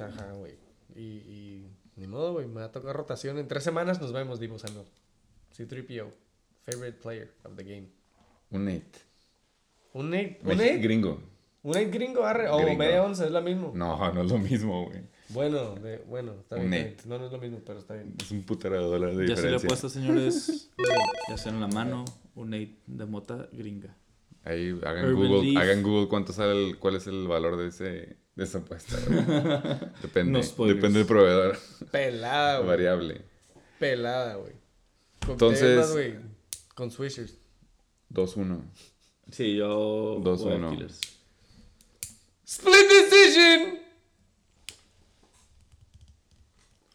Ajá, 0.00 0.32
güey. 0.32 0.54
Y, 0.94 1.00
y 1.02 1.70
ni 1.96 2.06
modo, 2.06 2.32
güey. 2.32 2.46
Me 2.46 2.60
va 2.60 2.64
a 2.66 2.72
tocar 2.72 2.96
rotación. 2.96 3.38
En 3.38 3.48
tres 3.48 3.62
semanas 3.64 4.00
nos 4.00 4.12
vemos, 4.12 4.40
Divo 4.40 4.58
Samuel. 4.58 4.86
C3PO. 5.56 6.10
Favorite 6.62 6.98
player 7.00 7.32
of 7.44 7.56
the 7.56 7.62
game. 7.64 7.88
Un 8.50 8.64
Nate. 8.64 8.84
¿Un 9.92 10.10
Nate? 10.10 10.38
¿Un 10.42 10.48
Mex- 10.48 10.56
Nate? 10.56 10.78
Gringo. 10.78 11.20
¿Un 11.62 11.72
Nate 11.72 11.86
gringo? 11.90 12.24
Arre. 12.24 12.48
O 12.48 12.58
media 12.76 13.02
once, 13.02 13.24
es 13.24 13.30
la 13.30 13.40
misma. 13.40 13.70
No, 13.74 14.12
no 14.12 14.22
es 14.22 14.30
lo 14.30 14.38
mismo, 14.38 14.86
güey. 14.86 15.00
Bueno, 15.30 15.74
de, 15.76 15.98
bueno, 16.06 16.32
está 16.40 16.56
bien, 16.56 16.72
está 16.72 16.84
Nate. 16.84 16.94
bien. 16.96 17.08
No, 17.08 17.18
no 17.18 17.26
es 17.26 17.32
lo 17.32 17.38
mismo, 17.38 17.60
pero 17.64 17.78
está 17.80 17.94
bien. 17.94 18.14
Es 18.20 18.30
un 18.30 18.42
putero 18.44 18.76
de 18.76 18.84
dólares 18.86 19.16
de 19.16 19.26
Ya 19.28 19.36
se 19.36 19.42
le 19.42 19.48
diferencia. 19.58 19.68
puesto, 19.68 19.88
señores. 19.88 20.70
ya 21.28 21.36
sea 21.36 21.52
en 21.52 21.60
la 21.60 21.68
mano, 21.68 22.04
un 22.34 22.50
Nate 22.50 22.76
de 22.86 23.06
mota 23.06 23.48
gringa. 23.52 23.96
Ahí 24.44 24.78
hagan 24.84 25.06
Urban 25.06 25.14
Google, 25.28 25.42
Leaf. 25.52 25.62
hagan 25.62 25.82
Google 25.82 26.08
cuánto 26.08 26.32
sale, 26.32 26.52
el- 26.68 26.78
cuál 26.78 26.94
es 26.96 27.06
el 27.08 27.26
valor 27.26 27.56
de 27.56 27.68
ese 27.68 28.16
de 28.36 28.44
esa 28.44 28.58
apuesta. 28.58 28.96
güey. 29.08 29.18
Depende, 30.02 30.40
No 30.58 30.66
depende 30.66 30.98
del 31.00 31.06
proveedor. 31.06 31.58
Pelada, 31.90 32.58
güey. 32.58 32.68
variable. 32.68 33.22
pelada, 33.80 34.36
güey. 34.36 34.52
Con 35.20 35.32
Entonces- 35.32 35.92
güey. 35.92 36.14
Con 36.74 36.90
swishers. 36.92 37.38
2-1. 38.10 38.60
Sí, 39.32 39.56
yo. 39.56 40.20
Dos, 40.22 40.44
voy 40.44 40.52
a 40.52 40.56
uno. 40.56 40.70
Killers. 40.70 41.00
Split 42.44 42.86
decision. 42.88 43.78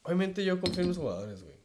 Obviamente 0.03 0.43
yo 0.43 0.59
confío 0.59 0.81
en 0.81 0.87
los 0.89 0.97
jugadores, 0.97 1.43
güey. 1.43 1.55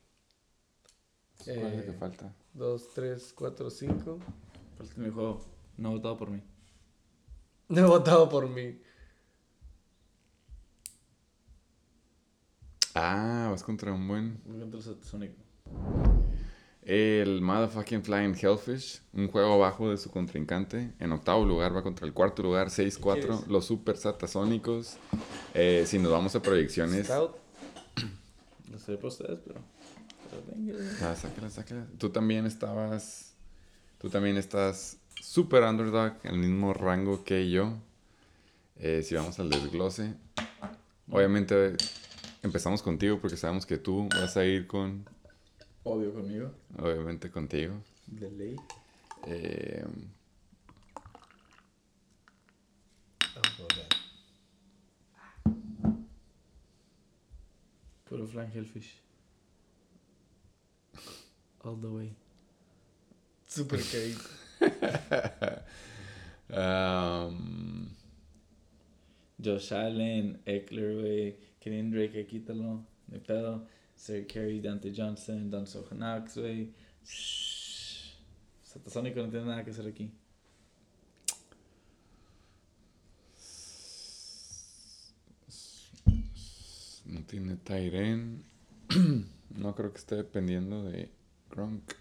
¿Cuál 1.45 1.73
es 1.73 1.79
el 1.79 1.85
que 1.85 1.91
Eh, 1.91 1.97
falta? 1.99 2.35
2, 2.55 2.89
3, 2.95 3.33
4, 3.37 3.71
5. 3.71 4.19
Falta 4.77 4.95
mi 5.01 5.11
juego. 5.11 5.45
No 5.77 5.89
ha 5.89 5.93
votado 5.93 6.17
por 6.17 6.31
mí. 6.31 6.43
No 7.69 7.81
he 7.81 7.85
votado 7.85 8.29
por 8.29 8.49
mí. 8.49 8.81
Ah, 12.95 13.49
vas 13.51 13.63
contra 13.63 13.93
un 13.93 14.09
buen. 14.09 14.41
Voy 14.45 14.61
contra 14.61 14.79
el 14.79 14.85
Satasónico. 14.85 15.35
El 16.83 17.41
Motherfucking 17.43 18.05
Flying 18.05 18.37
Hellfish, 18.41 19.03
un 19.13 19.29
juego 19.29 19.55
abajo 19.55 19.91
de 19.91 19.97
su 19.99 20.11
contrincante. 20.11 20.95
En 21.01 21.11
octavo 21.11 21.45
lugar 21.45 21.75
va 21.75 21.83
contra 21.83 22.07
el 22.07 22.13
cuarto 22.13 22.43
lugar, 22.43 22.69
6-4. 22.71 23.15
quieres? 23.15 23.49
Los 23.49 23.65
Super 23.67 23.97
Satasónicos. 23.97 24.97
Eh, 25.53 25.83
si 25.87 25.99
nos 25.99 26.13
vamos 26.13 26.37
a 26.37 26.41
proyecciones. 26.43 27.07
Stout. 27.07 27.46
Lo 28.77 28.81
sé 28.83 28.99
por 28.99 29.07
ustedes, 29.07 29.39
pero. 29.43 29.63
pero 30.29 30.43
venga. 30.55 30.75
Ah, 31.01 31.17
sácala, 31.17 31.49
sácala. 31.49 31.87
Tú 31.97 32.11
también 32.11 32.45
estabas. 32.45 33.35
Tú 33.97 34.11
también 34.11 34.37
estás 34.37 34.99
super 35.19 35.63
underdog, 35.63 36.13
en 36.25 36.35
el 36.35 36.41
mismo 36.41 36.75
rango 36.75 37.25
que 37.25 37.49
yo. 37.49 37.73
Eh, 38.77 39.03
si 39.03 39.15
vamos 39.15 39.41
al 39.41 39.49
desglose. 39.49 40.13
Obviamente 41.11 41.79
empezamos 42.43 42.83
contigo 42.83 43.19
porque 43.19 43.39
sabemos 43.39 43.65
que 43.65 43.79
tú 43.79 44.11
vas 44.11 44.37
a 44.37 44.45
ir 44.45 44.67
con. 44.67 45.09
Obvio 45.83 46.13
conmigo. 46.13 46.53
Obviamente 46.79 47.31
contigo. 47.31 47.83
De 48.07 48.31
ley. 48.31 48.57
Eh, 49.27 49.87
Puro 58.07 58.27
flying 58.27 58.51
hellfish. 58.53 58.95
All 61.65 61.75
the 61.75 61.89
way. 61.89 62.13
Super 63.47 63.79
cake. 63.79 64.17
um, 66.53 67.91
Josh 69.41 69.73
Allen, 69.73 70.39
Eckler, 70.47 70.95
güey. 70.95 71.35
Kenyon 71.61 71.91
Drake, 71.91 72.27
quítalo. 72.29 72.85
De 73.09 73.19
pedo. 73.19 73.67
Sir 73.97 74.25
Carey, 74.25 74.61
Dante 74.61 74.93
Johnson, 74.93 75.51
Don 75.51 75.65
Knox, 75.65 76.37
güey. 76.37 76.73
Shh. 77.05 78.13
Satasónico 78.63 79.21
no 79.23 79.31
tiene 79.31 79.47
nada 79.47 79.65
que 79.65 79.71
hacer 79.71 79.87
aquí. 79.87 80.13
No 87.17 87.23
tiene 87.27 87.57
Tyren. 87.57 88.45
no 89.51 89.75
creo 89.75 89.93
que 89.93 89.99
esté 89.99 90.17
dependiendo 90.17 90.85
de 90.85 91.11
Gronk. 91.51 91.95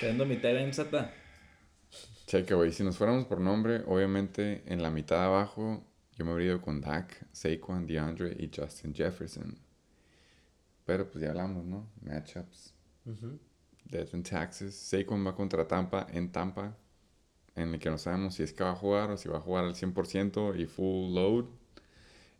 Teniendo 0.00 0.24
mi 0.24 0.36
tela 0.36 0.62
en 0.62 0.72
Sata. 0.72 1.12
Checa, 2.26 2.54
güey. 2.54 2.72
Si 2.72 2.82
nos 2.82 2.96
fuéramos 2.96 3.26
por 3.26 3.40
nombre, 3.40 3.82
obviamente 3.86 4.62
en 4.66 4.82
la 4.82 4.90
mitad 4.90 5.16
de 5.16 5.24
abajo 5.24 5.84
yo 6.16 6.24
me 6.24 6.30
habría 6.30 6.48
ido 6.48 6.62
con 6.62 6.80
Dak, 6.80 7.26
Saquon, 7.32 7.86
DeAndre 7.86 8.36
y 8.38 8.50
Justin 8.54 8.94
Jefferson. 8.94 9.58
Pero 10.84 11.10
pues 11.10 11.22
ya 11.22 11.30
hablamos, 11.30 11.64
¿no? 11.64 11.90
Matchups. 12.02 12.74
Death 13.84 14.14
and 14.14 14.28
Taxes. 14.28 14.74
Saquon 14.74 15.26
va 15.26 15.34
contra 15.34 15.66
Tampa 15.66 16.06
en 16.10 16.32
Tampa. 16.32 16.76
En 17.54 17.74
el 17.74 17.78
que 17.78 17.90
no 17.90 17.98
sabemos 17.98 18.34
si 18.34 18.42
es 18.42 18.54
que 18.54 18.64
va 18.64 18.70
a 18.70 18.76
jugar 18.76 19.10
o 19.10 19.16
si 19.18 19.28
va 19.28 19.36
a 19.36 19.40
jugar 19.40 19.64
al 19.64 19.74
100% 19.74 20.58
y 20.58 20.64
full 20.64 21.14
load. 21.14 21.61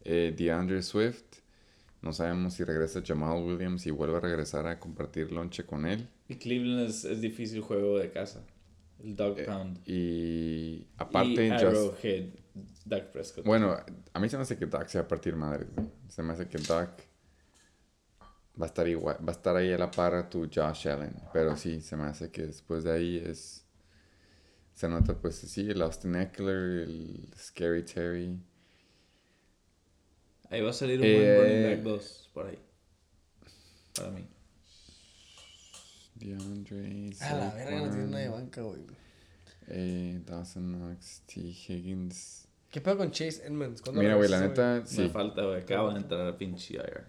Eh, 0.04 0.34
DeAndre 0.36 0.82
Swift. 0.82 1.24
No 2.00 2.12
sabemos 2.12 2.54
si 2.54 2.64
regresa 2.64 3.00
Jamal 3.04 3.42
Williams 3.44 3.86
y 3.86 3.90
vuelve 3.92 4.16
a 4.16 4.20
regresar 4.20 4.66
a 4.66 4.78
compartir 4.80 5.30
lonche 5.30 5.64
con 5.64 5.86
él. 5.86 6.08
Y 6.28 6.36
Cleveland 6.36 6.88
es, 6.88 7.04
es 7.04 7.20
difícil 7.20 7.60
juego 7.60 7.98
de 7.98 8.10
casa. 8.10 8.44
El 9.02 9.14
Dog 9.14 9.38
Eh, 9.38 9.44
Pound. 9.44 9.80
Y 9.86 10.86
aparte, 10.96 11.46
y 11.46 11.50
Just- 11.50 11.62
Arrowhead, 11.64 12.24
Dak 12.84 13.12
Prescott. 13.12 13.44
Bueno, 13.44 13.76
a 14.12 14.20
mí 14.20 14.28
se 14.28 14.36
me 14.36 14.42
hace 14.42 14.56
que 14.56 14.66
Dak 14.66 14.88
se 14.88 14.98
va 14.98 15.04
a 15.04 15.08
partir 15.08 15.36
madre. 15.36 15.66
Se 16.08 16.22
me 16.22 16.32
hace 16.32 16.48
que 16.48 16.58
Dak 16.58 16.90
va 18.60 18.66
a 18.66 18.68
estar 18.68 18.86
igual, 18.88 19.16
va 19.26 19.32
a 19.32 19.36
estar 19.36 19.56
ahí 19.56 19.72
a 19.72 19.78
la 19.78 19.90
par 19.90 20.14
a 20.14 20.28
tu 20.28 20.48
Josh 20.52 20.88
Allen. 20.88 21.14
Pero 21.32 21.56
sí, 21.56 21.80
se 21.80 21.96
me 21.96 22.04
hace 22.04 22.30
que 22.30 22.42
después 22.46 22.82
de 22.84 22.92
ahí 22.92 23.22
es. 23.24 23.64
Se 24.74 24.88
nota, 24.88 25.14
pues 25.14 25.36
sí, 25.36 25.70
el 25.70 25.82
Austin 25.82 26.16
Eckler, 26.16 26.80
el 26.80 27.28
Scary 27.38 27.84
Terry. 27.84 28.38
Ahí 30.52 30.60
va 30.60 30.70
a 30.70 30.72
salir 30.74 31.00
un 31.00 31.06
Eh, 31.06 31.36
buen 31.36 31.48
running 31.48 31.70
back 31.76 31.82
2 31.82 32.30
por 32.34 32.46
ahí. 32.46 32.58
Para 33.96 34.10
mí. 34.10 34.26
DeAndre. 36.14 37.10
A 37.20 37.34
la 37.36 37.50
verga, 37.54 37.80
no 37.80 37.90
tiene 37.90 38.06
nada 38.06 38.18
de 38.22 38.28
banca, 38.28 38.60
güey. 38.62 38.80
eh, 39.68 40.20
Dawson 40.26 40.72
Knox, 40.72 41.22
T. 41.26 41.40
Higgins. 41.40 42.46
¿Qué 42.70 42.80
pedo 42.80 42.98
con 42.98 43.10
Chase 43.10 43.46
Edmonds? 43.46 43.80
¿Cuándo 43.82 44.00
Mira, 44.02 44.14
güey, 44.16 44.28
la 44.28 44.40
neta, 44.40 44.84
sí. 44.86 45.02
Me 45.02 45.08
falta, 45.08 45.42
güey. 45.42 45.60
Acaba 45.60 45.92
de 45.94 46.00
entrar 46.00 46.26
a 46.26 46.36
pinche 46.36 46.74
IR. 46.74 47.04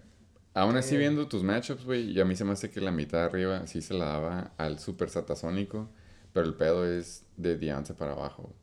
Aún 0.54 0.76
así, 0.76 0.94
Eh. 0.94 0.98
viendo 0.98 1.26
tus 1.28 1.42
matchups, 1.42 1.84
güey, 1.84 2.10
y 2.12 2.20
a 2.20 2.24
mí 2.24 2.36
se 2.36 2.44
me 2.44 2.52
hace 2.52 2.70
que 2.70 2.80
la 2.80 2.92
mitad 2.92 3.18
de 3.18 3.24
arriba 3.24 3.66
sí 3.66 3.82
se 3.82 3.92
la 3.94 4.06
daba 4.06 4.52
al 4.56 4.78
super 4.78 5.10
satasónico, 5.10 5.90
pero 6.32 6.46
el 6.46 6.54
pedo 6.54 6.86
es 6.86 7.24
de 7.36 7.56
Deontay 7.58 7.96
para 7.96 8.12
abajo. 8.12 8.54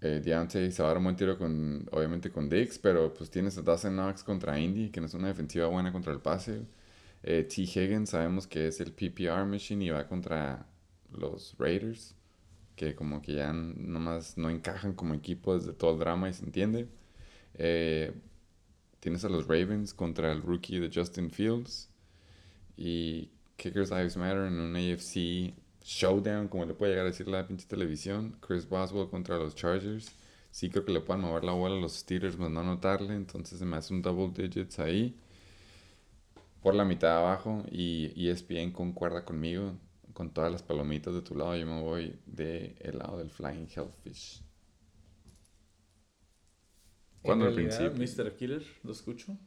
Eh, 0.00 0.20
Deontay 0.24 0.72
se 0.72 0.82
va 0.82 0.88
a 0.88 0.90
dar 0.92 0.98
un 0.98 1.04
buen 1.04 1.16
tiro 1.16 1.36
con, 1.38 1.86
obviamente 1.92 2.30
con 2.30 2.48
Dix, 2.48 2.78
pero 2.78 3.12
pues 3.12 3.30
tienes 3.30 3.58
a 3.58 3.62
Dawson 3.62 3.92
Knox 3.94 4.24
contra 4.24 4.58
Indy, 4.58 4.90
que 4.90 5.00
no 5.00 5.06
es 5.06 5.14
una 5.14 5.28
defensiva 5.28 5.66
buena 5.66 5.92
contra 5.92 6.12
el 6.12 6.20
pase. 6.20 6.62
Eh, 7.22 7.44
T. 7.44 7.62
Higgins 7.62 8.10
sabemos 8.10 8.46
que 8.46 8.68
es 8.68 8.80
el 8.80 8.92
PPR 8.92 9.44
machine 9.46 9.84
y 9.84 9.90
va 9.90 10.06
contra 10.08 10.66
los 11.12 11.54
Raiders, 11.58 12.14
que 12.76 12.94
como 12.94 13.20
que 13.22 13.34
ya 13.34 13.52
nomás 13.52 14.38
no 14.38 14.50
encajan 14.50 14.94
como 14.94 15.14
equipo 15.14 15.54
desde 15.58 15.72
todo 15.74 15.92
el 15.92 15.98
drama 15.98 16.28
y 16.30 16.34
se 16.34 16.44
entiende. 16.44 16.88
Eh, 17.54 18.12
Tienes 19.00 19.24
a 19.24 19.30
los 19.30 19.46
Ravens 19.48 19.94
contra 19.94 20.30
el 20.30 20.42
rookie 20.42 20.78
de 20.78 20.90
Justin 20.94 21.30
Fields. 21.30 21.88
Y 22.76 23.30
Kickers 23.56 23.90
Lives 23.90 24.16
Matter 24.16 24.46
en 24.46 24.60
un 24.60 24.76
AFC 24.76 25.54
showdown, 25.84 26.48
como 26.48 26.64
le 26.64 26.74
puede 26.74 26.92
llegar 26.92 27.06
a 27.06 27.10
decir 27.10 27.28
la 27.28 27.46
pinche 27.46 27.66
televisión. 27.66 28.36
Chris 28.40 28.68
Boswell 28.68 29.08
contra 29.08 29.38
los 29.38 29.54
Chargers. 29.54 30.14
Sí 30.50 30.68
creo 30.68 30.84
que 30.84 30.92
le 30.92 31.00
puedan 31.00 31.22
mover 31.22 31.44
la 31.44 31.52
bola 31.52 31.76
a 31.76 31.80
los 31.80 31.94
Steelers, 31.94 32.38
más 32.38 32.50
no 32.50 32.60
anotarle. 32.60 33.14
Entonces 33.14 33.58
se 33.58 33.64
me 33.64 33.76
hace 33.76 33.94
un 33.94 34.02
double 34.02 34.30
digits 34.34 34.78
ahí. 34.78 35.16
Por 36.62 36.74
la 36.74 36.84
mitad 36.84 37.08
de 37.08 37.18
abajo. 37.18 37.64
Y 37.70 38.28
ESPN 38.28 38.72
concuerda 38.72 39.24
conmigo. 39.24 39.74
Con 40.12 40.30
todas 40.30 40.52
las 40.52 40.62
palomitas 40.62 41.14
de 41.14 41.22
tu 41.22 41.34
lado, 41.34 41.56
yo 41.56 41.66
me 41.66 41.80
voy 41.80 42.18
del 42.26 42.74
el 42.80 42.98
lado 42.98 43.18
del 43.18 43.30
Flying 43.30 43.68
Hellfish. 43.74 44.42
Cuando 47.22 47.46
al 47.46 47.54
principio. 47.54 47.92
Mr. 47.92 48.34
Killer, 48.34 48.64
lo 48.82 48.92
escucho. 48.92 49.38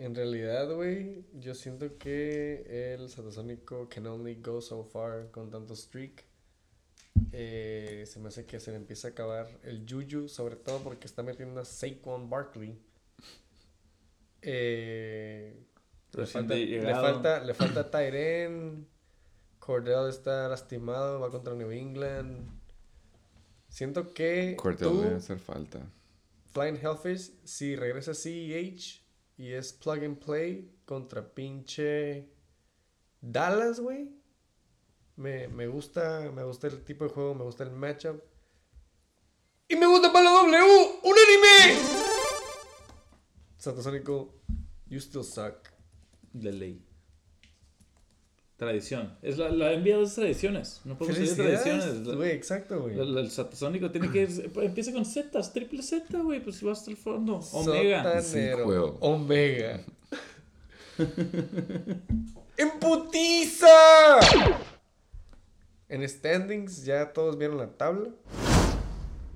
En 0.00 0.14
realidad, 0.14 0.74
güey, 0.74 1.26
yo 1.34 1.54
siento 1.54 1.98
que 1.98 2.94
el 2.94 3.10
satasónico 3.10 3.86
can 3.90 4.06
only 4.06 4.34
go 4.36 4.62
so 4.62 4.82
far 4.82 5.30
con 5.30 5.50
tanto 5.50 5.76
streak. 5.76 6.24
Eh, 7.32 8.04
se 8.06 8.18
me 8.18 8.28
hace 8.28 8.46
que 8.46 8.58
se 8.60 8.70
le 8.70 8.78
empieza 8.78 9.08
a 9.08 9.10
acabar 9.10 9.46
el 9.62 9.84
Juju, 9.86 10.26
sobre 10.30 10.56
todo 10.56 10.82
porque 10.82 11.06
está 11.06 11.22
metiendo 11.22 11.60
a 11.60 11.66
Saquon 11.66 12.30
Barkley. 12.30 12.80
Eh, 14.40 15.66
le, 16.14 16.26
falta, 16.26 16.54
le 16.54 16.94
falta, 16.94 17.44
le 17.44 17.52
falta 17.52 17.90
Tyren. 17.90 18.88
Cordell 19.58 20.08
está 20.08 20.48
lastimado, 20.48 21.20
va 21.20 21.30
contra 21.30 21.54
New 21.54 21.72
England. 21.72 22.48
Siento 23.68 24.14
que 24.14 24.56
Cordell 24.56 24.88
tú, 24.88 25.02
debe 25.02 25.16
hacer 25.16 25.38
falta. 25.38 25.92
Flying 26.52 26.78
Hellfish, 26.82 27.32
si 27.44 27.76
regresa 27.76 28.14
CEH 28.14 29.09
y 29.40 29.54
es 29.54 29.72
plug 29.72 30.04
and 30.04 30.18
play 30.18 30.70
contra 30.84 31.22
pinche 31.34 32.28
Dallas, 33.22 33.80
güey. 33.80 34.10
Me, 35.16 35.48
me 35.48 35.66
gusta, 35.66 36.30
me 36.30 36.44
gusta 36.44 36.66
el 36.66 36.84
tipo 36.84 37.04
de 37.04 37.10
juego, 37.10 37.34
me 37.34 37.44
gusta 37.44 37.64
el 37.64 37.70
matchup. 37.70 38.22
Y 39.66 39.76
me 39.76 39.86
gusta 39.86 40.12
para 40.12 40.26
la 40.26 40.30
W, 40.42 41.00
un 41.04 41.16
anime. 41.18 41.80
Satasónico, 43.56 44.34
you 44.88 44.98
still 45.00 45.24
suck. 45.24 45.70
De 46.34 46.52
ley. 46.52 46.89
Tradición. 48.60 49.16
Es 49.22 49.38
la, 49.38 49.48
la 49.48 49.68
de 49.68 49.96
las 49.96 50.14
tradiciones. 50.14 50.82
No 50.84 50.98
podemos 50.98 51.16
seguir 51.16 51.34
tradiciones. 51.34 52.04
Güey, 52.04 52.32
exacto, 52.32 52.82
güey. 52.82 53.00
el 53.00 53.30
satasónico 53.30 53.90
tiene 53.90 54.12
que. 54.12 54.28
Empieza 54.56 54.92
con 54.92 55.06
Z, 55.06 55.40
triple 55.54 55.82
Z, 55.82 56.18
güey. 56.18 56.44
Pues 56.44 56.56
si 56.56 56.66
vas 56.66 56.80
hasta 56.80 56.90
el 56.90 56.98
fondo. 56.98 57.40
Omega. 57.52 58.20
Sotanero. 58.20 58.98
Omega. 59.00 59.82
¡En 62.58 62.70
putiza! 62.78 64.18
En 65.88 66.06
standings 66.06 66.84
ya 66.84 67.14
todos 67.14 67.38
vieron 67.38 67.56
la 67.56 67.70
tabla. 67.78 68.10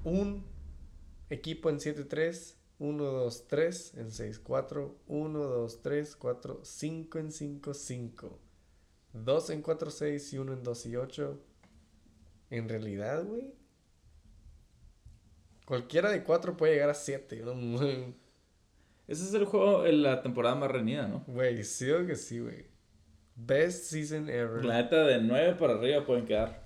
Un 0.04 0.44
equipo 1.30 1.70
en 1.70 1.78
7-3, 1.78 2.56
1, 2.78 3.02
2, 3.02 3.46
3 3.48 3.94
en 3.96 4.10
6-4, 4.10 4.92
1, 5.06 5.38
2, 5.38 5.82
3, 5.82 6.16
4, 6.16 6.60
5 6.62 7.18
en 7.18 7.32
5, 7.32 7.72
5. 7.72 8.43
2 9.14 9.50
en 9.50 9.62
4, 9.62 9.90
6 9.90 10.32
y 10.32 10.38
1 10.38 10.52
en 10.52 10.62
2 10.62 10.86
y 10.86 10.96
8. 10.96 11.40
En 12.50 12.68
realidad, 12.68 13.24
güey. 13.24 13.54
Cualquiera 15.66 16.10
de 16.10 16.22
4 16.22 16.56
puede 16.56 16.74
llegar 16.74 16.90
a 16.90 16.94
7. 16.94 17.42
¿no? 17.44 17.52
Ese 19.06 19.24
es 19.24 19.34
el 19.34 19.44
juego 19.44 19.86
en 19.86 20.02
la 20.02 20.22
temporada 20.22 20.54
más 20.54 20.70
reñida, 20.70 21.06
¿no? 21.06 21.24
Güey, 21.26 21.62
sí 21.64 21.90
o 21.90 22.06
que 22.06 22.16
sí, 22.16 22.40
güey. 22.40 22.66
Best 23.36 23.84
season 23.86 24.28
ever. 24.28 24.64
La 24.64 24.82
neta, 24.82 25.04
de 25.04 25.20
9 25.20 25.56
para 25.58 25.74
arriba 25.74 26.04
pueden 26.06 26.24
quedar 26.26 26.64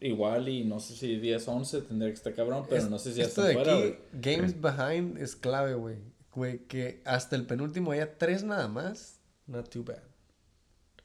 igual 0.00 0.48
y 0.48 0.64
no 0.64 0.80
sé 0.80 0.94
si 0.96 1.16
10, 1.18 1.46
11 1.46 1.82
tendría 1.82 2.10
que 2.10 2.14
estar 2.16 2.34
cabrón, 2.34 2.64
pero 2.68 2.82
Es- 2.82 2.90
no 2.90 2.98
sé 2.98 3.12
si 3.12 3.18
ya 3.18 3.24
Esto 3.24 3.42
de 3.42 3.52
fuera, 3.54 3.76
aquí. 3.78 3.94
Games 4.12 4.60
Behind, 4.60 5.18
es 5.18 5.36
clave, 5.36 5.74
güey. 5.74 5.96
Güey, 6.34 6.58
que 6.66 7.02
hasta 7.04 7.36
el 7.36 7.46
penúltimo 7.46 7.92
haya 7.92 8.16
3 8.18 8.44
nada 8.44 8.68
más. 8.68 9.20
Not 9.46 9.68
too 9.68 9.84
bad. 9.84 10.02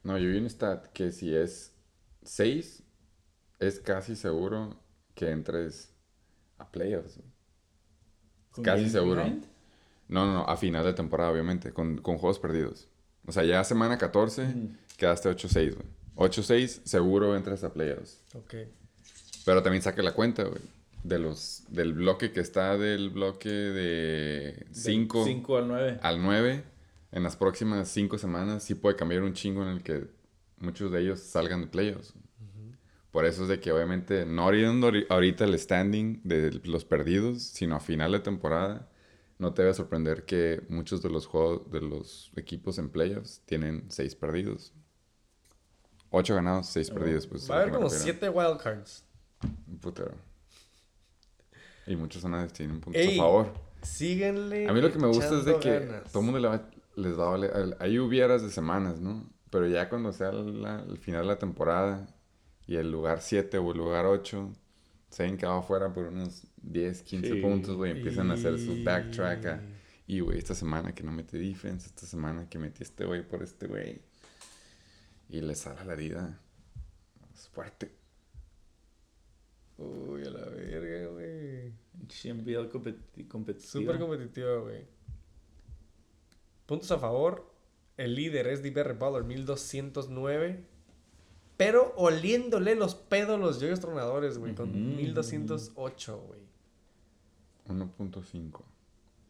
No, 0.06 0.16
yo 0.18 0.28
vi 0.30 0.38
un 0.38 0.48
stat 0.48 0.86
que 0.92 1.10
si 1.10 1.34
es 1.34 1.74
6, 2.22 2.84
es 3.58 3.80
casi 3.80 4.14
seguro 4.14 4.80
que 5.16 5.30
entres 5.30 5.92
a 6.58 6.70
playoffs. 6.70 7.16
güey. 7.16 7.28
¿Con 8.52 8.62
Casi 8.62 8.88
seguro. 8.88 9.24
No, 10.06 10.24
no, 10.26 10.32
no, 10.32 10.42
a 10.44 10.56
final 10.56 10.84
de 10.84 10.92
temporada, 10.92 11.32
obviamente, 11.32 11.72
con, 11.72 11.98
con 11.98 12.18
juegos 12.18 12.38
perdidos. 12.38 12.86
O 13.26 13.32
sea, 13.32 13.42
ya 13.42 13.64
semana 13.64 13.98
14 13.98 14.46
quedaste 14.96 15.28
8-6, 15.28 15.74
güey. 15.74 16.30
8-6, 16.30 16.82
seguro 16.84 17.34
entras 17.34 17.64
a 17.64 17.72
playoffs. 17.72 18.22
Ok. 18.32 18.54
Pero 19.44 19.64
también 19.64 19.82
saque 19.82 20.04
la 20.04 20.14
cuenta, 20.14 20.44
güey. 20.44 20.62
De 21.02 21.18
los, 21.18 21.64
del 21.68 21.94
bloque 21.94 22.30
que 22.30 22.38
está 22.38 22.78
del 22.78 23.10
bloque 23.10 23.48
de 23.48 24.66
5 24.70 25.24
5 25.24 25.56
al 25.56 25.66
9. 25.66 25.98
al 26.00 26.22
9, 26.22 26.64
en 27.16 27.22
las 27.22 27.34
próximas 27.34 27.88
5 27.88 28.18
semanas 28.18 28.62
sí 28.62 28.74
puede 28.74 28.94
cambiar 28.94 29.22
un 29.22 29.32
chingo 29.32 29.62
en 29.62 29.68
el 29.68 29.82
que 29.82 30.06
muchos 30.58 30.92
de 30.92 31.00
ellos 31.00 31.20
salgan 31.20 31.62
de 31.62 31.66
playoffs. 31.66 32.12
Por 33.10 33.24
eso 33.24 33.44
es 33.44 33.48
de 33.48 33.58
que 33.58 33.72
obviamente 33.72 34.26
no 34.26 34.42
ahorita 34.42 35.44
el 35.46 35.58
standing 35.58 36.20
de 36.24 36.60
los 36.64 36.84
perdidos, 36.84 37.42
sino 37.42 37.74
a 37.76 37.80
final 37.80 38.12
de 38.12 38.20
temporada, 38.20 38.90
no 39.38 39.54
te 39.54 39.62
debe 39.62 39.72
sorprender 39.72 40.26
que 40.26 40.62
muchos 40.68 41.00
de 41.00 41.08
los 41.08 41.26
juegos 41.26 41.70
de 41.70 41.80
los 41.80 42.30
equipos 42.36 42.76
en 42.78 42.90
playoffs 42.90 43.40
tienen 43.46 43.86
6 43.88 44.14
perdidos. 44.16 44.74
8 46.10 46.34
ganados, 46.34 46.66
6 46.66 46.90
perdidos. 46.90 47.26
Pues, 47.26 47.50
Va 47.50 47.56
a 47.56 47.60
haber 47.62 47.72
como. 47.72 47.88
7 47.88 48.28
wildcards. 48.28 49.04
Putero. 49.80 50.14
Y 51.86 51.96
muchos 51.96 52.20
son 52.20 52.46
tienen 52.48 52.78
puntos 52.78 53.00
Ey, 53.00 53.14
a 53.18 53.22
favor. 53.22 53.54
Síguenle. 53.80 54.68
A 54.68 54.72
mí 54.74 54.82
lo 54.82 54.92
que 54.92 54.98
me 54.98 55.06
gusta 55.06 55.38
es 55.38 55.46
de 55.46 55.58
que 55.58 55.78
ganas. 55.80 56.12
todo 56.12 56.20
el 56.20 56.24
mundo 56.26 56.40
le 56.40 56.48
va- 56.48 56.68
les 56.96 57.16
va 57.18 57.28
a 57.28 57.30
valer. 57.30 57.52
al- 57.54 57.76
Ahí 57.80 57.98
hubieras 57.98 58.42
de 58.42 58.50
semanas, 58.50 59.00
¿no? 59.00 59.30
Pero 59.50 59.68
ya 59.68 59.88
cuando 59.88 60.12
sea 60.12 60.32
la- 60.32 60.82
el 60.82 60.98
final 60.98 61.22
de 61.22 61.28
la 61.28 61.38
temporada 61.38 62.08
y 62.66 62.76
el 62.76 62.90
lugar 62.90 63.20
7 63.22 63.58
o 63.58 63.70
el 63.72 63.78
lugar 63.78 64.06
8 64.06 64.52
se 65.10 65.24
han 65.24 65.36
quedado 65.36 65.58
afuera 65.58 65.92
por 65.94 66.06
unos 66.06 66.46
10, 66.60 67.02
15 67.02 67.34
Sí. 67.34 67.40
puntos, 67.40 67.76
güey. 67.76 67.92
Empiezan 67.92 68.30
a 68.30 68.34
hacer 68.34 68.58
su 68.58 68.82
backtrack. 68.82 69.46
a- 69.46 69.60
Y- 70.08 70.16
y, 70.16 70.20
güey, 70.20 70.38
esta 70.38 70.54
semana 70.54 70.94
que 70.94 71.02
no 71.04 71.12
metí 71.12 71.38
defense, 71.38 71.86
esta 71.86 72.06
semana 72.06 72.48
que 72.48 72.58
metí 72.58 72.82
este 72.82 73.04
güey 73.04 73.26
por 73.26 73.42
este 73.42 73.66
güey. 73.68 74.02
Y 75.28 75.40
les 75.40 75.60
sale 75.60 75.84
la 75.84 75.94
vida. 75.94 76.40
Es 77.34 77.48
fuerte. 77.48 77.92
Uy, 79.78 80.22
a 80.26 80.30
la 80.30 80.46
verga, 80.46 81.08
güey. 81.12 81.72
Súper 83.84 83.98
competitiva, 83.98 84.56
güey. 84.58 84.86
Puntos 86.66 86.90
a 86.90 86.98
favor. 86.98 87.50
El 87.96 88.14
líder 88.14 88.46
es 88.48 88.62
DBR 88.62 88.94
Baller 88.98 89.24
1209. 89.24 90.64
Pero 91.56 91.94
oliéndole 91.96 92.74
los 92.74 92.94
pedos 92.94 93.40
los 93.40 93.60
yoyos 93.60 93.80
tronadores, 93.80 94.36
güey. 94.38 94.54
Con 94.54 94.68
Ujú. 94.70 94.78
1208, 94.78 96.18
güey. 96.26 96.40
1.5. 97.68 98.62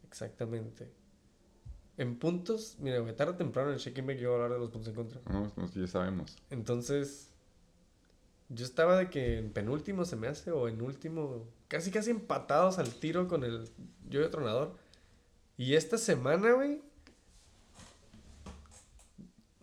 Exactamente. 0.07 0.91
En 1.97 2.19
puntos, 2.19 2.75
mira, 2.79 2.99
güey, 2.99 3.15
tarde 3.15 3.31
o 3.33 3.35
temprano 3.35 3.69
en 3.69 3.75
el 3.75 3.79
Shaking 3.79 4.05
Back 4.05 4.17
yo 4.17 4.29
voy 4.31 4.39
a 4.39 4.43
hablar 4.43 4.59
de 4.59 4.63
los 4.65 4.69
puntos 4.71 4.89
en 4.89 4.95
contra. 4.95 5.21
No, 5.31 5.51
no, 5.55 5.67
ya 5.71 5.87
sabemos. 5.87 6.35
Entonces, 6.51 7.29
yo 8.49 8.65
estaba 8.65 8.97
de 8.97 9.09
que 9.09 9.39
en 9.39 9.51
penúltimo 9.51 10.05
se 10.05 10.15
me 10.15 10.27
hace, 10.27 10.51
o 10.51 10.67
en 10.67 10.81
último, 10.81 11.45
casi 11.67 11.89
casi 11.89 12.11
empatados 12.11 12.77
al 12.77 12.93
tiro 12.93 13.27
con 13.27 13.43
el 13.43 13.67
Yoyo 14.09 14.29
Tronador. 14.29 14.75
Y 15.57 15.73
esta 15.73 15.97
semana, 15.97 16.51
güey, 16.51 16.81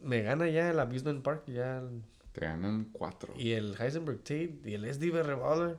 me 0.04 0.22
gana 0.22 0.48
ya 0.48 0.70
el 0.70 0.78
Abusement 0.78 1.22
Park, 1.22 1.44
ya 1.48 1.78
el- 1.78 2.02
Te 2.32 2.42
ganan 2.42 2.88
4. 2.92 3.34
y 3.36 3.52
el 3.52 3.74
Heisenberg 3.80 4.18
Tate, 4.18 4.58
y 4.64 4.74
el 4.74 4.84
SDB 4.84 5.22
Revolver, 5.22 5.76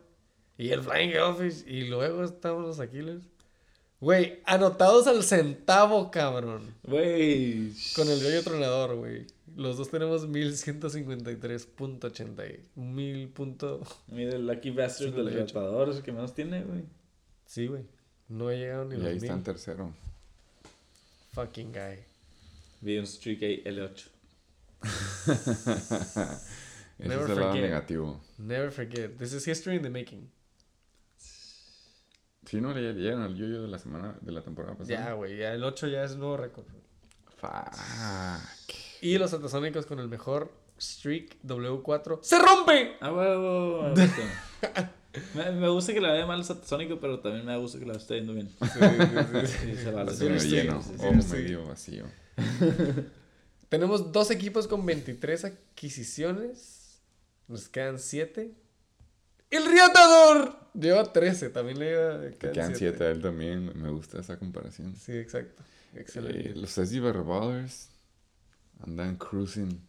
y 0.58 0.70
el 0.70 0.82
Flying 0.82 1.12
Hellfish, 1.12 1.64
y 1.68 1.88
luego 1.88 2.24
estamos 2.24 2.64
los 2.64 2.80
Aquiles. 2.80 3.22
Güey, 4.02 4.42
anotados 4.46 5.08
al 5.08 5.24
centavo, 5.24 6.12
cabrón. 6.12 6.74
Güey. 6.84 7.72
Con 7.96 8.10
el 8.10 8.20
Yoyo 8.20 8.44
Tronador, 8.44 8.96
güey. 8.98 9.26
Los 9.56 9.78
dos 9.78 9.90
tenemos 9.90 10.28
1153.80. 10.28 12.60
Mil 12.76 13.30
punto... 13.30 13.82
Mira 14.08 14.36
el 14.36 14.46
Lucky 14.48 14.72
Bastard 14.72 15.12
de 15.14 15.24
los 15.24 15.32
58. 15.32 15.54
Libertadores 15.54 16.02
que 16.02 16.12
menos 16.12 16.34
tiene, 16.36 16.64
güey. 16.64 16.84
Sí, 17.46 17.68
güey. 17.68 17.84
No 18.28 18.50
he 18.52 18.58
llegado 18.58 18.84
ni 18.86 18.96
Y 18.96 18.98
los 18.98 19.08
ahí 19.08 19.18
está 19.18 19.34
en 19.34 19.44
tercero. 19.44 19.94
Fucking 21.34 21.72
guy. 21.72 22.00
Vi 22.82 22.98
un 22.98 23.08
streak 23.08 23.44
ahí, 23.44 23.64
L8. 23.66 24.08
Ese 26.98 27.10
Never 27.10 27.24
es 27.26 27.30
el 27.30 27.36
lado 27.36 27.48
forget. 27.50 27.62
negativo. 27.64 28.22
Never 28.38 28.72
forget. 28.72 29.18
This 29.18 29.34
is 29.34 29.46
history 29.48 29.76
in 29.78 29.82
the 29.84 29.90
making. 29.90 30.30
Si 32.46 32.62
no 32.62 32.74
le 32.74 32.94
llegan 32.94 33.22
al 33.22 33.36
yoyo 33.36 33.64
de 33.64 33.68
la 33.68 33.80
semana, 33.80 34.16
de 34.22 34.32
la 34.32 34.42
temporada 34.42 34.76
Ya, 34.84 34.98
pasada. 34.98 35.14
güey. 35.14 35.38
Ya 35.38 35.54
el 35.54 35.64
8 35.64 35.88
ya 35.88 36.04
es 36.04 36.16
nuevo 36.16 36.38
récord. 36.38 36.66
güey. 36.70 36.84
Fuck. 37.38 38.74
Y 39.02 39.18
los 39.18 39.34
Atasónicos 39.34 39.86
con 39.86 40.00
el 40.00 40.08
mejor 40.08 40.54
streak 40.80 41.38
W4. 41.44 42.20
¡Se 42.22 42.38
rompe! 42.40 42.96
Ah, 43.02 43.12
huevo, 43.12 43.84
me 43.84 44.06
gusta. 44.06 44.92
me, 45.34 45.52
me 45.52 45.68
gusta 45.70 45.94
que 45.94 46.00
la 46.02 46.14
vea 46.14 46.26
mal 46.26 46.44
Satasónico, 46.46 47.00
pero 47.00 47.20
también 47.20 47.46
me 47.46 47.58
gusta 47.58 47.80
que 47.80 47.86
la 47.86 47.94
esté 47.94 48.16
yendo 48.16 48.34
bien. 48.34 48.48
Sí, 48.48 49.76
se 49.84 49.92
vale. 49.92 50.12
Medio 50.14 50.40
sí, 50.40 50.50
lleno 50.50 50.82
sí, 50.82 50.90
sí, 50.98 51.06
o 51.06 51.22
sí. 51.22 51.34
medio 51.34 51.66
vacío. 51.68 52.06
Tenemos 53.76 54.14
dos 54.14 54.32
equipos 54.32 54.68
con 54.68 54.86
23 54.86 55.44
adquisiciones. 55.44 57.02
Nos 57.50 57.68
quedan 57.68 58.00
7. 58.00 58.54
¡El 59.50 59.66
Riatador! 59.70 60.58
Lleva 60.74 61.12
13. 61.12 61.50
También 61.50 61.80
le 61.80 61.86
lleva... 61.88 62.22
Te 62.22 62.52
quedan 62.52 62.74
7 62.74 63.04
a 63.04 63.10
él 63.10 63.22
también. 63.22 63.74
Me 63.76 63.90
gusta 63.90 64.22
esa 64.22 64.40
comparación. 64.40 64.96
Sí, 64.96 65.12
exacto. 65.18 65.62
Excelente. 65.94 66.52
Eh, 66.52 66.56
los 66.56 66.70
SD 66.70 67.12
Revolvers 67.12 67.90
andan 68.80 69.18
cruising. 69.18 69.86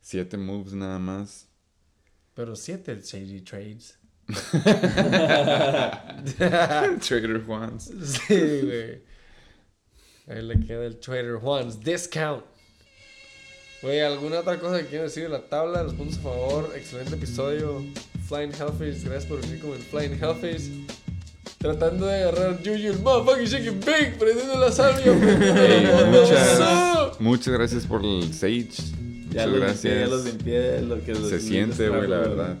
7 0.00 0.36
moves 0.36 0.72
nada 0.72 0.98
más. 0.98 1.46
Pero 2.34 2.56
7 2.56 2.90
el 2.90 3.02
Shady 3.02 3.42
Trades. 3.42 4.00
Trader 7.06 7.44
Juans. 7.46 7.84
Sí, 7.84 8.60
güey. 8.64 9.00
Ahí 10.26 10.42
le 10.42 10.58
queda 10.58 10.86
el 10.86 10.98
Trader 10.98 11.36
Juan's 11.36 11.78
Discount. 11.78 12.50
Güey, 13.82 14.00
¿alguna 14.00 14.40
otra 14.40 14.58
cosa 14.60 14.78
que 14.80 14.86
quiero 14.86 15.04
decir 15.04 15.24
de 15.24 15.28
la 15.28 15.40
tabla? 15.40 15.82
Los 15.82 15.94
puntos 15.94 16.18
a 16.18 16.22
favor. 16.22 16.72
Excelente 16.76 17.14
episodio. 17.16 17.84
Flying 18.28 18.52
Hellfish. 18.52 19.02
Gracias 19.04 19.26
por 19.26 19.40
venir 19.40 19.58
como 19.60 19.74
el 19.74 19.80
Flying 19.82 20.12
Hellfish. 20.22 20.70
Tratando 21.58 22.06
de 22.06 22.22
agarrar 22.22 22.58
Juju 22.58 22.70
el 22.88 22.98
motherfucking 23.00 23.46
shaking 23.46 23.80
big. 23.80 24.18
Prendiendo 24.18 24.58
la 24.58 24.70
salvia. 24.70 25.12
muchas, 26.10 27.20
muchas 27.20 27.54
gracias 27.54 27.84
por 27.86 28.04
el 28.04 28.32
Sage. 28.32 28.68
Ya 29.30 29.46
Muchas 29.46 29.48
los 29.48 29.60
gracias. 29.60 29.84
limpié, 29.84 30.00
ya 30.00 30.06
los 30.08 30.24
limpié. 30.24 30.82
Lo 30.82 31.04
que 31.04 31.14
los- 31.14 31.28
Se 31.28 31.40
siente, 31.40 31.88
güey, 31.88 32.06
la 32.08 32.18
verdad. 32.18 32.56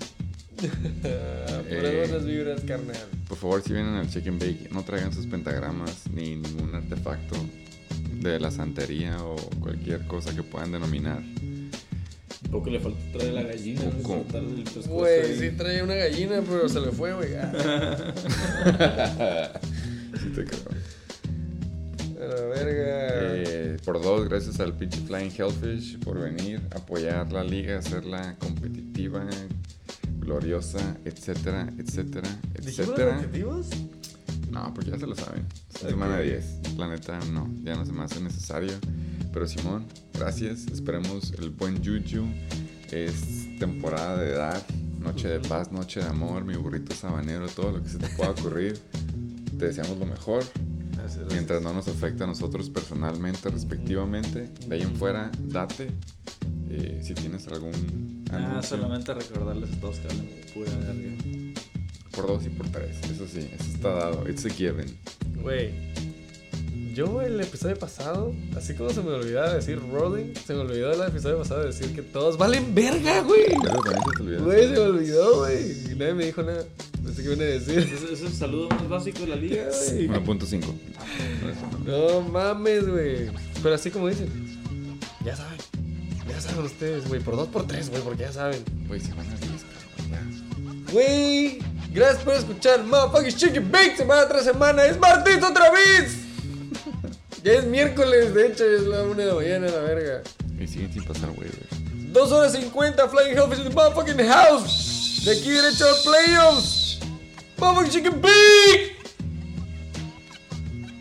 Puras 0.62 1.66
Eh. 1.68 2.04
buenas 2.08 2.24
vibras, 2.26 2.60
carnal. 2.62 2.96
Por 3.28 3.36
favor, 3.38 3.62
si 3.62 3.72
vienen 3.72 3.94
al 3.94 4.08
Chicken 4.10 4.38
Bake, 4.38 4.68
no 4.72 4.82
traigan 4.84 5.12
sus 5.12 5.26
pentagramas 5.26 6.04
ni 6.12 6.36
ningún 6.36 6.74
artefacto 6.74 7.36
de 8.30 8.40
la 8.40 8.50
santería 8.50 9.16
o 9.22 9.36
cualquier 9.60 10.06
cosa 10.06 10.34
que 10.34 10.42
puedan 10.42 10.72
denominar. 10.72 11.22
Poco 12.50 12.68
le 12.70 12.80
faltó 12.80 12.98
traer 13.18 13.32
la 13.34 13.42
gallina. 13.42 13.82
Güey, 14.88 15.38
sí 15.38 15.50
traía 15.56 15.84
una 15.84 15.94
gallina, 15.94 16.42
pero 16.46 16.68
se 16.68 16.80
le 16.80 16.90
fue, 16.92 17.14
güey. 17.14 17.30
Sí 20.22 20.28
te 20.34 20.44
creo. 20.44 20.60
A 22.20 22.24
la 22.28 22.42
verga. 22.48 23.08
Eh, 23.34 23.76
por 23.84 24.00
dos, 24.02 24.28
gracias 24.28 24.60
al 24.60 24.74
pinche 24.74 25.00
Flying 25.00 25.32
Hellfish 25.36 25.98
por 26.00 26.20
venir, 26.20 26.60
apoyar 26.76 27.32
la 27.32 27.42
liga, 27.42 27.78
hacerla 27.78 28.36
competitiva, 28.38 29.26
gloriosa, 30.20 30.96
etcétera, 31.04 31.72
etcétera, 31.78 32.28
¿Dijimos 32.54 32.76
los 32.76 32.78
etcétera. 32.88 33.16
objetivos? 33.16 33.66
No, 34.52 34.72
porque 34.74 34.90
ya 34.90 34.98
se 34.98 35.06
lo 35.06 35.14
saben. 35.16 35.46
Esta 35.74 35.88
semana 35.88 36.20
10. 36.20 36.76
La 36.76 36.88
neta, 36.88 37.18
no, 37.32 37.48
ya 37.64 37.74
no 37.74 37.84
se 37.86 37.92
me 37.92 38.02
hace 38.02 38.20
necesario. 38.20 38.72
Pero 39.32 39.46
Simón, 39.48 39.86
gracias. 40.12 40.66
Esperemos 40.66 41.32
el 41.38 41.50
buen 41.50 41.78
Juju. 41.82 42.26
Es 42.90 43.58
temporada 43.58 44.18
de 44.18 44.32
dar. 44.32 44.62
Noche 45.00 45.26
de 45.28 45.40
paz, 45.40 45.72
noche 45.72 46.00
de 46.00 46.06
amor, 46.06 46.44
mi 46.44 46.54
burrito 46.54 46.94
sabanero, 46.94 47.48
todo 47.48 47.72
lo 47.72 47.82
que 47.82 47.88
se 47.88 47.98
te 47.98 48.08
pueda 48.10 48.30
ocurrir. 48.30 48.78
Te 49.58 49.66
deseamos 49.66 49.98
lo 49.98 50.06
mejor. 50.06 50.44
Mientras 51.30 51.62
no 51.62 51.72
nos 51.72 51.88
afecte 51.88 52.22
a 52.24 52.26
nosotros 52.26 52.68
personalmente, 52.70 53.48
respectivamente. 53.50 54.48
De 54.66 54.74
ahí 54.76 54.82
en 54.82 54.94
fuera, 54.94 55.30
date. 55.48 55.90
Eh, 56.68 57.00
si 57.02 57.14
tienes 57.14 57.46
algún 57.48 58.24
Ah, 58.30 58.36
anuncio. 58.36 58.76
solamente 58.76 59.12
recordarles 59.14 59.72
a 59.76 59.80
todos 59.80 59.98
que 59.98 60.08
hablan 60.08 60.26
pura 60.54 60.70
verga. 60.78 61.16
Por 62.14 62.26
dos 62.26 62.44
y 62.44 62.50
por 62.50 62.68
tres. 62.68 62.96
Eso 63.10 63.26
sí, 63.26 63.48
eso 63.52 63.64
está 63.74 63.90
dado. 63.90 64.28
It's 64.28 64.44
a 64.44 64.50
given. 64.50 64.98
Güey. 65.40 65.70
Yo 66.94 67.22
el 67.22 67.40
episodio 67.40 67.78
pasado, 67.78 68.34
así 68.54 68.74
como 68.74 68.90
se 68.90 69.00
me 69.00 69.12
olvidaba 69.12 69.54
decir 69.54 69.80
rolling, 69.90 70.34
se 70.46 70.52
me 70.52 70.60
olvidó 70.60 70.92
el 70.92 71.00
episodio 71.08 71.38
pasado 71.38 71.64
decir 71.64 71.94
que 71.94 72.02
todos 72.02 72.36
valen 72.36 72.74
verga, 72.74 73.22
güey. 73.22 73.44
Eso 73.46 73.80
también 73.82 74.02
se 74.04 74.16
te 74.16 74.22
olvidó. 74.22 74.44
Güey, 74.44 74.62
se 74.62 74.72
me 74.72 74.78
olvidó, 74.78 75.38
güey. 75.38 75.70
Y 75.90 75.94
nadie 75.94 76.14
me 76.14 76.26
dijo 76.26 76.42
nada. 76.42 76.64
No 77.02 77.12
sé 77.12 77.22
qué 77.22 77.28
viene 77.28 77.44
a 77.44 77.46
decir. 77.46 77.78
Ese 77.78 78.12
es 78.12 78.20
el 78.20 78.32
saludo 78.32 78.68
más 78.68 78.88
básico 78.90 79.20
de 79.20 79.26
la 79.28 79.36
liga, 79.36 79.68
güey. 79.90 80.06
1.5. 80.06 80.64
No 81.86 82.20
mames, 82.20 82.86
güey. 82.86 83.30
Pero 83.62 83.74
así 83.74 83.90
como 83.90 84.08
dicen, 84.08 84.28
ya 85.24 85.34
saben. 85.34 85.58
Ya 86.28 86.40
saben 86.42 86.64
ustedes, 86.66 87.08
güey. 87.08 87.20
Por 87.22 87.36
dos, 87.36 87.48
por 87.48 87.66
tres, 87.66 87.88
güey, 87.88 88.02
porque 88.02 88.20
ya 88.24 88.32
saben. 88.32 88.62
Güey, 88.86 89.00
se 89.00 89.14
van 89.14 89.26
a 89.28 89.34
10, 89.36 89.40
cabrón. 89.40 90.10
ya. 90.10 90.92
Güey, 90.92 91.58
gracias 91.92 92.22
por 92.24 92.34
escuchar 92.34 92.82
Motherfucking 92.84 93.36
Chicken 93.36 93.70
Bake 93.70 93.96
semana 93.96 94.28
tras 94.28 94.44
semana. 94.44 94.84
Es 94.84 94.98
martes 94.98 95.42
otra 95.42 95.70
vez. 95.70 96.16
Ya 97.44 97.54
es 97.54 97.64
miércoles, 97.64 98.32
de 98.34 98.46
hecho, 98.46 98.64
es 98.64 98.82
la 98.82 99.02
una 99.02 99.16
de 99.16 99.26
la 99.26 99.34
mañana, 99.34 99.66
la 99.66 99.80
verga. 99.80 100.22
Y 100.60 100.66
siguen 100.68 100.92
sin 100.92 101.02
pasar, 101.02 101.28
güey, 101.30 101.48
güey. 101.48 102.12
Dos 102.12 102.30
horas 102.30 102.52
50, 102.52 103.08
Flying 103.08 103.36
Hellfish 103.36 103.58
in 103.58 103.68
the 103.68 103.74
motherfucking 103.74 104.24
house. 104.28 105.22
De 105.24 105.32
aquí 105.32 105.50
derecho 105.50 105.84
a 105.86 105.94
playoffs. 106.04 107.00
Motherfucking 107.58 107.90
Chicken 107.90 108.20
Bake. 108.20 108.96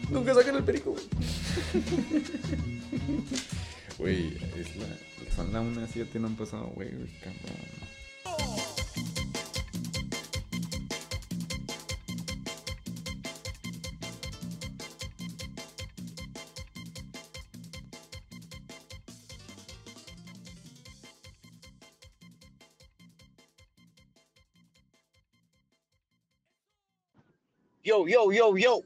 Nunca 0.10 0.34
sacan 0.34 0.56
el 0.56 0.64
perico, 0.64 0.94
güey. 0.94 1.06
Güey, 4.00 4.36
es 4.60 4.76
la, 4.78 4.88
son 5.36 5.54
la 5.54 5.62
una, 5.62 5.88
siete, 5.88 6.18
no 6.20 6.26
han 6.26 6.36
pasado, 6.36 6.72
güey, 6.74 6.90
güey, 6.90 7.08
cabrón. 7.20 8.71
Yo, 27.92 28.08
yo, 28.08 28.32
yo, 28.32 28.56
yo. 28.56 28.82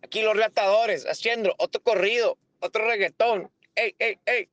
Aquí 0.00 0.22
los 0.22 0.34
relatadores 0.34 1.04
haciendo 1.06 1.56
otro 1.58 1.82
corrido, 1.82 2.38
otro 2.60 2.86
reggaetón. 2.86 3.50
Ey, 3.74 3.96
ey, 3.98 4.20
ey. 4.26 4.48